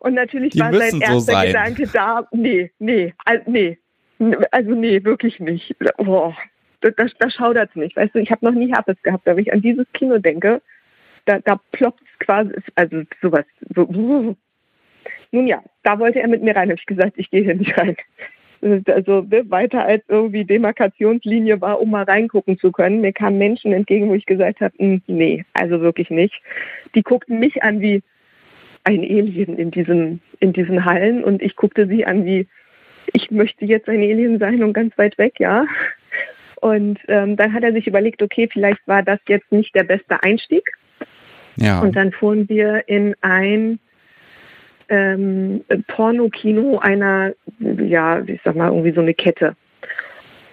Und 0.00 0.14
natürlich 0.14 0.52
Die 0.52 0.60
war 0.60 0.72
sein 0.72 1.00
erster 1.00 1.20
so 1.20 1.46
Gedanke 1.46 1.86
da, 1.92 2.26
nee, 2.32 2.70
nee, 2.78 3.12
nee, 3.46 3.78
also 4.50 4.70
nee, 4.74 5.04
wirklich 5.04 5.38
nicht. 5.40 5.76
Boah, 5.98 6.34
da, 6.80 6.90
da, 6.90 7.06
da 7.18 7.30
schaudert 7.30 7.70
es 7.70 7.76
nicht. 7.76 7.96
Weißt 7.96 8.14
du, 8.14 8.18
ich 8.18 8.30
habe 8.30 8.44
noch 8.44 8.54
nie 8.54 8.72
Herpes 8.72 8.96
gehabt, 9.02 9.28
aber 9.28 9.36
wenn 9.36 9.44
ich 9.44 9.52
an 9.52 9.60
dieses 9.60 9.86
Kino 9.92 10.18
denke, 10.18 10.62
da, 11.26 11.38
da 11.40 11.60
ploppt 11.72 12.00
es 12.00 12.18
quasi, 12.26 12.52
also 12.74 13.02
sowas. 13.20 13.44
So. 13.74 13.84
Nun 15.32 15.46
ja, 15.46 15.62
da 15.84 15.98
wollte 15.98 16.20
er 16.20 16.28
mit 16.28 16.42
mir 16.42 16.56
rein, 16.56 16.70
habe 16.70 16.78
ich 16.78 16.86
gesagt, 16.86 17.12
ich 17.16 17.30
gehe 17.30 17.44
hier 17.44 17.54
nicht 17.54 17.76
rein. 17.78 17.96
Also 18.62 19.22
ne, 19.22 19.48
weiter 19.50 19.84
als 19.84 20.02
irgendwie 20.08 20.44
Demarkationslinie 20.44 21.60
war, 21.60 21.80
um 21.80 21.90
mal 21.90 22.04
reingucken 22.04 22.58
zu 22.58 22.72
können. 22.72 23.00
Mir 23.00 23.12
kamen 23.12 23.38
Menschen 23.38 23.72
entgegen, 23.72 24.08
wo 24.08 24.14
ich 24.14 24.26
gesagt 24.26 24.60
habe, 24.60 24.74
hm, 24.78 25.02
nee, 25.06 25.44
also 25.54 25.80
wirklich 25.80 26.10
nicht. 26.10 26.34
Die 26.94 27.02
guckten 27.02 27.38
mich 27.38 27.62
an 27.62 27.80
wie, 27.80 28.02
ein 28.84 29.00
Alien 29.00 29.56
in 29.56 29.70
diesen, 29.70 30.20
in 30.38 30.52
diesen 30.52 30.84
Hallen 30.84 31.22
und 31.22 31.42
ich 31.42 31.56
guckte 31.56 31.86
sie 31.86 32.06
an 32.06 32.24
wie, 32.24 32.46
ich 33.12 33.30
möchte 33.30 33.64
jetzt 33.64 33.88
ein 33.88 34.00
Alien 34.00 34.38
sein 34.38 34.62
und 34.62 34.72
ganz 34.72 34.96
weit 34.98 35.18
weg, 35.18 35.34
ja. 35.38 35.66
Und 36.56 36.98
ähm, 37.08 37.36
dann 37.36 37.52
hat 37.52 37.62
er 37.62 37.72
sich 37.72 37.86
überlegt, 37.86 38.22
okay, 38.22 38.48
vielleicht 38.50 38.86
war 38.86 39.02
das 39.02 39.18
jetzt 39.28 39.50
nicht 39.50 39.74
der 39.74 39.84
beste 39.84 40.22
Einstieg. 40.22 40.70
Ja. 41.56 41.80
Und 41.80 41.96
dann 41.96 42.12
fuhren 42.12 42.48
wir 42.48 42.88
in 42.88 43.14
ein 43.22 43.78
ähm, 44.90 45.64
Pornokino 45.86 46.78
einer, 46.78 47.32
ja, 47.58 48.20
ich 48.20 48.40
sag 48.44 48.56
mal, 48.56 48.68
irgendwie 48.68 48.92
so 48.92 49.00
eine 49.00 49.14
Kette. 49.14 49.56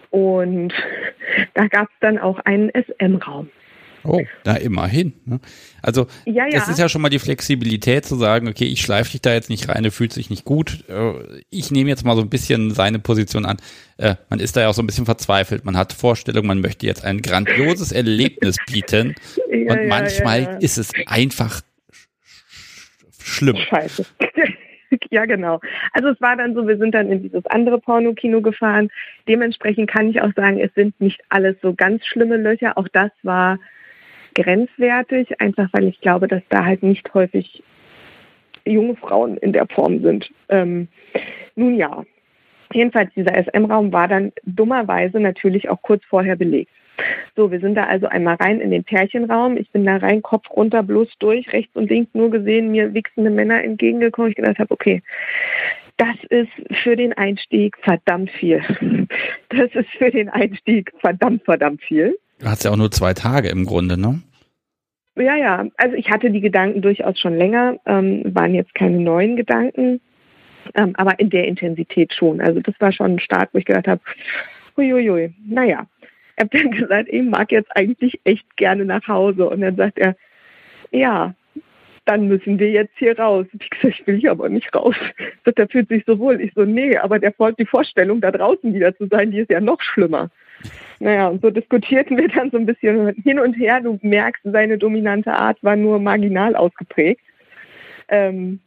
Und 0.09 0.73
da 1.53 1.67
gab 1.67 1.89
es 1.89 1.95
dann 1.99 2.17
auch 2.17 2.39
einen 2.39 2.69
SM-Raum. 2.69 3.49
Oh, 4.03 4.21
da 4.43 4.55
immerhin. 4.55 5.13
Ne? 5.25 5.39
Also 5.81 6.07
ja, 6.25 6.45
ja. 6.45 6.59
das 6.59 6.69
ist 6.69 6.79
ja 6.79 6.87
schon 6.87 7.01
mal 7.01 7.09
die 7.09 7.19
Flexibilität 7.19 8.05
zu 8.05 8.15
sagen, 8.15 8.47
okay, 8.47 8.65
ich 8.65 8.81
schleife 8.81 9.11
dich 9.11 9.21
da 9.21 9.33
jetzt 9.33 9.49
nicht 9.49 9.67
rein, 9.67 9.83
du 9.83 9.91
fühlst 9.91 10.15
dich 10.15 10.29
nicht 10.29 10.45
gut. 10.45 10.85
Äh, 10.87 11.41
ich 11.49 11.71
nehme 11.71 11.89
jetzt 11.89 12.05
mal 12.05 12.15
so 12.15 12.21
ein 12.21 12.29
bisschen 12.29 12.71
seine 12.71 12.99
Position 12.99 13.45
an. 13.45 13.57
Äh, 13.97 14.15
man 14.29 14.39
ist 14.39 14.55
da 14.55 14.61
ja 14.61 14.69
auch 14.69 14.73
so 14.73 14.81
ein 14.81 14.87
bisschen 14.87 15.05
verzweifelt. 15.05 15.65
Man 15.65 15.75
hat 15.75 15.91
Vorstellungen, 15.91 16.47
man 16.47 16.61
möchte 16.61 16.85
jetzt 16.85 17.03
ein 17.03 17.21
grandioses 17.21 17.91
Erlebnis 17.91 18.57
bieten. 18.65 19.15
Ja, 19.49 19.73
und 19.73 19.87
manchmal 19.87 20.59
ist 20.61 20.77
es 20.77 20.91
einfach 21.07 21.61
schlimm. 23.27 23.57
Scheiße. 23.57 24.05
ja, 25.11 25.25
genau. 25.25 25.59
Also 25.93 26.09
es 26.09 26.21
war 26.21 26.35
dann 26.35 26.55
so, 26.55 26.67
wir 26.67 26.77
sind 26.77 26.93
dann 26.93 27.11
in 27.11 27.23
dieses 27.23 27.45
andere 27.47 27.79
Pornokino 27.79 28.41
gefahren. 28.41 28.89
Dementsprechend 29.27 29.89
kann 29.89 30.09
ich 30.09 30.21
auch 30.21 30.33
sagen, 30.35 30.59
es 30.59 30.73
sind 30.73 30.99
nicht 30.99 31.21
alles 31.29 31.55
so 31.61 31.73
ganz 31.73 32.05
schlimme 32.05 32.37
Löcher. 32.37 32.77
Auch 32.77 32.87
das 32.87 33.11
war 33.23 33.59
grenzwertig, 34.35 35.41
einfach 35.41 35.69
weil 35.71 35.85
ich 35.87 35.99
glaube, 36.01 36.27
dass 36.27 36.43
da 36.49 36.63
halt 36.63 36.83
nicht 36.83 37.13
häufig 37.13 37.63
junge 38.65 38.95
Frauen 38.95 39.37
in 39.37 39.53
der 39.53 39.67
Form 39.67 40.01
sind. 40.01 40.29
Ähm, 40.49 40.87
nun 41.55 41.75
ja, 41.75 42.03
jedenfalls 42.73 43.13
dieser 43.15 43.33
SM-Raum 43.33 43.91
war 43.93 44.07
dann 44.07 44.31
dummerweise 44.43 45.19
natürlich 45.19 45.69
auch 45.69 45.81
kurz 45.81 46.03
vorher 46.05 46.35
belegt. 46.35 46.71
So, 47.35 47.51
wir 47.51 47.59
sind 47.59 47.75
da 47.75 47.83
also 47.83 48.07
einmal 48.07 48.35
rein 48.35 48.59
in 48.59 48.71
den 48.71 48.83
Pärchenraum. 48.83 49.57
Ich 49.57 49.69
bin 49.71 49.85
da 49.85 49.97
rein, 49.97 50.21
Kopf 50.21 50.49
runter, 50.51 50.83
bloß 50.83 51.07
durch, 51.19 51.51
rechts 51.53 51.75
und 51.75 51.89
links 51.89 52.13
nur 52.13 52.31
gesehen, 52.31 52.71
mir 52.71 52.93
wichsende 52.93 53.29
Männer 53.29 53.63
entgegengekommen. 53.63 54.31
Ich 54.31 54.35
gedacht 54.35 54.59
habe, 54.59 54.73
okay, 54.73 55.01
das 55.97 56.15
ist 56.29 56.51
für 56.83 56.95
den 56.95 57.13
Einstieg 57.13 57.77
verdammt 57.81 58.31
viel. 58.31 58.61
Das 59.49 59.73
ist 59.73 59.89
für 59.97 60.11
den 60.11 60.27
Einstieg 60.27 60.91
verdammt, 60.99 61.45
verdammt 61.45 61.81
viel. 61.81 62.17
Du 62.39 62.47
hast 62.47 62.65
ja 62.65 62.71
auch 62.71 62.75
nur 62.75 62.91
zwei 62.91 63.13
Tage 63.13 63.47
im 63.47 63.65
Grunde, 63.65 63.97
ne? 63.97 64.21
Ja, 65.15 65.35
ja. 65.35 65.65
Also 65.77 65.95
ich 65.95 66.09
hatte 66.11 66.29
die 66.29 66.41
Gedanken 66.41 66.81
durchaus 66.81 67.19
schon 67.19 67.37
länger, 67.37 67.79
ähm, 67.85 68.23
waren 68.35 68.53
jetzt 68.53 68.75
keine 68.75 68.99
neuen 68.99 69.35
Gedanken, 69.35 70.01
ähm, 70.75 70.93
aber 70.97 71.19
in 71.19 71.29
der 71.29 71.47
Intensität 71.47 72.13
schon. 72.13 72.41
Also 72.41 72.59
das 72.59 72.75
war 72.79 72.91
schon 72.91 73.13
ein 73.13 73.19
Start, 73.19 73.49
wo 73.53 73.57
ich 73.57 73.65
gedacht 73.65 73.87
habe, 73.87 74.01
uiuiui, 74.77 75.33
naja. 75.47 75.87
Er 76.37 76.45
hat 76.45 76.53
dann 76.53 76.71
gesagt, 76.71 77.09
ich 77.11 77.23
mag 77.23 77.51
jetzt 77.51 77.75
eigentlich 77.75 78.19
echt 78.23 78.55
gerne 78.57 78.85
nach 78.85 79.07
Hause. 79.07 79.49
Und 79.49 79.61
dann 79.61 79.75
sagt 79.75 79.97
er, 79.97 80.15
ja, 80.91 81.35
dann 82.05 82.27
müssen 82.27 82.57
wir 82.57 82.71
jetzt 82.71 82.93
hier 82.97 83.19
raus. 83.19 83.45
Ich 83.59 83.69
gesagt, 83.69 83.99
ich 83.99 84.07
will 84.07 84.17
hier 84.17 84.31
aber 84.31 84.47
nicht 84.47 84.73
raus. 84.73 84.95
Das, 85.43 85.55
der 85.55 85.67
fühlt 85.67 85.89
sich 85.89 86.03
so 86.05 86.19
wohl. 86.19 86.39
Ich 86.39 86.53
so, 86.55 86.63
nee, 86.63 86.95
aber 86.97 87.19
der 87.19 87.33
folgt 87.33 87.59
die 87.59 87.65
Vorstellung, 87.65 88.21
da 88.21 88.31
draußen 88.31 88.73
wieder 88.73 88.95
zu 88.95 89.07
sein, 89.07 89.31
die 89.31 89.39
ist 89.39 89.49
ja 89.49 89.59
noch 89.59 89.81
schlimmer. 89.81 90.29
Naja, 90.99 91.27
und 91.27 91.41
so 91.41 91.49
diskutierten 91.49 92.17
wir 92.17 92.27
dann 92.29 92.49
so 92.51 92.57
ein 92.57 92.65
bisschen 92.65 93.13
hin 93.23 93.39
und 93.39 93.53
her. 93.53 93.81
Du 93.81 93.99
merkst, 94.01 94.41
seine 94.45 94.77
dominante 94.77 95.33
Art 95.33 95.61
war 95.63 95.75
nur 95.75 95.99
marginal 95.99 96.55
ausgeprägt. 96.55 97.21
Ähm, 98.07 98.59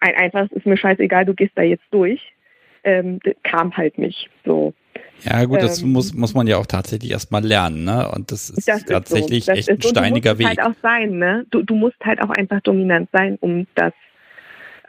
ein 0.00 0.14
einfaches 0.16 0.52
ist 0.52 0.66
mir 0.66 0.76
scheißegal, 0.76 1.24
du 1.24 1.34
gehst 1.34 1.52
da 1.56 1.62
jetzt 1.62 1.86
durch. 1.90 2.20
Ähm, 2.84 3.20
kam 3.42 3.76
halt 3.76 3.98
nicht 3.98 4.30
so. 4.44 4.72
Ja, 5.22 5.44
gut, 5.44 5.62
das 5.62 5.82
ähm, 5.82 5.92
muss, 5.92 6.14
muss 6.14 6.34
man 6.34 6.46
ja 6.46 6.56
auch 6.56 6.66
tatsächlich 6.66 7.10
erstmal 7.10 7.44
lernen, 7.44 7.84
ne? 7.84 8.10
Und 8.10 8.32
das 8.32 8.48
ist 8.48 8.66
das 8.66 8.84
tatsächlich 8.84 9.40
ist 9.40 9.46
so. 9.46 9.52
echt 9.52 9.68
ein 9.68 9.82
steiniger 9.82 10.38
Weg. 10.38 10.46
Du 10.46 10.48
musst 10.48 10.58
halt 10.58 10.76
auch 10.76 10.80
sein, 10.82 11.18
ne? 11.18 11.46
Du, 11.50 11.62
du 11.62 11.74
musst 11.74 11.96
halt 12.04 12.22
auch 12.22 12.30
einfach 12.30 12.60
dominant 12.62 13.08
sein, 13.12 13.36
um 13.40 13.66
das 13.74 13.92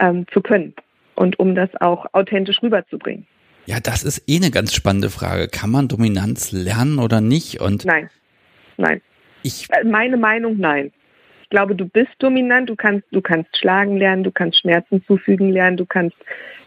ähm, 0.00 0.26
zu 0.32 0.40
können 0.40 0.74
und 1.14 1.38
um 1.38 1.54
das 1.54 1.68
auch 1.80 2.06
authentisch 2.12 2.62
rüberzubringen. 2.62 3.26
Ja, 3.66 3.78
das 3.80 4.02
ist 4.02 4.24
eh 4.26 4.36
eine 4.36 4.50
ganz 4.50 4.74
spannende 4.74 5.10
Frage. 5.10 5.48
Kann 5.48 5.70
man 5.70 5.88
Dominanz 5.88 6.50
lernen 6.50 6.98
oder 6.98 7.20
nicht? 7.20 7.60
Und 7.60 7.84
nein, 7.84 8.10
nein. 8.76 9.00
Ich, 9.42 9.68
äh, 9.70 9.84
Meine 9.84 10.16
Meinung, 10.16 10.58
nein. 10.58 10.92
Ich 11.52 11.54
glaube, 11.54 11.76
du 11.76 11.84
bist 11.84 12.08
dominant, 12.18 12.70
du 12.70 12.76
kannst, 12.76 13.04
du 13.12 13.20
kannst 13.20 13.54
schlagen 13.58 13.98
lernen, 13.98 14.24
du 14.24 14.30
kannst 14.30 14.58
Schmerzen 14.58 15.04
zufügen 15.06 15.50
lernen, 15.50 15.76
du 15.76 15.84
kannst 15.84 16.16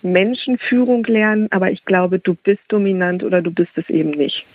Menschenführung 0.03 1.03
lernen, 1.05 1.47
aber 1.49 1.71
ich 1.71 1.83
glaube, 1.85 2.19
du 2.19 2.35
bist 2.35 2.61
dominant 2.67 3.23
oder 3.23 3.41
du 3.41 3.49
bist 3.49 3.71
es 3.77 3.89
eben 3.89 4.11
nicht. 4.11 4.45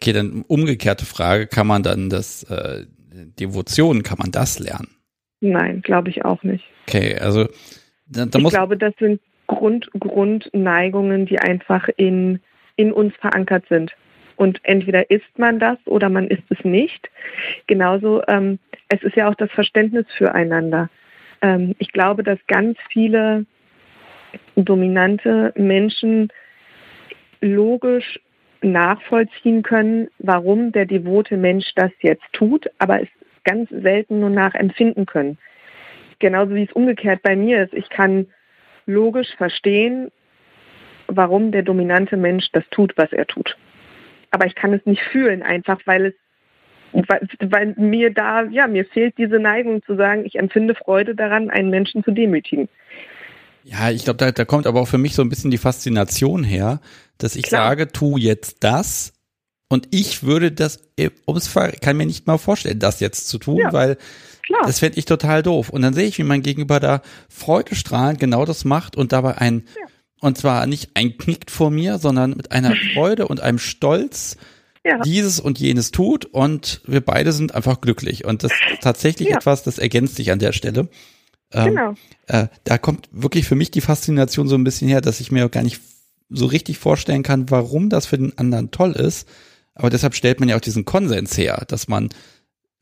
Okay, 0.00 0.12
dann 0.12 0.44
umgekehrte 0.48 1.06
Frage, 1.06 1.46
kann 1.46 1.68
man 1.68 1.84
dann 1.84 2.10
das, 2.10 2.42
äh, 2.50 2.86
Devotion, 3.38 4.02
kann 4.02 4.18
man 4.18 4.32
das 4.32 4.58
lernen? 4.58 4.88
Nein, 5.40 5.80
glaube 5.82 6.10
ich 6.10 6.24
auch 6.24 6.42
nicht. 6.42 6.64
Okay, 6.88 7.16
also 7.16 7.46
da, 8.08 8.26
da 8.26 8.36
ich 8.40 8.48
glaube, 8.48 8.76
das 8.76 8.94
sind 8.98 9.20
Grund, 9.46 9.88
Grundneigungen, 9.92 11.24
die 11.26 11.38
einfach 11.38 11.88
in, 11.96 12.40
in 12.74 12.90
uns 12.90 13.14
verankert 13.20 13.62
sind. 13.68 13.92
Und 14.38 14.60
entweder 14.62 15.10
ist 15.10 15.36
man 15.36 15.58
das 15.58 15.78
oder 15.84 16.08
man 16.08 16.28
ist 16.28 16.44
es 16.48 16.64
nicht. 16.64 17.10
Genauso, 17.66 18.22
ähm, 18.28 18.60
es 18.88 19.02
ist 19.02 19.16
ja 19.16 19.28
auch 19.28 19.34
das 19.34 19.50
Verständnis 19.50 20.06
füreinander. 20.16 20.90
Ähm, 21.42 21.74
ich 21.80 21.90
glaube, 21.90 22.22
dass 22.22 22.38
ganz 22.46 22.78
viele 22.88 23.46
dominante 24.54 25.52
Menschen 25.56 26.28
logisch 27.40 28.20
nachvollziehen 28.62 29.64
können, 29.64 30.06
warum 30.20 30.70
der 30.70 30.86
devote 30.86 31.36
Mensch 31.36 31.72
das 31.74 31.90
jetzt 32.00 32.24
tut, 32.32 32.70
aber 32.78 33.02
es 33.02 33.08
ganz 33.42 33.68
selten 33.70 34.20
nur 34.20 34.30
nachempfinden 34.30 35.04
können. 35.04 35.36
Genauso 36.20 36.54
wie 36.54 36.62
es 36.62 36.72
umgekehrt 36.72 37.22
bei 37.22 37.34
mir 37.34 37.64
ist. 37.64 37.74
Ich 37.74 37.88
kann 37.88 38.28
logisch 38.86 39.34
verstehen, 39.36 40.12
warum 41.08 41.50
der 41.50 41.62
dominante 41.62 42.16
Mensch 42.16 42.46
das 42.52 42.64
tut, 42.70 42.92
was 42.96 43.12
er 43.12 43.26
tut. 43.26 43.56
Aber 44.30 44.46
ich 44.46 44.54
kann 44.54 44.72
es 44.72 44.84
nicht 44.84 45.02
fühlen, 45.02 45.42
einfach 45.42 45.80
weil 45.86 46.06
es 46.06 46.14
weil, 46.92 47.28
weil 47.40 47.74
mir 47.76 48.12
da, 48.12 48.44
ja, 48.44 48.66
mir 48.66 48.84
fehlt 48.86 49.18
diese 49.18 49.38
Neigung 49.38 49.82
zu 49.84 49.94
sagen, 49.96 50.24
ich 50.24 50.36
empfinde 50.36 50.74
Freude 50.74 51.14
daran, 51.14 51.50
einen 51.50 51.68
Menschen 51.68 52.02
zu 52.02 52.12
demütigen. 52.12 52.68
Ja, 53.62 53.90
ich 53.90 54.04
glaube, 54.04 54.16
da, 54.16 54.32
da 54.32 54.46
kommt 54.46 54.66
aber 54.66 54.80
auch 54.80 54.88
für 54.88 54.96
mich 54.96 55.14
so 55.14 55.20
ein 55.20 55.28
bisschen 55.28 55.50
die 55.50 55.58
Faszination 55.58 56.44
her, 56.44 56.80
dass 57.18 57.36
ich 57.36 57.44
Klar. 57.44 57.68
sage, 57.68 57.88
tu 57.88 58.16
jetzt 58.16 58.64
das 58.64 59.12
und 59.68 59.88
ich 59.90 60.22
würde 60.22 60.50
das, 60.50 60.80
ums 61.26 61.54
kann 61.82 61.96
mir 61.96 62.06
nicht 62.06 62.26
mal 62.26 62.38
vorstellen, 62.38 62.78
das 62.78 63.00
jetzt 63.00 63.28
zu 63.28 63.38
tun, 63.38 63.58
ja. 63.58 63.72
weil 63.72 63.98
Klar. 64.46 64.62
das 64.64 64.78
fände 64.78 64.98
ich 64.98 65.04
total 65.04 65.42
doof. 65.42 65.68
Und 65.68 65.82
dann 65.82 65.92
sehe 65.92 66.06
ich, 66.06 66.16
wie 66.16 66.24
mein 66.24 66.40
Gegenüber 66.42 66.80
da 66.80 67.02
freudestrahlend 67.28 68.18
genau 68.18 68.46
das 68.46 68.64
macht 68.64 68.96
und 68.96 69.12
dabei 69.12 69.36
ein, 69.36 69.64
ja. 69.78 69.86
Und 70.20 70.38
zwar 70.38 70.66
nicht 70.66 70.90
ein 70.94 71.16
Knickt 71.18 71.50
vor 71.50 71.70
mir, 71.70 71.98
sondern 71.98 72.36
mit 72.36 72.52
einer 72.52 72.74
Freude 72.94 73.28
und 73.28 73.40
einem 73.40 73.58
Stolz 73.58 74.36
ja. 74.84 74.98
dieses 75.00 75.40
und 75.40 75.58
jenes 75.58 75.90
tut 75.90 76.24
und 76.24 76.80
wir 76.86 77.00
beide 77.00 77.32
sind 77.32 77.54
einfach 77.54 77.80
glücklich. 77.80 78.24
Und 78.24 78.42
das 78.42 78.52
ist 78.52 78.82
tatsächlich 78.82 79.30
etwas, 79.30 79.62
das 79.62 79.78
ergänzt 79.78 80.16
sich 80.16 80.30
an 80.32 80.38
der 80.38 80.52
Stelle. 80.52 80.88
Ähm, 81.52 81.66
genau. 81.66 81.94
Äh, 82.26 82.48
da 82.64 82.78
kommt 82.78 83.08
wirklich 83.12 83.46
für 83.46 83.54
mich 83.54 83.70
die 83.70 83.80
Faszination 83.80 84.48
so 84.48 84.54
ein 84.54 84.64
bisschen 84.64 84.88
her, 84.88 85.00
dass 85.00 85.20
ich 85.20 85.32
mir 85.32 85.48
gar 85.48 85.62
nicht 85.62 85.80
so 86.30 86.46
richtig 86.46 86.78
vorstellen 86.78 87.22
kann, 87.22 87.50
warum 87.50 87.88
das 87.88 88.06
für 88.06 88.18
den 88.18 88.36
anderen 88.36 88.70
toll 88.70 88.92
ist. 88.92 89.28
Aber 89.74 89.90
deshalb 89.90 90.14
stellt 90.14 90.40
man 90.40 90.48
ja 90.48 90.56
auch 90.56 90.60
diesen 90.60 90.84
Konsens 90.84 91.38
her, 91.38 91.64
dass 91.68 91.88
man 91.88 92.10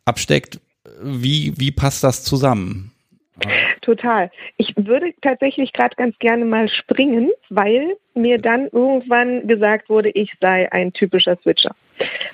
absteckt, 0.04 0.60
wie, 1.02 1.52
wie 1.56 1.70
passt 1.70 2.02
das 2.02 2.24
zusammen? 2.24 2.92
Total. 3.86 4.32
Ich 4.56 4.74
würde 4.76 5.14
tatsächlich 5.22 5.72
gerade 5.72 5.94
ganz 5.94 6.18
gerne 6.18 6.44
mal 6.44 6.68
springen, 6.68 7.30
weil 7.50 7.96
mir 8.14 8.38
dann 8.38 8.66
irgendwann 8.72 9.46
gesagt 9.46 9.88
wurde, 9.88 10.10
ich 10.10 10.32
sei 10.40 10.72
ein 10.72 10.92
typischer 10.92 11.36
Switcher. 11.36 11.70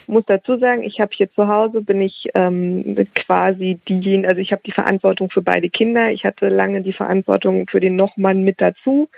Muss 0.07 0.25
dazu 0.27 0.57
sagen, 0.57 0.83
ich 0.83 0.99
habe 0.99 1.11
hier 1.15 1.31
zu 1.35 1.49
Hause, 1.49 1.83
bin 1.83 2.01
ich 2.01 2.27
ähm, 2.35 3.07
quasi 3.15 3.79
diejenige, 3.87 4.29
also 4.29 4.41
ich 4.41 4.51
habe 4.51 4.63
die 4.65 4.73
Verantwortung 4.73 5.29
für 5.29 5.43
beide 5.43 5.69
Kinder. 5.69 6.11
Ich 6.11 6.25
hatte 6.25 6.49
lange 6.49 6.81
die 6.81 6.95
Verantwortung 6.95 7.67
für 7.69 7.81
den 7.81 7.97
Nochmann 7.97 8.45
mit 8.45 8.59
dazu. 8.59 9.11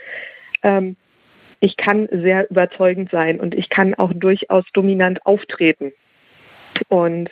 Ähm, 0.65 0.97
ich 1.61 1.77
kann 1.77 2.09
sehr 2.11 2.51
überzeugend 2.51 3.13
sein 3.13 3.39
und 3.39 3.55
ich 3.55 3.69
kann 3.69 3.95
auch 3.95 4.13
durchaus 4.13 4.65
dominant 4.73 5.25
auftreten. 5.25 5.93
Und 6.89 7.31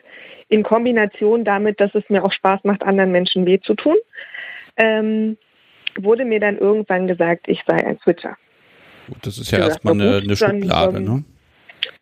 in 0.48 0.62
Kombination 0.62 1.44
damit, 1.44 1.80
dass 1.80 1.92
es 1.96 2.08
mir 2.08 2.24
auch 2.24 2.32
Spaß 2.32 2.60
macht, 2.62 2.84
anderen 2.84 3.10
Menschen 3.10 3.46
weh 3.46 3.58
zu 3.58 3.74
tun, 3.74 3.96
ähm, 4.76 5.36
wurde 5.98 6.24
mir 6.24 6.40
dann 6.40 6.58
irgendwann 6.58 7.06
gesagt, 7.06 7.48
ich 7.48 7.62
sei 7.66 7.84
ein 7.84 7.98
Switcher. 8.02 8.36
Gut, 9.08 9.26
das 9.26 9.38
ist 9.38 9.50
ja 9.50 9.58
gesagt, 9.58 9.84
erstmal 9.84 9.94
eine, 9.94 10.16
eine 10.18 10.36
Schublade, 10.36 10.92
dann, 10.94 11.04
ne? 11.04 11.24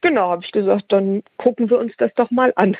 Genau, 0.03 0.31
habe 0.31 0.45
ich 0.45 0.53
gesagt, 0.53 0.85
dann 0.89 1.23
gucken 1.37 1.71
wir 1.71 1.79
uns 1.79 1.93
das 1.99 2.13
doch 2.15 2.31
mal 2.31 2.53
an. 2.57 2.77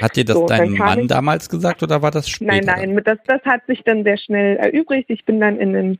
Hat 0.00 0.16
dir 0.16 0.24
das 0.24 0.36
so, 0.36 0.46
dein 0.46 0.72
Mann 0.72 1.00
ich, 1.00 1.06
damals 1.08 1.48
gesagt 1.48 1.82
oder 1.82 2.00
war 2.00 2.10
das 2.10 2.28
später? 2.28 2.52
Nein, 2.52 2.94
nein, 2.94 3.04
das, 3.04 3.18
das 3.26 3.42
hat 3.44 3.66
sich 3.66 3.82
dann 3.84 4.04
sehr 4.04 4.16
schnell 4.16 4.56
erübrigt. 4.56 5.10
Ich 5.10 5.24
bin 5.24 5.40
dann 5.40 5.58
in 5.58 5.72
den 5.72 5.98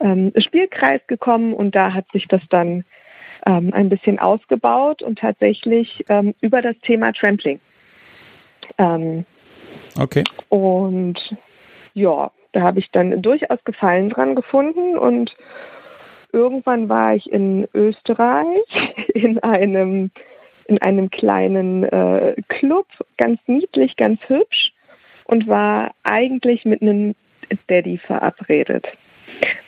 ähm, 0.00 0.32
Spielkreis 0.36 1.00
gekommen 1.06 1.54
und 1.54 1.74
da 1.74 1.92
hat 1.92 2.06
sich 2.12 2.28
das 2.28 2.42
dann 2.50 2.84
ähm, 3.46 3.72
ein 3.72 3.88
bisschen 3.88 4.18
ausgebaut 4.18 5.02
und 5.02 5.18
tatsächlich 5.18 6.04
ähm, 6.08 6.34
über 6.40 6.62
das 6.62 6.76
Thema 6.82 7.12
Trampling. 7.12 7.60
Ähm, 8.78 9.24
okay. 9.98 10.22
Und 10.48 11.18
ja, 11.94 12.30
da 12.52 12.62
habe 12.62 12.78
ich 12.78 12.90
dann 12.90 13.22
durchaus 13.22 13.62
Gefallen 13.64 14.10
dran 14.10 14.34
gefunden 14.34 14.96
und 14.96 15.34
irgendwann 16.32 16.88
war 16.88 17.14
ich 17.14 17.30
in 17.30 17.68
Österreich 17.74 18.46
in 19.14 19.38
einem, 19.40 20.10
in 20.66 20.80
einem 20.80 21.10
kleinen 21.10 21.84
äh, 21.84 22.34
Club, 22.48 22.86
ganz 23.16 23.40
niedlich, 23.46 23.96
ganz 23.96 24.20
hübsch 24.26 24.72
und 25.24 25.48
war 25.48 25.92
eigentlich 26.02 26.64
mit 26.64 26.82
einem 26.82 27.14
Daddy 27.68 27.98
verabredet. 27.98 28.86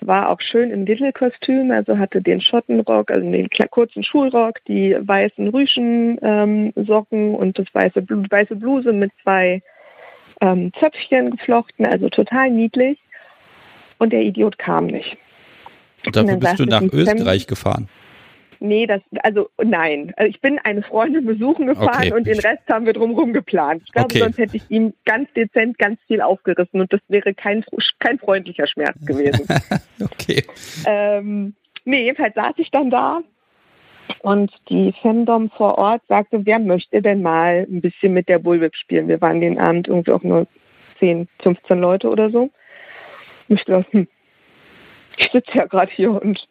War 0.00 0.28
auch 0.28 0.40
schön 0.40 0.70
im 0.70 0.84
Little-Kostüm, 0.84 1.70
also 1.70 1.98
hatte 1.98 2.22
den 2.22 2.40
Schottenrock, 2.40 3.10
also 3.10 3.28
den 3.28 3.48
kurzen 3.70 4.04
Schulrock, 4.04 4.62
die 4.66 4.96
weißen 5.00 5.48
Rüschensocken 5.48 7.18
ähm, 7.18 7.34
und 7.34 7.58
das 7.58 7.66
weiße, 7.72 8.06
weiße 8.06 8.56
Bluse 8.56 8.92
mit 8.92 9.10
zwei 9.22 9.62
ähm, 10.40 10.72
Zöpfchen 10.78 11.32
geflochten, 11.32 11.86
also 11.86 12.08
total 12.08 12.50
niedlich. 12.50 12.98
Und 13.98 14.12
der 14.12 14.22
Idiot 14.22 14.58
kam 14.58 14.86
nicht. 14.86 15.16
Und 16.04 16.16
dafür 16.16 16.36
bist 16.36 16.58
du 16.58 16.64
nach 16.64 16.82
Österreich 16.82 17.46
gefahren? 17.46 17.88
Nee, 18.60 18.86
das, 18.86 19.02
also 19.22 19.50
nein. 19.62 20.12
Also 20.16 20.30
ich 20.30 20.40
bin 20.40 20.58
eine 20.58 20.82
Freundin 20.82 21.26
besuchen 21.26 21.66
gefahren 21.66 21.98
okay. 21.98 22.12
und 22.12 22.26
den 22.26 22.38
Rest 22.38 22.62
haben 22.68 22.86
wir 22.86 22.92
drumherum 22.92 23.32
geplant. 23.32 23.82
Ich 23.84 23.92
glaube, 23.92 24.06
okay. 24.06 24.20
sonst 24.20 24.38
hätte 24.38 24.56
ich 24.56 24.70
ihm 24.70 24.94
ganz 25.04 25.30
dezent 25.34 25.78
ganz 25.78 26.00
viel 26.06 26.20
aufgerissen 26.22 26.80
und 26.80 26.92
das 26.92 27.00
wäre 27.08 27.34
kein, 27.34 27.64
kein 27.98 28.18
freundlicher 28.18 28.66
Schmerz 28.66 28.96
gewesen. 29.04 29.46
okay. 30.00 30.44
Ähm, 30.86 31.54
nee, 31.84 32.04
jedenfalls 32.04 32.34
saß 32.34 32.54
ich 32.56 32.70
dann 32.70 32.90
da 32.90 33.20
und 34.24 34.50
die 34.70 34.90
Femdom 35.02 35.50
vor 35.50 35.76
Ort 35.76 36.00
sagte, 36.08 36.46
wer 36.46 36.58
möchte 36.58 37.02
denn 37.02 37.20
mal 37.20 37.66
ein 37.70 37.82
bisschen 37.82 38.14
mit 38.14 38.26
der 38.26 38.38
Bullwhip 38.38 38.74
spielen? 38.74 39.06
Wir 39.06 39.20
waren 39.20 39.42
den 39.42 39.58
Abend 39.58 39.86
irgendwie 39.86 40.12
auch 40.12 40.22
nur 40.22 40.46
10, 40.98 41.28
15 41.42 41.78
Leute 41.78 42.08
oder 42.08 42.30
so. 42.30 42.48
Und 43.48 43.60
ich 43.60 43.64
dachte, 43.66 43.86
hm, 43.92 44.08
ich 45.18 45.30
sitze 45.30 45.50
ja 45.52 45.66
gerade 45.66 45.92
hier 45.92 46.10
und 46.10 46.48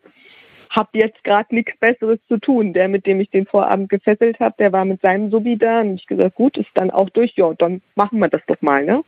habe 0.70 1.00
jetzt 1.00 1.24
gerade 1.24 1.56
nichts 1.56 1.76
Besseres 1.80 2.20
zu 2.28 2.38
tun. 2.38 2.74
Der, 2.74 2.88
mit 2.88 3.08
dem 3.08 3.20
ich 3.20 3.32
den 3.32 3.48
Vorabend 3.48 3.90
gefesselt 3.90 4.40
habe, 4.40 4.54
der 4.60 4.72
war 4.72 4.86
mit 4.86 5.02
seinem 5.02 5.32
Subi 5.32 5.58
da 5.58 5.82
und 5.82 5.96
ich 5.96 6.06
gesagt, 6.06 6.36
gut, 6.36 6.58
ist 6.58 6.70
dann 6.76 6.92
auch 6.92 7.10
durch, 7.10 7.34
ja, 7.38 7.52
dann 7.56 7.82
machen 7.96 8.20
wir 8.20 8.30
das 8.30 8.42
doch 8.46 8.62
mal, 8.62 8.86
ne? 8.86 9.04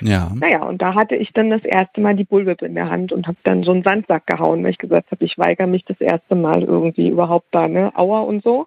Ja. 0.00 0.30
Naja, 0.34 0.62
und 0.64 0.80
da 0.80 0.94
hatte 0.94 1.16
ich 1.16 1.32
dann 1.32 1.50
das 1.50 1.64
erste 1.64 2.00
Mal 2.00 2.16
die 2.16 2.24
Bullwhip 2.24 2.62
in 2.62 2.74
der 2.74 2.90
Hand 2.90 3.12
und 3.12 3.26
habe 3.26 3.38
dann 3.44 3.62
so 3.62 3.72
einen 3.72 3.82
Sandsack 3.82 4.26
gehauen, 4.26 4.62
weil 4.62 4.70
ich 4.70 4.78
gesagt 4.78 5.10
habe, 5.10 5.24
ich 5.24 5.38
weigere 5.38 5.66
mich 5.66 5.84
das 5.84 6.00
erste 6.00 6.34
Mal 6.34 6.62
irgendwie 6.62 7.08
überhaupt 7.08 7.48
da, 7.52 7.68
ne? 7.68 7.92
Aua 7.94 8.20
und 8.20 8.42
so. 8.42 8.66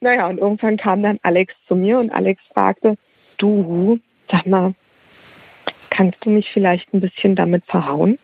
Naja, 0.00 0.26
und 0.28 0.38
irgendwann 0.38 0.76
kam 0.76 1.02
dann 1.02 1.18
Alex 1.22 1.54
zu 1.68 1.74
mir 1.74 1.98
und 1.98 2.10
Alex 2.10 2.42
fragte, 2.52 2.96
du, 3.38 3.98
sag 4.30 4.46
mal, 4.46 4.74
kannst 5.90 6.18
du 6.24 6.30
mich 6.30 6.50
vielleicht 6.52 6.92
ein 6.92 7.00
bisschen 7.00 7.34
damit 7.34 7.64
verhauen? 7.66 8.18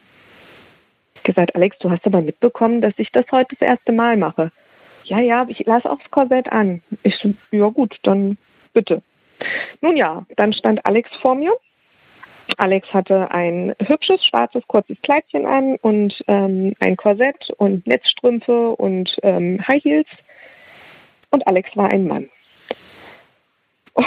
gesagt, 1.22 1.55
Alex, 1.55 1.78
du 1.78 1.90
hast 1.90 2.05
aber 2.06 2.20
mitbekommen, 2.20 2.80
dass 2.80 2.94
ich 2.97 3.10
das 3.12 3.24
heute 3.30 3.56
das 3.59 3.68
erste 3.68 3.93
Mal 3.93 4.16
mache. 4.16 4.51
Ja, 5.05 5.20
ja, 5.20 5.47
ich 5.48 5.64
lasse 5.66 5.89
das 5.89 6.10
Korsett 6.10 6.51
an. 6.51 6.82
Ich 7.02 7.16
so, 7.16 7.34
ja 7.51 7.68
gut, 7.68 7.98
dann 8.02 8.39
bitte. 8.72 9.02
Nun 9.80 9.97
ja, 9.97 10.24
dann 10.36 10.52
stand 10.52 10.84
Alex 10.86 11.10
vor 11.20 11.34
mir. 11.34 11.52
Alex 12.59 12.93
hatte 12.93 13.31
ein 13.31 13.74
hübsches, 13.81 14.24
schwarzes, 14.24 14.62
kurzes 14.66 14.97
Kleidchen 15.02 15.47
an 15.47 15.77
und 15.82 16.23
ähm, 16.28 16.74
ein 16.81 16.97
Korsett 16.97 17.51
und 17.56 17.86
Netzstrümpfe 17.86 18.70
und 18.70 19.16
ähm, 19.23 19.60
High 19.66 19.82
Heels. 19.82 20.09
Und 21.31 21.47
Alex 21.47 21.70
war 21.77 21.90
ein 21.90 22.06
Mann. 22.06 22.28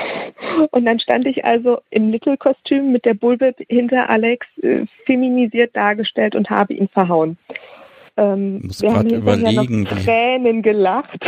Und 0.72 0.86
dann 0.86 1.00
stand 1.00 1.28
ich 1.28 1.46
also 1.46 1.80
im 1.90 2.12
Little-Kostüm 2.12 2.92
mit 2.92 3.06
der 3.06 3.14
Bulbe 3.14 3.54
hinter 3.70 4.10
Alex, 4.10 4.48
äh, 4.62 4.86
feminisiert 5.06 5.76
dargestellt 5.76 6.36
und 6.36 6.50
habe 6.50 6.74
ihn 6.74 6.88
verhauen. 6.88 7.38
Ähm, 8.18 8.62
wir 8.80 8.94
haben 8.94 9.10
überlegen, 9.10 9.84
noch 9.84 10.04
Tränen 10.04 10.62
gelacht, 10.62 11.20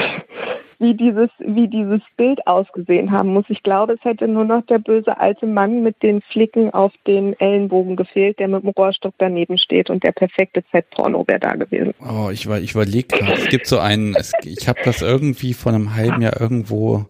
wie 0.80 0.94
dieses, 0.94 1.30
wie 1.40 1.68
dieses 1.68 2.02
Bild 2.18 2.45
ausgesehen 2.45 3.12
haben 3.12 3.34
muss. 3.34 3.45
Ich 3.49 3.64
glaube, 3.64 3.94
es 3.94 4.04
hätte 4.04 4.28
nur 4.28 4.45
noch 4.45 4.66
der 4.68 4.80
böse 4.80 5.18
alte 5.18 5.48
Mann 5.48 5.82
mit 5.84 6.02
den 6.04 6.22
Flicken 6.22 6.72
auf 6.74 6.94
den 7.08 7.34
Ellenbogen 7.40 7.95
gefehlt, 7.95 8.40
der 8.40 8.48
mit 8.48 8.64
dem 8.64 8.70
Rohrstock 8.70 9.16
daneben 9.18 9.58
steht 9.58 9.90
und 9.90 10.04
der 10.04 10.12
perfekte 10.12 10.64
Z-Porno 10.72 11.26
wäre 11.28 11.40
da 11.40 11.54
gewesen. 11.56 11.94
Oh, 11.99 12.30
ich, 12.32 12.48
ich 12.48 12.72
überlege 12.72 13.08
gerade, 13.08 13.34
es 13.34 13.49
gibt 13.49 13.68
so 13.68 13.80
einen, 13.80 14.16
es, 14.16 14.34
ich 14.44 14.68
habe 14.68 14.80
das 14.86 15.02
irgendwie 15.02 15.54
vor 15.54 15.74
einem 15.74 15.95
halben 15.95 16.22
Jahr 16.22 16.40
irgendwo 16.40 17.06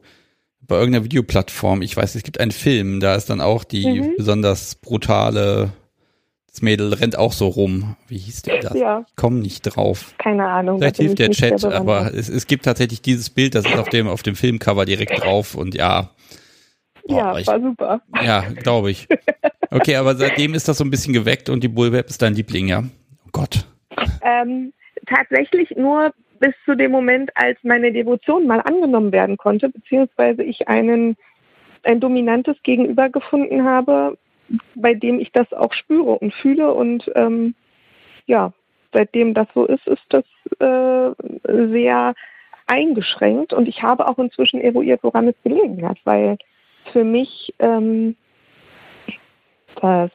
bei 0.68 0.76
irgendeiner 0.76 1.06
Videoplattform, 1.06 1.82
ich 1.82 1.96
weiß, 1.96 2.16
es 2.16 2.24
gibt 2.24 2.40
einen 2.40 2.52
Film, 2.52 3.00
da 3.00 3.16
ist 3.16 3.30
dann 3.30 3.42
auch 3.42 3.64
die 3.64 4.02
mhm. 4.02 4.16
besonders 4.18 4.76
brutale, 4.76 5.72
das 6.58 6.64
Mädel 6.64 6.92
rennt 6.92 7.16
auch 7.16 7.34
so 7.34 7.50
rum. 7.50 7.96
Wie 8.08 8.18
hieß 8.18 8.42
der 8.42 8.62
das? 8.62 8.74
Ja. 8.74 9.04
Ich 9.08 9.16
komm 9.16 9.42
nicht 9.42 9.62
drauf. 9.62 10.16
Keine 10.18 10.48
Ahnung. 10.48 10.80
Vielleicht 10.80 10.98
hilft 10.98 11.20
der 11.20 11.30
Chat, 11.30 11.64
aber 11.64 12.12
es, 12.16 12.30
es 12.30 12.48
gibt 12.48 12.66
tatsächlich 12.66 13.04
dieses 13.04 13.30
Bild, 13.30 13.54
das 13.54 13.64
ist 13.64 13.78
auf 13.78 13.90
dem, 13.90 14.08
auf 14.08 14.24
dem 14.24 14.34
Filmcover 14.34 14.86
direkt 14.86 15.24
drauf 15.24 15.54
und 15.54 15.76
ja. 15.76 16.10
Boah, 17.08 17.16
ja, 17.16 17.38
ich, 17.38 17.46
war 17.46 17.62
super. 17.62 18.02
Ja, 18.24 18.44
glaube 18.56 18.90
ich. 18.90 19.08
Okay, 19.70 19.98
aber 19.98 20.16
seitdem 20.16 20.56
ist 20.56 20.68
das 20.68 20.80
so 20.80 20.84
ein 20.84 20.90
bisschen 20.90 21.14
geweckt 21.14 21.50
und 21.50 21.64
die 21.64 21.68
Bullweb 21.68 22.08
ist 22.10 22.24
dein 22.24 22.34
Liebling, 22.34 22.70
ja? 22.70 22.84
Oh 23.26 23.30
Gott. 23.34 23.68
Ähm, 24.24 24.74
tatsächlich 25.06 25.70
nur 25.78 26.12
bis 26.40 26.56
zu 26.66 26.76
dem 26.76 26.90
Moment, 26.92 27.30
als 27.36 27.60
meine 27.62 27.92
Devotion 27.92 28.48
mal 28.48 28.62
angenommen 28.62 29.12
werden 29.12 29.38
konnte, 29.38 29.70
beziehungsweise 29.70 30.42
ich 30.42 30.68
einen, 30.68 31.18
ein 31.84 32.00
dominantes 32.00 32.56
Gegenüber 32.64 33.10
gefunden 33.10 33.64
habe, 33.64 34.18
bei 34.76 34.94
dem 34.94 35.20
ich 35.20 35.32
das 35.32 35.52
auch 35.54 35.74
spüre 35.74 36.12
und 36.12 36.34
fühle. 36.34 36.74
Und 36.74 37.10
ähm, 37.16 37.56
ja, 38.26 38.54
seitdem 38.94 39.34
das 39.34 39.48
so 39.54 39.66
ist, 39.66 39.86
ist 39.88 40.06
das 40.10 40.26
äh, 40.60 41.14
sehr 41.72 42.14
eingeschränkt. 42.68 43.54
Und 43.54 43.68
ich 43.68 43.84
habe 43.84 44.08
auch 44.08 44.18
inzwischen 44.18 44.62
eruiert, 44.62 45.02
woran 45.04 45.28
es 45.28 45.36
gelegen 45.44 45.88
hat, 45.88 45.98
weil 46.04 46.38
für 46.92 47.04
mich 47.04 47.54
ähm, 47.60 48.16
das 49.82 50.12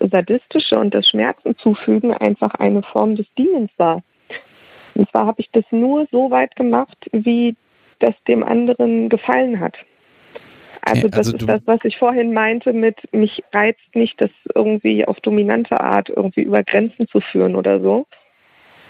Sadistische 0.00 0.78
und 0.78 0.94
das 0.94 1.08
Schmerzen 1.08 1.56
zufügen 1.58 2.12
einfach 2.12 2.54
eine 2.54 2.82
Form 2.82 3.16
des 3.16 3.26
Dienens 3.36 3.70
war. 3.76 4.02
Und 4.94 5.10
zwar 5.10 5.26
habe 5.26 5.40
ich 5.40 5.50
das 5.52 5.64
nur 5.70 6.06
so 6.10 6.30
weit 6.30 6.56
gemacht, 6.56 6.96
wie 7.12 7.56
das 7.98 8.14
dem 8.28 8.42
anderen 8.42 9.08
gefallen 9.08 9.60
hat. 9.60 9.76
Also, 10.86 11.08
das 11.08 11.18
also 11.18 11.36
ist 11.36 11.48
das, 11.48 11.62
was 11.64 11.80
ich 11.82 11.96
vorhin 11.98 12.32
meinte 12.32 12.72
mit, 12.72 12.96
mich 13.12 13.42
reizt 13.52 13.94
nicht, 13.94 14.20
das 14.20 14.30
irgendwie 14.54 15.04
auf 15.04 15.18
dominante 15.20 15.80
Art 15.80 16.10
irgendwie 16.10 16.42
über 16.42 16.62
Grenzen 16.62 17.08
zu 17.08 17.20
führen 17.20 17.56
oder 17.56 17.80
so, 17.80 18.06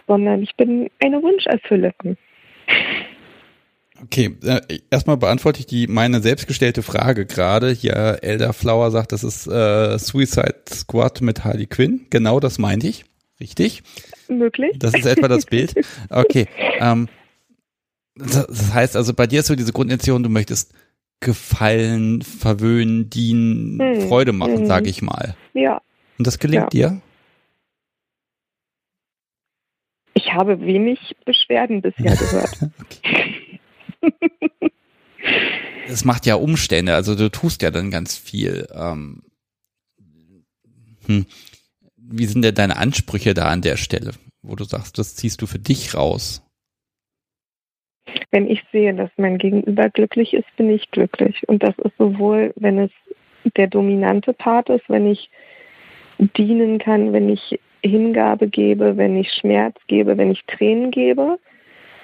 sondern 0.06 0.42
ich 0.42 0.54
bin 0.56 0.90
eine 1.02 1.22
Wunscherfüllerin. 1.22 2.18
Okay, 4.02 4.36
äh, 4.44 4.60
erstmal 4.90 5.16
beantworte 5.16 5.60
ich 5.60 5.66
die 5.66 5.86
meine 5.86 6.20
selbstgestellte 6.20 6.82
Frage 6.82 7.24
gerade. 7.24 7.70
Hier 7.70 8.18
Elder 8.20 8.52
Flower 8.52 8.90
sagt, 8.90 9.12
das 9.12 9.24
ist 9.24 9.46
äh, 9.46 9.98
Suicide 9.98 10.64
Squad 10.68 11.22
mit 11.22 11.44
Harley 11.44 11.66
Quinn. 11.66 12.06
Genau 12.10 12.40
das 12.40 12.58
meinte 12.58 12.88
ich. 12.88 13.06
Richtig? 13.40 13.82
Möglich. 14.28 14.78
Das 14.78 14.92
ist 14.92 15.06
etwa 15.06 15.28
das 15.28 15.46
Bild. 15.46 15.74
Okay. 16.10 16.46
Ähm, 16.78 17.08
das 18.16 18.74
heißt 18.74 18.96
also, 18.96 19.14
bei 19.14 19.26
dir 19.26 19.40
ist 19.40 19.46
so 19.46 19.56
diese 19.56 19.72
Grundintention, 19.72 20.22
du 20.22 20.28
möchtest 20.28 20.74
gefallen, 21.20 22.22
verwöhnen, 22.22 23.10
dienen, 23.10 23.80
hm. 23.80 24.08
Freude 24.08 24.32
machen, 24.32 24.58
hm. 24.58 24.66
sage 24.66 24.88
ich 24.88 25.02
mal. 25.02 25.36
Ja. 25.54 25.80
Und 26.18 26.26
das 26.26 26.38
gelingt 26.38 26.74
ja. 26.74 26.90
dir? 26.90 27.00
Ich 30.14 30.32
habe 30.32 30.60
wenig 30.60 31.16
Beschwerden 31.24 31.82
bisher 31.82 32.16
gehört. 32.16 32.58
Es 35.88 36.04
macht 36.04 36.26
ja 36.26 36.36
Umstände, 36.36 36.94
also 36.94 37.14
du 37.14 37.30
tust 37.30 37.62
ja 37.62 37.70
dann 37.70 37.90
ganz 37.90 38.16
viel. 38.16 38.66
Ähm, 38.74 39.22
hm 41.06 41.26
wie 42.08 42.26
sind 42.26 42.42
denn 42.42 42.54
deine 42.54 42.76
Ansprüche 42.76 43.34
da 43.34 43.48
an 43.48 43.62
der 43.62 43.76
Stelle, 43.76 44.12
wo 44.42 44.54
du 44.54 44.64
sagst, 44.64 44.98
das 44.98 45.14
ziehst 45.16 45.42
du 45.42 45.46
für 45.46 45.58
dich 45.58 45.94
raus? 45.94 46.42
Wenn 48.30 48.48
ich 48.48 48.62
sehe, 48.72 48.94
dass 48.94 49.10
mein 49.16 49.38
Gegenüber 49.38 49.88
glücklich 49.90 50.34
ist, 50.34 50.56
bin 50.56 50.70
ich 50.70 50.90
glücklich. 50.90 51.48
Und 51.48 51.62
das 51.62 51.76
ist 51.78 51.96
sowohl, 51.98 52.52
wenn 52.56 52.78
es 52.78 52.90
der 53.56 53.66
dominante 53.66 54.32
Part 54.32 54.68
ist, 54.70 54.88
wenn 54.88 55.06
ich 55.06 55.30
dienen 56.18 56.78
kann, 56.78 57.12
wenn 57.12 57.28
ich 57.28 57.60
Hingabe 57.82 58.48
gebe, 58.48 58.96
wenn 58.96 59.16
ich 59.16 59.32
Schmerz 59.32 59.76
gebe, 59.86 60.16
wenn 60.16 60.30
ich 60.30 60.44
Tränen 60.46 60.90
gebe, 60.90 61.38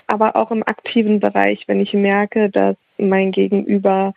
aber 0.06 0.36
auch 0.36 0.50
im 0.50 0.62
aktiven 0.62 1.20
Bereich, 1.20 1.64
wenn 1.66 1.80
ich 1.80 1.92
merke, 1.92 2.50
dass 2.50 2.76
mein 2.98 3.32
Gegenüber 3.32 4.14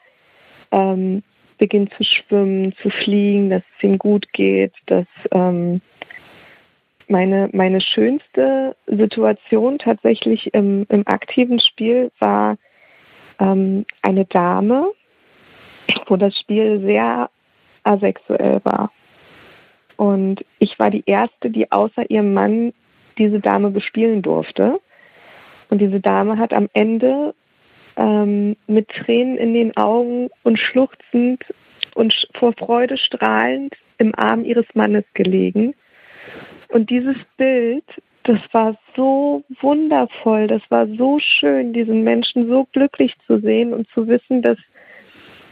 ähm, 0.71 1.23
beginnt 1.57 1.93
zu 1.93 2.03
schwimmen, 2.03 2.73
zu 2.81 2.89
fliegen, 2.89 3.49
dass 3.49 3.63
es 3.77 3.83
ihm 3.83 3.97
gut 3.97 4.31
geht, 4.33 4.73
dass 4.87 5.05
ähm, 5.31 5.81
meine, 7.09 7.49
meine 7.53 7.81
schönste 7.81 8.75
Situation 8.87 9.77
tatsächlich 9.79 10.53
im, 10.53 10.85
im 10.89 11.03
aktiven 11.07 11.59
Spiel 11.59 12.11
war 12.19 12.57
ähm, 13.39 13.85
eine 14.01 14.25
Dame, 14.25 14.91
wo 16.07 16.15
das 16.15 16.37
Spiel 16.39 16.81
sehr 16.81 17.29
asexuell 17.83 18.61
war. 18.63 18.91
Und 19.97 20.43
ich 20.59 20.77
war 20.79 20.89
die 20.89 21.03
Erste, 21.05 21.49
die 21.49 21.71
außer 21.71 22.09
ihrem 22.09 22.33
Mann 22.33 22.73
diese 23.17 23.39
Dame 23.39 23.71
bespielen 23.71 24.21
durfte. 24.21 24.79
Und 25.69 25.79
diese 25.79 25.99
Dame 25.99 26.37
hat 26.37 26.53
am 26.53 26.69
Ende 26.73 27.33
ähm, 27.95 28.55
mit 28.67 28.89
Tränen 28.89 29.37
in 29.37 29.53
den 29.53 29.77
Augen 29.77 30.29
und 30.43 30.59
schluchzend 30.59 31.43
und 31.95 32.13
vor 32.33 32.53
Freude 32.53 32.97
strahlend 32.97 33.75
im 33.97 34.13
Arm 34.15 34.43
ihres 34.43 34.65
Mannes 34.73 35.05
gelegen. 35.13 35.73
Und 36.75 36.89
dieses 36.89 37.15
Bild, 37.37 37.85
das 38.23 38.41
war 38.51 38.77
so 38.97 39.45
wundervoll, 39.61 40.47
das 40.47 40.61
war 40.67 40.85
so 40.97 41.19
schön, 41.19 41.71
diesen 41.71 42.03
Menschen 42.03 42.49
so 42.49 42.67
glücklich 42.73 43.15
zu 43.27 43.39
sehen 43.39 43.73
und 43.73 43.87
zu 43.93 44.09
wissen, 44.09 44.41
dass, 44.41 44.57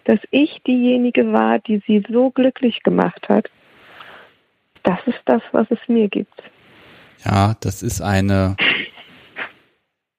dass 0.04 0.20
ich 0.32 0.62
diejenige 0.68 1.32
war, 1.32 1.60
die 1.60 1.82
sie 1.88 2.04
so 2.12 2.30
glücklich 2.30 2.84
gemacht 2.84 3.30
hat. 3.30 3.50
Das 4.84 5.00
ist 5.06 5.22
das, 5.24 5.42
was 5.54 5.66
es 5.70 5.80
mir 5.88 6.10
gibt. 6.10 6.44
Ja, 7.24 7.56
das 7.62 7.84
ist 7.84 8.02
eine 8.02 8.58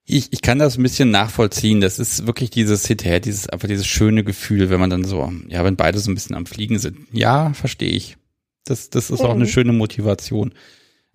ich, 0.07 0.33
ich 0.33 0.41
kann 0.41 0.59
das 0.59 0.79
ein 0.79 0.83
bisschen 0.83 1.11
nachvollziehen. 1.11 1.83
Das 1.83 1.99
ist 1.99 2.27
wirklich 2.27 2.49
dieses 2.49 2.87
hinterher, 2.87 3.21
dieses 3.21 3.47
einfach 3.51 3.69
dieses 3.69 3.87
schöne 3.87 4.25
Gefühl, 4.25 4.71
wenn 4.71 4.81
man 4.81 4.89
dann 4.89 5.05
so, 5.05 5.31
ja, 5.49 5.65
wenn 5.65 5.77
beide 5.77 5.99
so 5.99 6.11
ein 6.11 6.15
bisschen 6.15 6.35
am 6.35 6.47
Fliegen 6.47 6.79
sind. 6.79 6.97
Ja, 7.13 7.53
verstehe 7.53 7.91
ich. 7.91 8.17
Das, 8.65 8.89
das 8.89 9.11
ist 9.11 9.21
mhm. 9.21 9.27
auch 9.27 9.35
eine 9.35 9.47
schöne 9.47 9.75
Motivation. 9.75 10.55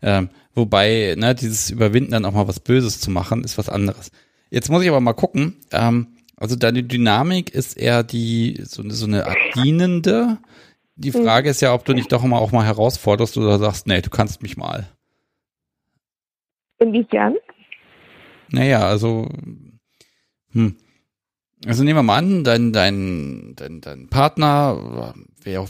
Ähm, 0.01 0.29
wobei, 0.53 1.15
ne, 1.17 1.35
dieses 1.35 1.69
Überwinden 1.69 2.11
dann 2.11 2.25
auch 2.25 2.33
mal 2.33 2.47
was 2.47 2.59
Böses 2.59 2.99
zu 2.99 3.11
machen, 3.11 3.43
ist 3.43 3.57
was 3.57 3.69
anderes. 3.69 4.11
Jetzt 4.49 4.69
muss 4.69 4.83
ich 4.83 4.89
aber 4.89 5.01
mal 5.01 5.13
gucken. 5.13 5.57
Ähm, 5.71 6.07
also 6.37 6.55
deine 6.55 6.83
Dynamik 6.83 7.49
ist 7.53 7.77
eher 7.77 8.03
die 8.03 8.61
so, 8.63 8.87
so 8.89 9.05
eine 9.05 9.27
Art 9.27 9.37
dienende. 9.55 10.37
Die 10.95 11.11
mhm. 11.11 11.23
Frage 11.23 11.49
ist 11.49 11.61
ja, 11.61 11.73
ob 11.73 11.85
du 11.85 11.93
nicht 11.93 12.11
doch 12.11 12.23
immer 12.23 12.39
auch 12.39 12.51
mal 12.51 12.65
herausforderst 12.65 13.37
oder 13.37 13.59
sagst, 13.59 13.87
nee, 13.87 14.01
du 14.01 14.09
kannst 14.09 14.41
mich 14.41 14.57
mal. 14.57 14.89
Inwiefern? 16.79 17.35
Naja, 18.51 18.87
also, 18.87 19.27
hm. 20.51 20.77
Also 21.65 21.83
nehmen 21.83 21.97
wir 21.97 22.03
mal 22.03 22.17
an, 22.17 22.43
dein, 22.45 22.71
dein, 22.71 23.53
dein, 23.57 23.81
dein 23.81 24.07
Partner, 24.07 25.13
wer 25.43 25.61
auch 25.61 25.69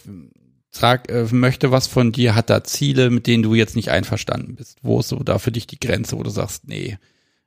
sag, 0.71 1.11
äh, 1.11 1.25
möchte 1.31 1.71
was 1.71 1.87
von 1.87 2.11
dir, 2.11 2.35
hat 2.35 2.49
da 2.49 2.63
Ziele, 2.63 3.09
mit 3.09 3.27
denen 3.27 3.43
du 3.43 3.53
jetzt 3.53 3.75
nicht 3.75 3.89
einverstanden 3.89 4.55
bist. 4.55 4.77
Wo 4.81 4.99
ist 4.99 5.09
so 5.09 5.17
da 5.17 5.39
für 5.39 5.51
dich 5.51 5.67
die 5.67 5.79
Grenze, 5.79 6.17
wo 6.17 6.23
du 6.23 6.29
sagst, 6.29 6.67
nee, 6.67 6.97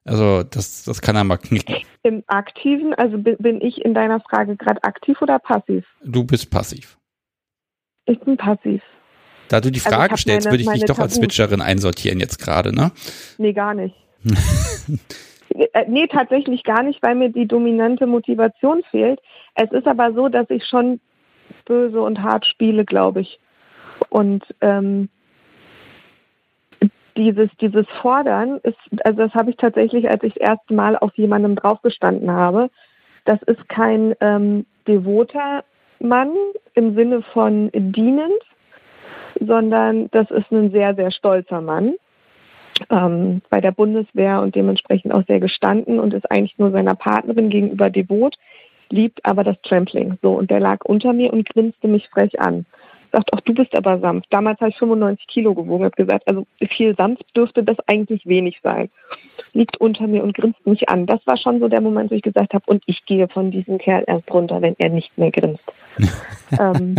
also 0.04 0.42
das, 0.42 0.84
das 0.84 1.00
kann 1.00 1.14
er 1.14 1.24
mal 1.24 1.36
knicken. 1.36 1.76
Im 2.02 2.24
Aktiven, 2.26 2.92
also 2.94 3.18
bin 3.18 3.60
ich 3.60 3.84
in 3.84 3.94
deiner 3.94 4.20
Frage 4.20 4.56
gerade 4.56 4.82
aktiv 4.82 5.20
oder 5.22 5.38
passiv? 5.38 5.84
Du 6.04 6.24
bist 6.24 6.50
passiv. 6.50 6.98
Ich 8.06 8.18
bin 8.20 8.36
passiv. 8.36 8.82
Da 9.48 9.60
du 9.60 9.70
die 9.70 9.80
also 9.80 9.90
Frage 9.90 10.12
also 10.12 10.22
stellst, 10.22 10.46
meine, 10.46 10.58
würde 10.58 10.62
ich 10.64 10.80
dich 10.80 10.84
doch 10.88 10.98
als 10.98 11.14
Switcherin 11.14 11.60
einsortieren 11.60 12.18
jetzt 12.18 12.38
gerade, 12.38 12.74
ne? 12.74 12.90
Nee, 13.38 13.52
gar 13.52 13.74
nicht. 13.74 13.94
Äh, 15.74 15.84
nee, 15.86 16.06
tatsächlich 16.06 16.64
gar 16.64 16.82
nicht, 16.82 17.02
weil 17.02 17.14
mir 17.14 17.28
die 17.28 17.46
dominante 17.46 18.06
Motivation 18.06 18.82
fehlt. 18.90 19.20
Es 19.54 19.70
ist 19.70 19.86
aber 19.86 20.14
so, 20.14 20.30
dass 20.30 20.48
ich 20.48 20.64
schon 20.64 20.98
böse 21.64 22.01
und 22.01 22.23
hart 22.23 22.47
spiele, 22.47 22.85
glaube 22.85 23.20
ich. 23.20 23.39
Und 24.09 24.44
ähm, 24.60 25.09
dieses, 27.16 27.51
dieses 27.60 27.86
Fordern 28.01 28.59
ist, 28.62 28.78
also 29.05 29.19
das 29.19 29.35
habe 29.35 29.51
ich 29.51 29.56
tatsächlich, 29.56 30.09
als 30.09 30.23
ich 30.23 30.35
das 30.35 30.48
erste 30.48 30.74
Mal 30.74 30.97
auf 30.97 31.12
jemandem 31.14 31.56
draufgestanden 31.56 32.31
habe, 32.31 32.70
das 33.24 33.40
ist 33.43 33.69
kein 33.69 34.14
ähm, 34.20 34.66
devoter 34.89 35.64
Mann 36.01 36.32
im 36.74 36.94
Sinne 36.94 37.23
von 37.23 37.70
dienend, 37.73 38.43
sondern 39.40 40.10
das 40.10 40.31
ist 40.31 40.51
ein 40.51 40.70
sehr, 40.73 40.94
sehr 40.94 41.10
stolzer 41.10 41.60
Mann 41.60 41.94
ähm, 42.90 43.43
bei 43.51 43.60
der 43.60 43.73
Bundeswehr 43.73 44.40
und 44.40 44.55
dementsprechend 44.55 45.14
auch 45.14 45.24
sehr 45.27 45.40
gestanden 45.40 46.01
und 46.01 46.14
ist 46.14 46.31
eigentlich 46.31 46.59
nur 46.59 46.70
seiner 46.70 46.94
Partnerin 46.94 47.51
gegenüber 47.51 47.90
devot, 47.90 48.36
liebt 48.93 49.24
aber 49.24 49.43
das 49.43 49.60
Trampling. 49.62 50.19
So, 50.23 50.32
und 50.32 50.51
der 50.51 50.60
lag 50.60 50.85
unter 50.85 51.12
mir 51.12 51.32
und 51.32 51.48
grinste 51.48 51.89
mich 51.89 52.09
frech 52.10 52.39
an. 52.40 52.66
gesagt, 53.10 53.31
ach, 53.35 53.40
du 53.40 53.55
bist 53.55 53.74
aber 53.77 53.98
sanft. 53.98 54.27
Damals 54.31 54.60
habe 54.60 54.70
ich 54.70 54.78
95 54.78 55.27
Kilo 55.27 55.55
gewogen, 55.55 55.85
habe 55.85 55.97
gesagt, 55.97 56.28
also 56.28 56.47
viel 56.70 56.94
sanft 56.94 57.24
dürfte 57.35 57.64
das 57.64 57.77
eigentlich 57.86 58.24
wenig 58.27 58.60
sein. 58.62 58.90
Liegt 59.55 59.78
unter 59.78 60.06
mir 60.06 60.23
und 60.23 60.35
grinst 60.35 60.64
mich 60.66 60.89
an. 60.89 61.06
Das 61.06 61.20
war 61.27 61.36
schon 61.36 61.59
so 61.59 61.69
der 61.69 61.81
Moment, 61.81 62.10
wo 62.10 62.14
ich 62.14 62.23
gesagt 62.23 62.55
habe, 62.55 62.64
und 62.66 62.82
ich 62.86 63.05
gehe 63.06 63.28
von 63.28 63.51
diesem 63.51 63.78
Kerl 63.78 64.05
erst 64.06 64.31
runter, 64.31 64.60
wenn 64.60 64.77
er 64.78 64.90
nicht 64.90 65.16
mehr 65.16 65.31
grinst. 65.31 65.64
ähm, 66.60 66.94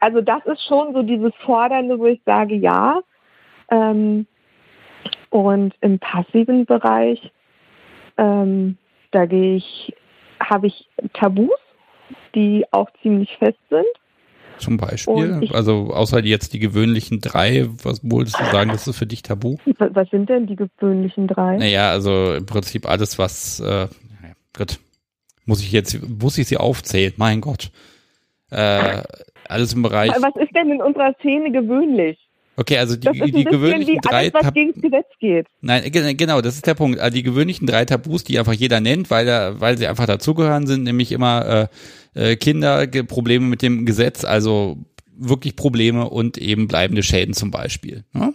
also 0.00 0.20
das 0.22 0.44
ist 0.46 0.62
schon 0.66 0.94
so 0.94 1.02
dieses 1.02 1.34
Fordernde, 1.44 1.98
wo 1.98 2.06
ich 2.06 2.20
sage, 2.24 2.54
ja. 2.54 3.00
Ähm, 3.70 4.26
und 5.30 5.74
im 5.80 5.98
passiven 5.98 6.64
Bereich, 6.64 7.20
ähm, 8.16 8.78
da 9.10 9.26
gehe 9.26 9.56
ich, 9.56 9.94
habe 10.48 10.68
ich 10.68 10.88
Tabus, 11.12 11.50
die 12.34 12.64
auch 12.70 12.88
ziemlich 13.02 13.36
fest 13.38 13.58
sind. 13.70 13.86
Zum 14.58 14.78
Beispiel? 14.78 15.38
Ich, 15.42 15.54
also 15.54 15.90
außer 15.92 16.24
jetzt 16.24 16.54
die 16.54 16.58
gewöhnlichen 16.58 17.20
drei, 17.20 17.66
was 17.82 18.00
wolltest 18.02 18.40
du 18.40 18.44
sagen, 18.46 18.70
das 18.70 18.86
ist 18.88 18.98
für 18.98 19.06
dich 19.06 19.22
tabu? 19.22 19.58
Was 19.76 20.08
sind 20.10 20.30
denn 20.30 20.46
die 20.46 20.56
gewöhnlichen 20.56 21.26
drei? 21.26 21.58
Naja, 21.58 21.90
also 21.90 22.34
im 22.34 22.46
Prinzip 22.46 22.88
alles, 22.88 23.18
was, 23.18 23.60
äh, 23.60 23.88
Gott, 24.56 24.78
muss 25.44 25.60
ich 25.60 25.72
jetzt, 25.72 26.00
muss 26.08 26.38
ich 26.38 26.48
sie 26.48 26.56
aufzählen, 26.56 27.12
mein 27.16 27.40
Gott. 27.40 27.70
Äh, 28.50 29.02
alles 29.48 29.74
im 29.74 29.82
Bereich. 29.82 30.10
Was 30.10 30.36
ist 30.42 30.54
denn 30.54 30.70
in 30.70 30.80
unserer 30.80 31.14
Szene 31.20 31.52
gewöhnlich? 31.52 32.18
Okay, 32.56 32.78
also 32.78 32.96
die, 32.96 33.32
die 33.32 33.44
gewöhnlichen 33.44 34.00
drei 34.00 34.32
alles, 34.32 34.52
geht. 35.20 35.46
Nein, 35.60 35.90
genau, 35.92 36.40
das 36.40 36.54
ist 36.54 36.66
der 36.66 36.74
Punkt. 36.74 36.98
Also 36.98 37.14
die 37.14 37.22
gewöhnlichen 37.22 37.66
drei 37.66 37.84
Tabus, 37.84 38.24
die 38.24 38.38
einfach 38.38 38.54
jeder 38.54 38.80
nennt, 38.80 39.10
weil 39.10 39.28
er, 39.28 39.60
weil 39.60 39.76
sie 39.76 39.86
einfach 39.86 40.06
dazugehören 40.06 40.66
sind, 40.66 40.84
nämlich 40.84 41.12
immer 41.12 41.68
äh, 42.14 42.32
äh, 42.32 42.36
Kinder, 42.36 42.86
Probleme 42.86 43.46
mit 43.46 43.60
dem 43.60 43.84
Gesetz, 43.84 44.24
also 44.24 44.78
wirklich 45.18 45.56
Probleme 45.56 46.08
und 46.08 46.38
eben 46.38 46.66
bleibende 46.66 47.02
Schäden 47.02 47.34
zum 47.34 47.50
Beispiel. 47.50 48.04
Ne? 48.12 48.32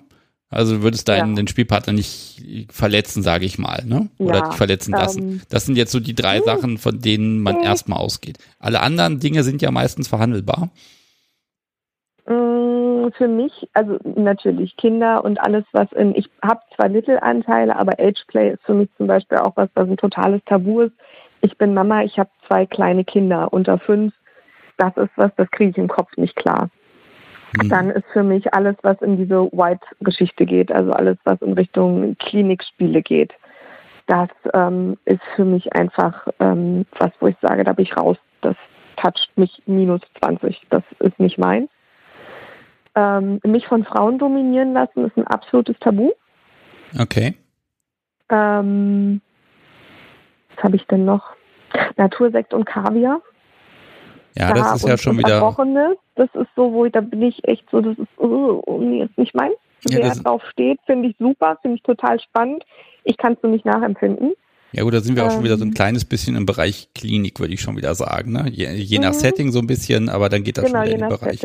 Also 0.51 0.77
du 0.77 0.83
würdest 0.83 1.07
deinen 1.07 1.29
ja. 1.29 1.35
den 1.37 1.47
Spielpartner 1.47 1.93
nicht 1.93 2.43
verletzen, 2.69 3.23
sage 3.23 3.45
ich 3.45 3.57
mal, 3.57 3.83
ne? 3.85 4.09
Oder 4.17 4.39
ja, 4.39 4.47
dich 4.49 4.57
verletzen 4.57 4.91
lassen. 4.91 5.21
Ähm, 5.21 5.41
das 5.47 5.65
sind 5.65 5.77
jetzt 5.77 5.93
so 5.93 6.01
die 6.01 6.13
drei 6.13 6.41
uh, 6.41 6.45
Sachen, 6.45 6.77
von 6.77 6.99
denen 6.99 7.39
man 7.39 7.55
uh, 7.55 7.63
erstmal 7.63 7.99
ausgeht. 7.99 8.37
Alle 8.59 8.81
anderen 8.81 9.21
Dinge 9.21 9.43
sind 9.43 9.61
ja 9.61 9.71
meistens 9.71 10.09
verhandelbar. 10.09 10.69
Mm, 13.11 13.17
für 13.17 13.27
mich, 13.27 13.69
also 13.73 13.97
natürlich 14.03 14.75
Kinder 14.77 15.23
und 15.23 15.39
alles, 15.39 15.65
was 15.71 15.91
in, 15.93 16.15
ich 16.15 16.29
habe 16.43 16.61
zwar 16.75 16.89
Little-Anteile, 16.89 17.75
aber 17.75 17.99
Ageplay 17.99 18.51
ist 18.51 18.63
für 18.63 18.73
mich 18.73 18.89
zum 18.97 19.07
Beispiel 19.07 19.37
auch 19.39 19.55
was, 19.55 19.69
was 19.73 19.87
ein 19.87 19.97
totales 19.97 20.41
Tabu 20.45 20.81
ist. 20.81 20.93
Ich 21.41 21.57
bin 21.57 21.73
Mama, 21.73 22.03
ich 22.03 22.19
habe 22.19 22.29
zwei 22.47 22.65
kleine 22.65 23.03
Kinder 23.03 23.51
unter 23.51 23.79
fünf. 23.79 24.13
Das 24.77 24.95
ist 24.97 25.11
was, 25.15 25.31
das 25.37 25.49
kriege 25.51 25.71
ich 25.71 25.77
im 25.77 25.87
Kopf 25.87 26.15
nicht 26.17 26.35
klar. 26.35 26.69
Mhm. 27.61 27.69
Dann 27.69 27.89
ist 27.89 28.05
für 28.13 28.23
mich 28.23 28.53
alles, 28.53 28.75
was 28.83 29.01
in 29.01 29.17
diese 29.17 29.51
White-Geschichte 29.51 30.45
geht, 30.45 30.71
also 30.71 30.91
alles, 30.91 31.17
was 31.23 31.41
in 31.41 31.53
Richtung 31.53 32.15
Klinikspiele 32.17 33.01
geht. 33.01 33.33
Das 34.07 34.29
ähm, 34.53 34.97
ist 35.05 35.21
für 35.35 35.45
mich 35.45 35.73
einfach 35.73 36.27
ähm, 36.39 36.85
was, 36.97 37.11
wo 37.19 37.27
ich 37.27 37.35
sage, 37.41 37.63
da 37.63 37.73
bin 37.73 37.85
ich 37.85 37.95
raus. 37.95 38.17
Das 38.41 38.55
toucht 38.97 39.31
mich 39.35 39.61
minus 39.65 40.01
20. 40.19 40.61
Das 40.69 40.83
ist 40.99 41.19
nicht 41.19 41.37
meins. 41.37 41.69
Ähm, 42.95 43.39
mich 43.45 43.67
von 43.67 43.85
Frauen 43.85 44.19
dominieren 44.19 44.73
lassen 44.73 45.05
ist 45.05 45.17
ein 45.17 45.27
absolutes 45.27 45.77
Tabu. 45.79 46.11
Okay. 46.99 47.35
Ähm, 48.29 49.21
was 50.55 50.63
habe 50.63 50.75
ich 50.75 50.85
denn 50.87 51.05
noch? 51.05 51.23
Natursekt 51.97 52.53
und 52.53 52.65
Kaviar. 52.65 53.21
Ja, 54.37 54.53
das 54.53 54.75
ist 54.75 54.87
ja 54.87 54.97
schon 54.97 55.17
wieder. 55.17 55.39
Das 56.15 56.29
ist 56.33 56.49
so, 56.55 56.71
wo 56.71 56.85
ich, 56.85 56.91
da 56.91 57.01
bin 57.01 57.21
ich 57.21 57.45
echt 57.47 57.69
so, 57.71 57.81
das 57.81 57.97
ist, 57.97 58.19
uh, 58.19 59.03
ist 59.03 59.17
nicht 59.17 59.35
meins. 59.35 59.55
Ja, 59.87 59.97
Wer 59.97 60.15
drauf 60.15 60.43
steht, 60.51 60.79
finde 60.85 61.09
ich 61.09 61.15
super, 61.17 61.57
finde 61.61 61.77
ich 61.77 61.83
total 61.83 62.19
spannend. 62.19 62.63
Ich 63.03 63.17
kann 63.17 63.33
es 63.33 63.39
nur 63.41 63.51
nicht 63.51 63.65
nachempfinden. 63.65 64.33
Ja 64.73 64.83
gut, 64.83 64.93
da 64.93 65.01
sind 65.01 65.15
wir 65.15 65.25
auch 65.25 65.31
schon 65.31 65.43
wieder 65.43 65.57
so 65.57 65.65
ein 65.65 65.69
ähm. 65.69 65.73
kleines 65.73 66.05
bisschen 66.05 66.35
im 66.35 66.45
Bereich 66.45 66.89
Klinik, 66.93 67.39
würde 67.39 67.53
ich 67.53 67.61
schon 67.61 67.75
wieder 67.75 67.93
sagen. 67.95 68.31
Ne? 68.31 68.45
Je, 68.49 68.71
je 68.71 68.99
nach 68.99 69.11
mhm. 69.11 69.19
Setting 69.19 69.51
so 69.51 69.59
ein 69.59 69.67
bisschen, 69.67 70.07
aber 70.07 70.29
dann 70.29 70.43
geht 70.43 70.57
das 70.57 70.65
genau, 70.65 70.79
schon 70.79 70.85
wieder 70.85 70.95
in 70.95 71.09
den 71.09 71.19
Bereich. 71.19 71.43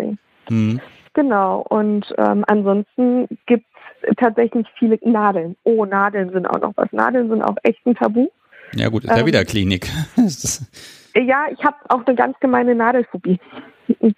Mhm. 0.48 0.80
Genau, 1.16 1.64
und 1.70 2.14
ähm, 2.18 2.44
ansonsten 2.46 3.26
gibt 3.46 3.64
es 4.02 4.16
tatsächlich 4.16 4.66
viele 4.78 4.98
Nadeln. 5.02 5.56
Oh, 5.62 5.86
Nadeln 5.86 6.30
sind 6.30 6.44
auch 6.44 6.60
noch 6.60 6.74
was. 6.76 6.92
Nadeln 6.92 7.30
sind 7.30 7.40
auch 7.40 7.56
echt 7.62 7.86
ein 7.86 7.94
Tabu. 7.94 8.28
Ja 8.74 8.90
gut, 8.90 9.04
ist 9.04 9.10
ähm, 9.10 9.16
ja 9.16 9.26
wieder 9.26 9.42
Klinik. 9.46 9.90
ja, 11.14 11.46
ich 11.50 11.64
habe 11.64 11.76
auch 11.88 12.04
eine 12.04 12.14
ganz 12.14 12.38
gemeine 12.38 12.74
Nadelphobie. 12.74 13.40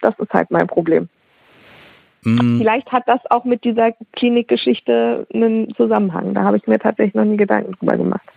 Das 0.01 0.13
ist 0.19 0.33
halt 0.33 0.51
mein 0.51 0.67
Problem. 0.67 1.07
Mm. 2.25 2.57
Vielleicht 2.57 2.91
hat 2.91 3.03
das 3.07 3.21
auch 3.29 3.45
mit 3.45 3.63
dieser 3.63 3.93
Klinikgeschichte 4.11 5.25
einen 5.33 5.73
Zusammenhang. 5.75 6.33
Da 6.33 6.43
habe 6.43 6.57
ich 6.57 6.67
mir 6.67 6.79
tatsächlich 6.79 7.13
noch 7.13 7.23
nie 7.23 7.37
Gedanken 7.37 7.71
drüber 7.79 7.95
gemacht. 7.95 8.27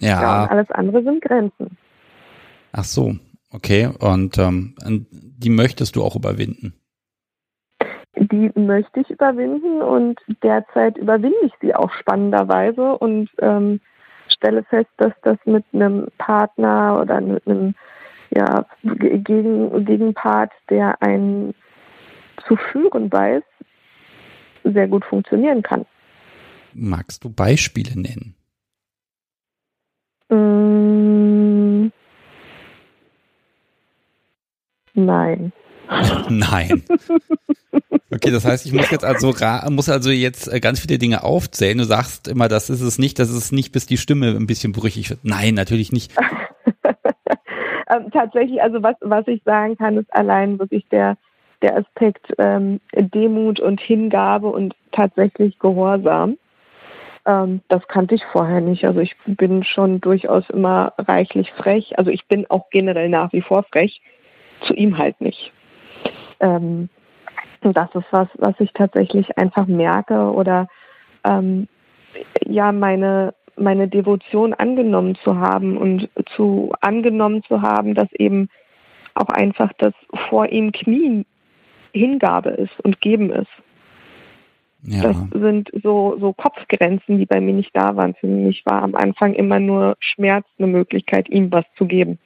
Ja. 0.00 0.20
ja 0.20 0.44
alles 0.46 0.68
andere 0.72 1.04
sind 1.04 1.22
Grenzen. 1.22 1.76
Ach 2.72 2.82
so, 2.82 3.14
okay. 3.52 3.90
Und 4.00 4.38
ähm, 4.38 4.74
die 5.12 5.50
möchtest 5.50 5.94
du 5.94 6.02
auch 6.02 6.16
überwinden? 6.16 6.74
Die 8.16 8.50
möchte 8.54 9.00
ich 9.00 9.10
überwinden 9.10 9.80
und 9.80 10.20
derzeit 10.42 10.98
überwinde 10.98 11.38
ich 11.44 11.52
sie 11.60 11.74
auch 11.74 11.90
spannenderweise 11.92 12.98
und 12.98 13.30
ähm, 13.40 13.80
stelle 14.28 14.64
fest, 14.64 14.90
dass 14.98 15.12
das 15.22 15.38
mit 15.44 15.64
einem 15.72 16.08
Partner 16.18 17.00
oder 17.00 17.20
mit 17.20 17.46
einem 17.46 17.74
ja, 18.30 18.66
gegen, 18.82 19.84
Gegenpart, 19.84 20.52
der 20.70 21.00
einen 21.02 21.54
zu 22.46 22.56
führen 22.56 23.12
weiß, 23.12 23.42
sehr 24.64 24.88
gut 24.88 25.04
funktionieren 25.04 25.62
kann. 25.62 25.84
Magst 26.74 27.24
du 27.24 27.30
Beispiele 27.30 28.00
nennen? 28.00 28.34
Mm, 30.30 31.90
nein. 34.94 35.52
Nein. 36.28 36.82
Okay, 38.14 38.30
das 38.30 38.44
heißt, 38.44 38.66
ich 38.66 38.72
muss 38.72 38.90
jetzt 38.90 39.04
also 39.04 39.32
muss 39.70 39.88
also 39.88 40.10
jetzt 40.10 40.52
äh, 40.52 40.60
ganz 40.60 40.80
viele 40.80 40.98
Dinge 40.98 41.24
aufzählen. 41.24 41.78
Du 41.78 41.84
sagst 41.84 42.28
immer, 42.28 42.48
das 42.48 42.68
ist 42.68 42.82
es 42.82 42.98
nicht, 42.98 43.18
das 43.18 43.30
ist 43.30 43.36
es 43.36 43.52
nicht, 43.52 43.72
bis 43.72 43.86
die 43.86 43.96
Stimme 43.96 44.28
ein 44.28 44.46
bisschen 44.46 44.72
brüchig 44.72 45.08
wird. 45.08 45.20
Nein, 45.22 45.54
natürlich 45.54 45.92
nicht. 45.92 46.12
ähm, 46.84 48.10
tatsächlich, 48.12 48.60
also 48.62 48.82
was 48.82 48.96
was 49.00 49.26
ich 49.28 49.42
sagen 49.44 49.76
kann, 49.76 49.96
ist 49.96 50.12
allein 50.14 50.58
wirklich 50.58 50.86
der 50.90 51.16
der 51.62 51.76
Aspekt 51.76 52.32
ähm, 52.38 52.80
Demut 52.94 53.60
und 53.60 53.80
Hingabe 53.80 54.48
und 54.48 54.74
tatsächlich 54.90 55.58
Gehorsam. 55.58 56.36
Ähm, 57.24 57.62
das 57.68 57.86
kannte 57.88 58.14
ich 58.14 58.24
vorher 58.32 58.60
nicht. 58.60 58.84
Also 58.84 59.00
ich 59.00 59.16
bin 59.24 59.64
schon 59.64 60.00
durchaus 60.00 60.48
immer 60.50 60.92
reichlich 60.98 61.50
frech. 61.52 61.98
Also 61.98 62.10
ich 62.10 62.26
bin 62.26 62.46
auch 62.50 62.68
generell 62.70 63.08
nach 63.08 63.32
wie 63.32 63.42
vor 63.42 63.62
frech. 63.62 64.02
Zu 64.66 64.74
ihm 64.74 64.98
halt 64.98 65.20
nicht. 65.20 65.52
Ähm, 66.42 66.88
das 67.62 67.88
ist 67.94 68.06
was, 68.10 68.28
was 68.34 68.54
ich 68.58 68.72
tatsächlich 68.72 69.38
einfach 69.38 69.66
merke 69.66 70.32
oder 70.32 70.68
ähm, 71.24 71.68
ja 72.44 72.72
meine 72.72 73.34
meine 73.56 73.88
Devotion 73.88 74.54
angenommen 74.54 75.16
zu 75.22 75.38
haben 75.38 75.76
und 75.76 76.08
zu 76.34 76.72
angenommen 76.80 77.42
zu 77.44 77.62
haben, 77.62 77.94
dass 77.94 78.10
eben 78.12 78.48
auch 79.14 79.28
einfach 79.28 79.72
das 79.78 79.92
vor 80.28 80.48
ihm 80.48 80.72
Knien 80.72 81.26
Hingabe 81.92 82.50
ist 82.50 82.80
und 82.82 83.00
Geben 83.00 83.30
ist. 83.30 83.50
Ja. 84.84 85.02
Das 85.02 85.16
sind 85.32 85.70
so, 85.82 86.16
so 86.18 86.32
Kopfgrenzen, 86.32 87.18
die 87.18 87.26
bei 87.26 87.40
mir 87.40 87.54
nicht 87.54 87.70
da 87.74 87.94
waren. 87.94 88.14
Für 88.14 88.26
mich 88.26 88.66
war 88.66 88.82
am 88.82 88.94
Anfang 88.94 89.34
immer 89.34 89.60
nur 89.60 89.96
Schmerz 90.00 90.46
eine 90.58 90.66
Möglichkeit, 90.66 91.28
ihm 91.28 91.52
was 91.52 91.64
zu 91.76 91.86
geben. 91.86 92.18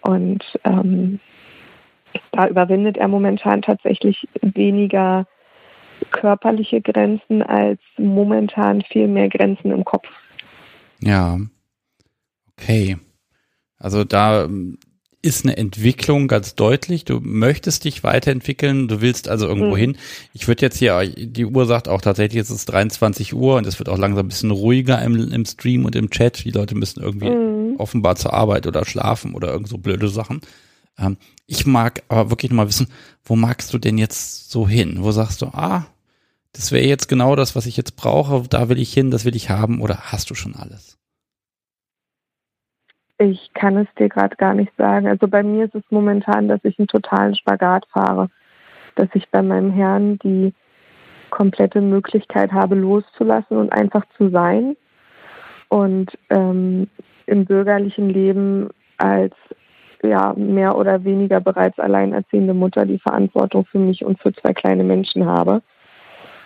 Und 0.00 0.42
ähm, 0.64 1.20
da 2.32 2.48
überwindet 2.48 2.96
er 2.96 3.08
momentan 3.08 3.62
tatsächlich 3.62 4.28
weniger 4.40 5.26
körperliche 6.10 6.80
Grenzen 6.80 7.42
als 7.42 7.80
momentan 7.98 8.82
viel 8.82 9.06
mehr 9.06 9.28
Grenzen 9.28 9.70
im 9.70 9.84
Kopf. 9.84 10.08
Ja. 11.00 11.38
Okay. 12.56 12.96
Also 13.78 14.04
da 14.04 14.44
ähm, 14.44 14.78
ist 15.22 15.44
eine 15.44 15.56
Entwicklung 15.56 16.28
ganz 16.28 16.54
deutlich. 16.54 17.04
Du 17.04 17.20
möchtest 17.20 17.84
dich 17.84 18.02
weiterentwickeln, 18.02 18.88
du 18.88 19.00
willst 19.00 19.28
also 19.28 19.46
irgendwo 19.46 19.74
mhm. 19.74 19.80
hin. 19.80 19.96
Ich 20.32 20.48
würde 20.48 20.62
jetzt 20.62 20.78
hier, 20.78 21.02
die 21.06 21.44
Uhr 21.44 21.66
sagt 21.66 21.88
auch 21.88 22.00
tatsächlich, 22.00 22.40
es 22.40 22.50
ist 22.50 22.66
23 22.66 23.34
Uhr 23.34 23.56
und 23.56 23.66
es 23.66 23.78
wird 23.78 23.88
auch 23.88 23.98
langsam 23.98 24.26
ein 24.26 24.28
bisschen 24.28 24.50
ruhiger 24.50 25.02
im, 25.02 25.32
im 25.32 25.44
Stream 25.44 25.84
und 25.84 25.94
im 25.94 26.10
Chat. 26.10 26.44
Die 26.44 26.50
Leute 26.50 26.74
müssen 26.74 27.02
irgendwie 27.02 27.30
mhm. 27.30 27.76
offenbar 27.76 28.16
zur 28.16 28.32
Arbeit 28.32 28.66
oder 28.66 28.84
schlafen 28.84 29.34
oder 29.34 29.48
irgend 29.48 29.68
so 29.68 29.78
blöde 29.78 30.08
Sachen. 30.08 30.40
Ähm, 30.98 31.16
ich 31.50 31.66
mag 31.66 32.04
aber 32.08 32.30
wirklich 32.30 32.52
nochmal 32.52 32.68
wissen, 32.68 32.86
wo 33.24 33.34
magst 33.34 33.74
du 33.74 33.78
denn 33.78 33.98
jetzt 33.98 34.52
so 34.52 34.68
hin? 34.68 34.98
Wo 35.00 35.10
sagst 35.10 35.42
du, 35.42 35.46
ah, 35.46 35.84
das 36.52 36.70
wäre 36.70 36.84
jetzt 36.84 37.08
genau 37.08 37.34
das, 37.34 37.56
was 37.56 37.66
ich 37.66 37.76
jetzt 37.76 37.96
brauche, 37.96 38.48
da 38.48 38.68
will 38.68 38.78
ich 38.78 38.94
hin, 38.94 39.10
das 39.10 39.24
will 39.24 39.34
ich 39.34 39.50
haben 39.50 39.80
oder 39.80 40.12
hast 40.12 40.30
du 40.30 40.36
schon 40.36 40.54
alles? 40.54 40.96
Ich 43.18 43.52
kann 43.52 43.76
es 43.76 43.88
dir 43.98 44.08
gerade 44.08 44.36
gar 44.36 44.54
nicht 44.54 44.72
sagen. 44.78 45.08
Also 45.08 45.26
bei 45.26 45.42
mir 45.42 45.64
ist 45.64 45.74
es 45.74 45.82
momentan, 45.90 46.46
dass 46.46 46.60
ich 46.62 46.78
einen 46.78 46.88
totalen 46.88 47.34
Spagat 47.34 47.84
fahre. 47.92 48.30
dass 48.96 49.08
ich 49.14 49.28
bei 49.30 49.40
meinem 49.40 49.70
Herrn 49.72 50.18
die 50.18 50.52
komplette 51.30 51.80
Möglichkeit 51.80 52.52
habe, 52.52 52.74
loszulassen 52.74 53.56
und 53.56 53.72
einfach 53.72 54.04
zu 54.16 54.30
sein. 54.30 54.76
Und 55.68 56.10
ähm, 56.28 56.88
im 57.26 57.44
bürgerlichen 57.44 58.10
Leben 58.10 58.68
als 58.98 59.34
ja 60.02 60.34
mehr 60.36 60.76
oder 60.76 61.04
weniger 61.04 61.40
bereits 61.40 61.78
alleinerziehende 61.78 62.54
Mutter 62.54 62.86
die 62.86 62.98
Verantwortung 62.98 63.66
für 63.66 63.78
mich 63.78 64.04
und 64.04 64.20
für 64.20 64.32
zwei 64.32 64.52
kleine 64.52 64.84
Menschen 64.84 65.26
habe. 65.26 65.62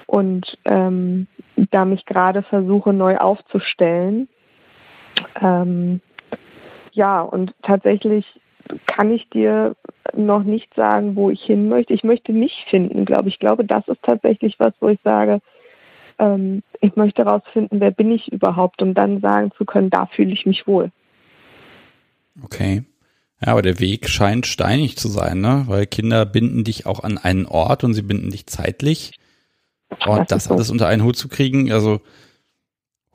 Und 0.07 0.59
ähm, 0.65 1.27
da 1.71 1.85
mich 1.85 2.05
gerade 2.05 2.43
versuche, 2.43 2.93
neu 2.93 3.17
aufzustellen, 3.17 4.29
ähm, 5.41 6.01
ja, 6.93 7.21
und 7.21 7.55
tatsächlich 7.63 8.27
kann 8.87 9.11
ich 9.11 9.29
dir 9.31 9.75
noch 10.15 10.43
nicht 10.43 10.73
sagen, 10.75 11.17
wo 11.17 11.31
ich 11.31 11.43
hin 11.43 11.69
möchte. 11.69 11.93
Ich 11.93 12.05
möchte 12.05 12.33
mich 12.33 12.67
finden, 12.69 13.05
glaube 13.05 13.29
ich. 13.29 13.35
Ich 13.35 13.41
glaube, 13.41 13.65
das 13.65 13.87
ist 13.89 14.03
tatsächlich 14.03 14.59
was, 14.59 14.73
wo 14.81 14.89
ich 14.89 14.99
sage, 15.03 15.41
ähm, 16.19 16.63
ich 16.81 16.95
möchte 16.97 17.25
herausfinden, 17.25 17.81
wer 17.81 17.91
bin 17.91 18.11
ich 18.13 18.33
überhaupt, 18.33 18.83
um 18.83 18.95
dann 18.95 19.21
sagen 19.21 19.51
zu 19.57 19.65
können, 19.65 19.91
da 19.91 20.07
fühle 20.07 20.33
ich 20.33 20.47
mich 20.47 20.67
wohl. 20.67 20.91
Okay. 22.43 22.85
Ja, 23.41 23.49
aber 23.53 23.63
der 23.63 23.81
Weg 23.81 24.09
scheint 24.09 24.47
steinig 24.47 24.97
zu 24.97 25.09
sein, 25.09 25.41
ne? 25.41 25.65
Weil 25.67 25.87
Kinder 25.87 26.25
binden 26.27 26.65
dich 26.65 26.87
auch 26.87 27.01
an 27.01 27.19
einen 27.19 27.47
Ort 27.47 27.85
und 27.85 27.95
sie 27.95 28.03
binden 28.03 28.31
dich 28.31 28.47
zeitlich. 28.47 29.13
Und 30.07 30.31
das, 30.31 30.45
das 30.45 30.51
alles 30.51 30.71
unter 30.71 30.89
einen 30.89 31.03
Hut 31.05 31.17
zu 31.17 31.29
kriegen, 31.29 31.71
also 31.73 32.01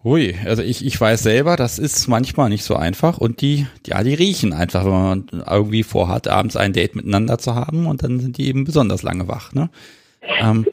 Hui, 0.03 0.33
also 0.45 0.63
ich, 0.63 0.85
ich 0.85 0.99
weiß 0.99 1.21
selber, 1.23 1.57
das 1.57 1.77
ist 1.77 2.07
manchmal 2.07 2.49
nicht 2.49 2.63
so 2.63 2.75
einfach 2.75 3.17
und 3.17 3.41
die, 3.41 3.67
ja, 3.85 4.01
die 4.01 4.13
riechen 4.13 4.53
einfach, 4.53 4.85
wenn 4.85 4.91
man 4.91 5.27
irgendwie 5.45 5.83
vorhat, 5.83 6.29
abends 6.29 6.55
ein 6.55 6.71
Date 6.71 6.95
miteinander 6.95 7.37
zu 7.37 7.53
haben 7.53 7.85
und 7.85 8.01
dann 8.01 8.19
sind 8.21 8.37
die 8.37 8.47
eben 8.47 8.63
besonders 8.63 9.03
lange 9.03 9.27
wach, 9.27 9.51
ne? 9.53 9.69
Ähm, 10.21 10.65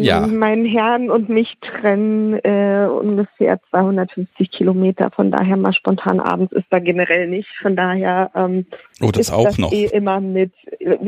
ja. 0.00 0.26
Mein 0.26 0.66
Herrn 0.66 1.10
und 1.10 1.28
mich 1.28 1.56
trennen 1.60 2.34
äh, 2.44 2.86
ungefähr 2.86 3.58
250 3.70 4.50
Kilometer, 4.50 5.10
von 5.10 5.30
daher 5.30 5.56
mal 5.56 5.72
spontan 5.72 6.20
abends 6.20 6.52
ist 6.52 6.66
da 6.70 6.78
generell 6.78 7.26
nicht, 7.28 7.48
von 7.62 7.74
daher 7.74 8.30
ähm, 8.34 8.66
oh, 9.00 9.10
das 9.10 9.28
ist 9.28 9.32
auch 9.32 9.44
das 9.44 9.58
noch. 9.58 9.72
eh 9.72 9.86
immer 9.86 10.20
mit, 10.20 10.52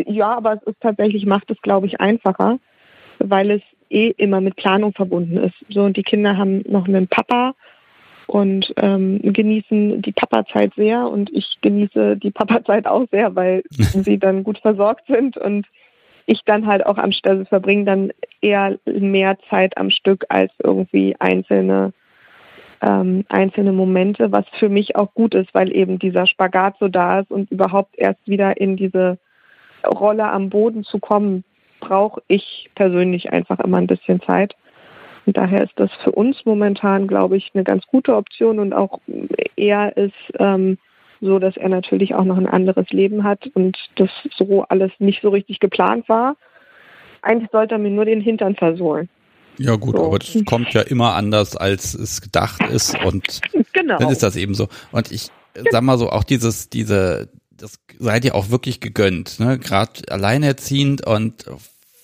ja, 0.06 0.34
aber 0.34 0.54
es 0.54 0.62
ist 0.62 0.80
tatsächlich, 0.80 1.26
macht 1.26 1.50
es 1.50 1.60
glaube 1.60 1.86
ich 1.86 2.00
einfacher, 2.00 2.58
weil 3.18 3.50
es 3.50 3.62
eh 3.90 4.14
immer 4.16 4.40
mit 4.40 4.56
Planung 4.56 4.92
verbunden 4.92 5.36
ist. 5.36 5.54
So 5.68 5.82
und 5.82 5.96
die 5.96 6.02
Kinder 6.02 6.38
haben 6.38 6.62
noch 6.66 6.88
einen 6.88 7.06
Papa 7.06 7.54
und 8.26 8.72
ähm, 8.78 9.20
genießen 9.22 10.02
die 10.02 10.12
Papazeit 10.12 10.72
sehr 10.74 11.08
und 11.08 11.30
ich 11.32 11.58
genieße 11.60 12.16
die 12.16 12.30
Papazeit 12.30 12.86
auch 12.86 13.06
sehr, 13.10 13.36
weil 13.36 13.62
sie 13.70 14.18
dann 14.18 14.42
gut 14.42 14.58
versorgt 14.58 15.06
sind 15.06 15.36
und 15.36 15.66
ich 16.26 16.42
dann 16.44 16.66
halt 16.66 16.84
auch 16.84 16.98
am 16.98 17.12
Stelle 17.12 17.46
verbringe 17.46 17.84
dann 17.84 18.12
eher 18.40 18.78
mehr 18.84 19.38
Zeit 19.48 19.76
am 19.78 19.90
Stück 19.90 20.26
als 20.28 20.52
irgendwie 20.62 21.16
einzelne 21.18 21.92
ähm, 22.82 23.24
einzelne 23.28 23.72
Momente, 23.72 24.32
was 24.32 24.44
für 24.58 24.68
mich 24.68 24.96
auch 24.96 25.14
gut 25.14 25.34
ist, 25.34 25.54
weil 25.54 25.74
eben 25.74 25.98
dieser 25.98 26.26
Spagat 26.26 26.76
so 26.78 26.88
da 26.88 27.20
ist 27.20 27.30
und 27.30 27.50
überhaupt 27.50 27.96
erst 27.96 28.26
wieder 28.26 28.60
in 28.60 28.76
diese 28.76 29.18
Rolle 29.86 30.24
am 30.24 30.50
Boden 30.50 30.84
zu 30.84 30.98
kommen, 30.98 31.44
brauche 31.80 32.22
ich 32.28 32.70
persönlich 32.74 33.32
einfach 33.32 33.60
immer 33.60 33.78
ein 33.78 33.86
bisschen 33.86 34.20
Zeit. 34.20 34.54
Und 35.24 35.36
daher 35.36 35.64
ist 35.64 35.72
das 35.76 35.90
für 36.04 36.12
uns 36.12 36.44
momentan, 36.44 37.06
glaube 37.06 37.36
ich, 37.36 37.50
eine 37.54 37.64
ganz 37.64 37.84
gute 37.86 38.14
Option 38.14 38.58
und 38.58 38.72
auch 38.72 39.00
er 39.56 39.96
ist 39.96 40.14
ähm, 40.38 40.78
so, 41.20 41.38
dass 41.38 41.56
er 41.56 41.68
natürlich 41.68 42.14
auch 42.14 42.24
noch 42.24 42.36
ein 42.36 42.46
anderes 42.46 42.88
Leben 42.90 43.24
hat 43.24 43.46
und 43.54 43.76
das 43.96 44.10
so 44.36 44.64
alles 44.68 44.92
nicht 44.98 45.22
so 45.22 45.30
richtig 45.30 45.60
geplant 45.60 46.08
war. 46.08 46.36
Eigentlich 47.22 47.50
sollte 47.50 47.74
er 47.74 47.78
mir 47.78 47.90
nur 47.90 48.04
den 48.04 48.20
Hintern 48.20 48.54
versohlen. 48.54 49.08
Ja 49.58 49.76
gut, 49.76 49.96
so. 49.96 50.06
aber 50.06 50.18
das 50.18 50.36
kommt 50.44 50.72
ja 50.74 50.82
immer 50.82 51.14
anders, 51.14 51.56
als 51.56 51.94
es 51.94 52.20
gedacht 52.20 52.62
ist 52.70 52.96
und 53.04 53.40
genau. 53.72 53.98
dann 53.98 54.10
ist 54.10 54.22
das 54.22 54.36
eben 54.36 54.54
so. 54.54 54.68
Und 54.92 55.10
ich 55.10 55.28
sag 55.70 55.82
mal 55.82 55.98
so, 55.98 56.10
auch 56.10 56.24
dieses, 56.24 56.68
diese, 56.68 57.28
das 57.50 57.78
seid 57.98 58.24
ihr 58.24 58.34
auch 58.34 58.50
wirklich 58.50 58.80
gegönnt, 58.80 59.40
ne? 59.40 59.58
Gerade 59.58 60.02
alleinerziehend 60.10 61.06
und 61.06 61.46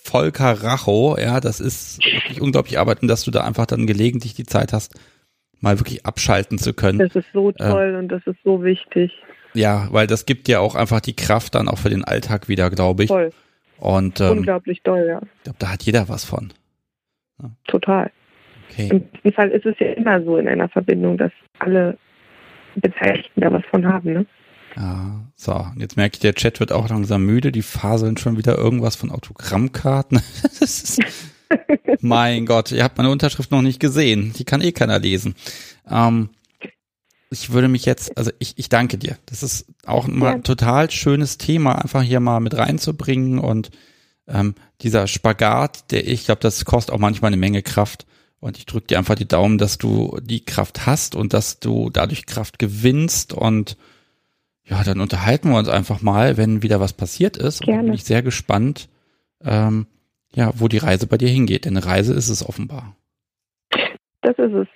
voll 0.03 0.31
Karacho, 0.31 1.17
ja, 1.17 1.39
das 1.39 1.59
ist 1.59 2.03
wirklich 2.03 2.41
unglaublich 2.41 2.79
Arbeit 2.79 3.01
und 3.01 3.07
dass 3.07 3.23
du 3.23 3.31
da 3.31 3.43
einfach 3.43 3.65
dann 3.65 3.87
gelegentlich 3.87 4.33
die 4.33 4.45
Zeit 4.45 4.73
hast, 4.73 4.93
mal 5.63 5.79
wirklich 5.79 6.05
abschalten 6.05 6.57
zu 6.57 6.73
können. 6.73 6.99
Das 6.99 7.15
ist 7.15 7.31
so 7.33 7.49
äh, 7.49 7.53
toll 7.53 7.93
äh, 7.95 7.97
und 7.97 8.09
das 8.09 8.21
ist 8.27 8.37
so 8.43 8.63
wichtig. 8.63 9.11
Ja, 9.53 9.87
weil 9.91 10.07
das 10.07 10.25
gibt 10.25 10.47
ja 10.47 10.59
auch 10.59 10.75
einfach 10.75 10.99
die 10.99 11.15
Kraft 11.15 11.55
dann 11.55 11.69
auch 11.69 11.77
für 11.77 11.89
den 11.89 12.03
Alltag 12.03 12.49
wieder, 12.49 12.69
glaube 12.69 13.03
ich. 13.03 13.09
Toll. 13.09 13.31
Und, 13.77 14.19
ähm, 14.19 14.37
Unglaublich 14.37 14.81
toll, 14.83 15.05
ja. 15.07 15.21
Ich 15.37 15.43
glaube, 15.43 15.59
da 15.59 15.71
hat 15.71 15.83
jeder 15.83 16.09
was 16.09 16.25
von. 16.25 16.53
Ja. 17.41 17.49
Total. 17.67 18.11
Okay. 18.69 18.89
Im 18.91 19.01
besten 19.01 19.31
Fall 19.33 19.49
ist 19.51 19.65
es 19.65 19.75
ja 19.79 19.87
immer 19.93 20.21
so 20.23 20.37
in 20.37 20.47
einer 20.47 20.69
Verbindung, 20.69 21.17
dass 21.17 21.31
alle 21.59 21.97
Beteiligten 22.75 23.41
da 23.41 23.51
was 23.51 23.63
von 23.69 23.85
haben, 23.87 24.13
ne? 24.13 24.25
Ja, 24.75 25.21
so, 25.35 25.53
und 25.53 25.79
jetzt 25.79 25.97
merke 25.97 26.15
ich, 26.15 26.19
der 26.19 26.33
Chat 26.33 26.59
wird 26.59 26.71
auch 26.71 26.89
langsam 26.89 27.25
müde, 27.25 27.51
die 27.51 27.61
faseln 27.61 28.17
schon 28.17 28.37
wieder 28.37 28.57
irgendwas 28.57 28.95
von 28.95 29.11
Autogrammkarten. 29.11 30.17
ist, 30.59 30.99
mein 32.01 32.45
Gott, 32.45 32.71
ihr 32.71 32.83
habt 32.83 32.97
meine 32.97 33.09
Unterschrift 33.09 33.51
noch 33.51 33.61
nicht 33.61 33.79
gesehen. 33.79 34.33
Die 34.37 34.45
kann 34.45 34.61
eh 34.61 34.71
keiner 34.71 34.99
lesen. 34.99 35.35
Ähm, 35.89 36.29
ich 37.29 37.51
würde 37.51 37.67
mich 37.67 37.85
jetzt, 37.85 38.17
also 38.17 38.31
ich, 38.39 38.57
ich 38.57 38.69
danke 38.69 38.97
dir. 38.97 39.17
Das 39.25 39.43
ist 39.43 39.65
auch 39.85 40.07
mal 40.07 40.35
ein 40.35 40.43
total 40.43 40.91
schönes 40.91 41.37
Thema, 41.37 41.81
einfach 41.81 42.03
hier 42.03 42.19
mal 42.19 42.39
mit 42.39 42.55
reinzubringen 42.55 43.39
und 43.39 43.71
ähm, 44.27 44.55
dieser 44.81 45.07
Spagat, 45.07 45.91
der 45.91 46.07
ich 46.07 46.25
glaube, 46.25 46.41
das 46.41 46.63
kostet 46.65 46.93
auch 46.93 46.99
manchmal 46.99 47.29
eine 47.29 47.37
Menge 47.37 47.61
Kraft. 47.61 48.05
Und 48.39 48.57
ich 48.57 48.65
drücke 48.65 48.87
dir 48.87 48.97
einfach 48.97 49.15
die 49.15 49.27
Daumen, 49.27 49.57
dass 49.57 49.77
du 49.77 50.19
die 50.21 50.43
Kraft 50.43 50.85
hast 50.85 51.15
und 51.15 51.33
dass 51.33 51.59
du 51.59 51.89
dadurch 51.89 52.25
Kraft 52.25 52.59
gewinnst 52.59 53.33
und 53.33 53.77
ja, 54.65 54.83
dann 54.83 55.01
unterhalten 55.01 55.49
wir 55.49 55.57
uns 55.57 55.69
einfach 55.69 56.01
mal, 56.01 56.37
wenn 56.37 56.61
wieder 56.61 56.79
was 56.79 56.93
passiert 56.93 57.37
ist. 57.37 57.61
Gerne. 57.61 57.79
Und 57.79 57.85
bin 57.87 57.93
ich 57.95 58.03
sehr 58.03 58.21
gespannt, 58.21 58.89
ähm, 59.43 59.87
ja, 60.35 60.51
wo 60.55 60.67
die 60.67 60.77
Reise 60.77 61.07
bei 61.07 61.17
dir 61.17 61.29
hingeht. 61.29 61.65
Denn 61.65 61.77
eine 61.77 61.85
Reise 61.85 62.13
ist 62.13 62.29
es 62.29 62.47
offenbar. 62.47 62.95
Das 64.21 64.37
ist 64.37 64.53
es. 64.53 64.67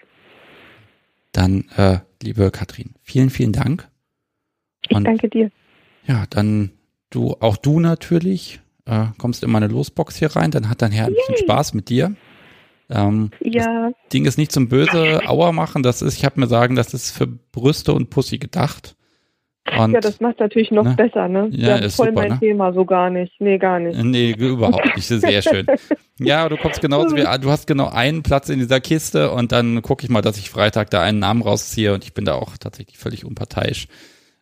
Dann, 1.31 1.65
äh, 1.75 1.99
liebe 2.21 2.51
Katrin, 2.51 2.95
vielen, 3.01 3.29
vielen 3.29 3.53
Dank. 3.53 3.87
Und, 4.89 5.03
ich 5.03 5.05
danke 5.05 5.29
dir. 5.29 5.51
Ja, 6.05 6.25
dann 6.29 6.71
du, 7.09 7.35
auch 7.39 7.57
du 7.57 7.79
natürlich, 7.79 8.59
äh, 8.85 9.05
kommst 9.17 9.43
in 9.43 9.51
meine 9.51 9.67
Losbox 9.67 10.15
hier 10.15 10.35
rein, 10.35 10.51
dann 10.51 10.69
hat 10.69 10.81
dein 10.81 10.91
Herr 10.91 11.07
ein 11.07 11.13
bisschen 11.13 11.37
Spaß 11.37 11.73
mit 11.73 11.89
dir. 11.89 12.15
Ähm, 12.89 13.31
ja. 13.41 13.89
Das 13.89 14.09
Ding 14.13 14.25
ist 14.25 14.37
nicht 14.37 14.51
zum 14.51 14.69
böse 14.69 15.27
Auer 15.27 15.51
machen, 15.51 15.83
das 15.83 16.01
ist, 16.01 16.15
ich 16.17 16.25
habe 16.25 16.39
mir 16.39 16.47
sagen, 16.47 16.75
das 16.75 16.93
ist 16.93 17.11
für 17.11 17.27
Brüste 17.27 17.93
und 17.93 18.09
Pussy 18.09 18.37
gedacht. 18.37 18.96
Und, 19.75 19.91
ja, 19.91 19.99
das 19.99 20.21
macht 20.21 20.39
natürlich 20.39 20.71
noch 20.71 20.85
ne? 20.85 20.95
besser, 20.95 21.27
ne? 21.27 21.49
Ja, 21.51 21.75
ist 21.75 21.95
voll 21.95 22.09
super, 22.09 22.21
mein 22.21 22.31
ne? 22.31 22.39
Thema 22.39 22.73
so 22.73 22.85
gar 22.85 23.09
nicht. 23.09 23.33
Nee, 23.39 23.57
gar 23.57 23.79
nicht. 23.79 24.01
Nee, 24.01 24.31
überhaupt 24.31 24.85
nicht. 24.95 25.07
Sehr 25.07 25.41
schön. 25.41 25.65
ja, 26.19 26.47
du 26.47 26.57
kommst 26.57 26.81
genauso 26.81 27.15
wie, 27.15 27.23
du 27.41 27.51
hast 27.51 27.67
genau 27.67 27.89
einen 27.89 28.23
Platz 28.23 28.49
in 28.49 28.59
dieser 28.59 28.79
Kiste 28.79 29.31
und 29.31 29.51
dann 29.51 29.81
gucke 29.81 30.05
ich 30.05 30.09
mal, 30.09 30.21
dass 30.21 30.37
ich 30.37 30.49
Freitag 30.49 30.89
da 30.89 31.01
einen 31.01 31.19
Namen 31.19 31.41
rausziehe 31.41 31.93
und 31.93 32.03
ich 32.03 32.13
bin 32.13 32.25
da 32.25 32.35
auch 32.35 32.57
tatsächlich 32.57 32.97
völlig 32.97 33.25
unparteiisch. 33.25 33.87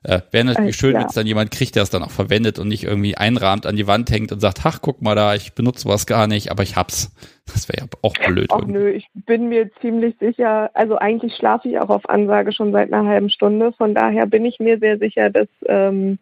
Äh, 0.05 0.21
Wäre 0.29 0.45
natürlich 0.45 0.75
schön, 0.75 0.93
wenn 0.93 1.07
es 1.07 1.13
dann 1.13 1.25
jemand 1.25 1.49
kriegt, 1.49 1.75
der 1.75 1.81
es 1.81 1.89
dann 1.89 2.03
auch 2.03 2.11
verwendet 2.11 2.59
und 2.59 2.67
nicht 2.67 2.83
irgendwie 2.83 3.17
einrahmt 3.17 3.65
an 3.65 3.75
die 3.75 3.87
Wand 3.87 4.11
hängt 4.11 4.31
und 4.31 4.39
sagt, 4.39 4.61
ach, 4.63 4.79
guck 4.81 5.01
mal 5.01 5.15
da, 5.15 5.33
ich 5.33 5.53
benutze 5.53 5.89
was 5.89 6.05
gar 6.05 6.27
nicht, 6.27 6.51
aber 6.51 6.63
ich 6.63 6.75
hab's. 6.75 7.11
Das 7.53 7.69
wäre 7.69 7.83
ja 7.83 7.87
auch 8.01 8.15
blöd. 8.15 8.49
Ach 8.51 8.65
nö, 8.65 8.89
ich 8.89 9.07
bin 9.13 9.49
mir 9.49 9.69
ziemlich 9.79 10.15
sicher, 10.19 10.71
also 10.73 10.97
eigentlich 10.97 11.35
schlafe 11.35 11.69
ich 11.69 11.77
auch 11.77 11.89
auf 11.89 12.09
Ansage 12.09 12.51
schon 12.51 12.71
seit 12.71 12.91
einer 12.91 13.07
halben 13.07 13.29
Stunde, 13.29 13.71
von 13.73 13.93
daher 13.93 14.25
bin 14.25 14.45
ich 14.45 14.57
mir 14.57 14.79
sehr 14.79 14.97
sicher, 14.97 15.29
dass 15.29 15.47
ähm, 15.67 16.17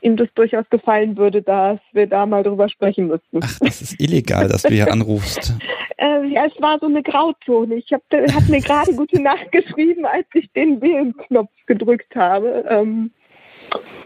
ihm 0.00 0.16
das 0.16 0.28
durchaus 0.34 0.68
gefallen 0.70 1.16
würde, 1.16 1.42
dass 1.42 1.78
wir 1.92 2.06
da 2.06 2.26
mal 2.26 2.42
drüber 2.42 2.68
sprechen 2.68 3.08
müssten. 3.08 3.40
Ach, 3.42 3.58
das 3.60 3.82
ist 3.82 4.00
illegal, 4.00 4.48
dass 4.48 4.62
du 4.62 4.70
hier 4.70 4.92
anrufst. 4.92 5.54
äh, 5.96 6.26
ja, 6.26 6.46
es 6.46 6.60
war 6.60 6.78
so 6.78 6.86
eine 6.86 7.02
Grauzone. 7.02 7.76
Ich 7.76 7.92
habe 7.92 8.32
hab 8.32 8.48
mir 8.48 8.60
gerade 8.60 8.94
gute 8.94 9.20
Nacht 9.22 9.50
geschrieben, 9.52 10.06
als 10.06 10.26
ich 10.34 10.50
den 10.52 10.80
Wählenknopf 10.80 11.50
gedrückt 11.66 12.14
habe. 12.14 12.64
Ähm, 12.68 13.10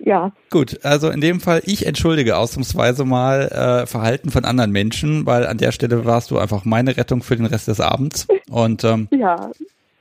ja. 0.04 0.32
Gut, 0.50 0.84
also 0.84 1.10
in 1.10 1.20
dem 1.20 1.40
Fall, 1.40 1.62
ich 1.64 1.86
entschuldige 1.86 2.36
ausnahmsweise 2.36 3.04
mal 3.04 3.48
äh, 3.48 3.86
Verhalten 3.86 4.30
von 4.30 4.44
anderen 4.44 4.72
Menschen, 4.72 5.26
weil 5.26 5.46
an 5.46 5.58
der 5.58 5.72
Stelle 5.72 6.04
warst 6.04 6.30
du 6.30 6.38
einfach 6.38 6.64
meine 6.64 6.96
Rettung 6.96 7.22
für 7.22 7.36
den 7.36 7.46
Rest 7.46 7.68
des 7.68 7.80
Abends. 7.80 8.26
Und 8.50 8.84
ähm, 8.84 9.08
ja. 9.12 9.50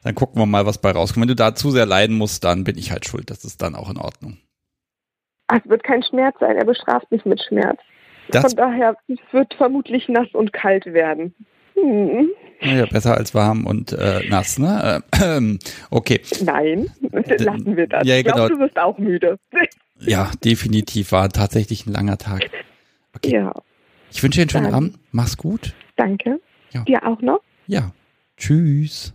dann 0.03 0.15
gucken 0.15 0.41
wir 0.41 0.47
mal, 0.47 0.65
was 0.65 0.79
bei 0.79 0.91
rauskommt. 0.91 1.21
Wenn 1.21 1.27
du 1.27 1.35
da 1.35 1.53
zu 1.53 1.71
sehr 1.71 1.85
leiden 1.85 2.17
musst, 2.17 2.43
dann 2.43 2.63
bin 2.63 2.77
ich 2.77 2.91
halt 2.91 3.05
schuld. 3.05 3.29
Das 3.29 3.43
ist 3.43 3.61
dann 3.61 3.75
auch 3.75 3.89
in 3.89 3.97
Ordnung. 3.97 4.37
Es 5.57 5.69
wird 5.69 5.83
kein 5.83 6.03
Schmerz 6.03 6.35
sein, 6.39 6.57
er 6.57 6.65
bestraft 6.65 7.11
mich 7.11 7.25
mit 7.25 7.41
Schmerz. 7.41 7.79
Das 8.29 8.45
Von 8.45 8.55
daher 8.55 8.95
wird 9.31 9.53
vermutlich 9.55 10.07
nass 10.07 10.27
und 10.33 10.53
kalt 10.53 10.85
werden. 10.85 11.33
Hm. 11.75 12.29
Ja, 12.61 12.85
besser 12.85 13.17
als 13.17 13.33
warm 13.33 13.65
und 13.65 13.91
äh, 13.93 14.27
nass, 14.29 14.59
ne? 14.59 15.03
Äh, 15.13 15.57
okay. 15.89 16.21
Nein, 16.43 16.91
lassen 17.11 17.75
wir 17.75 17.87
das. 17.87 18.05
Ja, 18.05 18.17
ich 18.17 18.23
glaube, 18.23 18.41
genau. 18.41 18.55
du 18.55 18.59
wirst 18.59 18.77
auch 18.77 18.97
müde. 18.97 19.39
ja, 19.99 20.31
definitiv 20.43 21.11
war 21.11 21.29
tatsächlich 21.29 21.87
ein 21.87 21.93
langer 21.93 22.17
Tag. 22.17 22.49
Okay. 23.15 23.35
Ja. 23.35 23.53
Ich 24.11 24.21
wünsche 24.21 24.37
dir 24.37 24.43
einen 24.43 24.49
schönen 24.49 24.65
Dann. 24.65 24.73
Abend. 24.73 24.99
Mach's 25.11 25.37
gut. 25.37 25.73
Danke. 25.95 26.39
Ja. 26.71 26.83
Dir 26.83 27.05
auch 27.05 27.21
noch. 27.21 27.41
Ja. 27.67 27.91
Tschüss. 28.37 29.13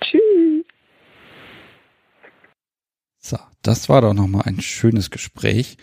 Tschüss. 0.00 0.64
So, 3.18 3.38
das 3.62 3.88
war 3.88 4.00
doch 4.00 4.14
nochmal 4.14 4.42
ein 4.46 4.60
schönes 4.60 5.10
Gespräch. 5.10 5.76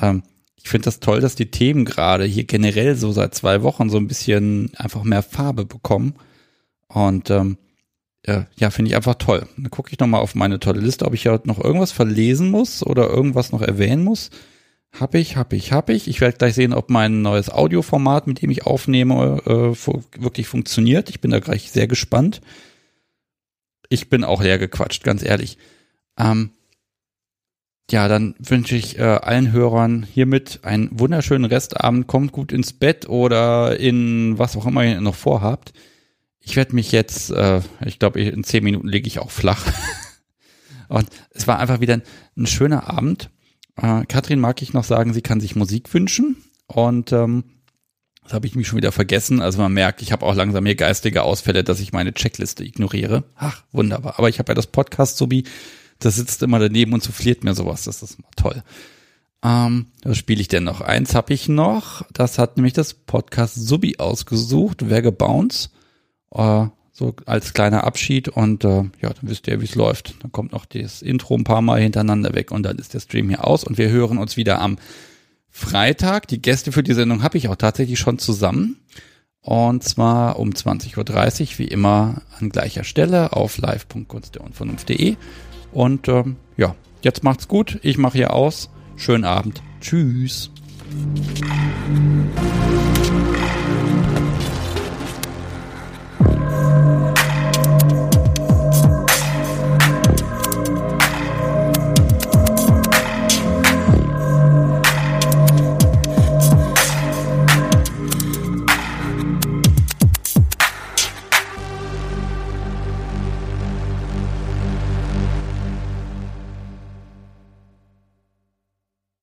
Ähm, 0.00 0.22
ich 0.56 0.68
finde 0.68 0.84
das 0.84 1.00
toll, 1.00 1.20
dass 1.20 1.34
die 1.34 1.50
Themen 1.50 1.84
gerade 1.84 2.24
hier 2.24 2.44
generell 2.44 2.94
so 2.94 3.12
seit 3.12 3.34
zwei 3.34 3.62
Wochen 3.62 3.88
so 3.88 3.96
ein 3.96 4.08
bisschen 4.08 4.70
einfach 4.76 5.04
mehr 5.04 5.22
Farbe 5.22 5.64
bekommen. 5.64 6.14
Und 6.88 7.30
ähm, 7.30 7.56
äh, 8.24 8.42
ja, 8.56 8.70
finde 8.70 8.90
ich 8.90 8.96
einfach 8.96 9.14
toll. 9.14 9.46
Dann 9.56 9.70
gucke 9.70 9.90
ich 9.92 9.98
nochmal 9.98 10.20
auf 10.20 10.34
meine 10.34 10.60
tolle 10.60 10.80
Liste, 10.80 11.06
ob 11.06 11.14
ich 11.14 11.24
ja 11.24 11.40
noch 11.44 11.62
irgendwas 11.62 11.92
verlesen 11.92 12.50
muss 12.50 12.84
oder 12.84 13.08
irgendwas 13.08 13.52
noch 13.52 13.62
erwähnen 13.62 14.04
muss. 14.04 14.30
Hab 14.98 15.14
ich, 15.14 15.36
hab 15.36 15.52
ich, 15.52 15.72
hab 15.72 15.88
ich. 15.88 16.08
Ich 16.08 16.20
werde 16.20 16.36
gleich 16.36 16.54
sehen, 16.54 16.74
ob 16.74 16.90
mein 16.90 17.22
neues 17.22 17.48
Audioformat, 17.48 18.26
mit 18.26 18.42
dem 18.42 18.50
ich 18.50 18.66
aufnehme, 18.66 19.40
äh, 19.46 20.22
wirklich 20.22 20.48
funktioniert. 20.48 21.08
Ich 21.10 21.20
bin 21.20 21.30
da 21.30 21.38
gleich 21.38 21.70
sehr 21.70 21.86
gespannt. 21.86 22.40
Ich 23.88 24.10
bin 24.10 24.24
auch 24.24 24.42
leer 24.42 24.58
gequatscht, 24.58 25.04
ganz 25.04 25.22
ehrlich. 25.22 25.58
Ähm, 26.18 26.50
ja, 27.92 28.08
dann 28.08 28.34
wünsche 28.38 28.76
ich 28.76 28.98
äh, 28.98 29.02
allen 29.02 29.52
Hörern 29.52 30.06
hiermit 30.12 30.60
einen 30.62 30.88
wunderschönen 30.92 31.44
Restabend. 31.44 32.06
Kommt 32.06 32.32
gut 32.32 32.52
ins 32.52 32.72
Bett 32.72 33.08
oder 33.08 33.78
in 33.78 34.38
was 34.38 34.56
auch 34.56 34.66
immer 34.66 34.84
ihr 34.84 35.00
noch 35.00 35.14
vorhabt. 35.14 35.72
Ich 36.40 36.56
werde 36.56 36.74
mich 36.74 36.92
jetzt, 36.92 37.30
äh, 37.30 37.60
ich 37.84 37.98
glaube, 37.98 38.20
in 38.20 38.44
zehn 38.44 38.64
Minuten 38.64 38.88
lege 38.88 39.06
ich 39.06 39.18
auch 39.18 39.30
flach. 39.30 39.66
Und 40.88 41.08
es 41.30 41.46
war 41.46 41.58
einfach 41.58 41.80
wieder 41.80 41.94
ein, 41.94 42.02
ein 42.36 42.46
schöner 42.46 42.88
Abend. 42.88 43.30
Äh, 43.76 44.04
Katrin 44.06 44.40
mag 44.40 44.60
ich 44.62 44.72
noch 44.72 44.84
sagen, 44.84 45.12
sie 45.12 45.22
kann 45.22 45.40
sich 45.40 45.54
Musik 45.54 45.92
wünschen. 45.92 46.36
Und 46.66 47.12
ähm, 47.12 47.44
das 48.22 48.32
habe 48.32 48.46
ich 48.46 48.54
mich 48.54 48.68
schon 48.68 48.76
wieder 48.76 48.92
vergessen. 48.92 49.40
Also 49.40 49.60
man 49.60 49.72
merkt, 49.72 50.02
ich 50.02 50.12
habe 50.12 50.24
auch 50.24 50.34
langsam 50.34 50.64
hier 50.64 50.76
geistige 50.76 51.22
Ausfälle, 51.22 51.64
dass 51.64 51.80
ich 51.80 51.92
meine 51.92 52.14
Checkliste 52.14 52.64
ignoriere. 52.64 53.24
Ach, 53.36 53.64
wunderbar. 53.72 54.18
Aber 54.18 54.28
ich 54.28 54.38
habe 54.38 54.50
ja 54.50 54.54
das 54.54 54.68
Podcast 54.68 55.16
sowie 55.16 55.44
das 56.00 56.16
sitzt 56.16 56.42
immer 56.42 56.58
daneben 56.58 56.92
und 56.92 57.02
souffliert 57.02 57.44
mir 57.44 57.54
sowas. 57.54 57.84
Das 57.84 58.02
ist 58.02 58.18
toll. 58.36 58.62
Ähm, 59.42 59.86
was 60.02 60.18
spiele 60.18 60.40
ich 60.40 60.48
denn 60.48 60.64
noch? 60.64 60.80
Eins 60.80 61.14
habe 61.14 61.32
ich 61.32 61.48
noch. 61.48 62.02
Das 62.12 62.38
hat 62.38 62.56
nämlich 62.56 62.74
das 62.74 62.94
Podcast 62.94 63.54
Subi 63.54 63.96
ausgesucht, 63.98 64.90
Wege 64.90 65.12
Bounce. 65.12 65.70
Äh, 66.32 66.66
so 66.92 67.14
als 67.24 67.54
kleiner 67.54 67.84
Abschied 67.84 68.28
und 68.28 68.62
äh, 68.64 68.84
ja, 69.00 69.08
dann 69.08 69.22
wisst 69.22 69.48
ihr, 69.48 69.60
wie 69.60 69.64
es 69.64 69.74
läuft. 69.74 70.22
Dann 70.22 70.32
kommt 70.32 70.52
noch 70.52 70.66
das 70.66 71.00
Intro 71.00 71.34
ein 71.34 71.44
paar 71.44 71.62
Mal 71.62 71.80
hintereinander 71.80 72.34
weg 72.34 72.50
und 72.50 72.62
dann 72.62 72.78
ist 72.78 72.92
der 72.92 73.00
Stream 73.00 73.30
hier 73.30 73.46
aus 73.46 73.64
und 73.64 73.78
wir 73.78 73.88
hören 73.88 74.18
uns 74.18 74.36
wieder 74.36 74.60
am 74.60 74.76
Freitag. 75.48 76.28
Die 76.28 76.42
Gäste 76.42 76.72
für 76.72 76.82
die 76.82 76.92
Sendung 76.92 77.22
habe 77.22 77.38
ich 77.38 77.48
auch 77.48 77.56
tatsächlich 77.56 77.98
schon 77.98 78.18
zusammen. 78.18 78.76
Und 79.40 79.82
zwar 79.82 80.38
um 80.38 80.50
20.30 80.50 80.98
Uhr, 80.98 81.58
wie 81.58 81.68
immer 81.68 82.20
an 82.38 82.50
gleicher 82.50 82.84
Stelle 82.84 83.32
auf 83.32 83.56
live.kunstderunvernunft.de. 83.56 85.16
Und 85.72 86.08
ähm, 86.08 86.36
ja, 86.56 86.74
jetzt 87.02 87.24
macht's 87.24 87.48
gut. 87.48 87.78
Ich 87.82 87.98
mache 87.98 88.18
hier 88.18 88.34
aus. 88.34 88.70
Schönen 88.96 89.24
Abend. 89.24 89.62
Tschüss. 89.80 90.50